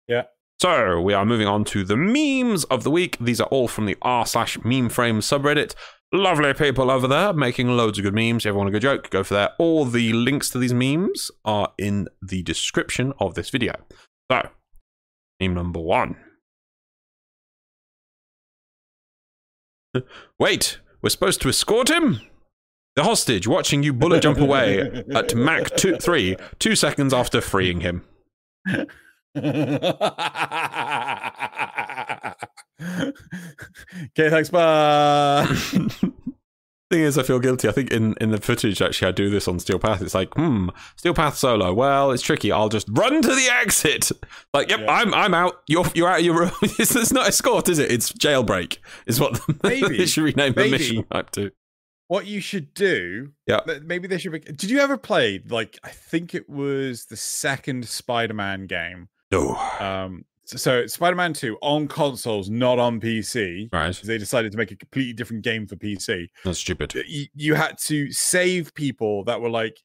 Yeah. 0.07 0.25
So 0.60 1.00
we 1.00 1.15
are 1.15 1.25
moving 1.25 1.47
on 1.47 1.65
to 1.67 1.84
the 1.84 1.97
memes 1.97 2.65
of 2.65 2.83
the 2.83 2.91
week. 2.91 3.17
These 3.20 3.41
are 3.41 3.47
all 3.47 3.68
from 3.68 3.86
the 3.86 3.97
r 4.02 4.26
slash 4.26 4.62
meme 4.65 4.89
frame 4.89 5.20
subreddit. 5.20 5.75
Lovely 6.12 6.52
people 6.55 6.91
over 6.91 7.07
there 7.07 7.33
making 7.33 7.68
loads 7.68 7.99
of 7.99 8.05
good 8.05 8.15
memes. 8.15 8.44
If 8.44 8.50
you 8.50 8.55
want 8.57 8.68
a 8.68 8.73
good 8.73 8.83
joke, 8.83 9.08
go 9.10 9.23
for 9.23 9.34
that. 9.34 9.52
All 9.58 9.84
the 9.84 10.12
links 10.12 10.50
to 10.50 10.58
these 10.58 10.75
memes 10.75 11.31
are 11.44 11.73
in 11.78 12.08
the 12.20 12.42
description 12.42 13.12
of 13.20 13.34
this 13.34 13.50
video. 13.50 13.75
So, 14.31 14.49
meme 15.41 15.55
number 15.55 15.81
one. 15.81 16.17
Wait, 20.39 20.78
we're 21.02 21.10
supposed 21.10 21.41
to 21.42 21.49
escort 21.49 21.91
him? 21.91 22.20
The 22.99 23.05
hostage 23.05 23.47
watching 23.47 23.85
you 23.85 23.93
bullet 23.93 24.23
jump 24.23 24.39
away 24.39 24.81
at 25.15 25.33
Mach 25.33 25.70
two, 25.77 25.99
3, 25.99 26.35
two 26.59 26.75
seconds 26.75 27.15
after 27.15 27.41
freeing 27.41 27.81
him. 27.81 28.05
okay, 28.67 28.85
thanks. 34.17 34.51
Bye. 34.51 35.47
Thing 36.91 37.02
is, 37.02 37.17
I 37.17 37.23
feel 37.23 37.39
guilty. 37.39 37.68
I 37.68 37.70
think 37.70 37.93
in, 37.93 38.15
in 38.20 38.33
the 38.33 38.41
footage, 38.41 38.83
actually, 38.83 39.07
I 39.07 39.12
do 39.12 39.31
this 39.31 39.47
on 39.47 39.60
Steel 39.60 39.78
Path. 39.78 40.02
It's 40.02 40.17
like, 40.17 40.35
hmm, 40.35 40.70
Steel 40.97 41.15
Path 41.15 41.36
solo. 41.36 41.73
Well, 41.73 42.10
it's 42.10 42.23
tricky. 42.25 42.51
I'll 42.51 42.68
just 42.68 42.89
run 42.91 43.23
to 43.23 43.28
the 43.28 43.49
exit. 43.60 44.10
Like, 44.52 44.70
yep, 44.70 44.81
Yeah. 44.81 44.91
I'm 44.91 45.15
I'm 45.15 45.35
out. 45.35 45.62
You're 45.68 45.86
you're 45.94 46.09
out 46.09 46.18
of 46.18 46.25
your 46.25 46.36
room. 46.36 46.51
it's, 46.62 46.97
it's 46.97 47.12
not 47.12 47.28
escort, 47.28 47.68
is 47.68 47.78
it? 47.78 47.93
It's 47.93 48.10
jailbreak. 48.10 48.78
Is 49.07 49.20
what 49.20 49.41
Maybe. 49.62 49.99
they 49.99 50.07
should 50.07 50.25
rename 50.25 50.55
the 50.55 50.68
mission 50.68 51.05
type 51.12 51.31
to. 51.33 51.52
What 52.09 52.27
you 52.27 52.41
should 52.41 52.75
do 52.75 53.31
Yeah. 53.47 53.61
maybe 53.85 54.09
they 54.09 54.19
should 54.19 54.33
be 54.33 54.41
did 54.41 54.65
you 54.70 54.81
ever 54.81 54.97
play 54.97 55.43
like 55.49 55.78
i 55.85 55.89
think 55.91 56.35
it 56.35 56.49
was 56.49 57.05
the 57.07 57.17
second 57.17 57.87
spider-man 57.89 58.67
game? 58.67 59.09
No, 59.31 59.55
um 59.81 60.25
so, 60.47 60.87
spider-man 60.87 61.35
2 61.35 61.59
on 61.61 61.87
consoles 61.89 62.49
not 62.49 62.78
on 62.78 62.99
pc 63.01 63.69
right. 63.73 63.95
They 64.03 64.17
decided 64.17 64.51
to 64.53 64.59
make 64.59 64.70
a 64.70 64.77
completely 64.77 65.12
different 65.12 65.43
game 65.45 65.67
for 65.67 65.77
pc 65.77 66.28
That's 66.45 66.59
stupid. 66.59 66.95
you, 67.07 67.27
you 67.35 67.55
had 67.55 67.77
to 67.87 68.11
save 68.11 68.75
people 68.75 69.25
that 69.25 69.41
were 69.43 69.51
like 69.51 69.77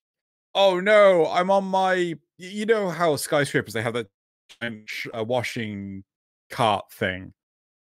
oh 0.56 0.80
no 0.80 1.26
i'm 1.28 1.52
on 1.52 1.66
my 1.66 2.16
you 2.38 2.66
know 2.66 2.90
how 2.90 3.16
skyscrapers 3.18 3.74
they 3.74 3.82
have 3.82 3.94
that 3.96 4.08
uh, 4.62 5.24
washing 5.24 6.04
cart 6.50 6.86
thing 6.94 7.34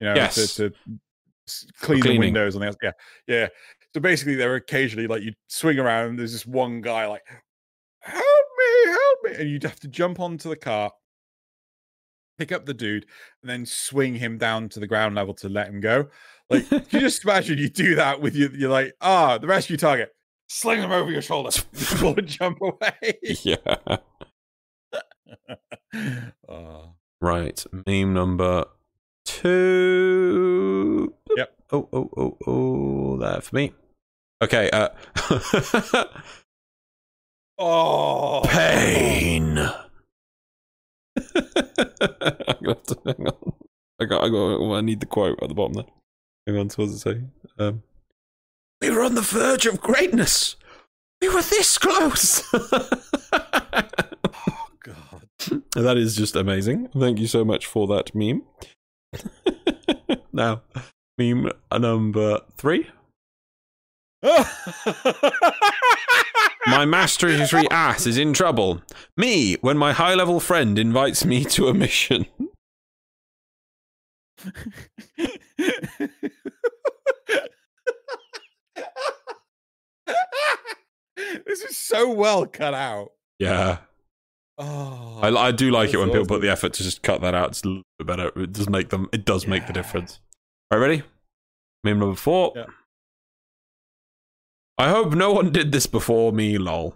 you 0.00 0.06
know 0.08 0.14
Yes. 0.14 0.56
to, 0.56 0.68
to 0.70 0.74
clean 1.80 2.02
the 2.02 2.18
windows 2.18 2.54
on 2.56 2.60
the 2.60 2.66
outs- 2.68 2.76
yeah 2.82 2.90
yeah 3.28 3.48
so 3.96 4.00
basically 4.00 4.34
they're 4.34 4.56
occasionally 4.56 5.06
like 5.06 5.22
you 5.22 5.32
swing 5.48 5.78
around 5.78 6.10
and 6.10 6.18
there's 6.18 6.32
this 6.32 6.46
one 6.46 6.82
guy 6.82 7.06
like 7.06 7.22
help 8.00 8.46
me 8.58 8.90
help 8.90 9.18
me 9.24 9.30
and 9.38 9.50
you'd 9.50 9.62
have 9.62 9.80
to 9.80 9.88
jump 9.88 10.20
onto 10.20 10.48
the 10.48 10.56
cart 10.56 10.92
pick 12.38 12.52
up 12.52 12.66
the 12.66 12.74
dude 12.74 13.06
and 13.42 13.48
then 13.48 13.64
swing 13.64 14.14
him 14.16 14.36
down 14.36 14.68
to 14.68 14.78
the 14.78 14.86
ground 14.86 15.14
level 15.14 15.32
to 15.32 15.48
let 15.48 15.68
him 15.68 15.80
go 15.80 16.06
like 16.50 16.70
you 16.70 17.00
just 17.00 17.24
imagine 17.24 17.56
you 17.56 17.70
do 17.70 17.94
that 17.94 18.20
with 18.20 18.36
your 18.36 18.54
you're 18.54 18.70
like 18.70 18.92
ah 19.00 19.38
the 19.38 19.46
rescue 19.46 19.78
target 19.78 20.12
Sling 20.48 20.80
them 20.80 20.92
over 20.92 21.10
your 21.10 21.22
shoulder. 21.22 21.50
Pull 21.96 22.18
and 22.18 22.26
jump 22.26 22.58
away. 22.60 23.18
yeah. 23.42 23.56
Oh. 26.48 26.94
Right. 27.20 27.64
Meme 27.86 28.14
number 28.14 28.66
two. 29.24 31.14
Yep. 31.36 31.52
Oh, 31.72 31.88
oh, 31.92 32.10
oh, 32.16 32.38
oh. 32.46 33.16
That 33.18 33.42
for 33.42 33.56
me. 33.56 33.72
Okay. 34.42 34.70
Uh, 34.72 34.88
Oh. 37.58 38.42
pain. 38.44 39.56
I'm 39.56 39.78
gonna 42.62 42.74
have 42.74 42.82
to 42.82 42.98
hang 43.06 43.26
on. 43.26 43.52
I 43.98 44.04
got, 44.04 44.24
I 44.24 44.28
got, 44.28 44.74
I 44.74 44.80
need 44.82 45.00
the 45.00 45.06
quote 45.06 45.42
at 45.42 45.48
the 45.48 45.54
bottom 45.54 45.72
there. 45.72 45.84
Hang 46.46 46.58
on, 46.58 46.68
so 46.68 46.82
what 46.82 46.90
does 46.90 46.96
it 46.96 46.98
say? 47.00 47.22
Um, 47.58 47.82
we 48.82 48.90
were 48.90 49.02
on 49.02 49.14
the 49.14 49.22
verge 49.22 49.64
of 49.64 49.80
greatness. 49.80 50.56
We 51.22 51.28
were 51.30 51.42
this 51.42 51.78
close. 51.78 52.42
Oh, 54.48 54.68
God. 54.82 55.62
that 55.74 55.96
is 55.96 56.14
just 56.14 56.36
amazing. 56.36 56.88
Thank 56.88 57.18
you 57.18 57.26
so 57.26 57.44
much 57.44 57.66
for 57.66 57.86
that 57.88 58.14
meme. 58.14 58.42
now, 60.32 60.62
meme 61.18 61.50
number 61.72 62.40
three. 62.56 62.88
My 66.66 66.84
mastery 66.84 67.38
ass 67.70 68.06
is 68.06 68.18
in 68.18 68.32
trouble. 68.32 68.82
Me, 69.16 69.54
when 69.60 69.78
my 69.78 69.92
high 69.92 70.14
level 70.14 70.40
friend 70.40 70.78
invites 70.78 71.24
me 71.24 71.44
to 71.44 71.68
a 71.68 71.74
mission. 71.74 72.26
this 81.46 81.62
is 81.62 81.78
so 81.78 82.10
well 82.10 82.46
cut 82.46 82.74
out. 82.74 83.12
Yeah. 83.38 83.78
Oh, 84.58 85.20
I, 85.22 85.28
I 85.28 85.52
do 85.52 85.70
like 85.70 85.92
it 85.92 85.98
when 85.98 86.08
people 86.08 86.26
put 86.26 86.40
the 86.40 86.50
effort 86.50 86.72
to 86.74 86.82
just 86.82 87.02
cut 87.02 87.20
that 87.20 87.34
out. 87.34 87.50
It's 87.50 87.62
a 87.62 87.68
little 87.68 87.82
bit 87.98 88.06
better. 88.06 88.32
It 88.36 88.52
does 88.52 88.68
make 88.68 88.88
them. 88.88 89.08
It 89.12 89.24
does 89.24 89.46
make 89.46 89.66
the 89.66 89.72
difference. 89.72 90.20
All 90.70 90.78
right, 90.78 90.86
ready? 90.88 91.02
Meme 91.84 91.98
number 91.98 92.16
four. 92.16 92.52
Yeah. 92.56 92.64
I 94.78 94.88
hope 94.90 95.14
no 95.14 95.32
one 95.32 95.52
did 95.52 95.72
this 95.72 95.86
before 95.86 96.32
me. 96.32 96.58
Lol. 96.58 96.94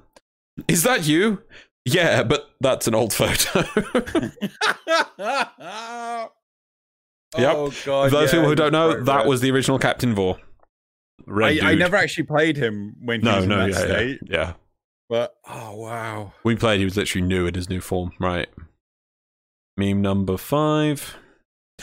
Is 0.69 0.83
that 0.83 1.07
you? 1.07 1.43
Yeah, 1.85 2.23
but 2.23 2.51
that's 2.61 2.87
an 2.87 2.95
old 2.95 3.13
photo. 3.13 3.63
Yep. 7.39 7.55
Oh 7.57 7.73
god! 7.87 8.11
those 8.11 8.33
yeah, 8.33 8.39
people 8.39 8.49
who 8.49 8.55
don't 8.57 8.73
know, 8.73 9.05
that 9.05 9.25
was 9.27 9.41
the 9.41 9.53
original 9.53 9.79
Captain 9.79 10.15
Vor. 10.17 10.39
I, 11.41 11.61
I 11.63 11.75
never 11.77 11.97
actually 11.97 12.25
played 12.25 12.57
him 12.57 12.97
when 13.01 13.21
he 13.21 13.25
No, 13.25 13.37
was 13.37 13.47
no, 13.47 13.61
in 13.61 13.71
yeah, 13.71 13.79
that 13.79 13.89
yeah, 13.89 13.95
state. 13.95 14.19
yeah. 14.29 14.53
But 15.09 15.35
oh 15.49 15.77
wow! 15.77 16.33
We 16.43 16.57
played. 16.57 16.79
He 16.81 16.85
was 16.85 16.97
literally 16.97 17.25
new 17.25 17.47
in 17.47 17.55
his 17.55 17.69
new 17.69 17.81
form. 17.81 18.11
Right. 18.19 18.49
Meme 19.77 20.03
number 20.03 20.37
five. 20.37 21.17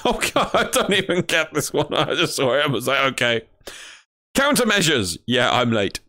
Oh 0.06 0.20
god, 0.32 0.52
I 0.54 0.66
don't 0.66 0.94
even 0.94 1.22
get 1.22 1.52
this 1.56 1.74
one. 1.74 1.92
I 1.92 2.14
just 2.14 2.36
saw 2.36 2.54
it. 2.54 2.64
I 2.64 2.68
was 2.68 2.88
like, 2.88 3.00
okay. 3.14 3.42
Countermeasures. 4.38 5.18
Yeah, 5.26 5.52
I'm 5.52 5.72
late. 5.72 6.00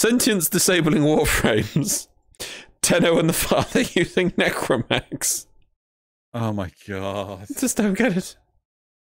Sentience 0.00 0.48
disabling 0.48 1.02
warframes. 1.02 2.06
Tenno 2.82 3.18
and 3.18 3.28
the 3.28 3.32
father 3.32 3.80
using 3.94 4.30
Necramechs. 4.32 5.46
Oh 6.32 6.52
my 6.52 6.70
god! 6.86 7.46
I 7.50 7.60
Just 7.60 7.76
don't 7.76 7.94
get 7.98 8.16
it. 8.16 8.36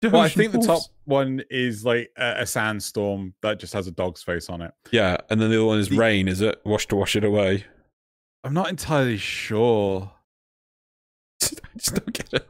Well, 0.03 0.21
I 0.21 0.29
think 0.29 0.53
the 0.53 0.59
top 0.61 0.83
one 1.07 1.43
is 1.51 1.85
like 1.85 2.11
a, 2.19 2.41
a 2.43 2.47
sandstorm 2.47 3.35
that 3.43 3.59
just 3.59 3.73
has 3.73 3.87
a 3.87 3.91
dog's 3.91 4.23
face 4.23 4.49
on 4.49 4.61
it. 4.63 4.73
Yeah, 4.91 5.17
and 5.31 5.41
then 5.41 5.51
the 5.51 5.57
other 5.57 5.65
one 5.67 5.79
is 5.79 5.89
The- 5.89 5.97
rain. 5.97 6.29
Is 6.29 6.41
it 6.41 6.61
wash 6.65 6.87
to 6.89 6.97
wash 6.97 7.17
it 7.17 7.25
away? 7.25 7.65
I'm 8.45 8.55
not 8.55 8.69
entirely 8.69 9.17
sure. 9.17 10.13
I 11.43 11.47
just 11.79 11.95
don't 11.95 12.13
get 12.13 12.33
it. 12.33 12.49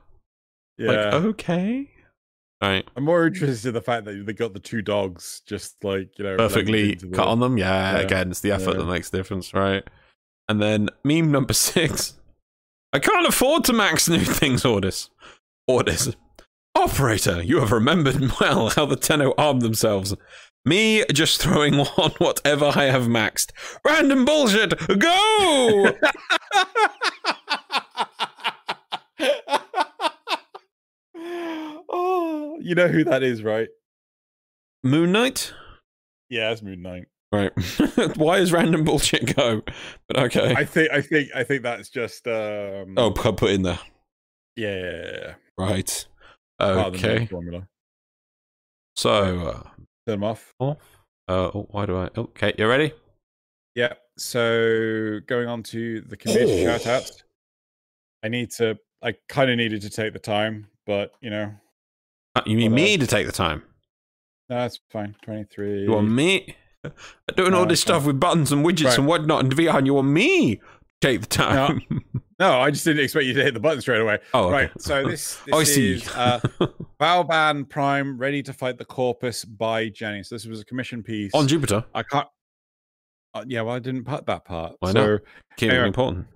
Yeah, 0.77 0.91
Like, 0.91 1.15
okay. 1.25 1.91
Right. 2.61 2.89
I'm 2.97 3.05
more 3.05 3.27
interested 3.27 3.69
in 3.69 3.75
the 3.75 3.81
fact 3.81 4.05
that 4.07 4.27
they 4.27 4.33
got 4.33 4.53
the 4.53 4.59
two 4.59 4.83
dogs 4.83 5.43
just 5.47 5.83
like 5.85 6.19
you 6.19 6.25
know 6.25 6.37
perfectly 6.37 6.95
the- 6.97 7.09
cut 7.09 7.29
on 7.29 7.39
them. 7.41 7.57
Yeah, 7.57 7.93
Yeah, 7.93 7.99
again, 8.01 8.31
it's 8.31 8.41
the 8.41 8.51
effort 8.51 8.73
yeah. 8.73 8.79
that 8.79 8.87
makes 8.87 9.11
the 9.11 9.19
difference, 9.19 9.55
right? 9.55 9.85
And 10.49 10.61
then 10.61 10.89
meme 11.05 11.31
number 11.31 11.53
six. 11.55 12.15
I 12.93 12.99
can't 12.99 13.27
afford 13.27 13.65
to 13.65 13.73
max 13.73 14.09
new 14.09 14.19
things 14.25 14.65
orders. 14.65 15.11
Orders. 15.69 16.17
Operator, 16.75 17.43
you 17.43 17.61
have 17.61 17.71
remembered 17.73 18.21
well 18.41 18.71
how 18.71 18.87
the 18.87 18.97
Tenno 18.97 19.35
armed 19.39 19.63
themselves. 19.63 20.15
Me 20.65 21.05
just 21.13 21.41
throwing 21.41 21.75
on 21.79 22.11
whatever 22.19 22.73
I 22.75 22.85
have 22.87 23.05
maxed. 23.05 23.53
Random 23.85 24.25
bullshit. 24.25 24.75
Go! 24.99 25.93
oh, 31.89 32.47
you 32.61 32.75
know 32.75 32.89
who 32.89 33.05
that 33.05 33.23
is, 33.23 33.43
right? 33.43 33.69
Moon 34.85 35.13
Knight? 35.13 35.53
Yeah, 36.31 36.51
it's 36.51 36.63
Moon 36.63 36.83
Knight. 36.83 37.07
Right. 37.33 37.53
Why 38.17 38.39
is 38.39 38.53
random 38.53 38.85
bullshit 38.85 39.37
go? 39.37 39.63
But 40.09 40.19
okay. 40.19 40.55
I 40.55 40.65
think, 40.65 40.91
I 40.91 41.01
think, 41.03 41.29
I 41.35 41.45
think 41.45 41.63
that's 41.63 41.91
just. 41.91 42.27
um 42.27 42.95
oh, 42.97 43.11
put 43.11 43.37
put 43.37 43.51
in 43.51 43.63
there. 43.63 43.79
yeah, 44.57 44.75
yeah, 44.75 44.91
yeah, 44.93 45.13
yeah. 45.23 45.35
Right. 45.59 46.07
Part 46.59 46.95
of 46.95 47.01
the 47.01 47.09
Okay. 47.15 47.27
Formula. 47.27 47.69
So, 48.97 49.11
uh, 49.49 49.63
Turn 49.63 50.21
them 50.21 50.25
off. 50.25 50.55
off. 50.59 50.79
Uh, 51.29 51.51
oh, 51.55 51.69
why 51.71 51.87
do 51.87 51.97
I? 51.99 52.09
Okay, 52.17 52.55
you 52.59 52.67
ready? 52.67 52.93
Yeah. 53.75 53.93
So 54.17 55.21
going 55.27 55.47
on 55.49 55.63
to 55.65 56.01
the 56.01 56.17
community 56.17 56.67
Oh. 56.67 56.79
shout 56.79 56.87
outs. 56.87 57.23
I 58.25 58.29
need 58.29 58.51
to. 58.53 58.79
I 59.03 59.15
kind 59.29 59.51
of 59.51 59.57
needed 59.59 59.83
to 59.83 59.91
take 59.91 60.13
the 60.15 60.19
time, 60.19 60.67
but 60.87 61.13
you 61.21 61.31
know, 61.31 61.53
Uh, 62.39 62.43
You 62.47 62.57
mean 62.57 62.75
me 62.75 62.97
to 62.99 63.07
take 63.07 63.27
the 63.27 63.33
time? 63.33 63.63
no, 64.49 64.57
that's 64.57 64.79
fine. 64.91 65.15
Twenty 65.23 65.45
three. 65.45 65.83
You 65.83 65.91
want 65.93 66.11
me 66.11 66.55
doing 67.37 67.55
all 67.55 67.67
this 67.67 67.81
it's 67.81 67.91
fine. 67.91 67.97
stuff 68.01 68.07
with 68.07 68.19
buttons 68.21 68.53
and 68.53 68.65
widgets 68.65 68.85
Right. 68.87 68.99
and 68.99 69.07
whatnot 69.07 69.45
and 69.45 69.55
VR, 69.55 69.79
and 69.79 69.87
you 69.87 69.95
want 69.95 70.09
me 70.09 70.57
to 70.57 70.63
take 71.01 71.21
the 71.21 71.27
time? 71.27 71.83
No, 72.41 72.61
I 72.61 72.71
just 72.71 72.85
didn't 72.85 73.03
expect 73.03 73.27
you 73.27 73.33
to 73.35 73.43
hit 73.43 73.53
the 73.53 73.59
button 73.59 73.81
straight 73.81 74.01
away. 74.01 74.21
oh, 74.33 74.45
okay. 74.45 74.53
Right. 74.53 74.71
So 74.81 75.05
this, 75.09 75.35
this 75.45 75.53
Oh, 75.53 75.59
I 75.59 75.65
see. 75.65 75.95
is 75.95 76.09
uh, 76.11 76.39
Valban 77.01 77.69
Prime 77.69 78.17
ready 78.17 78.45
to 78.45 78.53
fight 78.53 78.79
the 78.79 78.85
Corpus 78.85 79.45
by 79.45 79.89
Jenny. 79.89 80.23
So 80.23 80.37
this 80.37 80.47
was 80.47 80.61
a 80.61 80.65
commission 80.65 81.03
piece. 81.03 81.35
on 81.35 81.49
Jupiter. 81.49 81.85
I 81.97 82.05
can't. 82.05 82.29
Uh, 83.35 83.45
yeah, 83.49 83.63
well, 83.63 83.75
I 83.75 83.81
didn't 83.81 84.05
put 84.05 84.25
that 84.27 84.45
part. 84.45 84.77
Why 84.79 84.93
so 84.93 85.13
not? 85.15 85.21
Keep 85.57 85.71
it 85.71 85.73
Anyway. 85.73 85.89
important. 85.89 86.27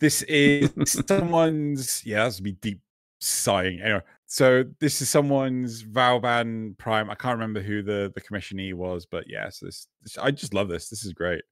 this 0.00 0.22
is 0.22 0.70
someone's. 1.06 2.02
Yeah, 2.04 2.24
that's 2.24 2.40
be 2.40 2.52
deep 2.52 2.80
sighing. 3.20 3.80
Anyway, 3.80 4.00
so 4.26 4.64
this 4.80 5.00
is 5.02 5.08
someone's 5.08 5.82
Valban 5.84 6.76
Prime. 6.78 7.10
I 7.10 7.14
can't 7.14 7.34
remember 7.38 7.60
who 7.60 7.82
the 7.82 8.12
the 8.14 8.20
commissionee 8.20 8.72
was, 8.74 9.06
but 9.06 9.24
yes, 9.28 9.60
this, 9.60 9.86
this. 10.02 10.18
I 10.18 10.30
just 10.30 10.54
love 10.54 10.68
this. 10.68 10.88
This 10.88 11.04
is 11.04 11.12
great. 11.12 11.42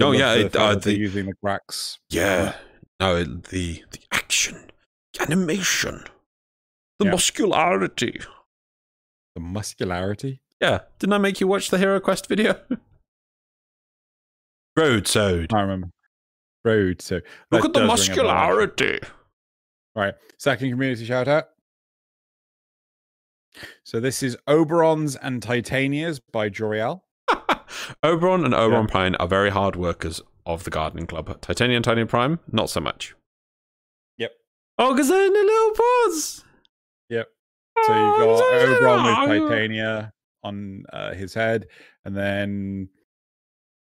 I 0.00 0.04
Oh, 0.04 0.12
yeah, 0.12 0.34
the 0.34 0.46
it- 0.46 0.56
uh, 0.56 0.74
they're 0.74 0.92
the- 0.92 0.98
using 0.98 1.26
the 1.26 1.34
cracks. 1.42 1.98
Yeah. 2.10 2.54
No, 3.00 3.24
the 3.24 3.84
the 3.90 4.00
action, 4.12 4.70
the 5.14 5.22
animation, 5.22 6.04
the 6.98 7.06
Yeah. 7.06 7.10
muscularity. 7.12 8.20
The 9.34 9.40
muscularity. 9.40 10.40
Yeah. 10.60 10.80
Didn't 10.98 11.12
I 11.12 11.18
make 11.18 11.40
you 11.40 11.46
watch 11.46 11.68
the 11.70 11.78
Hero 11.78 12.00
Quest 12.00 12.28
video? 12.28 12.60
Roadside. 14.76 15.52
I 15.52 15.60
remember. 15.60 15.88
Road. 16.64 17.00
So 17.00 17.20
Look 17.50 17.64
at 17.64 17.72
the 17.72 17.80
does 17.80 17.88
ring 19.96 20.08
a 20.08 20.12
bell, 20.12 20.14
actually. 20.14 20.14
muscularity. 20.14 20.14
Right. 20.14 20.14
Second 20.38 20.70
community 20.70 21.04
shout 21.04 21.28
out. 21.28 21.44
So 23.84 24.00
this 24.00 24.22
is 24.22 24.36
Oberons 24.48 25.16
and 25.20 25.42
Titanias 25.42 26.20
by 26.32 26.50
Joriel. 26.50 27.00
Oberon 28.02 28.44
and 28.44 28.54
Oberon 28.54 28.86
Prime 28.86 29.16
are 29.18 29.28
very 29.28 29.50
hard 29.50 29.76
workers 29.76 30.20
of 30.44 30.64
the 30.64 30.70
Gardening 30.70 31.06
Club. 31.06 31.40
Titania 31.40 31.76
and 31.76 31.84
Titania 31.84 32.06
Prime, 32.06 32.38
not 32.52 32.70
so 32.70 32.80
much. 32.80 33.14
Yep. 34.18 34.32
Oh, 34.78 34.92
because 34.94 35.08
they're 35.08 35.26
in 35.26 35.32
the 35.32 35.38
little 35.38 35.70
paws. 35.74 36.44
Yep. 37.08 37.28
So 37.84 37.92
Oh, 37.92 38.18
you've 38.18 38.26
got 38.26 38.38
so 38.38 38.54
Oberon 38.86 39.30
with. 39.30 39.50
Titania 39.50 40.12
on 40.44 40.84
uh, 40.92 41.14
his 41.14 41.34
head, 41.34 41.66
and 42.04 42.16
then 42.16 42.88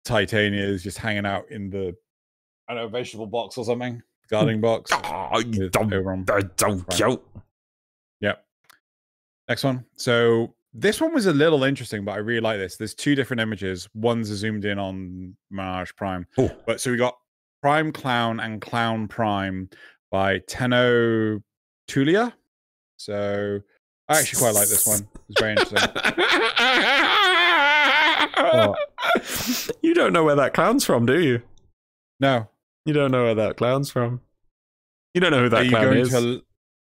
Titania 0.05 0.65
is 0.65 0.83
just 0.83 0.99
hanging 0.99 1.27
out 1.27 1.51
in 1.51 1.71
the 1.71 1.95
I 2.69 2.75
don't 2.75 2.85
know 2.85 2.89
vegetable 2.89 3.27
box 3.27 3.59
or 3.59 3.65
something, 3.65 4.03
gardening 4.29 4.61
box. 4.61 4.91
Oh, 4.93 5.39
you 5.47 5.69
don't, 5.69 5.91
don't, 5.91 6.57
don't, 6.57 7.01
Right. 7.01 7.19
Yep. 8.21 8.45
Next 9.49 9.65
one. 9.65 9.85
So 9.97 10.55
this 10.75 11.01
one 11.01 11.15
was 11.15 11.27
a 11.27 11.33
little 11.33 11.65
interesting, 11.65 12.05
but 12.05 12.13
I 12.13 12.19
really 12.19 12.41
like 12.41 12.59
this. 12.59 12.77
There's 12.77 12.95
two 12.95 13.15
different 13.15 13.41
images. 13.41 13.89
One's 13.95 14.29
zoomed 14.29 14.65
in 14.65 14.79
on 14.79 15.37
Mirage 15.51 15.93
Prime. 15.97 16.27
Oh. 16.39 16.51
But 16.67 16.81
so 16.81 16.91
we 16.91 16.97
got 16.97 17.17
Prime 17.63 17.93
Clown 17.93 18.41
and 18.41 18.61
Clown 18.61 19.09
Prime 19.09 19.71
by 20.11 20.39
Tenno 20.41 21.41
Tulia. 21.89 22.33
So 22.99 23.61
I 24.09 24.19
actually 24.19 24.41
quite 24.41 24.55
like 24.55 24.69
this 24.69 24.87
one. 24.87 25.07
It's 25.29 25.41
very 25.41 25.53
interesting. 25.53 25.79
Oh. 28.39 28.75
You 29.83 29.95
don't 29.95 30.13
know 30.13 30.25
where 30.25 30.35
that 30.35 30.53
clown's 30.53 30.85
from, 30.85 31.07
do 31.07 31.21
you? 31.21 31.43
No, 32.21 32.49
You 32.87 32.93
don't 32.95 33.11
know 33.11 33.25
where 33.25 33.35
that 33.35 33.57
clown's 33.59 33.91
from. 33.91 34.23
You 35.13 35.21
don't 35.21 35.33
know 35.33 35.43
who 35.43 35.49
that 35.51 35.69
clown 35.69 35.97
is. 35.99 36.11
to? 36.11 36.43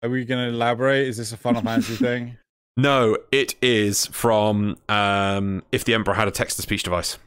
Are 0.02 0.08
we 0.10 0.24
going 0.24 0.44
to 0.48 0.52
elaborate? 0.52 1.06
Is 1.06 1.18
this 1.18 1.32
a 1.32 1.36
Final 1.36 1.62
Fantasy 1.62 1.94
thing? 1.96 2.36
No, 2.74 3.18
it 3.30 3.54
is 3.60 4.06
from 4.06 4.78
um, 4.88 5.62
If 5.72 5.84
the 5.84 5.92
Emperor 5.92 6.14
Had 6.14 6.26
a 6.26 6.30
Text 6.30 6.56
to 6.56 6.62
Speech 6.62 6.84
Device. 6.84 7.18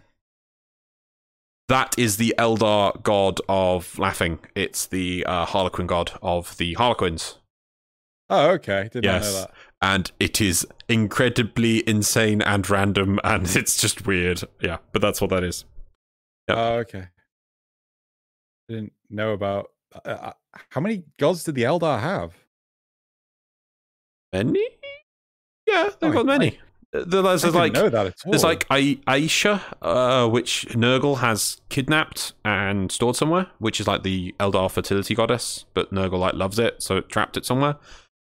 That 1.69 1.94
is 2.00 2.18
the 2.18 2.34
Eldar 2.40 3.02
god 3.03 3.40
of 3.48 3.98
laughing. 4.00 4.40
It's 4.56 4.88
the 4.88 5.24
uh, 5.27 5.45
Harlequin 5.45 5.85
god 5.85 6.14
of 6.24 6.58
the 6.58 6.74
Harlequins. 6.74 7.38
Oh, 8.27 8.50
okay. 8.53 8.90
Did 8.92 9.03
not 9.03 9.10
know 9.11 9.18
Yes. 9.18 9.34
that. 9.35 9.52
And 9.84 10.11
it 10.19 10.42
is 10.42 10.66
incredibly 10.90 11.88
insane 11.88 12.42
and 12.42 12.68
random, 12.68 13.19
and 13.24 13.45
it's 13.56 13.77
just 13.77 14.08
weird. 14.08 14.42
Yeah, 14.61 14.77
but 14.94 15.02
that's 15.03 15.22
what 15.22 15.30
that 15.30 15.44
is. 15.44 15.66
Yep. 16.48 16.58
Oh, 16.58 16.74
okay. 16.77 17.08
Didn't 18.69 18.94
know 19.10 19.32
about. 19.34 19.72
Uh, 19.94 20.10
uh, 20.10 20.34
how 20.69 20.82
many 20.82 21.03
gods 21.19 21.44
did 21.44 21.56
the 21.56 21.64
Eldar 21.64 22.00
have? 22.02 22.34
Many? 24.34 24.68
Yeah, 25.68 25.90
they've 26.00 26.10
Oh, 26.11 26.14
got 26.14 26.26
many. 26.26 26.60
Uh, 26.94 27.03
There's, 27.06 27.14
I 27.16 27.22
there's 27.30 27.42
didn't 27.42 27.56
like 27.56 27.74
know 27.74 27.90
that 27.90 28.06
at 28.08 28.14
all. 28.26 28.32
There's 28.32 28.44
like 28.44 28.66
I- 28.69 29.00
Aisha, 29.08 29.61
uh, 29.82 30.30
which 30.30 30.66
Nurgle 30.69 31.18
has 31.19 31.60
kidnapped 31.69 32.34
and 32.44 32.92
stored 32.92 33.16
somewhere, 33.16 33.48
which 33.60 33.80
is 33.80 33.88
like 33.88 34.03
the 34.03 34.34
Eldar 34.40 34.69
fertility 34.72 35.16
goddess, 35.16 35.66
but 35.74 35.94
Nurgle 35.94 36.19
like 36.19 36.34
loves 36.35 36.60
it, 36.60 36.82
so 36.82 36.98
it 36.98 37.10
trapped 37.10 37.38
it 37.38 37.45
somewhere. 37.45 37.76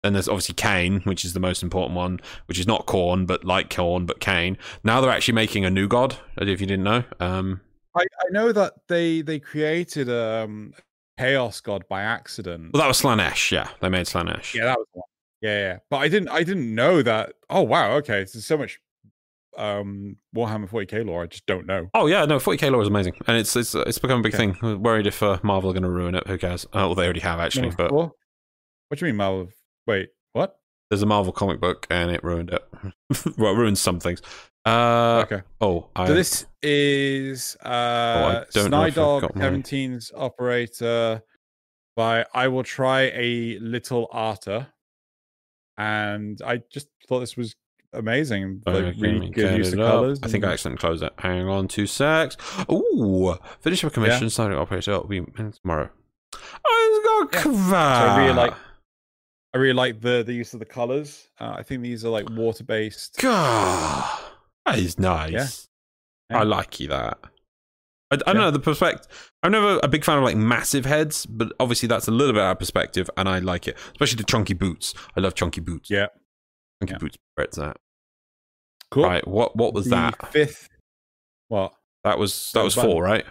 Then 0.02 0.12
there's 0.12 0.28
obviously 0.28 0.54
Khaine, 0.54 1.04
which 1.06 1.24
is 1.24 1.32
the 1.32 1.40
most 1.40 1.62
important 1.62 1.96
one, 1.96 2.20
which 2.46 2.58
is 2.58 2.66
not 2.66 2.86
Khorne, 2.86 3.26
but 3.26 3.44
like 3.44 3.68
Khorne, 3.68 4.06
but 4.06 4.20
Khaine. 4.20 4.56
Now 4.84 5.00
they're 5.00 5.10
actually 5.10 5.34
making 5.34 5.64
a 5.64 5.70
new 5.70 5.88
god. 5.88 6.16
I 6.38 6.44
if 6.44 6.60
you 6.60 6.66
didn't 6.66 6.84
know. 6.84 7.04
Um, 7.20 7.60
I, 7.96 8.02
I 8.02 8.30
know 8.30 8.52
that 8.52 8.74
they 8.88 9.22
they 9.22 9.38
created 9.38 10.08
um 10.10 10.74
chaos 11.18 11.60
god 11.60 11.84
by 11.88 12.02
accident. 12.02 12.70
well, 12.72 12.82
that 12.82 12.88
was 12.88 13.00
Slaanesh. 13.00 13.50
Yeah, 13.50 13.68
they 13.80 13.88
made 13.88 14.06
Slaanesh. 14.06 14.54
Yeah, 14.54 14.66
that 14.66 14.78
was 14.78 14.86
one. 14.92 15.04
Yeah, 15.40 15.58
yeah. 15.58 15.78
But 15.90 15.98
I 15.98 16.08
didn't 16.08 16.28
I 16.28 16.42
didn't 16.42 16.74
know 16.74 17.02
that. 17.02 17.34
Oh 17.50 17.62
wow, 17.62 17.92
okay. 17.96 18.18
There's 18.18 18.46
so 18.46 18.56
much 18.56 18.80
um 19.56 20.16
Warhammer 20.36 20.68
40k 20.68 21.04
lore. 21.06 21.24
I 21.24 21.26
just 21.26 21.46
don't 21.46 21.66
know. 21.66 21.88
Oh 21.94 22.06
yeah, 22.06 22.24
no, 22.24 22.38
40k 22.38 22.70
lore 22.70 22.82
is 22.82 22.88
amazing, 22.88 23.14
and 23.26 23.36
it's 23.36 23.54
it's 23.56 23.74
it's 23.74 23.98
become 23.98 24.20
a 24.20 24.22
big 24.22 24.34
Okay. 24.34 24.52
thing. 24.52 24.56
I'm 24.62 24.82
worried 24.82 25.06
if 25.06 25.22
uh, 25.22 25.38
Marvel 25.42 25.70
are 25.70 25.74
going 25.74 25.82
to 25.82 25.90
ruin 25.90 26.14
it. 26.14 26.26
Who 26.26 26.38
cares? 26.38 26.66
Oh, 26.72 26.86
well, 26.88 26.94
they 26.94 27.04
already 27.04 27.20
have 27.20 27.40
actually, 27.40 27.70
but? 27.70 27.92
What 27.92 28.12
do 28.98 29.04
you 29.06 29.12
mean, 29.12 29.16
Marvel? 29.16 29.48
Wait, 29.86 30.10
what? 30.32 30.54
there's 30.90 31.02
a 31.02 31.06
Marvel 31.06 31.32
comic 31.34 31.60
book 31.60 31.86
and 31.90 32.10
it 32.10 32.24
ruined 32.24 32.48
it. 32.50 32.66
well, 33.36 33.52
it 33.52 33.58
ruined 33.58 33.76
some 33.76 34.00
things. 34.00 34.22
Uh, 34.68 35.22
okay. 35.24 35.42
Oh, 35.60 35.88
I, 35.96 36.06
So 36.06 36.14
this 36.14 36.46
is 36.62 37.56
uh 37.64 38.44
know 38.54 38.60
Snydog 38.68 39.20
got 39.22 39.36
my- 39.36 39.42
17's 39.44 40.12
operator 40.16 41.22
by 41.96 42.24
I 42.34 42.48
will 42.48 42.62
try 42.64 43.10
a 43.14 43.58
little 43.60 44.08
Arta. 44.12 44.68
And 45.76 46.40
I 46.44 46.62
just 46.70 46.88
thought 47.08 47.20
this 47.20 47.36
was 47.36 47.54
amazing. 47.92 48.62
Oh, 48.66 48.72
Like 48.72 48.84
okay, 48.84 49.00
really 49.00 49.30
good 49.30 49.58
use 49.58 49.72
of 49.72 49.78
up. 49.80 49.90
colours. 49.92 50.18
I 50.22 50.28
think 50.28 50.44
I 50.44 50.52
accidentally 50.52 50.78
closed 50.80 51.02
it. 51.04 51.12
Hang 51.18 51.48
on 51.48 51.68
two 51.68 51.86
secs. 51.86 52.36
Ooh, 52.70 53.36
finish 53.60 53.84
up 53.84 53.90
a 53.92 53.94
commission. 53.94 54.28
Starting 54.30 54.58
operator. 54.58 54.90
It'll 54.92 55.06
be 55.06 55.20
tomorrow. 55.62 55.88
Oh, 56.64 57.22
it's 57.22 57.32
got 57.32 57.44
Yeah. 57.46 57.52
Kva. 57.52 57.72
I 57.74 58.20
really 58.24 58.34
like- 58.34 58.54
I 59.54 59.58
really 59.58 59.72
like 59.74 60.00
the 60.02 60.22
the 60.26 60.34
use 60.34 60.52
of 60.52 60.58
the 60.60 60.66
colors. 60.66 61.28
Uh, 61.40 61.54
I 61.56 61.62
think 61.62 61.82
these 61.82 62.04
are 62.04 62.10
like 62.10 62.28
water 62.30 62.64
based. 62.64 63.16
God, 63.18 64.20
that 64.72 64.78
is 64.78 64.98
nice. 64.98 65.68
Yeah. 66.30 66.38
I 66.40 66.42
like 66.44 66.78
you 66.80 66.88
that. 66.88 67.18
I, 68.10 68.14
I 68.14 68.16
don't 68.16 68.36
Yeah. 68.36 68.40
know 68.42 68.50
the 68.50 68.58
perspective. 68.60 69.30
I'm 69.42 69.52
never 69.52 69.78
a 69.82 69.88
big 69.88 70.04
fan 70.04 70.18
of 70.18 70.24
like 70.24 70.36
massive 70.36 70.84
heads, 70.84 71.26
but 71.26 71.52
obviously 71.60 71.86
that's 71.88 72.08
a 72.08 72.10
little 72.10 72.32
bit 72.34 72.42
out 72.42 72.52
of 72.52 72.58
perspective, 72.58 73.08
and 73.16 73.28
I 73.28 73.38
like 73.38 73.68
it, 73.68 73.76
especially 73.92 74.16
the 74.16 74.24
chunky 74.24 74.54
boots. 74.54 74.94
I 75.16 75.20
love 75.20 75.34
chunky 75.34 75.60
boots. 75.60 75.90
Yeah. 75.90 76.06
chunky 76.82 76.98
boots. 76.98 77.16
Where 77.34 77.44
it's 77.44 77.58
at. 77.58 77.76
Cool. 78.90 79.04
Right. 79.04 79.26
What 79.26 79.56
what 79.56 79.74
was 79.74 79.84
The 79.86 79.90
that? 79.96 80.32
Fifth. 80.32 80.68
What? 81.48 81.74
That 82.04 82.18
was 82.18 82.50
that 82.52 82.62
was 82.64 82.74
button. 82.74 82.90
four, 82.90 83.02
right? 83.02 83.24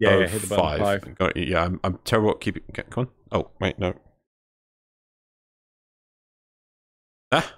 Yeah, 0.00 0.10
Oh, 0.10 0.18
yeah 0.20 0.26
hit 0.28 0.42
the 0.42 0.48
button. 0.48 0.78
Five. 0.80 1.14
Got. 1.18 1.36
Yeah, 1.36 1.64
I'm, 1.64 1.80
I'm 1.84 1.98
terrible 2.04 2.30
at 2.30 2.40
keeping. 2.40 2.62
Okay, 2.70 2.82
come 2.90 3.08
on. 3.32 3.40
Oh, 3.40 3.50
wait, 3.60 3.78
no. 3.78 3.94
Ah, 7.30 7.54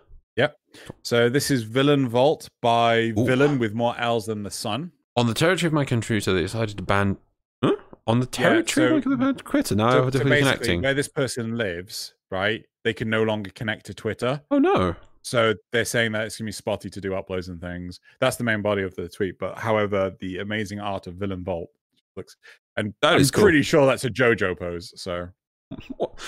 So 1.02 1.28
this 1.28 1.50
is 1.50 1.62
Villain 1.64 2.08
Vault 2.08 2.48
by 2.62 3.12
Ooh. 3.18 3.24
Villain 3.26 3.58
with 3.58 3.74
more 3.74 3.94
L's 3.98 4.26
than 4.26 4.42
the 4.42 4.50
sun. 4.50 4.92
on 5.16 5.26
the 5.26 5.34
territory 5.34 5.66
of 5.68 5.72
my 5.72 5.84
country, 5.84 6.20
so 6.20 6.32
they 6.34 6.42
decided 6.42 6.76
to 6.76 6.82
ban. 6.82 7.16
Huh? 7.62 7.76
On 8.06 8.20
the 8.20 8.26
territory 8.26 9.02
so- 9.02 9.12
of 9.12 9.18
my 9.18 9.32
quitter. 9.32 9.74
Now 9.74 9.90
so, 9.90 10.04
we're 10.04 10.10
so 10.12 10.18
connecting. 10.20 10.82
where 10.82 10.94
this 10.94 11.08
person 11.08 11.56
lives, 11.56 12.14
right? 12.30 12.64
They 12.84 12.92
can 12.94 13.10
no 13.10 13.22
longer 13.24 13.50
connect 13.50 13.86
to 13.86 13.94
Twitter. 13.94 14.40
Oh 14.50 14.58
no. 14.58 14.94
So 15.22 15.54
they're 15.72 15.84
saying 15.84 16.12
that 16.12 16.24
it's 16.26 16.38
gonna 16.38 16.46
be 16.48 16.52
spotty 16.52 16.88
to 16.88 17.00
do 17.00 17.10
uploads 17.10 17.48
and 17.48 17.60
things. 17.60 18.00
That's 18.20 18.36
the 18.36 18.44
main 18.44 18.62
body 18.62 18.82
of 18.82 18.94
the 18.94 19.08
tweet. 19.08 19.38
But 19.38 19.58
however, 19.58 20.16
the 20.20 20.38
amazing 20.38 20.80
art 20.80 21.06
of 21.06 21.14
Villain 21.16 21.44
Vault 21.44 21.68
looks, 22.16 22.36
and 22.76 22.94
That 23.02 23.14
I'm 23.14 23.20
is 23.20 23.30
cool. 23.30 23.42
pretty 23.44 23.60
sure 23.62 23.84
that's 23.86 24.04
a 24.04 24.10
JoJo 24.10 24.58
pose. 24.58 24.94
So 24.96 25.28
What? 25.98 26.18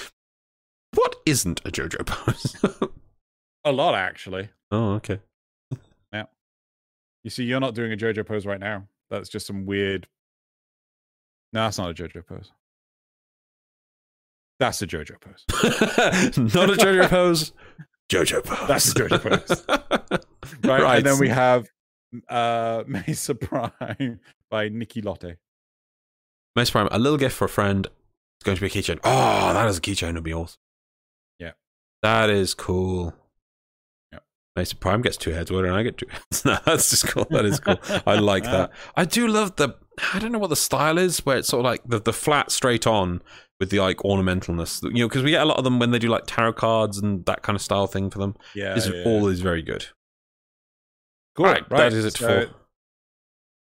What 0.95 1.17
isn't 1.25 1.61
a 1.65 1.71
JoJo 1.71 2.05
pose? 2.07 2.91
a 3.65 3.73
lot 3.73 3.95
actually. 3.95 4.49
oh, 4.71 4.93
okay. 4.95 5.21
Yeah. 6.13 6.25
You 7.25 7.31
see, 7.31 7.45
you're 7.45 7.61
not 7.61 7.75
doing 7.75 7.93
a 7.93 7.97
JoJo 7.97 8.27
pose 8.27 8.47
right 8.47 8.61
now. 8.61 8.87
That's 9.11 9.29
just 9.29 9.47
some 9.47 9.67
weird. 9.67 10.07
No, 11.53 11.65
that's 11.65 11.79
not 11.79 11.91
a 11.91 11.95
JoJo 11.95 12.27
pose. 12.27 12.51
That's 14.59 14.81
a 14.81 14.87
JoJo 14.87 15.21
pose. 15.21 15.45
Not 16.55 16.71
a 16.71 16.75
JoJo 16.75 17.09
pose. 17.09 17.53
JoJo 18.09 18.45
pose. 18.45 18.69
That's 18.69 18.91
a 18.93 18.95
JoJo 18.95 19.47
pose. 19.69 20.21
Right, 20.65 20.99
and 20.99 21.07
then 21.07 21.19
we 21.19 21.29
have 21.29 21.69
uh 22.29 22.85
Mesa 22.87 23.35
Prime 23.35 24.21
by 24.51 24.69
Nikki 24.69 25.01
Lotte. 25.03 25.37
Most 26.55 26.71
Prime, 26.71 26.89
a 26.93 26.99
little 26.99 27.19
gift 27.19 27.35
for 27.37 27.47
a 27.47 27.49
friend. 27.49 27.87
It's 27.87 28.45
going 28.45 28.57
to 28.57 28.61
be 28.61 28.67
a 28.67 28.71
keychain. 28.71 28.99
Oh, 29.03 29.53
that 29.55 29.67
is 29.69 29.79
a 29.79 29.81
keychain. 29.81 30.11
It'll 30.11 30.23
be 30.23 30.35
awesome. 30.35 30.59
Yeah. 31.39 31.53
That 32.03 32.31
is 32.31 32.55
cool. 32.55 33.15
Mesa 34.57 34.77
Prime 34.77 35.01
gets 35.03 35.17
two 35.17 35.31
heads. 35.31 35.51
Why 35.51 35.63
don't 35.63 35.73
I 35.75 35.83
get 35.83 35.97
two 35.99 36.07
heads? 36.11 36.45
no, 36.45 36.59
that's 36.67 36.91
just 36.91 37.07
cool. 37.09 37.27
That 37.31 37.45
is 37.45 37.59
cool. 37.61 37.79
I 38.07 38.19
like 38.19 38.45
that. 38.45 38.71
I 38.97 39.05
do 39.05 39.27
love 39.29 39.57
the. 39.57 39.75
I 40.13 40.19
don't 40.19 40.33
know 40.33 40.39
what 40.39 40.51
the 40.51 40.57
style 40.57 40.99
is, 40.99 41.25
where 41.25 41.39
it's 41.39 41.49
sort 41.49 41.61
of 41.61 41.65
like 41.65 41.83
the, 41.87 42.01
the 42.01 42.13
flat 42.13 42.51
straight 42.51 42.87
on 42.87 43.23
with 43.61 43.71
the 43.71 43.81
like 43.81 43.99
ornamentalness. 43.99 44.83
You 44.83 45.05
know, 45.05 45.09
because 45.09 45.23
we 45.23 45.31
get 45.31 45.43
a 45.43 45.47
lot 45.47 45.57
of 45.59 45.65
them 45.65 45.79
when 45.79 45.91
they 45.91 45.99
do 45.99 46.09
like 46.09 46.25
tarot 46.27 46.55
cards 46.55 46.99
and 46.99 47.25
that 47.27 47.43
kind 47.43 47.57
of 47.57 47.63
style 47.63 47.87
thing 47.87 48.11
for 48.11 48.19
them. 48.19 48.37
Yeah, 48.55 48.75
this 48.75 48.89
yeah. 48.89 49.03
all 49.05 49.27
is 49.29 49.41
very 49.41 49.63
good. 49.63 49.87
cool. 51.35 51.47
right, 51.47 51.67
that 51.71 51.93
is 51.95 52.05
it 52.05 52.17
so, 52.17 52.27
for 52.47 52.51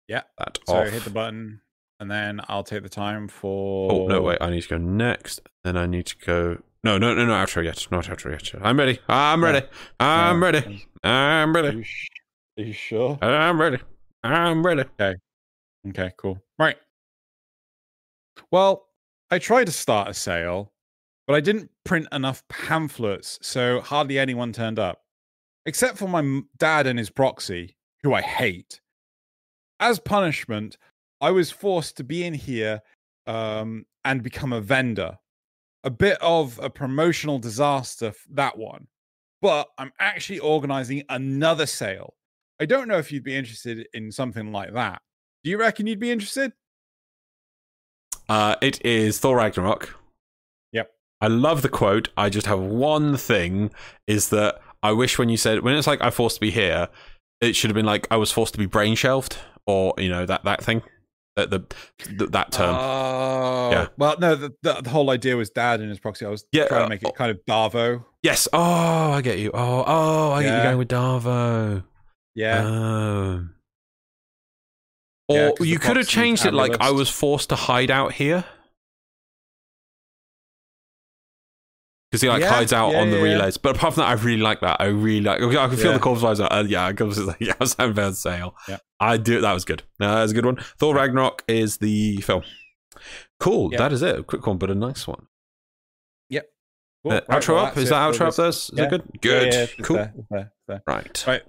Yeah. 0.09 0.23
that 0.39 0.59
So 0.67 0.75
off. 0.77 0.89
hit 0.89 1.05
the 1.05 1.11
button, 1.11 1.61
and 2.01 2.11
then 2.11 2.41
I'll 2.49 2.65
take 2.65 2.83
the 2.83 2.89
time 2.91 3.29
for. 3.29 3.91
Oh 3.93 4.07
no! 4.09 4.21
Wait, 4.21 4.39
I 4.43 4.51
need 4.51 4.62
to 4.62 4.69
go 4.69 4.79
next. 4.79 5.41
Then 5.65 5.77
I 5.79 5.87
need 5.87 6.07
to 6.07 6.17
go. 6.19 6.59
No, 6.85 6.99
no, 6.99 7.15
no, 7.15 7.25
no! 7.27 7.33
Outro 7.33 7.62
yet? 7.65 7.86
Not 7.91 8.07
outro 8.07 8.33
yet. 8.33 8.61
I'm 8.62 8.78
ready. 8.78 8.99
I'm 9.09 9.41
No. 9.41 9.47
ready. 9.52 9.67
I'm 10.01 10.41
No. 10.41 10.47
ready. 10.47 10.86
I'm 11.05 11.51
Are 11.57 11.62
ready. 11.62 11.77
you, 11.78 11.85
sh- 11.85 12.09
are 12.59 12.62
you 12.65 12.73
sure? 12.73 13.19
I'm 13.23 13.61
ready. 13.61 13.78
I'm 14.25 14.65
ready. 14.67 14.83
Okay, 15.01 15.15
Okay, 15.89 16.11
cool. 16.17 16.39
Right. 16.59 16.77
Well, 18.51 18.89
I 19.31 19.39
tried 19.39 19.65
to 19.67 19.73
start 19.73 20.09
a 20.09 20.15
sale, 20.15 20.73
but 21.27 21.35
I 21.35 21.41
didn't 21.41 21.70
print 21.85 22.09
enough 22.12 22.43
pamphlets, 22.49 23.39
so 23.43 23.81
hardly 23.81 24.19
anyone 24.19 24.52
turned 24.52 24.78
up, 24.78 25.02
except 25.67 25.99
for 25.99 26.09
my 26.09 26.43
dad 26.57 26.86
and 26.86 26.99
his 26.99 27.11
proxy, 27.11 27.77
who 28.02 28.12
I 28.12 28.23
hate. 28.23 28.81
As 29.78 29.99
punishment, 30.01 30.78
I 31.20 31.31
was 31.31 31.51
forced 31.51 31.97
to 31.99 32.05
be 32.05 32.25
in 32.25 32.35
here 32.35 32.83
um, 33.27 33.86
and 34.05 34.23
become 34.23 34.52
a 34.52 34.61
vendor. 34.61 35.19
A 35.85 35.91
bit 35.91 36.19
of 36.20 36.59
a 36.62 36.70
promotional 36.70 37.39
disaster, 37.39 38.12
that 38.31 38.57
one. 38.57 38.86
But 39.41 39.69
I'm 39.78 39.93
actually 39.99 40.39
organizing 40.39 41.02
another 41.09 41.67
sale. 41.67 42.15
I 42.61 42.67
don't 42.67 42.86
know 42.86 42.99
if 42.99 43.11
you'd 43.11 43.25
be 43.25 43.35
interested 43.35 43.89
in 43.93 44.12
something 44.12 44.52
like 44.52 44.73
that. 44.75 45.02
Do 45.43 45.51
you 45.51 45.59
reckon 45.59 45.89
you'd 45.89 45.99
be 45.99 46.12
interested? 46.12 46.52
Uh, 48.28 48.55
it 48.62 48.85
is 48.86 49.19
Thor 49.19 49.39
Ragnarok. 49.39 49.99
Yep. 50.73 50.91
I 51.20 51.27
love 51.27 51.62
the 51.62 51.69
quote. 51.69 52.11
I 52.17 52.31
just 52.31 52.47
have 52.47 52.61
one 52.61 53.17
thing: 53.17 53.73
is 54.07 54.28
that 54.28 54.61
I 54.83 54.93
wish 54.93 55.19
when 55.19 55.28
you 55.28 55.36
said 55.36 55.62
when 55.62 55.75
it's 55.75 55.86
like 55.89 56.01
I 56.01 56.11
forced 56.11 56.36
to 56.36 56.41
be 56.41 56.52
here, 56.52 56.89
it 57.41 57.57
should 57.57 57.70
have 57.70 57.75
been 57.75 57.86
like 57.86 58.07
I 58.11 58.17
was 58.17 58.31
forced 58.31 58.55
to 58.55 58.59
be 58.59 58.67
brain 58.67 58.94
shelved, 58.94 59.39
or 59.67 59.94
you 59.99 60.09
know 60.09 60.25
that 60.27 60.44
that 60.44 60.62
thing. 60.62 60.83
The, 61.36 61.47
the, 61.47 61.67
the 62.15 62.27
that 62.28 62.52
term. 62.52 62.77
Oh, 62.78 63.70
Yeah. 63.70 63.89
Well, 63.97 64.17
no, 64.19 64.35
the, 64.35 64.52
the, 64.62 64.75
the 64.83 64.91
whole 64.91 65.09
idea 65.11 65.36
was 65.36 65.51
dad 65.51 65.81
in 65.81 65.89
his 65.89 65.99
proxy. 65.99 66.27
I 66.27 66.28
was 66.28 66.44
Yeah, 66.52 66.67
trying 66.67 66.81
uh, 66.83 66.85
to 66.85 66.89
make 66.91 67.02
it 67.02 67.15
kind 67.15 67.31
of 67.31 67.41
Darvo. 67.49 68.05
yes. 68.23 68.49
Oh, 68.52 68.61
I 69.12 69.20
get 69.23 69.39
you. 69.39 69.51
Oh, 69.55 69.85
oh, 69.86 70.33
I 70.33 70.43
get 70.43 70.57
you 70.59 70.62
going 70.62 70.78
with 70.78 70.89
Darvo. 70.89 71.85
Yeah. 72.35 72.62
Oh. 72.65 73.47
Yeah, 75.28 75.49
Or 75.51 75.55
the 75.59 75.67
you 75.67 75.78
could 75.78 75.97
have 75.97 76.09
changed 76.09 76.44
it 76.44 76.52
like 76.52 76.77
I 76.81 76.91
was 76.91 77.09
forced 77.09 77.49
to 77.51 77.55
hide 77.57 77.91
out 77.91 78.12
here. 78.12 78.44
Because 82.12 82.20
he 82.20 82.28
like 82.28 82.42
Yeah, 82.42 82.50
hides 82.50 82.74
out 82.74 82.92
yeah, 82.92 83.00
on 83.00 83.10
the 83.10 83.16
yeah, 83.16 83.24
yeah. 83.24 83.32
relays. 83.36 83.57
But 83.57 83.74
apart 83.76 83.94
from 83.94 84.02
that, 84.02 84.08
I 84.10 84.12
really 84.12 84.42
like 84.42 84.60
that. 84.60 84.76
I 84.81 84.84
really 84.89 85.23
like. 85.23 85.41
I 85.41 85.66
can 85.66 85.76
feel 85.78 85.86
Yeah. 85.86 85.92
the 85.94 85.99
corpse 85.99 86.20
visor. 86.20 86.47
Uh, 86.50 86.62
yeah. 86.62 86.92
Yeah, 87.41 87.55
I 87.55 87.57
was 87.58 87.74
having 87.78 87.97
fair 87.97 88.12
sale. 88.12 88.55
Yeah. 88.68 88.76
I 89.00 89.16
do. 89.16 89.41
That 89.41 89.55
was 89.55 89.65
good. 89.65 89.82
No, 89.99 90.15
that 90.15 90.20
was 90.23 90.32
a 90.32 90.34
good 90.34 90.44
one. 90.44 90.57
Thor 90.78 90.94
Ragnarok 90.94 91.42
is 91.49 91.78
the 91.78 92.18
film. 92.18 92.42
Cool. 93.41 93.70
Yeah. 93.73 93.78
That 93.78 93.92
is 93.94 94.02
it. 94.02 94.18
A 94.18 94.23
quick 94.23 94.47
one, 94.47 94.58
but 94.58 94.70
a 94.70 94.74
nice 94.74 95.07
one. 95.08 95.26
Cool. 97.05 97.15
Uh, 97.15 97.15
Right, 97.15 97.26
outro 97.42 97.55
well, 97.57 97.66
up. 97.66 97.76
Is 97.78 97.89
that 97.89 97.97
outro 98.15 98.28
up 98.28 98.36
this-? 98.36 98.70
Is 98.70 98.78
Yeah. 98.78 98.84
that 98.84 98.91
good? 98.91 99.02
Yeah, 99.15 99.18
Good. 99.20 99.52
yeah, 99.55 99.66
cool. 99.84 99.97
there, 99.97 100.12
it's 100.16 100.28
there, 100.31 100.52
there. 100.68 100.82
Right. 100.86 101.24
Right. 101.26 101.42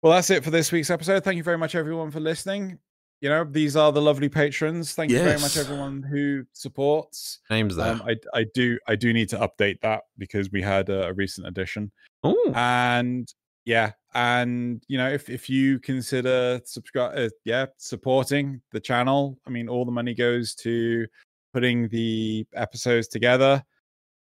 Well, 0.00 0.12
that's 0.12 0.30
it 0.30 0.44
for 0.44 0.50
this 0.50 0.70
week's 0.70 0.90
episode. 0.90 1.24
Thank 1.24 1.38
you 1.38 1.42
very 1.42 1.58
much, 1.58 1.74
everyone, 1.74 2.12
for 2.12 2.20
listening. 2.20 2.78
You 3.20 3.30
know, 3.30 3.44
these 3.44 3.76
are 3.76 3.92
the 3.92 4.02
lovely 4.02 4.28
patrons. 4.28 4.92
Thank 4.92 5.10
you 5.10 5.18
very 5.18 5.40
much, 5.40 5.56
everyone 5.56 6.02
who 6.02 6.44
supports. 6.52 7.40
Names 7.50 7.76
there. 7.76 7.92
Um, 7.92 8.02
I, 8.06 8.16
I 8.34 8.44
do 8.54 8.78
I 8.86 8.94
do 8.94 9.12
need 9.12 9.28
to 9.30 9.38
update 9.38 9.80
that 9.80 10.02
because 10.18 10.52
we 10.52 10.60
had 10.60 10.88
a, 10.88 11.08
a 11.08 11.12
recent 11.12 11.46
addition. 11.46 11.90
oh, 12.24 12.52
and 12.54 13.32
yeah 13.64 13.90
and 14.14 14.84
you 14.86 14.96
know 14.96 15.10
if 15.10 15.28
if 15.28 15.50
you 15.50 15.80
consider 15.80 16.60
subscribe 16.64 17.18
uh, 17.18 17.28
yeah 17.44 17.66
supporting 17.78 18.60
the 18.70 18.78
channel 18.78 19.36
i 19.44 19.50
mean 19.50 19.68
all 19.68 19.84
the 19.84 19.90
money 19.90 20.14
goes 20.14 20.54
to 20.54 21.04
putting 21.52 21.88
the 21.88 22.46
episodes 22.54 23.08
together 23.08 23.60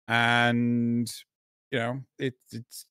and 0.09 1.09
you 1.71 1.79
know 1.79 2.01
it, 2.17 2.33
it's 2.51 2.85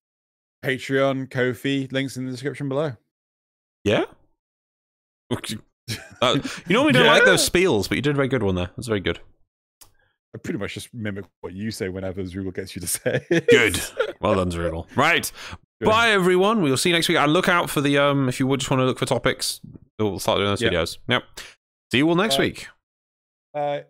patreon 0.64 1.28
kofi 1.28 1.92
links 1.92 2.16
in 2.16 2.24
the 2.24 2.30
description 2.30 2.66
below 2.66 2.96
yeah. 3.84 4.04
Uh, 6.20 6.38
you 6.66 6.74
normally 6.74 6.92
don't 6.92 7.06
like 7.06 7.24
those 7.24 7.42
Yeah. 7.44 7.50
spiels, 7.62 7.88
but 7.88 7.96
you 7.96 8.02
did 8.02 8.10
a 8.12 8.16
very 8.16 8.28
good 8.28 8.42
one 8.42 8.54
there. 8.56 8.70
That's 8.76 8.88
very 8.88 9.00
good. 9.00 9.20
i 10.34 10.38
pretty 10.42 10.58
much 10.58 10.74
just 10.74 10.92
mimic 10.92 11.24
what 11.40 11.52
you 11.54 11.70
say 11.70 11.88
whenever 11.88 12.22
Zrugel 12.22 12.52
gets 12.54 12.74
you 12.74 12.80
to 12.80 12.86
say 12.88 13.24
Good. 13.48 13.80
Well 14.20 14.34
done, 14.34 14.50
Zergle. 14.50 14.86
Right. 14.96 15.30
Good. 15.80 15.88
Bye, 15.88 16.10
everyone. 16.10 16.60
We'll 16.60 16.76
see 16.76 16.88
you 16.88 16.94
next 16.96 17.08
week. 17.08 17.18
And 17.18 17.32
look 17.32 17.48
out 17.48 17.70
for 17.70 17.80
the 17.80 17.98
um. 17.98 18.28
If 18.28 18.40
you 18.40 18.48
would 18.48 18.58
just 18.58 18.68
want 18.68 18.80
to 18.80 18.84
look 18.84 18.98
for 18.98 19.06
topics, 19.06 19.60
we'll 19.98 20.18
start 20.18 20.38
doing 20.38 20.48
those 20.50 20.60
Yeah. 20.60 20.70
videos. 20.70 20.98
Yep. 21.08 21.22
See 21.92 21.98
you 21.98 22.08
all 22.08 22.16
next 22.16 22.36
Bye. 22.36 22.42
week. 22.42 22.66
Bye. 23.54 23.84